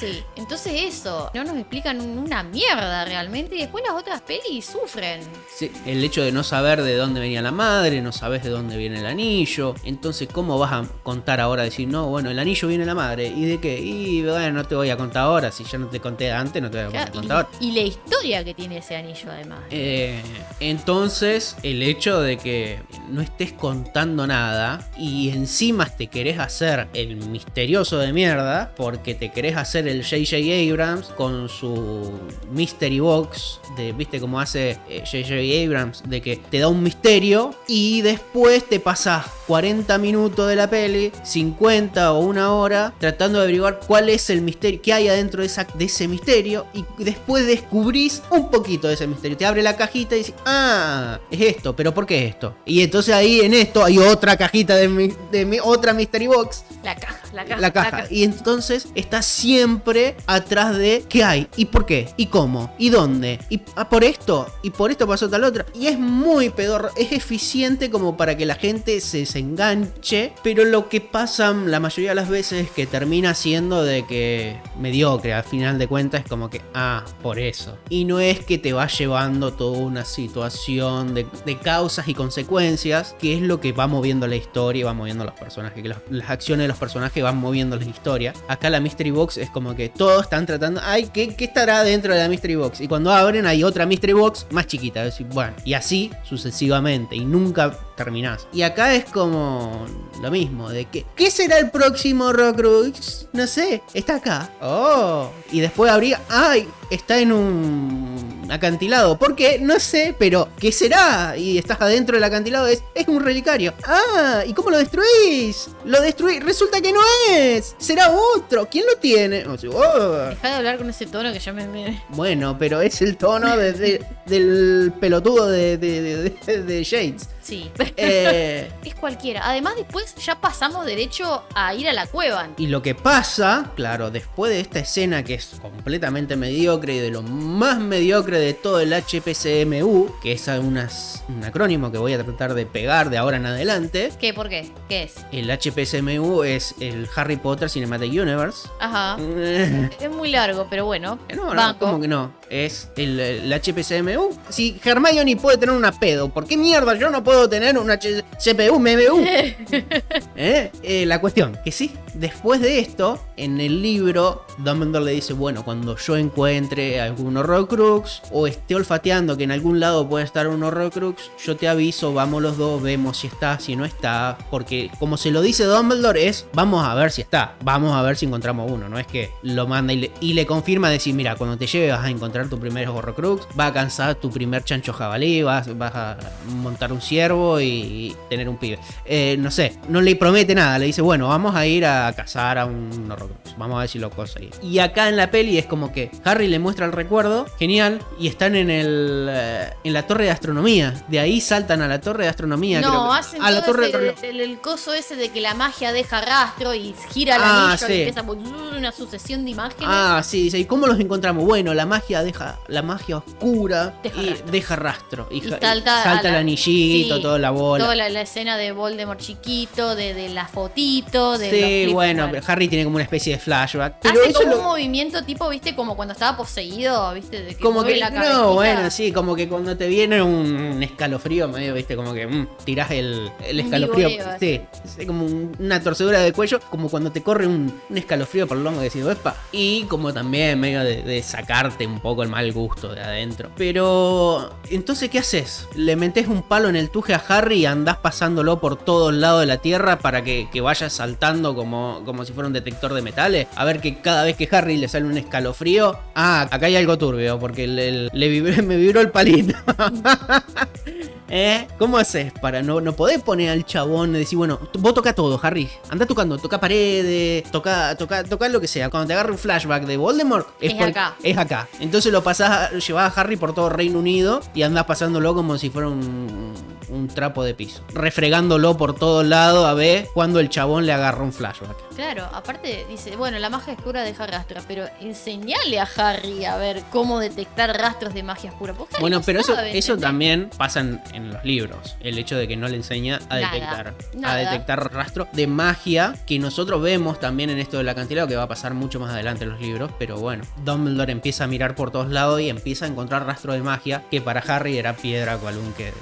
Sí, 0.00 0.22
entonces 0.36 0.72
eso, 0.82 1.30
no 1.34 1.44
nos 1.44 1.56
explican 1.58 2.00
una 2.00 2.42
mierda 2.42 3.04
realmente 3.04 3.54
y 3.56 3.58
después 3.60 3.84
las 3.86 4.00
otras 4.00 4.22
pelis 4.22 4.64
sufren. 4.64 5.20
Sí, 5.54 5.70
el 5.84 6.02
hecho 6.02 6.22
de 6.22 6.32
no 6.32 6.42
saber 6.42 6.80
de 6.82 6.96
dónde 6.96 7.20
venía 7.20 7.42
la 7.42 7.50
madre, 7.52 8.00
no 8.00 8.10
sabes 8.10 8.42
de 8.42 8.48
dónde 8.48 8.78
viene 8.78 9.00
el 9.00 9.06
anillo. 9.06 9.74
Entonces, 9.84 10.26
¿cómo 10.32 10.58
vas 10.58 10.72
a 10.72 10.84
contar 11.02 11.38
ahora? 11.40 11.64
Decir, 11.64 11.86
no, 11.86 12.06
bueno, 12.06 12.30
el 12.30 12.38
anillo 12.38 12.66
viene 12.68 12.84
de 12.84 12.86
la 12.86 12.94
madre. 12.94 13.26
¿Y 13.28 13.44
de 13.44 13.60
qué? 13.60 13.78
Y 13.78 14.22
bueno, 14.22 14.52
no 14.52 14.64
te 14.64 14.74
voy 14.74 14.88
a 14.90 14.96
contar 14.96 15.24
ahora. 15.24 15.52
Si 15.52 15.64
ya 15.64 15.76
no 15.76 15.88
te 15.88 16.00
conté 16.00 16.32
antes, 16.32 16.62
no 16.62 16.70
te 16.70 16.78
voy 16.78 16.86
a 16.86 16.90
Claro, 16.90 17.12
contar 17.12 17.36
ahora. 17.36 17.48
y, 17.60 17.68
y 17.68 17.72
la 17.72 17.80
historia 17.82 18.42
que 18.44 18.54
tiene 18.54 18.78
ese 18.78 18.96
anillo 18.96 19.30
además. 19.30 19.60
Eh, 19.70 20.22
entonces, 20.60 21.56
el 21.62 21.82
hecho 21.82 22.20
de 22.20 22.38
que 22.38 22.78
no 23.10 23.20
estés 23.20 23.52
contando 23.52 24.26
nada 24.26 24.88
y 24.96 25.30
encima 25.30 25.86
te 25.86 26.06
querés 26.06 26.38
hacer 26.38 26.88
el 26.94 27.16
misterioso 27.16 27.98
de 27.98 28.12
mierda, 28.12 28.72
porque 28.76 29.14
te 29.14 29.30
querés 29.32 29.56
hacer 29.56 29.88
el 29.90 30.02
J.J. 30.04 30.70
Abrams 30.70 31.06
con 31.08 31.48
su 31.48 32.10
Mystery 32.52 33.00
Box, 33.00 33.60
de, 33.76 33.92
viste 33.92 34.20
cómo 34.20 34.40
hace 34.40 34.78
eh, 34.88 35.02
J.J. 35.04 35.64
Abrams, 35.66 36.02
de 36.08 36.20
que 36.20 36.36
te 36.36 36.58
da 36.58 36.68
un 36.68 36.82
misterio 36.82 37.54
y 37.66 38.00
después 38.02 38.64
te 38.68 38.80
pasas 38.80 39.26
40 39.46 39.98
minutos 39.98 40.48
de 40.48 40.56
la 40.56 40.70
peli, 40.70 41.12
50 41.22 42.12
o 42.12 42.20
una 42.20 42.52
hora, 42.54 42.94
tratando 42.98 43.38
de 43.38 43.44
averiguar 43.44 43.80
cuál 43.86 44.08
es 44.08 44.30
el 44.30 44.42
misterio, 44.42 44.80
qué 44.82 44.92
hay 44.92 45.08
adentro 45.08 45.40
de, 45.40 45.46
esa- 45.46 45.66
de 45.74 45.84
ese 45.86 46.06
misterio 46.08 46.66
y 46.72 46.84
después 47.02 47.46
descubrís 47.46 48.22
un 48.30 48.50
poquito 48.50 48.86
de 48.88 48.94
ese 48.94 49.06
misterio. 49.06 49.36
Te 49.36 49.46
abre 49.46 49.62
la 49.62 49.76
cajita 49.76 50.14
y 50.14 50.18
dices, 50.18 50.34
ah, 50.46 51.18
es 51.30 51.40
esto, 51.40 51.74
pero 51.74 51.92
¿por 51.92 52.06
qué 52.06 52.26
esto? 52.26 52.54
Y 52.64 52.82
entonces 52.82 53.14
ahí 53.14 53.40
en 53.40 53.54
esto 53.54 53.84
hay 53.84 53.98
otra 53.98 54.36
cajita 54.36 54.76
de, 54.76 54.88
mi- 54.88 55.12
de 55.32 55.44
mi- 55.44 55.58
otra 55.62 55.92
Mystery 55.92 56.26
Box 56.28 56.64
La 56.84 56.94
caja, 56.94 57.20
la 57.32 57.44
caja. 57.44 57.60
la 57.60 57.72
caja. 57.72 58.04
Y 58.10 58.22
entonces 58.24 58.86
está 58.94 59.22
siempre 59.22 59.79
atrás 60.26 60.76
de 60.76 61.04
qué 61.08 61.24
hay, 61.24 61.48
y 61.56 61.66
por 61.66 61.86
qué, 61.86 62.08
y 62.16 62.26
cómo, 62.26 62.74
y 62.78 62.90
dónde, 62.90 63.38
y 63.50 63.60
ah, 63.76 63.88
por 63.88 64.04
esto, 64.04 64.46
y 64.62 64.70
por 64.70 64.90
esto 64.90 65.06
pasó 65.06 65.28
tal 65.28 65.44
otra. 65.44 65.66
Y 65.74 65.86
es 65.86 65.98
muy 65.98 66.50
pedorro, 66.50 66.90
es 66.96 67.12
eficiente 67.12 67.90
como 67.90 68.16
para 68.16 68.36
que 68.36 68.46
la 68.46 68.54
gente 68.54 69.00
se, 69.00 69.26
se 69.26 69.38
enganche, 69.38 70.32
pero 70.42 70.64
lo 70.64 70.88
que 70.88 71.00
pasa 71.00 71.52
la 71.52 71.80
mayoría 71.80 72.10
de 72.10 72.14
las 72.14 72.28
veces 72.28 72.66
es 72.66 72.70
que 72.70 72.86
termina 72.86 73.34
siendo 73.34 73.82
de 73.82 74.06
que 74.06 74.56
mediocre, 74.78 75.32
al 75.32 75.44
final 75.44 75.78
de 75.78 75.86
cuentas 75.86 76.22
es 76.22 76.28
como 76.28 76.50
que, 76.50 76.60
ah, 76.74 77.04
por 77.22 77.38
eso. 77.38 77.76
Y 77.88 78.04
no 78.04 78.20
es 78.20 78.40
que 78.44 78.58
te 78.58 78.72
va 78.72 78.86
llevando 78.86 79.52
toda 79.52 79.78
una 79.78 80.04
situación 80.04 81.14
de, 81.14 81.26
causas 81.62 82.08
y 82.08 82.14
consecuencias, 82.14 83.14
que 83.18 83.34
es 83.34 83.42
lo 83.42 83.60
que 83.60 83.72
va 83.72 83.86
moviendo 83.86 84.26
la 84.26 84.36
historia 84.36 84.80
y 84.80 84.82
va 84.84 84.94
moviendo 84.94 85.24
los 85.24 85.34
personajes, 85.34 85.82
que 85.82 85.88
las 85.88 86.30
acciones 86.30 86.64
de 86.64 86.68
los 86.68 86.78
personajes 86.78 87.22
van 87.22 87.36
moviendo 87.36 87.76
la 87.76 87.84
historia. 87.84 88.32
Acá 88.48 88.70
la 88.70 88.80
Mystery 88.80 89.10
Box 89.10 89.36
es 89.36 89.50
como 89.50 89.59
que 89.76 89.88
todos 89.88 90.22
están 90.22 90.46
tratando, 90.46 90.80
ay, 90.82 91.10
¿qué, 91.12 91.34
qué 91.34 91.44
estará 91.44 91.84
dentro 91.84 92.14
de 92.14 92.20
la 92.20 92.28
Mystery 92.28 92.56
Box? 92.56 92.80
Y 92.80 92.88
cuando 92.88 93.12
abren 93.12 93.46
hay 93.46 93.62
otra 93.62 93.86
Mystery 93.86 94.14
Box 94.14 94.46
más 94.50 94.66
chiquita, 94.66 95.04
decir, 95.04 95.26
bueno, 95.26 95.54
y 95.64 95.74
así 95.74 96.10
sucesivamente, 96.24 97.16
y 97.16 97.24
nunca 97.24 97.76
terminás. 97.96 98.46
Y 98.52 98.62
acá 98.62 98.94
es 98.94 99.04
como 99.04 99.86
lo 100.22 100.30
mismo, 100.30 100.70
de 100.70 100.86
que, 100.86 101.06
¿qué 101.14 101.30
será 101.30 101.58
el 101.58 101.70
próximo 101.70 102.32
Rockruix? 102.32 103.28
No 103.32 103.46
sé, 103.46 103.82
está 103.94 104.16
acá. 104.16 104.50
Oh, 104.60 105.30
y 105.52 105.60
después 105.60 105.90
habría, 105.90 106.20
ay, 106.28 106.66
está 106.90 107.18
en 107.20 107.32
un 107.32 108.48
acantilado. 108.50 109.16
¿Por 109.18 109.36
qué? 109.36 109.58
No 109.60 109.78
sé, 109.78 110.14
pero 110.18 110.48
¿qué 110.58 110.72
será? 110.72 111.36
Y 111.36 111.56
estás 111.58 111.80
adentro 111.80 112.16
del 112.16 112.24
acantilado, 112.24 112.66
es, 112.66 112.82
es 112.94 113.06
un 113.08 113.22
relicario. 113.22 113.72
Ah, 113.84 114.42
¿y 114.46 114.52
cómo 114.52 114.70
lo 114.70 114.78
destruís? 114.78 115.68
Lo 115.84 116.00
destruís, 116.00 116.42
resulta 116.42 116.80
que 116.80 116.92
no 116.92 117.00
es. 117.30 117.74
Será 117.78 118.10
otro. 118.34 118.68
¿Quién 118.68 118.84
lo 118.86 118.96
tiene? 118.98 119.46
O 119.46 119.56
sea, 119.56 119.70
oh. 119.70 120.16
Deja 120.30 120.48
de 120.48 120.54
hablar 120.54 120.78
con 120.78 120.90
ese 120.90 121.06
tono 121.06 121.32
que 121.32 121.38
ya 121.38 121.52
me... 121.52 122.02
Bueno, 122.10 122.56
pero 122.58 122.80
es 122.80 123.00
el 123.02 123.16
tono 123.16 123.56
de- 123.56 123.72
de- 123.72 124.04
del 124.26 124.92
pelotudo 125.00 125.48
de- 125.48 125.76
de- 125.78 126.62
de 126.62 126.84
Shades. 126.84 127.28
Sí. 127.50 127.70
Eh, 127.96 128.70
Es 128.84 128.94
cualquiera. 128.94 129.42
Además, 129.44 129.74
después 129.76 130.14
ya 130.16 130.40
pasamos 130.40 130.86
derecho 130.86 131.42
a 131.54 131.74
ir 131.74 131.88
a 131.88 131.92
la 131.92 132.06
cueva. 132.06 132.48
Y 132.56 132.68
lo 132.68 132.80
que 132.82 132.94
pasa, 132.94 133.72
claro, 133.76 134.10
después 134.10 134.52
de 134.52 134.60
esta 134.60 134.78
escena 134.78 135.24
que 135.24 135.34
es 135.34 135.56
completamente 135.60 136.36
mediocre 136.36 136.94
y 136.94 136.98
de 137.00 137.10
lo 137.10 137.22
más 137.22 137.78
mediocre 137.78 138.38
de 138.38 138.54
todo 138.54 138.80
el 138.80 138.92
HPCMU, 138.92 140.12
que 140.22 140.32
es 140.32 140.46
unas- 140.48 141.24
un 141.28 141.42
acrónimo 141.44 141.90
que 141.90 141.98
voy 141.98 142.12
a 142.14 142.22
tratar 142.24 142.54
de 142.54 142.66
pegar 142.66 143.10
de 143.10 143.18
ahora 143.18 143.36
en 143.36 143.46
adelante, 143.46 144.12
¿Qué? 144.20 144.32
¿Por 144.34 144.48
qué? 144.48 144.70
¿Qué 144.88 145.04
es? 145.04 145.14
el 145.32 145.50
HPCMU 145.50 146.42
es 146.44 146.74
el 146.80 147.08
Harry 147.16 147.36
Potter 147.36 147.68
Cinematic 147.68 148.12
Universe. 148.12 148.68
Ajá. 148.80 149.16
Eh, 149.20 149.90
Es 150.00 150.10
muy 150.10 150.30
largo, 150.30 150.66
pero 150.70 150.86
bueno. 150.86 151.18
No, 151.34 151.46
no, 151.50 151.54
banco. 151.54 151.86
¿cómo 151.86 152.00
que 152.00 152.08
no? 152.08 152.32
Es 152.48 152.90
el, 152.96 153.18
el 153.20 153.52
HPCMU. 153.52 154.36
Si 154.48 154.80
Hermione 154.84 155.36
puede 155.36 155.56
tener 155.58 155.74
una 155.74 155.92
pedo, 155.92 156.28
¿por 156.30 156.46
qué 156.46 156.56
mierda 156.56 156.94
yo 156.96 157.10
no 157.10 157.22
puedo 157.24 157.39
tener 157.48 157.78
una 157.78 157.98
CPU, 157.98 158.78
MBU? 158.78 159.24
¿Eh? 160.36 160.70
Eh, 160.82 161.06
la 161.06 161.20
cuestión, 161.20 161.58
que 161.64 161.72
sí, 161.72 161.92
después 162.14 162.60
de 162.60 162.78
esto, 162.78 163.20
en 163.36 163.60
el 163.60 163.82
libro, 163.82 164.44
Dumbledore 164.58 165.04
le 165.04 165.12
dice, 165.12 165.32
bueno, 165.32 165.64
cuando 165.64 165.96
yo 165.96 166.16
encuentre 166.16 167.00
algún 167.00 167.36
Horrocrux 167.36 168.22
o 168.32 168.46
esté 168.46 168.74
olfateando 168.74 169.36
que 169.36 169.44
en 169.44 169.52
algún 169.52 169.80
lado 169.80 170.08
puede 170.08 170.24
estar 170.24 170.48
un 170.48 170.62
Horrocrux, 170.62 171.30
yo 171.44 171.56
te 171.56 171.68
aviso, 171.68 172.12
vamos 172.12 172.42
los 172.42 172.56
dos, 172.56 172.82
vemos 172.82 173.18
si 173.18 173.26
está, 173.26 173.58
si 173.58 173.76
no 173.76 173.84
está, 173.84 174.38
porque 174.50 174.90
como 174.98 175.16
se 175.16 175.30
lo 175.30 175.42
dice 175.42 175.64
Dumbledore 175.64 176.28
es, 176.28 176.46
vamos 176.52 176.86
a 176.86 176.94
ver 176.94 177.10
si 177.10 177.22
está, 177.22 177.54
vamos 177.62 177.94
a 177.94 178.02
ver 178.02 178.16
si 178.16 178.26
encontramos 178.26 178.70
uno, 178.70 178.88
no 178.88 178.98
es 178.98 179.06
que 179.06 179.30
lo 179.42 179.66
manda 179.66 179.92
y 179.92 179.96
le, 179.96 180.10
y 180.20 180.34
le 180.34 180.46
confirma 180.46 180.90
decir, 180.90 181.14
mira, 181.14 181.36
cuando 181.36 181.56
te 181.56 181.66
lleve 181.66 181.90
vas 181.90 182.04
a 182.04 182.10
encontrar 182.10 182.48
tu 182.48 182.58
primer 182.58 182.88
Horrocrux, 182.88 183.46
va 183.58 183.66
a 183.66 183.72
cansar 183.72 184.14
tu 184.16 184.30
primer 184.30 184.64
chancho 184.64 184.92
jabalí, 184.92 185.42
vas, 185.42 185.76
vas 185.76 185.94
a 185.94 186.18
montar 186.46 186.92
un 186.92 187.00
ciervo 187.20 187.60
y 187.60 188.16
tener 188.30 188.48
un 188.48 188.56
pibe. 188.56 188.78
Eh, 189.04 189.36
no 189.38 189.50
sé, 189.50 189.76
no 189.88 190.00
le 190.00 190.16
promete 190.16 190.54
nada, 190.54 190.78
le 190.78 190.86
dice, 190.86 191.02
bueno, 191.02 191.28
vamos 191.28 191.54
a 191.54 191.66
ir 191.66 191.84
a, 191.84 192.12
cazar 192.14 192.56
a 192.58 192.64
un 192.64 193.10
Horrocrux. 193.10 193.56
Vamos 193.58 193.76
a 193.76 193.80
ver 193.80 193.88
si 193.90 193.98
lo 193.98 194.10
conseguí. 194.10 194.48
Y 194.62 194.78
acá 194.78 195.08
en 195.08 195.16
la 195.16 195.30
peli 195.30 195.58
es 195.58 195.66
como 195.66 195.92
que 195.92 196.10
Harry 196.24 196.46
le 196.48 196.58
muestra 196.58 196.86
el 196.86 196.92
recuerdo, 196.92 197.46
genial, 197.58 198.00
y 198.18 198.26
están 198.28 198.56
en 198.56 198.70
el 198.70 199.28
eh, 199.30 199.70
en 199.84 199.92
la 199.92 200.06
torre 200.06 200.24
de 200.24 200.30
astronomía. 200.30 200.94
De 201.08 201.20
ahí 201.20 201.40
saltan 201.42 201.82
a 201.82 201.88
la 201.88 202.00
torre 202.00 202.24
de 202.24 202.30
astronomía. 202.30 202.78
creo 202.80 202.92
No, 202.92 203.10
que- 203.12 203.18
hacen 203.18 203.42
a 203.42 203.50
la 203.50 203.60
todo 203.62 203.72
torre 203.72 203.88
ese- 203.88 203.98
de 203.98 204.30
el, 204.30 204.40
el 204.40 204.58
coso 204.60 204.94
ese 204.94 205.16
de 205.16 205.28
que 205.28 205.40
la 205.42 205.52
magia 205.54 205.92
deja 205.92 206.20
rastro 206.22 206.72
y 206.74 206.94
gira 207.12 207.36
el 207.36 207.42
Ah, 207.44 207.68
anillo 207.72 207.86
sí. 207.86 207.92
y 207.92 207.96
empieza 207.98 208.22
por- 208.24 208.38
una 208.38 208.92
sucesión 208.92 209.44
de 209.44 209.50
imágenes. 209.50 209.86
Ah, 209.86 210.22
sí, 210.24 210.44
dice, 210.44 210.58
¿y 210.58 210.64
cómo 210.64 210.86
los 210.86 210.98
encontramos? 210.98 211.44
Bueno, 211.44 211.74
la 211.74 211.84
magia 211.84 212.22
deja, 212.22 212.58
la 212.68 212.80
magia 212.82 213.18
oscura 213.18 213.94
Deja 214.02 214.22
y 214.22 214.26
rastros. 214.30 214.52
deja 214.52 214.76
rastro. 214.76 215.28
Y, 215.30 215.40
salta, 215.42 215.70
a 216.12 216.20
el 216.20 216.32
la- 216.32 216.38
anillito, 216.38 217.09
sí, 217.09 217.09
toda 217.18 217.38
la 217.38 217.50
bola. 217.50 217.82
Toda 217.84 217.96
la, 217.96 218.08
la 218.08 218.20
escena 218.22 218.56
de 218.56 218.72
Voldemort 218.72 219.18
chiquito, 219.20 219.96
de, 219.96 220.14
de 220.14 220.28
la 220.28 220.46
fotito, 220.46 221.38
de 221.38 221.50
Sí, 221.86 221.92
bueno, 221.92 222.28
pero 222.30 222.44
Harry 222.46 222.68
tiene 222.68 222.84
como 222.84 222.96
una 222.96 223.04
especie 223.04 223.34
de 223.34 223.38
flashback. 223.40 223.96
Pero 224.02 224.20
Hace 224.22 224.32
como 224.34 224.50
lo- 224.50 224.58
un 224.58 224.64
movimiento 224.64 225.24
tipo, 225.24 225.48
viste, 225.48 225.74
como 225.74 225.96
cuando 225.96 226.12
estaba 226.12 226.36
poseído, 226.36 227.12
viste, 227.14 227.42
de 227.42 227.54
que 227.54 227.62
como 227.62 227.82
que, 227.82 227.96
la 227.96 228.10
cabecita. 228.10 228.38
no, 228.38 228.54
bueno, 228.54 228.90
sí, 228.90 229.12
como 229.12 229.34
que 229.34 229.48
cuando 229.48 229.76
te 229.76 229.86
viene 229.88 230.22
un 230.22 230.82
escalofrío, 230.82 231.48
medio, 231.48 231.74
viste, 231.74 231.96
como 231.96 232.12
que 232.14 232.26
mm, 232.26 232.48
tirás 232.64 232.90
el, 232.90 233.30
escalofrío. 233.44 234.08
Sí, 234.38 234.60
es 234.98 235.06
como 235.06 235.24
un- 235.24 235.56
una 235.58 235.82
torcedura 235.82 236.20
de 236.20 236.32
cuello, 236.32 236.60
como 236.70 236.88
cuando 236.88 237.10
te 237.12 237.22
corre 237.22 237.46
un, 237.46 237.80
un 237.88 237.98
escalofrío 237.98 238.46
por 238.46 238.56
el 238.58 238.64
lomo 238.64 238.80
y 238.80 238.84
decís, 238.84 239.04
"Epa". 239.06 239.34
Y 239.52 239.84
como 239.84 240.12
también 240.12 240.58
medio 240.60 240.84
de, 240.84 241.02
de 241.02 241.22
sacarte 241.22 241.86
un 241.86 242.00
poco 242.00 242.22
el 242.22 242.28
mal 242.28 242.50
gusto 242.52 242.94
de 242.94 243.00
adentro. 243.00 243.50
Pero, 243.56 244.50
entonces, 244.70 245.08
¿qué 245.10 245.18
haces? 245.18 245.66
Le 245.74 245.96
metes 245.96 246.28
un 246.28 246.42
palo 246.42 246.68
en 246.68 246.76
el 246.76 246.90
a 247.08 247.22
Harry 247.28 247.60
y 247.60 247.66
andás 247.66 247.96
pasándolo 247.98 248.60
por 248.60 248.76
todos 248.76 249.12
lados 249.14 249.40
de 249.40 249.46
la 249.46 249.56
tierra 249.58 249.98
para 249.98 250.22
que, 250.22 250.48
vaya 250.60 250.88
saltando 250.90 251.54
como, 251.54 252.02
como 252.04 252.24
si 252.24 252.32
fuera 252.32 252.46
un 252.46 252.52
detector 252.52 252.92
de 252.94 253.02
metales. 253.02 253.46
A 253.56 253.64
ver 253.64 253.80
que 253.80 254.00
cada 254.00 254.24
vez 254.24 254.36
que 254.36 254.48
Harry 254.52 254.76
le 254.76 254.88
sale 254.88 255.06
un 255.06 255.16
escalofrío, 255.16 255.98
ah, 256.14 256.48
acá 256.50 256.66
hay 256.66 256.76
algo 256.76 256.96
turbio, 256.98 257.38
porque 257.38 257.66
le, 257.66 258.08
le 258.12 258.28
vibró- 258.28 258.62
me 258.66 258.76
vibró 258.76 259.00
el 259.00 259.10
palito. 259.10 259.54
¿Eh? 261.32 261.68
¿Cómo 261.78 261.96
haces 261.96 262.32
para 262.40 262.60
no, 262.62 262.80
no 262.80 262.92
poder 262.94 263.20
poner 263.20 263.50
al 263.50 263.64
chabón 263.64 264.16
y 264.16 264.18
decir, 264.18 264.36
bueno, 264.36 264.58
vos 264.78 264.94
toca 264.94 265.12
todo, 265.14 265.38
Harry? 265.42 265.70
Anda 265.88 266.04
tocando, 266.04 266.36
toca 266.38 266.58
paredes, 266.58 267.48
toca, 267.52 267.96
toca, 267.96 268.24
toca 268.24 268.48
lo 268.48 268.60
que 268.60 268.66
sea. 268.66 268.90
Cuando 268.90 269.06
te 269.06 269.12
agarre 269.12 269.30
un 269.30 269.38
flashback 269.38 269.84
de 269.84 269.96
Voldemort, 269.96 270.48
Es 270.60 270.74
por- 270.74 270.88
acá. 270.88 271.14
Es 271.22 271.38
acá. 271.38 271.68
Entonces 271.78 272.12
lo 272.12 272.22
pasás, 272.24 272.72
llevás 272.86 273.16
a 273.16 273.20
Harry 273.20 273.36
por 273.36 273.54
todo 273.54 273.68
Reino 273.68 274.00
Unido 274.00 274.40
y 274.54 274.62
andás 274.62 274.84
pasándolo 274.86 275.32
como 275.34 275.56
si 275.56 275.70
fuera 275.70 275.86
un, 275.88 276.52
un 276.88 277.08
trapo 277.08 277.44
de 277.44 277.54
piso. 277.54 277.82
Refregándolo 277.94 278.76
por 278.76 278.96
todos 278.96 279.24
lados 279.24 279.66
a 279.68 279.74
ver 279.74 280.08
cuando 280.12 280.40
el 280.40 280.48
chabón 280.48 280.84
le 280.84 280.92
agarra 280.92 281.22
un 281.22 281.32
flashback. 281.32 281.76
Claro, 281.94 282.24
aparte 282.32 282.86
dice, 282.88 283.14
bueno, 283.16 283.38
la 283.38 283.50
magia 283.50 283.74
oscura 283.74 284.02
deja 284.02 284.26
rastro, 284.26 284.60
pero 284.66 284.86
enseñale 285.00 285.78
a 285.78 285.88
Harry 285.96 286.44
a 286.44 286.56
ver 286.56 286.82
cómo 286.90 287.20
detectar 287.20 287.76
rastros 287.78 288.14
de 288.14 288.22
magia 288.22 288.50
oscura. 288.50 288.74
Bueno, 289.00 289.18
no 289.18 289.24
pero 289.24 289.40
eso, 289.40 289.54
sabe, 289.54 289.76
eso 289.76 289.96
también 289.98 290.50
pasa 290.56 290.80
en, 290.80 291.00
en 291.20 291.32
los 291.32 291.44
libros. 291.44 291.96
El 292.00 292.18
hecho 292.18 292.36
de 292.36 292.48
que 292.48 292.56
no 292.56 292.68
le 292.68 292.76
enseña 292.76 293.20
a 293.28 293.38
Nada, 293.38 293.52
detectar. 293.52 293.94
A 294.24 294.36
detectar 294.36 294.92
rastro 294.92 295.28
de 295.32 295.46
magia 295.46 296.14
que 296.26 296.38
nosotros 296.38 296.82
vemos 296.82 297.20
también 297.20 297.50
en 297.50 297.58
esto 297.58 297.78
del 297.78 297.88
acantilado, 297.88 298.28
que 298.28 298.36
va 298.36 298.44
a 298.44 298.48
pasar 298.48 298.74
mucho 298.74 299.00
más 299.00 299.10
adelante 299.10 299.44
en 299.44 299.50
los 299.50 299.60
libros. 299.60 299.90
Pero 299.98 300.18
bueno, 300.18 300.44
Dumbledore 300.64 301.12
empieza 301.12 301.44
a 301.44 301.46
mirar 301.46 301.74
por 301.74 301.90
todos 301.90 302.08
lados 302.08 302.40
y 302.40 302.48
empieza 302.48 302.84
a 302.84 302.88
encontrar 302.88 303.26
rastro 303.26 303.52
de 303.52 303.62
magia 303.62 304.02
que 304.10 304.20
para 304.20 304.40
Harry 304.40 304.78
era 304.78 304.96
piedra 304.96 305.36
cualún 305.36 305.72
que. 305.74 305.92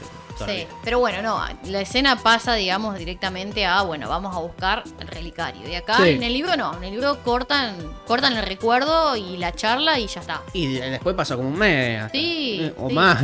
Sí, 0.46 0.66
pero 0.84 0.98
bueno, 0.98 1.22
no, 1.22 1.40
la 1.64 1.80
escena 1.80 2.16
pasa, 2.16 2.54
digamos, 2.54 2.98
directamente 2.98 3.66
a, 3.66 3.82
bueno, 3.82 4.08
vamos 4.08 4.34
a 4.34 4.38
buscar 4.40 4.84
el 5.00 5.08
relicario. 5.08 5.68
Y 5.68 5.74
acá 5.74 5.96
Sí. 5.98 6.10
en 6.10 6.22
el 6.22 6.32
libro 6.32 6.56
no, 6.56 6.76
en 6.76 6.84
el 6.84 6.90
libro 6.92 7.22
cortan, 7.24 7.74
cortan 8.06 8.36
el 8.36 8.44
recuerdo 8.44 9.16
y 9.16 9.36
la 9.36 9.52
charla 9.52 9.98
y 9.98 10.06
ya 10.06 10.20
está. 10.20 10.42
Y 10.52 10.66
de- 10.74 10.90
después 10.90 11.14
pasa 11.16 11.36
como 11.36 11.48
un 11.48 11.58
mes. 11.58 12.02
hasta- 12.02 12.18
Sí, 12.18 12.72
O 12.78 12.88
sí. 12.88 12.94
más. 12.94 13.22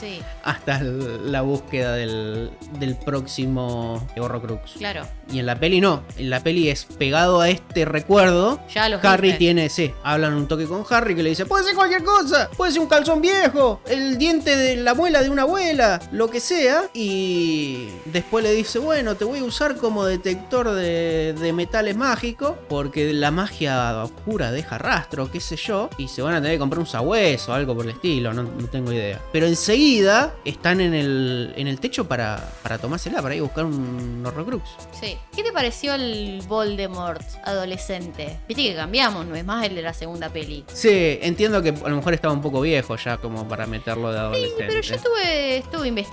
Sí, 0.00 0.20
hasta 0.44 0.80
la 0.80 1.42
búsqueda 1.42 1.94
del, 1.94 2.50
del 2.78 2.96
próximo 2.96 4.06
Horrocrux. 4.18 4.72
claro. 4.78 5.06
Y 5.32 5.38
en 5.38 5.46
la 5.46 5.56
peli 5.58 5.80
no. 5.80 6.02
En 6.18 6.28
la 6.28 6.40
peli 6.40 6.68
es 6.68 6.84
pegado 6.84 7.40
a 7.40 7.48
este 7.48 7.86
recuerdo. 7.86 8.60
Ya 8.74 8.88
los 8.90 9.02
Harry 9.04 9.32
tiene, 9.38 9.70
sí, 9.70 9.90
hablan 10.04 10.34
un 10.34 10.46
toque 10.46 10.66
con 10.66 10.84
Harry 10.90 11.14
que 11.14 11.22
le 11.22 11.30
dice, 11.30 11.46
puede 11.46 11.64
ser 11.64 11.74
cualquier 11.74 12.04
cosa, 12.04 12.50
puede 12.54 12.72
ser 12.72 12.82
un 12.82 12.86
calzón 12.88 13.22
viejo, 13.22 13.80
el 13.86 14.18
diente 14.18 14.54
de 14.56 14.76
la 14.76 14.90
abuela 14.90 15.22
de 15.22 15.30
una 15.30 15.42
abuela, 15.42 16.00
lo 16.12 16.21
que 16.28 16.40
sea. 16.40 16.88
Y 16.94 17.88
después 18.04 18.44
le 18.44 18.52
dice, 18.52 18.78
bueno, 18.78 19.14
te 19.16 19.24
voy 19.24 19.40
a 19.40 19.44
usar 19.44 19.76
como 19.76 20.04
detector 20.04 20.70
de, 20.70 21.34
de 21.34 21.52
metales 21.52 21.96
mágicos, 21.96 22.54
porque 22.68 23.12
la 23.12 23.30
magia 23.30 24.02
oscura 24.02 24.50
deja 24.50 24.78
rastro, 24.78 25.30
qué 25.30 25.40
sé 25.40 25.56
yo, 25.56 25.90
y 25.98 26.08
se 26.08 26.22
van 26.22 26.34
a 26.34 26.40
tener 26.40 26.56
que 26.56 26.58
comprar 26.58 26.80
un 26.80 26.86
sabueso 26.86 27.52
o 27.52 27.54
algo 27.54 27.74
por 27.74 27.84
el 27.84 27.92
estilo, 27.92 28.32
no, 28.32 28.42
no 28.42 28.66
tengo 28.68 28.92
idea. 28.92 29.20
Pero 29.32 29.46
enseguida 29.46 30.34
están 30.44 30.80
en 30.80 30.94
el, 30.94 31.52
en 31.56 31.66
el 31.66 31.80
techo 31.80 32.06
para, 32.06 32.52
para 32.62 32.78
tomársela, 32.78 33.22
para 33.22 33.34
ir 33.34 33.40
a 33.40 33.44
buscar 33.44 33.64
un 33.64 34.22
Horrocrux. 34.24 34.68
Sí. 34.98 35.16
¿Qué 35.34 35.42
te 35.42 35.52
pareció 35.52 35.94
el 35.94 36.42
Voldemort 36.46 37.22
adolescente? 37.44 38.38
Viste 38.48 38.62
que 38.62 38.74
cambiamos, 38.74 39.26
no 39.26 39.34
es 39.34 39.44
más 39.44 39.64
el 39.66 39.74
de 39.74 39.82
la 39.82 39.94
segunda 39.94 40.28
peli. 40.28 40.64
Sí, 40.72 41.18
entiendo 41.22 41.62
que 41.62 41.70
a 41.70 41.88
lo 41.88 41.96
mejor 41.96 42.14
estaba 42.14 42.32
un 42.34 42.42
poco 42.42 42.60
viejo 42.60 42.96
ya 42.96 43.16
como 43.16 43.46
para 43.48 43.66
meterlo 43.66 44.12
de 44.12 44.18
adolescente. 44.18 44.66
Pero 44.68 44.80
yo 44.80 44.94
estuve, 44.94 45.56
estuve 45.58 45.88
investigando. 45.88 46.11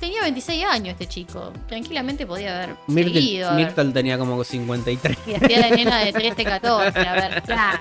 Tenía 0.00 0.22
26 0.22 0.64
años 0.64 0.92
este 0.92 1.06
chico. 1.06 1.52
Tranquilamente 1.68 2.26
podía 2.26 2.56
haber 2.56 2.76
Myrtle, 2.88 3.14
seguido. 3.14 3.48
a 3.48 3.54
ver. 3.54 3.66
Myrtle 3.66 3.92
tenía 3.92 4.18
como 4.18 4.42
53 4.42 5.18
Y 5.26 5.34
hacía 5.34 5.60
la 5.60 5.70
nena 5.70 5.98
de 6.00 6.12
13, 6.12 6.44
14. 6.44 6.98
A 6.98 7.12
ver, 7.14 7.42
claro. 7.42 7.78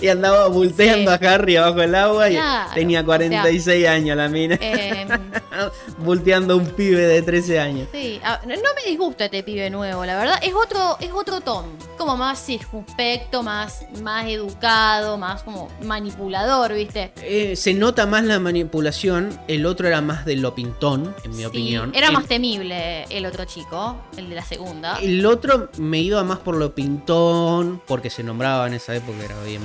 y 0.00 0.08
andaba 0.08 0.48
volteando 0.48 1.10
Sí. 1.16 1.24
a 1.24 1.30
Harry 1.34 1.56
abajo 1.56 1.82
el 1.82 1.94
agua 1.94 2.28
y 2.28 2.34
Claro, 2.34 2.70
tenía 2.74 2.98
o 3.00 3.02
sea, 3.02 3.06
46 3.06 3.86
años 3.88 4.16
la 4.16 4.28
mina. 4.28 4.58
Eh, 4.60 5.06
volteando 5.98 6.54
a 6.54 6.56
un 6.56 6.66
pibe 6.66 7.00
de 7.06 7.22
13 7.22 7.60
años. 7.60 7.88
sí, 7.92 8.20
no 8.46 8.54
no 8.56 8.68
me 8.84 8.90
disgusta 8.90 9.26
este 9.26 9.42
pibe 9.42 9.70
nuevo, 9.70 10.04
la 10.04 10.16
verdad. 10.16 10.38
Es 10.42 10.52
otro, 10.54 10.96
es 11.00 11.10
otro 11.12 11.40
Tom. 11.40 11.66
Como 11.98 12.16
más 12.16 12.44
circunspecto, 12.44 13.42
más, 13.42 13.84
más 14.02 14.26
educado, 14.26 15.18
más 15.18 15.42
como 15.42 15.68
manipulador, 15.82 16.72
¿viste? 16.74 17.12
Eh, 17.22 17.54
se 17.56 17.74
nota 17.74 18.06
más 18.06 18.24
la 18.24 18.38
manipulación, 18.40 19.38
el 19.48 19.66
otro 19.66 19.86
era 19.88 20.00
más 20.00 20.24
de 20.24 20.31
lo 20.40 20.54
pintón, 20.54 21.14
en 21.24 21.30
mi 21.32 21.38
Sí, 21.38 21.44
opinión. 21.44 21.92
Era 21.94 22.06
el, 22.08 22.12
más 22.14 22.26
temible 22.26 23.04
el 23.10 23.26
otro 23.26 23.44
chico, 23.44 23.96
el 24.16 24.28
de 24.30 24.34
la 24.36 24.44
segunda. 24.44 24.96
el 25.00 25.24
otro 25.26 25.68
me 25.78 25.98
iba 26.00 26.22
más 26.24 26.38
por 26.38 26.56
lo 26.56 26.74
pintón, 26.74 27.82
porque 27.86 28.08
se 28.10 28.22
nombraba 28.22 28.66
en 28.66 28.74
esa 28.74 28.94
época, 28.94 29.22
era 29.24 29.40
bien 29.44 29.60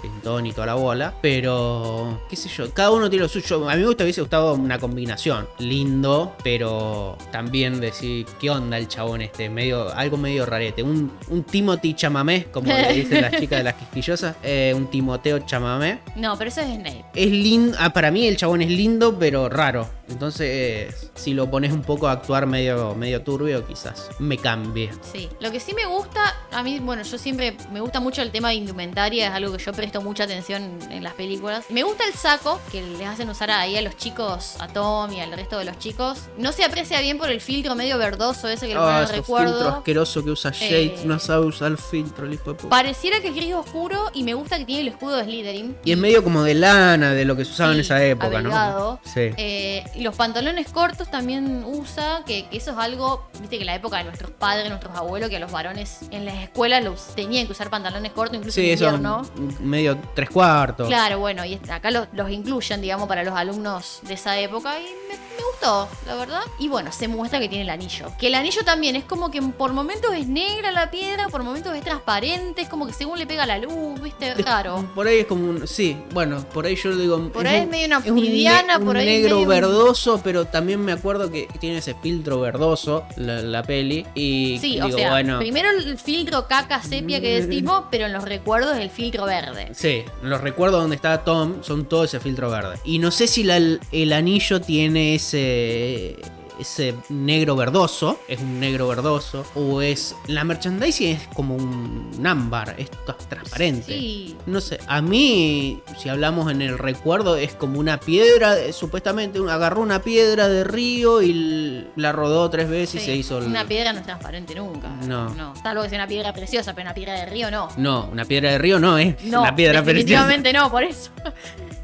pintón 0.00 0.46
y 0.46 0.52
toda 0.52 0.66
la 0.66 0.74
bola. 0.74 1.14
Pero, 1.22 2.20
qué 2.28 2.36
sé 2.36 2.48
yo, 2.48 2.72
cada 2.72 2.90
uno 2.90 3.08
tiene 3.08 3.24
lo 3.24 3.28
suyo. 3.28 3.68
A 3.68 3.74
mí 3.74 3.80
me 3.80 3.86
gusta, 3.86 4.04
hubiese 4.04 4.20
gustado 4.20 4.54
una 4.54 4.78
combinación. 4.78 5.46
Lindo, 5.58 6.34
pero 6.42 7.16
también 7.30 7.80
decir, 7.80 8.26
¿qué 8.40 8.50
onda 8.50 8.78
el 8.78 8.88
chabón 8.88 9.22
este? 9.22 9.48
Medio, 9.48 9.92
algo 9.94 10.16
medio 10.16 10.46
rarete. 10.46 10.82
Un, 10.82 11.12
un 11.28 11.44
Timothy 11.44 11.94
chamamé, 11.94 12.46
como 12.46 12.72
le 12.72 12.92
dicen 12.94 13.22
las 13.22 13.32
chicas 13.32 13.58
de 13.58 13.64
las 13.64 13.74
quisquillosas. 13.74 14.36
Eh, 14.42 14.72
un 14.76 14.88
Timoteo 14.88 15.40
chamamé. 15.40 16.00
No, 16.16 16.36
pero 16.36 16.48
eso 16.48 16.60
es 16.60 16.68
Snape. 16.68 17.04
Es 17.14 17.30
lindo, 17.30 17.76
ah, 17.80 17.92
para 17.92 18.10
mí 18.10 18.26
el 18.26 18.36
chabón 18.36 18.62
es 18.62 18.70
lindo, 18.70 19.18
pero 19.18 19.48
raro. 19.48 19.88
Entonces, 20.10 21.10
si 21.14 21.34
lo 21.34 21.50
pones 21.50 21.72
un 21.72 21.82
poco 21.82 22.08
a 22.08 22.12
actuar 22.12 22.46
medio, 22.46 22.94
medio 22.94 23.22
turbio, 23.22 23.66
quizás 23.66 24.08
me 24.18 24.36
cambie. 24.38 24.90
Sí, 25.12 25.28
lo 25.40 25.50
que 25.50 25.60
sí 25.60 25.74
me 25.74 25.86
gusta, 25.86 26.34
a 26.52 26.62
mí, 26.62 26.78
bueno, 26.80 27.02
yo 27.02 27.18
siempre 27.18 27.56
me 27.72 27.80
gusta 27.80 28.00
mucho 28.00 28.22
el 28.22 28.30
tema 28.30 28.48
de 28.50 28.54
indumentaria, 28.56 29.28
es 29.28 29.32
algo 29.34 29.56
que 29.56 29.62
yo 29.62 29.72
presto 29.72 30.00
mucha 30.02 30.24
atención 30.24 30.78
en 30.90 31.02
las 31.02 31.14
películas. 31.14 31.64
Me 31.70 31.82
gusta 31.82 32.04
el 32.06 32.14
saco 32.14 32.60
que 32.70 32.82
les 32.82 33.06
hacen 33.08 33.28
usar 33.30 33.50
ahí 33.50 33.76
a 33.76 33.82
los 33.82 33.96
chicos, 33.96 34.56
a 34.60 34.68
Tom 34.68 35.12
y 35.12 35.20
al 35.20 35.32
resto 35.32 35.58
de 35.58 35.64
los 35.64 35.78
chicos. 35.78 36.18
No 36.38 36.52
se 36.52 36.64
aprecia 36.64 37.00
bien 37.00 37.18
por 37.18 37.30
el 37.30 37.40
filtro 37.40 37.74
medio 37.74 37.98
verdoso 37.98 38.48
ese 38.48 38.66
que 38.68 38.74
le 38.74 38.80
ponen 38.80 38.94
Ah, 38.96 39.02
ese 39.04 39.16
recuerdo. 39.16 39.52
filtro 39.54 39.68
asqueroso 39.78 40.24
que 40.24 40.30
usa 40.30 40.50
Shades, 40.50 41.00
Eh, 41.00 41.02
no 41.04 41.18
sabe 41.18 41.46
usar 41.46 41.70
el 41.70 41.78
filtro, 41.78 42.26
el 42.26 42.34
hijo 42.34 42.50
de 42.50 42.54
puta. 42.56 42.68
Pareciera 42.70 43.20
que 43.20 43.28
es 43.28 43.34
gris 43.34 43.54
oscuro 43.54 44.10
y 44.12 44.22
me 44.22 44.34
gusta 44.34 44.58
que 44.58 44.64
tiene 44.64 44.82
el 44.82 44.88
escudo 44.88 45.16
de 45.16 45.24
Slytherin. 45.24 45.76
Y 45.84 45.92
es 45.92 45.98
medio 45.98 46.22
como 46.24 46.42
de 46.42 46.54
lana, 46.54 47.12
de 47.12 47.24
lo 47.24 47.36
que 47.36 47.44
se 47.44 47.52
usaba 47.52 47.72
en 47.72 47.80
esa 47.80 48.02
época, 48.04 48.38
abrigado. 48.38 49.00
¿no? 49.04 49.10
Sí. 49.12 49.30
Eh, 49.36 49.84
y 50.00 50.02
los 50.02 50.16
pantalones 50.16 50.68
cortos 50.70 51.10
también 51.10 51.62
usa, 51.66 52.22
que, 52.26 52.46
que 52.48 52.56
eso 52.56 52.70
es 52.70 52.78
algo, 52.78 53.28
viste 53.38 53.56
que 53.56 53.62
en 53.62 53.66
la 53.66 53.74
época 53.74 53.98
de 53.98 54.04
nuestros 54.04 54.30
padres, 54.30 54.68
nuestros 54.70 54.96
abuelos, 54.96 55.28
que 55.28 55.36
a 55.36 55.40
los 55.40 55.52
varones 55.52 55.98
en 56.10 56.24
las 56.24 56.36
escuelas 56.42 56.82
los 56.82 57.14
tenían 57.14 57.44
que 57.46 57.52
usar 57.52 57.68
pantalones 57.68 58.12
cortos, 58.12 58.38
incluso 58.38 58.54
Sí, 58.54 58.68
en 58.68 58.74
eso 58.74 58.84
invierno. 58.86 59.22
medio 59.60 59.98
tres 60.14 60.30
cuartos. 60.30 60.88
Claro, 60.88 61.18
bueno, 61.18 61.44
y 61.44 61.60
acá 61.70 61.90
los, 61.90 62.08
los 62.14 62.30
incluyen, 62.30 62.80
digamos, 62.80 63.06
para 63.08 63.22
los 63.24 63.34
alumnos 63.34 64.00
de 64.02 64.14
esa 64.14 64.38
época 64.38 64.78
y 64.80 64.84
me, 64.84 65.14
me 65.16 65.44
gustó, 65.52 65.88
la 66.06 66.14
verdad. 66.14 66.40
Y 66.58 66.68
bueno, 66.68 66.90
se 66.92 67.06
muestra 67.06 67.38
que 67.38 67.48
tiene 67.48 67.64
el 67.64 67.70
anillo. 67.70 68.06
Que 68.18 68.28
el 68.28 68.34
anillo 68.36 68.64
también 68.64 68.96
es 68.96 69.04
como 69.04 69.30
que 69.30 69.42
por 69.42 69.72
momentos 69.74 70.14
es 70.14 70.26
negra 70.26 70.72
la 70.72 70.90
piedra, 70.90 71.28
por 71.28 71.42
momentos 71.42 71.74
es 71.76 71.82
transparente, 71.84 72.62
es 72.62 72.68
como 72.70 72.86
que 72.86 72.94
según 72.94 73.18
le 73.18 73.26
pega 73.26 73.44
la 73.44 73.58
luz, 73.58 74.00
¿viste? 74.00 74.32
Raro. 74.34 74.88
Por 74.94 75.06
ahí 75.06 75.18
es 75.20 75.26
como 75.26 75.44
un. 75.50 75.68
Sí, 75.68 75.96
bueno, 76.12 76.42
por 76.54 76.64
ahí 76.64 76.76
yo 76.76 76.96
digo. 76.96 77.28
Por 77.30 77.46
ahí 77.46 77.56
es 77.62 77.68
medio 77.68 77.86
una 77.86 77.98
es 77.98 78.10
obsidiana, 78.10 78.78
por 78.78 78.96
ahí 78.96 79.08
es 79.08 79.22
negro 79.22 79.36
medio 79.36 79.42
un- 79.42 79.48
verdoso, 79.90 80.20
pero 80.22 80.44
también 80.44 80.80
me 80.80 80.92
acuerdo 80.92 81.30
que 81.30 81.48
tiene 81.58 81.78
ese 81.78 81.94
filtro 81.94 82.40
verdoso, 82.40 83.04
la, 83.16 83.42
la 83.42 83.62
peli. 83.62 84.06
Y 84.14 84.58
Sí, 84.60 84.74
digo, 84.74 84.86
o 84.86 84.90
sea, 84.92 85.10
bueno. 85.10 85.38
Primero 85.38 85.68
el 85.70 85.98
filtro 85.98 86.46
caca 86.46 86.82
sepia 86.82 87.20
que 87.20 87.40
decimos, 87.42 87.84
pero 87.90 88.06
en 88.06 88.12
los 88.12 88.24
recuerdos 88.24 88.76
el 88.78 88.90
filtro 88.90 89.24
verde. 89.26 89.68
Sí, 89.72 90.04
los 90.22 90.40
recuerdos 90.40 90.80
donde 90.82 90.96
está 90.96 91.24
Tom 91.24 91.62
son 91.62 91.86
todo 91.86 92.04
ese 92.04 92.20
filtro 92.20 92.50
verde. 92.50 92.76
Y 92.84 92.98
no 92.98 93.10
sé 93.10 93.26
si 93.26 93.42
la- 93.42 93.56
el 93.58 94.12
anillo 94.12 94.60
tiene 94.60 95.14
ese 95.16 96.16
ese 96.60 96.94
negro 97.08 97.56
verdoso, 97.56 98.20
es 98.28 98.40
un 98.40 98.60
negro 98.60 98.88
verdoso, 98.88 99.44
o 99.54 99.80
es 99.82 100.14
la 100.26 100.44
merchandising 100.44 101.08
es 101.16 101.28
como 101.34 101.56
un 101.56 102.10
ámbar, 102.24 102.74
esto 102.78 103.16
es 103.18 103.26
transparente. 103.28 103.86
Sí. 103.92 104.36
No 104.46 104.60
sé, 104.60 104.78
a 104.86 105.00
mí, 105.00 105.80
si 105.98 106.08
hablamos 106.08 106.50
en 106.50 106.62
el 106.62 106.78
recuerdo, 106.78 107.36
es 107.36 107.54
como 107.54 107.78
una 107.80 107.98
piedra, 107.98 108.58
eh, 108.58 108.72
supuestamente 108.72 109.38
agarró 109.50 109.80
una 109.80 110.02
piedra 110.02 110.48
de 110.48 110.64
río 110.64 111.22
y 111.22 111.86
la 111.96 112.12
rodó 112.12 112.48
tres 112.50 112.68
veces 112.68 113.02
y 113.02 113.04
se 113.06 113.14
hizo 113.16 113.38
el... 113.38 113.44
Una 113.44 113.64
piedra 113.66 113.92
no 113.92 114.00
es 114.00 114.04
transparente 114.06 114.54
nunca. 114.54 114.88
No. 115.06 115.30
No. 115.34 115.54
Salvo 115.62 115.82
que 115.82 115.88
sea 115.88 115.98
una 115.98 116.08
piedra 116.08 116.32
preciosa, 116.32 116.74
pero 116.74 116.86
una 116.86 116.94
piedra 116.94 117.14
de 117.14 117.26
río 117.26 117.50
no. 117.50 117.68
No, 117.76 118.08
una 118.12 118.24
piedra 118.24 118.50
de 118.50 118.58
río 118.58 118.78
no 118.78 118.98
es 118.98 119.22
No, 119.24 119.42
una 119.42 119.54
piedra 119.56 119.82
preciosa. 119.82 119.92
definitivamente 119.94 120.52
no, 120.52 120.70
por 120.70 120.82
eso. 120.82 121.10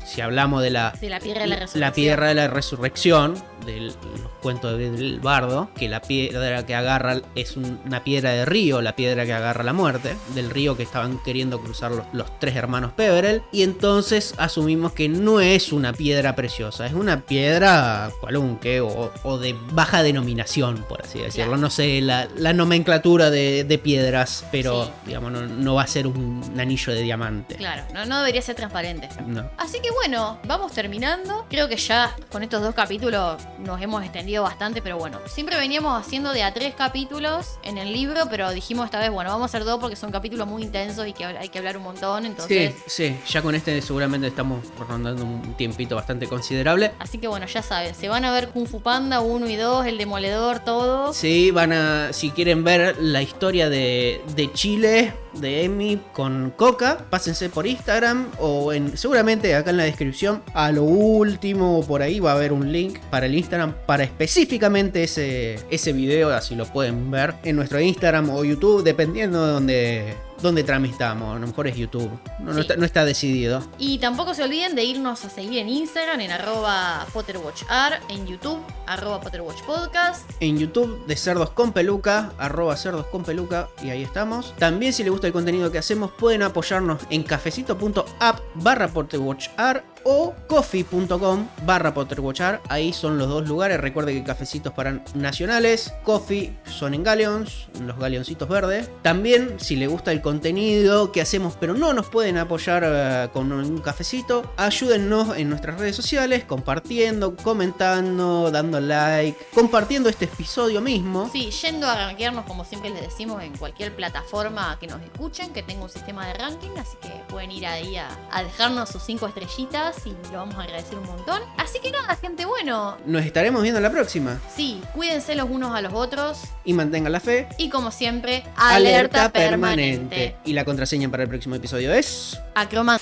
Si 0.07 0.21
hablamos 0.21 0.63
de 0.63 0.71
la 0.71 0.93
piedra 0.93 1.19
de 1.19 1.69
la 1.81 1.93
piedra 1.93 2.29
de 2.29 2.35
la 2.35 2.49
resurrección, 2.49 3.35
de 3.67 3.81
los 3.81 3.97
cuentos 4.41 4.79
del 4.79 5.19
bardo, 5.21 5.71
que 5.77 5.89
la 5.89 6.01
piedra 6.01 6.65
que 6.65 6.75
agarra 6.77 7.21
es 7.35 7.57
un- 7.57 7.81
una 7.85 8.05
piedra 8.05 8.31
de 8.31 8.45
río, 8.45 8.81
la 8.81 8.95
piedra 8.95 9.25
que 9.27 9.33
agarra 9.33 9.65
la 9.65 9.73
muerte, 9.73 10.15
del 10.35 10.51
río 10.51 10.77
que 10.77 10.85
estaban 10.85 11.19
queriendo 11.25 11.61
cruzar 11.61 11.91
los, 11.91 12.07
los 12.13 12.39
tres 12.39 12.55
hermanos 12.55 12.93
Peverell, 12.93 13.43
y 13.51 13.63
entonces 13.63 14.35
asumimos 14.39 14.93
que 14.93 15.09
no 15.09 15.41
es 15.41 15.73
una 15.73 15.93
piedra 15.93 16.37
preciosa, 16.37 16.87
es 16.87 16.93
una 16.93 17.23
piedra 17.23 18.11
cualunque 18.21 18.81
o, 18.81 19.13
o 19.25 19.39
de 19.39 19.57
baja 19.73 20.05
denominación, 20.05 20.85
por 20.89 21.03
así 21.03 21.19
decirlo. 21.19 21.47
Claro. 21.53 21.61
No 21.63 21.71
sé 21.71 22.01
la, 22.01 22.29
la 22.37 22.53
nomenclatura 22.53 23.31
de, 23.31 23.65
de 23.65 23.79
piedras, 23.79 24.45
pero 24.53 24.85
Sí. 24.85 24.91
digamos, 25.07 25.33
no, 25.33 25.41
no 25.47 25.75
va 25.75 25.83
a 25.83 25.87
ser 25.89 26.07
un, 26.07 26.43
anillo 26.59 26.93
de 26.93 27.03
diamante. 27.03 27.57
Claro, 27.57 27.83
no, 27.93 28.05
no 28.07 28.19
debería 28.21 28.43
ser 28.43 28.55
transparente. 28.55 29.09
No. 29.27 29.51
Así 29.57 29.81
que 29.81 29.91
bueno, 29.97 30.39
vamos 30.47 30.73
terminando. 30.73 31.47
Creo 31.49 31.69
que 31.69 31.77
ya 31.77 32.15
con 32.31 32.43
estos 32.43 32.61
dos 32.63 32.75
capítulos 32.75 33.43
nos 33.59 33.81
hemos 33.81 34.03
extendido 34.03 34.43
bastante, 34.43 34.83
pero 34.83 34.99
bueno, 34.99 35.21
siempre 35.27 35.57
veníamos 35.57 35.99
haciendo 35.99 36.33
de 36.33 36.43
a 36.43 36.53
tres 36.53 36.75
capítulos 36.75 37.59
en 37.63 37.79
el 37.79 37.93
libro, 37.93 38.25
pero 38.31 38.51
dijimos 38.51 38.85
esta 38.85 38.99
vez, 38.99 39.11
bueno, 39.11 39.31
vamos 39.31 39.45
a 39.45 39.47
hacer 39.47 39.65
dos 39.65 39.81
porque 39.81 39.97
son 39.97 40.11
capítulos 40.11 40.47
muy 40.47 40.63
intensos 40.63 41.07
y 41.07 41.13
que 41.13 41.25
hay 41.25 41.49
que 41.49 41.59
hablar 41.59 41.77
un 41.77 41.85
montón, 41.85 42.27
entonces... 42.27 42.75
Sí, 42.87 43.09
sí, 43.09 43.19
ya 43.29 43.43
con 43.43 43.55
este 43.55 43.81
seguramente 43.81 44.27
estamos 44.27 44.65
rondando 44.89 45.25
un 45.25 45.55
tiempito 45.55 45.97
bastante 45.97 46.27
considerable. 46.27 46.93
Así 46.99 47.19
que 47.19 47.29
bueno, 47.29 47.47
ya 47.47 47.63
saben, 47.63 47.95
se 47.95 48.09
van 48.09 48.25
a 48.25 48.33
ver 48.33 48.49
Kung 48.51 48.67
Fu 48.67 48.83
Panda 48.83 49.21
1 49.21 49.49
y 49.49 49.57
2, 49.57 49.87
El 49.87 49.99
Demoledor, 49.99 50.61
todo. 50.61 51.13
Sí, 51.15 51.51
van 51.51 51.73
a, 51.73 52.13
si 52.13 52.31
quieren 52.31 52.65
ver 52.65 52.97
la 53.01 53.23
historia 53.23 53.71
de, 53.71 54.21
de 54.35 54.53
Chile, 54.53 55.15
de 55.41 55.65
Emi 55.65 56.01
con 56.13 56.51
Coca, 56.51 57.07
pásense 57.11 57.49
por 57.49 57.67
Instagram 57.67 58.31
o 58.39 58.73
en, 58.73 58.97
seguramente 58.97 59.55
acá 59.55 59.71
en 59.71 59.77
la 59.77 59.86
descripción, 59.87 60.43
a 60.55 60.73
lo 60.73 60.85
último, 60.85 61.85
por 61.87 62.03
ahí 62.03 62.21
va 62.21 62.33
a 62.33 62.35
haber 62.35 62.53
un 62.53 62.73
link 62.73 62.99
para 63.11 63.27
el 63.27 63.35
Instagram, 63.35 63.75
para 63.87 64.05
específicamente 64.05 65.05
ese, 65.05 65.59
ese 65.71 65.93
video, 65.93 66.31
así 66.31 66.55
lo 66.55 66.67
pueden 66.67 67.11
ver 67.11 67.35
en 67.43 67.57
nuestro 67.57 67.81
Instagram 67.81 68.31
o 68.31 68.45
YouTube, 68.45 68.83
dependiendo 68.83 69.47
de 69.47 69.53
donde, 69.53 70.15
donde 70.43 70.65
tramitamos. 70.65 71.37
A 71.37 71.39
lo 71.39 71.47
mejor 71.47 71.67
es 71.67 71.77
YouTube, 71.77 72.11
no, 72.41 72.59
está, 72.59 72.77
no 72.77 72.85
está 72.85 73.05
decidido. 73.05 73.63
Y 73.79 73.99
tampoco 73.99 74.35
se 74.35 74.43
olviden 74.45 74.75
de 74.75 74.85
irnos 74.85 75.25
a 75.25 75.31
seguir 75.31 75.59
en 75.59 75.69
Instagram, 75.69 76.21
en 76.21 76.31
arroba 76.31 77.07
PotterWatchR, 77.13 78.01
en 78.09 78.27
YouTube, 78.27 78.61
arroba 78.87 79.21
PotterWatchPodcast. 79.21 80.31
en 80.41 80.59
YouTube 80.59 81.07
de 81.07 81.17
Cerdos 81.17 81.51
con 81.51 81.73
Peluca, 81.73 82.33
arroba 82.39 82.77
Cerdos 82.77 83.07
con 83.07 83.25
Peluca, 83.25 83.69
y 83.83 83.91
ahí 83.91 84.03
estamos. 84.03 84.55
También 84.59 84.93
si 84.93 85.03
les 85.03 85.13
gusta 85.13 85.27
el 85.27 85.33
contenido 85.33 85.71
que 85.71 85.79
hacemos, 85.79 86.11
pueden 86.13 86.43
apoyarnos 86.43 87.03
en 87.11 87.23
cafecito.app 87.23 88.41
barra 88.55 88.89
PotterWatchR 88.89 89.96
o 90.05 90.35
coffee.com 90.47 91.49
barra 91.65 91.93
PotterWatchR. 91.93 92.61
Ahí 92.69 92.93
son 92.93 93.19
los 93.19 93.29
dos 93.29 93.49
lugares. 93.49 93.81
Recuerde 93.81 94.13
que 94.13 94.23
cafecitos 94.23 94.73
para 94.73 95.03
nacionales, 95.15 95.93
coffee 96.05 96.57
son 96.65 96.95
en 96.95 97.03
Galleons, 97.03 97.69
los 97.81 97.99
galleoncitos 97.99 98.49
verdes. 98.49 98.89
También 99.03 99.59
si 99.59 99.77
les 99.77 99.89
gusta 99.89 100.13
el 100.13 100.21
contenido 100.21 101.13
que 101.13 101.21
hacemos, 101.21 101.57
pero 101.59 101.75
no 101.75 101.93
nos 101.93 102.09
pueden 102.09 102.39
apoyar 102.39 102.85
eh, 102.87 103.29
con 103.33 103.53
un 103.53 103.79
cafecito, 103.79 104.53
ayúdennos 104.57 105.37
en 105.37 105.49
nuestras 105.49 105.79
redes 105.79 105.97
sociales, 105.97 106.45
compartiendo, 106.45 107.37
comentando, 107.37 108.51
dando 108.51 108.81
like, 108.81 109.39
compartiendo 109.55 110.09
este 110.09 110.27
episodio 110.27 110.81
mismo. 110.81 111.29
Sí, 111.33 111.51
yendo 111.51 111.87
a 111.87 111.97
rankearnos 111.97 112.45
como 112.45 112.65
siempre 112.65 112.91
les 112.91 113.03
decimos 113.03 113.43
en 113.43 113.57
cualquier 113.57 113.95
plataforma 113.95 114.77
que 114.79 114.87
nos 114.87 115.03
escuchen, 115.03 115.53
que 115.53 115.63
tenga 115.63 115.83
un 115.83 115.91
sistema 115.91 116.27
de 116.27 116.35
ranking, 116.35 116.71
así 116.79 116.97
que 117.01 117.09
pueden 117.29 117.51
ir 117.51 117.67
ahí 117.67 117.97
a, 117.97 118.09
a 118.31 118.43
dejarnos 118.43 118.89
sus 118.91 119.03
cinco 119.03 119.27
estrellitas 119.27 119.96
y 120.05 120.15
lo 120.33 120.39
vamos 120.39 120.55
a 120.57 120.63
agradecer 120.63 120.99
un 120.99 121.07
montón. 121.07 121.43
Así 121.57 121.79
que 121.81 121.91
nada, 121.91 122.17
gente, 122.17 122.45
bueno, 122.45 122.97
Nos 123.07 123.25
estaremos 123.25 123.63
viendo 123.63 123.81
la 123.81 123.91
próxima. 123.91 124.39
sí, 124.55 124.83
cuídense 124.95 125.35
los 125.35 125.49
unos 125.49 125.75
a 125.75 125.81
los 125.81 125.93
otros 125.93 126.41
Y 126.65 126.73
mantengan 126.73 127.13
la 127.13 127.21
fe. 127.21 127.49
y 127.59 127.69
como 127.71 127.91
siempre, 127.91 128.45
alerta, 128.57 129.31
permanente. 129.33 130.37
Y 130.45 130.53
la 130.53 130.65
contraseña 130.65 131.09
para 131.09 131.23
el 131.25 131.29
próximo 131.29 131.55
episodio 131.55 131.93
es... 131.93 132.39
Acroman. 132.55 132.99